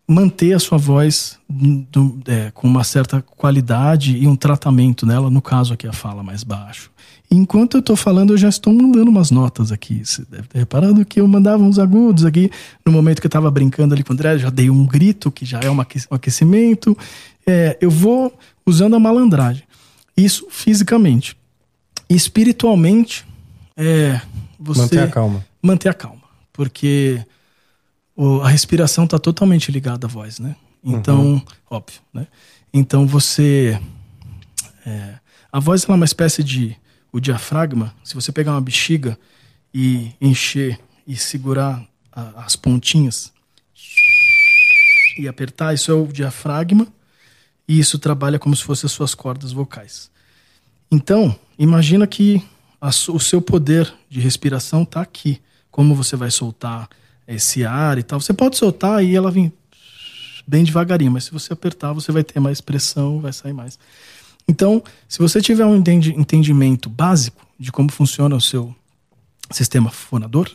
manter 0.07 0.53
a 0.53 0.59
sua 0.59 0.77
voz 0.77 1.37
do- 1.49 2.19
é, 2.27 2.51
com 2.51 2.67
uma 2.67 2.83
certa 2.83 3.21
qualidade 3.21 4.15
e 4.17 4.27
um 4.27 4.35
tratamento 4.35 5.05
nela, 5.05 5.29
no 5.29 5.41
caso 5.41 5.73
aqui 5.73 5.87
a 5.87 5.93
fala 5.93 6.21
mais 6.23 6.43
baixo. 6.43 6.91
Enquanto 7.29 7.75
eu 7.77 7.81
tô 7.81 7.95
falando, 7.95 8.33
eu 8.33 8.37
já 8.37 8.47
estou 8.47 8.71
mandando 8.73 9.09
umas 9.11 9.31
notas 9.31 9.71
aqui. 9.71 10.03
Você 10.05 10.23
deve 10.29 10.47
ter 10.47 10.59
reparado 10.59 11.03
que 11.05 11.19
eu 11.19 11.27
mandava 11.27 11.61
uns 11.61 11.77
agudos 11.77 12.23
aqui. 12.23 12.49
No 12.85 12.91
momento 12.91 13.19
que 13.19 13.27
eu 13.27 13.31
tava 13.31 13.51
brincando 13.51 13.93
ali 13.93 14.01
com 14.03 14.11
o 14.11 14.13
André, 14.13 14.37
já 14.37 14.49
dei 14.49 14.69
um 14.69 14.85
grito, 14.85 15.29
que 15.29 15.45
já 15.45 15.59
é 15.59 15.69
um 15.69 15.81
aque- 15.81 16.05
aquecimento. 16.09 16.97
É, 17.45 17.77
eu 17.81 17.91
vou 17.91 18.37
usando 18.65 18.95
a 18.95 18.99
malandragem. 18.99 19.63
Isso 20.15 20.47
fisicamente. 20.49 21.35
Espiritualmente, 22.09 23.25
é, 23.75 24.21
você 24.57 24.81
Manter 24.81 24.99
a 24.99 25.07
calma. 25.09 25.45
manter 25.61 25.89
a 25.89 25.93
calma, 25.93 26.21
porque 26.53 27.21
o- 28.15 28.39
a 28.41 28.47
respiração 28.49 29.03
está 29.03 29.19
totalmente 29.19 29.69
ligada 29.71 30.07
à 30.07 30.09
voz, 30.09 30.39
né? 30.39 30.55
Então, 30.83 31.41
óbvio, 31.69 31.99
né? 32.13 32.25
Então 32.73 33.05
você, 33.05 33.77
é, 34.85 35.15
a 35.51 35.59
voz 35.59 35.83
ela 35.83 35.93
é 35.93 35.97
uma 35.97 36.05
espécie 36.05 36.41
de 36.43 36.75
o 37.11 37.19
diafragma. 37.19 37.93
Se 38.03 38.15
você 38.15 38.31
pegar 38.31 38.51
uma 38.51 38.61
bexiga 38.61 39.17
e 39.73 40.11
encher 40.19 40.79
e 41.05 41.15
segurar 41.15 41.85
a- 42.11 42.43
as 42.45 42.55
pontinhas 42.55 43.31
e 45.19 45.27
apertar, 45.27 45.73
isso 45.73 45.91
é 45.91 45.93
o 45.93 46.07
diafragma 46.07 46.87
e 47.67 47.79
isso 47.79 47.97
trabalha 47.97 48.39
como 48.39 48.55
se 48.55 48.63
fossem 48.63 48.87
as 48.87 48.91
suas 48.91 49.13
cordas 49.15 49.51
vocais. 49.51 50.09
Então, 50.91 51.37
imagina 51.57 52.05
que 52.07 52.41
a 52.79 52.89
o 52.89 53.19
seu 53.19 53.41
poder 53.41 53.91
de 54.09 54.19
respiração 54.19 54.83
está 54.83 55.01
aqui. 55.01 55.41
Como 55.71 55.95
você 55.95 56.15
vai 56.15 56.31
soltar 56.31 56.87
esse 57.27 57.65
ar 57.65 57.97
e 57.97 58.03
tal. 58.03 58.21
Você 58.21 58.33
pode 58.33 58.57
soltar 58.57 59.03
e 59.03 59.15
ela 59.15 59.29
vem 59.29 59.51
bem 60.47 60.63
devagarinho, 60.63 61.11
mas 61.11 61.25
se 61.25 61.31
você 61.31 61.51
apertar, 61.51 61.91
você 61.91 62.11
vai 62.11 62.23
ter 62.23 62.39
mais 62.39 62.61
pressão, 62.61 63.19
vai 63.19 63.33
sair 63.33 63.51
mais. 63.53 63.77
Então, 64.47 64.81
se 65.07 65.19
você 65.19 65.41
tiver 65.41 65.65
um 65.65 65.75
entendi- 65.75 66.13
entendimento 66.17 66.89
básico 66.89 67.45
de 67.59 67.71
como 67.71 67.91
funciona 67.91 68.35
o 68.35 68.41
seu 68.41 68.73
sistema 69.51 69.89
fonador, 69.89 70.49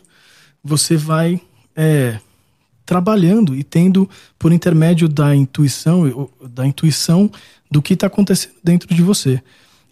você 0.63 0.95
vai 0.97 1.39
é, 1.75 2.19
trabalhando 2.85 3.55
e 3.55 3.63
tendo 3.63 4.09
por 4.37 4.51
intermédio 4.51 5.07
da 5.07 5.35
intuição, 5.35 6.29
da 6.49 6.65
intuição 6.65 7.29
do 7.69 7.81
que 7.81 7.93
está 7.93 8.07
acontecendo 8.07 8.53
dentro 8.63 8.93
de 8.93 9.01
você. 9.01 9.41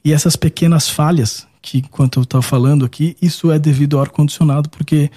E 0.03 0.11
essas 0.13 0.35
pequenas 0.35 0.89
falhas 0.89 1.47
que, 1.61 1.79
enquanto 1.79 2.17
eu 2.19 2.23
estava 2.23 2.41
falando 2.41 2.83
aqui, 2.85 3.15
isso 3.21 3.51
é 3.51 3.59
devido 3.59 3.97
ao 3.97 4.03
ar 4.03 4.09
condicionado, 4.09 4.67
porque 4.69 5.11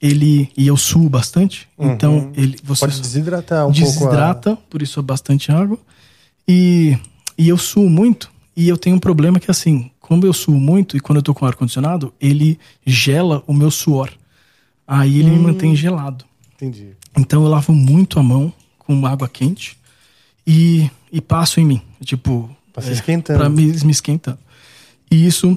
ele 0.00 0.50
e 0.56 0.66
eu 0.66 0.78
suo 0.78 1.10
bastante, 1.10 1.68
então 1.78 2.32
ele 2.34 2.56
você 2.64 2.86
Pode 2.86 3.00
desidratar 3.02 3.66
um 3.66 3.72
pouco. 3.72 3.86
a- 3.86 3.90
desidrata, 3.90 4.56
por 4.70 4.80
isso 4.80 4.98
é 4.98 5.02
bastante 5.02 5.52
água. 5.52 5.78
E, 6.48 6.96
e 7.36 7.48
eu 7.48 7.58
suo 7.58 7.88
muito. 7.90 8.29
E 8.56 8.68
eu 8.68 8.76
tenho 8.76 8.96
um 8.96 8.98
problema 8.98 9.38
que, 9.40 9.50
assim, 9.50 9.90
como 10.00 10.26
eu 10.26 10.32
suo 10.32 10.58
muito 10.58 10.96
e 10.96 11.00
quando 11.00 11.18
eu 11.18 11.22
tô 11.22 11.32
com 11.32 11.46
ar 11.46 11.54
condicionado, 11.54 12.12
ele 12.20 12.58
gela 12.84 13.42
o 13.46 13.54
meu 13.54 13.70
suor. 13.70 14.10
Aí 14.86 15.20
ele 15.20 15.30
me 15.30 15.38
mantém 15.38 15.74
gelado. 15.76 16.24
Entendi. 16.56 16.88
Então 17.16 17.44
eu 17.44 17.48
lavo 17.48 17.72
muito 17.72 18.18
a 18.18 18.22
mão 18.22 18.52
com 18.78 19.06
água 19.06 19.28
quente 19.28 19.78
e, 20.46 20.90
e 21.12 21.20
passo 21.20 21.60
em 21.60 21.64
mim. 21.64 21.82
Tipo, 22.04 22.50
Pra 22.72 22.82
se 22.82 22.92
esquentando. 22.92 23.38
Pra 23.38 23.48
me, 23.48 23.66
me 23.84 23.90
esquentando. 23.92 24.38
E 25.10 25.26
isso 25.26 25.56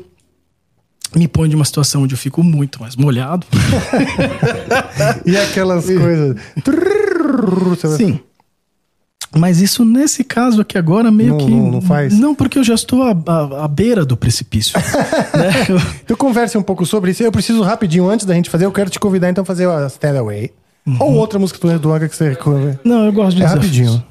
me 1.16 1.28
põe 1.28 1.50
de 1.50 1.56
uma 1.56 1.66
situação 1.66 2.04
onde 2.04 2.14
eu 2.14 2.18
fico 2.18 2.44
muito 2.44 2.80
mais 2.82 2.96
molhado. 2.96 3.46
E 5.26 5.36
aquelas 5.38 5.86
coisas. 5.90 6.38
Sim. 7.98 8.20
Mas 9.36 9.62
isso 9.62 9.84
nesse 9.84 10.24
caso 10.24 10.62
aqui 10.62 10.78
agora 10.78 11.12
meio 11.12 11.30
Não- 11.32 11.38
que. 11.46 11.50
não- 11.52 11.72
não 11.72 11.82
faz? 11.82 12.18
Não, 12.18 12.36
porque 12.36 12.60
eu 12.60 12.64
já 12.64 12.74
estou 12.76 13.02
à, 13.04 13.12
à- 13.26 13.66
à 13.66 13.68
beira 13.68 14.06
do 14.06 14.16
precipício. 14.16 14.78
né? 15.36 15.66
Eu- 15.70 15.82
Então 16.04 16.16
converse 16.18 16.58
um 16.58 16.62
pouco 16.62 16.86
sobre 16.86 17.12
isso. 17.12 17.24
Eu 17.24 17.32
preciso 17.32 17.62
rapidinho, 17.62 18.10
antes 18.10 18.26
da 18.26 18.34
gente 18.34 18.50
fazer, 18.50 18.66
eu 18.66 18.72
quero 18.72 18.90
te 18.90 19.00
convidar 19.00 19.30
então 19.30 19.42
a 19.42 19.46
fazer 19.46 19.68
a 19.68 19.88
Stand 19.88 20.18
Away. 20.20 20.52
Ou 21.00 21.14
outra 21.14 21.40
música 21.40 21.60
do 21.60 21.80
do 21.80 21.94
Angra 21.94 22.10
que 22.10 22.16
você. 22.16 22.38
Não, 22.84 23.06
eu 23.06 23.14
gosto 23.14 23.38
de 23.38 23.42
É 23.44 23.46
desafios. 23.46 23.66
rapidinho. 23.66 24.04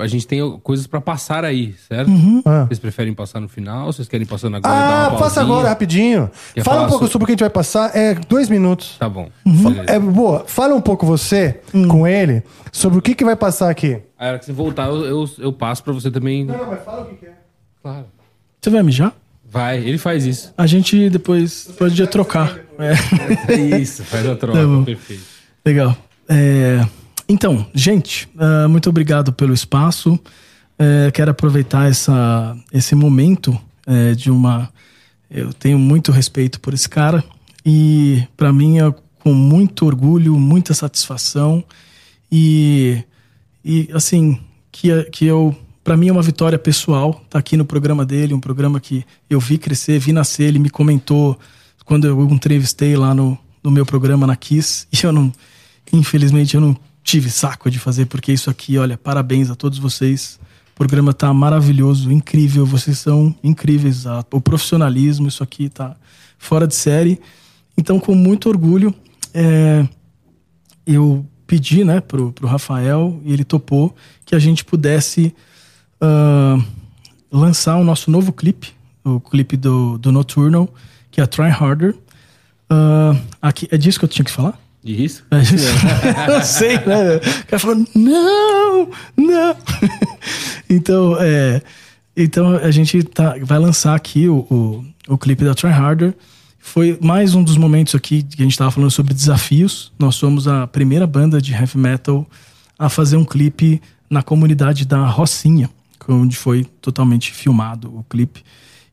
A 0.00 0.06
gente 0.06 0.26
tem 0.26 0.58
coisas 0.62 0.86
pra 0.86 1.00
passar 1.00 1.44
aí, 1.44 1.74
certo? 1.88 2.10
Ah. 2.44 2.64
Vocês 2.64 2.78
preferem 2.78 3.12
passar 3.14 3.40
no 3.40 3.48
final? 3.48 3.86
Vocês 3.92 4.08
querem 4.08 4.26
passando 4.26 4.56
agora? 4.56 5.06
Ah, 5.06 5.10
passa 5.18 5.40
agora, 5.40 5.68
rapidinho. 5.68 6.30
Quer 6.54 6.62
Fala 6.64 6.82
um 6.82 6.88
pouco 6.88 6.98
sobre- 7.06 7.12
sobre 7.12 7.24
o 7.24 7.26
que 7.26 7.32
a 7.32 7.34
gente 7.34 7.40
vai 7.40 7.50
passar. 7.50 7.96
É 7.96 8.14
dois 8.14 8.48
minutos. 8.48 8.96
Tá 8.98 9.08
bom. 9.08 9.28
Uhum. 9.46 9.74
É 9.86 9.98
boa. 9.98 10.44
Fala 10.46 10.74
um 10.74 10.80
pouco 10.80 11.04
você 11.06 11.60
com 11.88 12.06
ele 12.06 12.42
sobre 12.72 12.98
o 12.98 13.02
que, 13.02 13.14
que 13.14 13.24
vai 13.24 13.36
passar 13.36 13.70
aqui. 13.70 13.98
A 14.18 14.26
hora 14.28 14.38
que 14.38 14.44
você 14.44 14.52
voltar, 14.52 14.88
eu, 14.88 15.04
eu, 15.04 15.30
eu 15.38 15.52
passo 15.52 15.82
pra 15.82 15.92
você 15.92 16.10
também. 16.10 16.44
Não, 16.44 16.66
mas 16.66 16.84
fala 16.84 17.02
o 17.02 17.06
que, 17.06 17.16
que 17.16 17.26
é. 17.26 17.32
Claro. 17.82 18.04
Você 18.60 18.70
vai 18.70 18.82
mijar? 18.82 19.14
Vai, 19.52 19.78
ele 19.78 19.98
faz 19.98 20.26
isso. 20.26 20.54
A 20.56 20.66
gente 20.66 21.10
depois 21.10 21.70
pode 21.76 22.06
trocar. 22.06 22.56
É. 22.78 22.92
É 23.52 23.78
isso, 23.78 24.04
faz 24.04 24.26
a 24.28 24.36
troca. 24.36 24.58
Tá 24.58 24.84
perfeito. 24.84 25.22
Legal. 25.66 25.96
É, 26.28 26.86
então, 27.30 27.64
gente, 27.72 28.28
ah, 28.36 28.66
muito 28.68 28.90
obrigado 28.90 29.32
pelo 29.32 29.54
espaço. 29.54 30.18
É, 30.76 31.10
quero 31.12 31.30
aproveitar 31.30 31.88
essa, 31.88 32.56
esse 32.72 32.94
momento 32.94 33.56
é, 33.86 34.14
de 34.14 34.30
uma. 34.30 34.68
Eu 35.30 35.52
tenho 35.52 35.78
muito 35.78 36.10
respeito 36.10 36.58
por 36.58 36.74
esse 36.74 36.88
cara 36.88 37.22
e, 37.64 38.26
para 38.36 38.52
mim, 38.52 38.80
é 38.80 38.94
com 39.20 39.32
muito 39.32 39.86
orgulho, 39.86 40.36
muita 40.38 40.74
satisfação 40.74 41.62
e, 42.32 43.04
e 43.64 43.88
assim, 43.92 44.40
que, 44.72 45.04
que 45.04 45.26
eu. 45.26 45.54
Para 45.84 45.96
mim 45.96 46.08
é 46.08 46.12
uma 46.12 46.22
vitória 46.22 46.58
pessoal 46.58 47.22
estar 47.24 47.38
aqui 47.38 47.56
no 47.56 47.64
programa 47.64 48.04
dele, 48.04 48.34
um 48.34 48.40
programa 48.40 48.80
que 48.80 49.04
eu 49.28 49.38
vi 49.38 49.56
crescer, 49.56 49.98
vi 49.98 50.12
nascer. 50.12 50.44
Ele 50.44 50.58
me 50.58 50.70
comentou 50.70 51.38
quando 51.84 52.06
eu 52.06 52.22
entrevistei 52.28 52.96
lá 52.96 53.14
no, 53.14 53.38
no 53.62 53.70
meu 53.70 53.86
programa 53.86 54.26
na 54.26 54.34
Kiss 54.34 54.86
e 54.92 55.04
eu 55.04 55.12
não, 55.12 55.32
infelizmente, 55.92 56.54
eu 56.54 56.60
não 56.60 56.76
tive 57.10 57.28
saco 57.28 57.68
de 57.68 57.78
fazer 57.80 58.06
porque 58.06 58.32
isso 58.32 58.48
aqui, 58.48 58.78
olha, 58.78 58.96
parabéns 58.96 59.50
a 59.50 59.56
todos 59.56 59.80
vocês. 59.80 60.38
O 60.72 60.76
programa 60.76 61.12
tá 61.12 61.34
maravilhoso, 61.34 62.12
incrível, 62.12 62.64
vocês 62.64 62.98
são 62.98 63.34
incríveis. 63.42 64.04
O 64.30 64.40
profissionalismo, 64.40 65.26
isso 65.26 65.42
aqui 65.42 65.68
tá 65.68 65.96
fora 66.38 66.68
de 66.68 66.74
série. 66.76 67.20
Então, 67.76 67.98
com 67.98 68.14
muito 68.14 68.48
orgulho, 68.48 68.94
é, 69.34 69.86
eu 70.86 71.26
pedi, 71.48 71.82
né, 71.82 72.00
pro, 72.00 72.32
pro 72.32 72.46
Rafael 72.46 73.20
e 73.24 73.32
ele 73.32 73.42
topou 73.42 73.92
que 74.24 74.36
a 74.36 74.38
gente 74.38 74.64
pudesse 74.64 75.34
ah, 76.00 76.62
lançar 77.30 77.74
o 77.76 77.82
nosso 77.82 78.08
novo 78.08 78.32
clipe, 78.32 78.72
o 79.04 79.18
clipe 79.18 79.56
do, 79.56 79.98
do 79.98 80.12
Nocturnal, 80.12 80.72
que 81.10 81.20
é 81.20 81.26
Try 81.26 81.50
Harder. 81.50 81.96
Ah, 82.70 83.16
aqui, 83.42 83.66
é 83.72 83.76
disso 83.76 83.98
que 83.98 84.04
eu 84.04 84.08
tinha 84.08 84.24
que 84.24 84.30
falar? 84.30 84.56
É 84.84 84.90
isso. 84.90 85.24
eu 86.28 86.42
sei, 86.42 86.74
né? 86.78 87.16
O 87.16 87.46
cara 87.46 87.58
falou, 87.58 87.84
não, 87.94 88.90
não. 89.16 89.56
então, 90.68 91.16
é, 91.20 91.60
então 92.16 92.56
a 92.56 92.70
gente 92.70 93.02
tá, 93.02 93.36
vai 93.42 93.58
lançar 93.58 93.94
aqui 93.94 94.28
o, 94.28 94.38
o, 94.50 94.84
o 95.08 95.18
clipe 95.18 95.44
da 95.44 95.54
Try 95.54 95.70
Harder. 95.70 96.14
Foi 96.58 96.98
mais 97.00 97.34
um 97.34 97.42
dos 97.42 97.56
momentos 97.56 97.94
aqui 97.94 98.22
que 98.22 98.40
a 98.40 98.44
gente 98.44 98.52
estava 98.52 98.70
falando 98.70 98.90
sobre 98.90 99.14
desafios. 99.14 99.92
Nós 99.98 100.14
somos 100.14 100.46
a 100.46 100.66
primeira 100.66 101.06
banda 101.06 101.40
de 101.40 101.52
heavy 101.52 101.78
metal 101.78 102.26
a 102.78 102.88
fazer 102.88 103.16
um 103.16 103.24
clipe 103.24 103.80
na 104.08 104.22
comunidade 104.22 104.84
da 104.86 105.06
Rocinha, 105.06 105.70
onde 106.08 106.36
foi 106.36 106.64
totalmente 106.80 107.32
filmado 107.32 107.88
o 107.96 108.04
clipe. 108.08 108.42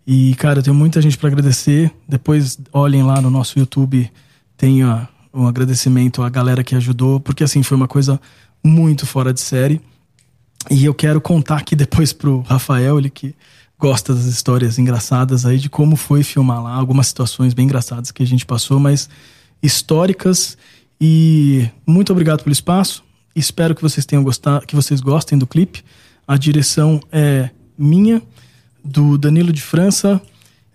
E, 0.06 0.34
cara, 0.36 0.62
tenho 0.62 0.76
muita 0.76 1.02
gente 1.02 1.18
para 1.18 1.28
agradecer. 1.28 1.92
Depois 2.08 2.58
olhem 2.72 3.04
lá 3.04 3.20
no 3.22 3.30
nosso 3.30 3.60
YouTube, 3.60 4.10
tem 4.56 4.84
a- 4.84 5.08
um 5.38 5.48
agradecimento 5.48 6.24
à 6.24 6.30
galera 6.30 6.64
que 6.64 6.76
ajudou, 6.76 7.20
porque 7.20 7.44
assim, 7.44 7.62
foi 7.62 7.78
uma 7.78 7.88
coisa 7.88 8.20
muito 8.64 9.06
fora 9.06 9.34
de 9.34 9.40
série. 9.40 9.80
E 10.70 10.84
eu 10.84 10.94
quero 10.94 11.22
contar 11.22 11.58
aqui 11.58 11.76
depois 11.78 12.12
pro 12.12 12.42
Rafael, 12.42 12.98
ele 12.98 13.10
que 13.10 13.36
gosta 13.80 14.14
das 14.14 14.26
histórias 14.26 14.80
engraçadas 14.80 15.46
aí, 15.46 15.60
de 15.60 15.70
como 15.70 15.96
foi 15.96 16.24
filmar 16.24 16.64
lá, 16.64 16.74
algumas 16.74 17.08
situações 17.08 17.54
bem 17.54 17.66
engraçadas 17.66 18.12
que 18.12 18.24
a 18.24 18.26
gente 18.26 18.46
passou, 18.46 18.80
mas 18.80 19.08
históricas. 19.62 20.58
E 21.00 21.70
muito 21.86 22.12
obrigado 22.12 22.44
pelo 22.44 22.54
espaço. 22.54 23.04
Espero 23.36 23.76
que 23.76 23.82
vocês 23.84 24.06
tenham 24.06 24.24
gostado, 24.24 24.66
que 24.66 24.76
vocês 24.76 25.00
gostem 25.00 25.38
do 25.38 25.46
clipe. 25.46 25.84
A 26.28 26.38
direção 26.38 27.00
é 27.12 27.52
minha, 27.78 28.22
do 28.84 29.18
Danilo 29.18 29.54
de 29.54 29.62
França 29.62 30.20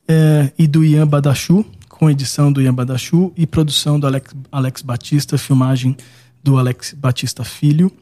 é, 0.07 0.53
e 0.59 0.67
do 0.67 0.85
Ian 0.85 1.07
Badachu, 1.07 1.65
com 2.03 2.11
edição 2.11 2.53
do 2.53 2.61
Ian 2.61 2.75
Badachu 2.75 3.33
e 3.37 3.47
produção 3.47 4.01
do 4.01 4.09
Alex, 4.09 4.35
Alex 4.51 4.83
Batista, 4.83 5.39
filmagem 5.39 5.97
do 6.43 6.59
Alex 6.59 6.97
Batista 6.99 7.45
Filho. 7.45 7.93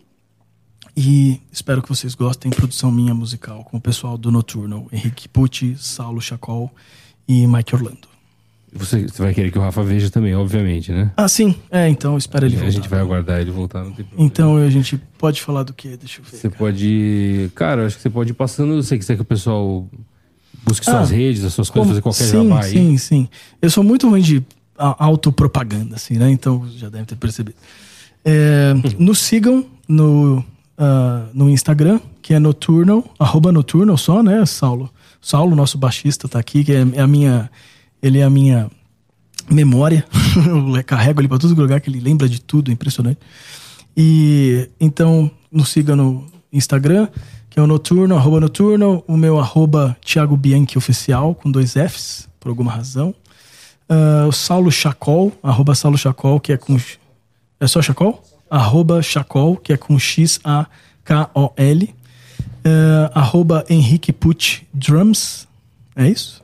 E 0.96 1.38
espero 1.52 1.82
que 1.82 1.88
vocês 1.90 2.14
gostem. 2.14 2.50
Produção 2.50 2.90
minha 2.90 3.12
musical 3.12 3.62
com 3.62 3.76
o 3.76 3.80
pessoal 3.80 4.16
do 4.16 4.32
Nocturnal, 4.32 4.88
Henrique 4.90 5.28
Pucci, 5.28 5.76
Saulo 5.76 6.18
Chacol 6.18 6.70
e 7.28 7.46
Mike 7.46 7.74
Orlando. 7.74 8.08
Você, 8.72 9.06
você 9.06 9.20
vai 9.20 9.34
querer 9.34 9.52
que 9.52 9.58
o 9.58 9.60
Rafa 9.60 9.82
veja 9.82 10.08
também, 10.08 10.34
obviamente, 10.34 10.90
né? 10.90 11.12
Ah, 11.14 11.28
sim. 11.28 11.54
É, 11.70 11.86
então 11.86 12.16
espera 12.16 12.46
ele 12.46 12.56
a 12.56 12.58
voltar. 12.60 12.72
gente 12.72 12.88
vai 12.88 13.00
aguardar 13.00 13.38
ele 13.38 13.50
voltar, 13.50 13.84
não 13.84 13.92
tem 13.92 14.06
problema. 14.06 14.26
Então 14.26 14.56
a 14.56 14.70
gente 14.70 14.96
pode 15.18 15.42
falar 15.42 15.62
do 15.62 15.74
que? 15.74 15.94
Deixa 15.98 16.22
eu 16.22 16.24
ver. 16.24 16.38
Você 16.38 16.48
pode. 16.48 17.50
Cara, 17.54 17.82
eu 17.82 17.86
acho 17.86 17.96
que 17.96 18.02
você 18.02 18.08
pode 18.08 18.30
ir 18.30 18.34
passando. 18.34 18.82
Se 18.82 18.88
você 18.88 18.96
quiser 18.96 19.16
que 19.16 19.22
o 19.22 19.26
pessoal 19.26 19.86
busque 20.64 20.84
suas 20.84 21.10
Ah, 21.10 21.14
redes, 21.14 21.44
as 21.44 21.52
suas 21.52 21.70
coisas, 21.70 21.88
fazer 21.88 22.02
qualquer 22.02 22.24
sim, 22.24 22.48
jabá 22.48 22.64
aí. 22.64 22.72
Sim, 22.72 22.98
sim. 22.98 23.28
Eu 23.60 23.70
sou 23.70 23.82
muito 23.84 24.08
ruim 24.08 24.22
de 24.22 24.42
autopropaganda, 24.76 25.96
assim, 25.96 26.14
né? 26.14 26.30
Então 26.30 26.66
já 26.76 26.88
devem 26.88 27.04
ter 27.04 27.16
percebido. 27.16 27.56
É, 28.24 28.74
nos 28.98 29.18
sigam 29.18 29.64
no, 29.88 30.44
ah, 30.78 31.26
no 31.34 31.50
Instagram, 31.50 32.00
que 32.22 32.34
é 32.34 32.38
Nocturnal, 32.38 33.04
arroba 33.18 33.52
Nocturnal 33.52 33.96
só, 33.96 34.22
né, 34.22 34.44
Saulo? 34.46 34.90
Saulo, 35.20 35.54
nosso 35.54 35.76
baixista, 35.76 36.26
tá 36.28 36.38
aqui, 36.38 36.64
que 36.64 36.72
é, 36.72 36.86
é 36.94 37.00
a 37.00 37.06
minha. 37.06 37.50
Ele 38.02 38.18
é 38.18 38.22
a 38.22 38.30
minha 38.30 38.70
memória. 39.50 40.04
eu 40.76 40.84
carrego 40.84 41.20
ele 41.20 41.28
pra 41.28 41.38
todo 41.38 41.54
lugar, 41.54 41.80
que 41.80 41.90
ele 41.90 42.00
lembra 42.00 42.28
de 42.28 42.40
tudo, 42.40 42.70
é 42.70 42.74
impressionante. 42.74 43.18
E 43.96 44.70
então 44.80 45.30
nos 45.52 45.68
siga 45.68 45.94
no 45.94 46.26
Instagram, 46.52 47.08
que 47.50 47.58
é 47.58 47.62
o 47.62 47.66
Noturno, 47.66 48.16
arroba 48.16 48.40
Noturno, 48.40 49.02
o 49.08 49.16
meu 49.16 49.38
arroba 49.38 49.96
Thiago 50.00 50.36
Bianchi 50.36 50.78
Oficial, 50.78 51.34
com 51.34 51.50
dois 51.50 51.72
Fs, 51.72 52.28
por 52.38 52.48
alguma 52.48 52.70
razão. 52.70 53.12
Ah, 53.88 54.26
o 54.28 54.32
Saulo 54.32 54.70
Chacol, 54.70 55.32
arroba 55.42 55.74
Saulo 55.74 55.98
Chacol, 55.98 56.38
que 56.38 56.52
é 56.52 56.56
com. 56.56 56.78
É 57.58 57.66
só 57.66 57.82
Chacol? 57.82 58.22
Arroba 58.48 59.02
Chacol, 59.02 59.56
que 59.56 59.72
é 59.72 59.76
com 59.76 59.98
X-A-K-O-L. 59.98 61.94
Ah, 62.64 63.10
arroba 63.14 63.64
Henrique 63.68 64.14
Drums. 64.72 65.48
É 65.96 66.08
isso? 66.08 66.40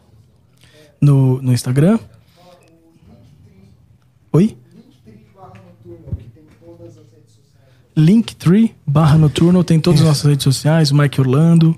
No, 1.00 1.40
no 1.40 1.52
Instagram. 1.52 2.00
Oi? 4.32 4.56
Linktree 7.96 8.74
barra 8.86 9.16
Noturno 9.16 9.64
tem 9.64 9.80
todas 9.80 10.00
as 10.00 10.06
nossas 10.06 10.24
redes 10.24 10.44
sociais, 10.44 10.90
o 10.90 10.96
Mike 10.96 11.20
Orlando. 11.20 11.76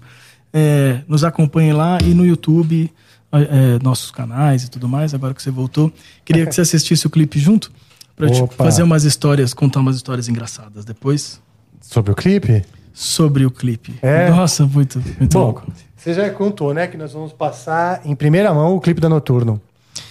É, 0.53 1.03
nos 1.07 1.23
acompanhe 1.25 1.73
lá 1.73 1.99
e 2.03 2.15
no 2.15 2.27
YouTube, 2.27 2.91
é, 3.31 3.79
nossos 3.83 4.11
canais 4.11 4.65
e 4.65 4.71
tudo 4.71 4.89
mais. 4.89 5.15
Agora 5.15 5.33
que 5.35 5.43
você 5.43 5.51
voltou, 5.51 5.93
queria 6.25 6.45
que 6.47 6.53
você 6.55 6.63
assistisse 6.63 7.07
o 7.07 7.11
clipe 7.11 7.39
junto 7.39 7.71
pra 8.17 8.29
te 8.31 8.43
Opa. 8.43 8.55
fazer 8.65 8.83
umas 8.83 9.05
histórias, 9.05 9.55
contar 9.55 9.81
umas 9.81 9.97
histórias 9.97 10.29
engraçadas 10.29 10.85
depois 10.85 11.41
Sobre 11.81 12.13
o 12.13 12.15
clipe? 12.15 12.65
sobre 12.93 13.47
o 13.47 13.51
clipe. 13.51 13.95
É? 14.03 14.29
Nossa, 14.29 14.67
muito, 14.67 14.99
muito 15.21 15.33
Bom, 15.33 15.45
louco. 15.45 15.73
você 15.97 16.13
já 16.13 16.29
contou, 16.31 16.75
né, 16.75 16.89
que 16.89 16.97
nós 16.97 17.13
vamos 17.13 17.33
passar 17.33 18.01
em 18.05 18.13
primeira 18.17 18.53
mão 18.53 18.75
o 18.75 18.81
clipe 18.81 19.01
da 19.01 19.09
Noturno. 19.09 19.61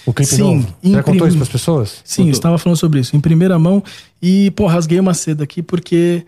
O 0.05 0.14
clipe 0.14 0.31
Sim, 0.35 0.41
novo. 0.41 0.76
Já 0.84 1.03
contou 1.03 1.19
prim- 1.22 1.27
isso 1.27 1.38
pras 1.38 1.49
pessoas? 1.49 2.01
Sim, 2.03 2.26
eu 2.26 2.31
estava 2.31 2.57
falando 2.57 2.77
sobre 2.77 2.99
isso 2.99 3.15
em 3.15 3.19
primeira 3.19 3.57
mão 3.59 3.84
e, 4.22 4.51
pô, 4.51 4.65
rasguei 4.68 4.99
uma 4.99 5.14
seda 5.14 5.43
aqui 5.43 5.61
porque 5.61 6.26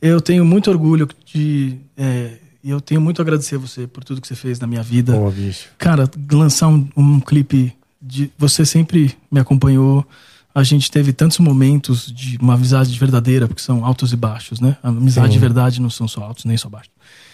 eu 0.00 0.20
tenho 0.20 0.44
muito 0.44 0.70
orgulho 0.70 1.08
de. 1.24 1.76
é, 1.96 2.32
E 2.64 2.70
eu 2.70 2.80
tenho 2.80 3.00
muito 3.00 3.20
a 3.20 3.22
agradecer 3.22 3.56
a 3.56 3.58
você 3.58 3.86
por 3.86 4.04
tudo 4.04 4.20
que 4.20 4.26
você 4.28 4.34
fez 4.36 4.58
na 4.60 4.66
minha 4.66 4.82
vida. 4.82 5.12
Boa, 5.12 5.30
bicho. 5.30 5.68
Cara, 5.78 6.08
lançar 6.30 6.68
um, 6.68 6.86
um 6.96 7.18
clipe 7.20 7.72
de. 8.00 8.30
Você 8.38 8.64
sempre 8.64 9.14
me 9.30 9.40
acompanhou. 9.40 10.06
A 10.54 10.62
gente 10.62 10.90
teve 10.90 11.14
tantos 11.14 11.38
momentos 11.38 12.12
de 12.14 12.36
uma 12.36 12.52
amizade 12.54 12.96
verdadeira, 12.98 13.48
porque 13.48 13.62
são 13.62 13.86
altos 13.86 14.12
e 14.12 14.16
baixos, 14.16 14.60
né? 14.60 14.76
A 14.82 14.88
amizade 14.90 15.28
Sim. 15.28 15.32
de 15.32 15.38
verdade 15.38 15.80
não 15.80 15.88
são 15.88 16.06
só 16.06 16.20
altos 16.22 16.44
nem 16.44 16.56
só 16.58 16.68
baixos. 16.68 16.90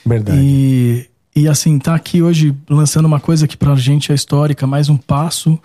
Verdade. 0.06 0.40
E, 0.40 1.07
e 1.34 1.48
assim, 1.48 1.78
tá 1.78 1.94
aqui 1.94 2.22
hoje 2.22 2.54
lançando 2.68 3.06
uma 3.06 3.20
coisa 3.20 3.46
que 3.46 3.56
pra 3.56 3.74
gente 3.76 4.10
é 4.12 4.14
histórica, 4.14 4.66
mais 4.66 4.88
um 4.88 4.96
passo. 4.96 5.58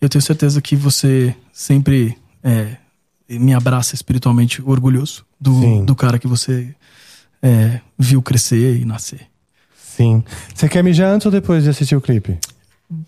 Eu 0.00 0.08
tenho 0.08 0.22
certeza 0.22 0.60
que 0.60 0.74
você 0.74 1.34
sempre 1.52 2.16
é, 2.42 2.76
me 3.28 3.54
abraça 3.54 3.94
espiritualmente 3.94 4.62
orgulhoso 4.64 5.24
Sim. 5.44 5.80
do, 5.80 5.86
do 5.86 5.94
cara 5.94 6.18
que 6.18 6.26
você 6.26 6.74
é, 7.40 7.80
viu 7.98 8.20
crescer 8.20 8.80
e 8.80 8.84
nascer. 8.84 9.20
Sim. 9.76 10.24
Você 10.54 10.68
quer 10.68 10.82
mijar 10.82 11.12
antes 11.12 11.26
ou 11.26 11.32
depois 11.32 11.64
de 11.64 11.70
assistir 11.70 11.94
o 11.94 12.00
clipe? 12.00 12.38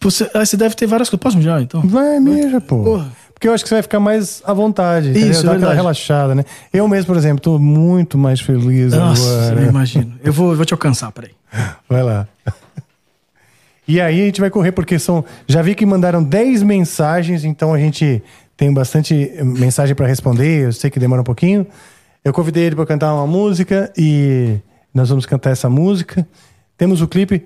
Você, 0.01 0.31
ah, 0.35 0.45
você 0.45 0.57
deve 0.57 0.75
ter 0.75 0.87
várias 0.87 1.09
coisas. 1.09 1.23
Posso 1.23 1.37
mijar, 1.37 1.61
então? 1.63 1.83
Vai, 1.83 2.21
mija, 2.21 2.61
pô. 2.61 2.83
Porra. 2.85 3.13
Porque 3.45 3.49
eu 3.51 3.53
acho 3.53 3.63
que 3.63 3.69
você 3.69 3.75
vai 3.75 3.83
ficar 3.83 4.01
mais 4.01 4.43
à 4.47 4.55
vontade. 4.55 5.11
entendeu? 5.11 5.31
Isso, 5.31 5.43
Dá 5.43 5.51
aquela 5.51 5.59
verdade. 5.59 5.77
relaxada, 5.77 6.35
né? 6.35 6.45
Eu 6.73 6.89
mesmo, 6.89 7.07
por 7.09 7.17
exemplo, 7.17 7.43
tô 7.43 7.59
muito 7.59 8.17
mais 8.17 8.41
feliz 8.41 8.95
Nossa, 8.95 9.49
agora. 9.49 9.61
eu 9.61 9.69
imagino. 9.69 10.15
Eu 10.25 10.33
vou, 10.33 10.57
vou 10.57 10.65
te 10.65 10.73
alcançar, 10.73 11.13
peraí. 11.13 11.33
Vai 11.89 12.03
lá. 12.03 12.27
E 13.87 14.01
aí 14.01 14.23
a 14.23 14.25
gente 14.25 14.41
vai 14.41 14.49
correr, 14.49 14.73
porque 14.73 14.99
são. 14.99 15.23
Já 15.47 15.61
vi 15.61 15.75
que 15.75 15.85
mandaram 15.85 16.25
10 16.25 16.63
mensagens, 16.63 17.45
então 17.45 17.75
a 17.75 17.79
gente 17.79 18.23
tem 18.57 18.73
bastante 18.73 19.31
mensagem 19.45 19.95
para 19.95 20.07
responder. 20.07 20.65
Eu 20.65 20.73
sei 20.73 20.89
que 20.89 20.99
demora 20.99 21.21
um 21.21 21.25
pouquinho. 21.25 21.67
Eu 22.25 22.33
convidei 22.33 22.65
ele 22.65 22.75
para 22.77 22.87
cantar 22.87 23.13
uma 23.13 23.27
música 23.27 23.93
e 23.95 24.57
nós 24.95 25.11
vamos 25.11 25.27
cantar 25.27 25.51
essa 25.51 25.69
música. 25.69 26.27
Temos 26.79 27.03
o 27.03 27.07
clipe. 27.07 27.45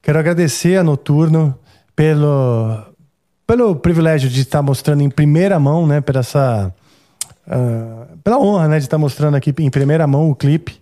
Quero 0.00 0.18
agradecer 0.18 0.78
a 0.78 0.82
Noturno 0.82 1.54
pelo, 1.94 2.82
pelo 3.46 3.76
privilégio 3.76 4.28
de 4.28 4.40
estar 4.40 4.62
mostrando 4.62 5.02
em 5.02 5.10
primeira 5.10 5.58
mão, 5.58 5.86
né? 5.86 6.00
Pela 6.00 6.20
essa. 6.20 6.74
ah, 7.46 8.06
pela 8.24 8.38
honra, 8.38 8.68
né? 8.68 8.78
De 8.78 8.84
estar 8.84 8.98
mostrando 8.98 9.36
aqui 9.36 9.54
em 9.58 9.70
primeira 9.70 10.06
mão 10.06 10.30
o 10.30 10.34
clipe 10.34 10.80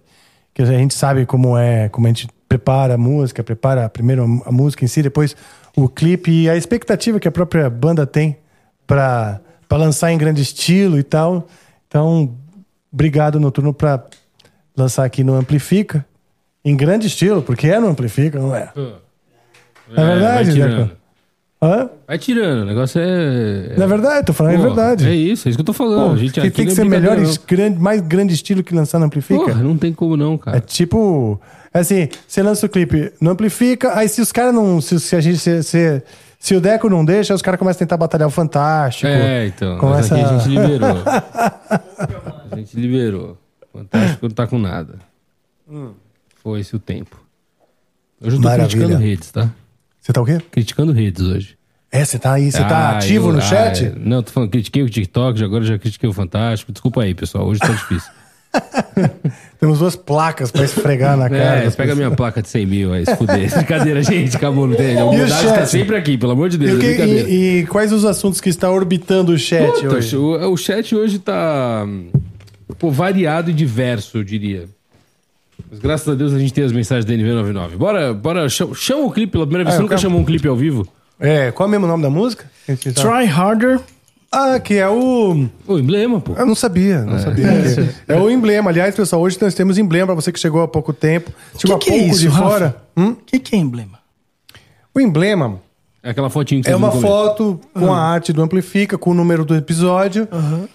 que 0.54 0.62
a 0.62 0.66
gente 0.66 0.94
sabe 0.94 1.26
como 1.26 1.58
é, 1.58 1.88
como 1.88 2.06
a 2.06 2.10
gente 2.10 2.28
prepara 2.48 2.94
a 2.94 2.98
música, 2.98 3.42
prepara 3.42 3.88
primeiro 3.88 4.42
a 4.46 4.52
música 4.52 4.84
em 4.84 4.88
si, 4.88 5.02
depois 5.02 5.36
o 5.76 5.88
clipe 5.88 6.30
e 6.30 6.48
a 6.48 6.56
expectativa 6.56 7.18
que 7.18 7.26
a 7.26 7.32
própria 7.32 7.68
banda 7.68 8.06
tem 8.06 8.38
para 8.86 9.40
lançar 9.72 10.12
em 10.12 10.18
grande 10.18 10.40
estilo 10.40 10.96
e 10.96 11.02
tal. 11.02 11.48
Então, 11.88 12.36
obrigado 12.92 13.40
Noturno 13.40 13.74
para 13.74 14.04
lançar 14.76 15.04
aqui 15.04 15.24
no 15.24 15.34
Amplifica 15.34 16.06
em 16.64 16.76
grande 16.76 17.08
estilo, 17.08 17.42
porque 17.42 17.66
é 17.66 17.80
no 17.80 17.88
Amplifica, 17.88 18.38
não 18.38 18.54
é? 18.54 18.72
É 19.90 20.04
verdade, 20.04 20.44
vai 20.44 20.54
tirando. 20.54 20.82
Zeca? 20.88 20.96
Hã? 21.62 21.88
Vai 22.06 22.18
tirando, 22.18 22.62
o 22.62 22.64
negócio 22.66 23.00
é. 23.00 23.74
Não 23.76 23.84
é 23.84 23.86
verdade, 23.86 24.26
tô 24.26 24.32
falando, 24.34 24.54
é 24.54 24.56
Pô, 24.58 24.62
verdade. 24.64 25.08
É 25.08 25.14
isso, 25.14 25.48
é 25.48 25.50
isso 25.50 25.56
que 25.56 25.62
eu 25.62 25.64
tô 25.64 25.72
falando. 25.72 26.08
Pô, 26.08 26.14
a 26.14 26.16
gente 26.18 26.32
que 26.34 26.50
tem 26.50 26.66
que 26.66 26.72
é 26.72 26.74
ser 26.74 26.84
melhor, 26.84 27.16
grande, 27.46 27.78
mais 27.78 28.00
grande 28.02 28.34
estilo 28.34 28.62
que 28.62 28.74
lançar 28.74 28.98
no 28.98 29.02
não. 29.02 29.06
Amplifica. 29.06 29.40
Porra, 29.40 29.54
não 29.62 29.78
tem 29.78 29.92
como 29.92 30.16
não, 30.16 30.34
É 30.34 30.38
cara. 30.38 30.60
tipo, 30.60 31.40
assim, 31.72 32.08
você 32.28 32.42
lança 32.42 32.66
o 32.66 32.68
clipe, 32.68 33.12
não 33.20 33.32
amplifica, 33.32 33.96
aí 33.96 34.08
se 34.08 34.20
os 34.20 34.30
caras 34.30 34.54
não. 34.54 34.80
Se, 34.80 35.00
se 35.00 35.16
a 35.16 35.20
gente. 35.20 35.38
Se, 35.38 35.62
se, 35.62 36.02
se 36.38 36.54
o 36.54 36.60
Deco 36.60 36.90
não 36.90 37.02
deixa, 37.02 37.32
os 37.32 37.40
caras 37.40 37.58
começam 37.58 37.78
a 37.78 37.86
tentar 37.86 37.96
batalhar 37.96 38.28
o 38.28 38.30
Fantástico. 38.30 39.06
É, 39.06 39.46
então. 39.46 39.78
Começa... 39.78 40.14
Mas 40.14 40.24
aqui 40.26 40.34
a 40.34 40.38
gente 40.38 40.48
liberou. 40.60 41.02
a 42.50 42.56
gente 42.56 42.76
liberou. 42.78 43.38
Fantástico 43.72 44.26
não 44.28 44.34
tá 44.34 44.46
com 44.46 44.58
nada. 44.58 44.96
Foi 46.42 46.60
esse 46.60 46.76
o 46.76 46.78
tempo. 46.78 47.18
Hoje 48.20 48.36
eu 48.36 48.42
tô 48.42 48.48
Maravilha. 48.48 48.68
criticando 48.68 49.02
redes, 49.02 49.30
tá? 49.30 49.50
Você 50.04 50.12
tá 50.12 50.20
o 50.20 50.24
quê? 50.26 50.38
Criticando 50.50 50.92
redes 50.92 51.22
hoje. 51.22 51.56
É, 51.90 52.04
você 52.04 52.18
tá 52.18 52.34
aí, 52.34 52.52
você 52.52 52.58
tá 52.58 52.76
Ah, 52.90 52.98
ativo 52.98 53.28
eu- 53.28 53.32
no 53.32 53.38
ah, 53.38 53.40
chat? 53.40 53.86
é. 53.86 53.92
Não, 53.96 54.22
tô 54.22 54.30
falando, 54.32 54.50
critiquei 54.50 54.82
o 54.82 54.90
TikTok, 54.90 55.42
agora 55.42 55.64
já 55.64 55.78
critiquei 55.78 56.06
o 56.08 56.12
Fantástico. 56.12 56.72
Desculpa 56.72 57.02
aí, 57.02 57.14
pessoal. 57.14 57.46
Hoje 57.46 57.60
tá 57.60 57.68
difícil. 57.72 58.10
Temos 59.58 59.78
duas 59.78 59.96
placas 59.96 60.50
pra 60.50 60.64
esfregar 60.64 61.16
na 61.16 61.30
cara. 61.30 61.42
É, 61.42 61.60
pega 61.62 61.64
a 61.64 61.70
pessoas. 61.76 61.96
minha 61.96 62.10
placa 62.10 62.42
de 62.42 62.48
100 62.48 62.66
mil 62.66 62.92
aí, 62.92 63.06
se 63.06 63.16
fuder. 63.16 63.48
Brincadeira, 63.54 64.02
gente, 64.02 64.36
acabou, 64.36 64.66
não 64.66 64.76
tem. 64.76 64.98
A 64.98 65.04
humildade 65.06 65.46
tá 65.48 65.64
sempre 65.66 65.96
aqui, 65.96 66.18
pelo 66.18 66.32
amor 66.32 66.48
de 66.50 66.56
E, 66.56 66.58
Deus, 66.58 66.72
é 66.72 66.80
que- 66.80 66.86
brincadeira. 66.88 67.28
e- 67.30 67.58
e 67.60 67.66
quais 67.66 67.90
os 67.92 68.04
assuntos 68.04 68.40
que 68.40 68.48
está 68.50 68.70
orbitando 68.70 69.32
o 69.32 69.38
chat 69.38 69.72
Puta, 69.72 69.94
hoje? 69.94 70.16
o, 70.16 70.52
o 70.52 70.56
chat 70.56 70.94
hoje 70.94 71.18
tá 71.18 71.86
pô, 72.78 72.90
variado 72.90 73.50
e 73.50 73.54
diverso, 73.54 74.18
eu 74.18 74.24
diria. 74.24 74.66
Mas 75.74 75.80
graças 75.82 76.08
a 76.08 76.14
Deus 76.14 76.32
a 76.32 76.38
gente 76.38 76.52
tem 76.52 76.62
as 76.64 76.70
mensagens 76.72 77.04
da 77.04 77.12
NV99. 77.12 77.76
Bora, 77.76 78.14
bora, 78.14 78.48
chama, 78.48 78.74
chama 78.76 79.02
o 79.04 79.10
clipe 79.10 79.32
pela 79.32 79.44
primeira 79.44 79.64
vez. 79.64 79.74
Ah, 79.74 79.76
Você 79.76 79.80
eu 79.80 79.82
nunca 79.82 79.96
quero- 79.96 80.02
chamou 80.02 80.20
um 80.20 80.24
clipe 80.24 80.46
ao 80.46 80.54
vivo? 80.56 80.86
É, 81.18 81.50
qual 81.50 81.68
é 81.68 81.72
mesmo 81.72 81.86
o 81.86 81.88
nome 81.88 82.02
da 82.02 82.10
música? 82.10 82.48
Try 82.66 83.26
Harder. 83.28 83.80
Ah, 84.30 84.58
que 84.58 84.74
é 84.74 84.88
o. 84.88 85.48
O 85.66 85.78
emblema, 85.78 86.20
pô. 86.20 86.34
Eu 86.36 86.44
não 86.46 86.54
sabia, 86.54 87.02
não 87.04 87.18
sabia. 87.18 87.46
É. 88.08 88.16
o 88.16 88.28
emblema. 88.30 88.70
Aliás, 88.70 88.94
pessoal, 88.94 89.22
hoje 89.22 89.38
nós 89.40 89.54
temos 89.54 89.78
emblema 89.78 90.06
pra 90.06 90.14
você 90.16 90.30
que 90.32 90.38
chegou 90.40 90.62
há 90.62 90.68
pouco 90.68 90.92
tempo. 90.92 91.32
Chegou 91.58 91.78
que 91.78 91.90
há 91.90 91.94
é 91.94 91.98
pouco 91.98 92.12
isso, 92.12 92.20
de 92.20 92.28
Rafa? 92.28 92.42
fora. 92.48 92.76
Hum? 92.96 93.10
O 93.10 93.16
que, 93.16 93.38
que 93.38 93.54
é 93.54 93.58
emblema? 93.58 93.98
O 94.94 95.00
emblema 95.00 95.60
É 96.02 96.10
aquela 96.10 96.28
fotinho 96.30 96.62
que 96.62 96.70
é 96.70 96.74
uma 96.76 96.90
foto 96.92 97.60
com 97.72 97.92
a 97.92 97.98
arte 97.98 98.32
do 98.32 98.42
Amplifica, 98.42 98.96
com 98.98 99.10
o 99.10 99.14
número 99.14 99.44
do 99.44 99.54
episódio, 99.56 100.28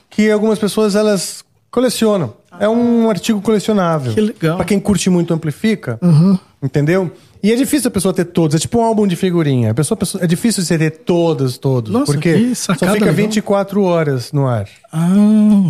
que 0.09 0.29
algumas 0.31 0.57
pessoas 0.59 0.95
elas 0.95 1.43
colecionam. 1.69 2.33
É 2.59 2.67
um 2.67 3.09
artigo 3.09 3.41
colecionável. 3.41 4.13
Que 4.13 4.21
legal. 4.21 4.57
Pra 4.57 4.65
quem 4.65 4.79
curte 4.79 5.09
muito 5.09 5.33
Amplifica, 5.33 5.97
entendeu? 6.61 7.11
E 7.41 7.53
é 7.53 7.55
difícil 7.55 7.87
a 7.87 7.91
pessoa 7.91 8.13
ter 8.13 8.25
todos. 8.25 8.55
É 8.55 8.59
tipo 8.59 8.79
um 8.79 8.83
álbum 8.83 9.07
de 9.07 9.15
figurinha. 9.15 9.71
A 9.71 9.73
pessoa, 9.73 9.97
é 10.19 10.27
difícil 10.27 10.61
você 10.61 10.77
ter 10.77 10.89
todos, 10.91 11.57
todos. 11.57 11.89
Nossa, 11.91 12.11
porque 12.11 12.33
que 12.33 12.55
só 12.55 12.73
fica 12.73 12.91
legal. 12.91 13.13
24 13.13 13.81
horas 13.81 14.33
no 14.33 14.45
ar. 14.45 14.67
Ah, 14.91 15.07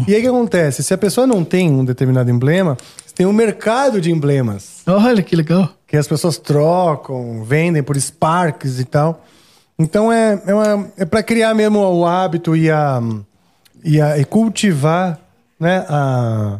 E 0.07 0.13
aí 0.15 0.19
o 0.19 0.21
que 0.23 0.27
acontece? 0.27 0.81
Se 0.81 0.91
a 0.93 0.97
pessoa 0.97 1.27
não 1.27 1.43
tem 1.43 1.69
um 1.69 1.85
determinado 1.85 2.31
emblema, 2.31 2.75
tem 3.15 3.27
um 3.27 3.33
mercado 3.33 4.01
de 4.01 4.11
emblemas 4.11 4.81
olha 4.87 5.21
que 5.21 5.35
legal. 5.35 5.69
que 5.85 5.95
as 5.95 6.07
pessoas 6.07 6.37
trocam, 6.37 7.43
vendem 7.43 7.83
por 7.83 7.95
Sparks 7.99 8.79
e 8.79 8.85
tal. 8.85 9.23
Então 9.77 10.11
é, 10.11 10.41
é, 10.47 10.53
uma- 10.53 10.87
é 10.97 11.05
para 11.05 11.21
criar 11.21 11.53
mesmo 11.53 11.77
o 11.79 12.03
hábito 12.05 12.55
e, 12.55 12.71
a, 12.71 12.99
e, 13.83 14.01
a, 14.01 14.17
e 14.17 14.25
cultivar 14.25 15.19
né, 15.59 15.85
a, 15.87 16.59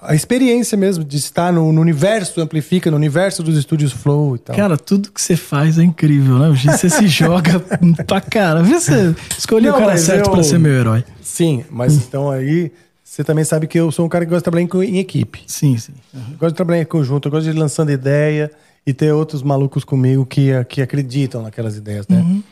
a 0.00 0.14
experiência 0.14 0.76
mesmo 0.78 1.02
de 1.04 1.16
estar 1.16 1.52
no, 1.52 1.72
no 1.72 1.80
universo 1.80 2.40
Amplifica, 2.40 2.90
no 2.90 2.96
universo 2.96 3.42
dos 3.42 3.56
estúdios 3.56 3.92
Flow 3.92 4.36
e 4.36 4.38
tal. 4.38 4.54
Cara, 4.56 4.76
tudo 4.76 5.10
que 5.10 5.20
você 5.20 5.36
faz 5.36 5.78
é 5.78 5.82
incrível, 5.82 6.38
né? 6.38 6.50
Você 6.50 6.88
se 6.88 7.06
joga 7.08 7.58
pra 8.06 8.20
cara. 8.20 8.62
Vê 8.62 8.78
se 8.80 8.90
você 8.92 9.14
escolheu 9.38 9.74
o 9.74 9.78
cara 9.78 9.96
certo 9.98 10.26
eu- 10.26 10.32
pra 10.32 10.42
ser 10.42 10.58
meu 10.58 10.72
herói. 10.72 11.04
Sim, 11.22 11.64
mas 11.70 11.94
então 11.94 12.30
aí 12.30 12.70
você 13.02 13.24
também 13.24 13.44
sabe 13.44 13.66
que 13.66 13.78
eu 13.78 13.90
sou 13.90 14.06
um 14.06 14.08
cara 14.08 14.24
que 14.24 14.30
gosta 14.30 14.40
de 14.40 14.44
trabalhar 14.44 14.86
em, 14.86 14.94
em 14.96 14.98
equipe. 14.98 15.42
Sim, 15.46 15.76
sim. 15.76 15.92
Eu 16.14 16.20
gosto 16.38 16.52
de 16.52 16.56
trabalhar 16.56 16.82
em 16.82 16.86
conjunto, 16.86 17.26
eu 17.26 17.32
gosto 17.32 17.44
de 17.44 17.50
ir 17.56 17.58
lançando 17.58 17.90
ideia 17.90 18.50
e 18.86 18.92
ter 18.94 19.12
outros 19.12 19.42
malucos 19.42 19.82
comigo 19.84 20.24
que, 20.24 20.50
que 20.68 20.80
acreditam 20.80 21.42
naquelas 21.42 21.76
ideias, 21.76 22.06
né? 22.08 22.18
Uhum. 22.18 22.42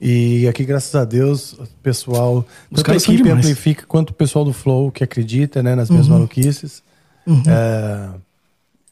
E 0.00 0.46
aqui, 0.48 0.64
graças 0.64 0.94
a 0.94 1.04
Deus, 1.04 1.52
o 1.54 1.66
pessoal, 1.82 2.44
Os 2.70 2.82
tanto 2.82 2.92
a 2.92 2.96
equipe 2.96 3.28
amplifica 3.30 3.84
quanto 3.86 4.10
o 4.10 4.12
pessoal 4.14 4.44
do 4.44 4.52
Flow 4.52 4.90
que 4.90 5.04
acredita 5.04 5.62
né, 5.62 5.74
nas 5.74 5.88
minhas 5.90 6.08
maluquices. 6.08 6.82
Uhum. 7.26 7.42
É, 7.46 8.08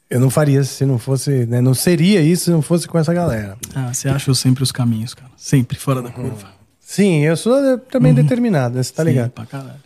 eu 0.09 0.19
não 0.19 0.29
faria 0.29 0.63
se 0.63 0.85
não 0.85 0.97
fosse, 0.99 1.45
né, 1.45 1.61
não 1.61 1.73
seria 1.73 2.21
isso 2.21 2.45
se 2.45 2.51
não 2.51 2.61
fosse 2.61 2.87
com 2.87 2.97
essa 2.97 3.13
galera. 3.13 3.57
Ah, 3.75 3.93
você 3.93 4.09
acha 4.09 4.33
sempre 4.33 4.63
os 4.63 4.71
caminhos, 4.71 5.13
cara. 5.13 5.31
Sempre 5.37 5.77
fora 5.77 6.01
da 6.01 6.11
curva. 6.11 6.47
Sim, 6.79 7.21
eu 7.23 7.35
sou 7.35 7.77
também 7.89 8.13
determinado, 8.13 8.75
né? 8.75 8.83
Você 8.83 8.93
tá 8.93 9.03
Sim, 9.03 9.09
ligado? 9.09 9.31
pra 9.31 9.45
caralho. 9.45 9.81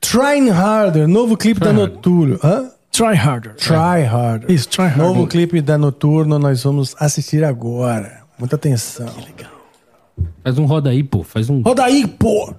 Trying 0.00 0.50
Harder, 0.50 1.06
novo 1.06 1.36
clipe 1.36 1.60
da 1.60 1.70
Harder. 1.70 1.88
Noturno. 1.88 2.40
Hã? 2.42 2.70
Try 2.90 3.14
harder. 3.14 3.54
Try 3.54 4.04
Harder. 4.04 4.50
Isso, 4.50 4.68
try 4.68 4.82
harder. 4.84 4.98
Novo 4.98 5.26
clipe 5.26 5.62
da 5.62 5.78
Noturno, 5.78 6.38
nós 6.38 6.62
vamos 6.62 6.94
assistir 6.98 7.42
agora. 7.42 8.20
Muita 8.38 8.56
atenção. 8.56 9.06
Faz 10.44 10.58
um 10.58 10.66
roda 10.66 10.90
aí, 10.90 11.02
pô. 11.02 11.22
Faz 11.22 11.48
um. 11.48 11.62
Roda 11.62 11.84
aí, 11.84 12.06
pô! 12.06 12.54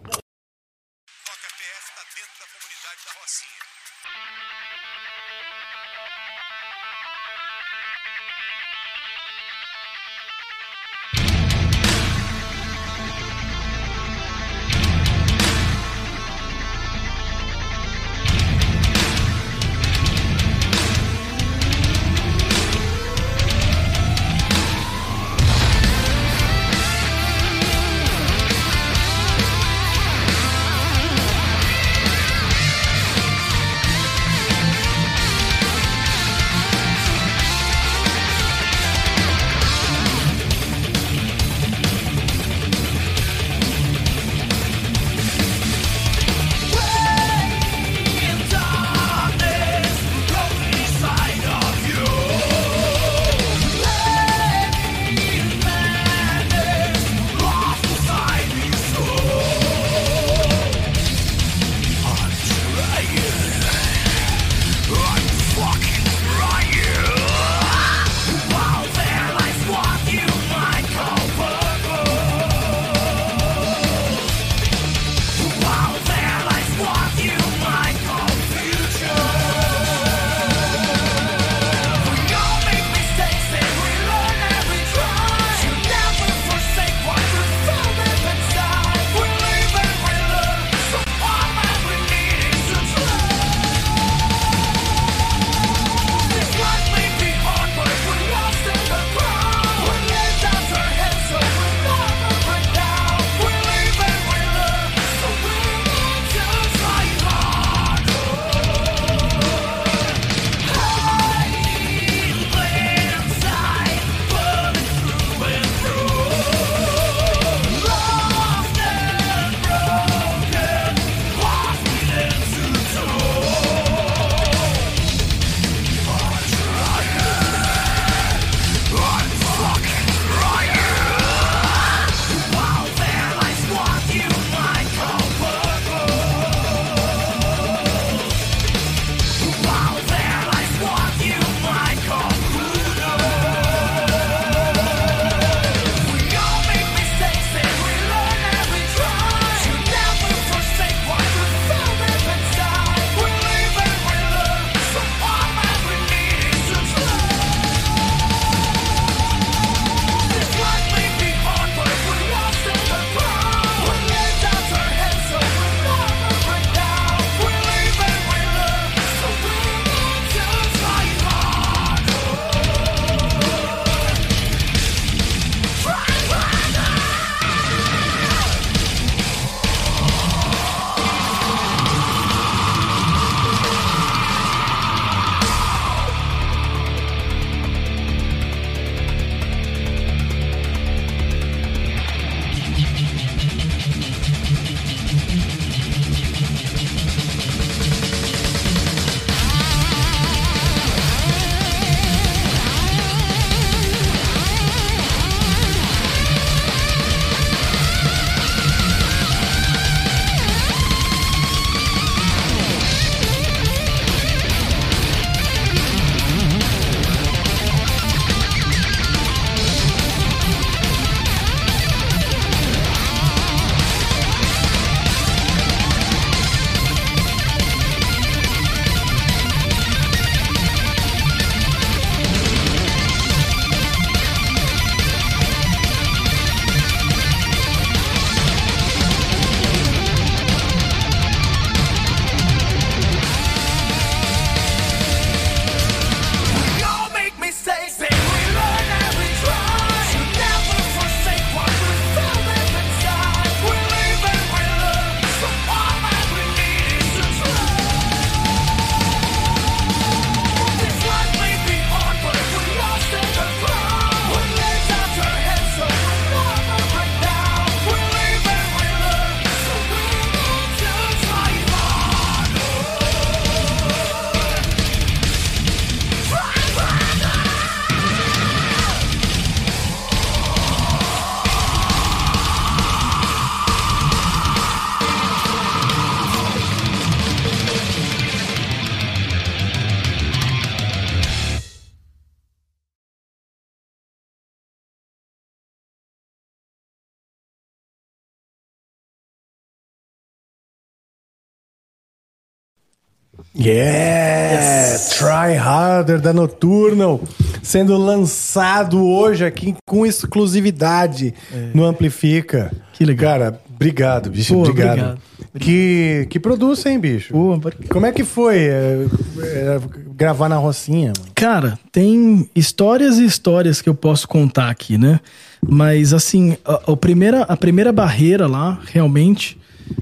Yeah! 303.65 304.99
Try 305.17 305.55
Harder 305.55 306.19
da 306.19 306.33
Nocturnal, 306.33 307.21
sendo 307.61 307.97
lançado 307.97 309.01
hoje 309.01 309.45
aqui 309.45 309.73
com 309.87 310.05
exclusividade 310.05 311.33
no 311.73 311.85
Amplifica. 311.85 312.71
É. 312.73 312.83
Que 312.91 313.05
legal. 313.05 313.31
Cara, 313.31 313.61
obrigado, 313.73 314.29
bicho. 314.29 314.53
Pô, 314.53 314.63
obrigado. 314.63 314.91
obrigado. 314.91 315.21
Que, 315.57 316.27
que 316.29 316.41
produz, 316.41 316.85
hein, 316.85 316.99
bicho? 316.99 317.31
Pô. 317.31 317.57
Como 317.89 318.05
é 318.05 318.11
que 318.11 318.25
foi 318.25 318.65
é, 318.65 319.05
é, 319.41 319.81
gravar 320.13 320.49
na 320.49 320.57
Rocinha? 320.57 321.13
Mano? 321.17 321.31
Cara, 321.33 321.79
tem 321.89 322.49
histórias 322.53 323.17
e 323.17 323.23
histórias 323.23 323.81
que 323.81 323.87
eu 323.87 323.95
posso 323.95 324.27
contar 324.27 324.69
aqui, 324.69 324.97
né? 324.97 325.21
Mas 325.65 326.11
assim, 326.11 326.57
a, 326.65 326.91
a 326.91 326.97
primeira, 326.97 327.43
a 327.43 327.55
primeira 327.55 327.93
barreira 327.93 328.45
lá, 328.45 328.81
realmente, 328.91 329.57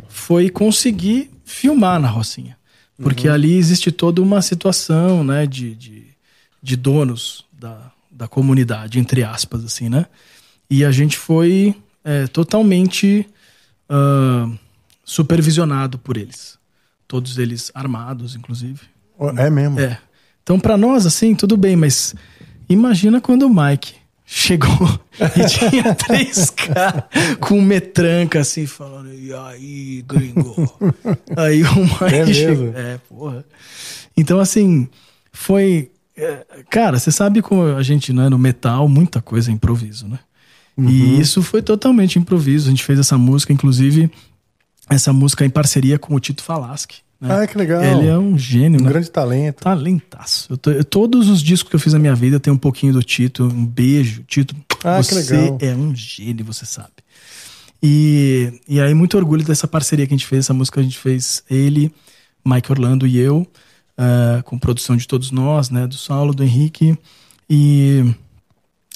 foi 0.08 0.50
conseguir 0.50 1.30
filmar 1.46 2.00
na 2.00 2.08
Rocinha. 2.08 2.60
Porque 3.02 3.28
ali 3.28 3.56
existe 3.56 3.92
toda 3.92 4.22
uma 4.22 4.42
situação, 4.42 5.24
né, 5.24 5.46
de, 5.46 5.76
de, 5.76 6.04
de 6.62 6.76
donos 6.76 7.46
da, 7.52 7.92
da 8.10 8.28
comunidade, 8.28 9.00
entre 9.00 9.24
aspas, 9.24 9.64
assim, 9.64 9.90
né? 9.90 10.06
E 10.70 10.86
a 10.86 10.92
gente 10.92 11.18
foi 11.18 11.76
é, 12.04 12.28
totalmente 12.28 13.28
ah, 13.90 14.50
supervisionado 15.04 15.98
por 15.98 16.16
eles. 16.16 16.58
Todos 17.08 17.38
eles 17.38 17.72
armados, 17.74 18.36
inclusive. 18.36 18.80
É 19.38 19.50
mesmo? 19.50 19.80
É. 19.80 20.00
Então, 20.42 20.60
pra 20.60 20.78
nós, 20.78 21.06
assim, 21.06 21.36
tudo 21.36 21.58
bem, 21.58 21.76
mas 21.76 22.16
imagina 22.70 23.20
quando 23.20 23.44
o 23.44 23.50
Mike 23.50 23.96
chegou 24.34 25.00
e 25.20 25.46
tinha 25.46 25.94
três 25.94 26.50
caras 26.50 27.04
com 27.42 27.62
metranca, 27.62 28.40
assim, 28.40 28.66
falando, 28.66 29.14
e 29.14 29.34
aí, 29.34 30.02
gringo? 30.08 30.56
aí 31.36 31.62
o 31.64 31.76
Mike 31.76 32.32
É 32.32 32.34
chegou. 32.34 32.74
É, 32.74 32.98
porra. 33.10 33.46
Então, 34.16 34.40
assim, 34.40 34.88
foi. 35.34 35.92
é, 36.16 36.46
Cara, 36.70 36.98
você 36.98 37.12
sabe 37.12 37.42
como 37.42 37.76
a 37.76 37.84
gente, 37.84 38.14
né, 38.14 38.30
no 38.30 38.38
metal, 38.38 38.88
muita 38.88 39.22
coisa 39.22 39.52
é 39.52 39.54
improviso, 39.54 40.08
né? 40.08 40.20
Uhum. 40.78 40.90
E 40.90 41.20
isso 41.20 41.44
foi 41.44 41.62
totalmente 41.62 42.18
improviso. 42.18 42.68
A 42.68 42.70
gente 42.70 42.86
fez 42.86 42.98
essa 43.00 43.18
música, 43.18 43.52
inclusive, 43.52 44.10
essa 44.90 45.12
música 45.12 45.46
em 45.46 45.50
parceria 45.50 46.00
com 46.00 46.16
o 46.16 46.20
Tito 46.22 46.42
Falaschi. 46.42 47.02
Né? 47.22 47.36
Ah, 47.44 47.46
que 47.48 47.56
legal. 47.56 47.84
Ele 47.84 48.08
é 48.08 48.18
um 48.18 48.36
gênio, 48.36 48.80
Um 48.80 48.84
né? 48.84 48.90
grande 48.90 49.12
talento. 49.12 49.62
Talentaço. 49.62 50.48
Eu 50.52 50.58
tô- 50.58 50.72
eu- 50.72 50.84
todos 50.84 51.30
os 51.30 51.40
discos 51.42 51.70
que 51.70 51.76
eu 51.76 51.80
fiz 51.80 51.94
na 51.94 52.00
minha 52.00 52.16
vida 52.16 52.40
tem 52.40 52.52
um 52.52 52.58
pouquinho 52.58 52.94
do 52.94 53.04
Tito. 53.04 53.44
Um 53.46 53.66
beijo, 53.66 54.24
Tito. 54.28 54.56
Ah, 54.84 54.98
que 55.04 55.14
você 55.14 55.56
é 55.60 55.76
um 55.76 55.94
gênio, 55.96 56.44
você 56.44 56.66
sabe. 56.66 56.90
E, 57.84 58.60
e 58.68 58.80
aí, 58.80 58.94
muito 58.94 59.18
orgulho 59.18 59.44
dessa 59.44 59.68
parceria 59.68 60.06
que 60.08 60.14
a 60.14 60.18
gente 60.18 60.26
fez. 60.28 60.46
Essa 60.46 60.54
música 60.54 60.80
a 60.80 60.84
gente 60.84 60.98
fez 60.98 61.44
ele, 61.50 61.92
Mike 62.46 62.72
Orlando 62.72 63.06
e 63.08 63.18
eu, 63.20 63.46
ah, 63.98 64.42
com 64.44 64.58
produção 64.58 64.96
de 64.98 65.08
todos 65.08 65.32
nós, 65.32 65.70
né? 65.70 65.88
Do 65.88 65.96
Saulo, 65.96 66.34
do 66.34 66.44
Henrique. 66.44 66.98
E, 67.50 68.04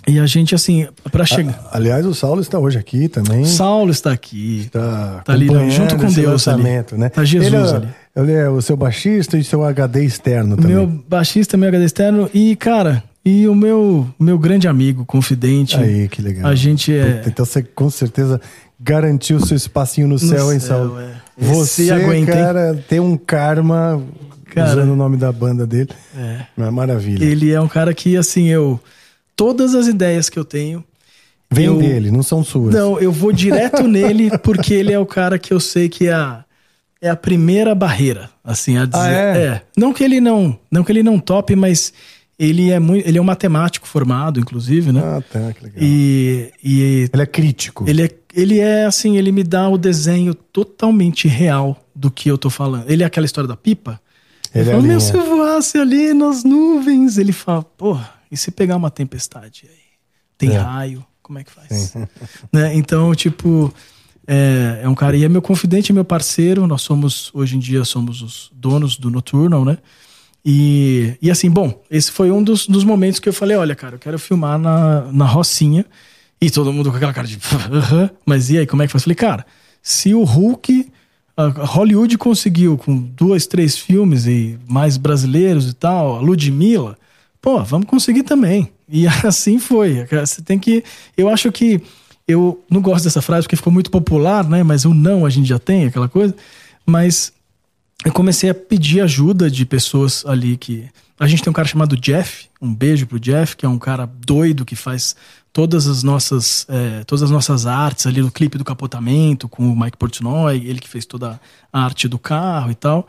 e 0.08 0.20
a 0.20 0.26
gente, 0.26 0.54
assim, 0.56 0.88
pra 1.12 1.26
chegar. 1.26 1.68
Aliás, 1.72 2.06
o 2.06 2.14
Saulo 2.14 2.42
está 2.42 2.58
hoje 2.60 2.78
aqui 2.78 3.08
também. 3.08 3.46
Saulo 3.46 3.92
está 3.92 4.12
aqui. 4.12 4.62
Está 4.66 5.22
Tá 5.26 5.34
ali, 5.34 5.46
acompanhando 5.46 5.72
junto 5.72 5.98
com 5.98 6.12
Deus 6.12 6.48
ali. 6.48 6.64
né? 6.64 7.10
Tá 7.10 7.24
Jesus 7.24 7.54
ele 7.54 7.56
é, 7.56 7.76
ali. 7.76 7.88
Ele 8.16 8.32
é 8.32 8.50
o 8.50 8.62
seu 8.62 8.78
baixista 8.78 9.38
e 9.38 9.44
seu 9.44 9.64
HD 9.64 10.06
externo 10.06 10.56
também. 10.56 10.72
Meu 10.76 10.88
baixista, 10.88 11.58
meu 11.58 11.68
HD 11.68 11.84
externo 11.84 12.30
e, 12.34 12.56
cara, 12.56 13.04
e 13.26 13.48
o 13.48 13.54
meu, 13.56 14.08
meu 14.18 14.38
grande 14.40 14.68
amigo, 14.68 15.04
confidente. 15.06 15.76
Aí, 15.76 16.08
que 16.08 16.22
legal. 16.22 16.50
A 16.50 16.56
gente 16.56 16.94
é. 16.96 17.24
Então 17.28 17.46
você 17.46 17.62
com 17.62 17.90
certeza 17.90 18.40
garantiu 18.80 19.40
seu 19.40 19.58
espacinho 19.58 20.08
no, 20.08 20.18
céu, 20.18 20.54
hein, 20.54 20.60
Saulo? 20.60 21.00
é. 21.00 21.16
Você, 21.38 21.92
aguenta, 21.92 22.16
hein? 22.16 22.26
cara, 22.26 22.84
tem 22.88 23.00
um 23.00 23.18
karma 23.18 24.02
Cara. 24.46 24.70
usando 24.70 24.92
o 24.92 24.96
nome 24.96 25.18
da 25.18 25.32
banda 25.32 25.68
dele. 25.68 25.90
É. 26.18 26.46
É 26.58 26.72
maravilha. 26.72 27.26
Ele 27.26 27.52
é 27.52 27.60
um 27.60 27.68
cara 27.68 27.94
que, 27.94 28.16
assim, 28.16 28.48
eu. 28.48 28.80
Todas 29.36 29.76
as 29.76 29.88
ideias 29.88 30.30
que 30.30 30.40
eu 30.40 30.46
tenho. 30.46 30.82
Vem 31.52 31.66
eu- 31.66 31.78
dele, 31.78 32.10
não 32.10 32.24
são 32.24 32.44
suas. 32.44 32.74
Não, 32.74 32.98
eu 33.00 33.12
vou 33.12 33.34
direto 33.34 33.84
nele 33.84 34.38
porque 34.40 34.74
ele 34.74 34.94
é 34.94 35.00
o 35.00 35.06
cara 35.06 35.38
que 35.38 35.54
eu 35.54 35.60
sei 35.60 35.90
que 35.90 36.08
é 36.08 36.14
a, 36.14 36.45
é 37.02 37.10
a 37.10 37.16
primeira 37.16 37.76
barreira, 37.76 38.30
assim, 38.44 38.78
a 38.78 38.86
dizer. 38.86 39.00
Ah, 39.00 39.38
é? 39.38 39.62
Não 39.78 39.94
que 39.94 40.04
ele 40.04 40.20
não, 40.22 40.58
não 40.72 40.84
que 40.84 40.92
ele 40.92 41.04
não 41.04 41.20
tope, 41.20 41.56
mas 41.56 41.94
ele 42.38 42.72
é 42.72 42.80
muito, 42.80 43.08
ele 43.08 43.18
é 43.18 43.22
um 43.22 43.26
matemático 43.26 43.88
formado, 43.88 44.40
inclusive, 44.40 44.92
né? 44.92 45.02
Ah, 45.04 45.22
tá, 45.22 45.54
que 45.54 45.64
legal. 45.64 45.80
E, 45.82 46.52
e 46.64 47.10
Ele 47.14 47.22
é 47.22 47.26
crítico. 47.26 47.86
ele 47.88 48.04
é, 48.04 48.10
ele 48.34 48.60
é 48.60 48.86
assim, 48.86 49.18
ele 49.18 49.32
me 49.32 49.44
dá 49.44 49.70
o 49.70 49.78
desenho 49.78 50.34
totalmente 50.34 51.28
real 51.28 51.82
do 51.96 52.10
que 52.12 52.30
eu 52.30 52.38
tô 52.38 52.50
falando. 52.50 52.90
Ele 52.90 53.04
é 53.04 53.06
aquela 53.06 53.26
história 53.26 53.48
da 53.48 53.56
pipa. 53.56 54.00
Ele 54.54 54.64
Ele 54.64 54.72
fala, 54.72 54.84
é 54.84 54.88
meu, 54.88 55.00
se 55.00 55.14
eu 55.14 55.24
voasse 55.26 55.78
ali 55.78 56.14
nas 56.14 56.44
nuvens. 56.44 57.18
Ele 57.18 57.32
fala, 57.32 57.62
porra, 57.64 58.10
e 58.32 58.36
se 58.38 58.52
pegar 58.52 58.76
uma 58.78 58.90
tempestade 58.92 59.68
aí? 59.70 59.78
Tem 60.38 60.50
É. 60.54 60.58
raio, 60.58 61.06
como 61.22 61.40
é 61.40 61.44
que 61.44 61.52
faz? 61.52 61.94
né? 62.52 62.76
Então, 62.76 63.14
tipo, 63.16 63.74
é, 64.28 64.82
é 64.84 64.90
um 64.90 64.96
cara, 64.96 65.16
e 65.16 65.24
é 65.24 65.30
meu 65.30 65.42
confidente, 65.42 65.94
meu 65.94 66.06
parceiro. 66.06 66.66
Nós 66.68 66.82
somos, 66.82 67.32
hoje 67.34 67.56
em 67.56 67.60
dia, 67.60 67.84
somos 67.84 68.22
os 68.22 68.52
donos 68.54 68.98
do 68.98 69.10
Nocturnal, 69.10 69.64
né? 69.64 69.78
E, 70.44 71.18
e 71.22 71.32
assim, 71.32 71.50
bom, 71.50 71.84
esse 71.90 72.12
foi 72.12 72.30
um 72.32 72.44
dos, 72.44 72.68
dos 72.68 72.84
momentos 72.84 73.20
que 73.20 73.30
eu 73.30 73.34
falei: 73.34 73.58
olha, 73.58 73.76
cara, 73.76 73.96
eu 73.96 74.00
quero 74.00 74.20
filmar 74.20 74.60
na, 74.60 75.12
na 75.12 75.26
Rocinha. 75.26 75.86
E 76.42 76.52
todo 76.52 76.72
mundo 76.74 76.92
com 76.92 76.98
aquela 76.98 77.14
cara 77.14 77.28
de. 77.28 77.40
Mas 78.26 78.50
e 78.50 78.58
aí, 78.58 78.68
como 78.68 78.84
é 78.84 78.86
que 78.86 78.92
faz? 78.92 79.04
Falei, 79.04 79.16
cara, 79.16 79.46
se 79.82 80.14
o 80.14 80.24
Hulk. 80.24 80.92
Hollywood 81.38 82.18
conseguiu 82.18 82.78
com 82.78 82.96
dois, 82.96 83.46
três 83.46 83.78
filmes 83.78 84.26
e 84.26 84.58
mais 84.66 84.96
brasileiros 84.96 85.70
e 85.70 85.74
tal, 85.74 86.16
a 86.16 86.22
Ludmilla, 86.22 86.98
pô, 87.42 87.62
vamos 87.62 87.88
conseguir 87.88 88.24
também. 88.24 88.72
E 88.88 89.06
assim 89.26 89.60
foi. 89.60 90.06
Você 90.06 90.42
tem 90.42 90.58
que. 90.58 90.84
Eu 91.18 91.28
acho 91.28 91.52
que. 91.52 91.82
Eu 92.28 92.64
não 92.70 92.82
gosto 92.82 93.04
dessa 93.04 93.22
frase 93.22 93.44
porque 93.44 93.56
ficou 93.56 93.72
muito 93.72 93.92
popular, 93.92 94.48
né? 94.48 94.64
Mas 94.64 94.86
o 94.86 94.94
não 94.94 95.26
a 95.26 95.30
gente 95.30 95.48
já 95.48 95.60
tem, 95.60 95.86
aquela 95.86 96.10
coisa. 96.10 96.36
Mas 96.86 97.32
eu 98.04 98.12
comecei 98.12 98.50
a 98.50 98.54
pedir 98.54 99.02
ajuda 99.02 99.50
de 99.50 99.66
pessoas 99.66 100.26
ali 100.26 100.58
que. 100.58 100.88
A 101.18 101.28
gente 101.28 101.42
tem 101.42 101.50
um 101.50 101.54
cara 101.54 101.68
chamado 101.68 101.96
Jeff, 101.96 102.48
um 102.62 102.74
beijo 102.74 103.08
pro 103.08 103.20
Jeff, 103.20 103.56
que 103.56 103.66
é 103.66 103.70
um 103.70 103.78
cara 103.78 104.06
doido 104.06 104.66
que 104.66 104.76
faz 104.76 105.16
todas 105.54 105.88
as 105.88 106.04
nossas 106.04 106.68
eh, 106.68 107.06
todas 107.06 107.24
as 107.24 107.32
nossas 107.32 107.66
artes 107.66 108.06
ali 108.06 108.22
no 108.22 108.30
clipe 108.30 108.58
do 108.58 108.66
capotamento 108.66 109.48
com 109.48 109.72
o 109.72 109.80
Mike 109.80 109.96
Portnoy, 109.96 110.58
ele 110.58 110.82
que 110.82 110.90
fez 110.90 111.06
toda 111.06 111.40
a 111.72 111.82
arte 111.82 112.10
do 112.10 112.20
carro 112.20 112.72
e 112.72 112.76
tal. 112.76 113.08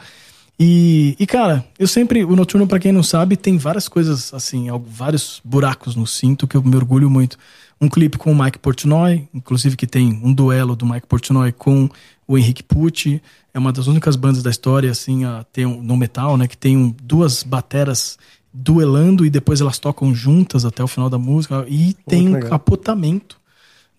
E, 0.59 1.17
e 1.19 1.27
cara, 1.27 1.67
eu 1.77 1.89
sempre 1.89 2.25
o 2.25 2.37
Noturno 2.37 2.67
para 2.69 2.79
quem 2.79 2.93
não 2.93 3.03
sabe 3.03 3.37
tem 3.37 3.59
várias 3.59 3.89
coisas 3.89 4.33
assim, 4.33 4.69
vários 4.87 5.41
buracos 5.45 5.97
no 5.97 6.07
cinto 6.07 6.47
que 6.47 6.57
eu 6.57 6.63
me 6.63 6.77
orgulho 6.77 7.11
muito. 7.11 7.37
Um 7.81 7.89
clipe 7.89 8.17
com 8.17 8.33
o 8.33 8.43
Mike 8.43 8.59
Portnoy, 8.59 9.29
inclusive 9.35 9.77
que 9.77 9.87
tem 9.87 10.19
um 10.23 10.33
duelo 10.33 10.75
do 10.75 10.87
Mike 10.87 11.07
Portnoy 11.07 11.53
com 11.53 11.89
o 12.27 12.39
Henrique 12.39 12.63
Pucci. 12.63 13.23
É 13.53 13.59
uma 13.59 13.73
das 13.73 13.87
únicas 13.87 14.17
bandas 14.17 14.43
da 14.43 14.51
história 14.51 14.91
assim 14.91 15.25
a 15.25 15.45
ter 15.53 15.67
um, 15.67 15.83
no 15.83 15.97
metal, 15.97 16.37
né, 16.39 16.49
que 16.49 16.57
tem 16.57 16.77
um- 16.77 16.95
duas 17.03 17.43
bateras 17.43 18.19
duelando 18.53 19.27
e 19.27 19.31
depois 19.31 19.61
elas 19.61 19.79
tocam 19.79 20.15
juntas 20.15 20.65
até 20.65 20.83
o 20.83 20.89
final 20.89 21.11
da 21.11 21.19
música 21.19 21.67
e 21.69 21.95
tem 22.09 22.35
um 22.35 22.41
capotamento 22.41 23.37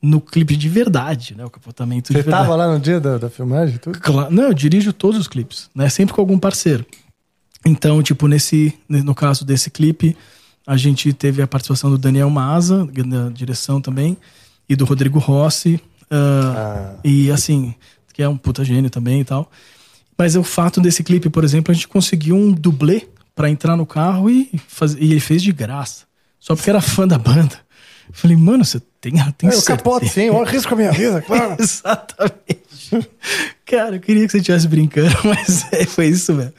no 0.01 0.19
clipe 0.19 0.55
de 0.55 0.67
verdade, 0.69 1.35
né? 1.35 1.45
O 1.45 1.49
capotamento 1.49 2.07
Você 2.07 2.13
de 2.15 2.21
verdade. 2.21 2.43
tava 2.43 2.55
lá 2.55 2.71
no 2.71 2.79
dia 2.79 2.99
da, 2.99 3.17
da 3.19 3.29
filmagem 3.29 3.77
tudo? 3.77 3.99
Cla- 3.99 4.29
Não, 4.31 4.43
eu 4.45 4.53
dirijo 4.53 4.91
todos 4.93 5.19
os 5.19 5.27
clipes, 5.27 5.69
né? 5.75 5.89
Sempre 5.89 6.13
com 6.15 6.21
algum 6.21 6.37
parceiro. 6.39 6.83
Então, 7.65 8.01
tipo, 8.01 8.27
nesse, 8.27 8.73
no 8.87 9.13
caso 9.13 9.43
desse 9.45 9.69
clipe, 9.69 10.15
a 10.67 10.75
gente 10.75 11.13
teve 11.13 11.41
a 11.41 11.47
participação 11.47 11.89
do 11.89 11.97
Daniel 11.97 12.29
Maza, 12.29 12.87
na 13.05 13.29
direção 13.29 13.79
também, 13.79 14.17
e 14.67 14.75
do 14.75 14.83
Rodrigo 14.83 15.17
Rossi. 15.17 15.81
ah, 16.11 16.93
Ah. 16.97 16.99
E 17.05 17.31
assim, 17.31 17.73
que 18.13 18.21
é 18.21 18.27
um 18.27 18.35
puta 18.35 18.65
gênio 18.65 18.89
também 18.89 19.21
e 19.21 19.25
tal. 19.25 19.49
Mas 20.17 20.35
o 20.35 20.43
fato 20.43 20.81
desse 20.81 21.03
clipe, 21.03 21.29
por 21.29 21.43
exemplo, 21.45 21.71
a 21.71 21.73
gente 21.73 21.87
conseguiu 21.87 22.35
um 22.35 22.51
dublê 22.51 23.07
pra 23.33 23.49
entrar 23.49 23.77
no 23.77 23.85
carro 23.85 24.29
e, 24.29 24.49
faz... 24.67 24.93
e 24.95 25.11
ele 25.11 25.19
fez 25.21 25.41
de 25.41 25.53
graça. 25.53 26.05
Só 26.39 26.55
porque 26.55 26.69
era 26.69 26.81
fã 26.81 27.07
da 27.07 27.17
banda. 27.17 27.55
Eu 28.09 28.13
falei, 28.13 28.35
mano, 28.35 28.65
você 28.65 28.81
tem, 28.99 29.13
tem 29.37 29.49
É, 29.49 29.55
o 29.55 29.63
capote, 29.63 30.09
sim, 30.09 30.23
eu 30.23 30.41
arrisco 30.41 30.73
a 30.73 30.77
minha 30.77 30.91
vida, 30.91 31.21
claro. 31.25 31.55
Exatamente. 31.59 33.07
Cara, 33.69 33.95
eu 33.97 33.99
queria 33.99 34.25
que 34.25 34.31
você 34.31 34.37
estivesse 34.37 34.67
brincando, 34.67 35.13
mas 35.25 35.65
é, 35.73 35.85
foi 35.85 36.07
isso 36.07 36.33
mesmo. 36.33 36.53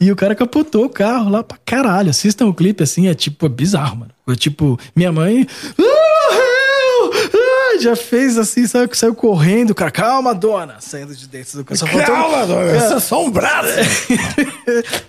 E 0.00 0.10
o 0.10 0.16
cara 0.16 0.34
capotou 0.34 0.86
o 0.86 0.88
carro 0.88 1.28
lá 1.28 1.42
pra 1.44 1.58
caralho. 1.64 2.08
Assistam 2.10 2.46
o 2.46 2.54
clipe 2.54 2.82
assim, 2.82 3.08
é 3.08 3.14
tipo, 3.14 3.44
é 3.44 3.48
bizarro, 3.48 3.96
mano. 3.98 4.10
É 4.28 4.34
tipo, 4.34 4.78
minha 4.94 5.12
mãe. 5.12 5.46
"Ah, 5.78 5.82
eu! 5.82 7.12
Ah", 7.34 7.78
já 7.80 7.94
fez 7.94 8.38
assim, 8.38 8.66
sabe? 8.66 8.96
Saiu 8.96 9.14
correndo, 9.14 9.74
cara, 9.74 9.90
calma, 9.90 10.34
dona, 10.34 10.76
saindo 10.80 11.14
de 11.14 11.28
dentro 11.28 11.58
do 11.58 11.64
carro. 11.64 11.78
Só 11.78 11.86
faltou- 11.86 12.06
Calma, 12.14 12.46
dona, 12.46 12.66
Cara, 12.72 12.80
você 12.88 12.94
é 12.94 13.00
só 13.00 13.24
um 13.24 13.30
braço. 13.30 13.68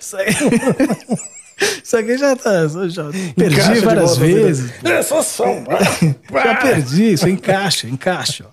isso 1.82 1.96
aqui 1.96 2.18
já 2.18 2.36
tá. 2.36 2.68
Já 2.88 3.04
perdi 3.34 3.54
Encaixa 3.60 3.80
várias 3.86 4.16
vida. 4.18 4.40
vezes. 4.42 4.70
É 4.84 5.02
só 5.02 5.22
braço. 5.62 6.14
Já 6.30 6.54
perdi, 6.56 7.12
isso 7.14 7.28
encaixa, 7.28 7.88
encaixa. 7.88 8.44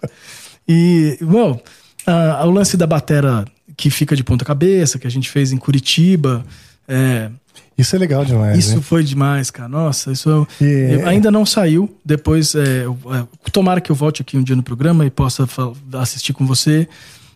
E, 0.67 1.17
bom, 1.21 1.59
ah, 2.07 2.43
o 2.45 2.51
lance 2.51 2.75
da 2.77 2.87
batera 2.87 3.45
que 3.77 3.89
fica 3.89 4.15
de 4.15 4.23
ponta 4.23 4.45
cabeça, 4.45 4.97
que 4.99 5.07
a 5.07 5.11
gente 5.11 5.29
fez 5.29 5.51
em 5.51 5.57
Curitiba. 5.57 6.45
É, 6.87 7.29
Isso 7.77 7.95
é 7.95 7.99
legal 7.99 8.23
demais. 8.23 8.57
isso 8.57 8.75
né? 8.77 8.81
foi 8.81 9.03
demais, 9.03 9.49
cara. 9.51 9.67
Nossa, 9.67 10.11
isso 10.11 10.47
E- 10.61 10.99
eu- 11.01 11.07
ainda 11.07 11.29
não 11.31 11.45
saiu. 11.45 11.93
Depois, 12.05 12.55
é, 12.55 12.85
eu- 12.85 12.97
é, 13.13 13.49
tomara 13.51 13.81
que 13.81 13.91
eu 13.91 13.95
volte 13.95 14.21
aqui 14.21 14.37
um 14.37 14.43
dia 14.43 14.55
no 14.55 14.63
programa 14.63 15.05
e 15.05 15.09
possa 15.09 15.47
assistir 15.93 16.31
com 16.33 16.45
você. 16.45 16.87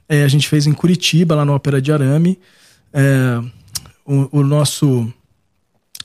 É, 0.08 0.24
a 0.24 0.28
gente 0.28 0.48
fez 0.48 0.66
em 0.66 0.72
Curitiba, 0.74 1.36
lá 1.36 1.44
no 1.44 1.54
Ópera 1.54 1.82
de 1.82 1.92
Arame. 1.92 2.40
É, 2.94 3.40
o, 4.06 4.40
o 4.40 4.44
nosso. 4.44 5.12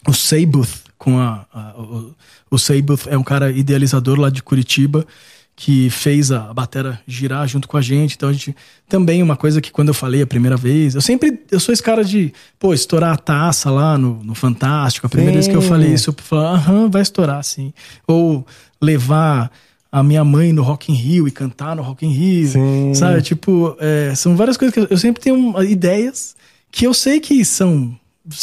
O 0.06 0.12
Seibuth, 0.12 0.68
com 0.98 1.18
a. 1.18 1.46
a- 1.52 1.74
o, 1.78 2.14
o 2.50 2.58
Seibuth 2.58 3.06
é 3.08 3.16
um 3.16 3.22
cara 3.22 3.50
idealizador 3.50 4.18
lá 4.20 4.30
de 4.30 4.42
Curitiba 4.42 5.06
que 5.56 5.88
fez 5.88 6.32
a 6.32 6.52
batera 6.52 7.00
girar 7.06 7.46
junto 7.46 7.68
com 7.68 7.76
a 7.76 7.82
gente. 7.82 8.16
Então 8.16 8.28
a 8.28 8.32
gente 8.32 8.54
também 8.88 9.22
uma 9.22 9.36
coisa 9.36 9.60
que 9.60 9.70
quando 9.70 9.88
eu 9.88 9.94
falei 9.94 10.22
a 10.22 10.26
primeira 10.26 10.56
vez, 10.56 10.94
eu 10.94 11.00
sempre 11.00 11.40
eu 11.50 11.60
sou 11.60 11.72
esse 11.72 11.82
cara 11.82 12.04
de, 12.04 12.32
pô, 12.58 12.74
estourar 12.74 13.12
a 13.12 13.16
taça 13.16 13.70
lá 13.70 13.96
no, 13.96 14.22
no 14.24 14.34
Fantástico. 14.34 15.06
A 15.06 15.10
primeira 15.10 15.40
Sim. 15.42 15.50
vez 15.50 15.58
que 15.58 15.64
eu 15.64 15.68
falei 15.68 15.92
isso, 15.92 16.10
eu 16.10 16.14
falei, 16.18 16.46
aham, 16.46 16.90
vai 16.90 17.02
estourar 17.02 17.42
sim. 17.44 17.72
Ou 18.06 18.44
levar 18.80 19.50
a 19.94 20.02
minha 20.02 20.24
mãe 20.24 20.52
no 20.52 20.62
Rock 20.62 20.90
in 20.90 20.96
Rio 20.96 21.28
e 21.28 21.30
cantar 21.30 21.76
no 21.76 21.82
Rock 21.82 22.04
in 22.04 22.10
Rio, 22.10 22.48
Sim. 22.48 22.94
sabe? 22.94 23.22
Tipo, 23.22 23.76
é, 23.78 24.12
são 24.16 24.34
várias 24.34 24.56
coisas 24.56 24.74
que 24.74 24.92
eu, 24.92 24.98
sempre 24.98 25.22
tenho 25.22 25.62
ideias 25.62 26.34
que 26.68 26.84
eu 26.84 26.92
sei 26.92 27.20
que 27.20 27.44
são 27.44 27.96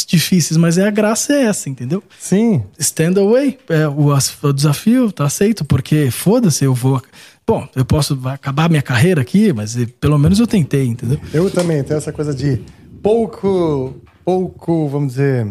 difíceis, 0.06 0.56
mas 0.56 0.78
é 0.78 0.86
a 0.86 0.90
graça 0.90 1.32
é 1.32 1.42
essa, 1.46 1.68
entendeu? 1.68 2.02
Sim. 2.18 2.62
stand 2.78 3.14
away. 3.18 3.58
É, 3.68 3.88
o, 3.88 4.08
o 4.42 4.52
desafio 4.52 5.10
tá 5.10 5.24
aceito, 5.24 5.64
porque 5.64 6.10
foda-se, 6.10 6.64
eu 6.64 6.72
vou. 6.74 7.02
Bom, 7.46 7.66
eu 7.74 7.84
posso 7.84 8.16
acabar 8.28 8.70
minha 8.70 8.82
carreira 8.82 9.20
aqui, 9.20 9.52
mas 9.52 9.76
pelo 10.00 10.16
menos 10.18 10.38
eu 10.38 10.46
tentei, 10.46 10.86
entendeu? 10.86 11.18
Eu 11.34 11.50
também 11.50 11.82
tenho 11.82 11.98
essa 11.98 12.12
coisa 12.12 12.32
de 12.32 12.62
pouco, 13.02 13.96
pouco, 14.24 14.88
vamos 14.88 15.14
dizer, 15.14 15.48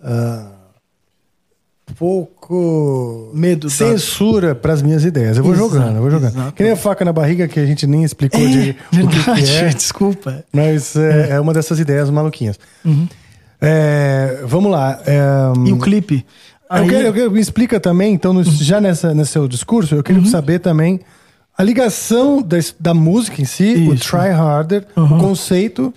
ah, 0.00 0.52
pouco 1.98 3.30
Medo 3.34 3.66
da- 3.68 3.74
censura 3.74 4.54
para 4.54 4.72
as 4.72 4.82
minhas 4.82 5.04
ideias. 5.04 5.36
Eu 5.36 5.42
vou 5.42 5.52
Exato, 5.52 5.68
jogando, 5.70 5.96
eu 5.96 6.00
vou 6.02 6.10
jogando. 6.10 6.30
exato. 6.32 6.52
Que 6.52 6.62
nem 6.62 6.72
a 6.72 6.76
faca 6.76 7.04
na 7.04 7.12
barriga 7.12 7.48
que 7.48 7.58
a 7.58 7.66
gente 7.66 7.86
nem 7.86 8.04
explicou 8.04 8.40
de, 8.40 8.70
o 8.70 9.08
que 9.08 9.16
verdade, 9.18 9.42
que 9.42 9.50
é, 9.50 9.68
desculpa. 9.74 10.44
mas 10.52 10.94
é, 10.96 11.30
é 11.30 11.40
uma 11.40 11.52
dessas 11.52 11.78
ideias 11.80 12.08
maluquinhas. 12.10 12.58
É, 13.60 14.42
vamos 14.46 14.70
lá. 14.70 15.00
é, 15.06 15.20
E 15.66 15.72
o 15.72 15.78
clipe? 15.78 16.24
eu 16.70 16.76
Aí- 16.76 16.88
quero, 16.88 17.06
eu 17.08 17.12
quero- 17.12 17.30
me 17.30 17.40
explica 17.40 17.78
também, 17.80 18.14
então, 18.14 18.32
no- 18.32 18.42
já 18.44 18.80
nessa, 18.80 19.12
nesse 19.14 19.32
seu 19.32 19.46
discurso, 19.48 19.94
eu 19.94 20.02
queria 20.02 20.24
saber 20.26 20.60
também 20.60 21.00
a 21.56 21.62
ligação 21.62 22.40
da, 22.40 22.56
da 22.78 22.94
música 22.94 23.42
em 23.42 23.44
si, 23.44 23.74
o 23.88 23.94
Isso. 23.94 24.08
try 24.10 24.30
harder, 24.30 24.86
o 24.96 25.18
conceito, 25.18 25.92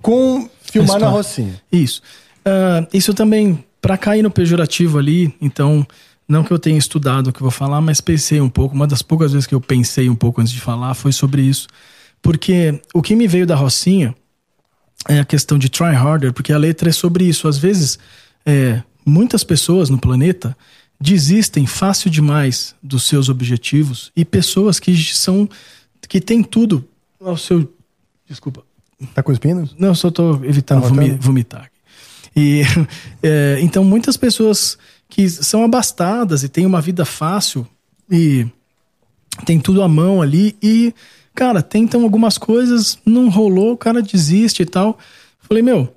com 0.00 0.48
filmar 0.62 0.98
na. 1.00 1.08
Rocinha. 1.08 1.54
Isso. 1.70 2.00
Ah, 2.44 2.86
isso 2.92 3.12
também, 3.12 3.62
pra 3.82 3.96
cair 3.98 4.22
no 4.22 4.30
pejorativo 4.30 4.98
ali, 4.98 5.34
então, 5.42 5.86
não 6.28 6.42
que 6.42 6.50
eu 6.52 6.58
tenha 6.58 6.78
estudado 6.78 7.28
o 7.28 7.32
que 7.32 7.38
eu 7.40 7.44
vou 7.44 7.50
falar, 7.50 7.80
mas 7.82 8.00
pensei 8.00 8.40
um 8.40 8.48
pouco. 8.48 8.74
Uma 8.74 8.86
das 8.86 9.02
poucas 9.02 9.32
vezes 9.32 9.46
que 9.46 9.54
eu 9.54 9.60
pensei 9.60 10.08
um 10.08 10.14
pouco 10.14 10.40
antes 10.40 10.52
de 10.52 10.60
falar 10.60 10.94
foi 10.94 11.12
sobre 11.12 11.42
isso. 11.42 11.66
Porque 12.22 12.80
o 12.94 13.02
que 13.02 13.14
me 13.14 13.26
veio 13.26 13.46
da 13.46 13.54
Rocinha 13.54 14.14
é 15.08 15.20
a 15.20 15.24
questão 15.24 15.58
de 15.58 15.68
try 15.68 15.94
harder, 15.94 16.32
porque 16.32 16.52
a 16.52 16.58
letra 16.58 16.88
é 16.88 16.92
sobre 16.92 17.24
isso. 17.24 17.46
Às 17.48 17.58
vezes, 17.58 17.98
é, 18.46 18.82
muitas 19.04 19.44
pessoas 19.44 19.90
no 19.90 19.98
planeta 19.98 20.56
desistem 21.00 21.66
fácil 21.66 22.10
demais 22.10 22.74
dos 22.82 23.02
seus 23.04 23.28
objetivos 23.28 24.10
e 24.16 24.24
pessoas 24.24 24.78
que 24.80 24.96
são 24.96 25.48
que 26.08 26.20
têm 26.20 26.42
tudo 26.42 26.86
ao 27.20 27.36
seu 27.36 27.70
desculpa 28.28 28.62
Tá 29.14 29.22
cuspindo? 29.22 29.68
não, 29.78 29.88
eu 29.88 29.94
só 29.94 30.10
tô 30.10 30.42
evitando 30.44 30.82
Tá 30.82 30.88
vomi- 30.88 31.16
vomitar. 31.20 31.70
E 32.34 32.62
é, 33.22 33.58
então 33.60 33.84
muitas 33.84 34.16
pessoas 34.16 34.78
que 35.08 35.28
são 35.28 35.64
abastadas 35.64 36.42
e 36.42 36.48
têm 36.48 36.64
uma 36.64 36.80
vida 36.80 37.04
fácil 37.04 37.66
e 38.10 38.46
tem 39.44 39.58
tudo 39.60 39.82
à 39.82 39.88
mão 39.88 40.22
ali 40.22 40.56
e 40.62 40.94
cara 41.34 41.62
tentam 41.62 42.02
algumas 42.02 42.38
coisas 42.38 42.98
não 43.04 43.28
rolou, 43.28 43.72
o 43.72 43.76
cara 43.76 44.00
desiste 44.00 44.62
e 44.62 44.66
tal. 44.66 44.98
Falei 45.40 45.62
meu, 45.62 45.94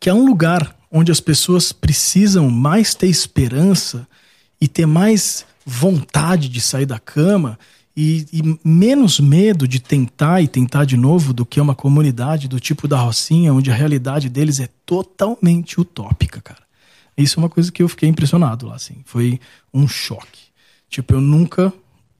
que 0.00 0.08
é 0.08 0.14
um 0.14 0.26
lugar 0.26 0.76
onde 0.90 1.12
as 1.12 1.20
pessoas 1.20 1.72
precisam 1.72 2.50
mais 2.50 2.94
ter 2.94 3.08
esperança 3.08 4.06
e 4.60 4.68
ter 4.68 4.86
mais 4.86 5.44
vontade 5.64 6.48
de 6.48 6.60
sair 6.60 6.86
da 6.86 6.98
cama 6.98 7.58
e, 7.96 8.26
e 8.32 8.58
menos 8.62 9.18
medo 9.18 9.66
de 9.66 9.80
tentar 9.80 10.42
e 10.42 10.48
tentar 10.48 10.84
de 10.84 10.96
novo 10.96 11.32
do 11.32 11.46
que 11.46 11.60
uma 11.60 11.74
comunidade 11.74 12.46
do 12.46 12.60
tipo 12.60 12.86
da 12.86 12.98
Rocinha, 12.98 13.54
onde 13.54 13.70
a 13.70 13.74
realidade 13.74 14.28
deles 14.28 14.60
é 14.60 14.68
totalmente 14.84 15.80
utópica, 15.80 16.40
cara. 16.40 16.66
Isso 17.16 17.40
é 17.40 17.42
uma 17.42 17.48
coisa 17.48 17.72
que 17.72 17.82
eu 17.82 17.88
fiquei 17.88 18.08
impressionado 18.08 18.66
lá, 18.66 18.74
assim. 18.74 18.96
Foi 19.06 19.40
um 19.72 19.88
choque. 19.88 20.42
Tipo, 20.90 21.14
eu 21.14 21.20
nunca, 21.20 21.72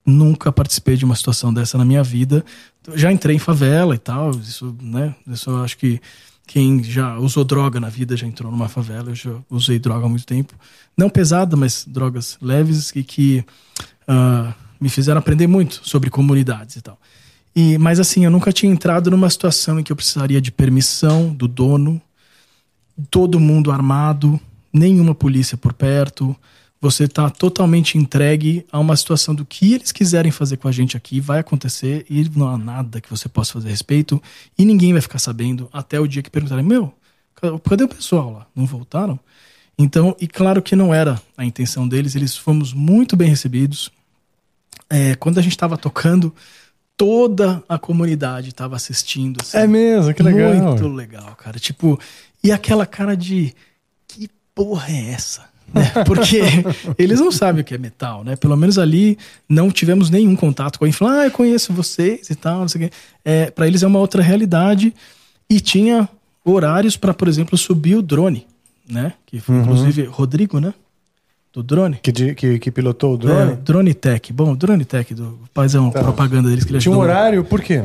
nunca 0.07 0.53
participei 0.53 0.97
de 0.97 1.05
uma 1.05 1.17
situação 1.17 1.53
dessa 1.53 1.77
na 1.77 1.85
minha 1.85 2.03
vida. 2.03 2.45
Já 2.95 3.11
entrei 3.11 3.35
em 3.35 3.41
favela 3.41 3.95
e 3.95 3.99
tal, 3.99 4.31
isso, 4.31 4.75
né? 4.81 5.15
Isso 5.27 5.51
eu 5.51 5.63
acho 5.63 5.77
que 5.77 6.01
quem 6.47 6.83
já 6.85 7.19
usou 7.19 7.45
droga 7.45 7.81
na 7.81 7.89
vida 7.89 8.17
já 8.17 8.27
entrou 8.27 8.53
numa 8.53 8.69
favela. 8.69 9.11
Eu 9.11 9.15
já 9.17 9.33
usei 9.51 9.79
droga 9.79 10.07
há 10.07 10.09
muito 10.09 10.25
tempo. 10.25 10.55
Não 10.97 11.11
pesada, 11.11 11.57
mas 11.57 11.85
drogas 11.87 12.39
leves 12.41 12.93
e 12.95 13.03
que 13.03 13.45
ah, 14.07 14.55
me 14.81 14.89
fizeram 14.89 15.19
aprender 15.19 15.49
muito 15.49 15.81
sobre 15.83 16.09
comunidades 16.09 16.77
e 16.77 16.81
tal. 16.81 16.99
E, 17.55 17.77
mas 17.79 17.99
assim, 17.99 18.25
eu 18.25 18.31
nunca 18.31 18.53
tinha 18.53 18.71
entrado 18.71 19.11
numa 19.11 19.29
situação 19.29 19.81
em 19.81 19.83
que 19.83 19.91
eu 19.91 19.97
precisaria 19.97 20.41
de 20.41 20.53
permissão 20.53 21.33
do 21.33 21.49
dono, 21.49 22.01
todo 23.11 23.41
mundo 23.41 23.73
armado, 23.73 24.39
nenhuma 24.73 25.15
polícia 25.15 25.57
por 25.57 25.73
perto. 25.73 26.37
Você 26.87 27.03
está 27.03 27.29
totalmente 27.29 27.99
entregue 27.99 28.65
a 28.71 28.79
uma 28.79 28.97
situação 28.97 29.35
do 29.35 29.45
que 29.45 29.75
eles 29.75 29.91
quiserem 29.91 30.31
fazer 30.31 30.57
com 30.57 30.69
a 30.69 30.73
gente 30.73 30.97
aqui, 30.97 31.19
vai 31.19 31.41
acontecer 31.41 32.07
e 32.09 32.31
não 32.37 32.49
há 32.49 32.57
nada 32.57 33.01
que 33.01 33.11
você 33.11 33.29
possa 33.29 33.55
fazer 33.55 33.67
a 33.67 33.71
respeito 33.73 34.23
e 34.57 34.65
ninguém 34.65 34.93
vai 34.93 35.03
ficar 35.03 35.19
sabendo 35.19 35.69
até 35.73 35.99
o 35.99 36.07
dia 36.07 36.23
que 36.23 36.31
perguntarem: 36.31 36.65
Meu, 36.65 36.95
cadê 37.69 37.83
o 37.83 37.89
pessoal 37.89 38.33
lá? 38.33 38.47
Não 38.55 38.65
voltaram? 38.67 39.19
Então, 39.77 40.15
e 40.21 40.29
claro 40.29 40.63
que 40.63 40.77
não 40.77 40.95
era 40.95 41.21
a 41.37 41.45
intenção 41.45 41.89
deles, 41.89 42.15
eles 42.15 42.37
fomos 42.37 42.73
muito 42.73 43.17
bem 43.17 43.29
recebidos. 43.29 43.91
É, 44.89 45.17
quando 45.17 45.39
a 45.39 45.43
gente 45.43 45.53
estava 45.53 45.77
tocando, 45.77 46.33
toda 46.97 47.65
a 47.69 47.81
comunidade 47.81 48.51
estava 48.51 48.77
assistindo. 48.77 49.41
assim. 49.43 49.59
É 49.59 49.67
mesmo, 49.67 50.15
que 50.15 50.23
legal. 50.23 50.55
Muito 50.55 50.87
legal, 50.87 51.35
cara. 51.35 51.59
Tipo, 51.59 51.99
e 52.45 52.53
aquela 52.53 52.87
cara 52.87 53.17
de 53.17 53.53
que 54.07 54.31
porra 54.55 54.89
é 54.89 55.11
essa? 55.11 55.56
Né? 55.73 56.05
Porque 56.07 56.41
eles 56.99 57.21
não 57.21 57.31
sabem 57.31 57.63
o 57.63 57.65
que 57.65 57.75
é 57.75 57.79
metal, 57.79 58.25
né? 58.25 58.37
Pelo 58.37 58.57
menos 58.57 58.79
ali 58.79 59.19
não 59.49 59.71
tivemos 59.71 60.11
nenhum 60.11 60.35
contato 60.37 60.79
com 60.79 60.85
alguém 60.85 60.93
falando, 60.93 61.21
ah, 61.21 61.25
eu 61.27 61.31
conheço 61.31 61.73
vocês 61.73 62.31
e 62.31 62.35
tal, 62.35 62.61
não 62.61 62.69
sei 62.69 62.87
o 62.87 62.89
quê. 62.89 62.97
É, 63.25 63.51
para 63.51 63.67
eles 63.67 63.83
é 63.83 63.87
uma 63.87 63.99
outra 63.99 64.23
realidade. 64.23 64.95
E 65.49 65.61
tinha 65.61 66.09
horários 66.45 66.97
para, 66.97 67.13
por 67.15 67.29
exemplo, 67.29 67.57
subir 67.59 67.97
o 67.97 68.03
drone, 68.03 68.47
né? 68.89 69.13
Que 69.27 69.41
foi, 69.41 69.57
inclusive, 69.57 70.05
Rodrigo, 70.05 70.59
né? 70.61 70.73
Do 71.53 71.63
drone. 71.63 71.99
Que, 72.03 72.13
que, 72.35 72.59
que 72.59 72.71
pilotou 72.71 73.13
o 73.13 73.15
É, 73.15 73.19
drone? 73.19 73.57
drone 73.57 73.95
Tech. 73.95 74.33
Bom, 74.33 74.55
Drone 74.55 74.85
Tech, 74.85 75.15
do 75.15 75.39
paizão, 75.55 75.91
propaganda 75.91 76.49
deles 76.49 76.65
que 76.65 76.73
ele 76.73 76.79
Tinha 76.81 76.95
um 76.95 76.99
horário, 76.99 77.45
por 77.45 77.63
quê? 77.63 77.83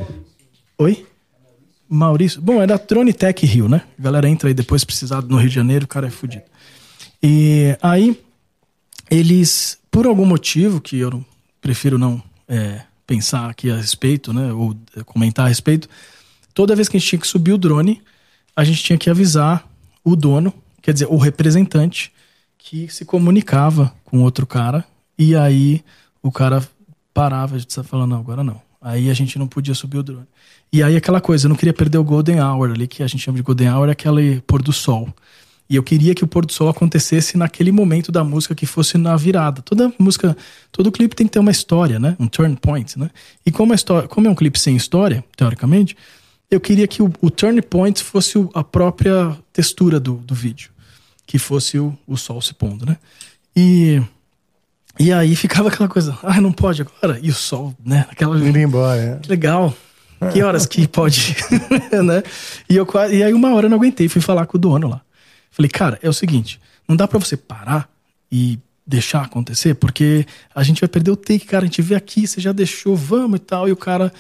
Oi? 0.77 1.05
Maurício. 1.89 2.41
Bom, 2.41 2.61
é 2.61 2.67
da 2.67 2.77
Drone 2.77 3.13
Tech 3.13 3.45
Rio, 3.45 3.67
né? 3.69 3.81
A 3.99 4.01
galera 4.01 4.27
entra 4.29 4.49
aí 4.49 4.53
depois, 4.53 4.83
precisar 4.83 5.21
no 5.21 5.37
Rio 5.37 5.49
de 5.49 5.55
Janeiro, 5.55 5.85
o 5.85 5.87
cara 5.87 6.07
é 6.07 6.09
fudido. 6.09 6.43
E 7.22 7.77
aí, 7.81 8.19
eles, 9.10 9.77
por 9.91 10.07
algum 10.07 10.26
motivo 10.26 10.81
que 10.81 10.98
eu 10.98 11.23
prefiro 11.60 11.98
não 11.98 12.22
é, 12.48 12.81
pensar 13.06 13.49
aqui 13.49 13.69
a 13.69 13.76
respeito, 13.76 14.34
né? 14.34 14.52
Ou 14.53 14.76
comentar 15.06 15.45
a 15.45 15.49
respeito, 15.49 15.88
toda 16.53 16.76
vez 16.76 16.89
que 16.89 16.98
a 16.98 16.99
gente 16.99 17.10
tinha 17.10 17.19
que 17.19 17.27
subir 17.27 17.53
o 17.53 17.57
drone, 17.57 18.02
a 18.56 18.64
gente 18.64 18.84
tinha 18.84 18.98
que 18.98 19.10
avisar 19.10 19.68
o 20.03 20.15
dono, 20.15 20.53
quer 20.81 20.93
dizer, 20.93 21.07
o 21.10 21.18
representante, 21.18 22.11
que 22.57 22.88
se 22.88 23.06
comunicava 23.06 23.93
com 24.06 24.22
outro 24.22 24.48
cara, 24.48 24.85
e 25.18 25.35
aí 25.35 25.84
o 26.22 26.31
cara 26.31 26.68
parava 27.14 27.57
de 27.57 27.65
estar 27.65 27.84
falando, 27.84 28.11
não, 28.11 28.19
agora 28.19 28.43
não. 28.43 28.61
Aí 28.81 29.10
a 29.10 29.14
gente 29.14 29.38
não 29.38 29.48
podia 29.48 29.76
subir 29.76 29.98
o 29.98 30.03
drone. 30.03 30.27
E 30.73 30.81
aí 30.81 30.95
aquela 30.95 31.22
coisa, 31.22 31.45
eu 31.45 31.49
não 31.49 31.56
queria 31.56 31.73
perder 31.73 31.98
o 31.98 32.03
Golden 32.03 32.41
Hour 32.41 32.72
ali, 32.72 32.88
que 32.88 33.03
a 33.03 33.07
gente 33.07 33.22
chama 33.22 33.38
de 33.38 33.43
Golden 33.43 33.69
Hour, 33.69 33.89
é 33.89 33.91
aquele 33.91 34.41
pôr 34.41 34.61
do 34.61 34.73
sol. 34.73 35.14
E 35.69 35.75
eu 35.75 35.83
queria 35.83 36.13
que 36.13 36.23
o 36.23 36.27
pôr 36.27 36.45
do 36.45 36.51
sol 36.51 36.67
acontecesse 36.67 37.38
naquele 37.38 37.71
momento 37.71 38.11
da 38.11 38.23
música 38.23 38.53
que 38.53 38.65
fosse 38.65 38.97
na 38.97 39.15
virada. 39.15 39.61
Toda 39.61 39.91
música, 39.97 40.35
todo 40.71 40.91
clipe 40.91 41.15
tem 41.15 41.25
que 41.25 41.31
ter 41.31 41.39
uma 41.39 41.51
história, 41.51 41.97
né? 41.97 42.15
Um 42.19 42.27
turn 42.27 42.57
point, 42.57 42.99
né? 42.99 43.09
E 43.45 43.51
como, 43.51 43.71
a 43.71 43.75
história, 43.75 44.07
como 44.07 44.27
é 44.27 44.29
um 44.29 44.35
clipe 44.35 44.59
sem 44.59 44.75
história, 44.75 45.23
teoricamente, 45.35 45.95
eu 46.49 46.59
queria 46.59 46.85
que 46.88 47.01
o, 47.01 47.11
o 47.21 47.31
turn 47.31 47.61
point 47.61 48.03
fosse 48.03 48.38
a 48.53 48.63
própria 48.63 49.38
textura 49.53 49.97
do, 49.97 50.15
do 50.15 50.35
vídeo. 50.35 50.69
Que 51.25 51.39
fosse 51.39 51.79
o, 51.79 51.97
o 52.05 52.17
sol 52.17 52.41
se 52.41 52.53
pondo, 52.53 52.85
né? 52.85 52.97
E, 53.55 54.01
e 54.99 55.13
aí 55.13 55.35
ficava 55.38 55.69
aquela 55.69 55.88
coisa, 55.88 56.17
ah, 56.21 56.41
não 56.41 56.51
pode 56.51 56.81
agora? 56.81 57.17
E 57.21 57.29
o 57.29 57.33
sol, 57.33 57.73
né? 57.83 58.05
Aquela, 58.09 58.38
Indo 58.38 58.59
embora, 58.59 59.01
é. 59.01 59.15
que 59.19 59.29
legal. 59.29 59.73
Que 60.31 60.43
horas 60.43 60.67
que 60.67 60.88
pode, 60.88 61.35
né? 62.03 62.21
E, 62.69 62.75
eu, 62.75 62.88
e 63.09 63.23
aí 63.23 63.33
uma 63.33 63.53
hora 63.55 63.65
eu 63.65 63.69
não 63.69 63.77
aguentei, 63.77 64.07
fui 64.07 64.21
falar 64.21 64.45
com 64.45 64.57
o 64.57 64.59
dono 64.59 64.88
lá. 64.88 65.01
Falei, 65.52 65.69
cara, 65.69 65.99
é 66.02 66.10
o 66.10 66.14
seguinte, 66.14 66.60
não 66.88 66.95
dá 66.95 67.07
pra 67.07 67.19
você 67.19 67.38
parar 67.38 67.90
e 68.32 68.57
deixar 68.88 69.22
acontecer, 69.22 69.76
porque 69.76 70.26
a 70.56 70.64
gente 70.64 70.82
vai 70.82 70.88
perder 70.88 71.11
o 71.11 71.15
take, 71.15 71.45
cara, 71.45 71.64
a 71.64 71.68
gente 71.68 71.82
vê 71.82 71.94
aqui, 71.94 72.26
você 72.26 72.41
já 72.41 72.52
deixou, 72.52 72.95
vamos 72.95 73.38
e 73.38 73.44
tal, 73.44 73.68
e 73.68 73.72
o 73.72 73.78
cara... 73.78 74.11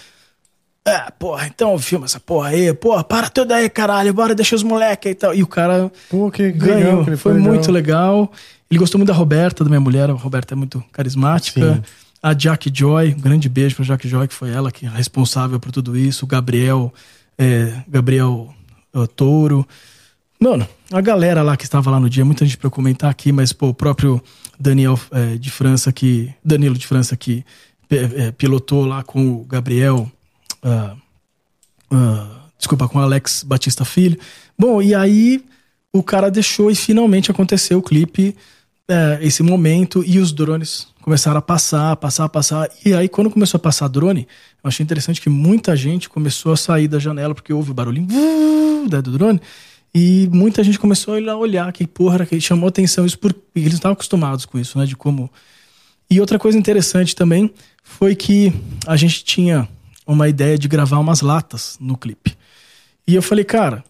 É, 0.83 1.11
porra, 1.11 1.45
então 1.45 1.77
filma 1.77 2.05
essa 2.05 2.19
porra 2.19 2.49
aí, 2.49 2.73
porra, 2.73 3.03
para 3.03 3.29
tudo 3.29 3.51
aí, 3.51 3.69
caralho, 3.69 4.13
bora, 4.13 4.33
deixa 4.33 4.55
os 4.55 4.63
moleques 4.63 5.05
aí 5.07 5.11
e 5.11 5.15
tal. 5.15 5.35
E 5.35 5.43
o 5.43 5.47
cara 5.47 5.91
Pô, 6.09 6.31
que 6.31 6.51
ganhou, 6.51 6.77
legal, 6.77 6.99
que 6.99 7.05
foi, 7.05 7.17
foi 7.17 7.33
legal. 7.33 7.53
muito 7.53 7.71
legal. 7.71 8.31
Ele 8.69 8.79
gostou 8.79 8.97
muito 8.97 9.09
da 9.09 9.13
Roberta, 9.13 9.63
da 9.63 9.69
minha 9.69 9.79
mulher, 9.79 10.09
a 10.09 10.13
Roberta 10.13 10.55
é 10.55 10.57
muito 10.57 10.83
carismática. 10.91 11.75
Sim. 11.75 11.83
A 12.23 12.33
Jack 12.33 12.71
Joy, 12.73 13.13
um 13.15 13.21
grande 13.21 13.47
beijo 13.47 13.75
pra 13.75 13.85
Jack 13.85 14.07
Joy, 14.07 14.27
que 14.27 14.33
foi 14.33 14.49
ela 14.49 14.71
que 14.71 14.87
é 14.87 14.89
responsável 14.89 15.59
por 15.59 15.71
tudo 15.71 15.95
isso. 15.95 16.25
O 16.25 16.27
Gabriel, 16.27 16.91
é, 17.37 17.83
Gabriel 17.87 18.51
é, 18.93 19.05
Touro. 19.07 19.67
Mano, 20.43 20.67
a 20.91 20.99
galera 21.01 21.43
lá 21.43 21.55
que 21.55 21.65
estava 21.65 21.91
lá 21.91 21.99
no 21.99 22.09
dia, 22.09 22.25
muita 22.25 22.43
gente 22.43 22.57
eu 22.63 22.71
comentar 22.71 23.11
aqui, 23.11 23.31
mas 23.31 23.53
pô, 23.53 23.67
o 23.67 23.73
próprio 23.75 24.19
Daniel 24.59 24.99
é, 25.11 25.37
de 25.37 25.51
França, 25.51 25.91
que. 25.91 26.33
Danilo 26.43 26.75
de 26.75 26.87
França, 26.87 27.15
que 27.15 27.45
é, 27.91 28.31
pilotou 28.31 28.83
lá 28.83 29.03
com 29.03 29.33
o 29.33 29.45
Gabriel. 29.45 30.11
ah, 30.63 30.95
ah, 31.91 32.27
desculpa, 32.57 32.87
com 32.87 32.97
o 32.97 33.01
Alex 33.03 33.43
Batista 33.43 33.85
Filho. 33.85 34.17
Bom, 34.57 34.81
e 34.81 34.95
aí 34.95 35.45
o 35.93 36.01
cara 36.01 36.31
deixou 36.31 36.71
e 36.71 36.75
finalmente 36.75 37.29
aconteceu 37.29 37.77
o 37.77 37.83
clipe, 37.83 38.35
é, 38.87 39.19
esse 39.21 39.43
momento, 39.43 40.03
e 40.03 40.17
os 40.17 40.31
drones 40.31 40.87
começaram 41.03 41.37
a 41.37 41.41
passar, 41.41 41.95
passar, 41.97 42.27
passar. 42.29 42.67
E 42.83 42.95
aí, 42.95 43.07
quando 43.07 43.29
começou 43.29 43.59
a 43.59 43.61
passar 43.61 43.87
drone, 43.87 44.27
eu 44.63 44.67
achei 44.67 44.83
interessante 44.83 45.21
que 45.21 45.29
muita 45.29 45.75
gente 45.75 46.09
começou 46.09 46.51
a 46.51 46.57
sair 46.57 46.87
da 46.87 46.97
janela, 46.97 47.35
porque 47.35 47.53
houve 47.53 47.69
o 47.69 47.73
barulhinho 47.75 48.07
né, 48.89 49.01
do 49.03 49.11
drone. 49.11 49.39
E 49.93 50.29
muita 50.31 50.63
gente 50.63 50.79
começou 50.79 51.15
a 51.15 51.35
olhar 51.35 51.71
que 51.73 51.85
porra, 51.85 52.25
que 52.25 52.39
chamou 52.39 52.69
atenção 52.69 53.05
isso 53.05 53.19
por 53.19 53.35
eles 53.53 53.73
estavam 53.73 53.93
acostumados 53.93 54.45
com 54.45 54.57
isso, 54.57 54.77
né, 54.77 54.85
de 54.85 54.95
como 54.95 55.29
e 56.11 56.19
outra 56.19 56.37
coisa 56.37 56.57
interessante 56.57 57.15
também 57.15 57.53
foi 57.81 58.17
que 58.17 58.51
a 58.85 58.97
gente 58.97 59.23
tinha 59.23 59.65
uma 60.05 60.27
ideia 60.27 60.57
de 60.57 60.67
gravar 60.67 60.99
umas 60.99 61.21
latas 61.21 61.77
no 61.79 61.95
clipe. 61.95 62.35
E 63.07 63.15
eu 63.15 63.21
falei, 63.21 63.45
cara, 63.45 63.81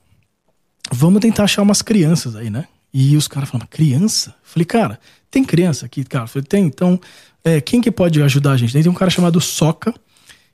vamos 0.91 1.19
tentar 1.19 1.45
achar 1.45 1.63
umas 1.63 1.81
crianças 1.81 2.35
aí, 2.35 2.51
né? 2.51 2.67
E 2.93 3.17
os 3.17 3.27
caras 3.27 3.49
falaram, 3.49 3.67
criança? 3.67 4.29
Eu 4.29 4.35
falei, 4.43 4.65
cara, 4.65 4.99
tem 5.31 5.43
criança 5.43 5.87
aqui, 5.87 6.03
cara? 6.03 6.25
Eu 6.25 6.27
falei, 6.27 6.45
tem, 6.45 6.65
então, 6.65 7.01
é, 7.43 7.59
quem 7.59 7.81
que 7.81 7.89
pode 7.89 8.21
ajudar 8.21 8.51
a 8.51 8.57
gente? 8.57 8.71
Tem 8.71 8.87
um 8.87 8.93
cara 8.93 9.09
chamado 9.09 9.41
Soca, 9.41 9.91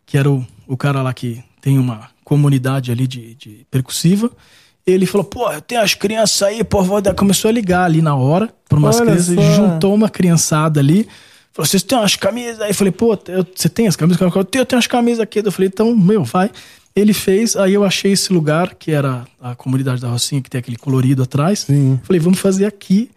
que 0.05 0.17
era 0.17 0.31
o, 0.31 0.47
o 0.65 0.77
cara 0.77 1.01
lá 1.01 1.13
que 1.13 1.43
tem 1.59 1.77
uma 1.77 2.09
comunidade 2.23 2.93
ali 2.93 3.05
de, 3.05 3.35
de 3.35 3.67
percussiva. 3.69 4.31
Ele 4.87 5.05
falou, 5.05 5.25
pô, 5.25 5.51
eu 5.51 5.59
tenho 5.61 5.81
as 5.81 5.93
crianças 5.93 6.41
aí, 6.41 6.63
pô, 6.63 6.81
vou 6.81 7.01
dar. 7.01 7.13
Começou 7.13 7.49
a 7.49 7.51
ligar 7.51 7.83
ali 7.83 8.01
na 8.01 8.15
hora 8.15 8.49
para 8.69 8.77
umas 8.79 8.95
Olha 9.01 9.11
crianças, 9.11 9.35
só. 9.35 9.41
juntou 9.41 9.93
uma 9.93 10.09
criançada 10.09 10.79
ali. 10.79 11.05
Falou, 11.51 11.67
vocês 11.67 11.83
têm 11.83 11.97
umas 11.97 12.15
camisas 12.15 12.61
aí? 12.61 12.69
Eu 12.69 12.75
falei, 12.75 12.91
pô, 12.93 13.13
eu- 13.27 13.45
você 13.53 13.67
tem 13.67 13.87
as 13.87 13.95
camisas? 13.97 14.21
Eu 14.21 14.43
tenho, 14.45 14.61
eu 14.61 14.65
tenho 14.65 14.79
as 14.79 14.87
camisas 14.87 15.19
aqui. 15.19 15.39
Eu 15.43 15.51
falei, 15.51 15.67
então, 15.67 15.93
meu, 15.95 16.23
vai. 16.23 16.49
Ele 16.95 17.13
fez, 17.13 17.55
aí 17.57 17.73
eu 17.73 17.83
achei 17.83 18.13
esse 18.13 18.31
lugar, 18.31 18.75
que 18.75 18.91
era 18.91 19.25
a 19.41 19.53
comunidade 19.55 20.01
da 20.01 20.07
Rocinha, 20.07 20.41
que 20.41 20.49
tem 20.49 20.57
aquele 20.59 20.77
colorido 20.77 21.21
atrás. 21.21 21.59
Sim. 21.59 21.99
Falei, 22.03 22.19
vamos 22.19 22.39
fazer 22.39 22.65
aqui. 22.65 23.11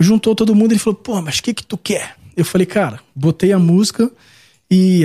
Juntou 0.00 0.34
todo 0.34 0.54
mundo, 0.54 0.72
ele 0.72 0.80
falou, 0.80 0.98
pô, 0.98 1.20
mas 1.20 1.38
o 1.38 1.42
que 1.42 1.52
que 1.54 1.62
tu 1.64 1.76
quer? 1.76 2.16
Eu 2.36 2.44
falei, 2.44 2.66
cara, 2.66 2.98
botei 3.14 3.52
a 3.52 3.58
música 3.58 4.10
e 4.70 5.04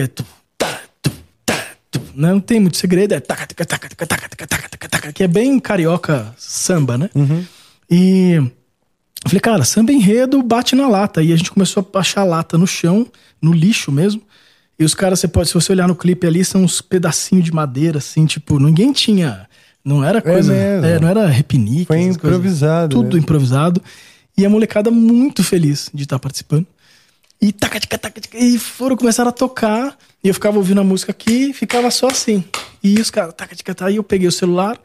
Não 2.15 2.39
tem 2.39 2.59
muito 2.59 2.77
segredo, 2.77 3.13
é 3.13 3.19
taca, 3.19 3.47
taca, 3.47 3.65
taca, 3.65 3.89
taca, 3.89 4.05
taca, 4.07 4.27
taca, 4.27 4.47
taca, 4.47 4.69
taca, 4.69 4.89
taca, 4.89 5.13
que 5.13 5.23
é 5.23 5.27
bem 5.27 5.59
carioca 5.59 6.33
samba, 6.37 6.97
né? 6.97 7.09
E 7.89 8.33
eu 8.35 9.29
falei, 9.29 9.39
cara, 9.39 9.63
samba 9.63 9.91
enredo 9.91 10.41
bate 10.43 10.75
na 10.75 10.87
lata. 10.87 11.21
E 11.23 11.33
a 11.33 11.35
gente 11.35 11.51
começou 11.51 11.87
a 11.93 11.99
achar 11.99 12.23
lata 12.23 12.57
no 12.57 12.67
chão, 12.67 13.07
no 13.41 13.51
lixo 13.53 13.91
mesmo. 13.91 14.21
E 14.79 14.85
os 14.85 14.93
caras, 14.93 15.19
você 15.19 15.27
pode, 15.27 15.47
se 15.49 15.55
você 15.55 15.71
olhar 15.71 15.87
no 15.87 15.95
clipe 15.95 16.27
ali, 16.27 16.45
são 16.45 16.63
uns 16.63 16.81
pedacinhos 16.81 17.43
de 17.43 17.51
madeira, 17.51 17.97
assim, 17.97 18.25
tipo, 18.25 18.59
ninguém 18.59 18.93
tinha. 18.93 19.47
Não 19.83 20.03
era 20.03 20.21
coisa. 20.21 20.53
mesmo. 20.53 20.85
é, 20.85 20.99
não 20.99 21.07
era 21.07 21.27
repinique. 21.27 21.85
Foi 21.85 22.01
essas 22.01 22.17
coisas. 22.17 22.37
improvisado, 22.37 22.95
Tudo 22.95 23.15
né? 23.15 23.21
improvisado. 23.23 23.81
E 24.37 24.45
a 24.45 24.49
molecada 24.49 24.91
muito 24.91 25.43
feliz 25.43 25.89
de 25.93 26.03
estar 26.03 26.19
participando. 26.19 26.67
E 27.41 27.51
taca, 27.51 27.79
taca, 27.79 27.97
taca, 27.97 28.21
taca, 28.21 28.37
e 28.37 28.59
foram 28.59 28.95
começar 28.95 29.27
a 29.27 29.31
tocar. 29.31 29.97
E 30.23 30.27
eu 30.27 30.33
ficava 30.33 30.57
ouvindo 30.57 30.81
a 30.81 30.83
música 30.83 31.11
aqui 31.11 31.49
e 31.49 31.53
ficava 31.53 31.89
só 31.91 32.07
assim. 32.07 32.43
E 32.83 32.99
os 32.99 33.09
caras, 33.09 33.33
taca, 33.35 33.55
taca, 33.55 33.75
taca. 33.75 33.89
Aí 33.89 33.97
eu 33.97 34.03
peguei 34.03 34.27
o 34.27 34.31
celular 34.31 34.79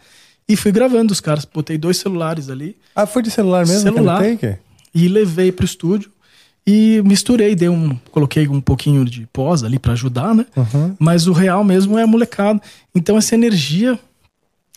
e 0.48 0.56
fui 0.56 0.70
gravando 0.72 1.12
os 1.12 1.20
caras. 1.20 1.44
Botei 1.44 1.78
dois 1.78 1.96
celulares 1.96 2.48
ali 2.50 2.76
Ah, 2.94 3.06
foi 3.06 3.22
de 3.22 3.30
celular 3.30 3.66
mesmo? 3.66 3.82
celular 3.82 4.20
e 4.94 5.08
levei 5.08 5.50
pro 5.50 5.64
estúdio 5.64 6.10
e 6.66 7.02
misturei, 7.04 7.54
dei 7.56 7.68
um, 7.68 7.96
coloquei 8.10 8.46
um 8.46 8.60
pouquinho 8.60 9.04
de 9.04 9.26
pós 9.32 9.64
ali 9.64 9.78
pra 9.78 9.94
ajudar, 9.94 10.34
né? 10.34 10.46
Mas 10.98 11.26
o 11.26 11.32
real 11.32 11.64
mesmo 11.64 11.98
é 11.98 12.02
a 12.02 12.06
molecada. 12.06 12.60
Então 12.94 13.16
essa 13.18 13.34
energia 13.34 13.98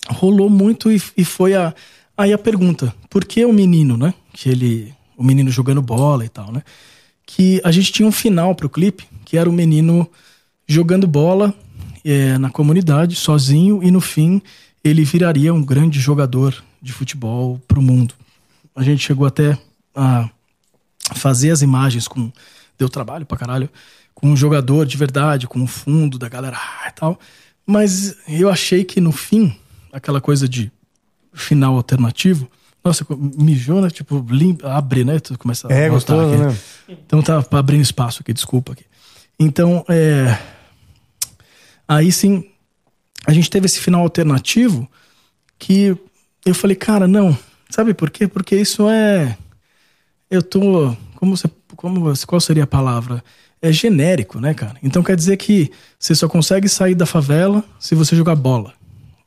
rolou 0.08 0.50
muito 0.50 0.92
e, 0.92 1.02
e 1.18 1.26
foi 1.26 1.54
a 1.54 1.74
aí 2.18 2.32
a 2.32 2.38
pergunta, 2.38 2.94
por 3.10 3.26
que 3.26 3.44
o 3.46 3.52
menino, 3.52 3.98
né? 3.98 4.14
Que 4.32 4.50
ele, 4.50 4.94
o 5.18 5.24
menino 5.24 5.52
jogando 5.52 5.82
bola 5.82 6.24
e 6.26 6.30
tal, 6.30 6.52
né? 6.52 6.64
Que 7.26 7.60
a 7.64 7.72
gente 7.72 7.92
tinha 7.92 8.08
um 8.08 8.12
final 8.12 8.56
pro 8.56 8.70
clipe, 8.70 9.06
que 9.26 9.38
era 9.38 9.50
o 9.50 9.54
menino 9.54 10.10
jogando 10.68 11.08
bola 11.08 11.54
é, 12.04 12.38
na 12.38 12.50
comunidade, 12.50 13.16
sozinho, 13.16 13.84
e 13.84 13.92
no 13.92 14.02
fim 14.02 14.42
ele 14.84 15.04
viraria 15.04 15.54
um 15.54 15.64
grande 15.64 16.00
jogador 16.00 16.64
de 16.82 16.94
futebol 16.94 17.60
pro 17.68 17.82
mundo. 17.82 18.14
A 18.76 18.84
gente 18.84 19.04
chegou 19.04 19.26
até 19.26 19.58
a 19.96 20.30
fazer 21.16 21.52
as 21.52 21.62
imagens 21.62 22.08
com. 22.08 22.32
Deu 22.78 22.90
trabalho 22.90 23.26
pra 23.26 23.38
caralho. 23.38 23.70
Com 24.14 24.30
um 24.30 24.36
jogador 24.36 24.86
de 24.86 24.96
verdade, 24.98 25.48
com 25.48 25.62
o 25.64 25.68
fundo 25.68 26.18
da 26.18 26.30
galera 26.30 26.58
ah, 26.58 26.88
e 26.90 26.92
tal. 26.92 27.20
Mas 27.66 28.16
eu 28.28 28.50
achei 28.50 28.84
que 28.84 29.02
no 29.02 29.12
fim, 29.12 29.56
aquela 29.92 30.22
coisa 30.22 30.48
de 30.48 30.72
final 31.34 31.76
alternativo. 31.76 32.50
Nossa, 32.84 33.06
mijou, 33.38 33.82
né? 33.82 33.90
Tipo, 33.90 34.24
limpa, 34.30 34.72
abre, 34.72 35.04
né? 35.04 35.20
Tu 35.20 35.38
começa 35.38 35.68
É, 35.68 35.90
voltar 35.90 36.14
gostoso, 36.16 36.44
aqui. 36.44 36.44
né? 36.88 36.98
Então 37.06 37.22
tá 37.22 37.44
abrindo 37.52 37.82
espaço 37.82 38.22
aqui, 38.22 38.32
desculpa 38.34 38.74
aqui. 38.74 38.86
Então, 39.40 39.84
é. 39.90 40.38
Aí 41.88 42.12
sim, 42.12 42.44
a 43.26 43.32
gente 43.34 43.50
teve 43.50 43.66
esse 43.66 43.80
final 43.80 44.02
alternativo 44.02 44.88
que 45.60 45.96
eu 46.46 46.54
falei, 46.56 46.76
cara, 46.76 47.08
não. 47.08 47.38
Sabe 47.70 47.94
por 47.94 48.10
quê? 48.10 48.28
Porque 48.28 48.56
isso 48.56 48.88
é. 48.90 49.38
Eu 50.30 50.42
tô. 50.42 50.96
Como 51.16 51.36
você. 51.36 51.50
Como, 51.76 52.14
qual 52.26 52.40
seria 52.40 52.64
a 52.64 52.68
palavra? 52.68 53.24
É 53.62 53.72
genérico, 53.72 54.40
né, 54.40 54.54
cara? 54.54 54.76
Então 54.84 55.02
quer 55.04 55.16
dizer 55.16 55.38
que 55.38 55.72
você 56.00 56.14
só 56.14 56.28
consegue 56.28 56.70
sair 56.70 56.94
da 56.96 57.06
favela 57.06 57.64
se 57.80 57.96
você 57.96 58.16
jogar 58.16 58.36
bola. 58.36 58.74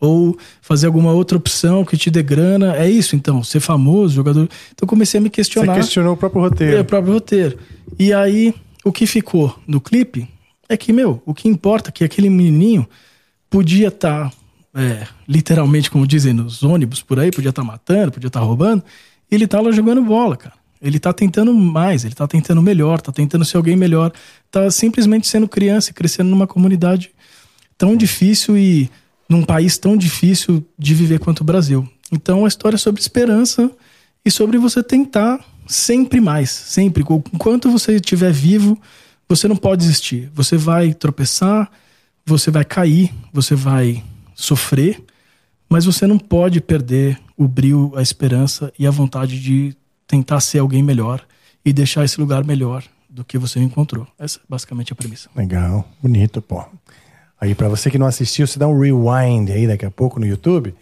Ou 0.00 0.38
fazer 0.62 0.86
alguma 0.86 1.10
outra 1.12 1.36
opção 1.36 1.84
que 1.84 1.96
te 1.96 2.08
dê 2.08 2.22
grana. 2.22 2.76
É 2.76 2.88
isso, 2.88 3.16
então? 3.16 3.42
Ser 3.42 3.58
famoso, 3.58 4.14
jogador. 4.14 4.48
Então 4.72 4.86
comecei 4.86 5.18
a 5.18 5.20
me 5.20 5.28
Você 5.28 5.32
questionar. 5.34 5.74
questionou 5.74 6.14
o 6.14 6.16
próprio 6.16 6.40
É, 6.40 6.48
roteiro. 6.48 6.80
o 6.80 6.84
próprio 6.84 7.12
roteiro. 7.14 7.58
E 7.98 8.12
aí, 8.12 8.54
o 8.84 8.92
que 8.92 9.06
ficou 9.06 9.58
no 9.66 9.80
clipe 9.80 10.28
é 10.68 10.76
que, 10.76 10.92
meu, 10.92 11.22
o 11.24 11.32
que 11.32 11.48
importa 11.48 11.90
é 11.90 11.92
que 11.92 12.04
aquele 12.04 12.28
menininho 12.28 12.88
podia 13.48 13.88
estar, 13.88 14.32
literalmente, 15.26 15.90
como 15.90 16.06
dizem 16.06 16.32
nos 16.32 16.62
ônibus 16.62 17.02
por 17.02 17.18
aí, 17.18 17.30
podia 17.30 17.50
estar 17.50 17.64
matando, 17.64 18.12
podia 18.12 18.28
estar 18.28 18.40
roubando, 18.40 18.84
e 19.30 19.34
ele 19.34 19.46
tá 19.46 19.60
lá 19.60 19.70
jogando 19.70 20.02
bola, 20.02 20.36
cara. 20.36 20.54
Ele 20.80 21.00
tá 21.00 21.12
tentando 21.12 21.52
mais, 21.52 22.04
ele 22.04 22.14
tá 22.14 22.28
tentando 22.28 22.62
melhor, 22.62 23.00
tá 23.00 23.10
tentando 23.10 23.44
ser 23.44 23.56
alguém 23.56 23.74
melhor, 23.74 24.12
tá 24.50 24.70
simplesmente 24.70 25.26
sendo 25.26 25.48
criança 25.48 25.90
e 25.90 25.94
crescendo 25.94 26.30
numa 26.30 26.46
comunidade 26.46 27.10
tão 27.76 27.96
difícil 27.96 28.56
e 28.56 28.88
num 29.28 29.42
país 29.42 29.76
tão 29.76 29.96
difícil 29.96 30.64
de 30.78 30.94
viver 30.94 31.18
quanto 31.18 31.40
o 31.40 31.44
Brasil. 31.44 31.88
Então 32.12 32.44
a 32.44 32.48
história 32.48 32.76
é 32.76 32.78
sobre 32.78 33.00
esperança 33.00 33.70
e 34.24 34.30
sobre 34.30 34.56
você 34.56 34.82
tentar 34.82 35.44
sempre 35.66 36.20
mais, 36.20 36.50
sempre. 36.50 37.04
Enquanto 37.32 37.70
você 37.70 37.96
estiver 37.96 38.32
vivo, 38.32 38.80
você 39.28 39.46
não 39.46 39.56
pode 39.56 39.82
desistir. 39.82 40.30
Você 40.34 40.56
vai 40.56 40.94
tropeçar, 40.94 41.70
você 42.24 42.50
vai 42.50 42.64
cair, 42.64 43.12
você 43.32 43.54
vai 43.54 44.02
sofrer, 44.34 45.02
mas 45.68 45.84
você 45.84 46.06
não 46.06 46.18
pode 46.18 46.60
perder 46.60 47.20
o 47.36 47.46
brilho, 47.46 47.92
a 47.94 48.02
esperança 48.02 48.72
e 48.78 48.86
a 48.86 48.90
vontade 48.90 49.40
de 49.40 49.76
tentar 50.06 50.40
ser 50.40 50.58
alguém 50.58 50.82
melhor 50.82 51.24
e 51.64 51.72
deixar 51.72 52.04
esse 52.04 52.18
lugar 52.20 52.44
melhor 52.44 52.82
do 53.08 53.24
que 53.24 53.36
você 53.36 53.60
encontrou. 53.60 54.06
Essa 54.18 54.38
é 54.38 54.42
basicamente 54.48 54.92
a 54.92 54.96
premissa. 54.96 55.28
Legal, 55.36 55.86
bonito, 56.02 56.40
pô. 56.40 56.64
Aí, 57.40 57.54
pra 57.54 57.68
você 57.68 57.90
que 57.90 57.98
não 57.98 58.06
assistiu, 58.06 58.46
você 58.46 58.58
dá 58.58 58.66
um 58.66 58.78
rewind 58.78 59.50
aí 59.50 59.66
daqui 59.66 59.84
a 59.84 59.90
pouco 59.90 60.18
no 60.18 60.26
YouTube, 60.26 60.74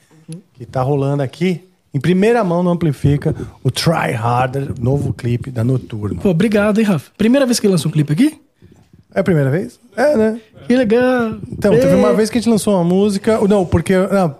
que 0.54 0.64
tá 0.64 0.82
rolando 0.82 1.22
aqui, 1.22 1.62
em 1.96 2.00
primeira 2.00 2.44
mão 2.44 2.62
no 2.62 2.68
Amplifica, 2.70 3.34
o 3.64 3.70
Try 3.70 4.12
Harder, 4.14 4.68
novo 4.78 5.12
clipe 5.14 5.50
da 5.50 5.64
Noturno. 5.64 6.20
Pô, 6.20 6.28
obrigado, 6.28 6.78
hein, 6.78 6.84
Rafa? 6.84 7.10
Primeira 7.16 7.46
vez 7.46 7.58
que 7.58 7.66
lança 7.66 7.88
um 7.88 7.90
clipe 7.90 8.12
aqui? 8.12 8.38
É 9.14 9.20
a 9.20 9.24
primeira 9.24 9.50
vez? 9.50 9.80
É, 9.96 10.14
né? 10.14 10.40
Que 10.66 10.76
legal. 10.76 11.38
Então, 11.50 11.72
teve 11.72 11.94
uma 11.94 12.12
vez 12.12 12.28
que 12.28 12.36
a 12.36 12.40
gente 12.40 12.50
lançou 12.50 12.74
uma 12.74 12.84
música. 12.84 13.38
Não, 13.48 13.64
porque 13.64 13.94
não, 13.96 14.36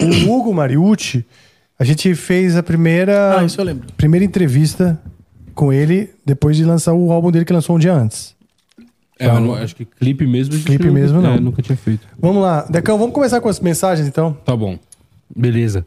o 0.00 0.30
Hugo 0.32 0.54
Mariucci, 0.54 1.24
a 1.78 1.84
gente 1.84 2.14
fez 2.14 2.56
a 2.56 2.62
primeira. 2.62 3.40
Ah, 3.40 3.44
isso 3.44 3.60
eu 3.60 3.64
lembro. 3.64 3.88
Primeira 3.96 4.24
entrevista 4.24 5.00
com 5.52 5.72
ele 5.72 6.10
depois 6.24 6.56
de 6.56 6.64
lançar 6.64 6.92
o 6.92 7.10
álbum 7.10 7.32
dele 7.32 7.44
que 7.44 7.52
lançou 7.52 7.74
um 7.74 7.78
dia 7.80 7.92
antes. 7.92 8.36
É, 9.18 9.26
eu 9.26 9.40
não- 9.40 9.54
acho 9.54 9.74
que 9.74 9.84
clipe 9.84 10.24
mesmo. 10.26 10.54
Clipe 10.60 10.84
nunca- 10.84 11.00
mesmo, 11.00 11.20
não. 11.20 11.34
é, 11.34 11.40
nunca 11.40 11.60
tinha 11.60 11.76
feito. 11.76 12.06
Vamos 12.20 12.40
lá. 12.40 12.66
Decão, 12.70 12.96
vamos 12.96 13.12
começar 13.14 13.40
com 13.40 13.48
as 13.48 13.58
mensagens 13.58 14.06
então? 14.06 14.32
Tá 14.44 14.56
bom. 14.56 14.78
Beleza. 15.34 15.84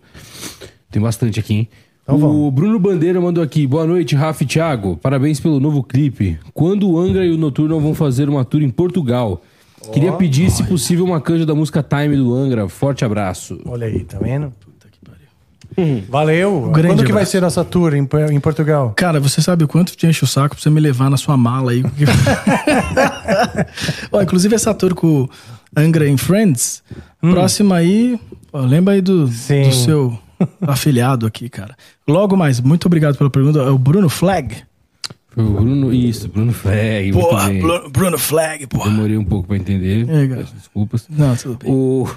Tem 0.94 1.02
bastante 1.02 1.40
aqui, 1.40 1.56
hein? 1.56 1.68
Então 2.04 2.16
o 2.16 2.20
vamos. 2.20 2.54
Bruno 2.54 2.78
Bandeira 2.78 3.20
mandou 3.20 3.44
aqui. 3.44 3.66
Boa 3.66 3.88
noite, 3.88 4.16
Rafa 4.16 4.44
e 4.44 4.46
Thiago. 4.46 4.96
Parabéns 4.96 5.40
pelo 5.40 5.60
novo 5.60 5.82
clipe. 5.82 6.38
Quando 6.54 6.88
o 6.88 7.00
Angra 7.00 7.26
e 7.26 7.32
o 7.32 7.38
Noturno 7.38 7.80
vão 7.80 7.96
fazer 7.96 8.30
uma 8.30 8.46
tour 8.46 8.62
em 8.62 8.70
Portugal? 8.70 9.42
Queria 9.92 10.14
pedir, 10.14 10.52
se 10.52 10.64
possível, 10.64 11.04
uma 11.04 11.20
canja 11.20 11.48
da 11.48 11.56
música 11.56 11.82
Time 11.82 12.16
do 12.16 12.32
Angra. 12.32 12.70
Forte 12.70 13.04
abraço. 13.04 13.60
Olha 13.66 13.88
aí, 13.88 14.04
tá 14.04 14.20
vendo? 14.20 14.54
Valeu. 16.08 16.70
grande 16.70 16.98
Quando 16.98 17.08
que 17.08 17.12
vai 17.12 17.26
ser 17.26 17.42
nossa 17.42 17.66
tour 17.66 17.96
em, 17.96 18.08
em 18.32 18.40
Portugal? 18.40 18.94
Cara, 18.96 19.20
você 19.20 19.42
sabe 19.42 19.64
o 19.64 19.68
quanto 19.68 19.98
te 19.98 20.06
enche 20.06 20.24
o 20.24 20.28
saco 20.28 20.54
pra 20.54 20.62
você 20.62 20.70
me 20.70 20.80
levar 20.80 21.10
na 21.10 21.18
sua 21.18 21.36
mala 21.36 21.72
aí? 21.72 21.84
Ó, 24.12 24.22
inclusive 24.22 24.54
essa 24.54 24.76
tour 24.76 24.94
com 24.94 25.24
o 25.24 25.30
Angra 25.76 26.08
em 26.08 26.18
Friends, 26.18 26.84
próxima 27.20 27.78
aí, 27.78 28.20
ó, 28.52 28.62
lembra 28.62 28.94
aí 28.94 29.02
do, 29.02 29.26
do 29.26 29.74
seu 29.74 30.20
afiliado 30.62 31.26
aqui, 31.26 31.50
cara. 31.50 31.76
Logo 32.08 32.36
mais, 32.36 32.60
muito 32.60 32.86
obrigado 32.86 33.18
pela 33.18 33.30
pergunta. 33.30 33.60
É 33.60 33.70
o 33.70 33.78
Bruno 33.78 34.10
Flag. 34.10 34.64
Foi 35.30 35.44
o 35.44 35.50
Bruno. 35.50 35.94
Isso, 35.94 36.28
Bruno 36.28 36.54
Flag. 36.54 37.12
Porra, 37.12 37.50
Bruno 37.90 38.18
Flag, 38.18 38.68
porra. 38.68 38.90
Demorei 38.92 39.18
um 39.18 39.26
pouco 39.26 39.48
pra 39.48 39.58
entender. 39.58 40.08
É. 40.08 40.28
Peço 40.28 40.54
Desculpas. 40.56 41.08
Não, 41.10 41.36
tudo 41.36 41.58
bem. 41.58 41.72
O 41.72 42.08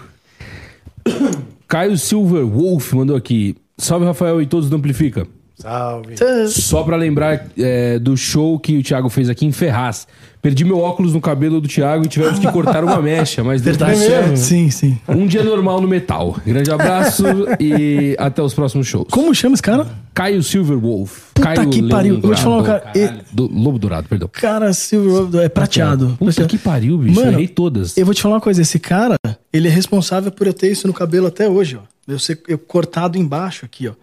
Caio 1.66 1.96
Silver 1.96 2.44
Wolf 2.44 2.92
mandou 2.92 3.16
aqui. 3.16 3.56
Salve, 3.78 4.06
Rafael 4.06 4.40
e 4.40 4.46
todos 4.46 4.68
do 4.68 4.76
Amplifica. 4.76 5.26
Salve. 5.54 6.14
Só 6.48 6.82
pra 6.82 6.96
lembrar 6.96 7.46
é, 7.56 7.98
do 7.98 8.16
show 8.16 8.58
que 8.58 8.76
o 8.78 8.82
Thiago 8.82 9.08
fez 9.08 9.30
aqui 9.30 9.46
em 9.46 9.52
Ferraz. 9.52 10.06
Perdi 10.46 10.64
meu 10.64 10.78
óculos 10.78 11.12
no 11.12 11.20
cabelo 11.20 11.60
do 11.60 11.66
Thiago 11.66 12.04
e 12.04 12.08
tivemos 12.08 12.38
que 12.38 12.48
cortar 12.52 12.84
uma 12.84 13.02
mecha, 13.02 13.42
mas 13.42 13.60
Verdade. 13.62 13.98
certo. 13.98 14.36
Sim, 14.36 14.70
sim. 14.70 14.96
Um 15.08 15.26
dia 15.26 15.42
normal 15.42 15.80
no 15.80 15.88
metal. 15.88 16.36
Grande 16.46 16.70
abraço 16.70 17.24
e 17.58 18.14
até 18.16 18.40
os 18.40 18.54
próximos 18.54 18.86
shows. 18.86 19.08
Como 19.10 19.34
chama 19.34 19.54
esse 19.54 19.62
cara? 19.64 19.88
Caio 20.14 20.40
Silverwolf. 20.44 21.30
Puta 21.34 21.42
Caio 21.54 21.68
que 21.68 21.80
Leão 21.80 21.88
pariu. 21.90 22.14
Eu 22.14 22.20
vou 22.20 22.32
te 22.36 22.40
falar, 22.42 22.62
cara, 22.62 22.78
Caralho. 22.78 23.20
Do- 23.32 23.48
Lobo 23.52 23.76
Dourado, 23.76 24.08
perdão. 24.08 24.30
Cara, 24.32 24.72
Silver 24.72 25.42
é 25.42 25.48
prateado. 25.48 26.10
Puta 26.10 26.24
Prateado. 26.26 26.48
que 26.48 26.58
pariu, 26.58 26.96
bicho. 26.98 27.16
Mano, 27.18 27.32
Errei 27.32 27.48
todas. 27.48 27.96
Eu 27.96 28.04
vou 28.04 28.14
te 28.14 28.22
falar 28.22 28.36
uma 28.36 28.40
coisa, 28.40 28.62
esse 28.62 28.78
cara, 28.78 29.16
ele 29.52 29.66
é 29.66 29.70
responsável 29.72 30.30
por 30.30 30.46
eu 30.46 30.54
ter 30.54 30.70
isso 30.70 30.86
no 30.86 30.94
cabelo 30.94 31.26
até 31.26 31.48
hoje, 31.48 31.76
ó. 31.76 31.80
Eu 32.06 32.20
ser 32.20 32.40
eu 32.46 32.56
cortado 32.56 33.18
embaixo 33.18 33.64
aqui, 33.64 33.88
ó. 33.88 33.94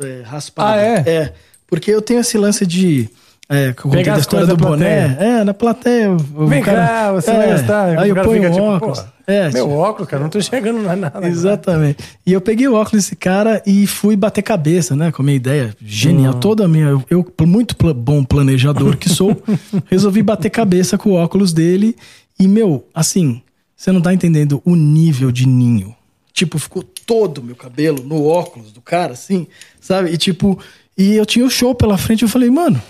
É, 0.00 0.22
raspado. 0.24 0.70
Ah, 0.70 0.76
é? 0.80 1.02
É. 1.04 1.32
Porque 1.66 1.90
eu 1.90 2.00
tenho 2.00 2.20
esse 2.20 2.38
lance 2.38 2.64
de. 2.64 3.08
É, 3.48 3.72
que 3.74 3.80
eu 3.80 3.82
contei 3.84 3.98
Pegar 4.00 4.14
da 4.14 4.20
história 4.20 4.46
do 4.46 4.56
boné. 4.56 5.16
É, 5.20 5.44
na 5.44 5.52
plateia. 5.52 6.10
o 6.12 6.46
Vem 6.46 6.62
cara- 6.62 6.86
cá, 6.86 7.12
você 7.12 7.30
é, 7.30 7.36
vai 7.36 7.48
gastar. 7.50 7.98
Aí 7.98 8.08
O 8.08 8.12
eu 8.12 8.14
cara 8.14 8.26
ponho 8.26 8.48
um 8.48 8.50
tipo, 8.52 8.64
óculos. 8.64 9.04
é, 9.26 9.50
Meu 9.52 9.70
óculos, 9.70 10.08
cara, 10.08 10.22
não 10.22 10.30
tô 10.30 10.38
enxergando 10.38 10.80
mais 10.80 10.98
nada. 10.98 11.28
Exatamente. 11.28 12.02
E 12.24 12.32
eu 12.32 12.40
peguei 12.40 12.66
o 12.66 12.72
óculos 12.74 13.04
desse 13.04 13.14
cara 13.16 13.62
e 13.66 13.86
fui 13.86 14.16
bater 14.16 14.40
cabeça, 14.40 14.96
né? 14.96 15.12
Com 15.12 15.20
a 15.20 15.24
minha 15.26 15.36
ideia 15.36 15.74
genial. 15.84 16.34
Toda 16.34 16.64
a 16.64 16.68
minha. 16.68 16.86
Eu, 17.10 17.26
muito 17.42 17.76
bom 17.94 18.24
planejador 18.24 18.96
que 18.96 19.10
sou, 19.10 19.36
resolvi 19.90 20.22
bater 20.22 20.48
cabeça 20.48 20.96
com 20.96 21.10
o 21.10 21.14
óculos 21.14 21.52
dele. 21.52 21.94
E, 22.40 22.48
meu, 22.48 22.86
assim, 22.94 23.42
você 23.76 23.92
não 23.92 24.00
tá 24.00 24.14
entendendo 24.14 24.62
o 24.64 24.74
nível 24.74 25.30
de 25.30 25.46
ninho. 25.46 25.94
Tipo, 26.32 26.58
ficou 26.58 26.82
todo 26.82 27.38
o 27.38 27.44
meu 27.44 27.54
cabelo 27.54 28.02
no 28.02 28.24
óculos 28.26 28.72
do 28.72 28.80
cara, 28.80 29.12
assim, 29.12 29.46
sabe? 29.80 30.10
E 30.10 30.16
tipo, 30.16 30.58
e 30.96 31.14
eu 31.14 31.26
tinha 31.26 31.44
o 31.44 31.50
show 31.50 31.74
pela 31.74 31.98
frente, 31.98 32.22
eu 32.22 32.28
falei, 32.28 32.50
mano. 32.50 32.80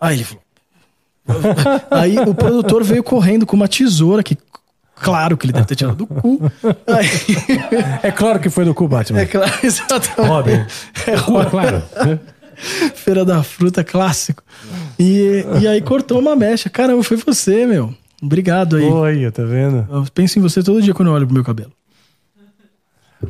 Aí 0.00 0.16
ele 0.16 0.24
falou. 0.24 0.42
Aí 1.90 2.18
o 2.18 2.34
produtor 2.34 2.82
veio 2.82 3.02
correndo 3.04 3.44
com 3.46 3.54
uma 3.56 3.68
tesoura 3.68 4.22
que. 4.22 4.36
Claro 4.96 5.36
que 5.36 5.46
ele 5.46 5.52
deve 5.52 5.66
ter 5.66 5.76
tirado 5.76 5.96
do 5.96 6.06
cu. 6.06 6.40
Aí, 6.86 7.08
É 8.02 8.10
claro 8.10 8.38
que 8.38 8.50
foi 8.50 8.64
do 8.64 8.74
cu, 8.74 8.86
Batman. 8.86 9.20
é 9.20 9.26
claro, 9.26 9.52
exatamente. 9.62 10.28
Robin. 10.28 10.66
É, 11.06 11.16
Pô, 11.24 11.44
claro. 11.48 11.82
Feira 12.94 13.24
da 13.24 13.42
Fruta 13.42 13.82
clássico. 13.82 14.42
E, 14.98 15.42
e 15.62 15.66
aí 15.66 15.80
cortou 15.80 16.18
uma 16.18 16.36
mecha. 16.36 16.68
Caramba, 16.68 17.02
foi 17.02 17.16
você, 17.16 17.64
meu. 17.66 17.94
Obrigado 18.22 18.76
aí. 18.76 18.84
Oi, 18.84 19.30
tá 19.30 19.42
vendo? 19.42 19.88
Eu 19.90 20.04
penso 20.12 20.38
em 20.38 20.42
você 20.42 20.62
todo 20.62 20.82
dia 20.82 20.92
quando 20.92 21.08
eu 21.08 21.14
olho 21.14 21.26
pro 21.26 21.34
meu 21.34 21.44
cabelo. 21.44 21.72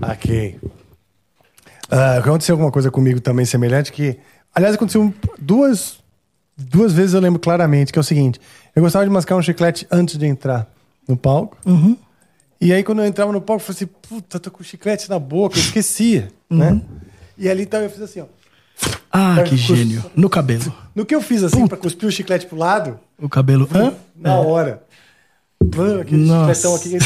Ok. 0.02 0.58
Ah, 1.88 2.16
aconteceu 2.18 2.54
alguma 2.54 2.72
coisa 2.72 2.90
comigo 2.90 3.20
também 3.20 3.44
semelhante 3.44 3.92
que. 3.92 4.18
Aliás, 4.52 4.74
aconteceu 4.74 5.14
duas, 5.38 5.99
duas 6.64 6.92
vezes 6.92 7.14
eu 7.14 7.20
lembro 7.20 7.38
claramente, 7.40 7.92
que 7.92 7.98
é 7.98 8.00
o 8.00 8.04
seguinte: 8.04 8.40
eu 8.74 8.82
gostava 8.82 9.04
de 9.04 9.10
mascar 9.10 9.36
um 9.36 9.42
chiclete 9.42 9.86
antes 9.90 10.16
de 10.16 10.26
entrar 10.26 10.66
no 11.08 11.16
palco. 11.16 11.56
E 12.60 12.72
aí, 12.72 12.82
quando 12.84 13.00
eu 13.00 13.06
entrava 13.06 13.32
no 13.32 13.40
palco, 13.40 13.62
eu 13.62 13.66
falei 13.66 13.76
assim: 13.76 13.86
puta, 14.08 14.38
tô 14.38 14.50
com 14.50 14.62
chiclete 14.62 15.08
na 15.08 15.18
boca, 15.18 15.56
eu 15.56 15.60
esquecia, 15.60 16.28
né? 16.48 16.80
E 17.38 17.48
ali 17.48 17.62
então 17.62 17.80
eu 17.80 17.88
fiz 17.90 18.02
assim, 18.02 18.20
ó. 18.20 18.26
Ah, 19.12 19.42
que 19.44 19.50
cus- 19.50 19.60
gênio. 19.60 20.04
No 20.14 20.28
cabelo. 20.30 20.72
No 20.94 21.04
que 21.06 21.14
eu 21.14 21.20
fiz 21.20 21.42
assim, 21.42 21.66
pra 21.66 21.76
cuspir 21.76 22.08
o 22.08 22.12
chiclete 22.12 22.46
pro 22.46 22.56
lado, 22.56 22.98
O 23.20 23.28
cabelo. 23.28 23.68
Hã? 23.74 23.92
na 24.14 24.36
hora. 24.36 24.82
Mano, 25.76 26.00
aquele 26.00 26.26
chicletão 26.26 26.74
aqui. 26.74 26.98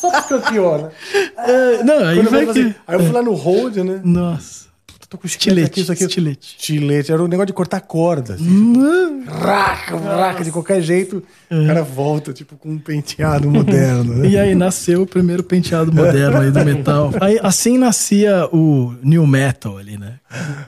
Só 0.00 0.10
pra 0.10 0.22
ficar 0.22 0.50
pior, 0.50 0.82
né? 0.82 0.90
É, 1.36 1.82
não, 1.82 2.04
aí 2.06 2.20
vai 2.22 2.44
fui 2.46 2.54
que... 2.72 2.74
Aí 2.86 2.96
eu 2.96 3.00
fui 3.00 3.12
lá 3.12 3.22
no 3.22 3.32
hold, 3.34 3.76
né? 3.76 4.00
Nossa. 4.04 4.66
Tô 5.10 5.18
com 5.18 5.26
chiclete 5.26 5.50
aqui, 5.66 5.80
Estilete. 5.80 5.80
isso 5.80 5.92
aqui. 5.92 6.04
Estilete. 6.04 6.56
Estilete. 6.56 7.10
Era 7.12 7.20
um 7.20 7.26
negócio 7.26 7.48
de 7.48 7.52
cortar 7.52 7.80
corda. 7.80 8.34
Assim. 8.34 8.44
Hum. 8.48 9.24
Raca, 9.26 9.96
raca, 9.96 10.44
de 10.44 10.52
qualquer 10.52 10.80
jeito. 10.80 11.20
O 11.50 11.66
cara 11.66 11.82
volta, 11.82 12.32
tipo, 12.32 12.54
com 12.56 12.70
um 12.70 12.78
penteado 12.78 13.50
moderno. 13.50 14.14
Né? 14.18 14.28
E 14.28 14.38
aí 14.38 14.54
nasceu 14.54 15.02
o 15.02 15.06
primeiro 15.06 15.42
penteado 15.42 15.92
moderno 15.92 16.38
aí 16.38 16.52
do 16.52 16.64
metal. 16.64 17.10
Aí, 17.20 17.40
assim 17.42 17.76
nascia 17.76 18.48
o 18.52 18.94
new 19.02 19.26
metal 19.26 19.78
ali, 19.78 19.98
né? 19.98 20.14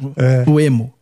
O, 0.00 0.12
É. 0.20 0.44
o 0.48 0.58
emo. 0.58 0.92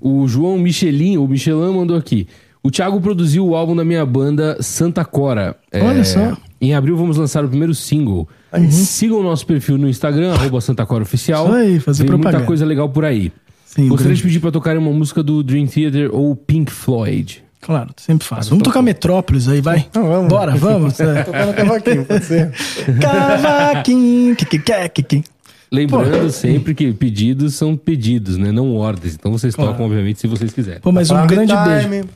O 0.00 0.26
João 0.26 0.56
Michelin, 0.58 1.18
o 1.18 1.28
Michelin 1.28 1.74
mandou 1.74 1.96
aqui. 1.96 2.26
O 2.62 2.70
Thiago 2.70 3.00
produziu 3.02 3.46
o 3.46 3.54
álbum 3.54 3.76
da 3.76 3.84
minha 3.84 4.04
banda 4.06 4.56
Santa 4.62 5.04
Cora. 5.04 5.56
É, 5.70 5.82
Olha 5.82 6.04
só. 6.04 6.36
Em 6.60 6.74
abril 6.74 6.96
vamos 6.96 7.16
lançar 7.16 7.44
o 7.44 7.48
primeiro 7.48 7.74
single. 7.74 8.28
Sigam 8.70 9.18
o 9.20 9.22
nosso 9.22 9.46
perfil 9.46 9.76
no 9.76 9.88
Instagram, 9.88 10.32
arroba 10.32 10.60
Santa 10.60 10.86
Cora 10.86 11.02
Oficial. 11.02 11.44
Isso 11.46 11.54
aí, 11.54 11.80
fazer 11.80 12.02
Vem 12.04 12.06
propaganda. 12.08 12.36
muita 12.38 12.46
coisa 12.46 12.64
legal 12.64 12.88
por 12.88 13.04
aí. 13.04 13.30
Sim, 13.66 13.88
Gostaria 13.88 14.08
grande- 14.12 14.16
de 14.22 14.22
pedir 14.22 14.40
pra 14.40 14.50
tocarem 14.50 14.80
uma 14.80 14.90
música 14.92 15.22
do 15.22 15.42
Dream 15.42 15.66
Theater 15.66 16.08
ou 16.14 16.34
Pink 16.34 16.72
Floyd. 16.72 17.42
Claro, 17.60 17.90
sempre 17.96 18.26
faço. 18.26 18.50
Vamos 18.50 18.62
tocar 18.64 18.80
Metrópolis 18.80 19.48
aí, 19.48 19.60
vai? 19.60 19.86
Não, 19.94 20.06
vamos. 20.06 20.28
Bora, 20.28 20.54
vamos. 20.56 20.98
É. 21.00 21.22
Tocar 21.24 21.46
no 21.46 21.52
cavaquinho, 21.54 22.04
pode 22.04 22.24
ser. 22.24 22.52
Cavaquinho, 23.00 24.36
que 24.36 24.44
que 24.46 24.58
que 24.58 24.88
que 24.88 25.02
que. 25.02 25.24
Lembrando 25.70 26.30
sempre 26.30 26.74
que 26.74 26.92
pedidos 26.92 27.54
são 27.54 27.76
pedidos, 27.76 28.36
né? 28.36 28.52
Não 28.52 28.74
ordens. 28.76 29.14
Então 29.14 29.32
vocês 29.32 29.54
tocam, 29.54 29.84
obviamente, 29.84 30.20
se 30.20 30.26
vocês 30.28 30.52
quiserem. 30.52 30.80
Pô, 30.80 30.92
mas 30.92 31.10
um 31.10 31.26
grande 31.26 31.52
time. 31.52 31.88
beijo. 31.88 32.08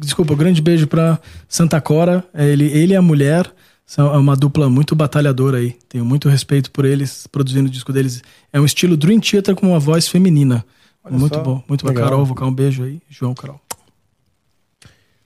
Desculpa, 0.00 0.34
um 0.34 0.36
grande 0.36 0.60
beijo 0.60 0.86
pra 0.86 1.18
Santa 1.48 1.80
Cora. 1.80 2.24
É, 2.32 2.48
Ele, 2.48 2.66
ele 2.66 2.92
e 2.92 2.96
a 2.96 3.02
mulher 3.02 3.50
são 3.86 4.14
é 4.14 4.18
uma 4.18 4.34
dupla 4.34 4.68
muito 4.70 4.94
batalhadora 4.94 5.58
aí. 5.58 5.76
Tenho 5.88 6.04
muito 6.04 6.28
respeito 6.28 6.70
por 6.70 6.84
eles, 6.84 7.26
produzindo 7.26 7.68
o 7.68 7.70
disco 7.70 7.92
deles. 7.92 8.22
É 8.52 8.60
um 8.60 8.64
estilo 8.64 8.96
Dream 8.96 9.20
Theater 9.20 9.54
com 9.54 9.68
uma 9.68 9.78
voz 9.78 10.08
feminina. 10.08 10.64
muito 11.10 11.34
só, 11.34 11.42
bom, 11.42 11.62
muito 11.68 11.84
bom. 11.84 11.92
Carol, 11.92 12.24
vou 12.24 12.34
dar 12.36 12.46
um 12.46 12.54
beijo 12.54 12.82
aí. 12.82 13.00
João, 13.08 13.34
Carol. 13.34 13.60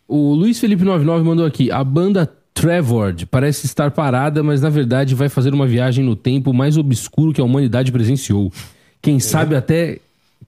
O 0.07 0.35
Luiz 0.35 0.59
Felipe 0.59 0.85
99 0.85 1.25
mandou 1.25 1.47
aqui. 1.47 1.71
A 1.71 1.85
banda 1.85 2.27
Trevord 2.55 3.27
parece 3.27 3.67
estar 3.67 3.91
parada, 3.93 4.43
mas 4.43 4.61
na 4.61 4.71
verdade 4.71 5.15
vai 5.15 5.29
fazer 5.29 5.55
uma 5.55 5.67
viagem 5.67 6.05
no 6.05 6.17
tempo 6.17 6.53
mais 6.53 6.77
obscuro 6.77 7.33
que 7.33 7.41
a 7.41 7.45
humanidade 7.45 7.93
presenciou. 7.93 8.53
Quem 9.01 9.21
sabe 9.21 9.55
até 9.55 10.01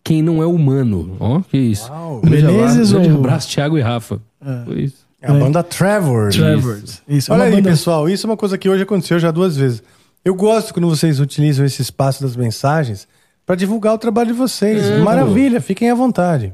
quem 0.03 0.23
não 0.23 0.43
é 0.43 0.47
humano. 0.47 1.17
Ó, 1.21 1.41
que 1.41 1.59
isso. 1.59 1.91
Uau. 1.91 2.21
Grande 2.21 2.45
Menezes 2.47 2.93
ou- 2.93 3.03
abraço, 3.05 3.49
Thiago 3.49 3.79
e 3.79 3.81
Rafa. 3.81 4.21
Foi 4.65 4.83
isso. 4.83 5.07
É 5.23 5.31
a 5.31 5.35
banda 5.35 5.63
Trevor. 5.63 6.31
Trevor. 6.33 6.81
Isso, 7.07 7.31
é 7.31 7.35
Olha 7.35 7.43
uma 7.45 7.49
aí, 7.51 7.57
banda- 7.57 7.71
pessoal, 7.71 8.09
isso 8.09 8.27
é 8.27 8.31
uma 8.31 8.37
coisa 8.37 8.57
que 8.57 8.69
hoje 8.69 8.83
aconteceu 8.85 9.19
já 9.19 9.31
duas 9.31 9.57
vezes. 9.57 9.83
Eu 10.25 10.35
gosto 10.35 10.73
quando 10.73 10.89
vocês 10.89 11.21
utilizam 11.21 11.65
esse 11.67 11.83
espaço 11.83 12.23
das 12.23 12.35
mensagens 12.37 13.07
para 13.45 13.55
divulgar 13.57 13.95
o 13.95 13.99
trabalho 13.99 14.29
de 14.33 14.39
vocês. 14.39 14.83
É, 14.83 14.99
Maravilha, 15.01 15.61
fiquem 15.61 15.91
à 15.91 15.95
vontade. 15.95 16.53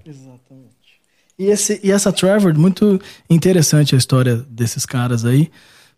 E, 1.38 1.44
esse, 1.46 1.78
e 1.84 1.92
essa 1.92 2.10
Trevor, 2.12 2.58
muito 2.58 3.00
interessante 3.28 3.94
a 3.94 3.98
história 3.98 4.36
desses 4.48 4.86
caras 4.86 5.24
aí, 5.24 5.50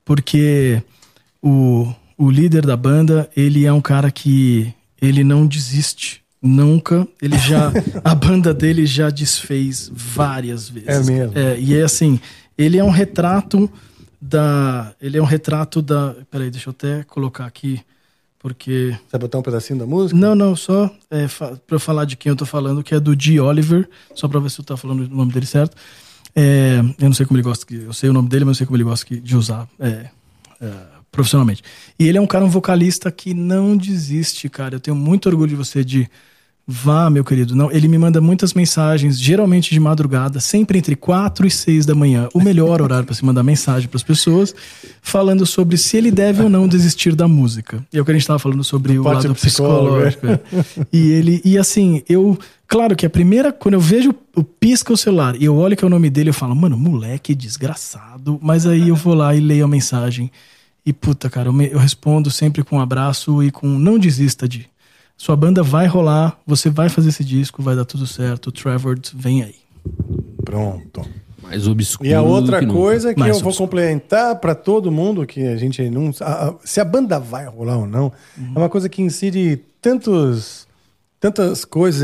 porque 0.05 0.83
o, 1.43 1.93
o 2.19 2.31
líder 2.31 2.67
da 2.67 2.77
banda, 2.77 3.31
ele 3.37 3.65
é 3.65 3.73
um 3.73 3.81
cara 3.81 4.11
que 4.11 4.73
ele 5.01 5.23
não 5.23 5.47
desiste. 5.47 6.23
Nunca. 6.41 7.07
Ele 7.21 7.37
já. 7.39 7.73
a 8.05 8.15
banda 8.15 8.55
dele 8.55 8.87
já 8.87 9.11
desfez 9.11 9.91
várias 9.93 10.69
vezes. 10.69 10.89
É 10.89 11.13
mesmo? 11.13 11.39
É, 11.39 11.59
e 11.59 11.75
é 11.75 11.83
assim. 11.83 12.21
Ele 12.57 12.79
é 12.79 12.85
um 12.85 12.91
retrato 12.91 13.71
da. 14.21 14.95
Ele 15.01 15.19
é 15.19 15.23
um 15.23 15.27
retrato 15.27 15.83
da. 15.83 16.15
Peraí, 16.31 16.51
deixa 16.51 16.69
eu 16.69 16.73
até 16.73 17.03
colocar 17.05 17.47
aqui, 17.47 17.81
porque. 18.39 18.91
Você 18.91 19.13
vai 19.13 19.21
botar 19.21 19.39
um 19.39 19.43
pedacinho 19.43 19.79
da 19.79 19.87
música? 19.87 20.19
Não, 20.19 20.35
não, 20.35 20.57
só 20.57 20.91
é, 21.11 21.29
fa 21.29 21.57
pra 21.67 21.77
eu 21.77 21.81
falar 21.81 22.05
de 22.05 22.17
quem 22.17 22.31
eu 22.31 22.37
tô 22.37 22.47
falando, 22.47 22.83
que 22.83 22.95
é 22.95 23.01
do 23.01 23.21
G. 23.21 23.41
Oliver, 23.41 23.89
só 24.15 24.29
pra 24.29 24.41
ver 24.41 24.51
se 24.51 24.61
eu 24.61 24.65
tô 24.65 24.77
falando 24.77 25.05
o 25.05 25.09
nome 25.09 25.33
dele 25.33 25.47
certo. 25.47 25.77
É, 26.35 26.79
eu 27.01 27.07
não 27.07 27.13
sei 27.13 27.27
como 27.27 27.37
ele 27.37 27.45
gosta, 27.45 27.67
que, 27.67 27.75
eu 27.75 27.93
sei 27.93 28.11
o 28.11 28.13
nome 28.13 28.29
dele, 28.29 28.45
mas 28.45 28.51
não 28.51 28.59
sei 28.59 28.67
como 28.67 28.77
ele 28.77 28.85
gosta 28.85 29.21
de 29.21 29.37
usar 29.37 29.69
é, 29.79 30.09
é, 30.61 30.73
profissionalmente. 31.11 31.63
E 31.99 32.07
ele 32.07 32.19
é 32.19 32.21
um 32.21 32.27
cara, 32.27 32.45
um 32.45 32.51
vocalista 32.51 33.11
que 33.11 33.35
não 33.35 33.77
desiste, 33.77 34.49
cara. 34.49 34.77
Eu 34.77 34.81
tenho 34.81 34.97
muito 34.97 35.29
orgulho 35.29 35.49
de 35.49 35.57
você 35.57 35.85
de 35.85 36.09
vá, 36.71 37.09
meu 37.09 37.25
querido. 37.25 37.57
Não, 37.57 37.73
ele 37.73 37.89
me 37.89 37.97
manda 37.97 38.21
muitas 38.21 38.53
mensagens, 38.53 39.19
geralmente 39.19 39.71
de 39.71 39.81
madrugada, 39.81 40.39
sempre 40.39 40.77
entre 40.79 40.95
4 40.95 41.47
e 41.47 41.51
6 41.51 41.87
da 41.87 41.95
manhã, 41.95 42.29
o 42.35 42.41
melhor 42.43 42.83
horário 42.83 43.07
para 43.07 43.15
se 43.15 43.25
mandar 43.25 43.43
mensagem 43.43 43.89
para 43.89 43.97
as 43.97 44.03
pessoas, 44.03 44.55
falando 45.01 45.47
sobre 45.47 45.79
se 45.79 45.97
ele 45.97 46.11
deve 46.11 46.43
ou 46.43 46.51
não 46.51 46.69
desistir 46.69 47.15
da 47.15 47.27
música. 47.27 47.83
E 47.91 47.97
é 47.97 48.01
o 48.03 48.05
que 48.05 48.11
a 48.11 48.15
gente 48.15 48.21
estava 48.23 48.39
falando 48.39 48.63
sobre 48.63 48.99
o 48.99 49.03
Pode 49.03 49.23
ser 49.23 49.29
lado 49.29 49.37
psicólogo, 49.41 50.03
psicológico. 50.07 50.27
é. 50.27 50.87
E 50.93 51.11
ele, 51.11 51.41
e 51.43 51.57
assim, 51.57 52.03
eu, 52.07 52.39
claro 52.67 52.95
que 52.95 53.07
a 53.07 53.11
primeira, 53.11 53.51
quando 53.51 53.75
eu 53.75 53.81
vejo 53.81 54.15
o 54.37 54.45
pisca 54.45 54.93
o 54.93 54.97
celular 54.97 55.37
e 55.41 55.45
eu 55.47 55.57
olho 55.57 55.75
que 55.75 55.83
é 55.85 55.87
o 55.87 55.91
nome 55.91 56.11
dele, 56.11 56.29
eu 56.29 56.35
falo, 56.35 56.55
mano, 56.55 56.77
moleque 56.77 57.35
desgraçado. 57.35 58.39
Mas 58.43 58.67
aí 58.67 58.89
eu 58.91 58.95
vou 58.97 59.15
lá 59.15 59.35
e 59.35 59.41
leio 59.41 59.65
a 59.65 59.69
mensagem. 59.69 60.31
E 60.85 60.93
puta, 60.93 61.29
cara, 61.31 61.49
eu, 61.49 61.53
me- 61.53 61.71
eu 61.71 61.79
respondo 61.79 62.31
sempre 62.31 62.63
com 62.63 62.77
um 62.77 62.81
abraço 62.81 63.43
e 63.43 63.51
com 63.51 63.67
não 63.67 63.99
desista 63.99 64.47
de. 64.49 64.67
Sua 65.19 65.35
banda 65.37 65.63
vai 65.65 65.87
rolar, 65.87 66.39
você 66.47 66.71
vai 66.71 66.89
fazer 66.89 67.09
esse 67.11 67.25
disco, 67.25 67.61
vai 67.61 67.75
dar 67.77 67.85
tudo 67.85 68.07
certo. 68.07 68.47
O 68.47 68.53
Trevor 68.53 68.97
vem 69.13 69.43
aí. 69.43 69.57
Pronto. 70.45 71.05
Mais 71.43 71.67
obscuro. 71.67 72.09
E 72.09 72.15
a 72.15 72.23
outra 72.23 72.61
que 72.61 72.67
coisa 72.67 73.13
que 73.13 73.19
Mais 73.21 73.37
eu 73.37 73.41
vou 73.43 73.49
obscuro. 73.49 73.69
complementar 73.69 74.37
para 74.37 74.55
todo 74.55 74.93
mundo 74.93 75.27
que 75.27 75.41
a 75.47 75.57
gente 75.57 75.89
não 75.91 76.13
a- 76.21 76.49
a- 76.51 76.55
se 76.65 76.81
a 76.81 76.85
banda 76.85 77.19
vai 77.19 77.47
rolar 77.47 77.79
ou 77.79 77.87
não, 77.87 78.13
é 78.55 78.59
uma 78.59 78.69
coisa 78.69 78.89
que 78.89 79.03
incide 79.03 79.59
tantos 79.83 80.67
tantas 81.21 81.65
coisas, 81.65 82.03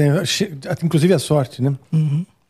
inclusive 0.82 1.14
a 1.14 1.18
sorte, 1.20 1.62
né? 1.62 1.72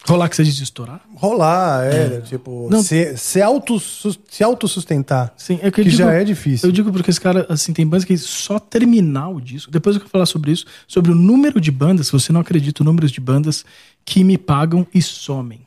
Rolar 0.06 0.28
que 0.28 0.36
você 0.36 0.44
diz 0.44 0.54
de 0.56 0.62
estourar? 0.64 1.00
Rolar, 1.14 1.84
é, 1.86 2.20
tipo, 2.20 2.68
Não. 2.70 2.82
se, 2.82 3.16
se, 3.16 3.40
auto, 3.40 3.80
se 3.80 4.44
autossustentar. 4.44 5.32
Sim, 5.36 5.58
é 5.62 5.70
Que 5.70 5.80
eu 5.80 5.84
digo- 5.84 5.96
já 5.96 6.12
é 6.12 6.22
difícil. 6.24 6.68
Eu 6.68 6.72
digo 6.72 6.92
porque 6.92 7.10
esse 7.10 7.20
cara, 7.20 7.46
assim, 7.48 7.72
tem 7.72 7.86
bandas 7.86 8.04
que 8.04 8.16
só 8.18 8.58
terminar 8.58 9.30
o 9.30 9.40
disco. 9.40 9.70
Depois 9.72 9.96
eu 9.96 10.00
quero 10.00 10.10
falar 10.10 10.26
sobre 10.26 10.52
isso, 10.52 10.66
sobre 10.86 11.10
o 11.10 11.14
número 11.14 11.60
de 11.60 11.70
bandas, 11.70 12.10
você 12.10 12.32
não 12.32 12.40
acredita, 12.40 12.82
o 12.82 12.84
número 12.84 13.08
de 13.08 13.20
bandas 13.20 13.64
que 14.04 14.22
me 14.22 14.36
pagam 14.36 14.86
e 14.94 15.00
somem. 15.00 15.60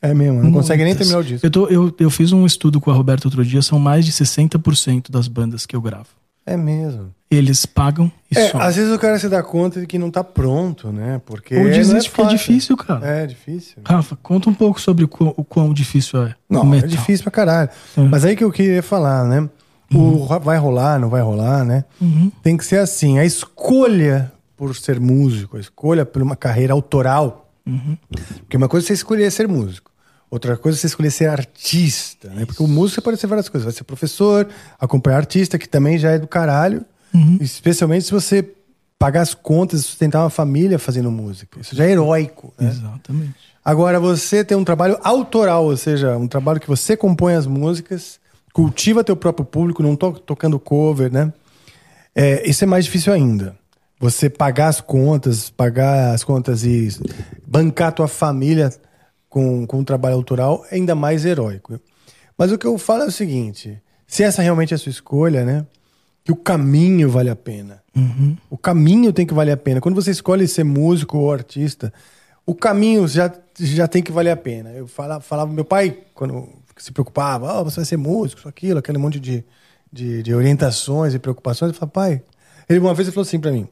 É 0.00 0.14
mesmo, 0.14 0.42
não 0.42 0.52
consegue 0.52 0.84
nem 0.84 0.92
Muitas. 0.92 1.08
terminar 1.08 1.20
o 1.20 1.28
disco. 1.28 1.44
Eu, 1.46 1.50
tô, 1.50 1.66
eu, 1.68 1.94
eu 1.98 2.10
fiz 2.10 2.30
um 2.30 2.46
estudo 2.46 2.80
com 2.80 2.90
a 2.90 2.94
Roberta 2.94 3.26
outro 3.26 3.44
dia, 3.44 3.62
são 3.62 3.78
mais 3.80 4.04
de 4.04 4.12
60% 4.12 5.10
das 5.10 5.26
bandas 5.26 5.66
que 5.66 5.74
eu 5.74 5.80
gravo. 5.80 6.06
É 6.46 6.56
mesmo. 6.56 7.12
Eles 7.28 7.66
pagam 7.66 8.10
e 8.30 8.38
É, 8.38 8.52
às 8.54 8.76
vezes 8.76 8.94
o 8.94 8.98
cara 9.00 9.18
se 9.18 9.28
dá 9.28 9.42
conta 9.42 9.80
de 9.80 9.86
que 9.86 9.98
não 9.98 10.12
tá 10.12 10.22
pronto, 10.22 10.92
né? 10.92 11.20
Porque 11.26 11.56
Ou 11.56 11.64
não 11.64 11.70
desiste 11.70 12.08
porque 12.10 12.22
é 12.22 12.36
difícil, 12.36 12.76
cara. 12.76 13.04
É 13.04 13.26
difícil. 13.26 13.78
Rafa, 13.84 14.16
conta 14.22 14.48
um 14.48 14.54
pouco 14.54 14.80
sobre 14.80 15.04
o 15.04 15.08
quão, 15.08 15.34
o 15.36 15.42
quão 15.42 15.72
difícil 15.74 16.22
é. 16.22 16.36
o 16.48 16.54
Não, 16.54 16.72
é 16.74 16.80
difícil 16.82 17.24
pra 17.24 17.32
caralho. 17.32 17.68
Sim. 17.94 18.06
Mas 18.08 18.24
aí 18.24 18.36
que 18.36 18.44
eu 18.44 18.52
queria 18.52 18.80
falar, 18.82 19.24
né? 19.24 19.48
O 19.92 20.10
ro- 20.18 20.38
vai 20.40 20.56
rolar, 20.56 21.00
não 21.00 21.08
vai 21.08 21.20
rolar, 21.20 21.64
né? 21.64 21.84
Uhum. 22.00 22.30
Tem 22.44 22.56
que 22.56 22.64
ser 22.64 22.78
assim. 22.78 23.18
A 23.18 23.24
escolha 23.24 24.32
por 24.56 24.74
ser 24.76 25.00
músico, 25.00 25.56
a 25.56 25.60
escolha 25.60 26.06
por 26.06 26.22
uma 26.22 26.36
carreira 26.36 26.72
autoral. 26.74 27.50
Uhum. 27.66 27.96
Porque 28.38 28.56
uma 28.56 28.68
coisa 28.68 28.86
é 28.86 28.88
você 28.88 28.92
escolher 28.94 29.30
ser 29.32 29.48
músico. 29.48 29.90
Outra 30.30 30.56
coisa 30.56 30.76
é 30.76 30.80
você 30.80 30.86
escolher 30.88 31.10
ser 31.10 31.28
artista, 31.28 32.28
né? 32.30 32.44
Porque 32.44 32.62
o 32.62 32.66
músico 32.66 33.00
pode 33.02 33.18
ser 33.18 33.26
várias 33.26 33.48
coisas. 33.48 33.64
Vai 33.64 33.72
ser 33.72 33.84
professor, 33.84 34.48
acompanhar 34.78 35.18
artista, 35.18 35.58
que 35.58 35.68
também 35.68 35.98
já 35.98 36.12
é 36.12 36.18
do 36.18 36.26
caralho. 36.26 36.84
Uhum. 37.14 37.38
Especialmente 37.40 38.06
se 38.06 38.12
você 38.12 38.44
pagar 38.98 39.22
as 39.22 39.34
contas 39.34 39.80
e 39.80 39.82
sustentar 39.84 40.22
uma 40.22 40.30
família 40.30 40.78
fazendo 40.78 41.10
música. 41.10 41.60
Isso 41.60 41.76
já 41.76 41.84
é 41.84 41.90
heróico, 41.92 42.52
né? 42.58 42.68
Exatamente. 42.68 43.34
Agora, 43.64 44.00
você 44.00 44.44
tem 44.44 44.56
um 44.56 44.64
trabalho 44.64 44.98
autoral, 45.02 45.64
ou 45.64 45.76
seja, 45.76 46.16
um 46.16 46.28
trabalho 46.28 46.60
que 46.60 46.68
você 46.68 46.96
compõe 46.96 47.34
as 47.34 47.46
músicas, 47.46 48.18
cultiva 48.52 49.04
teu 49.04 49.16
próprio 49.16 49.44
público, 49.44 49.82
não 49.82 49.94
to 49.94 50.12
tocando 50.12 50.58
cover, 50.58 51.12
né? 51.12 51.32
É, 52.14 52.48
isso 52.48 52.64
é 52.64 52.66
mais 52.66 52.84
difícil 52.84 53.12
ainda. 53.12 53.56
Você 53.98 54.30
pagar 54.30 54.68
as 54.68 54.80
contas, 54.80 55.50
pagar 55.50 56.14
as 56.14 56.22
contas 56.24 56.64
e 56.64 56.88
bancar 57.46 57.92
tua 57.92 58.08
família 58.08 58.70
com, 59.36 59.66
com 59.66 59.80
um 59.80 59.84
trabalho 59.84 60.14
autoral 60.14 60.64
ainda 60.70 60.94
mais 60.94 61.26
heróico. 61.26 61.78
Mas 62.38 62.50
o 62.50 62.56
que 62.56 62.66
eu 62.66 62.78
falo 62.78 63.02
é 63.02 63.06
o 63.06 63.12
seguinte: 63.12 63.78
se 64.06 64.22
essa 64.22 64.40
realmente 64.40 64.72
é 64.72 64.76
a 64.76 64.78
sua 64.78 64.88
escolha, 64.88 65.44
né? 65.44 65.66
Que 66.24 66.32
o 66.32 66.36
caminho 66.36 67.10
vale 67.10 67.28
a 67.28 67.36
pena. 67.36 67.82
O 68.48 68.56
caminho 68.56 69.12
tem 69.12 69.26
que 69.26 69.34
valer 69.34 69.52
a 69.52 69.56
pena. 69.58 69.78
Quando 69.78 69.94
você 69.94 70.10
escolhe 70.10 70.48
ser 70.48 70.64
músico 70.64 71.18
ou 71.18 71.30
artista, 71.30 71.92
o 72.46 72.54
caminho 72.54 73.06
já, 73.06 73.30
já 73.58 73.86
tem 73.86 74.02
que 74.02 74.10
valer 74.10 74.30
a 74.30 74.36
pena. 74.36 74.70
Eu 74.70 74.88
falava, 74.88 75.20
falava 75.20 75.52
meu 75.52 75.66
pai, 75.66 75.98
quando 76.14 76.48
se 76.78 76.90
preocupava, 76.90 77.60
oh, 77.60 77.64
você 77.64 77.76
vai 77.76 77.84
ser 77.84 77.98
músico, 77.98 78.40
isso, 78.40 78.48
aquilo, 78.48 78.78
aquele 78.78 78.96
monte 78.96 79.20
de, 79.20 79.44
de, 79.92 80.22
de 80.22 80.34
orientações 80.34 81.12
e 81.12 81.18
preocupações. 81.18 81.72
Eu 81.72 81.74
falava, 81.74 81.92
pai. 81.92 82.22
Ele 82.70 82.78
uma 82.78 82.94
vez 82.94 83.06
ele 83.06 83.14
falou 83.14 83.26
assim 83.26 83.38
pra 83.38 83.52
mim: 83.52 83.68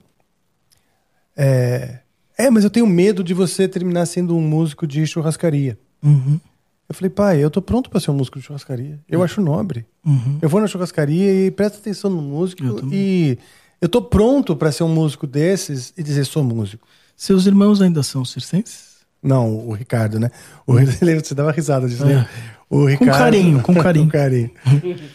é, 1.34 2.00
é, 2.38 2.50
mas 2.50 2.64
eu 2.64 2.70
tenho 2.70 2.86
medo 2.86 3.22
de 3.22 3.34
você 3.34 3.68
terminar 3.68 4.06
sendo 4.06 4.36
um 4.36 4.40
músico 4.40 4.86
de 4.86 5.06
churrascaria. 5.06 5.78
Uhum. 6.02 6.40
Eu 6.88 6.94
falei, 6.94 7.10
pai, 7.10 7.42
eu 7.42 7.50
tô 7.50 7.62
pronto 7.62 7.88
pra 7.88 7.98
ser 7.98 8.10
um 8.10 8.14
músico 8.14 8.38
de 8.38 8.44
churrascaria. 8.44 9.00
Eu 9.08 9.22
acho 9.22 9.40
nobre. 9.40 9.86
Uhum. 10.04 10.38
Eu 10.42 10.48
vou 10.48 10.60
na 10.60 10.66
churrascaria 10.66 11.46
e 11.46 11.50
presta 11.50 11.78
atenção 11.78 12.10
no 12.10 12.20
músico. 12.20 12.62
Eu 12.64 12.88
e 12.92 13.38
eu 13.80 13.88
tô 13.88 14.02
pronto 14.02 14.54
pra 14.56 14.72
ser 14.72 14.82
um 14.82 14.88
músico 14.88 15.26
desses 15.26 15.92
e 15.96 16.02
dizer 16.02 16.24
sou 16.24 16.42
músico. 16.42 16.86
Seus 17.16 17.46
irmãos 17.46 17.80
ainda 17.80 18.02
são 18.02 18.24
circenses? 18.24 18.94
Não, 19.22 19.66
o 19.66 19.72
Ricardo, 19.72 20.20
né? 20.20 20.30
O 20.66 20.76
ele 20.78 21.20
você 21.20 21.34
dava 21.34 21.50
risada 21.50 21.88
disso, 21.88 22.04
né? 22.04 22.28
O 22.68 22.84
Ricardo, 22.86 23.18
carinho, 23.18 23.60
com 23.62 23.74
carinho. 23.76 24.06
com 24.06 24.10
carinho. 24.10 24.50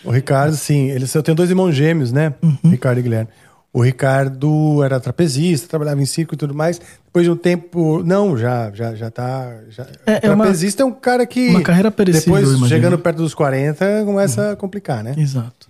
O 0.04 0.12
Ricardo, 0.12 0.56
sim, 0.56 0.90
eles 0.90 1.14
eu 1.14 1.22
tenho 1.22 1.36
dois 1.36 1.50
irmãos 1.50 1.74
gêmeos, 1.74 2.12
né? 2.12 2.34
Uhum. 2.42 2.72
Ricardo 2.72 3.00
e 3.00 3.04
Guilherme. 3.04 3.30
O 3.72 3.82
Ricardo 3.84 4.84
era 4.84 5.00
trapezista, 5.00 5.68
trabalhava 5.68 6.02
em 6.02 6.06
circo 6.06 6.34
e 6.34 6.38
tudo 6.38 6.56
mais. 6.56 6.82
Depois 7.06 7.24
de 7.26 7.32
um 7.32 7.36
tempo, 7.36 8.02
não, 8.04 8.36
já 8.36 8.72
já 8.74 8.96
já 8.96 9.12
tá, 9.12 9.60
já, 9.70 9.84
É- 10.08 10.26
é 10.28 10.32
uma- 10.32 10.44
trapezista 10.46 10.82
é 10.82 10.86
um 10.86 10.92
cara 10.92 11.26
que 11.26 11.50
uma 11.50 11.62
carreira 11.62 11.92
perecível, 11.92 12.36
Depois, 12.52 12.68
chegando 12.70 12.98
perto 12.98 13.18
dos 13.18 13.36
40, 13.36 14.04
começa 14.06 14.52
a 14.52 14.56
complicar, 14.56 15.04
né? 15.04 15.14
Exato. 15.18 15.68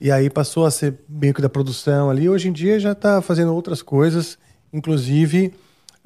E 0.00 0.10
aí 0.10 0.30
passou 0.30 0.64
a 0.66 0.70
ser 0.70 0.94
meio 1.08 1.34
que 1.34 1.42
da 1.42 1.48
produção 1.48 2.10
ali. 2.10 2.28
Hoje 2.28 2.48
em 2.48 2.52
dia 2.52 2.78
já 2.80 2.92
está 2.92 3.20
fazendo 3.20 3.54
outras 3.54 3.82
coisas, 3.82 4.38
inclusive 4.72 5.52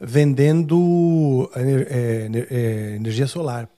vendendo 0.00 1.50
é, 1.55 2.28
é, 2.50 2.97
energia 2.97 3.26
solar. 3.26 3.68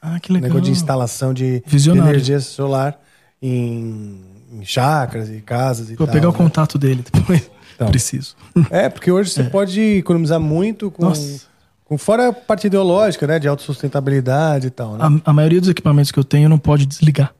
Ah, 0.00 0.18
que 0.20 0.32
legal. 0.32 0.48
Negócio 0.48 0.64
de 0.66 0.70
instalação 0.72 1.32
de, 1.32 1.62
de 1.66 1.90
energia 1.90 2.40
solar 2.40 2.98
em, 3.40 4.20
em 4.52 4.64
chácaras 4.64 5.30
e 5.30 5.40
casas 5.40 5.88
e 5.90 5.94
Vou 5.96 6.06
tal. 6.06 6.14
pegar 6.14 6.28
o 6.28 6.32
né? 6.32 6.38
contato 6.38 6.78
dele 6.78 7.04
depois. 7.12 7.50
Então. 7.74 7.88
Preciso. 7.88 8.36
É, 8.70 8.88
porque 8.88 9.10
hoje 9.10 9.30
você 9.30 9.44
pode 9.44 9.80
economizar 9.80 10.38
muito 10.38 10.90
com, 10.90 11.06
Nossa. 11.06 11.46
com 11.84 11.96
fora 11.96 12.28
a 12.28 12.32
parte 12.32 12.66
ideológica, 12.66 13.26
né? 13.26 13.38
De 13.38 13.48
autossustentabilidade 13.48 14.66
e 14.66 14.70
tal, 14.70 14.96
né? 14.96 15.20
A, 15.24 15.30
a 15.30 15.32
maioria 15.32 15.58
dos 15.60 15.70
equipamentos 15.70 16.10
que 16.12 16.18
eu 16.18 16.24
tenho 16.24 16.48
não 16.48 16.58
pode 16.58 16.84
desligar. 16.86 17.34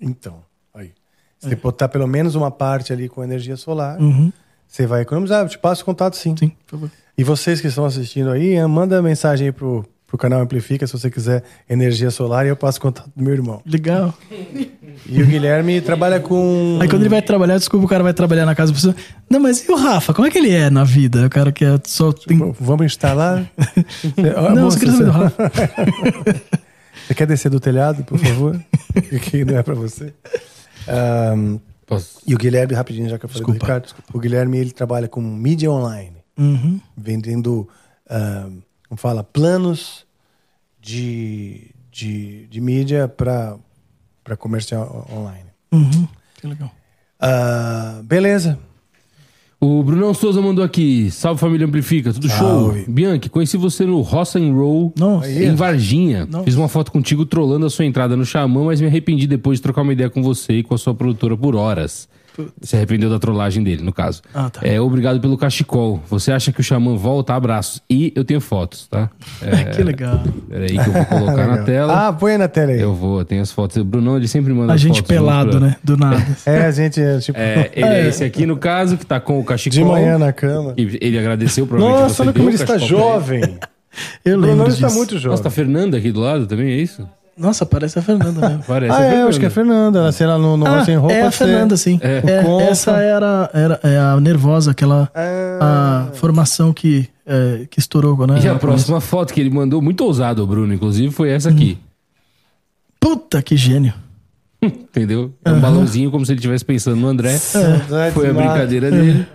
Então, 0.00 0.42
aí. 0.74 0.92
Se 1.38 1.48
você 1.48 1.56
botar 1.56 1.88
pelo 1.88 2.06
menos 2.06 2.34
uma 2.34 2.50
parte 2.50 2.92
ali 2.92 3.08
com 3.08 3.22
energia 3.22 3.56
solar, 3.56 3.98
Uhum. 4.00 4.32
você 4.66 4.86
vai 4.86 5.02
economizar. 5.02 5.44
Eu 5.44 5.48
te 5.48 5.58
passo 5.58 5.82
o 5.82 5.84
contato 5.84 6.16
sim. 6.16 6.34
Sim, 6.36 6.48
por 6.66 6.70
favor. 6.78 6.90
E 7.16 7.24
vocês 7.24 7.60
que 7.60 7.66
estão 7.68 7.84
assistindo 7.84 8.30
aí, 8.30 8.60
manda 8.66 9.00
mensagem 9.02 9.46
aí 9.48 9.52
pro, 9.52 9.84
pro 10.08 10.16
canal 10.16 10.40
Amplifica 10.40 10.86
se 10.86 10.92
você 10.94 11.10
quiser 11.10 11.44
energia 11.68 12.10
solar 12.10 12.46
e 12.46 12.48
eu 12.48 12.56
passo 12.56 12.78
o 12.78 12.80
contato 12.80 13.10
do 13.14 13.22
meu 13.22 13.34
irmão. 13.34 13.60
Legal. 13.64 14.12
E 15.06 15.22
o 15.22 15.26
Guilherme 15.26 15.80
trabalha 15.82 16.18
com. 16.18 16.78
Aí 16.80 16.88
quando 16.88 17.02
ele 17.02 17.10
vai 17.10 17.20
trabalhar, 17.22 17.58
desculpa, 17.58 17.84
o 17.84 17.88
cara 17.88 18.02
vai 18.02 18.14
trabalhar 18.14 18.46
na 18.46 18.54
casa 18.54 18.72
da 18.72 18.76
pessoa. 18.76 18.96
Não, 19.28 19.38
mas 19.38 19.62
e 19.68 19.70
o 19.70 19.76
Rafa? 19.76 20.14
Como 20.14 20.26
é 20.26 20.30
que 20.30 20.38
ele 20.38 20.50
é 20.50 20.70
na 20.70 20.82
vida? 20.82 21.26
O 21.26 21.30
cara 21.30 21.52
que 21.52 21.64
é 21.64 21.78
só 21.84 22.10
tem. 22.12 22.38
Vamos 22.58 22.86
instalar? 22.86 23.48
Ó, 24.36 24.54
Não, 24.54 24.64
moça, 24.64 24.78
você 24.78 24.86
queria 24.86 24.98
saber 24.98 25.04
do 25.04 25.10
Rafa. 25.12 25.52
Você 27.06 27.14
quer 27.14 27.26
descer 27.26 27.50
do 27.50 27.58
telhado, 27.58 28.04
por 28.04 28.18
favor? 28.18 28.60
que 29.22 29.42
não 29.42 29.56
é 29.56 29.62
pra 29.62 29.74
você. 29.74 30.12
Posso? 31.86 32.20
e 32.26 32.34
o 32.34 32.36
Guilherme, 32.36 32.74
rapidinho, 32.74 33.08
já 33.08 33.18
que 33.18 33.24
eu 33.24 33.30
falei 33.30 33.40
Desculpa, 33.46 33.58
do 33.58 33.62
Ricardo. 33.62 33.94
O 34.12 34.18
Guilherme, 34.18 34.58
ele 34.58 34.72
trabalha 34.72 35.08
com 35.08 35.22
mídia 35.22 35.70
online. 35.70 36.18
Uhum. 36.36 36.78
vendendo, 36.96 37.66
ah, 38.10 38.46
como 38.88 38.98
fala, 38.98 39.22
planos 39.22 40.06
de, 40.80 41.70
de, 41.92 42.46
de 42.46 42.60
mídia 42.60 43.06
para 43.08 43.58
comercial 44.38 45.06
online. 45.12 45.48
Uhum. 45.72 46.08
Que 46.40 46.46
legal. 46.46 46.70
Ah, 47.20 48.00
beleza. 48.04 48.58
O 49.60 49.82
Brunão 49.82 50.14
Souza 50.14 50.40
mandou 50.40 50.64
aqui. 50.64 51.10
Salve 51.10 51.40
família 51.40 51.66
Amplifica, 51.66 52.12
tudo 52.12 52.28
Salve. 52.28 52.84
show? 52.84 52.94
Bianchi, 52.94 53.28
conheci 53.28 53.56
você 53.56 53.84
no 53.84 54.00
Roça 54.02 54.38
and 54.38 54.52
Roll 54.52 54.92
Nossa. 54.96 55.28
em 55.28 55.52
Varginha. 55.56 56.26
Nossa. 56.26 56.44
Fiz 56.44 56.54
uma 56.54 56.68
foto 56.68 56.92
contigo 56.92 57.26
trollando 57.26 57.66
a 57.66 57.70
sua 57.70 57.84
entrada 57.84 58.16
no 58.16 58.24
Xamã, 58.24 58.64
mas 58.64 58.80
me 58.80 58.86
arrependi 58.86 59.26
depois 59.26 59.58
de 59.58 59.62
trocar 59.62 59.82
uma 59.82 59.92
ideia 59.92 60.08
com 60.08 60.22
você 60.22 60.58
e 60.58 60.62
com 60.62 60.74
a 60.74 60.78
sua 60.78 60.94
produtora 60.94 61.36
por 61.36 61.56
horas. 61.56 62.08
Se 62.62 62.76
arrependeu 62.76 63.08
da 63.10 63.18
trollagem 63.18 63.62
dele, 63.62 63.82
no 63.82 63.92
caso. 63.92 64.22
Ah, 64.34 64.48
tá. 64.50 64.60
É, 64.66 64.80
obrigado 64.80 65.20
pelo 65.20 65.36
cachecol. 65.38 66.02
Você 66.08 66.30
acha 66.32 66.52
que 66.52 66.60
o 66.60 66.64
Xamã 66.64 66.94
volta? 66.96 67.34
Abraços. 67.34 67.82
E 67.88 68.12
eu 68.14 68.24
tenho 68.24 68.40
fotos, 68.40 68.86
tá? 68.88 69.10
É, 69.42 69.64
Que 69.76 69.82
legal. 69.82 70.20
peraí 70.48 70.70
que 70.78 70.78
eu 70.88 70.92
vou 70.92 71.04
colocar 71.04 71.46
na 71.48 71.58
tela. 71.64 72.08
Ah, 72.08 72.12
põe 72.12 72.36
na 72.38 72.48
tela 72.48 72.72
aí. 72.72 72.80
Eu 72.80 72.94
vou, 72.94 73.24
tem 73.24 73.40
as 73.40 73.50
fotos. 73.52 73.76
O 73.76 73.84
Brunão, 73.84 74.16
ele 74.16 74.28
sempre 74.28 74.52
manda 74.52 74.72
A 74.72 74.74
as 74.76 74.80
gente 74.80 74.96
fotos 74.96 75.08
pelado, 75.08 75.52
junto 75.52 75.58
pra- 75.60 75.68
né? 75.68 75.76
Do 75.82 75.96
nada. 75.96 76.26
É, 76.46 76.66
a 76.66 76.70
gente 76.70 77.00
é 77.00 77.18
tipo. 77.18 77.38
É, 77.38 77.70
ele 77.74 77.86
é 77.86 78.08
esse 78.08 78.24
aqui, 78.24 78.46
no 78.46 78.56
caso, 78.56 78.96
que 78.96 79.04
tá 79.06 79.20
com 79.20 79.38
o 79.38 79.44
cachecol. 79.44 79.78
De 79.78 79.84
manhã 79.84 80.18
na 80.18 80.32
cama. 80.32 80.74
E 80.76 80.98
Ele 81.00 81.18
agradeceu, 81.18 81.66
provavelmente. 81.66 82.02
Nossa, 82.02 82.22
olha 82.22 82.32
como 82.32 82.44
o 82.46 82.48
ele 82.48 82.56
está 82.56 82.78
jovem. 82.78 83.42
Eu 84.24 84.36
lembro 84.38 84.56
Bruno 84.56 84.64
disso. 84.70 84.84
está 84.86 84.96
muito 84.96 85.14
jovem. 85.14 85.30
Nossa, 85.30 85.42
tá 85.42 85.48
a 85.48 85.52
Fernanda 85.52 85.96
aqui 85.98 86.12
do 86.12 86.20
lado 86.20 86.46
também, 86.46 86.70
é 86.72 86.76
isso? 86.76 87.08
Nossa, 87.38 87.64
parece 87.64 87.98
a 87.98 88.02
Fernanda 88.02 88.48
mesmo. 88.48 88.64
Parece 88.66 88.92
Ah, 88.92 88.98
a 88.98 89.04
é, 89.04 89.08
Fernanda. 89.10 89.28
acho 89.28 89.38
que 89.38 89.44
é 89.44 89.48
a 89.48 89.50
Fernanda. 89.50 89.98
Ela, 90.00 90.12
sei 90.12 90.26
lá, 90.26 90.38
no, 90.38 90.56
no 90.56 90.66
Ah, 90.66 90.84
Sem 90.84 90.96
Roupa. 90.96 91.14
é 91.14 91.22
a 91.22 91.30
ser- 91.30 91.44
Fernanda, 91.46 91.76
sim. 91.76 92.00
É. 92.02 92.22
É, 92.26 92.62
essa 92.70 92.92
era, 93.00 93.48
era 93.54 93.80
é 93.84 93.96
a 93.98 94.18
nervosa, 94.20 94.72
aquela 94.72 95.08
Ah. 95.14 96.08
a 96.10 96.14
formação 96.14 96.72
que, 96.72 97.08
é, 97.26 97.66
que 97.70 97.78
estourou, 97.78 98.26
né? 98.26 98.40
E 98.42 98.48
a 98.48 98.54
próxima 98.56 99.00
foto 99.00 99.32
que 99.32 99.40
ele 99.40 99.50
mandou, 99.50 99.80
muito 99.80 100.04
ousado, 100.04 100.42
o 100.42 100.46
Bruno, 100.46 100.72
inclusive, 100.74 101.12
foi 101.12 101.30
essa 101.30 101.48
aqui. 101.48 101.78
Puta 103.00 103.40
que 103.40 103.56
gênio. 103.56 103.94
Entendeu? 104.60 105.32
É 105.44 105.52
um 105.52 105.60
balãozinho, 105.60 106.10
como 106.10 106.26
se 106.26 106.32
ele 106.32 106.38
estivesse 106.40 106.64
pensando 106.64 106.96
no 106.96 107.06
André. 107.06 107.34
É, 107.34 108.10
Foi 108.10 108.28
a 108.30 108.32
brincadeira 108.32 108.90
dele. 108.90 109.26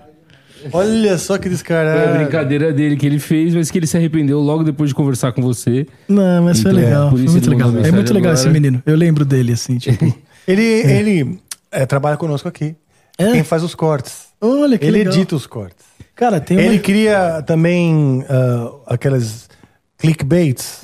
Olha 0.71 1.17
só 1.17 1.37
que 1.37 1.43
Foi 1.43 1.51
a 1.51 1.53
descarado. 1.55 2.17
brincadeira 2.17 2.71
dele 2.73 2.95
que 2.95 3.05
ele 3.05 3.19
fez, 3.19 3.53
mas 3.53 3.69
que 3.71 3.77
ele 3.79 3.87
se 3.87 3.97
arrependeu 3.97 4.39
logo 4.39 4.63
depois 4.63 4.89
de 4.89 4.95
conversar 4.95 5.31
com 5.33 5.41
você. 5.41 5.85
Não, 6.07 6.43
mas 6.43 6.61
foi 6.61 6.71
Então, 6.71 6.83
legal. 6.83 7.07
é, 7.07 7.09
por 7.09 7.19
foi 7.19 7.27
muito 7.29 7.49
legal. 7.49 7.69
É 7.69 7.91
muito 7.91 8.13
legal 8.13 8.31
agora. 8.31 8.33
esse 8.33 8.49
menino. 8.49 8.81
Eu 8.85 8.95
lembro 8.95 9.25
dele, 9.25 9.53
assim, 9.53 9.77
tipo. 9.77 10.05
Ele, 10.47 10.61
ele 10.63 11.39
é, 11.71 11.85
trabalha 11.85 12.17
conosco 12.17 12.47
aqui. 12.47 12.75
É? 13.17 13.31
Quem 13.31 13.43
faz 13.43 13.63
os 13.63 13.73
cortes. 13.75 14.27
Olha 14.41 14.77
que 14.77 14.85
ele 14.85 14.97
legal. 14.99 15.13
edita 15.13 15.35
os 15.35 15.45
cortes. 15.47 15.85
Cara, 16.15 16.39
tem 16.39 16.57
uma. 16.57 16.65
Ele 16.65 16.79
cria 16.79 17.41
também 17.45 18.23
ah, 18.29 18.71
aquelas 18.87 19.47
clickbaits 20.03 20.81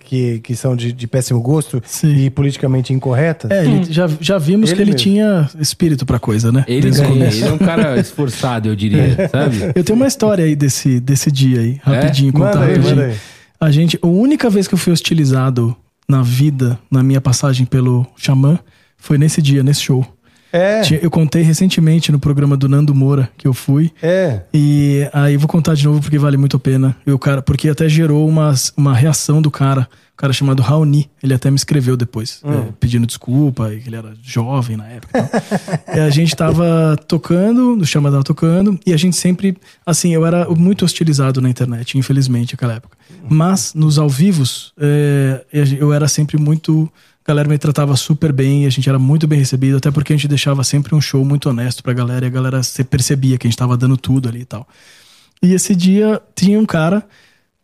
que, 0.00 0.38
que 0.40 0.54
são 0.54 0.76
de, 0.76 0.92
de 0.92 1.06
péssimo 1.06 1.40
gosto 1.40 1.74
Uhum. 1.76 1.82
Sim. 1.86 2.14
e 2.16 2.30
politicamente 2.30 2.92
incorretas. 2.92 3.50
É, 3.50 3.64
ele, 3.64 3.84
já, 3.92 4.08
já 4.20 4.36
vimos 4.38 4.68
Ele 4.70 4.76
que 4.76 4.82
ele 4.82 4.90
mesmo. 4.92 5.02
tinha 5.02 5.50
espírito 5.58 6.04
pra 6.04 6.18
coisa, 6.18 6.52
né? 6.52 6.64
Ele, 6.68 6.90
começo. 6.94 7.38
ele 7.38 7.44
é 7.48 7.52
um 7.52 7.58
cara 7.58 7.98
esforçado, 8.00 8.68
eu 8.68 8.76
diria, 8.76 9.28
sabe? 9.30 9.72
Eu 9.74 9.82
tenho 9.82 9.96
uma 9.96 10.06
história 10.06 10.44
aí 10.44 10.54
desse, 10.54 11.00
desse 11.00 11.30
dia 11.32 11.60
aí, 11.60 11.80
rapidinho, 11.82 12.32
contar 12.32 12.56
Manda 12.60 12.64
aí, 12.66 12.74
rapidinho. 12.76 12.96
manda 12.96 13.06
aí. 13.08 13.16
A 13.60 13.70
gente, 13.70 13.98
a 14.02 14.06
única 14.06 14.50
vez 14.50 14.68
que 14.68 14.74
eu 14.74 14.78
fui 14.78 14.92
hostilizado 14.92 15.74
na 16.08 16.22
vida, 16.22 16.78
na 16.90 17.02
minha 17.02 17.20
passagem 17.20 17.64
pelo 17.64 18.06
Xamã, 18.16 18.58
foi 18.98 19.16
nesse 19.16 19.40
dia, 19.40 19.62
nesse 19.62 19.80
show. 19.82 20.06
É, 20.56 20.82
Eu 21.02 21.10
contei 21.10 21.42
recentemente 21.42 22.12
no 22.12 22.18
programa 22.20 22.56
do 22.56 22.68
Nando 22.68 22.94
Moura 22.94 23.28
que 23.36 23.46
eu 23.48 23.52
fui. 23.52 23.90
é. 24.00 24.42
E 24.54 25.08
aí 25.12 25.36
vou 25.36 25.48
contar 25.48 25.74
de 25.74 25.84
novo 25.84 26.00
porque 26.00 26.18
vale 26.18 26.36
muito 26.36 26.56
a 26.56 26.60
pena. 26.60 26.96
E 27.04 27.10
o 27.10 27.18
cara, 27.18 27.42
porque 27.42 27.68
até 27.68 27.88
gerou 27.88 28.28
uma, 28.28 28.54
uma 28.76 28.94
reação 28.94 29.42
do 29.42 29.50
cara, 29.50 29.88
o 30.12 30.16
cara 30.16 30.32
chamado 30.32 30.62
Raoni. 30.62 31.10
Ele 31.20 31.34
até 31.34 31.50
me 31.50 31.56
escreveu 31.56 31.96
depois, 31.96 32.40
é, 32.44 32.68
pedindo 32.78 33.04
desculpa, 33.06 33.74
e 33.74 33.80
que 33.80 33.88
ele 33.88 33.96
era 33.96 34.12
jovem 34.22 34.76
na 34.76 34.86
época. 34.86 35.28
e 35.92 35.98
a 35.98 36.08
gente 36.10 36.36
tava 36.36 36.96
tocando, 37.08 37.76
o 37.76 37.84
Chama 37.84 38.10
tava 38.10 38.22
tocando, 38.22 38.78
e 38.86 38.92
a 38.92 38.96
gente 38.96 39.16
sempre, 39.16 39.56
assim, 39.84 40.14
eu 40.14 40.24
era 40.24 40.48
muito 40.50 40.84
hostilizado 40.84 41.40
na 41.40 41.50
internet, 41.50 41.98
infelizmente, 41.98 42.54
naquela 42.54 42.74
época. 42.74 42.96
Mas 43.28 43.74
nos 43.74 43.98
ao 43.98 44.08
vivos, 44.08 44.72
é, 44.78 45.44
eu 45.52 45.92
era 45.92 46.06
sempre 46.06 46.38
muito. 46.38 46.88
A 47.24 47.30
galera 47.30 47.48
me 47.48 47.56
tratava 47.56 47.96
super 47.96 48.32
bem, 48.32 48.66
a 48.66 48.70
gente 48.70 48.86
era 48.86 48.98
muito 48.98 49.26
bem 49.26 49.38
recebido, 49.38 49.78
até 49.78 49.90
porque 49.90 50.12
a 50.12 50.16
gente 50.16 50.28
deixava 50.28 50.62
sempre 50.62 50.94
um 50.94 51.00
show 51.00 51.24
muito 51.24 51.48
honesto 51.48 51.82
pra 51.82 51.94
galera, 51.94 52.26
e 52.26 52.28
a 52.28 52.30
galera 52.30 52.62
se 52.62 52.84
percebia 52.84 53.38
que 53.38 53.46
a 53.46 53.50
gente 53.50 53.56
tava 53.56 53.78
dando 53.78 53.96
tudo 53.96 54.28
ali 54.28 54.40
e 54.40 54.44
tal. 54.44 54.68
E 55.42 55.54
esse 55.54 55.74
dia 55.74 56.20
tinha 56.34 56.60
um 56.60 56.66
cara 56.66 57.02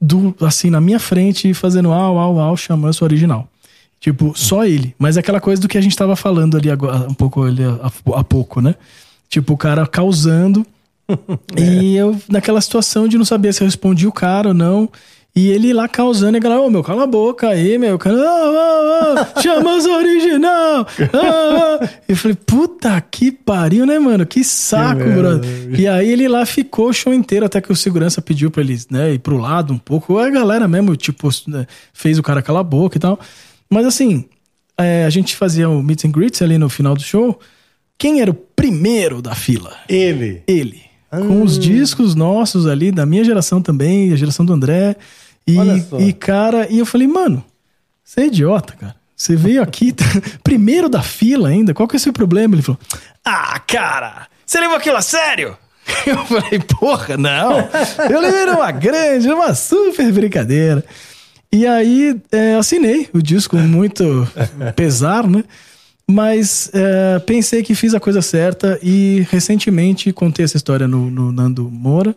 do 0.01 0.35
assim 0.41 0.71
na 0.71 0.81
minha 0.81 0.99
frente 0.99 1.53
fazendo 1.53 1.93
au 1.93 2.19
au 2.19 2.41
au 2.41 2.57
chamando 2.57 2.95
sua 2.95 3.07
original. 3.07 3.47
Tipo, 4.01 4.33
só 4.35 4.65
ele, 4.65 4.95
mas 4.99 5.19
é 5.19 5.21
aquela 5.21 5.43
coisa 5.43 5.61
do 5.61 5.69
que 5.69 5.77
a 5.77 5.81
gente 5.81 5.95
tava 5.95 6.17
falando 6.17 6.57
ali 6.57 6.71
agora, 6.71 7.07
um 7.07 7.13
pouco 7.13 7.43
ali 7.43 7.63
há, 8.15 8.25
pouco, 8.25 8.63
né? 8.63 8.75
Tipo, 9.29 9.53
o 9.53 9.57
cara 9.59 9.87
causando 9.87 10.67
e 11.55 11.97
eu 11.97 12.19
naquela 12.27 12.63
situação 12.63 13.07
de 13.07 13.19
não 13.19 13.27
saber 13.27 13.53
se 13.53 13.63
eu 13.63 13.67
respondi 13.67 14.07
o 14.07 14.13
cara 14.13 14.49
ou 14.49 14.55
não. 14.55 14.89
E 15.35 15.49
ele 15.49 15.73
lá 15.73 15.87
causando, 15.87 16.37
e 16.37 16.39
a 16.39 16.41
galera, 16.41 16.61
ô 16.61 16.69
meu, 16.69 16.83
cala 16.83 17.05
a 17.05 17.07
boca 17.07 17.49
aí, 17.49 17.79
meu. 17.79 17.97
Cara, 17.99 18.17
ah, 18.17 18.25
ah, 18.27 19.33
ah, 19.37 19.41
chama 19.41 19.77
os 19.77 19.87
original. 19.87 20.87
Ah, 21.13 21.79
ah. 21.83 21.89
Eu 22.09 22.17
falei, 22.17 22.37
puta 22.45 23.01
que 23.01 23.31
pariu, 23.31 23.87
né, 23.87 23.99
mano? 23.99 24.27
Que 24.27 24.43
saco, 24.43 25.03
Que 25.03 25.11
brother. 25.11 25.81
E 25.81 25.87
aí 25.87 26.11
ele 26.11 26.27
lá 26.27 26.45
ficou 26.45 26.89
o 26.89 26.93
show 26.93 27.15
inteiro, 27.15 27.47
até 27.47 27.61
que 27.61 27.71
o 27.71 27.77
segurança 27.77 28.21
pediu 28.21 28.51
pra 28.51 28.63
ele, 28.63 28.77
né, 28.91 29.15
ir 29.15 29.21
pro 29.21 29.39
lado 29.39 29.73
um 29.73 29.79
pouco. 29.79 30.19
A 30.19 30.29
galera 30.29 30.67
mesmo, 30.67 30.97
tipo, 30.97 31.29
né, 31.47 31.67
fez 31.93 32.19
o 32.19 32.23
cara 32.23 32.43
calar 32.43 32.61
a 32.61 32.65
boca 32.65 32.97
e 32.97 33.01
tal. 33.01 33.19
Mas 33.71 33.87
assim, 33.87 34.25
é, 34.77 35.05
a 35.05 35.11
gente 35.11 35.37
fazia 35.37 35.69
o 35.69 35.81
meet 35.81 36.05
and 36.05 36.11
greet 36.11 36.43
ali 36.43 36.59
no 36.59 36.69
final 36.69 36.95
do 36.95 37.03
show. 37.03 37.39
Quem 37.97 38.21
era 38.21 38.31
o 38.31 38.35
primeiro 38.35 39.23
da 39.23 39.35
fila? 39.35 39.77
Ele. 39.89 40.43
Ele. 40.49 40.90
Com 41.11 41.43
os 41.43 41.59
discos 41.59 42.15
nossos 42.15 42.67
ali, 42.67 42.93
da 42.93 43.05
minha 43.05 43.25
geração 43.25 43.61
também, 43.61 44.13
a 44.13 44.17
geração 44.17 44.45
do 44.45 44.53
André. 44.53 44.97
E, 45.47 45.57
e 45.99 46.13
cara, 46.13 46.69
e 46.71 46.79
eu 46.79 46.87
falei, 46.87 47.09
mano, 47.09 47.45
você 48.05 48.23
é 48.23 48.27
idiota, 48.27 48.75
cara. 48.75 48.95
Você 49.17 49.37
veio 49.37 49.63
aqui, 49.63 49.95
primeiro 50.43 50.89
da 50.89 51.03
fila 51.03 51.49
ainda, 51.49 51.75
qual 51.75 51.87
que 51.87 51.97
é 51.97 51.99
o 51.99 52.01
seu 52.01 52.13
problema? 52.13 52.55
Ele 52.55 52.63
falou, 52.63 52.81
ah, 53.25 53.61
cara, 53.67 54.29
você 54.47 54.61
levou 54.61 54.77
aquilo 54.77 54.97
a 54.97 55.03
sério? 55.03 55.57
Eu 56.07 56.25
falei, 56.25 56.59
porra, 56.61 57.17
não. 57.17 57.69
Eu 58.09 58.21
levei 58.21 58.47
numa 58.47 58.71
grande, 58.71 59.27
numa 59.29 59.55
super 59.55 60.13
brincadeira. 60.13 60.85
E 61.53 61.67
aí, 61.67 62.17
é, 62.31 62.55
assinei 62.55 63.09
o 63.13 63.21
disco 63.21 63.57
com 63.57 63.63
muito 63.63 64.27
pesar, 64.77 65.27
né? 65.27 65.43
Mas 66.11 66.71
é, 66.75 67.19
pensei 67.21 67.63
que 67.63 67.75
fiz 67.75 67.95
a 67.95 68.01
coisa 68.01 68.21
certa 68.21 68.79
e 68.83 69.25
recentemente 69.31 70.13
contei 70.13 70.45
essa 70.45 70.57
história 70.57 70.89
no, 70.89 71.11
no 71.11 71.31
Nando 71.31 71.71
Moura. 71.71 72.15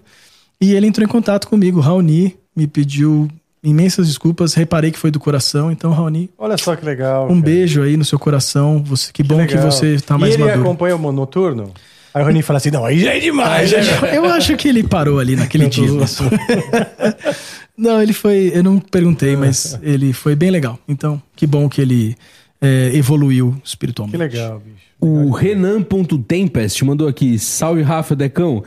E 0.60 0.74
ele 0.74 0.88
entrou 0.88 1.06
em 1.06 1.10
contato 1.10 1.48
comigo, 1.48 1.80
Raoni, 1.80 2.36
me 2.56 2.66
pediu 2.68 3.28
imensas 3.64 4.08
desculpas, 4.08 4.54
reparei 4.54 4.92
que 4.92 4.98
foi 5.00 5.12
do 5.12 5.20
coração. 5.20 5.72
Então, 5.72 5.92
Raoni, 5.92 6.30
Olha 6.38 6.58
só 6.58 6.76
que 6.76 6.86
legal. 6.86 7.26
um 7.26 7.30
cara. 7.30 7.42
beijo 7.42 7.82
aí 7.82 7.96
no 7.96 8.04
seu 8.06 8.18
coração. 8.20 8.84
Você, 8.84 9.12
que 9.12 9.24
bom 9.24 9.46
que, 9.46 9.56
Legal. 9.56 9.72
você 9.72 9.98
tá 10.00 10.18
mais 10.18 10.34
e 10.34 10.36
ele 10.38 10.44
maduro. 10.46 10.62
acompanha 10.62 10.96
o 10.96 11.12
noturno? 11.12 11.72
Aí 12.14 12.22
o 12.22 12.26
Rony 12.26 12.42
fala 12.44 12.58
assim: 12.58 12.70
não, 12.70 12.86
aí 12.86 13.00
já 13.00 13.16
é 13.16 13.20
demais. 13.20 13.72
Né? 13.72 13.82
já- 13.82 14.08
eu 14.14 14.26
acho 14.26 14.56
que 14.56 14.68
ele 14.68 14.84
parou 14.84 15.20
ali 15.20 15.36
naquele 15.36 15.68
dia. 15.68 15.88
não, 17.78 18.02
ele 18.02 18.14
foi. 18.14 18.52
Eu 18.54 18.64
não 18.64 18.80
perguntei, 18.80 19.36
mas 19.36 19.78
ele 19.82 20.14
foi 20.14 20.36
bem 20.36 20.52
legal. 20.52 20.78
Então, 20.88 21.22
que 21.36 21.48
bom 21.48 21.68
que 21.68 21.82
ele 21.82 22.16
é, 22.64 22.96
evoluiu 22.96 23.56
espiritualmente. 23.64 24.18
Que 24.18 24.24
legal, 24.24 24.60
bicho. 24.60 24.94
O 25.02 25.32
Renan.tempest 25.32 26.86
mandou 26.86 27.10
aqui. 27.10 27.38
Salve, 27.38 27.82
Rafa, 27.82 28.16
Decão. 28.16 28.64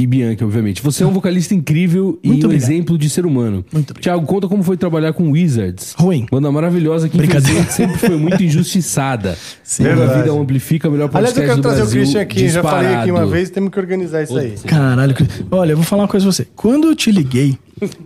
E 0.00 0.06
Bianchi, 0.06 0.44
obviamente. 0.44 0.80
Você 0.80 1.02
é 1.02 1.06
um 1.06 1.10
vocalista 1.10 1.52
incrível 1.56 2.20
e 2.22 2.28
Muito 2.28 2.44
um 2.44 2.50
obrigado. 2.50 2.70
exemplo 2.70 2.96
de 2.96 3.10
ser 3.10 3.26
humano. 3.26 3.64
Muito 3.72 3.90
obrigado. 3.90 4.00
Tiago, 4.00 4.24
conta 4.26 4.46
como 4.46 4.62
foi 4.62 4.76
trabalhar 4.76 5.12
com 5.12 5.28
Wizards. 5.32 5.92
Ruim. 5.98 6.24
Banda 6.30 6.52
maravilhosa 6.52 7.08
que 7.08 7.16
Brincadeira. 7.16 7.62
infelizmente 7.62 7.72
sempre 7.72 7.98
foi 8.08 8.16
muito 8.16 8.40
injustiçada. 8.44 9.36
Sim. 9.64 9.82
Toda 9.82 9.94
a 9.94 9.96
Verdade. 9.98 10.22
vida 10.22 10.32
amplifica 10.38 10.88
o 10.88 10.92
melhor 10.92 11.10
Aliás, 11.12 11.34
podcast 11.34 11.40
eu 11.40 11.46
quero 11.48 11.56
do 11.56 11.62
trazer 11.62 11.80
Brasil. 11.80 11.98
o 11.98 12.04
Christian 12.04 12.20
aqui. 12.20 12.48
Já 12.48 12.62
falei 12.62 12.86
aqui 12.86 12.94
uma 12.96 13.02
disparado. 13.06 13.30
vez, 13.32 13.50
temos 13.50 13.70
que 13.72 13.80
organizar 13.80 14.22
isso 14.22 14.38
aí. 14.38 14.54
Caralho. 14.64 15.16
Olha, 15.50 15.72
eu 15.72 15.76
vou 15.76 15.84
falar 15.84 16.02
uma 16.02 16.08
coisa 16.08 16.26
pra 16.26 16.32
você. 16.32 16.46
Quando 16.54 16.86
eu 16.86 16.94
te 16.94 17.10
liguei 17.10 17.58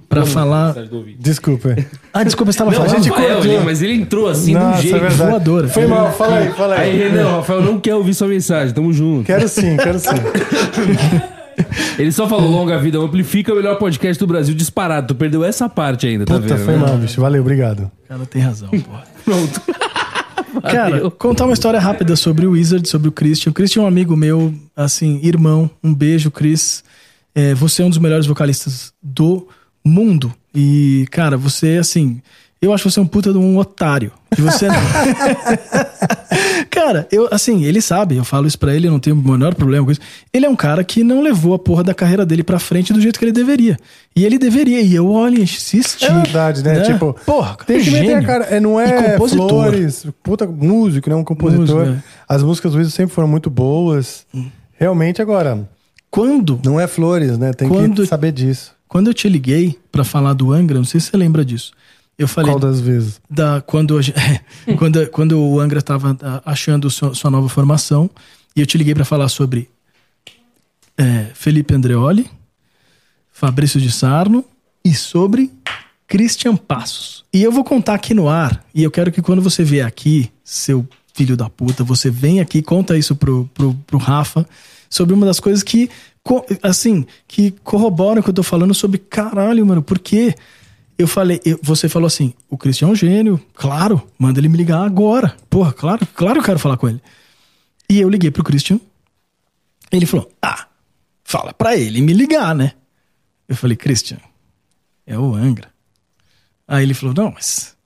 pra 0.08 0.24
falar. 0.24 0.74
Desculpa. 1.18 1.76
Ah, 2.10 2.24
desculpa, 2.24 2.52
você 2.52 2.58
tava 2.58 2.70
Não, 2.70 2.78
falando? 2.78 2.94
a 2.94 3.00
gente 3.00 3.10
cortou. 3.10 3.60
mas 3.66 3.82
ele 3.82 3.92
entrou 3.96 4.28
assim 4.30 4.52
de 4.52 4.56
um 4.56 4.60
Nossa, 4.60 4.80
jeito. 4.80 4.96
é 4.96 5.00
verdade. 5.00 5.30
voadora. 5.30 5.68
Foi 5.68 5.86
mal, 5.86 6.10
fala 6.14 6.38
aí, 6.38 6.50
fala 6.52 6.74
aí. 6.76 6.90
Aí, 7.02 7.08
Renan, 7.10 7.36
Rafael 7.36 7.60
não 7.62 7.78
quer 7.78 7.94
ouvir 7.94 8.14
sua 8.14 8.28
mensagem, 8.28 8.74
tamo 8.74 8.94
junto. 8.94 9.26
Quero 9.26 9.46
sim, 9.46 9.76
quero 9.76 9.98
sim. 9.98 10.08
Ele 11.98 12.12
só 12.12 12.28
falou 12.28 12.50
longa 12.50 12.78
vida 12.78 12.98
amplifica 12.98 13.52
o 13.52 13.56
melhor 13.56 13.78
podcast 13.78 14.18
do 14.18 14.26
Brasil 14.26 14.54
disparado. 14.54 15.08
Tu 15.08 15.14
perdeu 15.14 15.44
essa 15.44 15.68
parte 15.68 16.06
ainda, 16.06 16.24
tá 16.24 16.34
Puta, 16.34 16.54
vendo? 16.54 16.64
foi 16.64 16.74
né? 16.74 16.80
mal, 16.80 16.96
bicho. 16.96 17.20
Valeu, 17.20 17.40
obrigado. 17.40 17.90
Cara, 18.08 18.26
tem 18.26 18.42
razão, 18.42 18.68
porra. 18.70 19.04
Pronto. 19.24 19.60
Cara, 20.70 21.10
contar 21.10 21.44
uma 21.44 21.54
história 21.54 21.80
rápida 21.80 22.14
sobre 22.14 22.46
o 22.46 22.50
Wizard, 22.50 22.86
sobre 22.88 23.08
o 23.08 23.12
Christian. 23.12 23.50
O 23.50 23.54
Christian 23.54 23.82
é 23.82 23.84
um 23.84 23.88
amigo 23.88 24.16
meu, 24.16 24.54
assim, 24.76 25.20
irmão. 25.22 25.70
Um 25.82 25.94
beijo, 25.94 26.30
Chris. 26.30 26.84
É, 27.34 27.54
você 27.54 27.82
é 27.82 27.84
um 27.84 27.88
dos 27.88 27.98
melhores 27.98 28.26
vocalistas 28.26 28.92
do 29.02 29.48
mundo. 29.84 30.32
E, 30.54 31.06
cara, 31.10 31.36
você, 31.36 31.78
assim, 31.78 32.20
Eu 32.62 32.72
acho 32.72 32.88
você 32.88 33.00
um 33.00 33.06
puta 33.06 33.32
de 33.32 33.38
um 33.38 33.58
otário. 33.58 34.12
E 34.38 34.40
você 34.40 34.68
não... 34.68 34.76
cara, 36.70 37.08
eu, 37.10 37.28
assim, 37.30 37.64
ele 37.64 37.80
sabe, 37.82 38.16
eu 38.16 38.24
falo 38.24 38.46
isso 38.46 38.58
pra 38.58 38.74
ele, 38.74 38.86
eu 38.86 38.92
não 38.92 39.00
tenho 39.00 39.16
o 39.16 39.18
menor 39.22 39.52
problema 39.54 39.84
com 39.84 39.90
isso. 39.90 40.00
Ele 40.32 40.46
é 40.46 40.48
um 40.48 40.54
cara 40.54 40.84
que 40.84 41.02
não 41.02 41.20
levou 41.22 41.54
a 41.54 41.58
porra 41.58 41.82
da 41.82 41.92
carreira 41.92 42.24
dele 42.24 42.44
pra 42.44 42.60
frente 42.60 42.92
do 42.92 43.00
jeito 43.00 43.18
que 43.18 43.24
ele 43.24 43.32
deveria. 43.32 43.76
E 44.14 44.24
ele 44.24 44.38
deveria, 44.38 44.80
e 44.80 44.94
eu, 44.94 45.10
olha, 45.10 45.42
assisti. 45.42 46.04
É 46.04 46.12
verdade, 46.12 46.62
né? 46.62 46.82
Tipo, 46.82 47.14
porra, 47.26 47.56
Tem 47.66 47.82
que 47.82 47.90
meter 47.90 48.14
a 48.14 48.22
cara. 48.22 48.44
É, 48.44 48.60
não 48.60 48.80
E 48.80 48.84
é 48.84 49.18
flores, 49.18 50.06
puta 50.22 50.46
músico, 50.46 51.10
né? 51.10 51.16
Um 51.16 51.24
compositor. 51.24 51.86
Músico, 51.86 51.98
é. 51.98 52.02
As 52.28 52.42
músicas 52.44 52.72
do 52.72 52.78
Weasel 52.78 52.92
sempre 52.92 53.14
foram 53.14 53.26
muito 53.28 53.50
boas. 53.50 54.24
Realmente, 54.78 55.20
agora, 55.20 55.68
Quando, 56.10 56.60
não 56.64 56.78
é 56.78 56.86
flores, 56.86 57.36
né? 57.38 57.52
Tem 57.52 57.68
Quando- 57.68 58.02
que 58.02 58.08
saber 58.08 58.32
disso. 58.32 58.72
quando 58.88 59.08
eu 59.08 59.14
te 59.14 59.28
liguei 59.28 59.78
pra 59.90 60.04
falar 60.04 60.32
do 60.32 60.52
Angra, 60.52 60.78
não 60.78 60.84
sei 60.84 61.00
se 61.00 61.08
você 61.08 61.16
lembra 61.16 61.44
disso. 61.44 61.72
Eu 62.22 62.28
falei 62.28 62.52
Qual 62.52 62.58
das 62.60 62.80
vezes? 62.80 63.20
da 63.28 63.60
quando 63.60 63.98
quando, 64.78 65.06
quando 65.08 65.40
o 65.40 65.60
Angra 65.60 65.80
estava 65.80 66.16
achando 66.44 66.88
sua, 66.90 67.14
sua 67.14 67.30
nova 67.30 67.48
formação 67.48 68.08
e 68.54 68.60
eu 68.60 68.66
te 68.66 68.78
liguei 68.78 68.94
para 68.94 69.04
falar 69.04 69.28
sobre 69.28 69.68
é, 70.96 71.26
Felipe 71.34 71.74
Andreoli, 71.74 72.30
Fabrício 73.32 73.80
de 73.80 73.90
Sarno 73.90 74.44
e 74.84 74.94
sobre 74.94 75.50
Christian 76.06 76.56
Passos. 76.56 77.24
E 77.32 77.42
eu 77.42 77.50
vou 77.50 77.64
contar 77.64 77.94
aqui 77.94 78.14
no 78.14 78.28
ar 78.28 78.64
e 78.74 78.82
eu 78.82 78.90
quero 78.90 79.10
que 79.10 79.22
quando 79.22 79.42
você 79.42 79.64
vier 79.64 79.86
aqui, 79.86 80.30
seu 80.44 80.86
filho 81.14 81.36
da 81.36 81.48
puta, 81.48 81.82
você 81.82 82.10
vem 82.10 82.40
aqui 82.40 82.58
e 82.58 82.62
conta 82.62 82.96
isso 82.96 83.16
pro, 83.16 83.48
pro, 83.54 83.74
pro 83.86 83.98
Rafa 83.98 84.46
sobre 84.88 85.14
uma 85.14 85.26
das 85.26 85.40
coisas 85.40 85.62
que 85.62 85.90
assim, 86.62 87.04
que 87.26 87.50
corroboram 87.64 88.20
o 88.20 88.22
que 88.22 88.30
eu 88.30 88.34
tô 88.34 88.42
falando 88.42 88.72
sobre 88.74 88.98
caralho, 88.98 89.66
mano, 89.66 89.82
por 89.82 89.98
quê? 89.98 90.34
Eu 91.02 91.08
falei, 91.08 91.40
eu- 91.44 91.58
você 91.62 91.88
falou 91.88 92.06
assim, 92.06 92.32
o 92.48 92.56
Cristian 92.56 92.88
é 92.88 92.90
um 92.92 92.94
gênio, 92.94 93.40
claro, 93.54 94.08
manda 94.18 94.38
ele 94.38 94.48
me 94.48 94.56
ligar 94.56 94.82
agora. 94.84 95.36
Porra, 95.50 95.72
claro, 95.72 96.06
claro 96.14 96.34
que 96.34 96.40
eu 96.40 96.44
quero 96.44 96.58
falar 96.58 96.76
com 96.76 96.88
ele. 96.88 97.02
E 97.88 98.00
eu 98.00 98.08
liguei 98.08 98.30
pro 98.30 98.44
Christian. 98.44 98.78
Ele 99.90 100.06
falou: 100.06 100.30
Ah, 100.40 100.66
fala 101.24 101.52
pra 101.52 101.76
ele 101.76 102.00
me 102.00 102.12
ligar, 102.12 102.54
né? 102.54 102.72
Eu 103.48 103.56
falei, 103.56 103.76
Christian, 103.76 104.18
é 105.06 105.18
o 105.18 105.34
Angra. 105.34 105.70
Aí 106.66 106.84
ele 106.84 106.94
falou: 106.94 107.14
Não, 107.14 107.32
mas 107.32 107.76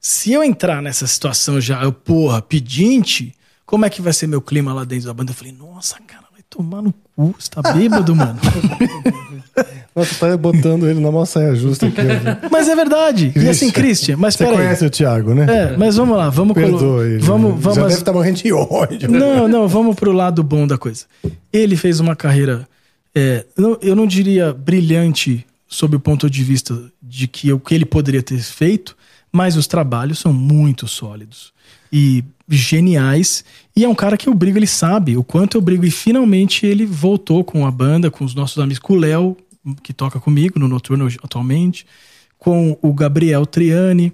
se 0.00 0.32
eu 0.32 0.42
entrar 0.44 0.82
nessa 0.82 1.06
situação 1.06 1.60
já, 1.60 1.82
eu, 1.82 1.92
porra, 1.92 2.42
pedinte, 2.42 3.34
como 3.64 3.84
é 3.86 3.90
que 3.90 4.02
vai 4.02 4.12
ser 4.12 4.26
meu 4.26 4.42
clima 4.42 4.72
lá 4.74 4.84
dentro 4.84 5.06
da 5.06 5.14
banda? 5.14 5.30
Eu 5.30 5.34
falei, 5.36 5.52
nossa, 5.52 5.98
cara, 6.06 6.24
vai 6.32 6.42
tomar 6.50 6.82
no 6.82 6.92
cu, 6.92 7.34
você 7.38 7.48
tá 7.50 7.62
bêbado, 7.72 8.14
mano. 8.16 8.38
Nossa, 9.94 10.14
tá 10.28 10.36
botando 10.36 10.86
ele 10.88 11.00
na 11.00 11.26
saia 11.26 11.54
justa 11.56 11.86
aqui. 11.86 12.00
ó. 12.00 12.48
mas 12.50 12.68
é 12.68 12.76
verdade. 12.76 13.32
E 13.34 13.48
assim, 13.48 13.70
Christian, 13.70 14.16
mas 14.16 14.34
Você 14.34 14.44
peraí. 14.44 14.56
conhece 14.58 14.84
o 14.86 14.90
Thiago, 14.90 15.34
né? 15.34 15.46
É, 15.48 15.76
mas 15.76 15.96
vamos 15.96 16.16
lá, 16.16 16.30
vamos 16.30 16.54
colo- 16.54 17.02
ele. 17.04 17.18
Vamos, 17.18 17.54
né? 17.54 17.58
vamos 17.60 17.76
Já 17.76 17.82
deve 17.82 17.94
estar 17.94 18.12
morrendo 18.12 18.36
de 18.36 18.52
ódio. 18.52 19.10
Não, 19.10 19.48
não, 19.48 19.66
vamos 19.66 19.96
pro 19.96 20.12
lado 20.12 20.42
bom 20.42 20.66
da 20.66 20.78
coisa. 20.78 21.04
Ele 21.52 21.76
fez 21.76 21.98
uma 21.98 22.14
carreira, 22.14 22.68
é, 23.14 23.44
eu 23.82 23.96
não 23.96 24.06
diria 24.06 24.52
brilhante 24.52 25.44
sob 25.66 25.96
o 25.96 26.00
ponto 26.00 26.30
de 26.30 26.44
vista 26.44 26.80
de 27.02 27.26
que 27.26 27.52
o 27.52 27.58
que 27.58 27.74
ele 27.74 27.84
poderia 27.84 28.22
ter 28.22 28.38
feito, 28.38 28.96
mas 29.32 29.56
os 29.56 29.66
trabalhos 29.66 30.18
são 30.20 30.32
muito 30.32 30.86
sólidos 30.86 31.52
e 31.92 32.22
geniais. 32.48 33.44
E 33.76 33.84
é 33.84 33.88
um 33.88 33.94
cara 33.94 34.16
que 34.16 34.28
eu 34.28 34.34
brigo, 34.34 34.58
ele 34.58 34.66
sabe 34.66 35.16
o 35.16 35.24
quanto 35.24 35.56
eu 35.56 35.60
brigo. 35.60 35.84
E 35.84 35.90
finalmente 35.90 36.64
ele 36.66 36.86
voltou 36.86 37.42
com 37.44 37.66
a 37.66 37.70
banda, 37.70 38.10
com 38.10 38.24
os 38.24 38.34
nossos 38.34 38.58
amigos, 38.58 38.78
com 38.78 38.94
o 38.94 38.96
Léo, 38.96 39.36
que 39.82 39.92
toca 39.92 40.18
comigo 40.20 40.58
no 40.58 40.68
Noturno 40.68 41.08
atualmente, 41.22 41.86
com 42.38 42.76
o 42.80 42.92
Gabriel 42.92 43.44
Triani. 43.46 44.12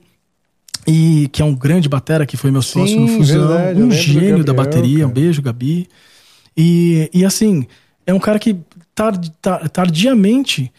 E 0.87 1.29
que 1.33 1.41
é 1.41 1.45
um 1.45 1.55
grande 1.55 1.89
batera 1.89 2.27
que 2.27 2.37
foi 2.37 2.51
meu 2.51 2.61
sócio 2.61 3.01
no 3.01 3.09
Sim, 3.09 3.17
Fusão, 3.17 3.49
verdade, 3.49 3.83
um 3.83 3.91
gênio 3.91 4.45
da 4.45 4.53
Gabriel, 4.53 4.55
bateria, 4.55 5.07
um 5.07 5.09
cara. 5.09 5.15
beijo, 5.21 5.41
Gabi. 5.41 5.89
E, 6.55 7.09
e 7.15 7.25
assim, 7.25 7.67
é 8.07 8.13
um 8.13 8.19
cara 8.19 8.39
que 8.39 8.55
tard, 8.95 9.29
tar- 9.41 9.67
tardiamente, 9.71 10.71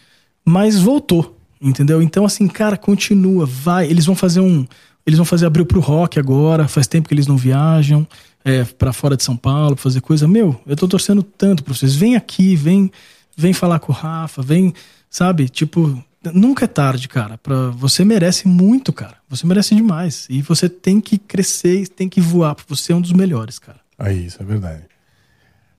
mas 0.44 0.78
voltou, 0.78 1.36
entendeu? 1.60 2.00
Então, 2.00 2.24
assim, 2.24 2.46
cara, 2.46 2.76
continua, 2.76 3.44
vai. 3.46 3.90
Eles 3.90 4.06
vão 4.06 4.14
fazer 4.14 4.38
um. 4.38 4.64
Eles 5.04 5.16
vão 5.18 5.24
fazer 5.26 5.46
abril 5.46 5.66
pro 5.66 5.80
rock 5.80 6.20
agora, 6.20 6.68
faz 6.68 6.86
tempo 6.86 7.08
que 7.08 7.14
eles 7.14 7.26
não 7.26 7.36
viajam 7.36 8.06
é, 8.44 8.62
para 8.64 8.92
fora 8.92 9.16
de 9.16 9.24
São 9.24 9.36
Paulo 9.36 9.74
pra 9.74 9.82
fazer 9.82 10.00
coisa. 10.00 10.28
Meu, 10.28 10.60
eu 10.66 10.76
tô 10.76 10.86
torcendo 10.86 11.22
tanto 11.22 11.64
pra 11.64 11.74
vocês. 11.74 11.96
Vem 11.96 12.14
aqui, 12.14 12.54
vem, 12.54 12.92
vem 13.36 13.52
falar 13.52 13.78
com 13.78 13.92
o 13.92 13.94
Rafa, 13.94 14.42
vem, 14.42 14.72
sabe? 15.10 15.48
Tipo, 15.48 16.02
nunca 16.32 16.64
é 16.64 16.68
tarde, 16.68 17.08
cara. 17.08 17.38
Pra, 17.38 17.70
você 17.70 18.04
merece 18.04 18.48
muito, 18.48 18.92
cara. 18.92 19.16
Você 19.28 19.46
merece 19.46 19.74
demais. 19.74 20.26
E 20.30 20.42
você 20.42 20.68
tem 20.68 21.00
que 21.00 21.18
crescer, 21.18 21.88
tem 21.88 22.08
que 22.08 22.20
voar, 22.20 22.54
porque 22.54 22.74
você 22.74 22.92
é 22.92 22.96
um 22.96 23.00
dos 23.00 23.12
melhores, 23.12 23.58
cara. 23.58 23.78
É 23.98 24.12
isso, 24.12 24.40
é 24.40 24.44
verdade. 24.44 24.84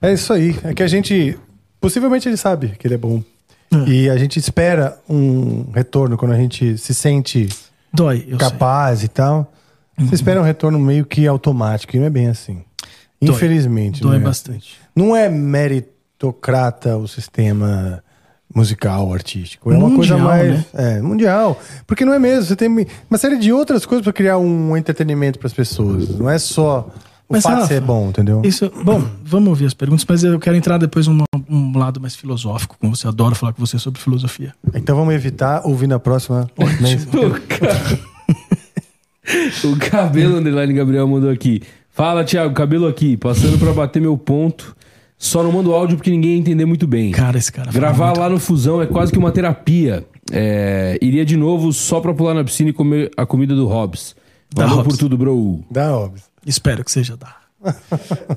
É 0.02 0.14
isso 0.14 0.32
aí. 0.32 0.56
É 0.64 0.74
que 0.74 0.84
a 0.84 0.88
gente. 0.88 1.38
Possivelmente 1.80 2.28
ele 2.28 2.38
sabe 2.38 2.70
que 2.78 2.88
ele 2.88 2.96
é 2.96 2.98
bom. 2.98 3.24
É. 3.72 3.90
E 3.90 4.10
a 4.10 4.18
gente 4.18 4.40
espera 4.40 4.98
um 5.10 5.70
retorno 5.72 6.18
quando 6.18 6.32
a 6.32 6.38
gente 6.38 6.78
se 6.78 6.94
sente 6.94 7.50
Dói, 7.94 8.26
eu 8.28 8.38
sei. 8.40 8.50
capaz 8.50 9.04
e 9.04 9.08
tal. 9.08 9.54
Você 9.98 10.16
espera 10.16 10.40
um 10.40 10.44
retorno 10.44 10.78
meio 10.78 11.06
que 11.06 11.26
automático, 11.26 11.96
e 11.96 12.00
não 12.00 12.06
é 12.06 12.10
bem 12.10 12.28
assim. 12.28 12.64
Dói. 13.22 13.36
Infelizmente. 13.36 14.02
Dói 14.02 14.12
não 14.12 14.22
é 14.22 14.24
bastante. 14.24 14.78
Não 14.96 15.16
é 15.16 15.28
meritocrata 16.22 16.98
o 16.98 17.08
sistema 17.08 18.04
musical, 18.54 19.14
artístico. 19.14 19.72
É 19.72 19.78
uma 19.78 19.94
coisa 19.96 20.18
Mundial, 20.18 20.28
mais. 20.38 20.50
né? 20.52 20.66
É, 20.74 21.02
mundial. 21.02 21.62
Porque 21.86 22.04
não 22.04 22.14
é 22.14 22.20
mesmo. 22.20 22.44
Você 22.46 22.56
tem 22.56 22.68
uma 23.10 23.18
série 23.18 23.38
de 23.38 23.54
outras 23.54 23.86
coisas 23.86 24.04
para 24.04 24.12
criar 24.14 24.38
um 24.40 24.76
entretenimento 24.76 25.38
para 25.38 25.48
as 25.48 25.54
pessoas. 25.54 26.10
Não 26.18 26.28
é 26.30 26.40
só 26.40 26.90
o 27.30 27.34
Mas, 27.34 27.44
fato 27.44 27.54
de 27.56 27.62
Rafa, 27.62 27.74
ser 27.74 27.82
bom, 27.82 28.10
entendeu? 28.10 28.42
Isso, 28.44 28.72
bom, 28.84 29.04
vamos 29.24 29.50
ouvir 29.50 29.66
as 29.66 29.74
perguntas, 29.74 30.06
mas 30.08 30.24
eu 30.24 30.40
quero 30.40 30.56
entrar 30.56 30.78
depois 30.80 31.06
num 31.08 31.24
um 31.50 31.78
lado 31.78 32.00
mais 32.02 32.16
filosófico 32.16 32.76
com 32.80 32.90
você. 32.90 33.08
Adoro 33.08 33.36
falar 33.36 33.54
com 33.54 33.64
você 33.64 33.78
sobre 33.78 34.02
filosofia. 34.02 34.54
Então 34.74 34.96
vamos 34.96 35.14
evitar 35.14 35.62
ouvir 35.66 35.88
na 35.88 36.00
próxima. 36.00 36.50
O 36.58 36.66
ca- 37.48 37.98
O 39.68 39.78
cabelo 39.78 40.38
underline 40.38 40.74
Gabriel 40.74 41.08
mandou 41.08 41.30
aqui. 41.30 41.62
Fala, 41.92 42.24
Thiago, 42.24 42.54
cabelo 42.54 42.88
aqui, 42.88 43.18
passando 43.18 43.58
pra 43.60 43.74
bater 43.74 44.02
meu 44.02 44.18
ponto. 44.18 44.76
Só 45.18 45.42
não 45.42 45.52
mando 45.52 45.74
áudio 45.74 45.98
porque 45.98 46.12
ninguém 46.12 46.34
ia 46.34 46.38
entender 46.38 46.66
muito 46.66 46.86
bem. 46.86 47.12
Cara, 47.12 47.38
esse 47.38 47.52
cara. 47.52 47.72
Gravar 47.72 48.08
muito. 48.08 48.20
lá 48.20 48.30
no 48.30 48.40
Fusão 48.40 48.82
é 48.82 48.86
quase 48.86 49.12
que 49.12 49.18
uma 49.18 49.32
terapia. 49.32 50.06
É, 50.32 51.00
iria 51.02 51.26
de 51.26 51.36
novo 51.36 51.74
só 51.74 52.00
pra 52.00 52.14
pular 52.14 52.34
na 52.34 52.44
piscina 52.44 52.70
e 52.70 52.74
comer 52.74 53.10
a 53.18 53.26
comida 53.26 53.56
do 53.56 53.66
Hobbs. 53.66 54.16
Da 54.54 54.64
Valeu 54.64 54.78
Hobbs. 54.78 54.94
por 54.96 55.00
tudo, 55.00 55.18
bro. 55.18 55.64
Dá, 55.72 55.96
óbvio. 55.96 56.22
Espero 56.46 56.84
que 56.84 56.92
seja 56.92 57.18
da. 57.18 57.36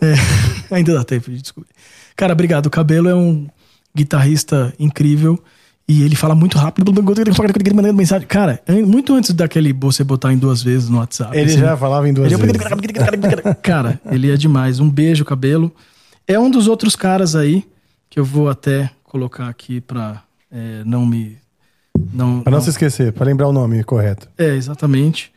É, 0.00 0.14
ainda 0.74 0.94
dá 0.94 1.04
tempo 1.04 1.30
de 1.30 1.42
descobrir. 1.42 1.70
Cara, 2.16 2.32
obrigado. 2.32 2.66
O 2.66 2.70
Cabelo 2.70 3.08
é 3.08 3.14
um 3.14 3.46
guitarrista 3.94 4.72
incrível 4.78 5.38
e 5.86 6.02
ele 6.02 6.14
fala 6.14 6.34
muito 6.34 6.56
rápido. 6.56 6.92
mandando 6.92 7.94
mensagem. 7.94 8.26
Cara, 8.26 8.62
muito 8.86 9.12
antes 9.14 9.32
daquele 9.32 9.72
você 9.72 10.04
botar 10.04 10.32
em 10.32 10.38
duas 10.38 10.62
vezes 10.62 10.88
no 10.88 10.98
WhatsApp. 10.98 11.36
Ele 11.36 11.50
assim, 11.50 11.60
já 11.60 11.76
falava 11.76 12.08
em 12.08 12.12
duas 12.12 12.32
Ele 12.32 12.40
vezes. 12.40 12.62
é... 13.44 13.54
Cara, 13.60 14.00
ele 14.10 14.30
é 14.30 14.36
demais. 14.36 14.80
Um 14.80 14.88
beijo, 14.88 15.24
cabelo. 15.24 15.72
É 16.30 16.38
um 16.38 16.48
dos 16.48 16.68
outros 16.68 16.94
caras 16.94 17.34
aí 17.34 17.64
que 18.08 18.20
eu 18.20 18.24
vou 18.24 18.48
até 18.48 18.88
colocar 19.02 19.48
aqui 19.48 19.80
pra 19.80 20.22
é, 20.50 20.82
não 20.84 21.04
me. 21.04 21.36
Não, 22.12 22.40
Pra 22.42 22.52
não 22.52 22.60
se 22.60 22.70
esquecer, 22.70 23.12
para 23.12 23.26
lembrar 23.26 23.48
o 23.48 23.52
nome 23.52 23.82
correto. 23.82 24.28
É, 24.38 24.54
exatamente. 24.54 25.32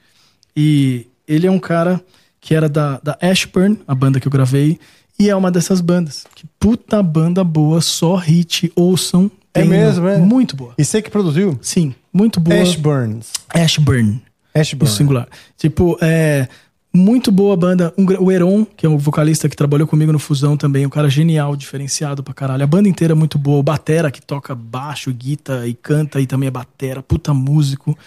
E 0.56 1.08
ele 1.28 1.48
é 1.48 1.52
um 1.52 1.58
cara 1.58 2.00
que 2.40 2.54
era 2.54 2.70
da, 2.70 3.00
da 3.02 3.18
Ashburn, 3.20 3.80
a 3.88 3.96
banda 3.96 4.20
que 4.20 4.28
eu 4.28 4.32
gravei, 4.32 4.80
e 5.18 5.32
é 5.32 5.36
uma 5.36 5.50
dessas 5.50 5.82
bandas. 5.82 6.26
Que 6.36 6.46
puta 6.60 7.02
banda 7.02 7.44
boa, 7.44 7.82
só 7.82 8.16
hit, 8.16 8.72
ouçam. 8.76 9.32
É 9.52 9.64
mesmo, 9.64 10.08
é? 10.08 10.18
Muito 10.20 10.56
boa. 10.56 10.76
E 10.78 10.86
você 10.86 11.02
que 11.02 11.10
produziu? 11.10 11.58
Sim, 11.62 11.96
muito 12.14 12.40
boa. 12.40 12.62
Ashburns. 12.62 13.32
Ashburn. 13.50 14.22
O 14.56 14.60
Ashburn. 14.60 14.96
singular. 14.96 15.28
Tipo, 15.58 15.98
é. 16.02 16.48
Muito 16.96 17.32
boa 17.32 17.58
banda. 17.58 17.92
O 18.20 18.32
Heron, 18.32 18.66
que 18.66 18.86
é 18.86 18.90
o 18.90 19.00
vocalista 19.00 19.50
que 19.50 19.56
trabalhou 19.56 19.88
comigo 19.88 20.12
no 20.12 20.20
Fusão 20.20 20.56
também, 20.56 20.86
um 20.86 20.90
cara 20.90 21.10
genial, 21.10 21.56
diferenciado 21.56 22.22
pra 22.24 22.36
caralho. 22.36 22.64
A 22.64 22.68
banda 22.68 22.88
inteira 22.88 23.14
é 23.14 23.16
muito 23.16 23.40
boa. 23.40 23.58
O 23.58 23.64
Batera, 23.64 24.12
que 24.12 24.22
toca 24.22 24.54
baixo, 24.54 25.12
guita 25.12 25.68
e 25.68 25.74
canta 25.74 26.22
e 26.22 26.28
também 26.28 26.48
é 26.48 26.52
batera, 26.52 27.02
puta 27.02 27.34
músico. 27.34 27.98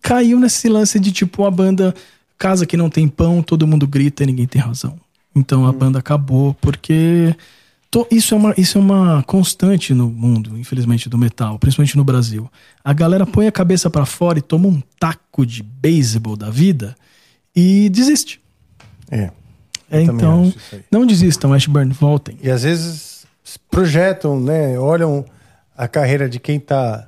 Caiu 0.00 0.38
nesse 0.38 0.68
lance 0.68 1.00
de 1.00 1.10
tipo 1.10 1.42
uma 1.42 1.50
banda, 1.50 1.92
casa 2.38 2.64
que 2.64 2.76
não 2.76 2.88
tem 2.88 3.08
pão, 3.08 3.42
todo 3.42 3.66
mundo 3.66 3.88
grita 3.88 4.22
e 4.22 4.26
ninguém 4.26 4.46
tem 4.46 4.62
razão. 4.62 4.96
Então 5.34 5.66
a 5.66 5.72
banda 5.72 5.98
acabou 5.98 6.54
porque 6.60 7.34
to- 7.90 8.06
isso, 8.08 8.34
é 8.34 8.38
uma, 8.38 8.54
isso 8.56 8.78
é 8.78 8.80
uma 8.80 9.24
constante 9.24 9.92
no 9.92 10.08
mundo, 10.08 10.56
infelizmente, 10.56 11.08
do 11.08 11.18
metal, 11.18 11.58
principalmente 11.58 11.96
no 11.96 12.04
Brasil. 12.04 12.48
A 12.84 12.92
galera 12.92 13.26
põe 13.26 13.48
a 13.48 13.52
cabeça 13.52 13.90
pra 13.90 14.06
fora 14.06 14.38
e 14.38 14.42
toma 14.42 14.68
um 14.68 14.80
taco 15.00 15.44
de 15.44 15.60
beisebol 15.60 16.36
da 16.36 16.50
vida 16.50 16.94
e 17.56 17.88
desiste. 17.88 18.40
É. 19.10 19.30
É, 19.90 20.04
também 20.04 20.16
então, 20.16 20.54
não 20.90 21.06
desistam, 21.06 21.52
Ashburn, 21.52 21.92
voltem. 21.92 22.36
E 22.42 22.50
às 22.50 22.62
vezes 22.64 23.24
projetam, 23.70 24.38
né? 24.40 24.78
Olham 24.78 25.24
a 25.76 25.88
carreira 25.88 26.28
de 26.28 26.38
quem 26.38 26.58
tá 26.60 27.06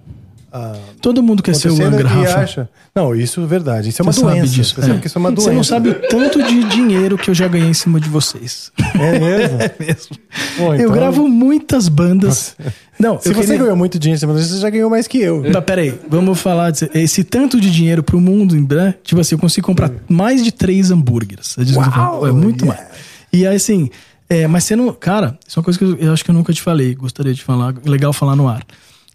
ah, 0.51 0.77
Todo 1.03 1.23
mundo 1.23 1.43
quer 1.43 1.55
ser 1.55 1.71
o 1.71 1.83
Angra, 1.83 2.09
Rafa. 2.09 2.39
acha. 2.41 2.69
Não, 2.95 3.15
isso 3.15 3.41
é 3.43 3.47
verdade. 3.47 3.91
Isso 3.91 4.01
é 4.01 4.03
uma 4.03 4.13
Você 4.13 4.23
doença. 4.23 4.47
disso. 4.55 4.75
Você 4.77 4.91
é. 4.91 5.01
isso 5.05 5.19
é 5.19 5.21
uma 5.21 5.31
doença. 5.31 5.51
Você 5.51 5.55
não 5.55 5.65
sabe 5.65 5.91
o 5.91 5.95
tanto 6.09 6.43
de 6.43 6.65
dinheiro 6.65 7.19
que 7.19 7.29
eu 7.29 7.35
já 7.35 7.47
ganhei 7.47 7.69
em 7.69 7.75
cima 7.75 8.01
de 8.01 8.09
vocês. 8.09 8.73
É 8.95 9.19
mesmo? 9.19 9.59
É 9.61 9.75
mesmo. 9.79 10.17
Eu 10.59 10.75
então- 10.75 10.93
gravo 10.93 11.29
muitas 11.29 11.89
bandas. 11.89 12.57
Não, 12.99 13.19
Se 13.21 13.29
você 13.33 13.41
queria- 13.43 13.59
ganhou 13.59 13.77
muito 13.77 13.99
dinheiro, 13.99 14.27
você 14.27 14.59
já 14.59 14.69
ganhou 14.71 14.91
mais 14.91 15.07
que 15.07 15.19
eu. 15.19 15.43
Mas 15.53 15.65
peraí, 15.65 15.95
vamos 16.09 16.41
falar 16.41 16.71
de 16.73 16.91
esse 16.95 17.23
tanto 17.23 17.61
de 17.61 17.71
dinheiro 17.71 18.03
pro 18.03 18.21
mundo, 18.21 18.55
né? 18.75 18.95
Tipo 19.05 19.21
assim, 19.21 19.35
eu 19.35 19.39
consigo 19.39 19.67
comprar 19.67 19.91
mais 20.09 20.43
de 20.43 20.51
três 20.51 20.91
hambúrgueres. 20.91 21.57
É. 21.59 21.77
Uau, 21.79 22.27
é 22.27 22.33
muito 22.33 22.65
yeah. 22.65 22.83
mais. 22.83 22.99
E 23.33 23.47
aí, 23.47 23.55
assim, 23.57 23.89
é, 24.29 24.47
mas 24.47 24.65
você 24.65 24.75
não. 24.75 24.93
Cara, 24.93 25.39
isso 25.47 25.59
é 25.59 25.61
uma 25.61 25.65
coisa 25.65 25.79
que 25.79 25.85
eu, 25.85 25.97
eu 25.97 26.13
acho 26.13 26.25
que 26.25 26.31
eu 26.31 26.35
nunca 26.35 26.53
te 26.53 26.61
falei. 26.61 26.95
Gostaria 26.95 27.33
de 27.33 27.43
falar. 27.43 27.75
Legal 27.85 28.13
falar 28.13 28.35
no 28.35 28.49
ar. 28.49 28.63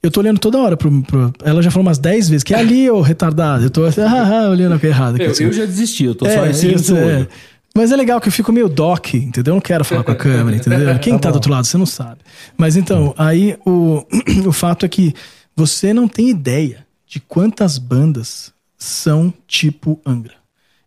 Eu 0.02 0.12
tô 0.12 0.20
olhando 0.20 0.38
toda 0.40 0.58
hora 0.60 0.76
pro. 0.78 1.02
pro- 1.03 1.34
ela 1.44 1.62
já 1.62 1.72
falou 1.72 1.88
umas 1.88 1.98
10 1.98 2.28
vezes, 2.30 2.44
que 2.44 2.53
é 2.53 2.60
ali, 2.60 2.90
ô 2.90 3.02
retardado. 3.02 3.64
Eu 3.64 3.70
tô 3.70 3.84
assim, 3.86 4.02
ah, 4.02 4.44
ah, 4.45 4.50
olhando 4.50 4.76
aqui 4.76 4.88
errado. 4.88 5.16
Aqui, 5.16 5.24
Eu, 5.26 5.32
assim. 5.32 5.44
eu 5.45 5.53
já 5.53 5.66
desisti, 5.66 6.03
eu 6.06 6.16
tô 6.16 6.26
só 6.26 6.32
É, 6.45 6.50
assim 6.50 6.74
isso, 6.74 6.94
no 6.94 7.00
é. 7.00 7.28
Mas 7.76 7.92
é 7.92 7.95
legal 7.95 8.22
que 8.22 8.27
eu 8.27 8.32
fico 8.32 8.52
meio 8.52 8.69
doc, 8.69 9.16
entendeu? 9.16 9.52
Eu 9.52 9.56
não 9.56 9.61
quero 9.61 9.84
falar 9.84 10.03
com 10.03 10.11
a 10.11 10.16
câmera, 10.16 10.58
entendeu? 10.58 10.98
Quem 11.00 11.18
tá, 11.18 11.32
do 11.32 11.35
outro 11.35 11.52
lado, 11.52 11.66
você 11.66 11.77
não 11.77 11.88
sabe. 11.88 12.19
Mas 12.56 12.76
então, 12.76 13.16
aí 13.18 13.58
o, 13.66 14.06
o 14.45 14.52
fato 14.52 14.85
é 14.85 14.90
que 14.90 15.14
você 15.56 15.92
não 15.93 16.08
tem 16.08 16.30
ideia 16.30 16.85
de 17.08 17.19
quantas 17.19 17.80
bandas 17.80 18.53
são 18.77 19.34
tipo 19.48 20.00
Angra. 20.06 20.35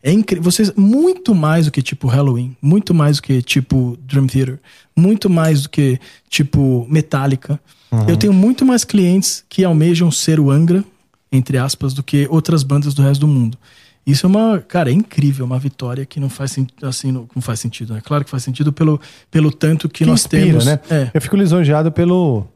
É 0.01 0.13
incrível. 0.13 0.45
Vocês, 0.45 0.73
muito 0.77 1.35
mais 1.35 1.67
do 1.67 1.73
que 1.73 1.83
tipo 1.83 2.07
Halloween, 2.07 2.57
muito 2.63 2.95
mais 2.95 3.17
do 3.17 3.23
que 3.23 3.43
tipo 3.43 3.99
Dream 4.03 4.29
Theater, 4.29 4.61
muito 4.95 5.29
mais 5.29 5.63
do 5.63 5.69
que 5.69 5.99
tipo 6.29 6.87
Metallica. 6.89 7.59
Eu 8.07 8.17
tenho 8.17 8.33
muito 8.33 8.65
mais 8.65 8.85
clientes 8.85 9.45
que 9.49 9.65
almejam 9.65 10.11
ser 10.11 10.39
o 10.39 10.51
Angra, 10.51 10.85
entre 11.33 11.59
aspas, 11.59 11.95
do 11.95 12.03
que 12.03 12.29
outras 12.31 12.63
bandas 12.63 12.95
do 12.95 13.03
resto 13.03 13.23
do 13.23 13.29
mundo. 13.29 13.59
Isso 14.07 14.25
é 14.25 14.29
uma, 14.29 14.61
cara, 14.61 14.91
é 14.91 14.93
incrível, 14.93 15.45
uma 15.45 15.59
vitória 15.59 16.07
que 16.07 16.21
não 16.21 16.29
faz 16.31 16.57
assim, 16.83 17.11
não, 17.11 17.29
não 17.35 17.43
faz 17.43 17.59
sentido, 17.59 17.93
né? 17.95 18.01
Claro 18.05 18.25
que 18.25 18.31
faz 18.31 18.45
sentido 18.45 18.73
pelo, 18.73 19.01
pelo 19.31 19.51
tanto 19.51 19.89
que, 19.89 20.05
Que 20.05 20.11
nós 20.11 20.21
inspira, 20.21 20.47
temos. 20.47 20.65
né? 20.67 20.79
É, 20.89 21.11
Eu 21.13 21.21
fico 21.21 21.35
lisonjeado 21.37 21.91
pelo 21.91 22.47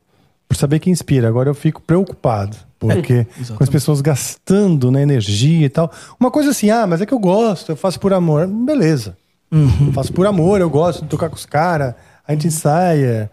por 0.48 0.56
saber 0.56 0.78
que 0.80 0.90
inspira. 0.90 1.28
Agora 1.28 1.48
eu 1.48 1.54
fico 1.54 1.80
preocupado, 1.80 2.56
porque 2.78 3.26
com 3.56 3.62
as 3.62 3.68
pessoas 3.68 4.00
gastando 4.00 4.90
na 4.90 5.00
energia 5.00 5.66
e 5.66 5.68
tal. 5.68 5.92
Uma 6.18 6.30
coisa 6.30 6.50
assim, 6.50 6.70
ah, 6.70 6.86
mas 6.86 7.00
é 7.00 7.06
que 7.06 7.14
eu 7.14 7.18
gosto, 7.20 7.70
eu 7.70 7.76
faço 7.76 7.98
por 8.00 8.12
amor. 8.12 8.46
Beleza. 8.46 9.16
Eu 9.52 9.92
faço 9.92 10.12
por 10.12 10.26
amor, 10.26 10.60
eu 10.60 10.70
gosto 10.70 11.02
de 11.02 11.08
tocar 11.08 11.28
com 11.28 11.34
os 11.36 11.46
caras, 11.46 11.94
a 12.26 12.32
gente 12.32 12.46
ensaia. 12.46 13.28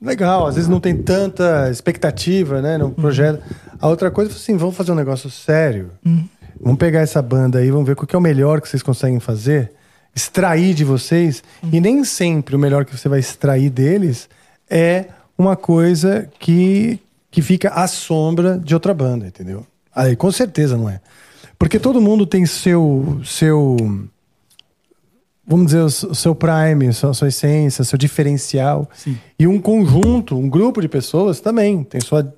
Legal, 0.00 0.46
às 0.46 0.54
vezes 0.54 0.68
não 0.70 0.78
tem 0.80 0.96
tanta 0.96 1.70
expectativa, 1.70 2.62
né, 2.62 2.78
no 2.78 2.90
projeto. 2.90 3.42
A 3.80 3.88
outra 3.88 4.10
coisa 4.10 4.30
é 4.30 4.34
assim, 4.34 4.56
vamos 4.56 4.76
fazer 4.76 4.92
um 4.92 4.94
negócio 4.94 5.28
sério. 5.30 5.90
Vamos 6.60 6.78
pegar 6.78 7.00
essa 7.00 7.22
banda 7.22 7.58
aí, 7.58 7.70
vamos 7.70 7.86
ver 7.86 7.92
o 7.92 8.06
que 8.06 8.14
é 8.14 8.18
o 8.18 8.22
melhor 8.22 8.60
que 8.60 8.68
vocês 8.68 8.82
conseguem 8.82 9.20
fazer, 9.20 9.72
extrair 10.14 10.74
de 10.74 10.84
vocês. 10.84 11.42
E 11.72 11.80
nem 11.80 12.04
sempre 12.04 12.56
o 12.56 12.58
melhor 12.58 12.84
que 12.84 12.96
você 12.96 13.08
vai 13.08 13.20
extrair 13.20 13.70
deles 13.70 14.28
é 14.68 15.06
uma 15.36 15.56
coisa 15.56 16.28
que, 16.38 16.98
que 17.30 17.40
fica 17.40 17.70
à 17.70 17.86
sombra 17.86 18.58
de 18.58 18.74
outra 18.74 18.92
banda, 18.92 19.26
entendeu? 19.26 19.64
Aí, 19.94 20.16
com 20.16 20.30
certeza 20.30 20.76
não 20.76 20.88
é. 20.88 21.00
Porque 21.58 21.78
todo 21.78 22.00
mundo 22.00 22.26
tem 22.26 22.46
seu. 22.46 23.20
seu 23.24 23.76
vamos 25.46 25.66
dizer, 25.66 25.80
o 25.80 26.14
seu 26.14 26.34
prime, 26.34 26.92
sua, 26.92 27.14
sua 27.14 27.28
essência, 27.28 27.82
seu 27.82 27.98
diferencial. 27.98 28.88
E 29.38 29.46
um 29.46 29.60
conjunto, 29.60 30.36
um 30.36 30.48
grupo 30.48 30.80
de 30.80 30.88
pessoas 30.88 31.40
também 31.40 31.82
tem 31.82 32.00
sua. 32.00 32.32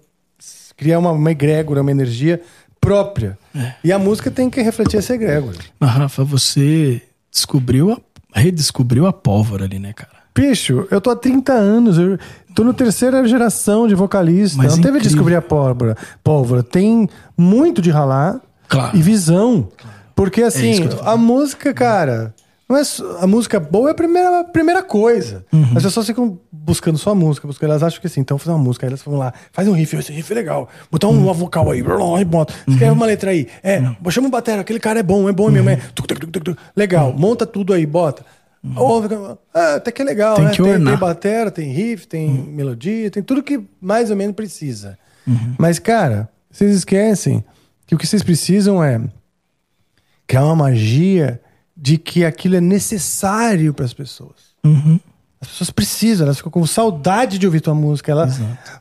cria 0.77 0.99
uma, 0.99 1.11
uma 1.11 1.31
egrégora, 1.31 1.83
uma 1.83 1.91
energia 1.91 2.41
própria. 2.81 3.39
E 3.85 3.93
a 3.93 3.99
música 3.99 4.31
tem 4.31 4.49
que 4.49 4.61
refletir 4.63 4.99
essa 4.99 5.15
egrégora. 5.15 5.59
mas 5.79 5.91
Rafa, 5.91 6.25
você 6.25 7.03
descobriu, 7.31 7.93
a, 7.93 8.41
redescobriu 8.41 9.07
a 9.07 9.13
pólvora 9.13 9.65
ali, 9.65 9.79
né, 9.79 9.93
cara? 9.93 10.11
Bicho, 10.35 10.87
eu 10.91 11.01
tô 11.01 11.11
há 11.11 11.17
30 11.17 11.53
anos, 11.53 11.99
eu 11.99 12.17
tô 12.55 12.63
na 12.65 12.73
terceira 12.73 13.27
geração 13.27 13.87
de 13.89 13.95
vocalista. 13.95 14.57
Mas 14.57 14.69
não 14.73 14.77
teve 14.77 14.97
incrível. 14.99 15.11
descobrir 15.11 15.35
a 15.35 15.43
pólvora. 15.43 15.97
Pólvora 16.23 16.63
tem 16.63 17.09
muito 17.37 17.83
de 17.83 17.91
ralar 17.91 18.41
Claro. 18.69 18.97
e 18.97 19.03
visão. 19.03 19.69
Porque 20.15 20.43
assim, 20.43 20.71
isso 20.71 20.83
que 20.83 20.87
eu 20.89 20.97
tô 20.99 21.09
a 21.09 21.17
música, 21.17 21.75
cara, 21.75 22.33
não 22.71 22.77
é 22.79 22.83
a 23.21 23.27
música 23.27 23.59
boa 23.59 23.89
é 23.89 23.93
a 23.93 23.95
primeira, 23.95 24.41
a 24.41 24.45
primeira 24.45 24.83
coisa. 24.83 25.45
Uhum. 25.53 25.77
As 25.77 25.83
pessoas 25.83 26.07
ficam 26.07 26.39
buscando 26.53 26.97
só 26.97 27.11
a 27.11 27.15
música, 27.15 27.47
buscando, 27.47 27.71
elas 27.71 27.83
acham 27.83 28.01
que 28.01 28.07
assim, 28.07 28.21
então 28.21 28.39
fazer 28.39 28.53
uma 28.53 28.63
música, 28.63 28.87
aí 28.87 28.91
elas 28.91 29.03
vão 29.03 29.17
lá, 29.17 29.33
faz 29.53 29.67
um 29.67 29.73
riff, 29.73 29.97
esse 29.97 30.13
riff 30.13 30.31
é 30.33 30.35
legal, 30.37 30.69
botar 30.91 31.09
Uhum. 31.09 31.25
uma 31.25 31.33
vocal 31.33 31.71
aí, 31.71 31.83
aí 32.17 32.25
bota, 32.25 32.55
escreve 32.69 32.93
uma 32.93 33.07
letra 33.07 33.31
aí, 33.33 33.49
é, 33.63 33.83
chama 34.11 34.29
um 34.29 34.31
batera, 34.31 34.61
aquele 34.61 34.79
cara 34.79 35.01
é 35.01 35.03
bom, 35.03 35.29
é 35.29 35.33
bom 35.33 35.51
mesmo, 35.51 35.69
Uhum. 35.69 35.75
é, 35.75 35.81
tuc, 35.95 36.07
tuc, 36.07 36.21
tuc, 36.21 36.31
tuc, 36.31 36.45
tuc. 36.45 36.59
legal, 36.77 37.13
monta 37.13 37.45
tudo 37.45 37.73
aí, 37.75 37.85
bota. 37.85 38.25
Ah, 39.55 39.77
até 39.77 39.91
que 39.91 40.03
é 40.03 40.05
legal, 40.05 40.37
Tem 40.37 40.45
né? 40.45 40.51
que 40.53 40.63
tem, 40.63 40.85
tem 40.85 40.97
batera, 40.97 41.51
tem 41.51 41.73
riff, 41.73 42.07
tem 42.07 42.29
melodia, 42.31 43.11
tem 43.11 43.23
tudo 43.23 43.43
que 43.43 43.61
mais 43.81 44.11
ou 44.11 44.17
menos 44.17 44.37
precisa. 44.37 44.99
Uhum. 45.27 45.55
Mas, 45.59 45.79
cara, 45.79 46.29
vocês 46.51 46.77
esquecem 46.77 47.43
que 47.87 47.95
o 47.95 47.99
que 47.99 48.07
vocês 48.07 48.23
precisam 48.23 48.85
é 48.85 49.01
criar 50.27 50.45
uma 50.45 50.55
magia 50.57 51.41
de 51.81 51.97
que 51.97 52.25
aquilo 52.25 52.57
é 52.57 52.61
necessário 52.61 53.73
para 53.73 53.87
as 53.87 53.95
pessoas. 53.95 54.51
Uhum. 54.63 55.01
As 55.41 55.49
pessoas 55.49 55.71
precisam, 55.71 56.27
elas 56.27 56.37
ficam 56.37 56.53
com 56.53 56.67
saudade 56.67 57.39
de 57.39 57.47
ouvir 57.47 57.63
tua 57.63 57.75
música. 57.75 58.13
Ela, 58.13 58.29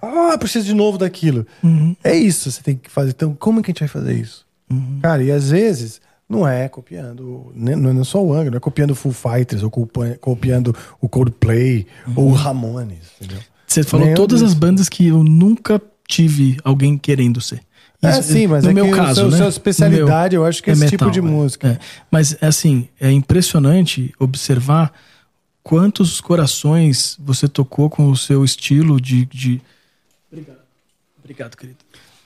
ah, 0.01 0.37
preciso 0.37 0.65
de 0.65 0.73
novo 0.73 0.97
daquilo. 0.97 1.47
Uhum. 1.63 1.95
É 2.03 2.13
isso 2.13 2.49
que 2.49 2.51
você 2.51 2.61
tem 2.61 2.75
que 2.75 2.89
fazer. 2.89 3.11
Então, 3.11 3.33
como 3.33 3.61
é 3.61 3.63
que 3.63 3.71
a 3.71 3.73
gente 3.73 3.79
vai 3.79 3.87
fazer 3.87 4.13
isso? 4.13 4.45
Cara, 5.01 5.23
e 5.23 5.31
às 5.31 5.49
vezes 5.49 6.01
não 6.27 6.47
é 6.47 6.67
copiando, 6.67 7.51
né, 7.55 7.75
não 7.75 8.01
é 8.01 8.03
só 8.03 8.23
o 8.23 8.33
Angra, 8.33 8.51
não 8.51 8.57
é 8.57 8.59
copiando 8.59 8.91
o 8.91 8.95
Full 8.95 9.13
Fighters, 9.13 9.63
ou 9.63 9.71
copiando 9.71 10.75
o 11.01 11.09
Coldplay, 11.09 11.87
ou 12.15 12.27
o 12.27 12.33
Ramones, 12.33 13.13
entendeu? 13.19 13.41
Você 13.65 13.83
falou 13.83 14.05
Meu 14.05 14.15
todas 14.15 14.43
as 14.43 14.53
bandas 14.53 14.89
que 14.89 15.07
eu 15.07 15.23
nunca 15.23 15.81
tive 16.07 16.57
alguém 16.63 16.97
querendo 16.97 17.39
ser. 17.39 17.61
É, 18.01 18.21
sim, 18.21 18.47
mas 18.47 18.63
no 18.63 18.69
é 18.69 18.73
meu 18.73 18.85
que 18.85 18.91
caso, 18.95 19.21
seu- 19.21 19.31
né? 19.31 19.37
sua 19.37 19.49
especialidade, 19.49 20.35
eu 20.35 20.45
acho 20.45 20.63
que 20.63 20.69
é 20.69 20.73
esse 20.73 20.87
tipo 20.87 21.11
de 21.11 21.19
é. 21.19 21.21
música. 21.21 21.67
É. 21.67 21.79
Mas 22.09 22.37
assim, 22.41 22.87
é 22.99 23.11
impressionante 23.11 24.13
observar 24.17 24.93
quantos 25.61 26.21
corações 26.21 27.17
você 27.19 27.47
tocou 27.47 27.89
com 27.89 28.09
o 28.09 28.15
seu 28.15 28.43
estilo 28.45 29.01
de. 29.01 29.25
de... 29.25 29.61
Obrigado. 30.31 30.57
Obrigado, 31.21 31.57
querido. 31.57 31.77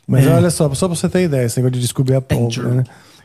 Mas 0.07 0.25
É. 0.25 0.29
olha 0.29 0.49
só, 0.51 0.71
só 0.75 0.87
pra 0.87 0.95
você 0.95 1.09
ter 1.09 1.23
ideia, 1.23 1.45
esse 1.45 1.57
negócio 1.57 1.73
de 1.73 1.79
descobrir 1.81 2.15
a 2.15 2.21
pólvora, 2.21 2.69
né? 2.69 2.83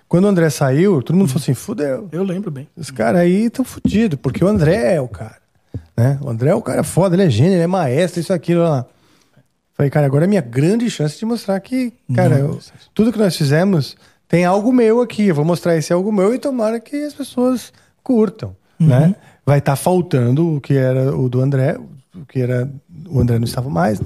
Quando 0.08 0.24
o 0.24 0.28
André 0.28 0.48
saiu, 0.48 1.02
todo 1.02 1.16
mundo 1.16 1.28
falou 1.28 1.42
assim, 1.42 1.52
fudeu. 1.52 2.08
Eu 2.10 2.22
lembro 2.24 2.50
bem. 2.50 2.66
Os 2.74 2.90
caras 2.90 3.20
aí 3.20 3.44
estão 3.44 3.62
fodidos, 3.64 4.18
porque 4.22 4.42
o 4.42 4.48
André 4.48 4.94
é 4.94 5.00
o 5.00 5.08
cara. 5.08 5.36
Né? 5.94 6.18
O 6.22 6.30
André 6.30 6.48
é 6.50 6.54
o 6.54 6.62
cara 6.62 6.82
foda, 6.82 7.14
ele 7.14 7.24
é 7.24 7.30
gênio, 7.30 7.52
ele 7.52 7.62
é 7.62 7.66
maestro, 7.66 8.18
isso, 8.20 8.32
aquilo 8.32 8.62
lá. 8.62 8.86
Falei, 9.78 9.88
cara, 9.90 10.04
agora 10.06 10.24
é 10.24 10.26
minha 10.28 10.40
grande 10.42 10.90
chance 10.90 11.16
de 11.18 11.24
mostrar 11.24 11.58
que, 11.60 11.92
cara, 12.12 12.36
eu- 12.40 12.58
tudo 12.92 13.12
que 13.12 13.18
nós 13.18 13.34
fizemos 13.36 13.96
tem 14.28 14.44
algo 14.44 14.72
meu 14.72 15.00
aqui. 15.00 15.28
Eu 15.28 15.34
vou 15.36 15.44
mostrar 15.44 15.76
esse 15.76 15.92
algo 15.92 16.10
meu 16.12 16.34
e 16.34 16.38
tomara 16.38 16.78
que 16.80 16.96
as 17.04 17.14
pessoas 17.14 17.72
curtam, 18.02 18.56
né? 18.78 19.14
Vai 19.46 19.58
estar 19.60 19.76
faltando 19.76 20.56
o 20.56 20.60
que 20.60 20.74
era 20.74 21.16
o 21.16 21.28
do 21.28 21.40
André, 21.40 21.78
o 22.14 22.26
que 22.26 22.40
era 22.40 22.68
o 23.08 23.20
André 23.20 23.38
não 23.38 23.44
estava 23.44 23.70
mais. 23.70 24.00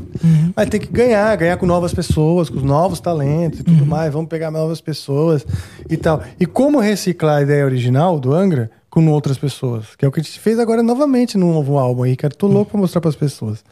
Vai 0.55 0.67
ter 0.67 0.79
que 0.79 0.93
ganhar, 0.93 1.35
ganhar 1.37 1.57
com 1.57 1.65
novas 1.67 1.95
pessoas, 1.95 2.51
com 2.51 2.59
os 2.59 2.63
novos 2.63 3.01
talentos 3.01 3.61
e 3.61 3.65
tudo 3.65 3.87
mais. 3.87 4.13
Vamos 4.13 4.29
pegar 4.29 4.51
novas 4.51 4.81
pessoas 4.81 5.45
e 5.89 5.97
tal. 5.97 6.23
E 6.39 6.45
como 6.45 6.79
reciclar 6.81 7.39
a 7.39 7.43
ideia 7.43 7.65
original 7.65 8.21
do 8.21 8.35
Angra 8.35 8.71
com 8.91 9.05
outras 9.09 9.39
pessoas? 9.39 9.97
Que 9.97 10.05
é 10.05 10.09
o 10.09 10.13
que 10.13 10.21
a 10.21 10.23
gente 10.23 10.39
fez 10.39 10.59
agora 10.59 10.83
novamente 10.83 11.39
num 11.39 11.55
novo 11.55 11.79
álbum 11.79 12.03
aí, 12.03 12.15
cara. 12.15 12.35
Tô 12.35 12.47
louco 12.47 12.73
pra 12.73 12.81
mostrar 12.81 13.01
pras 13.01 13.17
pessoas. 13.17 13.65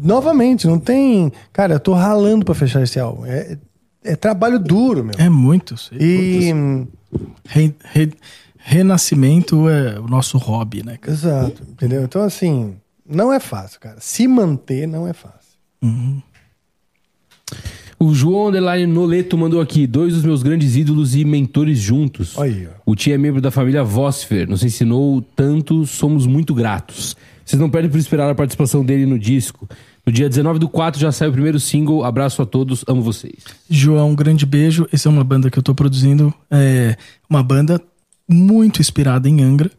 Novamente, 0.00 0.66
não 0.66 0.78
tem. 0.78 1.32
Cara, 1.52 1.74
eu 1.74 1.80
tô 1.80 1.94
ralando 1.94 2.44
pra 2.44 2.54
fechar 2.54 2.82
esse 2.82 2.98
álbum. 3.00 3.24
É, 3.26 3.56
é 4.04 4.14
trabalho 4.16 4.58
duro, 4.58 5.02
meu. 5.04 5.14
É 5.18 5.28
muito. 5.28 5.76
sei. 5.76 5.98
E. 6.00 6.86
Re- 7.46 7.74
re- 7.84 8.12
renascimento 8.58 9.68
é 9.68 9.98
o 9.98 10.06
nosso 10.06 10.36
hobby, 10.36 10.84
né? 10.84 10.98
cara? 10.98 11.12
Exato, 11.16 11.62
entendeu? 11.70 12.04
Então, 12.04 12.22
assim, 12.22 12.74
não 13.08 13.32
é 13.32 13.40
fácil, 13.40 13.80
cara. 13.80 13.96
Se 14.00 14.28
manter 14.28 14.86
não 14.86 15.08
é 15.08 15.12
fácil. 15.14 15.38
O 18.00 18.14
João 18.14 18.48
Underline 18.48 18.86
Noleto 18.92 19.36
mandou 19.36 19.60
aqui: 19.60 19.86
dois 19.86 20.14
dos 20.14 20.22
meus 20.22 20.42
grandes 20.42 20.76
ídolos 20.76 21.16
e 21.16 21.24
mentores 21.24 21.78
juntos. 21.78 22.38
Aí. 22.38 22.68
O 22.86 22.94
tio 22.94 23.14
é 23.14 23.18
membro 23.18 23.40
da 23.40 23.50
família 23.50 23.82
Vosfer, 23.82 24.48
nos 24.48 24.62
ensinou 24.62 25.20
tanto, 25.34 25.84
somos 25.86 26.26
muito 26.26 26.54
gratos. 26.54 27.16
Vocês 27.48 27.58
não 27.58 27.70
perdem 27.70 27.90
por 27.90 27.96
esperar 27.96 28.28
a 28.28 28.34
participação 28.34 28.84
dele 28.84 29.06
no 29.06 29.18
disco. 29.18 29.66
No 30.04 30.12
dia 30.12 30.28
19 30.28 30.58
do 30.58 30.68
4 30.68 31.00
já 31.00 31.10
sai 31.10 31.28
o 31.28 31.32
primeiro 31.32 31.58
single. 31.58 32.04
Abraço 32.04 32.42
a 32.42 32.46
todos, 32.46 32.84
amo 32.86 33.00
vocês. 33.00 33.42
João, 33.70 34.10
um 34.10 34.14
grande 34.14 34.44
beijo. 34.44 34.86
Essa 34.92 35.08
é 35.08 35.10
uma 35.10 35.24
banda 35.24 35.50
que 35.50 35.58
eu 35.58 35.62
tô 35.62 35.74
produzindo. 35.74 36.32
É 36.50 36.94
uma 37.26 37.42
banda 37.42 37.80
muito 38.28 38.82
inspirada 38.82 39.30
em 39.30 39.40
Angra, 39.40 39.70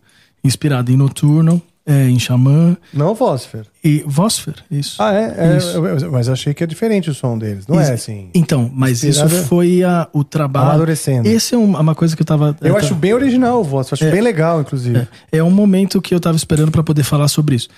inspirada 0.43 0.91
em 0.91 0.97
Noturno, 0.97 1.61
é, 1.85 2.07
em 2.07 2.19
Xamã. 2.19 2.77
Não 2.93 3.15
Vosfer. 3.15 3.65
E 3.83 4.03
Vosfer, 4.05 4.55
isso. 4.69 5.01
Ah, 5.01 5.13
é? 5.13 5.33
é 5.53 5.57
Isso. 5.57 5.69
eu- 5.77 5.85
eu- 5.87 6.11
mas 6.11 6.27
eu 6.27 6.33
achei 6.33 6.53
que 6.53 6.63
é 6.63 6.67
diferente 6.67 7.09
o 7.09 7.13
som 7.15 7.37
deles. 7.37 7.65
Não 7.67 7.79
é 7.79 7.91
assim. 7.93 8.29
Então, 8.33 8.69
mas 8.73 9.03
Inspirada- 9.03 9.33
isso 9.35 9.47
foi 9.47 9.83
a, 9.83 10.07
o 10.13 10.23
trabalho. 10.23 10.69
Amadurecendo. 10.69 11.27
Esse 11.27 11.55
é 11.55 11.57
um- 11.57 11.75
uma 11.79 11.95
coisa 11.95 12.15
que 12.15 12.21
eu 12.21 12.25
tava. 12.25 12.55
Eu 12.61 12.73
ta- 12.73 12.79
acho 12.79 12.93
bem 12.93 13.13
original 13.13 13.61
o 13.61 13.63
Vosfer. 13.63 13.97
Acho 13.99 14.11
bem 14.11 14.21
legal, 14.21 14.61
inclusive. 14.61 15.07
É, 15.31 15.37
é 15.39 15.43
um 15.43 15.49
momento 15.51 16.01
que 16.01 16.13
eu 16.13 16.19
tava 16.19 16.35
esperando 16.37 16.71
para 16.71 16.83
poder 16.83 17.03
falar 17.03 17.27
sobre 17.27 17.55
isso. 17.55 17.69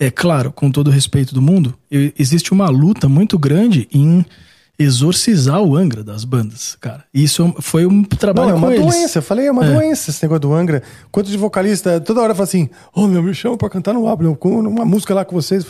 É 0.00 0.10
claro, 0.10 0.52
com 0.52 0.70
todo 0.70 0.86
o 0.88 0.90
respeito 0.90 1.34
do 1.34 1.42
mundo, 1.42 1.74
eu- 1.90 2.12
existe 2.18 2.52
uma 2.52 2.68
luta 2.70 3.08
muito 3.08 3.36
grande 3.38 3.88
em 3.92 4.24
exorcizar 4.78 5.60
o 5.60 5.76
Angra 5.76 6.04
das 6.04 6.24
bandas, 6.24 6.76
cara. 6.80 7.04
Isso 7.12 7.54
é 7.58 7.62
foi 7.62 7.84
um 7.86 8.04
trabalho 8.04 8.50
Não, 8.50 8.54
é 8.54 8.58
uma 8.58 8.66
com 8.68 8.72
eles. 8.74 8.86
doença. 8.86 9.18
Eu 9.18 9.22
falei, 9.22 9.46
é 9.46 9.50
uma 9.50 9.64
doença 9.64 10.10
esse 10.10 10.22
negócio 10.22 10.40
do 10.40 10.54
Angra. 10.54 10.82
Quanto 11.10 11.30
de 11.30 11.36
vocalista, 11.36 12.00
toda 12.00 12.20
hora 12.20 12.34
fala 12.34 12.44
assim: 12.44 12.70
Ô 12.94 13.06
meu, 13.06 13.22
me 13.22 13.34
chama 13.34 13.56
pra 13.56 13.68
cantar 13.68 13.92
no 13.94 14.36
com 14.36 14.60
uma 14.60 14.84
música 14.84 15.12
lá 15.14 15.24
com 15.24 15.34
vocês. 15.34 15.66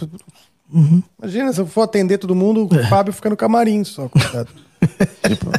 Uhum. 0.71 1.03
Imagina, 1.23 1.53
se 1.53 1.61
eu 1.61 1.67
for 1.67 1.83
atender 1.83 2.19
todo 2.19 2.35
mundo, 2.35 2.69
É. 2.77 2.83
o 2.83 2.89
Fábio 2.89 3.13
fica 3.13 3.31
no 3.31 3.37
camarim 3.37 3.83
só, 3.85 4.09
coitado. 4.09 4.49
tipo, 5.27 5.51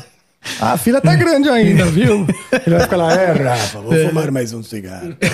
a 0.62 0.78
fila 0.78 1.02
tá 1.02 1.16
grande 1.16 1.50
ainda, 1.50 1.86
viu? 1.86 2.28
Ele 2.52 2.76
vai 2.76 2.82
ficar 2.82 2.98
lá, 2.98 3.14
é, 3.14 3.32
Rafa, 3.32 3.80
vou 3.82 3.92
fumar 4.08 4.32
mais 4.32 4.54
um 4.54 4.62
cigarro. 4.62 5.16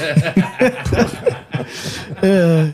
É, 2.21 2.73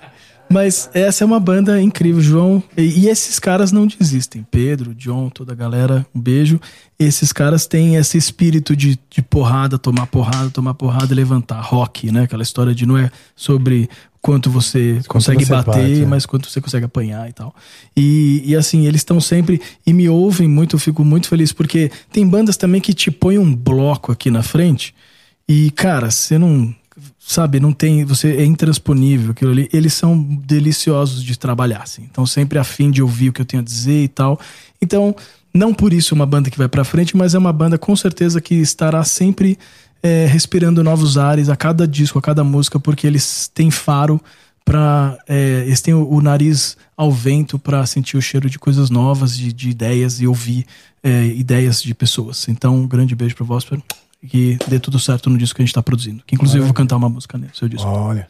mas 0.52 0.90
essa 0.94 1.24
é 1.24 1.26
uma 1.26 1.40
banda 1.40 1.82
incrível, 1.82 2.22
João. 2.22 2.64
E, 2.78 3.02
e 3.02 3.08
esses 3.08 3.40
caras 3.40 3.72
não 3.72 3.88
desistem. 3.88 4.46
Pedro, 4.50 4.94
John, 4.94 5.30
toda 5.30 5.54
a 5.54 5.56
galera, 5.56 6.06
um 6.14 6.20
beijo. 6.20 6.60
Esses 7.00 7.34
caras 7.34 7.66
têm 7.66 7.96
esse 7.96 8.18
espírito 8.18 8.76
de, 8.76 9.00
de 9.10 9.22
porrada, 9.22 9.78
tomar 9.80 10.08
porrada, 10.08 10.50
tomar 10.50 10.74
porrada 10.74 11.12
e 11.12 11.16
levantar. 11.16 11.62
Rock, 11.62 12.12
né? 12.12 12.24
Aquela 12.24 12.44
história 12.44 12.76
de 12.76 12.86
não 12.86 12.98
é 12.98 13.10
sobre 13.36 13.90
quanto 14.22 14.52
você 14.52 15.02
consegue 15.08 15.44
você 15.44 15.52
bater, 15.52 15.72
bate, 15.72 16.04
é. 16.04 16.06
mas 16.06 16.26
quanto 16.28 16.50
você 16.50 16.62
consegue 16.62 16.86
apanhar 16.86 17.28
e 17.28 17.34
tal. 17.34 17.56
E, 17.98 18.44
e 18.46 18.56
assim, 18.56 18.86
eles 18.86 19.02
estão 19.02 19.20
sempre 19.20 19.60
e 19.86 19.94
me 19.94 20.08
ouvem 20.08 20.48
muito, 20.48 20.76
eu 20.76 20.80
fico 20.80 21.04
muito 21.04 21.28
feliz, 21.28 21.52
porque 21.52 21.92
tem 22.12 22.28
bandas 22.28 22.56
também 22.56 22.80
que 22.80 22.94
te 22.94 23.10
põem 23.10 23.40
um 23.40 23.56
bloco 23.56 24.12
aqui 24.12 24.30
na 24.30 24.44
frente 24.44 24.94
e, 25.52 25.70
cara, 25.72 26.10
você 26.10 26.38
não. 26.38 26.74
Sabe, 27.24 27.60
não 27.60 27.72
tem. 27.72 28.04
Você 28.04 28.36
é 28.36 28.44
intransponível 28.44 29.32
aquilo 29.32 29.52
ali. 29.52 29.70
Eles 29.72 29.94
são 29.94 30.22
deliciosos 30.22 31.24
de 31.24 31.38
trabalhar, 31.38 31.84
assim. 31.84 32.08
Então, 32.10 32.26
sempre 32.26 32.58
a 32.58 32.64
fim 32.64 32.90
de 32.90 33.02
ouvir 33.02 33.30
o 33.30 33.34
que 33.34 33.42
eu 33.42 33.46
tenho 33.46 33.62
a 33.62 33.64
dizer 33.64 34.04
e 34.04 34.08
tal. 34.08 34.40
Então, 34.82 35.16
não 35.54 35.74
por 35.74 35.94
isso 35.94 36.14
é 36.14 36.16
uma 36.16 36.26
banda 36.26 36.50
que 36.50 36.58
vai 36.58 36.68
pra 36.68 36.84
frente, 36.84 37.16
mas 37.16 37.36
é 37.36 37.38
uma 37.38 37.54
banda 37.54 37.78
com 37.78 37.96
certeza 37.96 38.42
que 38.42 38.56
estará 38.56 39.04
sempre 39.04 39.58
é, 40.02 40.26
respirando 40.26 40.84
novos 40.84 41.18
ares 41.18 41.48
a 41.48 41.56
cada 41.56 41.88
disco, 41.88 42.18
a 42.18 42.22
cada 42.22 42.44
música, 42.44 42.80
porque 42.80 43.06
eles 43.06 43.50
têm 43.54 43.70
faro 43.70 44.20
para 44.66 45.18
eles 45.28 45.82
têm 45.82 45.94
o, 45.94 46.08
o 46.08 46.22
nariz 46.22 46.78
ao 46.96 47.12
vento 47.12 47.58
para 47.58 47.86
sentir 47.86 48.18
o 48.18 48.22
cheiro 48.22 48.50
de 48.50 48.60
coisas 48.60 48.90
novas, 48.90 49.38
de, 49.38 49.52
de 49.54 49.70
ideias 49.70 50.22
e 50.22 50.28
ouvir 50.28 50.66
é, 51.04 51.26
ideias 51.26 51.82
de 51.82 51.94
pessoas. 51.94 52.48
Então, 52.48 52.76
um 52.76 52.88
grande 52.88 53.16
beijo 53.16 53.36
para 53.36 53.46
Vosper 53.46 53.80
que 54.28 54.58
dê 54.68 54.80
tudo 54.80 55.00
certo 55.00 55.30
no 55.30 55.38
disco 55.38 55.56
que 55.56 55.62
a 55.62 55.66
gente 55.66 55.74
tá 55.74 55.82
produzindo. 55.84 56.22
Que 56.26 56.36
inclusive 56.36 56.60
eu 56.60 56.66
vou 56.66 56.74
cantar 56.74 56.98
uma 56.98 57.10
música 57.10 57.38
nele, 57.38 57.52
seu 57.54 57.68
disco. 57.70 57.88
Olha. 57.88 58.28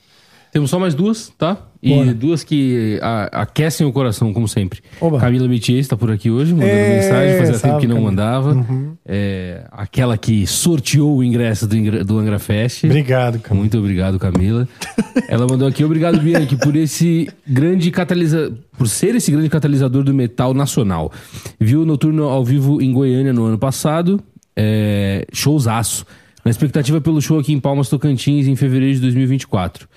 Temos 0.54 0.70
só 0.70 0.78
mais 0.78 0.94
duas, 0.94 1.32
tá? 1.38 1.58
E 1.82 1.96
Bora. 1.96 2.14
duas 2.14 2.44
que 2.44 3.00
a- 3.02 3.42
aquecem 3.42 3.88
o 3.88 3.94
coração, 3.94 4.34
como 4.34 4.50
sempre. 4.50 4.82
Oba. 5.00 5.18
Camila 5.18 5.48
Metier 5.48 5.80
está 5.80 5.96
por 5.96 6.12
aqui 6.12 6.30
hoje, 6.30 6.54
mandando 6.54 6.74
Ê, 6.74 6.96
mensagem, 6.98 7.38
fazia 7.38 7.58
tempo 7.60 7.80
que 7.80 7.88
não 7.88 7.96
Camila. 7.96 8.12
mandava. 8.12 8.66
É, 9.06 9.64
aquela 9.72 10.18
que 10.18 10.46
sorteou 10.46 11.16
o 11.18 11.24
ingresso 11.24 11.66
do, 11.66 12.04
do 12.04 12.20
Angra 12.20 12.38
Fest. 12.38 12.84
Obrigado, 12.84 13.40
cara. 13.40 13.56
Muito 13.56 13.78
obrigado, 13.78 14.20
Camila. 14.20 14.68
Ela 15.30 15.48
mandou 15.48 15.66
aqui, 15.70 15.86
obrigado, 15.86 16.20
Bianchi, 16.20 16.58
por 16.58 16.76
esse 16.76 17.30
grande 17.48 17.90
catalisador. 17.90 18.52
Por 18.78 18.90
ser 18.90 19.16
esse 19.16 19.32
grande 19.32 19.48
catalisador 19.50 20.04
do 20.04 20.14
metal 20.14 20.54
nacional. 20.54 21.14
Viu 21.60 21.84
o 21.84 21.86
Noturno 21.86 22.24
ao 22.26 22.44
vivo 22.44 22.82
em 22.82 22.92
Goiânia 22.92 23.32
no 23.32 23.46
ano 23.46 23.58
passado. 23.58 24.22
É, 24.56 25.26
showzaço. 25.34 26.06
Na 26.44 26.50
expectativa 26.52 27.00
pelo 27.00 27.22
show 27.22 27.40
aqui 27.40 27.54
em 27.54 27.60
Palmas 27.60 27.88
Tocantins 27.90 28.48
em 28.48 28.56
fevereiro 28.56 28.96
de 28.96 29.02
2024. 29.02 29.88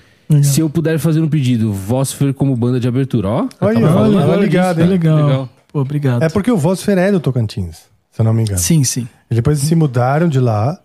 Se 0.43 0.61
eu 0.61 0.69
puder 0.71 0.99
fazer 0.99 1.21
um 1.21 1.29
pedido, 1.29 1.73
Vosfer 1.73 2.33
como 2.35 2.57
banda 2.57 2.81
de 2.81 2.89
abertura, 2.89 3.29
ó. 3.29 3.49
Olha, 3.61 3.87
olha, 3.89 4.19
olha 4.27 4.41
ligado, 4.41 4.77
disso, 4.77 4.87
É 4.87 4.87
tá? 4.87 4.91
legal. 4.91 5.49
Pô, 5.73 5.81
obrigado. 5.81 6.23
É 6.23 6.29
porque 6.29 6.51
o 6.51 6.57
Vosfer 6.57 6.97
é 6.99 7.13
do 7.13 7.21
Tocantins, 7.21 7.83
se 8.11 8.21
eu 8.21 8.25
não 8.25 8.33
me 8.33 8.43
engano. 8.43 8.59
Sim, 8.59 8.83
sim. 8.85 9.07
E 9.31 9.35
depois 9.35 9.59
se 9.59 9.75
mudaram 9.75 10.29
de 10.29 10.41
lá. 10.41 10.79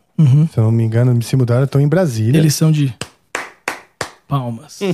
Se 0.52 0.58
eu 0.58 0.64
não 0.66 0.72
me 0.72 0.84
engano, 0.84 1.22
se 1.24 1.36
mudaram, 1.38 1.64
estão 1.64 1.80
em 1.80 1.88
Brasília. 1.88 2.38
Eles 2.38 2.54
são 2.54 2.72
de 2.72 2.94
palmas. 4.28 4.80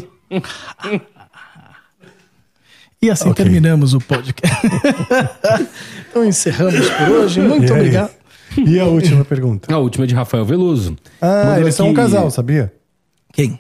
e 3.02 3.10
assim 3.10 3.30
Ok. 3.30 3.44
terminamos 3.44 3.94
o 3.94 4.00
podcast. 4.00 4.68
então 6.10 6.24
encerramos 6.24 6.88
por 6.90 7.10
hoje. 7.10 7.42
Muito 7.42 7.74
obrigado. 7.74 8.12
E 8.58 8.80
a 8.80 8.85
última 8.85 9.25
pergunta? 9.25 9.74
A 9.74 9.77
última 9.77 10.06
é 10.06 10.08
de 10.08 10.16
Rafael 10.16 10.45
Veloso. 10.45 10.95
Ah, 11.22 11.43
Mandou 11.45 11.61
eles 11.64 11.75
são 11.75 11.88
um 11.88 11.90
aqui- 11.90 11.98
casal, 11.98 12.30
sabia? 12.32 12.72
Quem? 13.34 13.59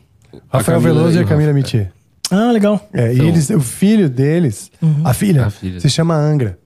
Rafael 0.49 0.79
Camila 0.79 0.99
Veloso 0.99 1.15
e 1.17 1.19
e 1.19 1.21
a 1.21 1.25
o 1.25 1.27
Camila 1.27 1.47
Rafa. 1.51 1.57
Mitier. 1.57 1.91
Ah, 2.31 2.51
legal. 2.51 2.87
É, 2.93 3.11
e 3.11 3.15
Então- 3.15 3.27
eles, 3.27 3.49
o 3.49 3.59
filho 3.59 4.09
deles, 4.09 4.71
a, 5.03 5.13
filha, 5.13 5.45
A 5.45 5.49
filha. 5.49 5.79
se 5.79 5.89
chama 5.89 6.15
Angra. 6.15 6.57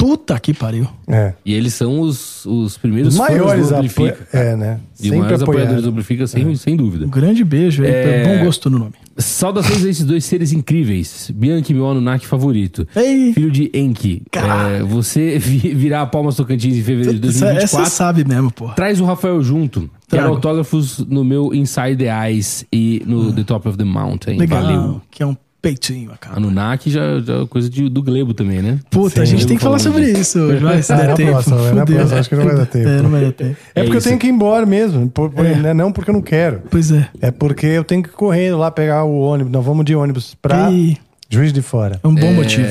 Puta 0.00 0.40
que 0.40 0.54
pariu. 0.54 0.88
É. 1.06 1.34
E 1.44 1.52
eles 1.52 1.74
são 1.74 2.00
os, 2.00 2.46
os 2.46 2.78
primeiros 2.78 3.12
Os 3.12 3.20
maiores 3.20 3.52
fãs 3.52 3.68
do 3.68 3.74
apo... 3.74 3.84
Amplifica. 3.84 4.28
É, 4.32 4.56
né? 4.56 4.80
E 4.98 5.10
os 5.10 5.16
maiores 5.16 5.42
apoiadores 5.42 5.82
do 5.82 5.90
Amplifica, 5.90 6.26
sem, 6.26 6.56
sem 6.56 6.74
dúvida. 6.74 7.04
Um 7.04 7.10
grande 7.10 7.44
beijo 7.44 7.82
aí. 7.84 7.90
É. 7.90 8.24
Bom 8.38 8.44
gosto 8.46 8.70
no 8.70 8.78
nome. 8.78 8.92
Saudações 9.18 9.84
a 9.84 9.88
esses 9.90 10.04
dois 10.04 10.24
seres 10.24 10.52
incríveis. 10.52 11.30
Bianchi, 11.34 11.74
meu 11.74 11.86
Anunnaki 11.86 12.26
favorito. 12.26 12.88
Ei. 12.96 13.34
Filho 13.34 13.50
de 13.50 13.70
Enki. 13.74 14.22
É, 14.32 14.82
você 14.82 15.36
vi- 15.38 15.74
virá 15.74 16.00
a 16.00 16.06
Palmas 16.06 16.34
Tocantins 16.36 16.76
em 16.78 16.82
fevereiro 16.82 17.18
de 17.18 17.28
Essa, 17.28 17.44
essa 17.48 17.76
2024. 17.76 17.90
sabe 17.92 18.24
mesmo, 18.24 18.50
porra. 18.50 18.74
Traz 18.74 18.98
o 19.00 19.04
Rafael 19.04 19.42
junto. 19.42 19.80
Quero 20.08 20.22
Trago. 20.22 20.34
autógrafos 20.36 20.98
no 21.06 21.22
meu 21.22 21.52
Inside 21.54 21.96
the 21.96 22.08
Eyes 22.28 22.64
e 22.72 23.02
no 23.06 23.32
The 23.34 23.44
Top 23.44 23.68
of 23.68 23.76
the 23.76 23.84
Mountain. 23.84 24.38
Legal. 24.38 24.62
Valeu. 24.62 25.00
Que 25.10 25.22
é 25.22 25.26
um 25.26 25.36
peitinho, 25.60 26.10
cara. 26.20 26.36
Anunnaki 26.36 26.90
já, 26.90 27.18
já 27.20 27.42
é 27.42 27.46
coisa 27.46 27.68
de, 27.68 27.88
do 27.88 28.02
Glebo 28.02 28.32
também, 28.34 28.62
né? 28.62 28.78
Puta, 28.90 29.22
a 29.22 29.26
Sim. 29.26 29.32
gente 29.32 29.46
tem 29.46 29.56
que 29.56 29.62
falar 29.62 29.78
sobre 29.78 30.10
isso. 30.10 30.38
Vai, 30.60 30.82
se 30.82 30.92
Ah, 30.92 30.96
der 30.96 31.14
tempo. 31.14 31.30
próxima, 31.32 31.56
na 31.56 31.62
Fudeu. 31.80 31.96
próxima, 31.96 32.18
acho 32.20 32.28
que 32.28 32.36
não 32.36 32.44
vai 32.44 32.56
dar 32.56 32.66
tempo. 32.66 32.88
É, 32.88 33.02
não 33.02 33.10
vai 33.10 33.20
dar 33.20 33.32
tempo. 33.32 33.56
É, 33.74 33.80
É 33.80 33.84
porque 33.84 33.98
isso. 33.98 34.06
eu 34.06 34.10
tenho 34.10 34.18
que 34.20 34.26
ir 34.26 34.30
embora 34.30 34.64
mesmo. 34.66 35.08
Por, 35.10 35.30
por- 35.30 35.44
É. 35.44 35.54
né, 35.54 35.74
Não 35.74 35.92
porque 35.92 36.10
eu 36.10 36.14
não 36.14 36.22
quero. 36.22 36.62
Pois 36.70 36.90
é. 36.90 37.08
É 37.20 37.30
porque 37.30 37.66
eu 37.66 37.84
tenho 37.84 38.02
que 38.02 38.08
ir 38.08 38.12
correndo 38.12 38.58
lá 38.58 38.70
pegar 38.70 39.04
o 39.04 39.18
ônibus. 39.20 39.52
Nós 39.52 39.64
vamos 39.64 39.84
de 39.84 39.94
ônibus 39.94 40.34
pra 40.40 40.70
E 40.70 40.96
Juiz 41.28 41.52
de 41.52 41.62
Fora. 41.62 42.00
é 42.02 42.08
um 42.08 42.14
bom 42.14 42.26
É, 42.26 42.32
motivo. 42.32 42.66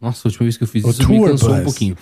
Nossa, 0.00 0.26
a 0.26 0.28
última 0.28 0.44
vez 0.44 0.56
que 0.56 0.64
eu 0.64 0.68
fiz 0.68 0.82
O 0.84 0.90
isso 0.90 1.06
me 1.08 1.18
Tour 1.18 1.28
cansou 1.28 1.54
um 1.54 1.62
pouquinho. 1.62 1.94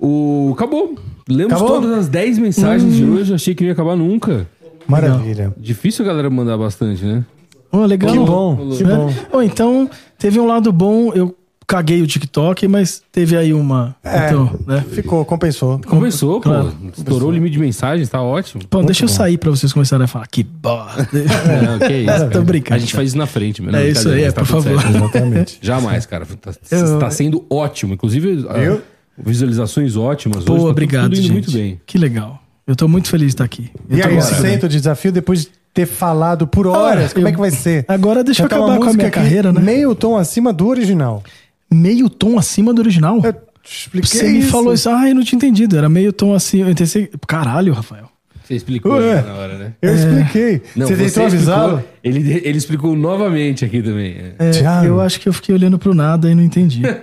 O... 0.00 0.52
Acabou. 0.56 0.96
Lemos 1.28 1.52
Acabou? 1.52 1.80
todas 1.80 1.98
as 1.98 2.08
10 2.08 2.38
mensagens 2.38 2.92
Hum. 2.92 2.96
de 2.96 3.04
hoje. 3.04 3.32
Achei 3.34 3.54
que 3.54 3.62
não 3.62 3.68
ia 3.68 3.72
acabar 3.74 3.94
nunca. 3.96 4.46
Maravilha. 4.88 5.54
Difícil 5.56 6.04
a 6.04 6.08
galera 6.08 6.28
mandar 6.28 6.56
bastante, 6.58 7.04
né? 7.04 7.24
Oh, 7.72 7.84
legal. 7.84 8.12
Que 8.12 8.18
bom, 8.18 8.70
que 8.76 8.84
Né? 8.84 8.94
bom. 8.96 9.12
Ou 9.32 9.42
então, 9.42 9.90
teve 10.18 10.38
um 10.38 10.46
lado 10.46 10.72
bom, 10.72 11.12
eu 11.14 11.36
caguei 11.66 12.02
o 12.02 12.06
TikTok, 12.06 12.68
mas 12.68 13.02
teve 13.10 13.36
aí 13.36 13.52
uma. 13.54 13.96
É. 14.04 14.26
Então, 14.26 14.58
né? 14.66 14.84
Ficou, 14.90 15.24
compensou. 15.24 15.80
Começou, 15.86 16.40
Claro. 16.40 16.70
pô. 16.78 16.88
Estourou 16.96 17.30
o 17.30 17.32
limite 17.32 17.54
de 17.54 17.58
mensagens, 17.58 18.08
tá 18.08 18.22
ótimo. 18.22 18.62
Pô, 18.68 18.82
deixa 18.82 19.04
eu 19.04 19.08
bom. 19.08 19.14
sair 19.14 19.38
pra 19.38 19.50
vocês 19.50 19.72
começarem 19.72 20.04
a 20.04 20.06
falar. 20.06 20.26
Que 20.28 20.42
bosta. 20.44 21.08
É, 21.18 21.86
que 21.88 21.92
isso, 21.94 22.30
Tô 22.32 22.42
brincando, 22.42 22.76
A 22.76 22.78
gente 22.78 22.94
faz 22.94 23.08
isso 23.08 23.18
na 23.18 23.26
frente, 23.26 23.62
meu. 23.62 23.74
É 23.74 23.88
isso 23.88 24.08
aí, 24.08 24.24
é, 24.24 24.30
por 24.30 24.44
favor. 24.46 24.72
Exatamente. 24.72 25.58
Jamais, 25.62 26.04
cara. 26.06 26.26
Tá, 26.40 26.52
Eu- 26.70 26.98
tá 26.98 27.10
sendo 27.10 27.44
ótimo. 27.50 27.94
Inclusive, 27.94 28.46
ah, 28.50 28.58
Eu? 28.58 28.82
visualizações 29.18 29.96
ótimas. 29.96 30.44
Pô, 30.44 30.52
hoje, 30.54 30.64
tá 30.64 30.68
obrigado, 30.70 31.04
tudo 31.04 31.14
indo 31.14 31.22
gente. 31.22 31.32
muito 31.32 31.50
bem. 31.52 31.80
Que 31.86 31.98
legal. 31.98 32.40
Eu 32.66 32.74
tô 32.76 32.86
muito 32.88 33.08
feliz 33.08 33.28
de 33.28 33.32
estar 33.34 33.44
aqui. 33.44 33.70
Eu 33.88 33.98
E 33.98 34.02
aí, 34.02 34.14
conseguindo. 34.14 34.46
aceita 34.46 34.66
o 34.66 34.68
desafio 34.68 35.12
depois 35.12 35.42
de 35.42 35.48
ter 35.74 35.86
falado 35.86 36.46
por 36.46 36.66
horas. 36.66 37.10
Ah, 37.10 37.14
Como 37.14 37.26
é 37.26 37.30
eu- 37.30 37.34
que 37.34 37.40
vai 37.40 37.50
ser? 37.50 37.84
Agora 37.88 38.22
deixa 38.24 38.42
eu 38.44 38.48
Cantar 38.48 38.62
acabar 38.62 38.76
uma 38.78 38.84
com 38.86 38.90
a 38.92 38.94
minha 38.94 39.10
carreira, 39.10 39.52
né? 39.52 39.60
Meio 39.60 39.94
tom 39.94 40.16
acima 40.16 40.52
do 40.52 40.68
original. 40.68 41.22
Meio 41.70 42.08
tom 42.08 42.38
acima 42.38 42.72
do 42.72 42.80
original. 42.80 43.20
Eu 43.24 43.32
te 43.32 43.80
expliquei 43.80 44.20
Você 44.20 44.28
me 44.28 44.38
isso. 44.38 44.50
falou 44.50 44.72
isso. 44.72 44.88
Ah, 44.88 45.08
eu 45.08 45.14
não 45.14 45.24
tinha 45.24 45.36
entendido. 45.36 45.76
Era 45.76 45.88
meio 45.88 46.12
tom 46.12 46.32
assim. 46.32 46.60
Eu 46.60 46.72
pensei, 46.74 47.10
caralho, 47.26 47.72
Rafael. 47.72 48.08
Você 48.44 48.54
explicou 48.54 48.92
Ué. 48.92 49.22
na 49.22 49.34
hora, 49.34 49.56
né? 49.58 49.72
Eu 49.80 49.94
expliquei. 49.94 50.62
Não, 50.76 50.86
você 50.86 50.94
tentou 50.96 51.24
avisá-lo? 51.24 51.82
ele, 52.04 52.42
ele 52.44 52.58
explicou 52.58 52.94
novamente 52.94 53.64
aqui 53.64 53.82
também. 53.82 54.14
é. 54.38 54.50
É, 54.50 54.86
eu 54.86 55.00
acho 55.00 55.18
que 55.18 55.28
eu 55.28 55.32
fiquei 55.32 55.54
olhando 55.54 55.78
pro 55.78 55.94
nada 55.94 56.30
e 56.30 56.34
não 56.34 56.42
entendi. 56.42 56.82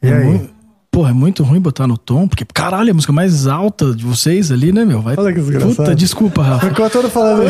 E 0.00 0.06
É 0.06 0.12
aí? 0.14 0.24
mui- 0.26 0.50
Porra, 0.98 1.10
é 1.10 1.14
muito 1.14 1.44
ruim 1.44 1.60
botar 1.60 1.86
no 1.86 1.96
tom, 1.96 2.26
porque, 2.26 2.44
caralho, 2.52 2.90
a 2.90 2.94
música 2.94 3.12
mais 3.12 3.46
alta 3.46 3.94
de 3.94 4.04
vocês 4.04 4.50
ali, 4.50 4.72
né, 4.72 4.84
meu? 4.84 5.00
Vai... 5.00 5.14
Olha 5.16 5.32
que 5.32 5.38
desgraçado. 5.38 5.76
Puta, 5.76 5.94
desculpa, 5.94 6.42
Rafa. 6.42 6.68
Ficou 6.70 6.90
todo 6.90 7.08
falando. 7.08 7.48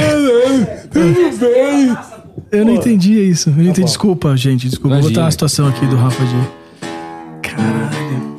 Tudo 0.93 1.39
bem. 1.39 1.97
Eu 2.53 2.67
não 2.67 2.75
entendi 2.75 3.15
isso. 3.15 3.49
Eu 3.49 3.57
não 3.57 3.71
entendi. 3.71 3.87
Desculpa, 3.87 4.37
gente. 4.37 4.69
Desculpa. 4.69 4.97
Vou 4.97 4.99
Imagina. 4.99 5.15
botar 5.15 5.25
uma 5.25 5.31
situação 5.31 5.67
aqui 5.67 5.87
do 5.87 5.97
Rafa 5.97 6.23
de. 6.27 7.49
Caralho. 7.49 8.39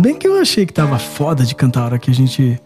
Bem 0.00 0.14
que 0.14 0.26
eu 0.26 0.40
achei 0.40 0.64
que 0.64 0.72
tava 0.72 0.98
foda 0.98 1.44
de 1.44 1.54
cantar 1.54 1.82
a 1.82 1.84
hora 1.84 1.98
que 1.98 2.10
a 2.10 2.14
gente 2.14 2.58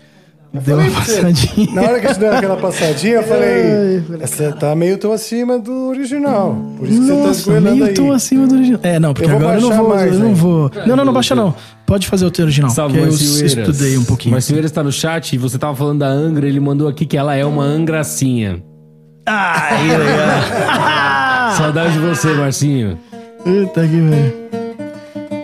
Deu 0.64 0.78
uma 0.78 0.90
passadinha. 0.90 1.72
Na 1.74 1.82
hora 1.82 2.00
que 2.00 2.08
você 2.08 2.20
deu 2.20 2.32
aquela 2.32 2.56
passadinha, 2.56 3.14
eu 3.14 3.22
falei, 3.28 4.00
você 4.20 4.52
tá 4.52 4.74
meio 4.74 4.98
tão 4.98 5.12
acima 5.12 5.58
do 5.58 5.88
original. 5.88 6.56
Por 6.78 6.88
isso 6.88 7.00
que 7.00 7.06
você 7.06 7.12
tá 7.12 7.18
Nossa, 7.18 7.40
esgoelando 7.40 7.70
meio 7.76 7.84
aí. 7.86 7.94
tão 7.94 8.12
acima 8.12 8.46
do 8.46 8.54
original. 8.54 8.80
É, 8.82 8.98
não, 8.98 9.12
porque 9.14 9.24
Eu 9.24 9.30
vou 9.30 9.38
agora 9.38 9.56
eu 9.58 9.60
não 9.68 9.76
vou. 9.76 9.88
mais 9.88 10.12
eu 10.12 10.18
não 10.20 10.34
vou. 10.34 10.70
Não, 10.86 10.96
não, 10.96 11.04
não 11.04 11.12
baixa 11.12 11.34
não. 11.34 11.54
Pode 11.86 12.06
fazer 12.08 12.26
o 12.26 12.30
teu 12.30 12.44
original. 12.44 12.70
Salve, 12.70 12.94
que 12.98 13.04
eu 13.04 13.08
estudei 13.08 13.96
um 13.96 14.04
pouquinho. 14.04 14.32
Marcinho 14.32 14.58
Eiras 14.58 14.72
tá 14.72 14.82
no 14.82 14.90
chat 14.92 15.32
e 15.34 15.38
você 15.38 15.56
tava 15.58 15.74
falando 15.76 16.00
da 16.00 16.08
Angra, 16.08 16.46
ele 16.48 16.58
mandou 16.60 16.88
aqui 16.88 17.06
que 17.06 17.16
ela 17.16 17.34
é 17.36 17.44
uma 17.44 17.62
angracinha. 17.64 18.62
Ai, 19.24 19.88
legal. 19.88 21.52
Saudade 21.56 21.92
de 21.94 21.98
você, 22.00 22.32
Marcinho. 22.34 22.98
Puta 23.42 23.80
que 23.82 24.00
velho. 24.00 24.34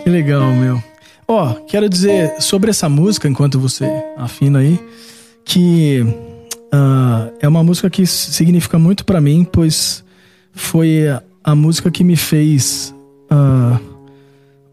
Que 0.02 0.10
legal, 0.10 0.50
meu. 0.52 0.82
Ó, 1.33 1.55
quero 1.67 1.89
dizer 1.89 2.35
sobre 2.41 2.69
essa 2.69 2.91
música, 2.91 3.27
enquanto 3.27 3.59
você 3.59 3.86
afina 4.19 4.59
aí, 4.59 4.78
que 5.47 6.05
ah, 6.70 7.31
é 7.41 7.49
uma 7.49 7.65
música 7.65 7.89
que 7.89 8.07
significa 8.07 8.78
muito 8.78 9.02
pra 9.02 9.19
mim, 9.19 9.43
pois 9.51 10.05
foi 10.52 11.09
a, 11.09 11.23
a 11.43 11.55
música 11.55 11.91
que 11.91 12.05
me 12.05 12.17
fez. 12.17 12.94
ah, 13.31 13.81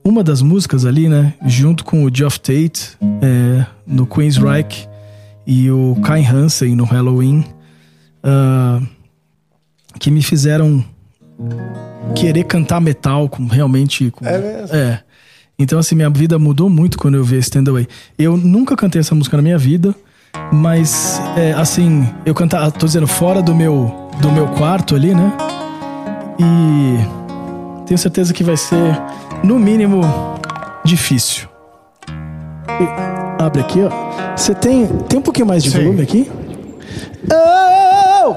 uma 0.03 0.21
das 0.21 0.41
músicas 0.41 0.85
ali, 0.85 1.07
né? 1.07 1.33
Junto 1.45 1.85
com 1.85 2.03
o 2.03 2.13
Geoff 2.13 2.39
Tate 2.41 2.97
é, 3.21 3.65
no 3.87 4.05
Queensryche 4.05 4.89
e 5.47 5.71
o 5.71 5.95
Kai 6.03 6.25
Hansen 6.25 6.75
no 6.75 6.83
Halloween, 6.83 7.45
ah, 8.21 8.81
que 9.97 10.11
me 10.11 10.21
fizeram 10.21 10.83
querer 12.15 12.43
cantar 12.43 12.81
metal 12.81 13.29
com 13.29 13.45
realmente. 13.45 14.11
Com, 14.11 14.25
É 14.25 14.37
mesmo? 14.37 14.75
É. 14.75 15.03
Então, 15.59 15.77
assim, 15.77 15.93
minha 15.93 16.09
vida 16.09 16.39
mudou 16.39 16.69
muito 16.69 16.97
quando 16.97 17.15
eu 17.15 17.23
vi 17.23 17.37
Stand 17.39 17.65
Away. 17.69 17.85
Eu 18.17 18.37
nunca 18.37 18.75
cantei 18.77 19.01
essa 19.01 19.13
música 19.13 19.35
na 19.35 19.43
minha 19.43 19.57
vida, 19.57 19.93
mas, 20.53 21.21
é, 21.35 21.51
assim, 21.51 22.07
eu 22.25 22.33
cantava, 22.33 22.71
tô 22.71 22.85
dizendo, 22.85 23.05
fora 23.07 23.41
do 23.41 23.53
meu, 23.53 24.09
do 24.21 24.31
meu 24.31 24.47
quarto 24.47 24.95
ali, 24.95 25.13
né? 25.13 25.33
E 26.39 27.85
tenho 27.85 27.97
certeza 27.97 28.33
que 28.33 28.41
vai 28.43 28.55
ser, 28.55 28.97
no 29.43 29.59
mínimo, 29.59 30.01
difícil. 30.85 31.49
E- 32.07 33.43
abre 33.43 33.59
aqui, 33.61 33.81
ó. 33.81 33.89
Você 34.37 34.55
tem, 34.55 34.87
tem 34.87 35.19
um 35.19 35.21
pouquinho 35.21 35.47
mais 35.47 35.61
de 35.61 35.71
Sim. 35.71 35.79
volume 35.83 36.01
aqui? 36.01 36.31
Oh! 37.29 38.33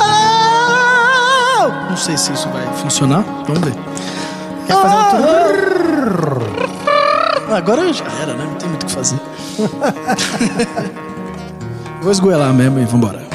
Oh! 0.00 1.90
Não 1.90 1.96
sei 1.96 2.16
se 2.16 2.32
isso 2.32 2.48
vai 2.48 2.66
funcionar. 2.76 3.22
Vamos 3.46 3.60
ver. 3.60 3.89
Fazer 4.74 4.96
um 4.96 5.10
tom? 5.10 5.20
Agora 7.54 7.92
já 7.92 8.04
era, 8.22 8.34
né? 8.34 8.44
Não 8.44 8.54
tem 8.54 8.68
muito 8.68 8.84
o 8.84 8.86
que 8.86 8.92
fazer. 8.92 9.20
Vou 12.00 12.12
esgoelar 12.12 12.54
mesmo 12.54 12.78
e 12.78 12.84
vambora. 12.84 13.29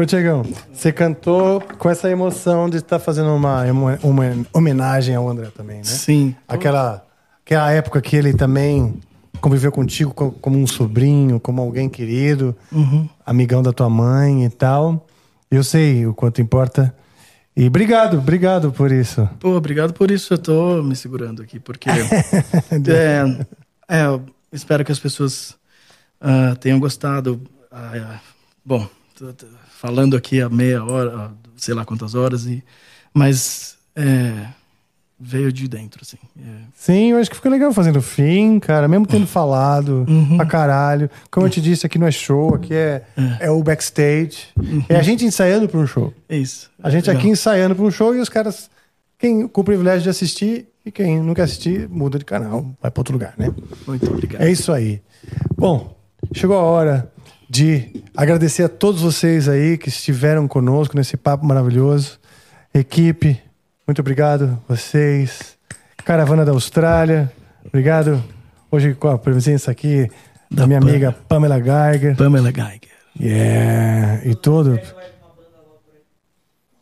Ô, 0.00 0.06
Tiagão, 0.06 0.42
você 0.72 0.90
cantou 0.90 1.60
com 1.60 1.90
essa 1.90 2.08
emoção 2.08 2.70
de 2.70 2.78
estar 2.78 2.98
fazendo 2.98 3.34
uma, 3.34 3.64
uma 4.02 4.46
homenagem 4.52 5.14
ao 5.14 5.28
André 5.28 5.48
também, 5.54 5.78
né? 5.78 5.84
Sim. 5.84 6.34
Aquela, 6.48 7.04
aquela 7.44 7.70
época 7.70 8.00
que 8.00 8.16
ele 8.16 8.32
também 8.32 8.94
conviveu 9.42 9.70
contigo 9.70 10.14
co- 10.14 10.30
como 10.32 10.58
um 10.58 10.66
sobrinho, 10.66 11.38
como 11.38 11.60
alguém 11.60 11.86
querido, 11.88 12.56
amigão 13.26 13.62
da 13.62 13.72
tua 13.74 13.90
mãe 13.90 14.44
e 14.46 14.48
tal. 14.48 15.06
Eu 15.50 15.62
sei 15.62 16.06
o 16.06 16.14
quanto 16.14 16.40
importa. 16.40 16.94
E 17.54 17.66
obrigado, 17.66 18.16
obrigado 18.16 18.72
por 18.72 18.90
isso. 18.90 19.28
Pô, 19.38 19.50
obrigado 19.56 19.92
por 19.92 20.10
isso. 20.10 20.32
Eu 20.32 20.38
tô 20.38 20.82
me 20.82 20.96
segurando 20.96 21.42
aqui, 21.42 21.60
porque. 21.60 21.90
é, 22.88 23.46
é, 23.86 24.06
eu 24.06 24.22
espero 24.50 24.82
que 24.82 24.92
as 24.92 24.98
pessoas 24.98 25.56
ah, 26.18 26.56
tenham 26.58 26.80
gostado. 26.80 27.38
Tô 27.70 27.76
falando 29.70 30.16
aqui 30.16 30.40
há 30.40 30.48
meia 30.48 30.84
hora, 30.84 31.32
sei 31.56 31.74
lá 31.74 31.84
quantas 31.84 32.14
horas, 32.14 32.46
e, 32.46 32.62
mas 33.14 33.76
é, 33.96 34.46
veio 35.18 35.52
de 35.52 35.68
dentro, 35.68 36.00
assim. 36.02 36.16
É, 36.38 36.62
Sim, 36.74 37.10
eu 37.10 37.18
acho 37.18 37.28
que 37.28 37.36
ficou 37.36 37.50
legal 37.50 37.72
fazendo 37.72 38.00
fim, 38.00 38.58
cara, 38.58 38.88
mesmo 38.88 39.06
tendo 39.06 39.26
falado 39.26 40.06
pra 40.36 40.46
caralho. 40.46 41.10
Como 41.30 41.46
eu 41.46 41.50
te 41.50 41.60
disse, 41.60 41.84
aqui 41.84 41.98
não 41.98 42.06
é 42.06 42.10
show, 42.10 42.54
aqui 42.54 42.72
é, 42.72 43.02
é 43.38 43.50
o 43.50 43.62
backstage. 43.62 44.48
É 44.88 44.96
a 44.96 45.02
gente 45.02 45.24
ensaiando 45.24 45.68
pra 45.68 45.78
um 45.78 45.86
show. 45.86 46.12
é 46.28 46.36
isso. 46.36 46.70
A 46.82 46.88
gente 46.88 47.06
Legal. 47.06 47.20
aqui 47.20 47.28
ensaiando 47.30 47.74
pra 47.74 47.84
um 47.84 47.90
show 47.90 48.14
e 48.14 48.20
os 48.20 48.28
caras, 48.28 48.70
quem 49.18 49.46
com 49.46 49.60
o 49.60 49.64
privilégio 49.64 50.02
de 50.02 50.08
assistir 50.08 50.66
e 50.84 50.90
quem 50.90 51.20
não 51.20 51.34
quer 51.34 51.42
assistir, 51.42 51.86
muda 51.88 52.18
de 52.18 52.24
canal, 52.24 52.64
vai 52.80 52.90
pra 52.90 53.00
outro 53.00 53.12
lugar, 53.12 53.34
né? 53.36 53.52
Muito 53.86 54.10
obrigado. 54.10 54.40
É 54.42 54.50
isso 54.50 54.72
aí. 54.72 55.02
Bom, 55.56 55.94
chegou 56.32 56.56
a 56.56 56.62
hora 56.62 57.12
de 57.50 58.04
agradecer 58.16 58.62
a 58.62 58.68
todos 58.68 59.02
vocês 59.02 59.48
aí 59.48 59.76
que 59.76 59.88
estiveram 59.88 60.46
conosco 60.46 60.96
nesse 60.96 61.16
papo 61.16 61.44
maravilhoso. 61.44 62.16
Equipe, 62.72 63.40
muito 63.84 63.98
obrigado. 64.00 64.56
Vocês. 64.68 65.58
Caravana 66.04 66.44
da 66.44 66.52
Austrália, 66.52 67.30
obrigado. 67.66 68.22
Hoje 68.70 68.94
com 68.94 69.08
a 69.08 69.18
presença 69.18 69.68
aqui 69.72 70.08
da 70.48 70.62
Da 70.62 70.66
minha 70.68 70.80
Pam- 70.80 70.88
amiga 70.88 71.12
Pamela 71.28 71.58
Geiger. 71.60 72.16
Pamela 72.16 72.52
Geiger. 72.52 72.80
Yeah, 73.20 74.24
e 74.24 74.34
todo. 74.36 74.78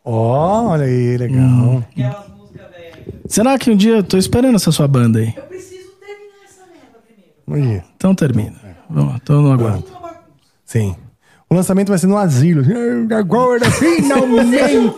Ó, 0.05 0.69
olha 0.69 0.85
aí, 0.85 1.17
legal. 1.17 1.79
Aquelas 1.91 2.29
músicas 2.29 2.71
velhas. 2.71 2.99
Será 3.27 3.59
que 3.59 3.71
um 3.71 3.77
dia 3.77 3.97
eu 3.97 4.03
tô 4.03 4.19
esperando 4.19 4.57
essa 4.57 4.71
sua 4.71 4.87
banda 4.87 5.19
aí? 5.19 5.33
Eu 5.35 5.43
preciso 5.45 5.91
terminar 5.99 6.45
essa 6.45 6.67
merda 6.67 6.99
primeiro. 7.47 7.85
Então 7.97 8.15
termina. 8.15 8.55
Vamos 8.91 9.15
lá, 9.15 9.19
tô 9.21 9.41
no 9.41 9.53
aguardo. 9.53 9.85
Sim. 10.69 10.95
O 11.49 11.55
lançamento 11.55 11.89
vai 11.89 11.97
ser 11.97 12.07
no 12.07 12.19
asilo. 12.19 12.63
Agora, 13.17 13.65
finalmente! 13.73 14.93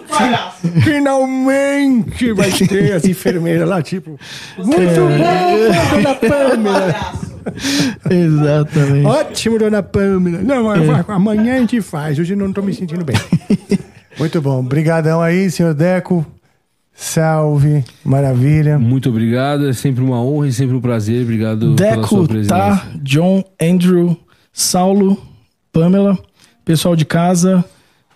Finalmente 0.83 2.33
vai 2.33 2.51
ter 2.51 2.93
as 2.93 3.05
enfermeiras 3.05 3.69
lá, 3.69 3.81
tipo. 3.81 4.19
Muito 4.59 4.81
bom, 4.81 5.97
dona 6.03 6.15
Pâmela! 6.19 6.95
Exatamente. 8.11 9.07
Ótimo, 9.07 9.59
dona 9.61 9.81
Pâmela. 9.81 10.39
Não, 10.43 10.65
mas 10.65 11.09
amanhã 11.09 11.55
a 11.55 11.59
gente 11.59 11.81
faz. 11.81 12.19
Hoje 12.19 12.35
eu 12.35 12.37
não 12.39 12.53
tô 12.53 12.63
me 12.63 12.75
sentindo 12.75 13.05
bem. 13.05 13.17
Muito 14.19 14.43
bom. 14.43 14.59
Obrigadão 14.59 15.23
aí, 15.23 15.49
senhor 15.53 15.73
Deco. 15.73 16.27
Salve. 16.93 17.85
Maravilha. 18.05 18.77
Muito 18.77 19.09
obrigado, 19.09 19.69
é 19.69 19.73
sempre 19.73 20.03
uma 20.03 20.21
honra 20.21 20.49
e 20.49 20.53
sempre 20.53 20.75
um 20.75 20.81
prazer. 20.81 21.23
Obrigado 21.23 21.77
pela 21.77 22.07
sua 22.09 22.23
Deco, 22.23 22.29
presença. 22.29 22.55
tá, 22.57 22.87
John, 22.97 23.45
Andrew, 23.63 24.17
Saulo, 24.53 25.30
Pamela, 25.81 26.19
pessoal 26.63 26.95
de 26.95 27.07
casa, 27.07 27.65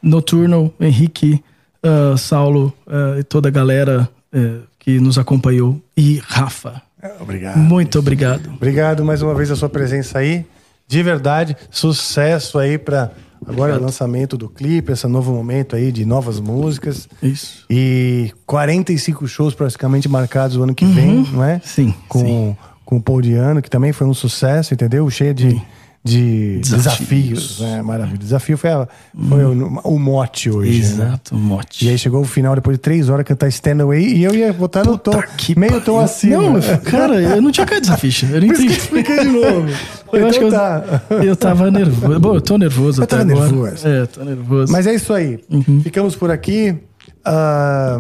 Noturno, 0.03 0.71
Henrique, 0.79 1.43
ah, 1.83 2.15
Saulo 2.15 2.75
ah, 2.87 3.17
e 3.19 3.23
toda 3.23 3.49
a 3.49 3.51
galera 3.51 4.07
eh, 4.31 4.59
que 4.79 5.01
nos 5.01 5.17
acompanhou 5.17 5.81
e 5.97 6.21
Rafa. 6.23 6.83
Obrigado. 7.19 7.57
Muito 7.57 7.99
obrigado. 7.99 8.51
Obrigado 8.51 9.03
mais 9.03 9.23
uma 9.23 9.35
vez 9.35 9.51
a 9.51 9.57
sua 9.57 9.71
presença 9.71 10.19
aí. 10.19 10.45
De 10.87 11.03
verdade, 11.03 11.57
sucesso 11.71 12.59
aí 12.59 12.77
para 12.77 13.13
agora 13.47 13.79
o 13.79 13.81
lançamento 13.81 14.37
do 14.37 14.51
clipe, 14.51 14.93
esse 14.93 15.07
novo 15.07 15.33
momento 15.33 15.75
aí 15.75 15.91
de 15.91 16.05
novas 16.05 16.39
músicas. 16.39 17.09
Isso. 17.23 17.65
E 17.71 18.31
45 18.45 19.27
shows 19.27 19.55
praticamente 19.55 20.07
marcados 20.07 20.59
o 20.59 20.63
ano 20.63 20.75
que 20.75 20.85
vem, 20.85 21.27
não 21.33 21.43
é? 21.43 21.63
Sim, 21.65 21.95
Com, 22.11 22.19
sim. 22.19 22.57
com 22.85 22.97
o 22.99 23.03
Paul 23.03 23.23
Diano, 23.23 23.63
que 23.63 23.71
também 23.71 23.91
foi 23.91 24.07
um 24.07 24.13
sucesso, 24.15 24.75
entendeu? 24.75 25.09
Cheio 25.09 25.33
de, 25.33 25.63
de 26.05 26.59
Desafios. 26.59 27.59
desafios. 27.59 27.61
né? 27.61 27.83
Maravilha. 27.83 28.19
Desafio 28.19 28.59
foi, 28.59 28.71
a- 28.71 28.87
foi 29.29 29.45
o, 29.45 29.81
o 29.85 29.99
mote 29.99 30.51
hoje. 30.51 30.71
Né? 30.95 31.05
Exato, 31.07 31.35
mote. 31.35 31.87
E 31.87 31.89
aí 31.89 31.97
chegou 31.97 32.21
o 32.21 32.25
final, 32.27 32.55
depois 32.55 32.77
de 32.77 32.81
três 32.83 33.09
horas 33.09 33.25
cantar 33.25 33.49
Stand 33.49 33.81
Away, 33.83 34.05
e 34.15 34.23
eu 34.23 34.35
ia 34.35 34.53
botar 34.53 34.85
no 34.85 34.99
tom, 34.99 35.13
Puta 35.13 35.27
meio 35.59 35.81
tom 35.81 35.99
acima. 35.99 36.37
Não, 36.43 36.59
eu- 36.59 36.79
cara, 36.83 37.21
eu 37.21 37.41
não 37.41 37.51
tinha 37.51 37.65
caído 37.67 37.87
essa 37.87 37.97
ficha. 37.97 38.27
Eu 38.27 38.41
não 38.43 38.49
entendi. 38.49 38.67
expliquei 38.75 39.19
de 39.21 39.29
novo. 39.29 39.67
Eu 40.15 40.29
acho 40.29 40.39
que 40.39 40.45
eu, 40.45 40.51
tá. 40.51 41.03
eu 41.25 41.35
tava 41.35 41.73
nervoso. 41.73 42.21
Bom, 42.21 42.35
eu 42.37 42.41
tô 42.41 42.57
nervoso 42.57 43.01
Eu 43.01 43.05
até 43.05 43.17
agora. 43.17 43.35
nervoso. 43.51 43.89
É, 43.89 44.07
tô 44.07 44.23
nervoso. 44.23 44.71
Mas 44.73 44.87
é 44.87 44.95
isso 44.95 45.13
aí. 45.13 45.41
Ficamos 45.83 46.15
por 46.15 46.31
aqui. 46.31 46.77
Ah, 47.25 47.99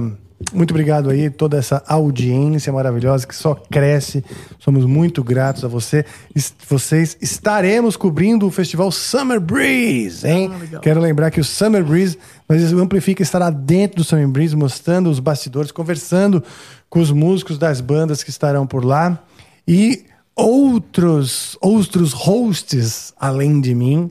muito 0.52 0.70
obrigado 0.72 1.10
aí, 1.10 1.30
toda 1.30 1.56
essa 1.56 1.82
audiência 1.86 2.72
maravilhosa 2.72 3.26
que 3.26 3.34
só 3.34 3.54
cresce. 3.54 4.24
Somos 4.58 4.84
muito 4.84 5.22
gratos 5.24 5.64
a 5.64 5.68
você. 5.68 6.04
Es- 6.34 6.54
vocês 6.68 7.16
estaremos 7.20 7.96
cobrindo 7.96 8.46
o 8.46 8.50
festival 8.50 8.90
Summer 8.92 9.40
Breeze, 9.40 10.26
hein? 10.26 10.50
Quero 10.82 11.00
lembrar 11.00 11.30
que 11.30 11.40
o 11.40 11.44
Summer 11.44 11.84
Breeze, 11.84 12.18
mas 12.48 12.72
o 12.72 12.80
Amplifica 12.80 13.22
estará 13.22 13.50
dentro 13.50 13.98
do 13.98 14.04
Summer 14.04 14.28
Breeze, 14.28 14.56
mostrando 14.56 15.10
os 15.10 15.20
bastidores, 15.20 15.70
conversando 15.72 16.42
com 16.90 17.00
os 17.00 17.10
músicos 17.10 17.58
das 17.58 17.80
bandas 17.80 18.22
que 18.22 18.30
estarão 18.30 18.66
por 18.66 18.84
lá. 18.84 19.22
E 19.66 20.04
outros, 20.36 21.56
outros 21.60 22.12
hosts 22.12 23.12
além 23.18 23.60
de 23.60 23.74
mim, 23.74 24.10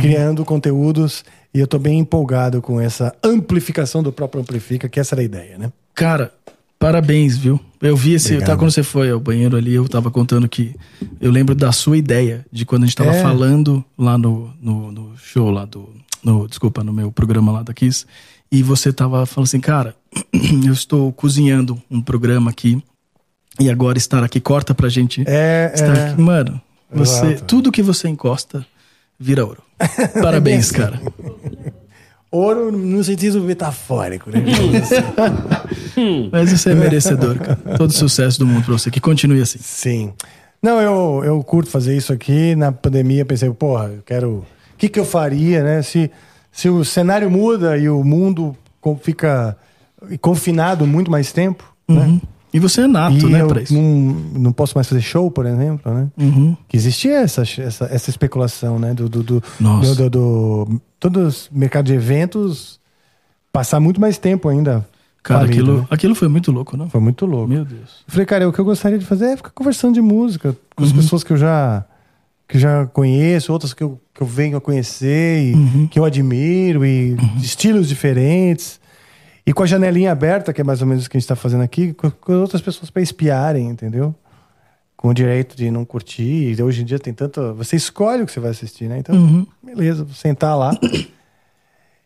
criando 0.00 0.44
conteúdos. 0.44 1.24
E 1.54 1.60
eu 1.60 1.66
tô 1.66 1.78
bem 1.78 1.98
empolgado 1.98 2.62
com 2.62 2.80
essa 2.80 3.14
amplificação 3.22 4.02
do 4.02 4.10
próprio 4.10 4.40
Amplifica, 4.40 4.88
que 4.88 4.98
essa 4.98 5.14
era 5.14 5.20
a 5.20 5.24
ideia, 5.24 5.58
né? 5.58 5.70
Cara, 5.94 6.32
parabéns, 6.78 7.36
viu? 7.36 7.60
Eu 7.80 7.94
vi 7.96 8.14
esse. 8.14 8.28
Obrigado. 8.28 8.48
Tá, 8.48 8.56
quando 8.56 8.70
você 8.70 8.82
foi 8.82 9.10
ao 9.10 9.20
banheiro 9.20 9.56
ali, 9.56 9.74
eu 9.74 9.86
tava 9.88 10.10
contando 10.10 10.48
que. 10.48 10.74
Eu 11.20 11.30
lembro 11.30 11.54
da 11.54 11.70
sua 11.70 11.98
ideia, 11.98 12.46
de 12.50 12.64
quando 12.64 12.84
a 12.84 12.86
gente 12.86 12.96
tava 12.96 13.14
É. 13.14 13.22
falando 13.22 13.84
lá 13.98 14.16
no, 14.16 14.50
no, 14.60 14.90
no 14.92 15.16
show 15.18 15.50
lá 15.50 15.64
do. 15.64 15.88
No, 16.24 16.48
desculpa, 16.48 16.82
no 16.82 16.92
meu 16.92 17.12
programa 17.12 17.52
lá 17.52 17.62
da 17.62 17.74
Kiss. 17.74 18.06
E 18.50 18.62
você 18.62 18.92
tava 18.92 19.26
falando 19.26 19.46
assim, 19.46 19.60
cara, 19.60 19.94
eu 20.64 20.72
estou 20.72 21.12
cozinhando 21.12 21.82
um 21.90 22.00
programa 22.00 22.50
aqui. 22.50 22.82
E 23.60 23.68
agora 23.68 23.98
estar 23.98 24.24
aqui, 24.24 24.40
corta 24.40 24.74
pra 24.74 24.88
gente. 24.88 25.22
É, 25.26 25.70
estar 25.74 25.96
é. 25.96 26.10
aqui. 26.12 26.20
Mano, 26.20 26.60
você. 26.90 27.26
Exato. 27.26 27.44
Tudo 27.44 27.70
que 27.72 27.82
você 27.82 28.08
encosta 28.08 28.64
vira 29.18 29.44
ouro. 29.44 29.62
Parabéns, 30.22 30.70
cara. 30.70 31.00
Ouro 32.30 32.72
no 32.72 33.04
sentido 33.04 33.40
metafórico, 33.42 34.30
né? 34.30 34.42
Mas 36.32 36.50
você 36.50 36.70
é 36.70 36.74
merecedor, 36.74 37.38
cara. 37.38 37.76
Todo 37.76 37.92
sucesso 37.92 38.38
do 38.38 38.46
mundo 38.46 38.64
pra 38.64 38.72
você. 38.72 38.90
Que 38.90 39.00
continue 39.00 39.42
assim. 39.42 39.58
Sim. 39.60 40.12
Não, 40.62 40.80
eu, 40.80 41.22
eu 41.24 41.42
curto 41.42 41.70
fazer 41.70 41.96
isso 41.96 42.12
aqui. 42.12 42.54
Na 42.54 42.72
pandemia 42.72 43.24
pensei, 43.24 43.50
porra, 43.50 43.88
eu 43.88 44.02
quero. 44.02 44.30
O 44.30 44.46
que, 44.78 44.88
que 44.88 44.98
eu 44.98 45.04
faria, 45.04 45.62
né? 45.62 45.82
Se, 45.82 46.10
se 46.50 46.68
o 46.68 46.84
cenário 46.84 47.30
muda 47.30 47.76
e 47.76 47.88
o 47.88 48.02
mundo 48.02 48.56
fica 49.02 49.56
confinado 50.20 50.86
muito 50.86 51.10
mais 51.10 51.32
tempo, 51.32 51.64
né? 51.88 52.20
Uhum. 52.52 52.58
E 52.58 52.60
você 52.60 52.82
é 52.82 52.86
nato, 52.86 53.28
E 53.28 53.30
né, 53.32 53.44
pra 53.46 53.62
isso. 53.62 53.72
não, 53.74 53.82
não 54.34 54.52
posso 54.52 54.76
mais 54.76 54.86
fazer 54.88 55.00
show, 55.00 55.30
por 55.30 55.46
exemplo, 55.46 55.92
né? 55.92 56.08
Uhum. 56.18 56.56
Que 56.68 56.76
existia 56.76 57.20
essa, 57.20 57.42
essa, 57.42 57.84
essa 57.86 58.10
especulação, 58.10 58.78
né? 58.78 58.92
Do, 58.94 59.08
do, 59.08 59.22
do, 59.22 59.42
Nossa. 59.58 59.94
do, 59.94 60.10
do, 60.10 60.64
do- 60.66 60.80
todos 61.00 61.22
os 61.44 61.50
mercados 61.50 61.90
de 61.90 61.96
eventos 61.96 62.78
passar 63.52 63.80
muito 63.80 64.00
mais 64.00 64.18
tempo 64.18 64.48
ainda. 64.48 64.86
Cara, 65.22 65.40
falido, 65.46 65.62
aquilo, 65.62 65.78
né? 65.82 65.86
aquilo 65.90 66.14
foi 66.16 66.28
muito 66.28 66.50
louco, 66.50 66.76
não? 66.76 66.90
Foi 66.90 67.00
muito 67.00 67.24
louco. 67.26 67.48
Meu 67.48 67.64
Deus. 67.64 68.02
Eu 68.06 68.12
falei, 68.12 68.26
cara, 68.26 68.48
o 68.48 68.52
que 68.52 68.58
eu 68.58 68.64
gostaria 68.64 68.98
de 68.98 69.04
fazer 69.06 69.26
é 69.26 69.36
ficar 69.36 69.50
conversando 69.50 69.94
de 69.94 70.00
música 70.00 70.56
com 70.74 70.82
Uhum. 70.82 70.88
as 70.90 70.92
pessoas 70.94 71.22
que 71.24 71.32
eu 71.32 71.36
já 71.36 71.84
que 72.48 72.58
já 72.58 72.84
conheço, 72.86 73.50
outras 73.50 73.72
que 73.72 73.82
eu, 73.82 73.98
que 74.12 74.20
eu 74.22 74.26
venho 74.26 74.58
a 74.58 74.60
conhecer 74.60 75.42
e 75.42 75.54
Uhum. 75.54 75.86
que 75.86 75.98
eu 75.98 76.04
admiro 76.04 76.84
e 76.84 77.16
estilos 77.40 77.88
diferentes. 77.88 78.78
E 79.44 79.52
com 79.52 79.62
a 79.62 79.66
janelinha 79.66 80.12
aberta, 80.12 80.52
que 80.52 80.60
é 80.60 80.64
mais 80.64 80.80
ou 80.80 80.86
menos 80.86 81.04
o 81.06 81.10
que 81.10 81.16
a 81.16 81.18
gente 81.20 81.24
está 81.24 81.34
fazendo 81.36 81.62
aqui, 81.62 81.92
com, 81.92 82.10
com 82.10 82.32
outras 82.40 82.62
pessoas 82.62 82.90
para 82.90 83.02
espiarem, 83.02 83.68
entendeu? 83.68 84.14
Com 84.96 85.08
o 85.08 85.14
direito 85.14 85.56
de 85.56 85.68
não 85.70 85.84
curtir. 85.84 86.54
E 86.56 86.62
hoje 86.62 86.82
em 86.82 86.84
dia 86.84 86.98
tem 86.98 87.12
tanto. 87.12 87.52
Você 87.54 87.74
escolhe 87.74 88.22
o 88.22 88.26
que 88.26 88.30
você 88.32 88.38
vai 88.40 88.50
assistir, 88.52 88.88
né? 88.88 88.98
Então, 88.98 89.14
Uhum. 89.16 89.46
beleza, 89.62 90.04
vou 90.04 90.14
sentar 90.14 90.56
lá. 90.56 90.70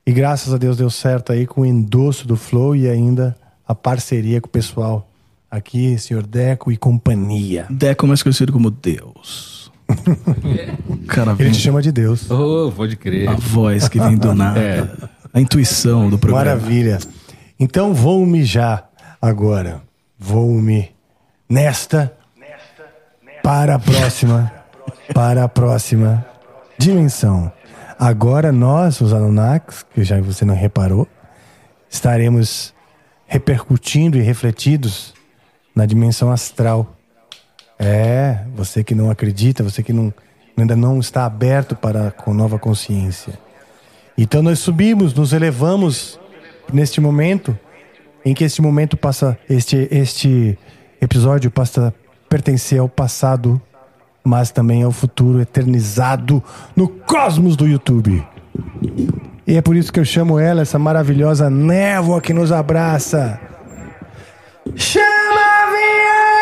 E 0.07 0.13
graças 0.13 0.55
a 0.55 0.57
Deus 0.57 0.77
deu 0.79 0.89
certo 0.89 1.33
aí 1.33 1.47
com 1.47 1.61
o 1.63 1.67
endosso 1.67 2.27
do 2.27 2.37
Flow 2.37 2.75
e 2.75 2.89
ainda 2.89 3.37
a 3.69 3.75
parceria 3.75 4.41
com 4.41 4.47
o 4.49 4.51
pessoal 4.51 5.11
Aqui, 5.49 5.97
senhor 5.97 6.27
Deco 6.27 6.73
e 6.73 6.77
companhia. 6.77 7.67
Deco 7.71 8.07
mais 8.07 8.21
conhecido 8.23 8.53
como 8.53 8.69
Deus. 8.71 9.71
o 10.89 10.97
cara 11.07 11.35
vem, 11.35 11.47
Ele 11.47 11.55
te 11.55 11.61
chama 11.63 11.81
de 11.81 11.93
Deus. 11.93 12.29
Oh, 12.31 12.73
pode 12.75 12.97
crer. 12.97 13.29
a 13.29 13.35
voz 13.35 13.89
que 13.89 13.99
vem 14.01 14.17
do 14.17 14.35
nada. 14.35 14.59
É. 14.61 15.09
A 15.33 15.41
intuição 15.41 16.11
do 16.11 16.19
programa. 16.19 16.45
Maravilha. 16.57 16.99
Então 17.59 17.95
vou-me 17.95 18.45
já 18.45 18.85
agora. 19.21 19.83
Vou-me 20.19 20.95
nesta 21.49 22.17
para 23.43 23.77
a 23.77 23.79
próxima. 23.79 24.53
Para 25.15 25.45
a 25.45 25.49
próxima 25.49 26.27
dimensão. 26.77 27.51
Agora 27.99 28.53
nós, 28.53 29.01
os 29.01 29.13
Anunnakis, 29.13 29.83
que 29.95 30.05
já 30.05 30.21
você 30.21 30.45
não 30.45 30.55
reparou, 30.55 31.09
estaremos 31.89 32.75
repercutindo 33.27 34.19
e 34.19 34.21
refletidos 34.21 35.15
na 35.75 35.87
dimensão 35.87 36.31
astral. 36.31 36.95
É, 37.79 38.41
você 38.55 38.85
que 38.85 38.95
não 38.95 39.11
acredita, 39.11 39.63
você 39.63 39.83
que 39.83 39.93
não, 39.93 40.13
ainda 40.57 40.77
não 40.77 40.99
está 40.99 41.25
aberto 41.25 41.75
para 41.75 42.13
a 42.15 42.31
nova 42.35 42.59
consciência. 42.59 43.39
Então 44.17 44.43
nós 44.43 44.59
subimos, 44.59 45.15
nos 45.15 45.33
elevamos 45.33 46.19
neste 46.73 47.01
momento, 47.01 47.59
em 48.25 48.35
que 48.35 48.45
este 48.45 48.61
momento 48.61 48.97
passa, 48.97 49.39
este, 49.49 49.89
este 49.91 50.59
episódio 51.01 51.51
passa 51.51 51.89
a 51.89 51.93
pertencer 52.29 52.81
ao 52.81 52.89
passado, 52.89 53.61
mas 54.25 54.51
também 54.51 54.83
ao 54.83 54.91
futuro 54.91 55.41
eternizado 55.41 56.43
no 56.75 56.89
cosmos 56.89 57.57
do 57.57 57.67
YouTube. 57.67 58.27
E 59.47 59.57
é 59.57 59.63
por 59.63 59.77
isso 59.77 59.93
que 59.93 60.01
eu 60.01 60.05
chamo 60.05 60.39
ela, 60.39 60.63
essa 60.63 60.79
maravilhosa 60.79 61.49
névoa 61.49 62.21
que 62.21 62.33
nos 62.33 62.51
abraça. 62.51 63.41
Chama 64.75 65.05
a! 65.41 66.36